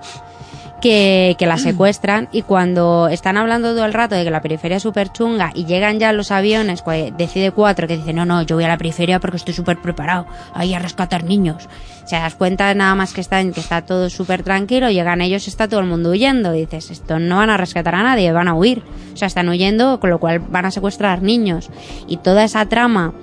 que, 0.79 1.35
que 1.37 1.45
la 1.45 1.57
secuestran, 1.57 2.29
y 2.31 2.41
cuando 2.41 3.07
están 3.09 3.37
hablando 3.37 3.73
todo 3.73 3.85
el 3.85 3.93
rato 3.93 4.15
de 4.15 4.23
que 4.23 4.31
la 4.31 4.41
periferia 4.41 4.77
es 4.77 4.83
súper 4.83 5.11
chunga, 5.11 5.51
y 5.53 5.65
llegan 5.65 5.99
ya 5.99 6.11
los 6.13 6.31
aviones, 6.31 6.81
pues 6.81 7.11
decide 7.17 7.51
cuatro, 7.51 7.87
que 7.87 7.97
dice, 7.97 8.13
no, 8.13 8.25
no, 8.25 8.41
yo 8.41 8.55
voy 8.55 8.65
a 8.65 8.67
la 8.67 8.77
periferia 8.77 9.19
porque 9.19 9.37
estoy 9.37 9.53
súper 9.53 9.77
preparado, 9.81 10.25
ahí 10.53 10.73
a 10.73 10.79
rescatar 10.79 11.23
niños. 11.23 11.69
Se 12.05 12.15
das 12.15 12.35
cuenta 12.35 12.73
nada 12.73 12.95
más 12.95 13.13
que 13.13 13.21
están, 13.21 13.53
que 13.53 13.59
está 13.59 13.83
todo 13.83 14.09
súper 14.09 14.43
tranquilo, 14.43 14.89
llegan 14.89 15.21
ellos, 15.21 15.47
está 15.47 15.67
todo 15.67 15.79
el 15.79 15.85
mundo 15.85 16.09
huyendo, 16.09 16.51
dices, 16.51 16.89
esto 16.89 17.19
no 17.19 17.37
van 17.37 17.51
a 17.51 17.57
rescatar 17.57 17.93
a 17.93 18.03
nadie, 18.03 18.31
van 18.31 18.47
a 18.47 18.55
huir. 18.55 18.81
O 19.13 19.17
sea, 19.17 19.27
están 19.27 19.47
huyendo, 19.47 19.99
con 19.99 20.09
lo 20.09 20.19
cual 20.19 20.39
van 20.39 20.65
a 20.65 20.71
secuestrar 20.71 21.21
niños. 21.21 21.69
Y 22.07 22.17
toda 22.17 22.43
esa 22.43 22.65
trama 22.65 23.13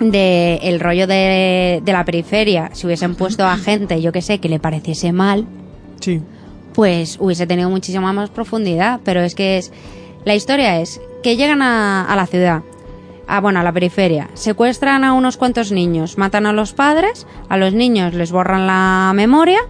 de 0.00 0.56
el 0.62 0.80
rollo 0.80 1.06
de, 1.06 1.80
de 1.82 1.92
la 1.92 2.04
periferia, 2.04 2.68
si 2.74 2.86
hubiesen 2.86 3.14
puesto 3.14 3.46
a 3.46 3.56
gente, 3.56 4.02
yo 4.02 4.12
que 4.12 4.20
sé, 4.20 4.38
que 4.38 4.50
le 4.50 4.58
pareciese 4.58 5.12
mal, 5.12 5.46
Sí. 6.00 6.20
Pues 6.74 7.16
hubiese 7.20 7.46
tenido 7.46 7.70
muchísima 7.70 8.12
más 8.12 8.30
profundidad. 8.30 9.00
Pero 9.04 9.20
es 9.22 9.34
que 9.34 9.56
es. 9.58 9.72
La 10.24 10.34
historia 10.34 10.80
es 10.80 11.00
que 11.22 11.36
llegan 11.36 11.62
a, 11.62 12.04
a 12.04 12.16
la 12.16 12.26
ciudad, 12.26 12.62
a, 13.26 13.40
bueno, 13.40 13.60
a 13.60 13.62
la 13.62 13.72
periferia, 13.72 14.28
secuestran 14.34 15.04
a 15.04 15.12
unos 15.12 15.36
cuantos 15.36 15.70
niños, 15.72 16.16
matan 16.18 16.46
a 16.46 16.52
los 16.52 16.72
padres, 16.72 17.26
a 17.48 17.56
los 17.56 17.72
niños 17.74 18.14
les 18.14 18.32
borran 18.32 18.66
la 18.66 19.12
memoria 19.14 19.60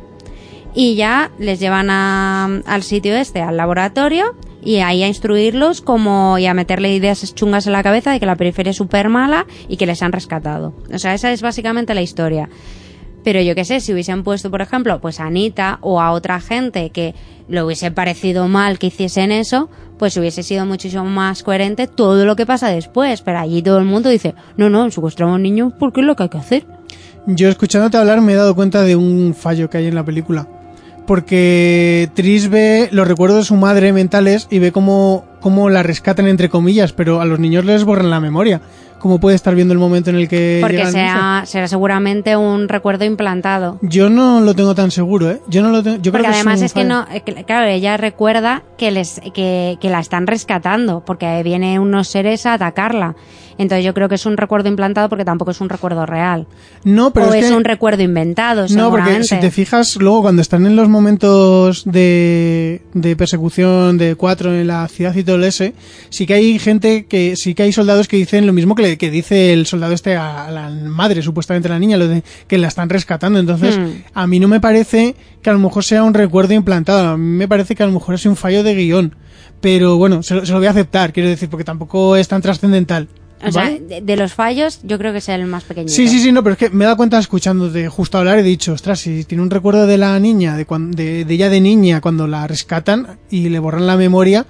y 0.74 0.94
ya 0.96 1.30
les 1.38 1.58
llevan 1.60 1.90
a- 1.90 2.60
al 2.66 2.82
sitio 2.82 3.16
este, 3.16 3.40
al 3.42 3.56
laboratorio, 3.56 4.34
y 4.62 4.76
ahí 4.76 5.02
a 5.02 5.08
instruirlos 5.08 5.80
como 5.80 6.38
y 6.38 6.46
a 6.46 6.54
meterle 6.54 6.94
ideas 6.94 7.34
chungas 7.34 7.66
en 7.66 7.72
la 7.74 7.82
cabeza 7.82 8.12
de 8.12 8.18
que 8.20 8.26
la 8.26 8.34
periferia 8.36 8.70
es 8.70 8.76
súper 8.76 9.08
mala 9.08 9.46
y 9.68 9.76
que 9.76 9.86
les 9.86 10.02
han 10.02 10.10
rescatado. 10.12 10.72
O 10.92 10.98
sea, 10.98 11.14
esa 11.14 11.30
es 11.32 11.42
básicamente 11.42 11.94
la 11.94 12.00
historia. 12.02 12.48
Pero 13.24 13.40
yo 13.40 13.54
qué 13.54 13.64
sé, 13.64 13.80
si 13.80 13.92
hubiesen 13.92 14.22
puesto, 14.22 14.50
por 14.50 14.60
ejemplo, 14.60 15.00
pues 15.00 15.18
a 15.18 15.24
Anita 15.24 15.78
o 15.80 16.00
a 16.00 16.12
otra 16.12 16.40
gente 16.40 16.90
que 16.90 17.14
le 17.48 17.62
hubiese 17.62 17.90
parecido 17.90 18.48
mal 18.48 18.78
que 18.78 18.88
hiciesen 18.88 19.32
eso, 19.32 19.70
pues 19.98 20.16
hubiese 20.18 20.42
sido 20.42 20.66
muchísimo 20.66 21.04
más 21.04 21.42
coherente 21.42 21.86
todo 21.86 22.26
lo 22.26 22.36
que 22.36 22.44
pasa 22.44 22.68
después. 22.68 23.22
Pero 23.22 23.38
allí 23.38 23.62
todo 23.62 23.78
el 23.78 23.86
mundo 23.86 24.10
dice, 24.10 24.34
no, 24.58 24.68
no, 24.68 24.90
secuestramos 24.90 25.40
niños 25.40 25.72
porque 25.78 26.02
es 26.02 26.06
lo 26.06 26.14
que 26.16 26.24
hay 26.24 26.28
que 26.28 26.38
hacer. 26.38 26.66
Yo 27.26 27.48
escuchándote 27.48 27.96
hablar 27.96 28.20
me 28.20 28.34
he 28.34 28.36
dado 28.36 28.54
cuenta 28.54 28.82
de 28.82 28.96
un 28.96 29.34
fallo 29.34 29.70
que 29.70 29.78
hay 29.78 29.86
en 29.86 29.94
la 29.94 30.04
película. 30.04 30.46
Porque 31.06 32.10
Tris 32.14 32.48
ve 32.48 32.88
los 32.90 33.08
recuerdos 33.08 33.38
de 33.38 33.44
su 33.44 33.56
madre 33.56 33.92
mentales 33.92 34.46
y 34.50 34.58
ve 34.58 34.72
cómo, 34.72 35.24
cómo 35.40 35.68
la 35.68 35.82
rescatan 35.82 36.28
entre 36.28 36.48
comillas, 36.48 36.92
pero 36.92 37.20
a 37.20 37.26
los 37.26 37.38
niños 37.38 37.64
les 37.64 37.84
borran 37.84 38.10
la 38.10 38.20
memoria. 38.20 38.62
¿Cómo 39.04 39.20
puede 39.20 39.36
estar 39.36 39.54
viendo 39.54 39.74
el 39.74 39.78
momento 39.78 40.08
en 40.08 40.16
el 40.16 40.30
que 40.30 40.60
Porque 40.62 40.86
será, 40.86 41.42
será 41.44 41.68
seguramente 41.68 42.38
un 42.38 42.70
recuerdo 42.70 43.04
implantado. 43.04 43.78
Yo 43.82 44.08
no 44.08 44.40
lo 44.40 44.54
tengo 44.54 44.74
tan 44.74 44.90
seguro, 44.90 45.30
¿eh? 45.30 45.42
Yo 45.46 45.60
no 45.62 45.68
lo 45.68 45.82
tengo. 45.82 45.98
Yo 45.98 46.10
Porque 46.10 46.22
creo 46.22 46.32
que 46.32 46.36
además 46.38 46.62
es 46.62 46.72
que 46.72 46.84
no, 46.84 47.06
eh, 47.12 47.20
claro, 47.44 47.66
ella 47.66 47.98
recuerda 47.98 48.62
que 48.78 48.90
les 48.90 49.20
que, 49.34 49.76
que 49.78 49.90
la 49.90 50.00
están 50.00 50.26
rescatando, 50.26 51.04
porque 51.04 51.42
vienen 51.42 51.80
unos 51.80 52.08
seres 52.08 52.46
a 52.46 52.54
atacarla. 52.54 53.14
Entonces 53.58 53.84
yo 53.84 53.94
creo 53.94 54.08
que 54.08 54.16
es 54.16 54.26
un 54.26 54.36
recuerdo 54.36 54.68
implantado 54.68 55.08
porque 55.08 55.24
tampoco 55.24 55.50
es 55.52 55.60
un 55.60 55.68
recuerdo 55.68 56.06
real. 56.06 56.46
No, 56.84 57.12
pero 57.12 57.28
o 57.28 57.32
es 57.34 57.44
es, 57.44 57.50
que- 57.50 57.56
un 57.56 57.64
recuerdo 57.64 58.02
inventado, 58.02 58.66
No, 58.70 58.90
porque 58.90 59.22
si 59.24 59.38
te 59.40 59.50
fijas, 59.50 59.96
luego 59.96 60.22
cuando 60.22 60.42
están 60.42 60.66
en 60.66 60.76
los 60.76 60.88
momentos 60.88 61.84
de, 61.84 62.82
de 62.94 63.16
persecución 63.16 63.96
de 63.98 64.14
cuatro 64.16 64.52
en 64.54 64.66
la 64.66 64.86
ciudad 64.88 65.14
y 65.14 65.22
todo 65.24 65.42
ese, 65.44 65.74
sí 66.10 66.26
que 66.26 66.34
hay 66.34 66.58
gente 66.58 67.06
que, 67.06 67.36
sí 67.36 67.54
que 67.54 67.62
hay 67.64 67.72
soldados 67.72 68.08
que 68.08 68.16
dicen 68.16 68.46
lo 68.46 68.52
mismo 68.52 68.74
que, 68.74 68.82
le- 68.82 68.98
que 68.98 69.10
dice 69.10 69.52
el 69.52 69.66
soldado 69.66 69.92
este 69.92 70.16
a, 70.16 70.50
la 70.50 70.68
madre, 70.70 71.22
supuestamente 71.22 71.68
la 71.68 71.78
niña, 71.78 71.96
lo 71.96 72.08
de 72.08 72.22
que 72.48 72.58
la 72.58 72.68
están 72.68 72.88
rescatando. 72.88 73.38
Entonces, 73.38 73.78
Hmm. 73.78 73.90
a 74.14 74.26
mí 74.26 74.40
no 74.40 74.48
me 74.48 74.60
parece 74.60 75.14
que 75.42 75.50
a 75.50 75.52
lo 75.52 75.58
mejor 75.58 75.84
sea 75.84 76.02
un 76.04 76.14
recuerdo 76.14 76.54
implantado, 76.54 77.08
a 77.10 77.16
mí 77.16 77.36
me 77.36 77.48
parece 77.48 77.74
que 77.74 77.82
a 77.82 77.86
lo 77.86 77.92
mejor 77.92 78.14
es 78.14 78.24
un 78.26 78.36
fallo 78.36 78.62
de 78.62 78.74
guion. 78.74 79.14
Pero 79.60 79.96
bueno, 79.96 80.22
se, 80.22 80.34
lo- 80.34 80.44
se 80.44 80.52
lo 80.52 80.58
voy 80.58 80.66
a 80.66 80.70
aceptar, 80.70 81.12
quiero 81.12 81.28
decir, 81.28 81.48
porque 81.48 81.64
tampoco 81.64 82.16
es 82.16 82.28
tan 82.28 82.42
trascendental. 82.42 83.08
O 83.46 83.52
sea, 83.52 83.68
de, 83.70 84.00
de 84.00 84.16
los 84.16 84.32
fallos, 84.32 84.80
yo 84.84 84.96
creo 84.98 85.12
que 85.12 85.18
es 85.18 85.28
el 85.28 85.44
más 85.46 85.64
pequeño. 85.64 85.88
Sí, 85.88 86.08
sí, 86.08 86.18
sí, 86.20 86.32
no, 86.32 86.42
pero 86.42 86.54
es 86.54 86.58
que 86.58 86.70
me 86.70 86.84
he 86.84 86.86
dado 86.86 86.96
cuenta 86.96 87.18
escuchándote 87.18 87.88
justo 87.88 88.16
hablar 88.18 88.38
he 88.38 88.42
dicho, 88.42 88.72
ostras, 88.72 89.00
si 89.00 89.24
tiene 89.24 89.42
un 89.42 89.50
recuerdo 89.50 89.86
de 89.86 89.98
la 89.98 90.18
niña, 90.18 90.56
de, 90.56 91.24
de 91.24 91.34
ella 91.34 91.50
de 91.50 91.60
niña, 91.60 92.00
cuando 92.00 92.26
la 92.26 92.46
rescatan 92.46 93.18
y 93.30 93.48
le 93.50 93.58
borran 93.58 93.86
la 93.86 93.96
memoria, 93.96 94.46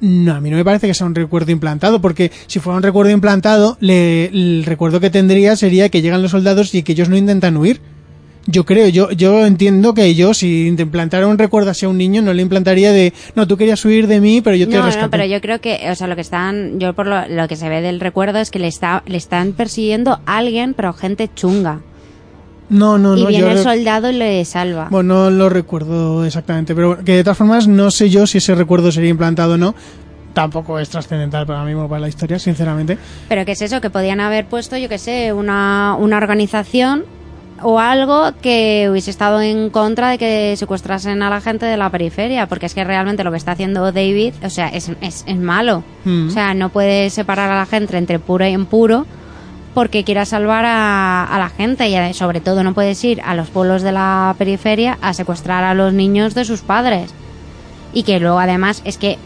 no, 0.00 0.34
a 0.34 0.40
mí 0.40 0.50
no 0.50 0.56
me 0.56 0.64
parece 0.64 0.88
que 0.88 0.94
sea 0.94 1.06
un 1.06 1.14
recuerdo 1.14 1.52
implantado, 1.52 2.00
porque 2.00 2.32
si 2.48 2.58
fuera 2.58 2.76
un 2.76 2.82
recuerdo 2.82 3.12
implantado, 3.12 3.76
le- 3.80 4.24
el 4.26 4.64
recuerdo 4.66 4.98
que 4.98 5.10
tendría 5.10 5.54
sería 5.54 5.88
que 5.88 6.02
llegan 6.02 6.22
los 6.22 6.32
soldados 6.32 6.74
y 6.74 6.82
que 6.82 6.92
ellos 6.92 7.08
no 7.08 7.16
intentan 7.16 7.56
huir. 7.56 7.80
Yo 8.46 8.64
creo, 8.66 8.88
yo, 8.88 9.12
yo 9.12 9.46
entiendo 9.46 9.94
que 9.94 10.16
yo, 10.16 10.34
si 10.34 10.72
te 10.76 10.82
implantara 10.82 11.28
un 11.28 11.38
recuerdo 11.38 11.70
hacia 11.70 11.88
un 11.88 11.96
niño, 11.96 12.22
no 12.22 12.32
le 12.34 12.42
implantaría 12.42 12.90
de, 12.90 13.12
no, 13.36 13.46
tú 13.46 13.56
querías 13.56 13.84
huir 13.84 14.08
de 14.08 14.20
mí, 14.20 14.40
pero 14.40 14.56
yo 14.56 14.68
te 14.68 14.76
No, 14.76 14.84
rescaté. 14.84 15.04
no, 15.06 15.10
pero 15.10 15.24
yo 15.26 15.40
creo 15.40 15.60
que, 15.60 15.78
o 15.90 15.94
sea, 15.94 16.08
lo 16.08 16.16
que 16.16 16.22
están, 16.22 16.80
yo 16.80 16.92
por 16.92 17.06
lo, 17.06 17.28
lo 17.28 17.46
que 17.46 17.54
se 17.54 17.68
ve 17.68 17.80
del 17.82 18.00
recuerdo 18.00 18.38
es 18.40 18.50
que 18.50 18.58
le 18.58 18.66
está, 18.66 19.04
le 19.06 19.16
están 19.16 19.52
persiguiendo 19.52 20.18
a 20.26 20.38
alguien, 20.38 20.74
pero 20.74 20.92
gente 20.92 21.30
chunga. 21.32 21.82
no, 22.68 22.98
no, 22.98 23.16
y 23.16 23.20
no, 23.22 23.26
viene 23.28 23.44
yo 23.44 23.50
el 23.52 23.58
soldado 23.58 24.10
y 24.10 24.14
le 24.14 24.44
salva. 24.44 24.88
Bueno, 24.90 25.14
no 25.24 25.30
lo 25.30 25.48
recuerdo 25.48 26.24
exactamente, 26.24 26.74
pero 26.74 27.04
que 27.04 27.14
de 27.14 27.22
todas 27.22 27.38
formas 27.38 27.68
no 27.68 27.92
sé 27.92 28.10
yo 28.10 28.26
si 28.26 28.38
ese 28.38 28.56
recuerdo 28.56 28.90
sería 28.90 29.10
implantado 29.10 29.54
o 29.54 29.58
no. 29.58 29.74
Tampoco 30.34 30.78
es 30.80 30.88
trascendental 30.88 31.46
para 31.46 31.62
mí 31.64 31.74
o 31.74 31.86
para 31.86 32.00
la 32.00 32.08
historia, 32.08 32.38
sinceramente. 32.40 32.98
Pero 33.28 33.44
que 33.44 33.52
es 33.52 33.62
eso, 33.62 33.80
que 33.80 33.90
podían 33.90 34.18
haber 34.18 34.46
puesto, 34.46 34.76
yo 34.78 34.88
que 34.88 34.98
sé, 34.98 35.32
una, 35.32 35.94
una 35.98 36.16
organización 36.16 37.04
o 37.62 37.78
algo 37.78 38.32
que 38.40 38.88
hubiese 38.90 39.10
estado 39.10 39.40
en 39.40 39.70
contra 39.70 40.10
de 40.10 40.18
que 40.18 40.54
secuestrasen 40.56 41.22
a 41.22 41.30
la 41.30 41.40
gente 41.40 41.66
de 41.66 41.76
la 41.76 41.90
periferia, 41.90 42.46
porque 42.46 42.66
es 42.66 42.74
que 42.74 42.84
realmente 42.84 43.24
lo 43.24 43.30
que 43.30 43.36
está 43.36 43.52
haciendo 43.52 43.92
David, 43.92 44.34
o 44.42 44.50
sea, 44.50 44.68
es, 44.68 44.90
es, 45.00 45.24
es 45.26 45.36
malo. 45.36 45.82
Mm. 46.04 46.28
O 46.28 46.30
sea, 46.30 46.54
no 46.54 46.68
puede 46.68 47.10
separar 47.10 47.50
a 47.50 47.56
la 47.56 47.66
gente 47.66 47.96
entre 47.96 48.18
puro 48.18 48.46
y 48.46 48.50
impuro 48.50 49.06
porque 49.74 50.04
quiera 50.04 50.26
salvar 50.26 50.64
a, 50.66 51.24
a 51.24 51.38
la 51.38 51.48
gente 51.48 51.88
y 51.88 51.94
eh, 51.94 52.12
sobre 52.14 52.40
todo 52.40 52.62
no 52.62 52.74
puedes 52.74 53.02
ir 53.04 53.20
a 53.24 53.34
los 53.34 53.48
pueblos 53.48 53.82
de 53.82 53.92
la 53.92 54.34
periferia 54.38 54.98
a 55.00 55.14
secuestrar 55.14 55.64
a 55.64 55.74
los 55.74 55.92
niños 55.92 56.34
de 56.34 56.44
sus 56.44 56.60
padres. 56.60 57.14
Y 57.94 58.02
que 58.02 58.20
luego 58.20 58.38
además 58.38 58.82
es 58.84 58.98
que 58.98 59.18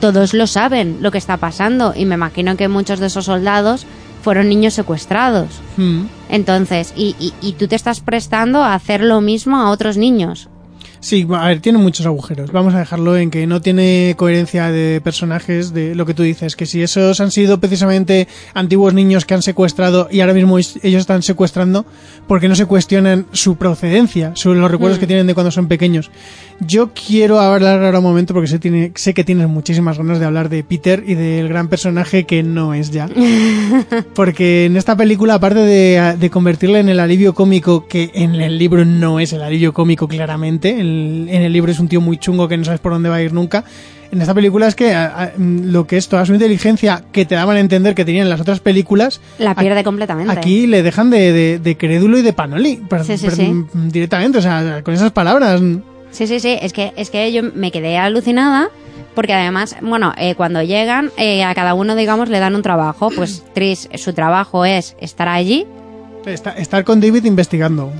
todos 0.00 0.34
lo 0.34 0.46
saben 0.46 0.98
lo 1.00 1.10
que 1.10 1.18
está 1.18 1.36
pasando 1.36 1.92
y 1.94 2.06
me 2.06 2.14
imagino 2.14 2.56
que 2.56 2.68
muchos 2.68 3.00
de 3.00 3.06
esos 3.06 3.26
soldados 3.26 3.86
fueron 4.24 4.48
niños 4.48 4.72
secuestrados. 4.74 5.60
Mm. 5.76 6.06
Entonces, 6.30 6.94
y, 6.96 7.14
y, 7.20 7.34
y 7.46 7.52
tú 7.52 7.68
te 7.68 7.76
estás 7.76 8.00
prestando 8.00 8.64
a 8.64 8.74
hacer 8.74 9.04
lo 9.04 9.20
mismo 9.20 9.58
a 9.58 9.70
otros 9.70 9.98
niños. 9.98 10.48
Sí, 11.04 11.26
a 11.30 11.48
ver, 11.48 11.60
tiene 11.60 11.76
muchos 11.76 12.06
agujeros. 12.06 12.50
Vamos 12.50 12.72
a 12.72 12.78
dejarlo 12.78 13.14
en 13.18 13.30
que 13.30 13.46
no 13.46 13.60
tiene 13.60 14.14
coherencia 14.16 14.72
de 14.72 15.02
personajes 15.02 15.74
de 15.74 15.94
lo 15.94 16.06
que 16.06 16.14
tú 16.14 16.22
dices, 16.22 16.56
que 16.56 16.64
si 16.64 16.80
esos 16.82 17.20
han 17.20 17.30
sido 17.30 17.60
precisamente 17.60 18.26
antiguos 18.54 18.94
niños 18.94 19.26
que 19.26 19.34
han 19.34 19.42
secuestrado 19.42 20.08
y 20.10 20.20
ahora 20.20 20.32
mismo 20.32 20.58
ellos 20.58 21.00
están 21.02 21.22
secuestrando, 21.22 21.84
porque 22.26 22.48
no 22.48 22.54
se 22.54 22.64
cuestionan 22.64 23.26
su 23.32 23.56
procedencia, 23.56 24.32
sobre 24.34 24.58
los 24.60 24.70
recuerdos 24.70 24.96
Mm. 24.96 25.00
que 25.00 25.06
tienen 25.06 25.26
de 25.26 25.34
cuando 25.34 25.50
son 25.50 25.68
pequeños. 25.68 26.10
Yo 26.60 26.92
quiero 26.94 27.38
hablar 27.38 27.84
ahora 27.84 27.98
un 27.98 28.04
momento 28.04 28.32
porque 28.32 28.48
sé, 28.48 28.58
tiene, 28.58 28.92
sé 28.94 29.12
que 29.12 29.24
tienes 29.24 29.46
muchísimas 29.46 29.98
ganas 29.98 30.20
de 30.20 30.24
hablar 30.24 30.48
de 30.48 30.64
Peter 30.64 31.04
y 31.06 31.14
del 31.14 31.48
gran 31.50 31.68
personaje 31.68 32.24
que 32.24 32.42
no 32.42 32.72
es 32.72 32.92
ya. 32.92 33.10
Porque 34.14 34.66
en 34.66 34.76
esta 34.76 34.96
película, 34.96 35.34
aparte 35.34 35.58
de, 35.60 36.16
de 36.18 36.30
convertirla 36.30 36.78
en 36.78 36.88
el 36.88 37.00
alivio 37.00 37.34
cómico, 37.34 37.86
que 37.88 38.10
en 38.14 38.36
el 38.36 38.56
libro 38.58 38.84
no 38.84 39.20
es 39.20 39.32
el 39.32 39.42
alivio 39.42 39.74
cómico 39.74 40.06
claramente, 40.08 40.78
el- 40.94 41.28
en 41.28 41.42
el 41.42 41.52
libro 41.52 41.70
es 41.72 41.78
un 41.80 41.88
tío 41.88 42.00
muy 42.00 42.16
chungo 42.18 42.48
que 42.48 42.56
no 42.56 42.64
sabes 42.64 42.80
por 42.80 42.92
dónde 42.92 43.08
va 43.08 43.16
a 43.16 43.22
ir 43.22 43.32
nunca, 43.32 43.64
en 44.12 44.20
esta 44.20 44.32
película 44.34 44.68
es 44.68 44.74
que 44.76 44.94
a- 44.94 45.06
a- 45.06 45.32
lo 45.38 45.86
que 45.86 45.96
es 45.96 46.08
toda 46.08 46.24
su 46.24 46.34
inteligencia 46.34 47.02
que 47.12 47.24
te 47.24 47.34
daban 47.34 47.56
a 47.56 47.60
entender 47.60 47.94
que 47.94 48.04
tenían 48.04 48.24
en 48.26 48.30
las 48.30 48.40
otras 48.40 48.60
películas, 48.60 49.20
La 49.38 49.54
pierde 49.54 49.78
aquí- 49.80 49.84
completamente. 49.84 50.32
aquí 50.32 50.66
le 50.66 50.82
dejan 50.82 51.10
de, 51.10 51.32
de- 51.32 51.58
de 51.58 51.76
crédulo 51.76 52.18
y 52.18 52.22
de 52.22 52.32
panoli, 52.32 52.76
per- 52.88 53.04
Sí, 53.04 53.18
sí, 53.18 53.26
per- 53.26 53.34
sí. 53.34 53.64
directamente, 53.72 54.38
o 54.38 54.42
sea, 54.42 54.82
con 54.84 54.94
esas 54.94 55.10
palabras. 55.10 55.60
Sí, 56.12 56.26
sí, 56.28 56.38
sí, 56.38 56.56
es 56.62 56.72
que, 56.72 56.92
es 56.96 57.10
que 57.10 57.32
yo 57.32 57.42
me 57.54 57.72
quedé 57.72 57.98
alucinada 57.98 58.68
porque 59.16 59.32
además, 59.32 59.76
bueno, 59.82 60.12
eh, 60.16 60.34
cuando 60.36 60.62
llegan, 60.62 61.10
eh, 61.16 61.42
a 61.42 61.54
cada 61.54 61.74
uno, 61.74 61.96
digamos, 61.96 62.28
le 62.28 62.38
dan 62.38 62.54
un 62.54 62.62
trabajo. 62.62 63.10
Pues 63.14 63.44
Tris, 63.52 63.88
su 63.96 64.12
trabajo 64.12 64.64
es 64.64 64.96
estar 65.00 65.28
allí, 65.28 65.66
Está- 66.26 66.52
estar 66.52 66.84
con 66.84 67.00
David 67.00 67.24
investigando 67.24 67.92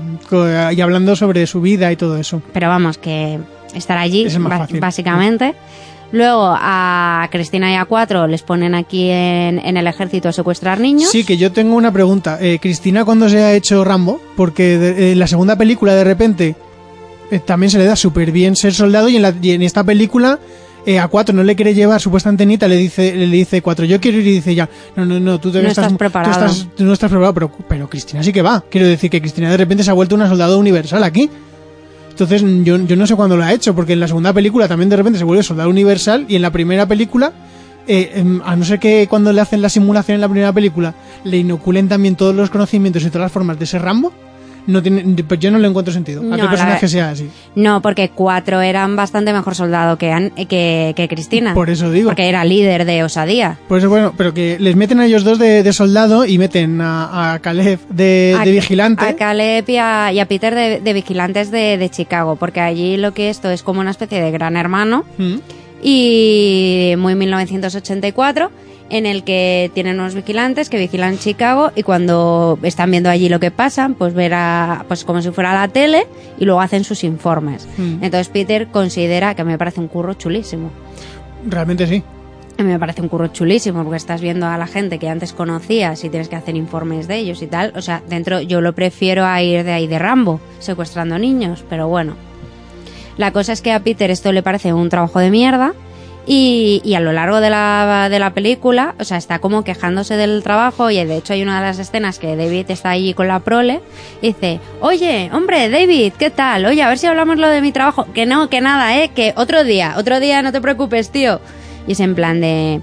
y 0.75 0.81
hablando 0.81 1.15
sobre 1.15 1.45
su 1.47 1.61
vida 1.61 1.91
y 1.91 1.95
todo 1.95 2.17
eso. 2.17 2.41
pero 2.53 2.67
vamos, 2.69 2.97
que 2.97 3.39
estar 3.73 3.97
allí, 3.97 4.25
es 4.25 4.37
básicamente. 4.79 5.53
Luego 6.11 6.53
a 6.57 7.27
Cristina 7.31 7.71
y 7.71 7.75
a 7.75 7.85
cuatro 7.85 8.27
les 8.27 8.41
ponen 8.43 8.73
aquí 8.75 9.09
en, 9.09 9.59
en 9.59 9.75
el 9.75 9.85
ejército 9.87 10.29
a 10.29 10.31
secuestrar 10.31 10.79
niños. 10.79 11.09
Sí, 11.09 11.23
que 11.25 11.35
yo 11.35 11.51
tengo 11.51 11.75
una 11.75 11.91
pregunta. 11.91 12.37
Eh, 12.39 12.59
Cristina, 12.61 13.03
¿cuándo 13.03 13.27
se 13.27 13.41
ha 13.43 13.53
hecho 13.53 13.83
Rambo? 13.83 14.21
Porque 14.37 14.77
de- 14.77 15.11
en 15.11 15.19
la 15.19 15.27
segunda 15.27 15.57
película, 15.57 15.93
de 15.93 16.03
repente, 16.03 16.55
eh, 17.31 17.39
también 17.39 17.69
se 17.71 17.79
le 17.79 17.85
da 17.85 17.95
súper 17.95 18.31
bien 18.31 18.55
ser 18.55 18.73
soldado 18.73 19.09
y 19.09 19.15
en, 19.17 19.23
la- 19.23 19.33
y 19.41 19.51
en 19.51 19.61
esta 19.63 19.83
película 19.83 20.39
eh, 20.85 20.99
a 20.99 21.07
Cuatro 21.07 21.35
no 21.35 21.43
le 21.43 21.55
quiere 21.55 21.73
llevar, 21.73 21.99
supuestamente 21.99 22.43
Anita 22.43 22.67
le 22.67 22.77
dice, 22.77 23.15
le 23.15 23.27
dice 23.27 23.61
Cuatro, 23.61 23.85
yo 23.85 23.99
quiero 23.99 24.19
ir 24.19 24.27
y 24.27 24.31
dice 24.33 24.53
ya, 24.55 24.69
no, 24.95 25.05
no, 25.05 25.19
no, 25.19 25.39
tú, 25.39 25.51
te 25.51 25.61
No 25.61 25.67
estás 25.69 25.91
preparado. 25.93 26.31
estás- 26.45 26.67
tú 26.75 26.83
no 26.83 26.93
estás 26.93 27.09
preparado, 27.09 27.33
pero, 27.33 27.51
pero 27.67 27.89
Cristina 27.89 28.21
sí 28.23 28.31
que 28.31 28.41
va. 28.41 28.63
Quiero 28.69 28.87
decir 28.87 29.09
que 29.09 29.19
Cristina 29.21 29.49
de 29.49 29.57
repente 29.57 29.83
se 29.83 29.89
ha 29.89 29.93
vuelto 29.93 30.15
una 30.15 30.27
soldado 30.29 30.57
universal 30.59 31.03
aquí. 31.03 31.29
Entonces 32.09 32.41
yo, 32.63 32.77
yo 32.77 32.95
no 32.95 33.05
sé 33.07 33.15
cuándo 33.15 33.35
lo 33.35 33.43
ha 33.43 33.51
hecho, 33.51 33.75
porque 33.75 33.93
en 33.93 33.99
la 33.99 34.07
segunda 34.07 34.31
película 34.31 34.67
también 34.67 34.89
de 34.89 34.95
repente 34.95 35.19
se 35.19 35.25
vuelve 35.25 35.43
soldado 35.43 35.69
universal 35.69 36.25
y 36.29 36.35
en 36.37 36.41
la 36.41 36.49
primera 36.51 36.85
película, 36.85 37.33
eh, 37.87 38.13
em, 38.15 38.41
a 38.45 38.55
no 38.55 38.63
ser 38.63 38.79
que 38.79 39.07
cuando 39.09 39.33
le 39.33 39.41
hacen 39.41 39.61
la 39.61 39.69
simulación 39.69 40.15
en 40.15 40.21
la 40.21 40.29
primera 40.29 40.53
película 40.53 40.93
le 41.25 41.37
inoculen 41.37 41.87
también 41.89 42.15
todos 42.15 42.33
los 42.33 42.49
conocimientos 42.49 43.03
y 43.03 43.07
todas 43.07 43.23
las 43.25 43.31
formas 43.31 43.59
de 43.59 43.65
ese 43.65 43.79
Rambo, 43.79 44.13
no 44.67 44.81
tiene, 44.81 45.23
pues 45.23 45.39
yo 45.39 45.51
no 45.51 45.59
le 45.59 45.67
encuentro 45.67 45.93
sentido. 45.93 46.21
No, 46.23 46.33
a 46.33 46.37
qué 46.37 46.43
la 46.43 46.49
personaje 46.49 46.81
ver- 46.81 46.89
sea 46.89 47.09
así. 47.09 47.29
No, 47.55 47.81
porque 47.81 48.09
cuatro 48.09 48.61
eran 48.61 48.95
bastante 48.95 49.31
mejor 49.33 49.55
soldado 49.55 49.97
que, 49.97 50.11
An- 50.11 50.31
que, 50.31 50.93
que 50.95 51.07
Cristina. 51.07 51.53
Por 51.53 51.69
eso 51.69 51.91
digo. 51.91 52.09
Porque 52.09 52.27
era 52.29 52.43
líder 52.43 52.85
de 52.85 53.03
osadía. 53.03 53.57
Por 53.67 53.79
eso, 53.79 53.89
bueno, 53.89 54.13
pero 54.17 54.33
que 54.33 54.57
les 54.59 54.75
meten 54.75 54.99
a 54.99 55.05
ellos 55.05 55.23
dos 55.23 55.39
de, 55.39 55.63
de 55.63 55.73
soldado 55.73 56.25
y 56.25 56.37
meten 56.37 56.81
a, 56.81 57.33
a 57.33 57.39
Caleb 57.39 57.79
de, 57.89 58.35
A- 58.39 58.43
de 58.45 58.51
vigilante. 58.51 59.05
A 59.05 59.15
Caleb 59.15 59.65
y 59.69 59.77
a, 59.77 60.11
y 60.13 60.19
a 60.19 60.27
Peter 60.27 60.55
de, 60.55 60.79
de 60.81 60.93
vigilantes 60.93 61.51
de, 61.51 61.77
de 61.77 61.89
Chicago, 61.89 62.35
porque 62.35 62.59
allí 62.61 62.97
lo 62.97 63.13
que 63.13 63.29
esto 63.29 63.49
es 63.51 63.63
como 63.63 63.81
una 63.81 63.91
especie 63.91 64.21
de 64.21 64.31
gran 64.31 64.57
hermano 64.57 65.03
Mm. 65.17 65.35
y 65.83 66.93
muy 66.97 67.15
1984 67.15 68.51
en 68.89 69.05
el 69.05 69.23
que 69.23 69.71
tienen 69.73 69.99
unos 69.99 70.13
vigilantes 70.13 70.69
que 70.69 70.77
vigilan 70.77 71.17
Chicago 71.17 71.71
y 71.75 71.83
cuando 71.83 72.59
están 72.63 72.91
viendo 72.91 73.09
allí 73.09 73.29
lo 73.29 73.39
que 73.39 73.51
pasa, 73.51 73.89
pues 73.97 74.13
verá 74.13 74.85
pues 74.87 75.03
como 75.03 75.21
si 75.21 75.31
fuera 75.31 75.53
la 75.53 75.67
tele 75.67 76.07
y 76.37 76.45
luego 76.45 76.61
hacen 76.61 76.83
sus 76.83 77.03
informes. 77.03 77.67
Mm. 77.77 78.03
Entonces 78.03 78.29
Peter 78.29 78.67
considera 78.67 79.33
que 79.33 79.41
a 79.41 79.45
mí 79.45 79.51
me 79.51 79.57
parece 79.57 79.79
un 79.79 79.87
curro 79.87 80.13
chulísimo. 80.13 80.71
Realmente 81.47 81.87
sí. 81.87 82.03
A 82.57 82.63
mí 82.63 82.71
me 82.71 82.79
parece 82.79 83.01
un 83.01 83.09
curro 83.09 83.27
chulísimo 83.27 83.83
porque 83.83 83.97
estás 83.97 84.21
viendo 84.21 84.47
a 84.47 84.57
la 84.57 84.67
gente 84.67 84.97
que 84.97 85.09
antes 85.09 85.33
conocías 85.33 86.03
y 86.03 86.09
tienes 86.09 86.29
que 86.29 86.37
hacer 86.37 86.55
informes 86.55 87.07
de 87.07 87.17
ellos 87.17 87.41
y 87.41 87.47
tal. 87.47 87.73
O 87.75 87.81
sea, 87.81 88.01
dentro 88.07 88.39
yo 88.39 88.61
lo 88.61 88.73
prefiero 88.73 89.25
a 89.25 89.41
ir 89.41 89.65
de 89.65 89.73
ahí 89.73 89.87
de 89.87 89.99
Rambo, 89.99 90.39
secuestrando 90.59 91.19
niños, 91.19 91.65
pero 91.69 91.89
bueno. 91.89 92.15
La 93.17 93.31
cosa 93.31 93.51
es 93.53 93.61
que 93.61 93.73
a 93.73 93.79
Peter 93.81 94.09
esto 94.09 94.31
le 94.31 94.43
parece 94.43 94.73
un 94.73 94.89
trabajo 94.89 95.19
de 95.19 95.31
mierda 95.31 95.73
y, 96.27 96.81
y 96.83 96.95
a 96.95 96.99
lo 96.99 97.11
largo 97.11 97.39
de 97.39 97.49
la, 97.49 98.07
de 98.09 98.19
la 98.19 98.33
película, 98.33 98.95
o 98.99 99.03
sea, 99.03 99.17
está 99.17 99.39
como 99.39 99.63
quejándose 99.63 100.17
del 100.17 100.41
trabajo 100.43 100.89
y 100.89 101.03
de 101.03 101.17
hecho 101.17 101.33
hay 101.33 101.43
una 101.43 101.59
de 101.59 101.67
las 101.67 101.79
escenas 101.79 102.19
que 102.19 102.35
David 102.35 102.65
está 102.69 102.89
allí 102.89 103.13
con 103.13 103.27
la 103.27 103.39
prole 103.39 103.81
y 104.21 104.27
dice, 104.27 104.59
oye, 104.81 105.29
hombre, 105.33 105.69
David, 105.69 106.13
¿qué 106.17 106.29
tal? 106.29 106.65
Oye, 106.65 106.81
a 106.81 106.89
ver 106.89 106.97
si 106.97 107.07
hablamos 107.07 107.37
lo 107.37 107.47
de 107.49 107.61
mi 107.61 107.71
trabajo. 107.71 108.07
Que 108.13 108.25
no, 108.25 108.49
que 108.49 108.61
nada, 108.61 109.01
¿eh? 109.01 109.09
Que 109.09 109.33
otro 109.35 109.63
día, 109.63 109.95
otro 109.97 110.19
día, 110.19 110.41
no 110.41 110.51
te 110.51 110.61
preocupes, 110.61 111.11
tío. 111.11 111.39
Y 111.87 111.91
es 111.91 111.99
en 111.99 112.15
plan 112.15 112.41
de, 112.41 112.81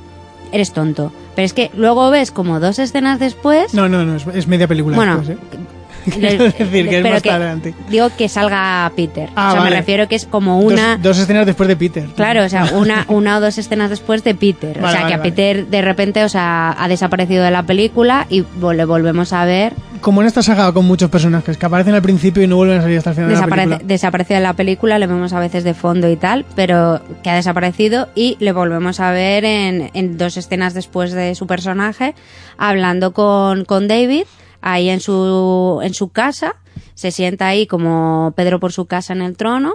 eres 0.53 0.73
tonto. 0.73 1.13
Pero 1.35 1.47
es 1.47 1.53
que 1.53 1.71
luego 1.75 2.11
ves 2.11 2.31
como 2.31 2.61
dos 2.61 2.79
escenas 2.79 3.19
después... 3.19 3.75
No, 3.75 3.89
no, 3.89 4.05
no, 4.05 4.17
es, 4.17 4.27
es 4.35 4.47
media 4.47 4.69
película. 4.69 4.97
Bueno, 4.97 5.19
después, 5.19 5.39
¿eh? 5.39 5.59
Quiero 6.05 6.45
decir 6.45 6.89
que 6.89 6.99
es 6.99 7.05
más 7.05 7.27
adelante. 7.27 7.75
Digo 7.89 8.09
que 8.17 8.29
salga 8.29 8.91
Peter. 8.97 9.29
Ah, 9.37 9.49
o 9.49 9.53
sea, 9.53 9.61
vale. 9.61 9.71
me 9.71 9.77
refiero 9.81 10.09
que 10.09 10.17
es 10.17 10.27
como 10.27 10.59
una... 10.61 10.97
Dos, 10.97 11.03
dos 11.03 11.19
escenas 11.21 11.47
después 11.47 11.69
de 11.69 11.77
Peter. 11.77 12.07
Claro, 12.17 12.45
o 12.45 12.49
sea, 12.49 12.67
una, 12.75 13.05
una 13.09 13.39
o 13.39 13.41
dos 13.41 13.59
escenas 13.59 13.91
después 13.91 14.25
de 14.25 14.35
Peter. 14.35 14.79
o 14.79 14.83
Vale, 14.83 14.93
sea, 14.93 15.03
vale, 15.03 15.15
que 15.15 15.21
a. 15.21 15.23
Peter 15.23 15.67
de 15.67 15.83
repente, 15.83 16.25
o 16.25 16.29
sea, 16.29 16.75
ha 16.79 16.89
desaparecido 16.89 17.45
de 17.45 17.51
la 17.51 17.63
película 17.63 18.27
y 18.29 18.45
le 18.73 18.85
volvemos 18.85 19.33
a 19.33 19.45
ver. 19.45 19.75
Como 20.01 20.21
en 20.21 20.27
esta 20.27 20.43
saga 20.43 20.73
con 20.73 20.85
muchos 20.85 21.09
personajes 21.11 21.57
que 21.57 21.67
aparecen 21.67 21.95
al 21.95 22.03
principio 22.03 22.43
y 22.43 22.49
no 22.49 22.57
vuelven 22.57 22.79
a 22.79 22.83
salir 22.83 22.99
hasta 22.99 23.11
el 23.11 23.17
final 23.17 23.29
de 23.29 23.35
la 23.35 23.41
Desaparece, 23.41 23.69
película. 23.69 23.89
desaparece 23.89 24.35
de 24.35 24.41
la 24.41 24.53
película, 24.55 24.99
le 24.99 25.07
vemos 25.07 25.33
a 25.33 25.39
veces 25.39 25.63
de 25.63 25.75
fondo 25.75 26.11
y 26.11 26.17
tal, 26.17 26.45
pero 26.57 27.01
que 27.23 27.31
ha 27.31 27.37
desaparecido 27.37 28.09
y 28.17 28.37
le 28.41 28.51
volvemos 28.51 28.99
a 28.99 29.13
ver 29.13 29.45
en, 29.45 29.91
en 29.95 30.19
dos 30.19 30.37
escenas 30.37 30.75
después 30.75 31.13
de 31.13 31.37
su 31.37 31.47
personaje, 31.47 32.17
hablando 32.59 33.13
con, 33.13 33.65
con 33.65 33.87
David, 33.87 34.25
ahí 34.63 34.89
en 34.89 35.01
su, 35.01 35.81
en 35.83 35.93
su 35.93 36.09
casa, 36.09 36.57
se 36.95 37.11
sienta 37.11 37.49
ahí 37.49 37.67
como 37.67 38.33
Pedro 38.37 38.61
por 38.61 38.73
su 38.73 38.87
casa 38.87 39.13
en 39.13 39.23
el 39.23 39.37
trono. 39.37 39.75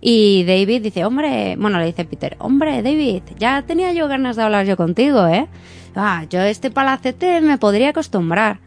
Y 0.00 0.44
David 0.44 0.82
dice, 0.82 1.06
hombre, 1.06 1.56
bueno, 1.58 1.78
le 1.78 1.86
dice 1.86 2.04
Peter, 2.04 2.36
hombre, 2.38 2.82
David, 2.82 3.22
ya 3.38 3.62
tenía 3.62 3.92
yo 3.94 4.06
ganas 4.06 4.36
de 4.36 4.42
hablar 4.42 4.66
yo 4.66 4.76
contigo, 4.76 5.26
¿eh? 5.26 5.48
Ah, 5.96 6.26
yo 6.28 6.42
este 6.42 6.70
palacete 6.70 7.40
me 7.40 7.56
podría 7.56 7.90
acostumbrar. 7.90 8.60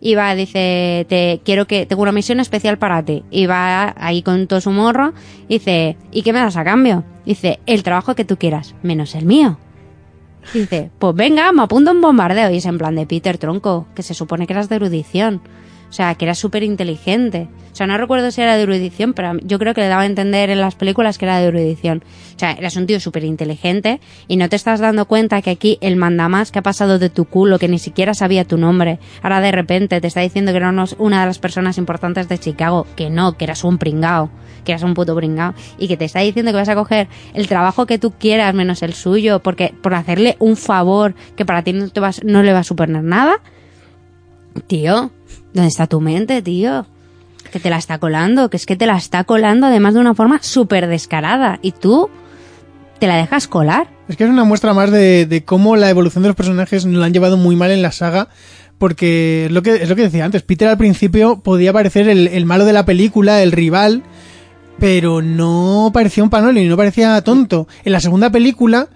Y 0.00 0.14
va, 0.14 0.34
dice, 0.34 1.04
te 1.08 1.40
quiero 1.44 1.66
que, 1.66 1.84
tengo 1.84 2.02
una 2.02 2.12
misión 2.12 2.40
especial 2.40 2.78
para 2.78 3.04
ti. 3.04 3.24
Y 3.30 3.46
va 3.46 3.94
ahí 3.98 4.22
con 4.22 4.46
todo 4.46 4.60
su 4.60 4.70
morro, 4.70 5.12
dice, 5.48 5.96
¿y 6.12 6.22
qué 6.22 6.32
me 6.32 6.38
das 6.38 6.56
a 6.56 6.64
cambio? 6.64 7.04
Dice, 7.26 7.58
el 7.66 7.82
trabajo 7.82 8.14
que 8.14 8.24
tú 8.24 8.38
quieras, 8.38 8.74
menos 8.82 9.14
el 9.14 9.26
mío. 9.26 9.58
Dice, 10.52 10.90
pues 10.98 11.14
venga, 11.14 11.52
me 11.52 11.62
apunto 11.62 11.90
un 11.90 12.00
bombardeo. 12.00 12.50
Y 12.50 12.58
es 12.58 12.66
en 12.66 12.78
plan 12.78 12.94
de 12.94 13.06
Peter 13.06 13.38
Tronco, 13.38 13.86
que 13.94 14.02
se 14.02 14.14
supone 14.14 14.46
que 14.46 14.52
eras 14.52 14.68
de 14.68 14.76
erudición. 14.76 15.40
O 15.88 15.92
sea, 15.92 16.14
que 16.14 16.26
eras 16.26 16.38
súper 16.38 16.62
inteligente. 16.62 17.48
O 17.72 17.74
sea, 17.74 17.86
no 17.86 17.96
recuerdo 17.96 18.30
si 18.30 18.42
era 18.42 18.56
de 18.56 18.62
erudición, 18.62 19.14
pero 19.14 19.38
yo 19.42 19.58
creo 19.58 19.72
que 19.72 19.80
le 19.80 19.88
daba 19.88 20.02
a 20.02 20.06
entender 20.06 20.50
en 20.50 20.60
las 20.60 20.74
películas 20.74 21.16
que 21.16 21.24
era 21.24 21.38
de 21.38 21.46
erudición. 21.46 22.02
O 22.36 22.38
sea, 22.38 22.52
eras 22.52 22.76
un 22.76 22.86
tío 22.86 23.00
súper 23.00 23.24
inteligente 23.24 24.00
y 24.26 24.36
no 24.36 24.48
te 24.48 24.56
estás 24.56 24.80
dando 24.80 25.06
cuenta 25.06 25.40
que 25.40 25.50
aquí 25.50 25.78
el 25.80 25.96
mandamás 25.96 26.50
que 26.50 26.58
ha 26.58 26.62
pasado 26.62 26.98
de 26.98 27.08
tu 27.08 27.24
culo, 27.24 27.58
que 27.58 27.68
ni 27.68 27.78
siquiera 27.78 28.14
sabía 28.14 28.44
tu 28.44 28.58
nombre, 28.58 28.98
ahora 29.22 29.40
de 29.40 29.52
repente 29.52 30.00
te 30.00 30.08
está 30.08 30.20
diciendo 30.20 30.52
que 30.52 30.58
eras 30.58 30.96
una 30.98 31.20
de 31.20 31.26
las 31.26 31.38
personas 31.38 31.78
importantes 31.78 32.28
de 32.28 32.38
Chicago. 32.38 32.86
Que 32.96 33.10
no, 33.10 33.36
que 33.36 33.44
eras 33.44 33.64
un 33.64 33.78
pringao, 33.78 34.30
que 34.64 34.72
eras 34.72 34.82
un 34.82 34.94
puto 34.94 35.14
pringao. 35.14 35.54
Y 35.78 35.88
que 35.88 35.96
te 35.96 36.04
está 36.04 36.20
diciendo 36.20 36.50
que 36.52 36.58
vas 36.58 36.68
a 36.68 36.74
coger 36.74 37.08
el 37.32 37.48
trabajo 37.48 37.86
que 37.86 37.98
tú 37.98 38.12
quieras 38.12 38.54
menos 38.54 38.82
el 38.82 38.92
suyo, 38.92 39.40
porque 39.40 39.72
por 39.82 39.94
hacerle 39.94 40.36
un 40.38 40.56
favor 40.56 41.14
que 41.36 41.46
para 41.46 41.62
ti 41.62 41.72
no, 41.72 41.88
te 41.88 42.00
vas, 42.00 42.22
no 42.24 42.42
le 42.42 42.52
va 42.52 42.58
a 42.58 42.64
suponer 42.64 43.02
nada. 43.02 43.40
Tío, 44.66 45.12
¿dónde 45.52 45.68
está 45.68 45.86
tu 45.86 46.00
mente, 46.00 46.42
tío? 46.42 46.86
Que 47.52 47.60
te 47.60 47.70
la 47.70 47.78
está 47.78 47.98
colando, 47.98 48.50
que 48.50 48.56
es 48.56 48.66
que 48.66 48.76
te 48.76 48.86
la 48.86 48.96
está 48.96 49.24
colando 49.24 49.66
además 49.66 49.94
de 49.94 50.00
una 50.00 50.14
forma 50.14 50.42
súper 50.42 50.86
descarada. 50.86 51.58
Y 51.62 51.72
tú 51.72 52.10
te 52.98 53.06
la 53.06 53.16
dejas 53.16 53.48
colar. 53.48 53.88
Es 54.08 54.16
que 54.16 54.24
es 54.24 54.30
una 54.30 54.44
muestra 54.44 54.74
más 54.74 54.90
de, 54.90 55.26
de 55.26 55.44
cómo 55.44 55.76
la 55.76 55.90
evolución 55.90 56.22
de 56.22 56.28
los 56.28 56.36
personajes 56.36 56.84
nos 56.84 57.00
la 57.00 57.06
han 57.06 57.12
llevado 57.12 57.36
muy 57.36 57.56
mal 57.56 57.70
en 57.70 57.82
la 57.82 57.92
saga. 57.92 58.28
Porque 58.78 59.46
es 59.46 59.52
lo 59.52 59.62
que, 59.62 59.74
es 59.74 59.88
lo 59.88 59.96
que 59.96 60.02
decía 60.02 60.24
antes, 60.24 60.42
Peter 60.42 60.68
al 60.68 60.78
principio 60.78 61.40
podía 61.40 61.72
parecer 61.72 62.08
el, 62.08 62.46
malo 62.46 62.64
de 62.64 62.72
la 62.72 62.86
película, 62.86 63.42
el 63.42 63.50
rival, 63.50 64.04
pero 64.78 65.20
no 65.20 65.90
parecía 65.92 66.22
un 66.22 66.30
panoli, 66.30 66.66
no 66.68 66.76
parecía 66.76 67.20
tonto. 67.22 67.66
En 67.84 67.92
la 67.92 68.00
segunda 68.00 68.30
película, 68.30 68.88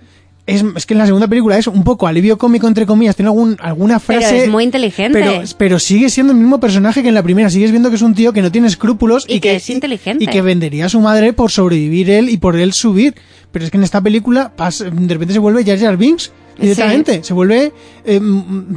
es, 0.46 0.64
es 0.76 0.86
que 0.86 0.94
en 0.94 0.98
la 0.98 1.06
segunda 1.06 1.28
película 1.28 1.56
es 1.56 1.66
un 1.68 1.84
poco 1.84 2.06
alivio 2.06 2.36
cómico, 2.36 2.66
entre 2.66 2.84
comillas, 2.86 3.14
tiene 3.14 3.28
algún, 3.28 3.56
alguna 3.60 4.00
frase... 4.00 4.28
Pero 4.28 4.42
es 4.42 4.48
muy 4.48 4.64
inteligente. 4.64 5.18
Pero, 5.18 5.42
pero 5.56 5.78
sigue 5.78 6.10
siendo 6.10 6.32
el 6.32 6.38
mismo 6.38 6.58
personaje 6.58 7.02
que 7.02 7.08
en 7.08 7.14
la 7.14 7.22
primera. 7.22 7.48
Sigues 7.48 7.70
viendo 7.70 7.90
que 7.90 7.96
es 7.96 8.02
un 8.02 8.14
tío 8.14 8.32
que 8.32 8.42
no 8.42 8.50
tiene 8.50 8.66
escrúpulos 8.66 9.24
Y 9.28 9.38
que 9.40 9.54
es 9.56 9.70
inteligente. 9.70 10.24
Y 10.24 10.26
que 10.26 10.42
vendería 10.42 10.86
a 10.86 10.88
su 10.88 11.00
madre 11.00 11.32
por 11.32 11.50
sobrevivir 11.50 12.10
él 12.10 12.28
y 12.28 12.38
por 12.38 12.56
él 12.56 12.72
subir. 12.72 13.14
Pero 13.52 13.64
es 13.64 13.70
que 13.70 13.76
en 13.76 13.84
esta 13.84 14.00
película 14.00 14.52
pasa- 14.56 14.84
de 14.90 15.14
repente 15.14 15.32
se 15.34 15.38
vuelve 15.38 15.64
Jar 15.64 15.78
Jar 15.78 15.96
Binks 15.96 16.32
directamente. 16.58 17.22
Se 17.22 17.34
vuelve, 17.34 17.72
eh, 18.04 18.20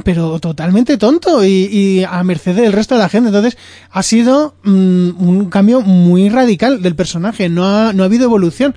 pero 0.04 0.38
totalmente 0.38 0.96
tonto 0.98 1.44
y, 1.44 1.48
y 1.50 2.04
a 2.04 2.22
merced 2.22 2.54
del 2.54 2.72
resto 2.72 2.94
de 2.94 3.00
la 3.00 3.08
gente. 3.08 3.28
Entonces 3.28 3.56
ha 3.90 4.02
sido 4.02 4.54
mm, 4.62 5.10
un 5.18 5.48
cambio 5.50 5.80
muy 5.80 6.28
radical 6.28 6.80
del 6.82 6.94
personaje. 6.94 7.48
No 7.48 7.64
ha, 7.66 7.92
no 7.92 8.02
ha 8.02 8.06
habido 8.06 8.24
evolución. 8.24 8.74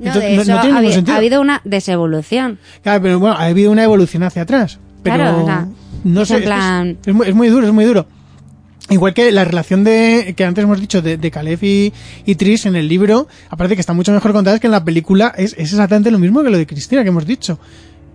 No, 0.00 0.06
Entonces, 0.06 0.22
de 0.30 0.34
eso 0.42 0.52
no 0.52 1.12
ha, 1.12 1.16
habido 1.16 1.40
una 1.40 1.60
desevolución. 1.64 2.58
Claro, 2.82 3.02
pero 3.02 3.18
bueno, 3.20 3.36
ha 3.36 3.44
habido 3.44 3.70
una 3.70 3.84
evolución 3.84 4.22
hacia 4.22 4.42
atrás. 4.42 4.78
Pero 5.02 5.16
Claro, 5.16 5.42
o 5.42 5.46
sea, 5.46 5.68
no 6.04 6.22
es 6.22 6.28
sé, 6.28 6.38
es 6.38 6.42
plan- 6.42 6.98
es, 7.04 7.14
muy, 7.14 7.28
es 7.28 7.34
muy 7.34 7.48
duro, 7.48 7.66
es 7.66 7.72
muy 7.72 7.84
duro. 7.84 8.06
Igual 8.88 9.14
que 9.14 9.30
la 9.30 9.44
relación 9.44 9.84
de 9.84 10.34
que 10.36 10.44
antes 10.44 10.64
hemos 10.64 10.80
dicho 10.80 11.00
de, 11.00 11.16
de 11.16 11.30
Caleb 11.30 11.58
y, 11.62 11.92
y 12.24 12.34
Tris 12.34 12.66
en 12.66 12.74
el 12.74 12.88
libro, 12.88 13.28
aparte 13.48 13.76
que 13.76 13.80
está 13.80 13.92
mucho 13.92 14.10
mejor 14.10 14.32
contada, 14.32 14.56
es 14.56 14.60
que 14.60 14.66
en 14.66 14.72
la 14.72 14.84
película 14.84 15.32
es, 15.36 15.52
es 15.52 15.72
exactamente 15.72 16.10
lo 16.10 16.18
mismo 16.18 16.42
que 16.42 16.50
lo 16.50 16.58
de 16.58 16.66
Cristina 16.66 17.02
que 17.02 17.10
hemos 17.10 17.24
dicho. 17.26 17.60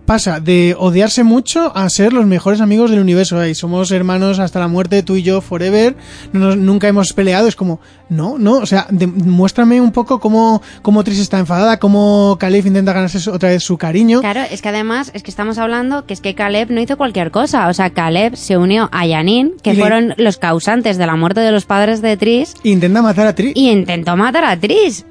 Pasa 0.06 0.38
de 0.38 0.76
odiarse 0.78 1.24
mucho 1.24 1.76
a 1.76 1.88
ser 1.90 2.12
los 2.12 2.26
mejores 2.26 2.60
amigos 2.60 2.90
del 2.92 3.00
universo. 3.00 3.38
Ahí 3.40 3.56
somos 3.56 3.90
hermanos 3.90 4.38
hasta 4.38 4.60
la 4.60 4.68
muerte, 4.68 5.02
tú 5.02 5.16
y 5.16 5.22
yo, 5.24 5.40
forever. 5.40 5.96
No 6.32 6.40
nos- 6.40 6.56
nunca 6.56 6.86
hemos 6.86 7.12
peleado. 7.12 7.48
Es 7.48 7.56
como, 7.56 7.80
no, 8.08 8.38
no. 8.38 8.58
O 8.58 8.66
sea, 8.66 8.86
de- 8.90 9.08
muéstrame 9.08 9.80
un 9.80 9.90
poco 9.90 10.20
cómo, 10.20 10.62
cómo 10.82 11.02
Tris 11.02 11.18
está 11.18 11.40
enfadada, 11.40 11.78
cómo 11.80 12.36
Caleb 12.38 12.66
intenta 12.68 12.92
ganarse 12.92 13.28
otra 13.30 13.48
vez 13.48 13.64
su 13.64 13.76
cariño. 13.78 14.20
Claro, 14.20 14.42
es 14.48 14.62
que 14.62 14.68
además 14.68 15.10
es 15.12 15.24
que 15.24 15.30
estamos 15.30 15.58
hablando 15.58 16.06
que 16.06 16.14
es 16.14 16.20
que 16.20 16.36
Caleb 16.36 16.70
no 16.70 16.80
hizo 16.80 16.96
cualquier 16.96 17.32
cosa. 17.32 17.66
O 17.66 17.74
sea, 17.74 17.90
Caleb 17.90 18.36
se 18.36 18.56
unió 18.56 18.88
a 18.92 19.06
Yanin, 19.06 19.54
que 19.60 19.70
Y 19.70 19.74
le- 19.74 19.80
fueron 19.80 20.14
los 20.18 20.36
causantes 20.36 20.98
de 20.98 21.06
la 21.06 21.16
muerte 21.16 21.40
de 21.40 21.50
los 21.50 21.64
padres 21.64 22.00
de 22.00 22.16
Tris, 22.16 22.54
Intenta 22.62 23.02
matar 23.02 23.26
a 23.26 23.34
Tris. 23.34 23.52
y 23.56 23.70
intentó 23.70 24.16
matar 24.16 24.44
a 24.44 24.56
Tris. 24.56 25.04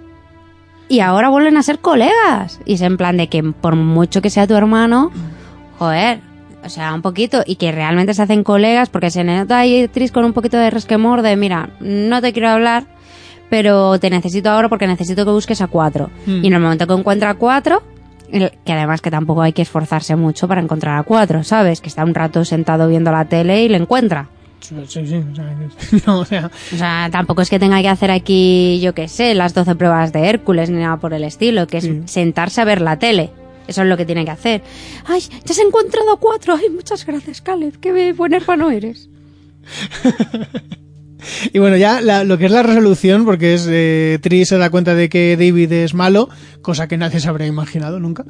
Y 0.88 1.00
ahora 1.00 1.30
vuelven 1.30 1.58
a 1.58 1.64
ser 1.64 1.80
colegas. 1.80 2.60
Y 2.66 2.76
es 2.76 2.82
en 2.82 2.98
plan 2.98 3.18
de 3.18 3.28
que 3.28 3.44
por 3.44 3.76
mucho 3.76 4.22
que 4.22 4.30
sea 4.30 4.48
tu 4.48 4.56
hermano, 4.56 5.12
joder, 5.80 6.20
o 6.64 6.70
sea, 6.70 6.94
un 6.94 7.02
poquito, 7.02 7.44
y 7.46 7.56
que 7.56 7.72
realmente 7.72 8.14
se 8.14 8.22
hacen 8.22 8.44
colegas, 8.44 8.90
porque 8.90 9.12
se 9.12 9.24
nota 9.24 9.60
ahí 9.60 9.88
Tris 9.88 10.12
con 10.12 10.26
un 10.26 10.34
poquito 10.34 10.58
de 10.58 10.70
resquemor 10.70 11.22
de, 11.22 11.36
mira, 11.36 11.70
no 11.80 12.22
te 12.22 12.34
quiero 12.34 12.50
hablar, 12.50 12.86
pero 13.50 14.00
te 14.00 14.10
necesito 14.10 14.50
ahora 14.50 14.70
porque 14.70 14.88
necesito 14.88 15.26
que 15.26 15.32
busques 15.32 15.62
a 15.62 15.68
cuatro. 15.68 16.10
Hmm. 16.26 16.44
Y 16.44 16.48
en 16.48 16.54
el 16.54 16.60
momento 16.60 16.88
que 16.88 16.94
encuentra 16.94 17.32
a 17.32 17.34
cuatro, 17.36 17.84
que 18.32 18.74
además 18.74 19.02
que 19.02 19.12
tampoco 19.12 19.42
hay 19.42 19.54
que 19.54 19.62
esforzarse 19.62 20.16
mucho 20.16 20.48
para 20.48 20.62
encontrar 20.62 20.98
a 20.98 21.04
cuatro, 21.04 21.44
¿sabes? 21.44 21.82
Que 21.82 21.90
está 21.90 22.04
un 22.04 22.16
rato 22.16 22.44
sentado 22.46 22.88
viendo 22.88 23.12
la 23.12 23.26
tele 23.26 23.64
y 23.64 23.70
le 23.70 23.78
encuentra. 23.78 24.30
Sí, 24.70 24.76
sí, 24.88 25.08
sí, 25.08 25.16
o 25.32 25.36
sea, 25.36 25.56
no, 26.08 26.20
o 26.20 26.26
sea, 26.26 26.50
O 26.74 26.78
sea, 26.78 27.10
tampoco 27.12 27.42
es 27.42 27.50
que 27.50 27.60
tenga 27.60 27.82
que 27.82 27.90
hacer 27.90 28.12
aquí, 28.12 28.80
yo 28.82 28.94
qué 28.94 29.08
sé, 29.08 29.34
las 29.36 29.54
12 29.54 29.76
pruebas 29.76 30.12
de 30.14 30.28
Hércules 30.28 30.70
ni 30.70 30.82
nada 30.82 30.98
por 30.98 31.14
el 31.14 31.24
estilo, 31.24 31.68
que 31.68 31.78
es 31.78 31.84
Sí. 31.84 32.02
sentarse 32.06 32.62
a 32.62 32.66
ver 32.66 32.82
la 32.82 32.98
tele. 32.98 33.32
Eso 33.68 33.82
es 33.82 33.88
lo 33.88 33.98
que 33.98 34.06
tiene 34.06 34.26
que 34.26 34.32
hacer. 34.32 34.62
Ay, 35.06 35.22
ya 35.44 35.54
se 35.54 35.62
ha 35.62 35.66
encontrado 35.66 36.18
cuatro. 36.18 36.56
Ay, 36.56 36.70
muchas 36.70 37.06
gracias, 37.06 37.42
Caleb. 37.42 37.80
Qué 37.80 38.14
buen 38.14 38.34
hermano 38.34 38.70
eres. 38.70 39.10
Y 41.54 41.60
bueno, 41.60 41.78
ya 41.78 42.02
la- 42.02 42.24
lo 42.24 42.38
que 42.38 42.46
es 42.46 42.52
la 42.52 42.64
resolución, 42.64 43.26
porque 43.26 43.54
es 43.54 43.68
eh, 43.70 44.20
Tris 44.22 44.50
se 44.50 44.58
da 44.58 44.70
cuenta 44.70 44.96
de 44.96 45.10
que 45.10 45.36
David 45.38 45.72
es 45.72 45.94
malo, 45.94 46.30
cosa 46.62 46.88
que 46.88 46.98
nadie 46.98 47.20
se 47.20 47.28
habría 47.30 47.48
imaginado 47.48 48.00
nunca. 48.00 48.26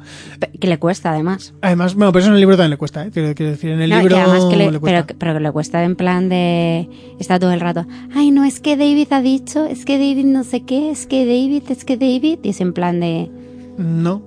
Que 0.60 0.68
le 0.68 0.78
cuesta, 0.78 1.10
además. 1.12 1.54
Además, 1.62 1.94
bueno, 1.94 2.12
pero 2.12 2.20
eso 2.20 2.28
en 2.28 2.34
el 2.34 2.40
libro 2.40 2.56
también 2.56 2.70
le 2.72 2.76
cuesta, 2.76 3.04
¿eh? 3.06 3.10
Quiero, 3.12 3.34
quiero 3.34 3.52
decir, 3.52 3.70
en 3.70 3.80
el 3.82 3.90
No, 3.90 3.98
libro 4.00 4.48
que 4.50 4.56
le, 4.56 4.70
le 4.72 4.78
cuesta. 4.78 5.06
pero, 5.06 5.18
pero 5.18 5.34
que 5.34 5.40
le 5.40 5.52
cuesta 5.52 5.84
en 5.84 5.96
plan 5.96 6.28
de... 6.28 6.88
Está 7.18 7.38
todo 7.38 7.52
el 7.52 7.60
rato. 7.60 7.86
Ay, 8.14 8.30
no, 8.30 8.44
es 8.44 8.60
que 8.60 8.76
David 8.76 9.08
ha 9.12 9.22
dicho, 9.22 9.64
es 9.66 9.84
que 9.84 9.94
David 9.98 10.24
no 10.26 10.44
sé 10.44 10.62
qué, 10.64 10.90
es 10.90 11.06
que 11.06 11.24
David, 11.26 11.62
es 11.70 11.84
que 11.84 11.96
David. 11.96 12.38
Y 12.42 12.50
es 12.50 12.60
en 12.60 12.72
plan 12.72 13.00
de... 13.00 13.30
No. 13.78 14.22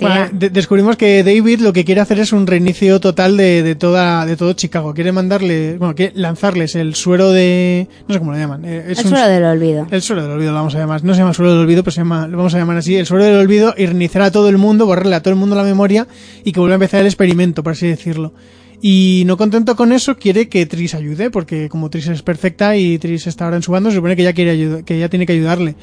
Bueno, 0.00 0.28
de- 0.32 0.50
descubrimos 0.50 0.96
que 0.96 1.22
David 1.24 1.60
lo 1.60 1.72
que 1.72 1.84
quiere 1.84 2.00
hacer 2.00 2.18
es 2.18 2.32
un 2.32 2.46
reinicio 2.46 3.00
total 3.00 3.36
de, 3.36 3.62
de 3.62 3.74
toda 3.74 4.26
de 4.26 4.36
todo 4.36 4.52
Chicago. 4.52 4.94
Quiere 4.94 5.12
mandarle, 5.12 5.76
bueno, 5.78 5.94
quiere 5.94 6.12
lanzarles 6.16 6.74
el 6.74 6.94
suero 6.94 7.30
de, 7.30 7.88
no 8.06 8.14
sé 8.14 8.18
cómo 8.18 8.32
lo 8.32 8.38
llaman. 8.38 8.64
eh, 8.64 8.84
es 8.88 8.98
el 9.00 9.06
un- 9.06 9.10
suelo 9.12 9.26
del 9.28 9.44
olvido. 9.44 9.86
El 9.90 10.02
suelo 10.02 10.22
del 10.22 10.30
olvido 10.32 10.52
lo 10.52 10.58
vamos 10.58 10.74
a 10.74 10.78
llamar. 10.78 11.04
No 11.04 11.14
se 11.14 11.20
llama 11.20 11.34
suelo 11.34 11.52
del 11.52 11.60
olvido, 11.60 11.82
pero 11.82 11.92
se 11.92 12.00
llama, 12.00 12.26
lo 12.28 12.36
vamos 12.36 12.54
a 12.54 12.58
llamar 12.58 12.76
así. 12.76 12.96
El 12.96 13.06
suelo 13.06 13.24
del 13.24 13.36
olvido 13.36 13.74
y 13.76 13.86
reiniciar 13.86 14.22
a 14.24 14.30
todo 14.30 14.48
el 14.48 14.58
mundo, 14.58 14.86
borrarle 14.86 15.14
a 15.14 15.22
todo 15.22 15.32
el 15.34 15.40
mundo 15.40 15.56
la 15.56 15.64
memoria 15.64 16.06
y 16.44 16.52
que 16.52 16.60
vuelva 16.60 16.74
a 16.74 16.76
empezar 16.76 17.00
el 17.00 17.06
experimento, 17.06 17.62
por 17.62 17.72
así 17.72 17.86
decirlo. 17.86 18.32
Y 18.80 19.24
no 19.26 19.36
contento 19.36 19.74
con 19.74 19.92
eso, 19.92 20.16
quiere 20.16 20.48
que 20.48 20.64
Tris 20.66 20.94
ayude, 20.94 21.30
porque 21.30 21.68
como 21.68 21.90
Tris 21.90 22.06
es 22.06 22.22
perfecta 22.22 22.76
y 22.76 22.96
Tris 22.98 23.26
está 23.26 23.44
ahora 23.46 23.56
en 23.56 23.62
su 23.64 23.72
bando, 23.72 23.90
se 23.90 23.96
supone 23.96 24.14
que 24.14 24.22
ella 24.22 24.32
quiere 24.32 24.84
que 24.84 24.94
ella 24.96 25.08
tiene 25.08 25.26
que 25.26 25.32
ayudarle. 25.32 25.74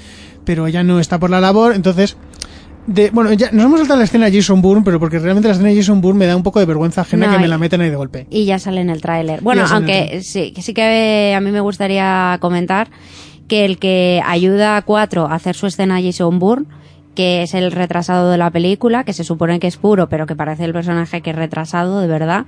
Pero 0.45 0.65
ella 0.65 0.81
no 0.83 0.99
está 1.01 1.19
por 1.19 1.29
la 1.29 1.41
labor, 1.41 1.73
entonces. 1.75 2.15
De, 2.87 3.09
bueno, 3.09 3.33
ya 3.33 3.49
nos 3.51 3.65
hemos 3.65 3.79
saltado 3.79 3.97
la 3.99 4.05
escena 4.05 4.29
de 4.29 4.37
Jason 4.39 4.61
Bourne, 4.61 4.83
pero 4.85 4.99
porque 4.99 5.17
realmente 5.17 5.47
la 5.47 5.53
escena 5.53 5.69
de 5.69 5.75
Jason 5.77 6.01
Bourne 6.01 6.19
me 6.19 6.25
da 6.27 6.35
un 6.35 6.43
poco 6.43 6.59
de 6.59 6.65
vergüenza 6.65 7.01
ajena 7.01 7.25
No, 7.27 7.33
que 7.33 7.39
me 7.39 7.47
la 7.47 7.57
metan 7.57 7.81
ahí 7.81 7.89
de 7.89 7.95
golpe. 7.95 8.27
Y 8.29 8.45
ya 8.45 8.59
sale 8.59 8.81
en 8.81 8.89
el 8.91 9.01
tráiler. 9.01 9.41
Bueno, 9.41 9.63
aunque 9.71 10.21
sí, 10.21 10.53
sí 10.59 10.73
que 10.73 11.33
a 11.35 11.41
mí 11.41 11.51
me 11.51 11.61
gustaría 11.61 12.37
comentar 12.41 12.89
que 13.47 13.65
el 13.65 13.77
que 13.79 14.21
ayuda 14.25 14.77
a 14.77 14.81
Cuatro 14.83 15.25
a 15.25 15.33
hacer 15.35 15.55
su 15.55 15.65
escena 15.67 15.99
Jason 16.01 16.37
Bourne, 16.39 16.65
que 17.15 17.41
es 17.43 17.53
el 17.55 17.71
retrasado 17.71 18.29
de 18.29 18.37
la 18.37 18.51
película, 18.51 19.03
que 19.03 19.13
se 19.13 19.23
supone 19.23 19.59
que 19.59 19.67
es 19.67 19.77
puro, 19.77 20.07
pero 20.09 20.27
que 20.27 20.35
parece 20.35 20.65
el 20.65 20.73
personaje 20.73 21.21
que 21.21 21.29
es 21.31 21.35
retrasado 21.35 22.01
de 22.01 22.07
verdad, 22.07 22.45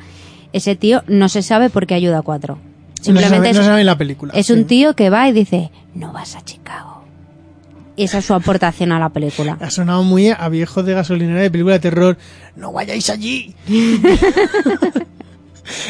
ese 0.53 0.75
tío 0.75 1.03
no 1.07 1.29
se 1.29 1.41
sabe 1.41 1.69
por 1.69 1.87
qué 1.87 1.95
ayuda 1.95 2.19
a 2.19 2.21
Cuatro. 2.21 2.59
Simplemente 3.01 3.47
no 3.49 3.53
se 3.55 3.59
es- 3.61 3.65
sabe 3.65 3.79
en 3.81 3.85
la 3.87 3.97
película. 3.97 4.33
Es 4.35 4.47
sí. 4.47 4.53
un 4.53 4.65
tío 4.65 4.93
que 4.95 5.09
va 5.09 5.27
y 5.29 5.31
dice, 5.31 5.71
no 5.95 6.11
vas 6.13 6.35
a 6.35 6.41
Chicago. 6.43 6.96
Esa 7.97 8.19
es 8.19 8.25
su 8.25 8.33
aportación 8.35 8.91
a 8.91 8.99
la 8.99 9.09
película. 9.09 9.57
Ha 9.59 9.69
sonado 9.71 10.03
muy 10.03 10.29
a 10.29 10.47
viejo 10.49 10.83
de 10.83 10.93
gasolinera 10.93 11.41
de 11.41 11.49
película 11.51 11.73
de 11.73 11.79
terror. 11.79 12.17
¡No 12.55 12.71
vayáis 12.71 13.09
allí! 13.09 13.55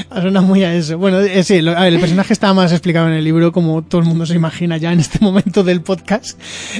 ha 0.09 0.21
sonado 0.21 0.45
muy 0.45 0.63
a 0.63 0.73
eso. 0.73 0.97
Bueno, 0.97 1.19
eh, 1.19 1.43
sí, 1.43 1.61
lo- 1.61 1.77
a 1.77 1.81
ver, 1.81 1.93
el 1.93 1.99
personaje 1.99 2.33
está 2.33 2.53
más 2.53 2.71
explicado 2.71 3.07
en 3.09 3.13
el 3.13 3.23
libro, 3.23 3.51
como 3.51 3.83
todo 3.83 4.01
el 4.01 4.07
mundo 4.07 4.25
se 4.25 4.35
imagina 4.35 4.77
ya 4.77 4.91
en 4.93 4.99
este 5.01 5.19
momento 5.19 5.63
del 5.63 5.81
podcast. 5.81 6.39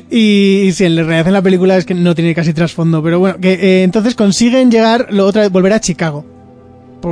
Y, 0.09 0.61
y 0.67 0.71
sí, 0.71 0.85
en 0.85 0.95
realidad 0.95 1.27
en 1.27 1.33
la 1.33 1.41
película 1.41 1.77
es 1.77 1.85
que 1.85 1.93
no 1.93 2.15
tiene 2.15 2.33
casi 2.33 2.53
trasfondo. 2.53 3.03
Pero 3.03 3.19
bueno, 3.19 3.37
que 3.39 3.53
eh, 3.53 3.83
entonces 3.83 4.15
consiguen 4.15 4.71
llegar, 4.71 5.07
lo 5.11 5.25
otra 5.25 5.41
vez, 5.43 5.51
volver 5.51 5.73
a 5.73 5.79
Chicago. 5.81 6.25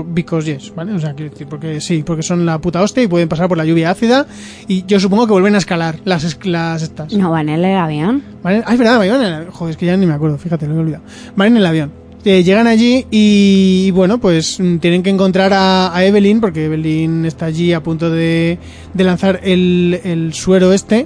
Because 0.08 0.52
yes, 0.52 0.74
¿vale? 0.76 0.94
O 0.94 1.00
sea, 1.00 1.14
quiero 1.14 1.32
decir, 1.32 1.48
porque 1.48 1.80
sí, 1.80 2.04
porque 2.04 2.24
son 2.24 2.46
la 2.46 2.60
puta 2.60 2.82
hostia 2.82 3.04
y 3.04 3.08
pueden 3.08 3.30
pasar 3.30 3.48
por 3.48 3.58
la 3.58 3.66
lluvia 3.66 3.92
ácida. 3.92 4.26
Y 4.68 4.86
yo 4.86 5.00
supongo 5.00 5.28
que 5.28 5.34
vuelven 5.34 5.56
a 5.56 5.60
escalar 5.60 6.00
las, 6.06 6.46
las 6.46 6.82
estas. 6.82 7.14
No 7.14 7.32
van 7.32 7.50
en 7.50 7.64
el 7.64 7.78
avión. 7.78 8.24
Vale, 8.44 8.64
ah, 8.66 8.74
es 8.74 8.80
verdad, 8.80 8.98
van 8.98 9.08
en 9.08 9.22
el 9.22 9.34
avión. 9.34 9.52
Joder, 9.52 9.72
es 9.72 9.78
que 9.78 9.86
ya 9.86 9.96
ni 9.96 10.06
me 10.06 10.14
acuerdo, 10.14 10.38
fíjate, 10.38 10.68
lo 10.68 10.76
he 10.76 10.80
olvidado. 10.80 11.04
Van 11.36 11.48
en 11.48 11.58
el 11.58 11.66
avión. 11.66 12.06
Eh, 12.26 12.44
llegan 12.44 12.66
allí 12.66 13.06
y, 13.12 13.92
bueno, 13.92 14.18
pues 14.18 14.60
mm, 14.60 14.78
tienen 14.78 15.04
que 15.04 15.12
encontrar 15.12 15.54
a, 15.54 15.96
a 15.96 16.04
Evelyn, 16.04 16.42
porque 16.42 16.66
Evelyn 16.66 17.24
está 17.24 17.46
allí 17.46 17.72
a 17.72 17.84
punto 17.84 18.10
de, 18.10 18.58
de 18.96 19.04
lanzar 19.04 19.42
el, 19.44 20.02
el 20.04 20.34
suero 20.34 20.74
este, 20.74 21.06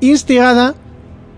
instigada 0.00 0.74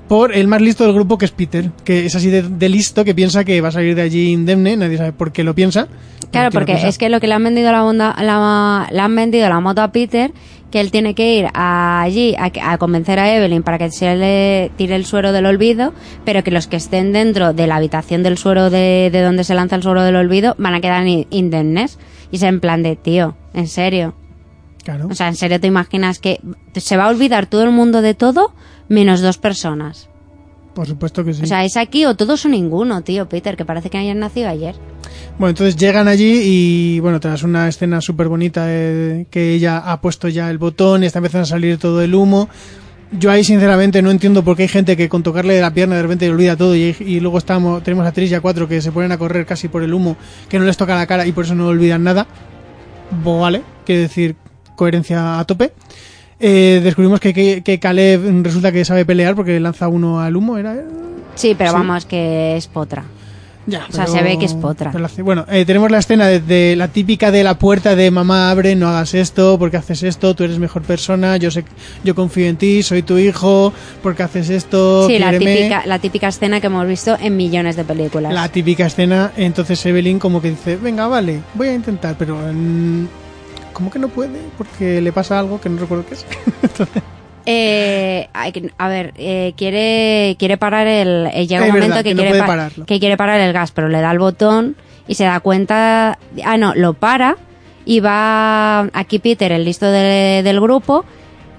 por 0.08 0.34
el 0.34 0.48
más 0.48 0.62
listo 0.62 0.84
del 0.84 0.94
grupo, 0.94 1.18
que 1.18 1.26
es 1.26 1.30
Peter, 1.30 1.72
que 1.84 2.06
es 2.06 2.14
así 2.14 2.30
de, 2.30 2.42
de 2.42 2.68
listo, 2.70 3.04
que 3.04 3.14
piensa 3.14 3.44
que 3.44 3.60
va 3.60 3.68
a 3.68 3.72
salir 3.72 3.94
de 3.94 4.00
allí 4.02 4.32
indemne, 4.32 4.78
nadie 4.78 4.96
sabe 4.96 5.12
por 5.12 5.30
qué 5.30 5.44
lo 5.44 5.54
piensa. 5.54 5.88
Claro, 6.30 6.50
¿Por 6.50 6.64
qué 6.64 6.72
lo 6.72 6.78
porque 6.78 6.88
es 6.88 6.98
que 6.98 7.08
lo 7.08 7.20
que 7.20 7.26
le 7.26 7.34
han 7.34 7.44
vendido 7.44 7.72
la, 7.72 7.84
onda, 7.84 8.14
la, 8.20 8.88
le 8.90 9.00
han 9.00 9.14
vendido 9.16 9.48
la 9.48 9.60
moto 9.60 9.82
a 9.82 9.92
Peter, 9.92 10.32
que 10.70 10.80
él 10.80 10.90
tiene 10.90 11.14
que 11.14 11.34
ir 11.36 11.46
a- 11.54 12.02
allí 12.02 12.34
a, 12.36 12.50
a 12.72 12.78
convencer 12.78 13.18
a 13.18 13.34
Evelyn 13.34 13.62
para 13.62 13.78
que 13.78 13.90
se 13.90 14.14
le 14.16 14.70
tire 14.76 14.96
el 14.96 15.06
suero 15.06 15.32
del 15.32 15.46
olvido, 15.46 15.94
pero 16.24 16.42
que 16.44 16.50
los 16.50 16.66
que 16.66 16.76
estén 16.76 17.12
dentro 17.12 17.52
de 17.52 17.66
la 17.66 17.76
habitación 17.76 18.22
del 18.22 18.36
suero 18.36 18.68
de, 18.70 19.08
de 19.12 19.22
donde 19.22 19.44
se 19.44 19.54
lanza 19.54 19.76
el 19.76 19.82
suero 19.82 20.02
del 20.02 20.16
olvido 20.16 20.54
van 20.58 20.74
a 20.74 20.80
quedar 20.80 21.06
in- 21.06 21.26
indemnes. 21.30 21.98
Y 22.30 22.36
es 22.36 22.42
en 22.42 22.60
plan 22.60 22.82
de, 22.82 22.96
tío, 22.96 23.36
en 23.54 23.68
serio. 23.68 24.14
Claro. 24.84 25.06
O 25.10 25.14
sea, 25.14 25.28
en 25.28 25.36
serio 25.36 25.60
te 25.60 25.68
imaginas 25.68 26.18
que 26.18 26.40
se 26.74 26.96
va 26.96 27.04
a 27.04 27.08
olvidar 27.08 27.46
todo 27.46 27.62
el 27.62 27.70
mundo 27.70 28.02
de 28.02 28.14
todo 28.14 28.52
menos 28.88 29.20
dos 29.20 29.38
personas. 29.38 30.08
Por 30.76 30.86
supuesto 30.86 31.24
que 31.24 31.32
sí. 31.32 31.42
O 31.42 31.46
sea, 31.46 31.64
es 31.64 31.74
aquí 31.78 32.04
o 32.04 32.16
todos 32.16 32.44
o 32.44 32.50
ninguno, 32.50 33.00
tío, 33.00 33.26
Peter, 33.30 33.56
que 33.56 33.64
parece 33.64 33.88
que 33.88 33.96
hayan 33.96 34.18
nacido 34.18 34.50
ayer. 34.50 34.74
Bueno, 35.38 35.48
entonces 35.48 35.74
llegan 35.74 36.06
allí 36.06 36.42
y, 36.44 37.00
bueno, 37.00 37.18
tras 37.18 37.42
una 37.44 37.66
escena 37.66 38.02
súper 38.02 38.28
bonita 38.28 38.66
eh, 38.68 39.24
que 39.30 39.54
ella 39.54 39.78
ha 39.78 40.02
puesto 40.02 40.28
ya 40.28 40.50
el 40.50 40.58
botón 40.58 41.02
y 41.02 41.06
está 41.06 41.20
empezando 41.20 41.44
a 41.44 41.46
salir 41.46 41.78
todo 41.78 42.02
el 42.02 42.14
humo. 42.14 42.50
Yo 43.10 43.30
ahí, 43.30 43.42
sinceramente, 43.42 44.02
no 44.02 44.10
entiendo 44.10 44.44
por 44.44 44.54
qué 44.54 44.64
hay 44.64 44.68
gente 44.68 44.98
que 44.98 45.08
con 45.08 45.22
tocarle 45.22 45.58
la 45.62 45.72
pierna 45.72 45.96
de 45.96 46.02
repente 46.02 46.26
le 46.26 46.32
olvida 46.32 46.56
todo 46.58 46.76
y, 46.76 46.94
y 47.00 47.20
luego 47.20 47.38
estamos, 47.38 47.82
tenemos 47.82 48.06
a 48.06 48.12
tres 48.12 48.30
y 48.30 48.34
a 48.34 48.42
cuatro 48.42 48.68
que 48.68 48.82
se 48.82 48.92
ponen 48.92 49.12
a 49.12 49.16
correr 49.16 49.46
casi 49.46 49.68
por 49.68 49.82
el 49.82 49.94
humo, 49.94 50.18
que 50.50 50.58
no 50.58 50.66
les 50.66 50.76
toca 50.76 50.94
la 50.94 51.06
cara 51.06 51.26
y 51.26 51.32
por 51.32 51.46
eso 51.46 51.54
no 51.54 51.68
olvidan 51.68 52.04
nada. 52.04 52.26
Bo, 53.24 53.40
vale, 53.40 53.62
quiere 53.86 54.02
decir 54.02 54.36
coherencia 54.74 55.38
a 55.38 55.44
tope. 55.46 55.72
Eh, 56.38 56.80
descubrimos 56.84 57.18
que, 57.20 57.32
que, 57.32 57.62
que 57.62 57.78
Caleb 57.78 58.42
resulta 58.44 58.70
que 58.72 58.84
sabe 58.84 59.04
pelear 59.06 59.34
porque 59.34 59.58
lanza 59.58 59.88
uno 59.88 60.20
al 60.20 60.36
humo, 60.36 60.58
¿era? 60.58 60.76
Sí, 61.34 61.54
pero 61.56 61.70
Sí. 61.70 61.76
vamos, 61.76 62.04
que 62.04 62.56
es 62.56 62.66
potra. 62.66 63.04
Ya, 63.68 63.84
O 63.88 63.92
sea, 63.92 64.04
pero- 64.04 64.16
se 64.18 64.22
ve 64.22 64.38
que 64.38 64.44
es 64.44 64.54
potra. 64.54 64.92
hace- 65.04 65.22
Bueno, 65.22 65.44
eh, 65.50 65.64
tenemos 65.64 65.90
la 65.90 65.98
escena 65.98 66.28
de, 66.28 66.38
de 66.38 66.76
la 66.76 66.86
típica 66.86 67.32
de 67.32 67.42
la 67.42 67.58
puerta 67.58 67.96
de 67.96 68.12
mamá 68.12 68.48
abre, 68.50 68.76
no 68.76 68.86
hagas 68.88 69.12
esto, 69.14 69.58
porque 69.58 69.76
haces 69.76 70.04
esto, 70.04 70.34
tú 70.36 70.44
eres 70.44 70.60
mejor 70.60 70.82
persona, 70.82 71.36
yo 71.36 71.50
sé, 71.50 71.64
yo 72.04 72.14
confío 72.14 72.46
en 72.46 72.56
ti, 72.58 72.84
soy 72.84 73.02
tu 73.02 73.18
hijo, 73.18 73.72
porque 74.04 74.22
haces 74.22 74.50
esto, 74.50 75.08
Sí, 75.08 75.18
la 75.18 75.36
típica, 75.36 75.84
la 75.84 75.98
típica 75.98 76.28
escena 76.28 76.60
que 76.60 76.68
hemos 76.68 76.86
visto 76.86 77.16
en 77.20 77.36
millones 77.36 77.74
de 77.74 77.82
películas. 77.82 78.32
La 78.32 78.48
típica 78.50 78.86
escena, 78.86 79.32
entonces 79.36 79.84
Evelyn 79.84 80.20
como 80.20 80.40
que 80.40 80.50
dice, 80.50 80.76
venga, 80.76 81.08
vale, 81.08 81.40
voy 81.54 81.66
a 81.68 81.74
intentar, 81.74 82.14
pero 82.16 82.36
mm, 82.36 83.06
como 83.76 83.90
que 83.90 83.98
no 83.98 84.08
puede, 84.08 84.40
porque 84.56 85.00
le 85.02 85.12
pasa 85.12 85.38
algo 85.38 85.60
que 85.60 85.68
no 85.68 85.78
recuerdo 85.78 86.04
qué 86.06 86.14
es. 86.14 86.26
Entonces, 86.62 87.02
Eh, 87.48 88.28
a 88.76 88.88
ver, 88.88 89.14
eh, 89.16 89.52
quiere, 89.56 90.34
quiere 90.36 90.56
parar 90.56 90.88
el. 90.88 91.28
eh, 91.32 91.46
llega 91.46 91.62
un 91.62 91.68
momento 91.68 91.94
verdad, 91.94 92.02
que, 92.02 92.08
que 92.08 92.14
no 92.16 92.22
quiere 92.22 92.38
pa- 92.42 92.70
que 92.86 92.98
quiere 92.98 93.16
parar 93.16 93.38
el 93.40 93.52
gas, 93.52 93.70
pero 93.70 93.88
le 93.88 94.00
da 94.00 94.10
el 94.10 94.18
botón 94.18 94.74
y 95.06 95.14
se 95.14 95.22
da 95.24 95.38
cuenta. 95.38 96.18
Ah, 96.44 96.56
no, 96.56 96.74
lo 96.74 96.94
para 96.94 97.36
y 97.84 98.00
va. 98.00 98.80
Aquí 98.92 99.20
Peter, 99.20 99.52
el 99.52 99.64
listo 99.64 99.86
de- 99.86 100.40
del 100.42 100.60
grupo, 100.60 101.04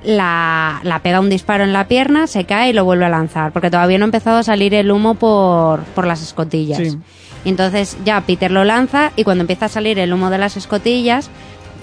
la, 0.03 0.81
la 0.84 0.99
pega 0.99 1.22
un 1.22 1.30
disparo 1.30 1.64
en 1.64 1.72
la 1.72 1.88
pierna, 1.88 2.27
se 2.27 2.44
cae 2.44 2.72
y 2.72 2.73
lo 2.73 2.84
vuelve 2.84 3.06
a 3.06 3.10
lanzar, 3.10 3.53
porque 3.53 3.69
todavía 3.72 3.98
no 3.98 4.03
ha 4.03 4.07
empezado 4.07 4.39
a 4.39 4.44
salir 4.44 4.73
el 4.73 4.91
humo 4.91 5.15
por, 5.15 5.84
por 5.95 6.06
las 6.06 6.22
escotillas. 6.22 6.80
Sí. 6.80 6.98
Entonces 7.45 7.98
ya 8.03 8.19
Peter 8.22 8.52
lo 8.52 8.65
lanza 8.65 9.14
y 9.15 9.23
cuando 9.23 9.41
empieza 9.44 9.68
a 9.68 9.69
salir 9.69 9.99
el 9.99 10.11
humo 10.11 10.30
de 10.30 10.38
las 10.38 10.57
escotillas, 10.57 11.30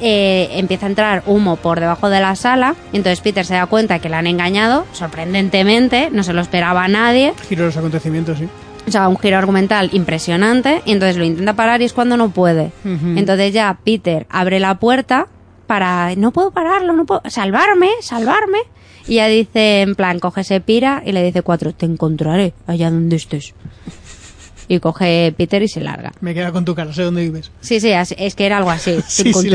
eh, 0.01 0.49
empieza 0.53 0.87
a 0.87 0.89
entrar 0.89 1.23
humo 1.27 1.57
por 1.57 1.81
debajo 1.81 2.11
de 2.11 2.21
la 2.21 2.37
sala. 2.37 2.75
Entonces 2.93 3.21
Peter 3.21 3.45
se 3.45 3.55
da 3.55 3.67
cuenta 3.67 3.99
que 3.99 4.09
le 4.09 4.17
han 4.17 4.27
engañado, 4.27 4.87
sorprendentemente, 4.93 6.11
no 6.11 6.23
se 6.23 6.33
lo 6.33 6.41
esperaba 6.41 6.85
a 6.85 6.89
nadie. 6.89 7.33
giro 7.49 7.67
los 7.67 7.77
acontecimientos, 7.77 8.39
sí. 8.39 8.49
O 8.87 8.91
sea, 8.91 9.09
un 9.09 9.19
giro 9.19 9.39
argumental 9.39 9.91
impresionante. 9.93 10.83
Y 10.85 10.93
entonces 10.93 11.17
lo 11.17 11.25
intenta 11.25 11.55
parar 11.55 11.81
y 11.81 11.85
es 11.85 11.93
cuando 11.93 12.17
no 12.17 12.31
puede. 12.31 12.71
Entonces 12.85 13.53
ya 13.53 13.79
Peter 13.83 14.27
abre 14.29 14.61
la 14.61 14.79
puerta 14.79 15.27
para... 15.67 16.15
No 16.17 16.33
puedo 16.33 16.51
pararlo, 16.51 16.93
no 16.93 17.07
puedo... 17.07 17.23
Salvarme, 17.27 17.89
salvarme. 18.01 18.59
Y 19.07 19.17
ya 19.17 19.27
dice, 19.27 19.83
en 19.83 19.95
plan, 19.95 20.19
coge 20.19 20.43
ese 20.43 20.61
pira 20.61 21.03
y 21.05 21.13
le 21.13 21.23
dice 21.23 21.43
cuatro, 21.43 21.73
te 21.75 21.87
encontraré 21.87 22.55
allá 22.67 22.91
donde 22.91 23.17
estés. 23.17 23.55
Y 24.69 24.79
coge 24.81 25.35
Peter 25.37 25.63
y 25.63 25.69
se 25.69 25.81
larga. 25.81 26.13
Me 26.21 26.35
queda 26.35 26.53
con 26.53 26.65
tu 26.65 26.75
cara, 26.75 26.93
sé 26.93 27.03
dónde 27.03 27.23
vives. 27.23 27.51
Sí, 27.61 27.81
sí, 27.81 27.91
es 28.17 28.35
que 28.35 28.47
era 28.47 28.59
algo 28.59 28.71
así. 28.71 28.97
Sí, 29.09 29.33
sí. 29.33 29.51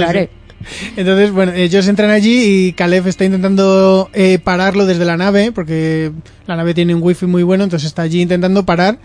Entonces, 0.98 1.32
bueno, 1.32 1.54
ellos 1.54 1.88
entran 1.88 2.10
allí 2.10 2.68
y 2.68 2.74
Caleb 2.74 3.08
está 3.08 3.26
intentando 3.26 4.10
eh, 4.14 4.40
pararlo 4.44 4.86
desde 4.86 5.06
la 5.06 5.18
nave, 5.18 5.52
porque 5.52 6.12
la 6.48 6.56
nave 6.56 6.74
tiene 6.74 6.94
un 6.94 7.02
wifi 7.02 7.26
muy 7.26 7.44
bueno, 7.44 7.64
entonces 7.64 7.88
está 7.88 8.02
allí 8.02 8.22
intentando 8.22 8.66
parar 8.66 9.00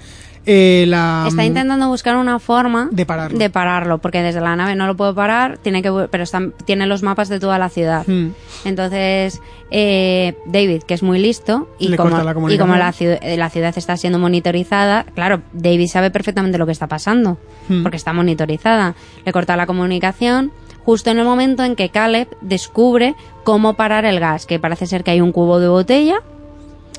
eh, 0.46 0.84
la... 0.88 1.24
Está 1.28 1.44
intentando 1.44 1.88
buscar 1.88 2.16
una 2.16 2.38
forma 2.38 2.88
De 2.90 3.06
pararlo. 3.06 3.38
de 3.38 3.50
pararlo, 3.50 3.98
porque 3.98 4.22
desde 4.22 4.40
la 4.40 4.54
nave 4.56 4.74
no 4.76 4.86
lo 4.86 4.96
puede 4.96 5.14
parar, 5.14 5.58
tiene 5.58 5.82
que, 5.82 5.90
pero 6.10 6.24
están, 6.24 6.52
tiene 6.64 6.86
los 6.86 7.02
mapas 7.02 7.28
de 7.28 7.40
toda 7.40 7.58
la 7.58 7.68
ciudad. 7.68 8.04
Hmm. 8.06 8.28
Entonces, 8.64 9.40
eh, 9.70 10.36
David, 10.46 10.82
que 10.82 10.94
es 10.94 11.02
muy 11.02 11.18
listo, 11.18 11.68
y 11.78 11.88
Le 11.88 11.96
como, 11.96 12.10
la 12.18 12.32
y 12.52 12.58
como 12.58 12.76
la, 12.76 12.92
ciu- 12.92 13.18
eh, 13.20 13.36
la 13.36 13.50
ciudad 13.50 13.72
está 13.76 13.96
siendo 13.96 14.18
monitorizada, 14.18 15.04
claro, 15.14 15.42
David 15.52 15.88
sabe 15.88 16.10
perfectamente 16.10 16.58
lo 16.58 16.66
que 16.66 16.72
está 16.72 16.86
pasando, 16.88 17.38
Hmm. 17.68 17.82
porque 17.82 17.96
está 17.96 18.12
monitorizada. 18.12 18.94
Le 19.24 19.32
corta 19.32 19.56
la 19.56 19.66
comunicación 19.66 20.52
justo 20.84 21.10
en 21.10 21.18
el 21.18 21.24
momento 21.24 21.64
en 21.64 21.76
que 21.76 21.88
Caleb 21.88 22.28
descubre 22.42 23.14
cómo 23.42 23.72
parar 23.74 24.04
el 24.04 24.20
gas, 24.20 24.44
que 24.44 24.58
parece 24.58 24.86
ser 24.86 25.02
que 25.02 25.12
hay 25.12 25.20
un 25.22 25.32
cubo 25.32 25.58
de 25.60 25.68
botella, 25.68 26.16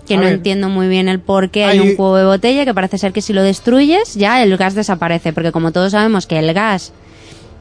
que 0.08 0.14
A 0.16 0.18
no 0.18 0.24
ver. 0.24 0.34
entiendo 0.34 0.70
muy 0.70 0.88
bien 0.88 1.08
el 1.10 1.20
por 1.20 1.50
qué 1.50 1.66
hay 1.66 1.80
Hay- 1.80 1.90
un 1.90 1.96
cubo 1.96 2.16
de 2.18 2.26
botella, 2.26 2.66
que 2.66 2.74
parece 2.74 2.98
ser 2.98 3.12
que 3.14 3.22
si 3.22 3.34
lo 3.34 3.42
destruyes 3.44 4.14
ya 4.16 4.42
el 4.44 4.56
gas 4.58 4.76
desaparece, 4.76 5.34
porque 5.34 5.52
como 5.52 5.72
todos 5.72 5.92
sabemos 5.94 6.28
que 6.28 6.38
el 6.40 6.54
gas 6.54 6.94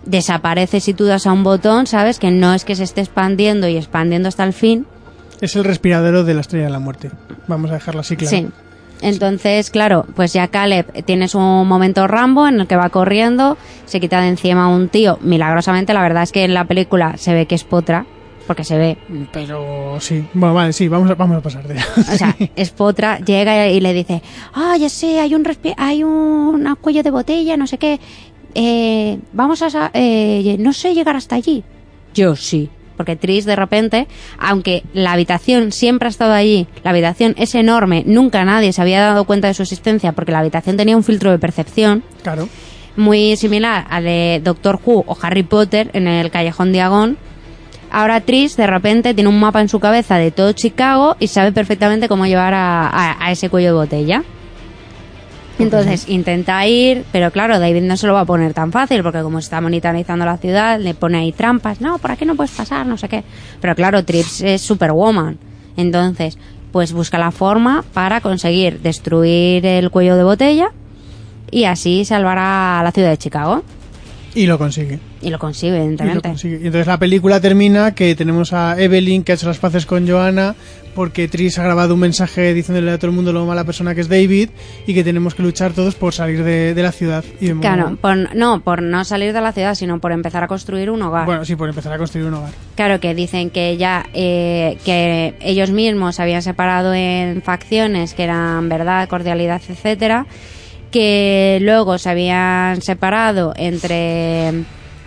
desaparece 0.04 0.80
si 0.80 0.92
tú 0.94 1.06
das 1.06 1.26
a 1.26 1.32
un 1.32 1.44
botón, 1.44 1.86
sabes 1.86 2.18
que 2.18 2.30
no 2.30 2.52
es 2.54 2.64
que 2.64 2.76
se 2.76 2.84
esté 2.84 3.00
expandiendo 3.00 3.68
y 3.68 3.76
expandiendo 3.76 4.28
hasta 4.28 4.44
el 4.44 4.52
fin. 4.52 4.86
Es 5.40 5.56
el 5.56 5.64
respiradero 5.64 6.24
de 6.24 6.34
la 6.34 6.40
estrella 6.42 6.66
de 6.66 6.70
la 6.70 6.78
muerte. 6.78 7.10
Vamos 7.48 7.70
a 7.70 7.74
dejarlo 7.74 8.00
así 8.00 8.16
claro. 8.16 8.36
Sí. 8.36 8.46
Entonces, 9.00 9.70
claro, 9.70 10.06
pues 10.14 10.32
ya 10.32 10.48
Caleb 10.48 11.04
tiene 11.04 11.28
su 11.28 11.38
momento 11.38 12.06
Rambo 12.06 12.46
en 12.46 12.60
el 12.60 12.66
que 12.66 12.76
va 12.76 12.88
corriendo, 12.90 13.58
se 13.86 14.00
quita 14.00 14.20
de 14.20 14.28
encima 14.28 14.64
a 14.64 14.68
un 14.68 14.88
tío, 14.88 15.18
milagrosamente, 15.20 15.92
la 15.92 16.00
verdad 16.00 16.22
es 16.22 16.32
que 16.32 16.44
en 16.44 16.54
la 16.54 16.64
película 16.64 17.16
se 17.18 17.34
ve 17.34 17.46
que 17.46 17.54
es 17.54 17.64
potra, 17.64 18.06
porque 18.46 18.64
se 18.64 18.76
ve, 18.78 18.96
Pero 19.32 19.98
sí, 20.00 20.24
bueno, 20.34 20.54
vale, 20.54 20.72
sí, 20.72 20.88
vamos 20.88 21.10
a, 21.10 21.14
vamos 21.14 21.36
a 21.36 21.40
pasar 21.40 21.66
de 21.66 21.76
o 21.78 22.16
sea, 22.16 22.36
es 22.56 22.70
potra, 22.70 23.18
llega 23.20 23.68
y 23.68 23.80
le 23.80 23.92
dice, 23.92 24.22
ah, 24.54 24.76
ya 24.78 24.88
sé, 24.88 25.20
hay 25.20 25.34
un 25.34 25.44
respi- 25.44 25.74
hay 25.76 26.04
un 26.04 26.76
cuello 26.80 27.02
de 27.02 27.10
botella, 27.10 27.56
no 27.56 27.66
sé 27.66 27.78
qué, 27.78 27.98
eh, 28.54 29.18
vamos 29.32 29.62
a, 29.62 29.90
eh, 29.94 30.56
no 30.58 30.72
sé 30.72 30.94
llegar 30.94 31.16
hasta 31.16 31.36
allí. 31.36 31.64
Yo 32.14 32.36
sí. 32.36 32.70
Porque 32.96 33.16
Tris 33.16 33.44
de 33.44 33.56
repente, 33.56 34.06
aunque 34.38 34.84
la 34.92 35.10
habitación 35.14 35.72
siempre 35.72 36.06
ha 36.06 36.10
estado 36.10 36.32
allí, 36.32 36.68
la 36.84 36.90
habitación 36.90 37.34
es 37.36 37.52
enorme, 37.56 38.04
nunca 38.06 38.44
nadie 38.44 38.72
se 38.72 38.80
había 38.82 39.00
dado 39.00 39.24
cuenta 39.24 39.48
de 39.48 39.54
su 39.54 39.62
existencia 39.62 40.12
porque 40.12 40.30
la 40.30 40.38
habitación 40.38 40.76
tenía 40.76 40.96
un 40.96 41.02
filtro 41.02 41.32
de 41.32 41.40
percepción 41.40 42.04
Claro. 42.22 42.48
muy 42.96 43.34
similar 43.36 43.84
al 43.90 44.04
de 44.04 44.40
Doctor 44.44 44.78
Who 44.86 45.02
o 45.08 45.16
Harry 45.22 45.42
Potter 45.42 45.90
en 45.92 46.06
el 46.06 46.30
Callejón 46.30 46.70
Diagón. 46.72 47.18
Ahora 47.94 48.20
Tris 48.20 48.56
de 48.56 48.66
repente 48.66 49.14
tiene 49.14 49.28
un 49.30 49.38
mapa 49.38 49.60
en 49.60 49.68
su 49.68 49.78
cabeza 49.78 50.16
de 50.16 50.30
todo 50.32 50.52
Chicago 50.52 51.14
y 51.20 51.28
sabe 51.28 51.52
perfectamente 51.52 52.08
cómo 52.08 52.26
llevar 52.26 52.52
a, 52.52 52.88
a- 52.88 53.24
a 53.26 53.30
ese 53.30 53.48
cuello 53.48 53.68
de 53.68 53.74
botella. 53.74 54.24
Entonces 55.60 56.08
intenta 56.08 56.66
ir, 56.66 57.04
pero 57.12 57.30
claro, 57.30 57.60
David 57.60 57.82
no 57.82 57.96
se 57.96 58.08
lo 58.08 58.14
va 58.14 58.20
a 58.22 58.24
poner 58.24 58.52
tan 58.54 58.72
fácil 58.72 59.04
porque 59.04 59.20
como 59.22 59.38
está 59.38 59.60
monitorizando 59.60 60.24
la 60.24 60.36
ciudad, 60.36 60.80
le 60.80 60.94
pone 60.94 61.18
ahí 61.18 61.30
trampas, 61.30 61.80
no, 61.80 61.98
por 61.98 62.10
aquí 62.10 62.24
no 62.24 62.34
puedes 62.34 62.50
pasar, 62.50 62.84
no 62.86 62.98
sé 62.98 63.08
qué. 63.08 63.22
Pero 63.60 63.76
claro, 63.76 64.04
Trips 64.04 64.40
es 64.40 64.60
Superwoman. 64.62 65.38
Entonces, 65.76 66.36
pues 66.72 66.92
busca 66.92 67.18
la 67.18 67.30
forma 67.30 67.84
para 67.94 68.20
conseguir 68.20 68.80
destruir 68.80 69.64
el 69.64 69.90
cuello 69.92 70.16
de 70.16 70.24
botella 70.24 70.70
y 71.52 71.64
así 71.66 72.04
salvar 72.04 72.38
a 72.40 72.80
la 72.82 72.90
ciudad 72.90 73.10
de 73.10 73.18
Chicago. 73.18 73.62
Y 74.34 74.46
lo 74.46 74.58
consigue. 74.58 74.98
Y 75.22 75.30
lo 75.30 75.38
consigue, 75.38 75.68
Y, 75.76 75.78
lo 75.78 75.84
evidentemente. 75.84 76.28
consigue. 76.28 76.54
Y 76.56 76.66
entonces 76.66 76.86
la 76.86 76.98
película 76.98 77.40
termina 77.40 77.94
que 77.94 78.14
tenemos 78.14 78.52
a 78.52 78.80
Evelyn 78.80 79.22
que 79.22 79.32
ha 79.32 79.34
hecho 79.36 79.46
las 79.46 79.58
paces 79.58 79.86
con 79.86 80.08
Joanna 80.08 80.54
porque 80.94 81.28
Tris 81.28 81.58
ha 81.58 81.64
grabado 81.64 81.94
un 81.94 82.00
mensaje 82.00 82.54
diciéndole 82.54 82.92
a 82.92 82.98
todo 82.98 83.10
el 83.10 83.16
mundo 83.16 83.32
lo 83.32 83.44
mala 83.46 83.64
persona 83.64 83.94
que 83.94 84.00
es 84.00 84.08
David 84.08 84.50
y 84.86 84.94
que 84.94 85.02
tenemos 85.02 85.34
que 85.34 85.42
luchar 85.42 85.72
todos 85.72 85.94
por 85.96 86.14
salir 86.14 86.44
de, 86.44 86.72
de 86.74 86.82
la 86.82 86.92
ciudad. 86.92 87.24
Y 87.40 87.50
Claro, 87.52 87.96
por, 88.00 88.34
no, 88.36 88.60
por 88.60 88.82
no 88.82 89.04
salir 89.04 89.32
de 89.32 89.40
la 89.40 89.52
ciudad, 89.52 89.74
sino 89.74 89.98
por 89.98 90.12
empezar 90.12 90.44
a 90.44 90.48
construir 90.48 90.90
un 90.90 91.02
hogar. 91.02 91.26
Bueno, 91.26 91.44
sí, 91.44 91.56
por 91.56 91.68
empezar 91.68 91.92
a 91.92 91.98
construir 91.98 92.26
un 92.26 92.34
hogar. 92.34 92.50
Claro 92.76 93.00
que 93.00 93.14
dicen 93.14 93.50
que 93.50 93.76
ya 93.76 94.06
eh, 94.14 94.78
que 94.84 95.34
ellos 95.40 95.70
mismos 95.70 96.16
se 96.16 96.22
habían 96.22 96.42
separado 96.42 96.94
en 96.94 97.42
facciones 97.42 98.14
que 98.14 98.22
eran 98.24 98.68
verdad, 98.68 99.08
cordialidad, 99.08 99.60
etcétera, 99.68 100.26
que 100.94 101.58
luego 101.60 101.98
se 101.98 102.08
habían 102.08 102.80
separado 102.80 103.52
entre 103.56 104.64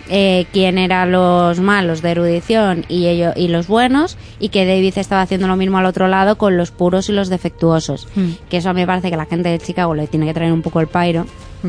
eh, 0.09 0.45
quién 0.51 0.77
eran 0.77 1.14
los 1.14 1.61
malos 1.61 2.01
de 2.01 2.11
erudición 2.11 2.83
y 2.90 3.07
ellos 3.07 3.32
y 3.38 3.48
los 3.48 3.67
buenos 3.67 4.17
y 4.38 4.49
que 4.49 4.66
David 4.66 4.98
estaba 4.98 5.22
haciendo 5.22 5.48
lo 5.48 5.56
mismo 5.56 5.77
al 5.77 5.85
otro 5.85 6.09
lado 6.09 6.38
con 6.38 6.57
los 6.57 6.72
puros 6.72 7.07
y 7.07 7.14
los 7.14 7.30
defectuosos. 7.30 8.06
Hmm. 8.16 8.32
Que 8.49 8.57
eso 8.57 8.69
a 8.69 8.74
mí 8.74 8.82
me 8.82 8.85
parece 8.85 9.09
que 9.09 9.16
la 9.16 9.27
gente 9.27 9.48
de 9.48 9.59
Chicago 9.59 9.95
le 9.95 10.07
tiene 10.07 10.25
que 10.25 10.33
traer 10.33 10.51
un 10.51 10.61
poco 10.61 10.82
el 10.82 10.88
pairo. 10.88 11.25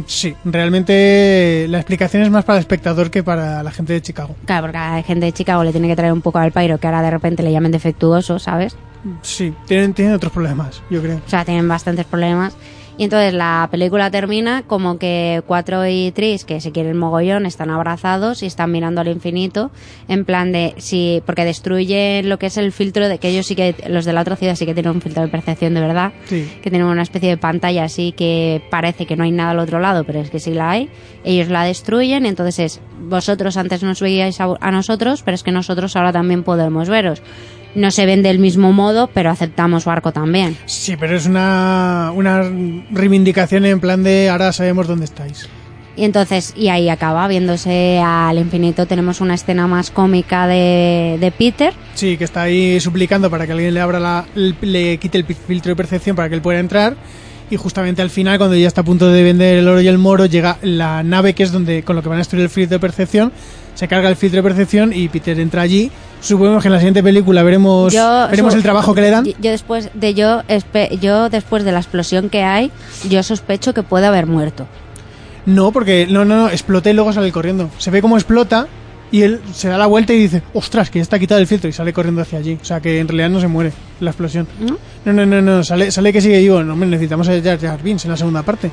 Sí, 0.06 0.34
realmente 0.44 1.66
la 1.68 1.78
explicación 1.78 2.24
es 2.24 2.30
más 2.30 2.44
para 2.44 2.58
el 2.58 2.62
espectador 2.62 3.12
que 3.12 3.22
para 3.22 3.62
la 3.62 3.70
gente 3.70 3.92
de 3.92 4.02
Chicago. 4.02 4.34
Claro, 4.46 4.62
porque 4.66 4.78
a 4.78 4.96
la 4.96 5.02
gente 5.04 5.26
de 5.26 5.32
Chicago 5.32 5.62
le 5.62 5.70
tiene 5.70 5.86
que 5.86 5.94
traer 5.94 6.12
un 6.12 6.22
poco 6.22 6.40
al 6.40 6.50
pairo 6.50 6.78
que 6.78 6.88
ahora 6.88 7.02
de 7.02 7.10
repente 7.12 7.44
le 7.44 7.52
llamen 7.52 7.70
defectuoso, 7.70 8.40
¿sabes? 8.40 8.76
Sí, 9.22 9.54
tienen, 9.68 9.94
tienen 9.94 10.14
otros 10.14 10.32
problemas, 10.32 10.82
yo 10.90 11.00
creo. 11.00 11.18
O 11.24 11.30
sea, 11.30 11.44
tienen 11.44 11.68
bastantes 11.68 12.04
problemas. 12.04 12.56
Y 12.98 13.04
entonces 13.04 13.32
la 13.32 13.68
película 13.70 14.10
termina 14.10 14.64
como 14.66 14.98
que 14.98 15.42
Cuatro 15.46 15.86
y 15.86 16.10
Tris, 16.10 16.44
que 16.44 16.60
se 16.60 16.72
quieren 16.72 16.98
mogollón, 16.98 17.46
están 17.46 17.70
abrazados 17.70 18.42
y 18.42 18.46
están 18.46 18.72
mirando 18.72 19.00
al 19.00 19.06
infinito, 19.08 19.70
en 20.08 20.24
plan 20.24 20.50
de 20.50 20.74
sí, 20.78 21.22
porque 21.24 21.44
destruyen 21.44 22.28
lo 22.28 22.40
que 22.40 22.46
es 22.46 22.56
el 22.56 22.72
filtro 22.72 23.08
de 23.08 23.18
que 23.18 23.28
ellos 23.28 23.46
sí 23.46 23.54
que, 23.54 23.76
los 23.88 24.04
de 24.04 24.12
la 24.12 24.22
otra 24.22 24.34
ciudad 24.34 24.56
sí 24.56 24.66
que 24.66 24.74
tienen 24.74 24.92
un 24.92 25.00
filtro 25.00 25.22
de 25.22 25.28
percepción 25.28 25.74
de 25.74 25.80
verdad, 25.80 26.12
Sí. 26.26 26.50
que 26.60 26.70
tienen 26.70 26.88
una 26.88 27.02
especie 27.02 27.28
de 27.30 27.36
pantalla 27.36 27.84
así 27.84 28.10
que 28.10 28.62
parece 28.68 29.06
que 29.06 29.14
no 29.16 29.22
hay 29.22 29.30
nada 29.30 29.52
al 29.52 29.60
otro 29.60 29.78
lado, 29.78 30.02
pero 30.02 30.18
es 30.20 30.28
que 30.30 30.40
sí 30.40 30.52
la 30.52 30.70
hay. 30.70 30.90
Ellos 31.24 31.48
la 31.50 31.62
destruyen, 31.62 32.26
entonces 32.26 32.58
es, 32.58 32.80
vosotros 33.00 33.56
antes 33.56 33.82
nos 33.84 34.00
veíais 34.00 34.40
a, 34.40 34.48
a 34.60 34.70
nosotros, 34.72 35.22
pero 35.22 35.36
es 35.36 35.44
que 35.44 35.52
nosotros 35.52 35.94
ahora 35.94 36.12
también 36.12 36.42
podemos 36.42 36.88
veros. 36.88 37.22
No 37.78 37.92
se 37.92 38.06
ven 38.06 38.24
del 38.24 38.40
mismo 38.40 38.72
modo, 38.72 39.08
pero 39.14 39.30
aceptamos 39.30 39.84
barco 39.84 40.10
también. 40.12 40.56
Sí, 40.66 40.96
pero 40.98 41.16
es 41.16 41.26
una, 41.26 42.10
una 42.12 42.42
reivindicación 42.90 43.64
en 43.66 43.78
plan 43.78 44.02
de 44.02 44.28
ahora 44.28 44.52
sabemos 44.52 44.88
dónde 44.88 45.04
estáis. 45.04 45.48
Y 45.96 46.04
entonces, 46.04 46.54
y 46.56 46.68
ahí 46.68 46.88
acaba, 46.88 47.28
viéndose 47.28 48.00
al 48.04 48.36
infinito, 48.38 48.86
tenemos 48.86 49.20
una 49.20 49.34
escena 49.34 49.68
más 49.68 49.92
cómica 49.92 50.48
de, 50.48 51.18
de 51.20 51.30
Peter. 51.30 51.72
Sí, 51.94 52.16
que 52.16 52.24
está 52.24 52.42
ahí 52.42 52.80
suplicando 52.80 53.30
para 53.30 53.46
que 53.46 53.52
alguien 53.52 53.74
le 53.74 53.80
abra 53.80 54.00
la, 54.00 54.26
le 54.34 54.98
quite 54.98 55.18
el 55.18 55.24
filtro 55.24 55.70
de 55.70 55.76
percepción 55.76 56.16
para 56.16 56.28
que 56.28 56.34
él 56.34 56.42
pueda 56.42 56.58
entrar. 56.58 56.96
Y 57.48 57.56
justamente 57.56 58.02
al 58.02 58.10
final, 58.10 58.38
cuando 58.38 58.56
ya 58.56 58.66
está 58.66 58.80
a 58.80 58.84
punto 58.84 59.08
de 59.08 59.22
vender 59.22 59.58
el 59.58 59.68
oro 59.68 59.80
y 59.80 59.86
el 59.86 59.98
moro, 59.98 60.26
llega 60.26 60.58
la 60.62 61.04
nave 61.04 61.32
que 61.34 61.44
es 61.44 61.52
donde 61.52 61.84
con 61.84 61.94
lo 61.94 62.02
que 62.02 62.08
van 62.08 62.16
a 62.16 62.20
destruir 62.20 62.42
el 62.42 62.50
filtro 62.50 62.76
de 62.76 62.80
percepción. 62.80 63.32
Se 63.74 63.86
carga 63.86 64.08
el 64.08 64.16
filtro 64.16 64.42
de 64.42 64.48
percepción 64.48 64.92
y 64.92 65.08
Peter 65.08 65.38
entra 65.38 65.62
allí. 65.62 65.90
Suponemos 66.20 66.62
que 66.62 66.68
en 66.68 66.72
la 66.72 66.78
siguiente 66.78 67.02
película 67.02 67.42
veremos, 67.42 67.92
veremos 67.92 68.54
el 68.54 68.62
trabajo 68.62 68.94
que 68.94 69.00
le 69.00 69.10
dan. 69.10 69.24
Yo, 69.24 69.50
después 69.50 69.90
de 69.94 70.14
yo, 70.14 70.42
yo 71.00 71.28
después 71.28 71.64
de 71.64 71.72
la 71.72 71.78
explosión 71.78 72.28
que 72.28 72.42
hay, 72.42 72.70
yo 73.08 73.22
sospecho 73.22 73.72
que 73.74 73.82
puede 73.82 74.06
haber 74.06 74.26
muerto. 74.26 74.66
No, 75.46 75.72
porque 75.72 76.06
no, 76.10 76.24
no, 76.24 76.36
no, 76.36 76.48
explota 76.48 76.90
y 76.90 76.92
luego 76.92 77.12
sale 77.12 77.32
corriendo. 77.32 77.70
Se 77.78 77.90
ve 77.90 78.02
cómo 78.02 78.16
explota 78.16 78.66
y 79.10 79.22
él 79.22 79.40
se 79.52 79.68
da 79.68 79.78
la 79.78 79.86
vuelta 79.86 80.12
y 80.12 80.18
dice, 80.18 80.42
ostras, 80.52 80.90
que 80.90 80.98
ya 80.98 81.02
está 81.02 81.18
quitado 81.18 81.40
el 81.40 81.46
filtro 81.46 81.70
y 81.70 81.72
sale 81.72 81.92
corriendo 81.92 82.20
hacia 82.20 82.38
allí. 82.38 82.58
O 82.60 82.64
sea 82.64 82.80
que 82.80 82.98
en 82.98 83.08
realidad 83.08 83.30
no 83.30 83.40
se 83.40 83.48
muere 83.48 83.72
la 84.00 84.10
explosión. 84.10 84.46
¿No? 84.60 84.76
No, 85.04 85.12
no, 85.12 85.24
no, 85.24 85.40
no, 85.40 85.64
sale, 85.64 85.90
sale 85.90 86.12
que 86.12 86.20
sigue 86.20 86.38
vivo. 86.38 86.62
No, 86.62 86.74
hombre, 86.74 86.88
necesitamos 86.88 87.28
a 87.28 87.40
Jar 87.40 87.58
Jar 87.58 87.82
Binks 87.82 88.04
en 88.04 88.10
la 88.10 88.16
segunda 88.16 88.42
parte. 88.42 88.70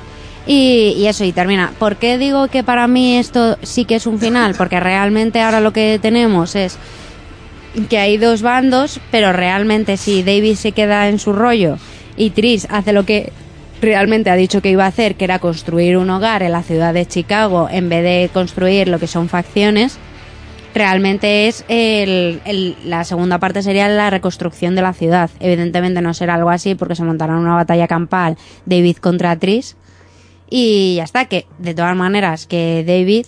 Y, 0.48 0.96
y 0.98 1.08
eso, 1.08 1.24
y 1.24 1.32
termina. 1.32 1.72
¿Por 1.80 1.96
qué 1.96 2.18
digo 2.18 2.48
que 2.50 2.64
para 2.64 2.88
mí 2.88 3.18
esto 3.18 3.58
sí 3.62 3.86
que 3.86 3.96
es 3.96 4.06
un 4.06 4.20
final? 4.20 4.56
Porque 4.58 4.80
realmente 4.80 5.42
ahora 5.42 5.62
lo 5.62 5.72
que 5.72 6.00
tenemos 6.02 6.56
es 6.56 6.78
que 7.90 7.98
hay 8.00 8.18
dos 8.18 8.42
bandos, 8.42 9.00
pero 9.12 9.34
realmente 9.34 9.98
si 9.98 10.24
David 10.24 10.56
se 10.56 10.72
queda 10.72 11.10
en 11.10 11.20
su 11.20 11.34
rollo 11.34 11.78
y 12.18 12.30
Tris 12.32 12.68
hace 12.70 12.94
lo 12.94 13.06
que 13.06 13.32
realmente 13.82 14.30
ha 14.30 14.36
dicho 14.36 14.62
que 14.62 14.72
iba 14.72 14.86
a 14.86 14.88
hacer, 14.88 15.16
que 15.16 15.26
era 15.26 15.40
construir 15.40 15.98
un 15.98 16.10
hogar 16.10 16.42
en 16.44 16.54
la 16.54 16.64
ciudad 16.64 16.94
de 16.94 17.06
Chicago 17.06 17.68
en 17.70 17.90
vez 17.90 18.04
de 18.04 18.30
construir 18.34 18.88
lo 18.88 19.00
que 19.00 19.08
son 19.08 19.28
facciones, 19.30 19.98
realmente 20.74 21.48
es 21.48 21.64
el, 21.68 22.42
el- 22.46 22.76
la 22.86 23.04
segunda 23.04 23.40
parte 23.40 23.62
sería 23.64 23.88
la 23.90 24.10
reconstrucción 24.10 24.76
de 24.76 24.82
la 24.82 24.94
ciudad. 24.94 25.30
Evidentemente 25.40 26.02
no 26.02 26.14
será 26.14 26.36
algo 26.36 26.50
así 26.50 26.76
porque 26.76 26.96
se 26.96 27.04
montará 27.04 27.36
una 27.36 27.56
batalla 27.56 27.88
campal 27.88 28.38
David 28.66 28.98
contra 28.98 29.36
Tris 29.38 29.76
y 30.50 30.96
ya 30.96 31.04
está, 31.04 31.26
que 31.26 31.46
de 31.60 31.74
todas 31.74 31.96
maneras 31.96 32.46
que 32.48 32.84
David 32.86 33.26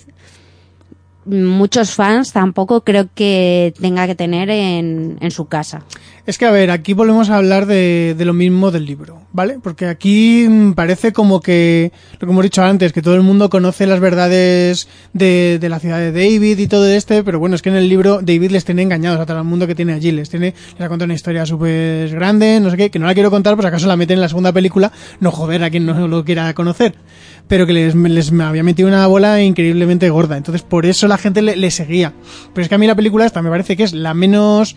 muchos 1.27 1.91
fans 1.91 2.31
tampoco 2.31 2.81
creo 2.81 3.07
que 3.13 3.73
tenga 3.79 4.07
que 4.07 4.15
tener 4.15 4.49
en, 4.49 5.17
en 5.19 5.31
su 5.31 5.45
casa. 5.45 5.83
Es 6.27 6.37
que, 6.37 6.45
a 6.45 6.51
ver, 6.51 6.71
aquí 6.71 6.91
volvemos 6.91 7.29
a 7.29 7.37
hablar 7.37 7.67
de, 7.67 8.13
de 8.17 8.25
lo 8.25 8.33
mismo 8.33 8.69
del 8.69 8.85
libro, 8.85 9.21
¿vale? 9.31 9.59
Porque 9.63 9.85
aquí 9.85 10.45
mm, 10.45 10.73
parece 10.73 11.13
como 11.13 11.39
que, 11.39 11.93
lo 12.19 12.27
que 12.27 12.31
hemos 12.33 12.43
dicho 12.43 12.61
antes, 12.63 12.91
que 12.91 13.01
todo 13.01 13.15
el 13.15 13.21
mundo 13.21 13.49
conoce 13.49 13.87
las 13.87 14.01
verdades 14.01 14.89
de, 15.13 15.57
de 15.57 15.69
la 15.69 15.79
ciudad 15.79 15.99
de 15.99 16.11
David 16.11 16.59
y 16.59 16.67
todo 16.67 16.85
este, 16.85 17.23
pero 17.23 17.39
bueno, 17.39 17.55
es 17.55 17.61
que 17.61 17.69
en 17.69 17.77
el 17.77 17.87
libro 17.87 18.19
David 18.21 18.51
les 18.51 18.65
tiene 18.65 18.81
engañados 18.81 19.21
a 19.21 19.25
todo 19.25 19.37
el 19.37 19.45
mundo 19.45 19.67
que 19.67 19.75
tiene 19.75 19.93
allí, 19.93 20.11
les 20.11 20.29
tiene, 20.29 20.53
les 20.73 20.81
ha 20.81 20.89
contado 20.89 21.05
una 21.05 21.13
historia 21.13 21.45
súper 21.45 22.09
grande, 22.09 22.59
no 22.59 22.71
sé 22.71 22.75
qué, 22.75 22.91
que 22.91 22.99
no 22.99 23.05
la 23.05 23.13
quiero 23.13 23.29
contar, 23.29 23.55
pues 23.55 23.65
acaso 23.65 23.87
la 23.87 23.95
meten 23.95 24.15
en 24.15 24.21
la 24.21 24.27
segunda 24.27 24.51
película, 24.51 24.91
no 25.21 25.31
joder 25.31 25.63
a 25.63 25.69
quien 25.69 25.85
no 25.85 26.09
lo 26.09 26.25
quiera 26.25 26.53
conocer, 26.53 26.95
pero 27.47 27.65
que 27.65 27.73
les, 27.73 27.95
les 27.95 28.31
había 28.31 28.63
metido 28.63 28.87
una 28.87 29.05
bola 29.07 29.41
increíblemente 29.41 30.09
gorda, 30.09 30.37
entonces 30.37 30.61
por 30.61 30.85
eso 30.85 31.07
la 31.07 31.17
gente 31.17 31.41
le, 31.41 31.55
le 31.55 31.71
seguía. 31.71 32.13
Pero 32.53 32.63
es 32.63 32.69
que 32.69 32.75
a 32.75 32.77
mí 32.77 32.87
la 32.87 32.95
película 32.95 33.25
esta 33.25 33.41
me 33.41 33.49
parece 33.49 33.77
que 33.77 33.83
es 33.83 33.93
la 33.93 34.13
menos 34.13 34.75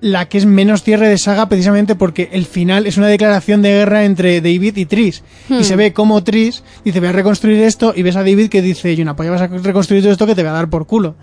la 0.00 0.28
que 0.28 0.38
es 0.38 0.46
menos 0.46 0.82
cierre 0.82 1.08
de 1.08 1.18
saga 1.18 1.48
precisamente 1.48 1.94
porque 1.94 2.28
el 2.32 2.46
final 2.46 2.86
es 2.86 2.96
una 2.96 3.08
declaración 3.08 3.62
de 3.62 3.70
guerra 3.70 4.04
entre 4.04 4.40
David 4.40 4.76
y 4.76 4.86
Tris. 4.86 5.22
Hmm. 5.48 5.60
Y 5.60 5.64
se 5.64 5.76
ve 5.76 5.92
como 5.92 6.22
Tris 6.22 6.62
dice 6.84 7.00
voy 7.00 7.08
a 7.08 7.12
reconstruir 7.12 7.60
esto 7.62 7.92
y 7.96 8.02
ves 8.02 8.16
a 8.16 8.20
David 8.20 8.48
que 8.48 8.62
dice 8.62 8.92
y 8.92 9.02
una 9.02 9.16
polla 9.16 9.30
vas 9.30 9.42
a 9.42 9.48
reconstruir 9.48 10.02
todo 10.02 10.12
esto 10.12 10.26
que 10.26 10.34
te 10.34 10.42
va 10.42 10.50
a 10.50 10.54
dar 10.54 10.70
por 10.70 10.86
culo. 10.86 11.16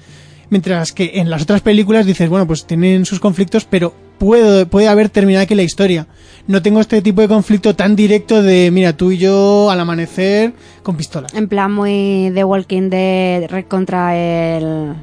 Mientras 0.49 0.91
que 0.91 1.13
en 1.15 1.29
las 1.29 1.41
otras 1.41 1.61
películas 1.61 2.05
dices, 2.05 2.29
bueno, 2.29 2.45
pues 2.45 2.67
tienen 2.67 3.05
sus 3.05 3.19
conflictos, 3.19 3.65
pero 3.65 3.95
puedo, 4.17 4.67
puede 4.67 4.87
haber 4.87 5.09
terminado 5.09 5.43
aquí 5.43 5.55
la 5.55 5.63
historia. 5.63 6.07
No 6.47 6.61
tengo 6.61 6.79
este 6.79 7.01
tipo 7.01 7.21
de 7.21 7.27
conflicto 7.27 7.75
tan 7.75 7.95
directo 7.95 8.43
de, 8.43 8.69
mira, 8.71 8.95
tú 8.95 9.11
y 9.11 9.17
yo 9.17 9.69
al 9.71 9.79
amanecer 9.79 10.53
con 10.83 10.95
pistolas. 10.95 11.33
En 11.33 11.47
plan 11.47 11.71
muy 11.71 12.31
The 12.33 12.43
Walking 12.43 12.89
Dead 12.89 13.65
contra 13.67 14.15
el, 14.15 14.93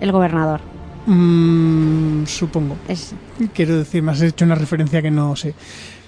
el 0.00 0.12
gobernador. 0.12 0.60
Mm, 1.06 2.24
supongo. 2.26 2.76
Es, 2.88 3.14
Quiero 3.54 3.76
decir, 3.76 4.02
me 4.02 4.12
has 4.12 4.22
hecho 4.22 4.44
una 4.44 4.54
referencia 4.54 5.02
que 5.02 5.10
no 5.10 5.36
sé. 5.36 5.54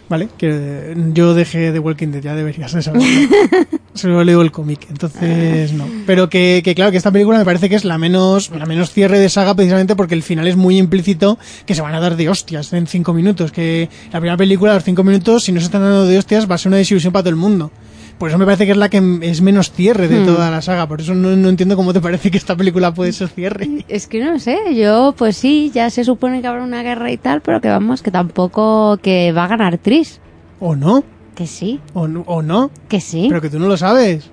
¿Vale? 0.08 0.28
Que 0.38 0.96
yo 1.12 1.34
dejé 1.34 1.70
de 1.70 1.78
Walking 1.78 2.08
Dead, 2.08 2.22
ya 2.22 2.34
deberías 2.34 2.72
de 2.72 2.82
saberlo. 2.82 3.06
Solo 3.94 4.22
leo 4.24 4.42
el 4.42 4.52
cómic, 4.52 4.86
entonces 4.88 5.72
no. 5.72 5.86
Pero 6.06 6.30
que, 6.30 6.62
que 6.64 6.74
claro, 6.74 6.90
que 6.90 6.96
esta 6.96 7.10
película 7.10 7.38
me 7.38 7.44
parece 7.44 7.68
que 7.68 7.74
es 7.74 7.84
la 7.84 7.98
menos, 7.98 8.50
la 8.50 8.64
menos 8.64 8.92
cierre 8.92 9.18
de 9.18 9.28
saga 9.28 9.54
precisamente 9.54 9.96
porque 9.96 10.14
el 10.14 10.22
final 10.22 10.46
es 10.46 10.56
muy 10.56 10.78
implícito 10.78 11.38
que 11.66 11.74
se 11.74 11.82
van 11.82 11.94
a 11.94 12.00
dar 12.00 12.16
de 12.16 12.28
hostias 12.28 12.72
en 12.72 12.86
cinco 12.86 13.12
minutos. 13.12 13.52
Que 13.52 13.88
la 14.12 14.20
primera 14.20 14.36
película, 14.36 14.72
a 14.72 14.74
los 14.76 14.84
cinco 14.84 15.04
minutos, 15.04 15.44
si 15.44 15.52
no 15.52 15.60
se 15.60 15.66
están 15.66 15.82
dando 15.82 16.06
de 16.06 16.16
hostias, 16.16 16.48
va 16.48 16.54
a 16.54 16.58
ser 16.58 16.70
una 16.70 16.76
desilusión 16.76 17.12
para 17.12 17.24
todo 17.24 17.30
el 17.30 17.36
mundo. 17.36 17.70
Por 18.18 18.28
eso 18.30 18.38
me 18.38 18.44
parece 18.44 18.66
que 18.66 18.72
es 18.72 18.76
la 18.76 18.88
que 18.88 19.00
es 19.22 19.40
menos 19.42 19.70
cierre 19.70 20.08
de 20.08 20.20
Hmm. 20.20 20.26
toda 20.26 20.50
la 20.50 20.60
saga. 20.60 20.88
Por 20.88 21.00
eso 21.00 21.14
no, 21.14 21.36
no 21.36 21.48
entiendo 21.48 21.76
cómo 21.76 21.92
te 21.92 22.00
parece 22.00 22.30
que 22.30 22.36
esta 22.38 22.56
película 22.56 22.92
puede 22.92 23.12
ser 23.12 23.28
cierre. 23.28 23.84
es 23.88 24.06
que 24.08 24.22
no 24.24 24.38
sé, 24.40 24.58
yo 24.74 25.14
pues 25.16 25.36
sí, 25.36 25.70
ya 25.72 25.88
se 25.90 26.02
supone 26.04 26.40
que 26.40 26.48
habrá 26.48 26.64
una 26.64 26.82
guerra 26.82 27.10
y 27.12 27.16
tal, 27.16 27.40
pero 27.42 27.60
que 27.60 27.68
vamos, 27.68 28.02
que 28.02 28.10
tampoco 28.10 28.98
que 29.02 29.30
va 29.32 29.44
a 29.44 29.48
ganar 29.48 29.78
Tris. 29.78 30.20
¿O 30.60 30.74
no? 30.74 31.04
Que 31.36 31.46
sí, 31.46 31.78
¿O 31.94 32.08
no? 32.08 32.24
¿O 32.26 32.42
no? 32.42 32.70
que 32.88 33.00
sí, 33.00 33.26
Pero 33.28 33.40
que 33.40 33.50
tú 33.50 33.60
no 33.60 33.68
lo 33.68 33.76
sabes. 33.76 34.28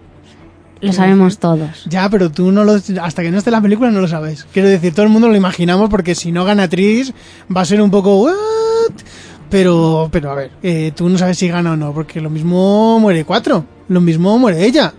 lo 0.81 0.91
sabemos 0.91 1.37
todos. 1.37 1.85
Ya, 1.87 2.09
pero 2.09 2.31
tú 2.31 2.51
no 2.51 2.63
lo, 2.63 2.73
hasta 3.01 3.21
que 3.21 3.29
no 3.31 3.37
esté 3.37 3.51
la 3.51 3.61
película 3.61 3.91
no 3.91 4.01
lo 4.01 4.07
sabes. 4.07 4.47
Quiero 4.51 4.67
decir, 4.67 4.93
todo 4.95 5.03
el 5.05 5.11
mundo 5.11 5.27
lo 5.29 5.35
imaginamos 5.35 5.89
porque 5.91 6.15
si 6.15 6.31
no 6.31 6.43
gana 6.45 6.67
Tris 6.67 7.13
va 7.55 7.61
a 7.61 7.65
ser 7.65 7.79
un 7.81 7.91
poco 7.91 8.23
what? 8.23 8.33
Pero, 9.49 10.09
pero 10.11 10.31
a 10.31 10.35
ver, 10.35 10.51
eh, 10.63 10.91
tú 10.95 11.07
no 11.09 11.17
sabes 11.17 11.37
si 11.37 11.47
gana 11.47 11.71
o 11.73 11.75
no, 11.75 11.93
porque 11.93 12.19
lo 12.21 12.29
mismo 12.29 12.99
muere 12.99 13.23
cuatro. 13.23 13.65
Lo 13.87 14.01
mismo 14.01 14.37
muere 14.39 14.65
ella. 14.65 14.93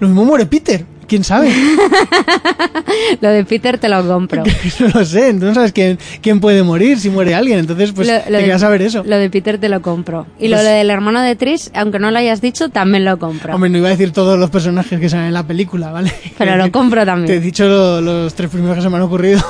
Lo 0.00 0.08
mismo 0.08 0.24
muere 0.24 0.46
Peter. 0.46 0.84
¿Quién 1.06 1.24
sabe? 1.24 1.52
Lo 3.20 3.28
de 3.28 3.44
Peter 3.44 3.76
te 3.78 3.88
lo 3.88 4.06
compro. 4.06 4.42
no 4.80 4.88
lo 4.94 5.04
sé. 5.04 5.32
No 5.34 5.52
sabes 5.52 5.72
quién, 5.72 5.98
quién 6.22 6.40
puede 6.40 6.62
morir 6.62 6.98
si 6.98 7.10
muere 7.10 7.34
alguien. 7.34 7.58
Entonces, 7.58 7.92
pues, 7.92 8.08
Lo- 8.08 8.20
te 8.20 8.30
lo 8.30 8.38
de- 8.38 8.44
quedas 8.44 8.60
saber 8.62 8.82
eso. 8.82 9.02
Lo 9.04 9.18
de 9.18 9.28
Peter 9.28 9.58
te 9.58 9.68
lo 9.68 9.82
compro. 9.82 10.26
Y 10.38 10.48
Pues- 10.48 10.50
lo 10.50 10.62
del 10.62 10.90
hermano 10.90 11.20
de 11.20 11.36
Tris, 11.36 11.70
aunque 11.74 11.98
no 11.98 12.10
lo 12.10 12.18
hayas 12.18 12.40
dicho, 12.40 12.70
también 12.70 13.04
lo 13.04 13.18
compro. 13.18 13.54
Hombre, 13.54 13.68
no 13.70 13.78
iba 13.78 13.88
a 13.88 13.90
decir 13.90 14.12
todos 14.12 14.38
los 14.38 14.48
personajes 14.50 14.98
que 14.98 15.08
salen 15.08 15.26
en 15.26 15.34
la 15.34 15.46
película, 15.46 15.90
¿vale? 15.92 16.12
Pero 16.38 16.56
lo 16.56 16.70
compro 16.72 17.00
Te 17.00 17.02
he 17.02 17.06
también. 17.06 17.42
dicho 17.42 17.68
lo- 17.68 18.00
los 18.00 18.34
tres 18.34 18.48
primeros 18.50 18.76
que 18.76 18.82
se 18.82 18.88
me 18.88 18.96
han 18.96 19.02
ocurrido. 19.02 19.40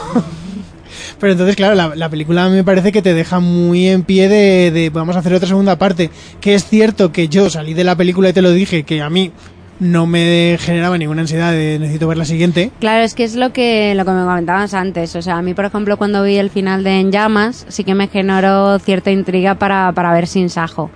Pero 1.22 1.34
entonces, 1.34 1.54
claro, 1.54 1.76
la, 1.76 1.94
la 1.94 2.08
película 2.08 2.48
me 2.48 2.64
parece 2.64 2.90
que 2.90 3.00
te 3.00 3.14
deja 3.14 3.38
muy 3.38 3.86
en 3.86 4.02
pie 4.02 4.28
de, 4.28 4.72
de 4.72 4.90
vamos 4.90 5.14
a 5.14 5.20
hacer 5.20 5.32
otra 5.32 5.46
segunda 5.46 5.78
parte. 5.78 6.10
Que 6.40 6.56
es 6.56 6.64
cierto 6.64 7.12
que 7.12 7.28
yo 7.28 7.48
salí 7.48 7.74
de 7.74 7.84
la 7.84 7.94
película 7.94 8.30
y 8.30 8.32
te 8.32 8.42
lo 8.42 8.50
dije, 8.50 8.82
que 8.82 9.00
a 9.00 9.08
mí 9.08 9.30
no 9.78 10.04
me 10.06 10.58
generaba 10.58 10.98
ninguna 10.98 11.20
ansiedad 11.20 11.52
de 11.52 11.78
necesito 11.78 12.08
ver 12.08 12.18
la 12.18 12.24
siguiente. 12.24 12.72
Claro, 12.80 13.04
es 13.04 13.14
que 13.14 13.22
es 13.22 13.36
lo 13.36 13.52
que, 13.52 13.94
lo 13.94 14.04
que 14.04 14.10
me 14.10 14.24
comentabas 14.24 14.74
antes. 14.74 15.14
O 15.14 15.22
sea, 15.22 15.36
a 15.36 15.42
mí, 15.42 15.54
por 15.54 15.64
ejemplo, 15.64 15.96
cuando 15.96 16.24
vi 16.24 16.38
el 16.38 16.50
final 16.50 16.82
de 16.82 16.98
En 16.98 17.12
Llamas, 17.12 17.66
sí 17.68 17.84
que 17.84 17.94
me 17.94 18.08
generó 18.08 18.80
cierta 18.80 19.12
intriga 19.12 19.54
para, 19.54 19.92
para 19.92 20.12
ver 20.12 20.26
Sin 20.26 20.50
Sajo. 20.50 20.90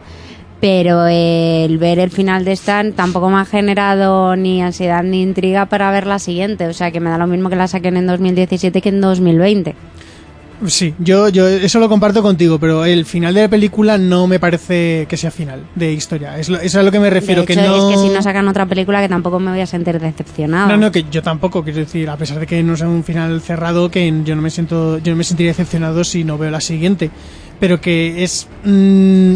Pero 0.60 1.06
el 1.06 1.78
ver 1.78 2.00
el 2.00 2.10
final 2.10 2.44
de 2.44 2.50
Stan 2.50 2.94
tampoco 2.94 3.30
me 3.30 3.36
ha 3.36 3.44
generado 3.44 4.34
ni 4.34 4.60
ansiedad 4.60 5.04
ni 5.04 5.22
intriga 5.22 5.66
para 5.66 5.88
ver 5.92 6.04
la 6.08 6.18
siguiente. 6.18 6.66
O 6.66 6.72
sea, 6.72 6.90
que 6.90 6.98
me 6.98 7.10
da 7.10 7.16
lo 7.16 7.28
mismo 7.28 7.48
que 7.48 7.54
la 7.54 7.68
saquen 7.68 7.96
en 7.96 8.08
2017 8.08 8.80
que 8.80 8.88
en 8.88 9.00
2020. 9.00 9.76
Sí, 10.66 10.94
yo, 10.98 11.28
yo 11.28 11.46
eso 11.48 11.78
lo 11.80 11.88
comparto 11.88 12.22
contigo, 12.22 12.58
pero 12.58 12.84
el 12.86 13.04
final 13.04 13.34
de 13.34 13.42
la 13.42 13.48
película 13.48 13.98
no 13.98 14.26
me 14.26 14.40
parece 14.40 15.06
que 15.08 15.16
sea 15.18 15.30
final 15.30 15.64
de 15.74 15.92
historia. 15.92 16.38
Es, 16.38 16.48
lo, 16.48 16.58
es 16.58 16.74
a 16.74 16.82
lo 16.82 16.90
que 16.90 16.98
me 16.98 17.10
refiero, 17.10 17.42
de 17.44 17.52
hecho, 17.52 17.60
que 17.60 17.66
no... 17.68 17.90
es 17.90 17.96
que 17.96 18.02
si 18.02 18.08
no 18.08 18.22
sacan 18.22 18.48
otra 18.48 18.64
película 18.64 19.02
que 19.02 19.08
tampoco 19.08 19.38
me 19.38 19.50
voy 19.50 19.60
a 19.60 19.66
sentir 19.66 20.00
decepcionada. 20.00 20.68
No, 20.68 20.76
no, 20.78 20.90
que 20.90 21.04
yo 21.10 21.22
tampoco, 21.22 21.62
quiero 21.62 21.80
decir, 21.80 22.08
a 22.08 22.16
pesar 22.16 22.40
de 22.40 22.46
que 22.46 22.62
no 22.62 22.74
sea 22.76 22.88
un 22.88 23.04
final 23.04 23.40
cerrado, 23.42 23.90
que 23.90 24.12
yo 24.24 24.34
no 24.34 24.40
me 24.40 24.48
siento, 24.50 24.98
yo 24.98 25.12
no 25.12 25.16
me 25.16 25.24
sentiría 25.24 25.50
decepcionado 25.50 26.04
si 26.04 26.24
no 26.24 26.38
veo 26.38 26.50
la 26.50 26.60
siguiente. 26.62 27.10
Pero 27.60 27.80
que 27.80 28.24
es, 28.24 28.48
mm, 28.64 29.34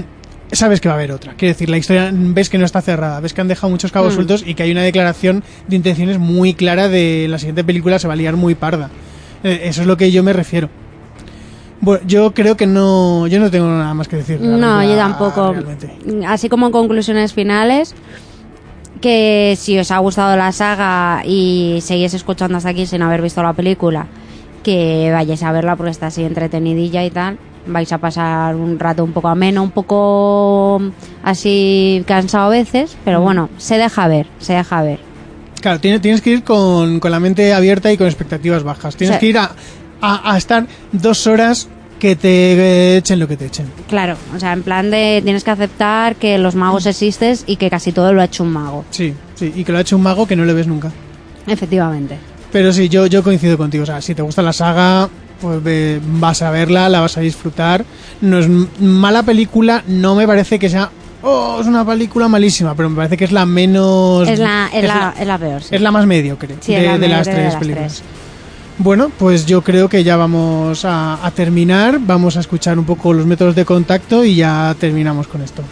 sabes 0.53 0.81
que 0.81 0.89
va 0.89 0.95
a 0.95 0.99
haber 0.99 1.13
otra. 1.13 1.35
Quiero 1.37 1.53
decir, 1.55 1.69
la 1.69 1.77
historia 1.77 2.11
ves 2.13 2.49
que 2.49 2.57
no 2.59 2.65
está 2.65 2.81
cerrada, 2.81 3.21
ves 3.21 3.35
que 3.35 3.41
han 3.43 3.49
dejado 3.49 3.71
muchos 3.71 3.93
cabos 3.93 4.13
Mm. 4.13 4.17
sueltos 4.17 4.43
y 4.47 4.55
que 4.55 4.63
hay 4.63 4.73
una 4.73 4.83
declaración 4.83 5.45
de 5.69 5.77
intenciones 5.77 6.19
muy 6.19 6.55
clara 6.55 6.89
de 6.89 7.27
la 7.29 7.39
siguiente 7.39 7.63
película 7.63 7.99
se 7.99 8.09
va 8.09 8.15
a 8.15 8.17
liar 8.17 8.37
muy 8.37 8.55
parda. 8.55 8.91
Eh, 9.45 9.61
eso 9.65 9.83
es 9.83 9.87
lo 9.87 9.97
que 9.97 10.11
yo 10.11 10.23
me 10.23 10.33
refiero. 10.33 10.69
Bueno, 11.81 12.05
yo 12.07 12.33
creo 12.33 12.57
que 12.57 12.67
no, 12.67 13.27
yo 13.27 13.41
no 13.41 13.51
tengo 13.51 13.67
nada 13.67 13.95
más 13.95 14.07
que 14.07 14.17
decir. 14.17 14.41
No, 14.41 14.83
yo 14.85 14.97
tampoco. 14.97 15.53
realmente. 15.53 15.91
Así 16.27 16.49
como 16.49 16.71
conclusiones 16.71 17.33
finales, 17.33 17.95
que 19.01 19.57
si 19.59 19.79
os 19.79 19.91
ha 19.91 19.99
gustado 19.99 20.37
la 20.37 20.53
saga 20.53 21.23
y 21.25 21.79
seguís 21.83 22.13
escuchando 22.13 22.59
hasta 22.59 22.71
aquí 22.71 22.87
sin 22.87 23.03
haber 23.03 23.23
visto 23.23 23.43
la 23.43 23.55
película, 23.55 24.07
que 24.63 25.11
vayáis 25.13 25.43
a 25.43 25.53
verla 25.53 25.77
porque 25.77 25.91
está 25.91 26.09
así 26.09 26.23
entretenidilla 26.23 27.05
y 27.05 27.11
tal. 27.11 27.39
Vais 27.67 27.93
a 27.93 27.99
pasar 27.99 28.57
un 28.57 28.79
rato 28.79 29.05
un 29.05 29.13
poco 29.13 29.29
ameno, 29.29 29.63
un 29.63 29.71
poco 29.71 30.81
así 31.23 32.03
cansado 32.07 32.47
a 32.47 32.51
veces, 32.51 32.97
pero 33.05 33.21
bueno, 33.21 33.49
se 33.59 33.79
deja 33.79 34.07
ver, 34.09 34.27
se 34.39 34.55
deja 34.55 34.83
ver. 34.83 34.99
Claro, 35.61 35.79
tienes, 35.79 36.23
que 36.23 36.31
ir 36.31 36.43
con, 36.43 37.01
con 37.01 37.11
la 37.11 37.21
mente 37.21 37.53
abierta 37.53 37.93
y 37.93 37.99
con 37.99 38.07
expectativas 38.07 38.63
bajas. 38.63 38.97
Tienes 38.97 39.19
que 39.19 39.27
ir 39.27 39.37
a, 39.37 39.53
a, 40.01 40.33
a 40.33 40.39
estar 40.39 40.67
dos 40.93 41.27
horas 41.27 41.69
que 41.99 42.17
te 42.17 42.97
echen 42.97 43.19
lo 43.19 43.29
que 43.29 43.37
te 43.37 43.47
echen. 43.47 43.67
Claro, 43.89 44.17
o 44.35 44.41
sea, 44.41 44.53
en 44.55 44.63
plan 44.63 44.91
de 44.91 45.21
tienes 45.23 45.45
que 45.45 45.51
aceptar 45.51 46.17
que 46.17 46.39
los 46.39 46.55
magos 46.55 46.87
existen 46.87 47.37
y 47.47 47.57
que 47.57 47.69
casi 47.69 47.93
todo 47.93 48.13
lo 48.15 48.23
ha 48.23 48.25
hecho 48.25 48.43
un 48.43 48.53
mago. 48.53 48.85
Sí, 48.91 49.13
sí, 49.35 49.53
y 49.55 49.65
que 49.65 49.73
lo 49.73 49.79
ha 49.79 49.83
hecho 49.83 49.97
un 49.97 50.03
mago 50.03 50.27
que 50.27 50.35
no 50.37 50.45
le 50.47 50.55
ves 50.55 50.67
nunca. 50.67 50.91
Efectivamente. 51.47 52.17
Pero 52.53 52.73
sí, 52.73 52.89
yo, 52.89 53.07
yo 53.07 53.23
coincido 53.23 53.57
contigo. 53.59 53.83
O 53.83 53.87
sea, 53.87 54.01
si 54.01 54.15
te 54.15 54.23
gusta 54.23 54.43
la 54.43 54.53
saga, 54.53 55.09
pues 55.41 55.61
vas 56.19 56.43
a 56.43 56.51
verla, 56.51 56.89
la 56.89 57.01
vas 57.01 57.17
a 57.17 57.21
disfrutar. 57.21 57.85
No 58.23 58.39
es 58.39 58.49
mala 58.81 59.23
película, 59.23 59.85
no 59.87 60.15
me 60.15 60.27
parece 60.27 60.59
que 60.59 60.69
sea. 60.69 60.91
Oh, 61.23 61.59
es 61.61 61.67
una 61.67 61.85
película 61.87 62.29
malísima, 62.29 62.75
pero 62.75 62.89
me 62.89 62.97
parece 62.97 63.17
que 63.19 63.25
es 63.25 63.33
la 63.33 63.45
menos. 63.45 64.27
Es 64.27 64.39
la, 64.39 64.71
es 64.73 64.85
la, 64.85 65.15
es 65.21 65.27
la 65.27 65.39
peor. 65.39 65.63
sí. 65.63 65.75
es 65.75 65.81
la 65.83 65.91
más 65.91 66.07
mediocre 66.07 66.57
Sí, 66.61 66.73
de, 66.73 66.83
la 66.87 66.99
de 66.99 67.09
las 67.09 67.27
mediocre 67.27 67.33
de 67.33 67.41
tres 67.41 67.53
las 67.53 67.61
películas. 67.61 67.93
tres. 67.97 68.20
Bueno, 68.83 69.13
pues 69.19 69.45
yo 69.45 69.61
creo 69.61 69.91
que 69.91 70.05
ya 70.05 70.17
vamos 70.17 70.87
a, 70.87 71.31
terminar. 71.37 72.01
Vamos 72.01 72.39
a 72.39 72.41
escuchar 72.41 72.79
un 72.79 72.87
poco 72.87 73.13
los 73.13 73.27
métodos 73.27 73.55
de 73.55 73.67
contacto 73.67 74.25
y 74.25 74.37
ya 74.37 74.75
terminamos 74.81 75.29
con 75.29 75.43
esto. 75.43 75.63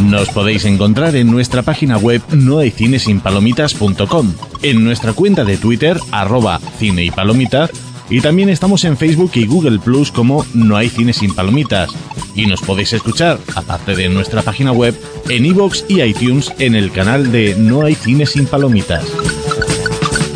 Nos 0.00 0.28
podéis 0.28 0.64
encontrar 0.64 1.16
en 1.16 1.28
nuestra 1.28 1.62
página 1.62 1.98
web 1.98 2.22
nohaycinesinpalomitas.com, 2.30 4.32
en 4.62 4.84
nuestra 4.84 5.12
cuenta 5.12 5.44
de 5.44 5.56
Twitter, 5.56 5.98
arroba 6.12 6.60
cine 6.78 7.02
y 7.02 7.10
palomitas, 7.10 7.70
y 8.08 8.20
también 8.20 8.48
estamos 8.48 8.84
en 8.84 8.96
Facebook 8.96 9.32
y 9.34 9.46
Google 9.46 9.80
Plus 9.80 10.12
como 10.12 10.46
No 10.54 10.76
hay 10.76 10.88
cine 10.88 11.12
sin 11.12 11.34
palomitas. 11.34 11.90
Y 12.36 12.46
nos 12.46 12.60
podéis 12.60 12.92
escuchar, 12.92 13.40
aparte 13.56 13.96
de 13.96 14.08
nuestra 14.08 14.42
página 14.42 14.70
web, 14.70 14.96
en 15.28 15.46
iVoox 15.46 15.82
y 15.88 16.00
iTunes 16.00 16.52
en 16.60 16.76
el 16.76 16.92
canal 16.92 17.32
de 17.32 17.56
No 17.56 17.82
hay 17.82 17.96
cine 17.96 18.24
sin 18.24 18.46
palomitas. 18.46 19.04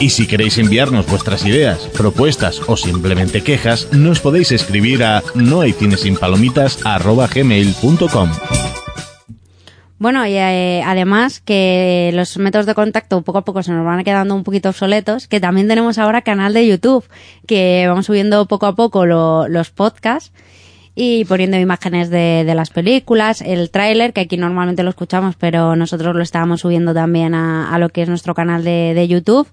Y 0.01 0.11
si 0.11 0.27
queréis 0.27 0.59
enviarnos 0.59 1.07
vuestras 1.07 1.45
ideas, 1.47 1.89
propuestas 1.97 2.61
o 2.67 2.77
simplemente 2.77 3.43
quejas, 3.43 3.89
nos 3.93 4.21
podéis 4.21 4.51
escribir 4.53 5.03
a 5.05 5.23
nohaycinesinpalomitas.gmail.com 5.35 8.31
Bueno, 9.99 10.27
y 10.27 10.35
eh, 10.35 10.83
además 10.85 11.41
que 11.41 12.11
los 12.13 12.37
métodos 12.37 12.67
de 12.67 12.75
contacto 12.75 13.23
poco 13.23 13.39
a 13.39 13.45
poco 13.45 13.63
se 13.63 13.73
nos 13.73 13.87
van 13.87 14.05
quedando 14.05 14.35
un 14.35 14.45
poquito 14.45 14.69
obsoletos, 14.69 15.29
que 15.29 15.41
también 15.41 15.69
tenemos 15.69 15.97
ahora 15.99 16.21
canal 16.23 16.53
de 16.53 16.67
YouTube, 16.67 17.05
que 17.47 17.87
vamos 17.89 18.07
subiendo 18.07 18.47
poco 18.47 18.67
a 18.67 18.75
poco 18.75 19.07
lo- 19.07 19.49
los 19.49 19.71
podcasts 19.71 20.33
y 20.95 21.25
poniendo 21.25 21.59
imágenes 21.59 22.11
de, 22.11 22.45
de 22.47 22.55
las 22.55 22.71
películas, 22.71 23.41
el 23.41 23.71
tráiler, 23.71 24.13
que 24.13 24.21
aquí 24.23 24.37
normalmente 24.37 24.83
lo 24.83 24.91
escuchamos, 24.91 25.35
pero 25.37 25.77
nosotros 25.77 26.15
lo 26.15 26.23
estábamos 26.23 26.61
subiendo 26.61 26.95
también 26.95 27.35
a, 27.35 27.75
a 27.75 27.79
lo 27.79 27.89
que 27.89 28.03
es 28.03 28.09
nuestro 28.09 28.35
canal 28.35 28.63
de, 28.65 28.93
de 28.95 29.09
YouTube 29.09 29.49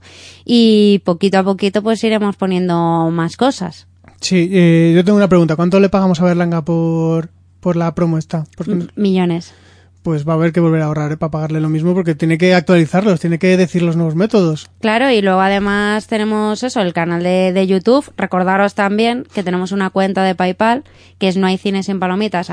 y 0.46 1.02
poquito 1.04 1.40
a 1.40 1.44
poquito 1.44 1.82
pues 1.82 2.04
iremos 2.04 2.36
poniendo 2.36 3.10
más 3.12 3.38
cosas. 3.38 3.88
Sí, 4.20 4.50
eh, 4.52 4.94
yo 4.96 5.04
tengo 5.04 5.18
una 5.18 5.28
pregunta. 5.28 5.56
¿Cuánto 5.56 5.80
le 5.80 5.90
pagamos 5.90 6.22
a 6.22 6.26
Berlanga 6.26 6.64
por, 6.64 7.30
por 7.60 7.76
la 7.76 7.96
promo 7.96 8.20
esta? 8.20 8.46
Porque, 8.56 8.88
millones. 8.96 9.54
Pues 10.04 10.28
va 10.28 10.34
a 10.34 10.36
haber 10.36 10.52
que 10.52 10.60
volver 10.60 10.82
a 10.82 10.86
ahorrar 10.86 11.12
¿eh? 11.12 11.18
para 11.18 11.32
pagarle 11.32 11.60
lo 11.60 11.70
mismo 11.70 11.94
porque 11.94 12.16
tiene 12.16 12.38
que 12.38 12.54
actualizarlos, 12.56 13.20
tiene 13.20 13.40
que 13.40 13.56
decir 13.58 13.82
los 13.82 13.96
nuevos 13.96 14.16
métodos. 14.16 14.70
Claro, 14.80 15.12
y 15.12 15.22
luego 15.22 15.42
además 15.42 16.08
tenemos 16.08 16.64
eso, 16.64 16.82
el 16.82 16.94
canal 16.94 17.24
de, 17.24 17.54
de 17.54 17.68
YouTube. 17.68 18.12
Recordaros 18.18 18.74
también 18.74 19.26
que 19.34 19.44
tenemos 19.44 19.72
una 19.72 19.90
cuenta 19.90 20.24
de 20.24 20.36
PayPal, 20.36 20.84
que 21.20 21.28
es 21.28 21.38
no 21.38 21.48
hay 21.48 21.58
cines 21.58 21.86
sin 21.86 22.00
palomitas, 22.00 22.50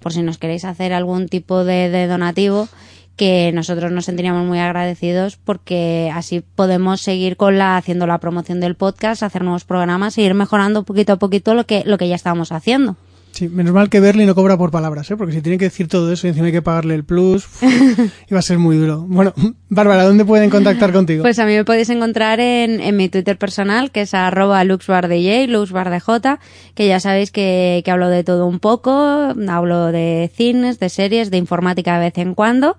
por 0.00 0.12
si 0.12 0.22
nos 0.22 0.38
queréis 0.38 0.64
hacer 0.64 0.92
algún 0.92 1.28
tipo 1.28 1.64
de, 1.64 2.06
donativo, 2.06 2.68
que 3.16 3.52
nosotros 3.54 3.92
nos 3.92 4.06
sentiríamos 4.06 4.44
muy 4.44 4.58
agradecidos 4.58 5.36
porque 5.36 6.10
así 6.12 6.42
podemos 6.54 7.00
seguir 7.00 7.36
con 7.36 7.58
la, 7.58 7.76
haciendo 7.76 8.06
la 8.06 8.18
promoción 8.18 8.60
del 8.60 8.74
podcast, 8.74 9.22
hacer 9.22 9.42
nuevos 9.42 9.64
programas 9.64 10.18
e 10.18 10.22
ir 10.22 10.34
mejorando 10.34 10.82
poquito 10.82 11.14
a 11.14 11.16
poquito 11.16 11.54
lo 11.54 11.64
que, 11.64 11.82
lo 11.86 11.96
que 11.96 12.08
ya 12.08 12.16
estábamos 12.16 12.52
haciendo. 12.52 12.96
Sí, 13.34 13.48
menos 13.48 13.74
mal 13.74 13.90
que 13.90 13.98
Berly 13.98 14.26
no 14.26 14.36
cobra 14.36 14.56
por 14.56 14.70
palabras, 14.70 15.10
¿eh? 15.10 15.16
porque 15.16 15.32
si 15.32 15.42
tiene 15.42 15.58
que 15.58 15.64
decir 15.64 15.88
todo 15.88 16.12
eso 16.12 16.28
y 16.28 16.30
encima 16.30 16.46
hay 16.46 16.52
que 16.52 16.62
pagarle 16.62 16.94
el 16.94 17.02
plus, 17.02 17.46
uf, 17.46 17.62
iba 18.30 18.38
a 18.38 18.42
ser 18.42 18.58
muy 18.58 18.76
duro. 18.76 19.04
Bueno, 19.08 19.34
Bárbara, 19.68 20.04
¿dónde 20.04 20.24
pueden 20.24 20.50
contactar 20.50 20.92
contigo? 20.92 21.24
Pues 21.24 21.40
a 21.40 21.44
mí 21.44 21.52
me 21.52 21.64
podéis 21.64 21.90
encontrar 21.90 22.38
en, 22.38 22.80
en 22.80 22.96
mi 22.96 23.08
Twitter 23.08 23.36
personal, 23.36 23.90
que 23.90 24.02
es 24.02 24.14
arroba 24.14 24.62
luxbardj, 24.62 25.48
luxbardj, 25.48 26.38
que 26.76 26.86
ya 26.86 27.00
sabéis 27.00 27.32
que, 27.32 27.82
que 27.84 27.90
hablo 27.90 28.08
de 28.08 28.22
todo 28.22 28.46
un 28.46 28.60
poco, 28.60 29.34
hablo 29.48 29.90
de 29.90 30.30
cines, 30.32 30.78
de 30.78 30.88
series, 30.88 31.32
de 31.32 31.38
informática 31.38 31.94
de 31.94 32.04
vez 32.04 32.18
en 32.18 32.36
cuando. 32.36 32.76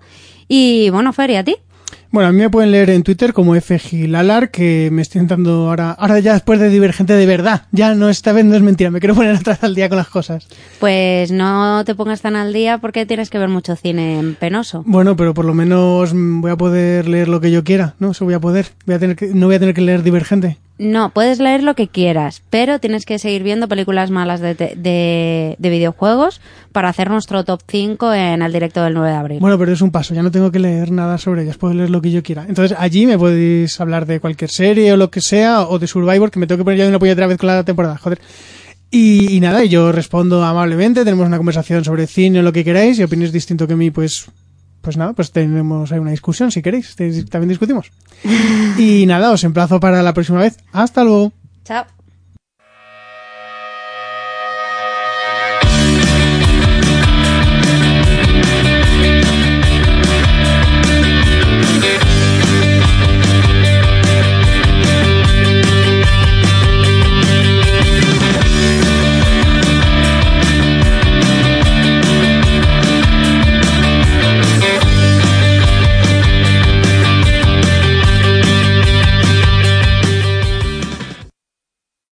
Y 0.48 0.88
bueno, 0.88 1.12
Fer, 1.12 1.30
¿y 1.32 1.36
a 1.36 1.44
ti? 1.44 1.56
Bueno, 2.16 2.30
a 2.30 2.32
mí 2.32 2.38
me 2.38 2.48
pueden 2.48 2.70
leer 2.70 2.88
en 2.88 3.02
Twitter 3.02 3.34
como 3.34 3.54
FGilalar, 3.60 4.50
que 4.50 4.88
me 4.90 5.02
estoy 5.02 5.20
intentando 5.20 5.68
ahora, 5.68 5.90
ahora 5.90 6.18
ya 6.18 6.32
después 6.32 6.58
de 6.58 6.70
Divergente 6.70 7.12
de 7.12 7.26
verdad, 7.26 7.64
ya 7.72 7.94
no, 7.94 8.08
esta 8.08 8.32
vez 8.32 8.46
no 8.46 8.54
es 8.54 8.62
mentira, 8.62 8.90
me 8.90 9.00
quiero 9.00 9.14
poner 9.14 9.36
atrás 9.36 9.62
al 9.62 9.74
día 9.74 9.90
con 9.90 9.98
las 9.98 10.08
cosas. 10.08 10.48
Pues 10.80 11.30
no 11.30 11.84
te 11.84 11.94
pongas 11.94 12.22
tan 12.22 12.34
al 12.34 12.54
día 12.54 12.78
porque 12.78 13.04
tienes 13.04 13.28
que 13.28 13.38
ver 13.38 13.50
mucho 13.50 13.76
cine 13.76 14.18
en 14.18 14.34
penoso. 14.34 14.82
Bueno, 14.86 15.14
pero 15.14 15.34
por 15.34 15.44
lo 15.44 15.52
menos 15.52 16.14
voy 16.14 16.50
a 16.50 16.56
poder 16.56 17.06
leer 17.06 17.28
lo 17.28 17.42
que 17.42 17.50
yo 17.50 17.64
quiera, 17.64 17.96
¿no? 17.98 18.12
Eso 18.12 18.24
voy 18.24 18.32
a 18.32 18.40
poder, 18.40 18.68
voy 18.86 18.94
a 18.94 18.98
tener 18.98 19.14
que, 19.14 19.26
no 19.26 19.44
voy 19.44 19.56
a 19.56 19.58
tener 19.58 19.74
que 19.74 19.82
leer 19.82 20.02
Divergente. 20.02 20.56
No, 20.78 21.10
puedes 21.10 21.38
leer 21.38 21.62
lo 21.62 21.74
que 21.74 21.88
quieras, 21.88 22.42
pero 22.50 22.78
tienes 22.78 23.06
que 23.06 23.18
seguir 23.18 23.42
viendo 23.42 23.66
películas 23.66 24.10
malas 24.10 24.40
de, 24.40 24.54
de, 24.54 25.56
de 25.58 25.70
videojuegos 25.70 26.42
para 26.72 26.90
hacer 26.90 27.08
nuestro 27.08 27.44
top 27.44 27.62
5 27.66 28.12
en 28.12 28.42
el 28.42 28.52
directo 28.52 28.82
del 28.84 28.92
9 28.92 29.08
de 29.08 29.16
abril. 29.16 29.40
Bueno, 29.40 29.58
pero 29.58 29.72
es 29.72 29.80
un 29.80 29.90
paso, 29.90 30.12
ya 30.12 30.22
no 30.22 30.30
tengo 30.30 30.52
que 30.52 30.58
leer 30.58 30.90
nada 30.90 31.16
sobre 31.16 31.44
ellas, 31.44 31.56
puedo 31.56 31.72
leer 31.72 31.88
lo 31.88 32.02
que 32.02 32.10
yo 32.10 32.22
quiera. 32.22 32.44
Entonces 32.46 32.76
allí 32.78 33.06
me 33.06 33.16
podéis 33.16 33.80
hablar 33.80 34.04
de 34.04 34.20
cualquier 34.20 34.50
serie 34.50 34.92
o 34.92 34.98
lo 34.98 35.10
que 35.10 35.22
sea, 35.22 35.62
o 35.62 35.78
de 35.78 35.86
Survivor, 35.86 36.30
que 36.30 36.38
me 36.38 36.46
tengo 36.46 36.58
que 36.58 36.64
poner 36.64 36.78
ya 36.78 36.84
de 36.84 36.90
una 36.90 36.98
puñetera 36.98 37.26
vez 37.26 37.38
con 37.38 37.46
la 37.46 37.64
temporada, 37.64 37.96
joder. 37.96 38.20
Y, 38.90 39.34
y 39.34 39.40
nada, 39.40 39.64
yo 39.64 39.92
respondo 39.92 40.44
amablemente, 40.44 41.04
tenemos 41.04 41.26
una 41.26 41.38
conversación 41.38 41.84
sobre 41.84 42.06
cine 42.06 42.40
o 42.40 42.42
lo 42.42 42.52
que 42.52 42.64
queráis, 42.64 42.98
y 42.98 43.02
opinéis 43.02 43.32
distinto 43.32 43.66
que 43.66 43.76
mí, 43.76 43.90
pues 43.90 44.26
pues 44.86 44.96
nada, 44.96 45.14
pues 45.14 45.32
tenemos 45.32 45.90
ahí 45.90 45.98
una 45.98 46.12
discusión 46.12 46.52
si 46.52 46.62
queréis, 46.62 46.94
también 46.94 47.48
discutimos. 47.48 47.90
Y 48.78 49.04
nada, 49.06 49.32
os 49.32 49.42
emplazo 49.42 49.80
para 49.80 50.00
la 50.04 50.14
próxima 50.14 50.38
vez. 50.38 50.58
Hasta 50.72 51.02
luego. 51.02 51.32
Chao. 51.64 51.95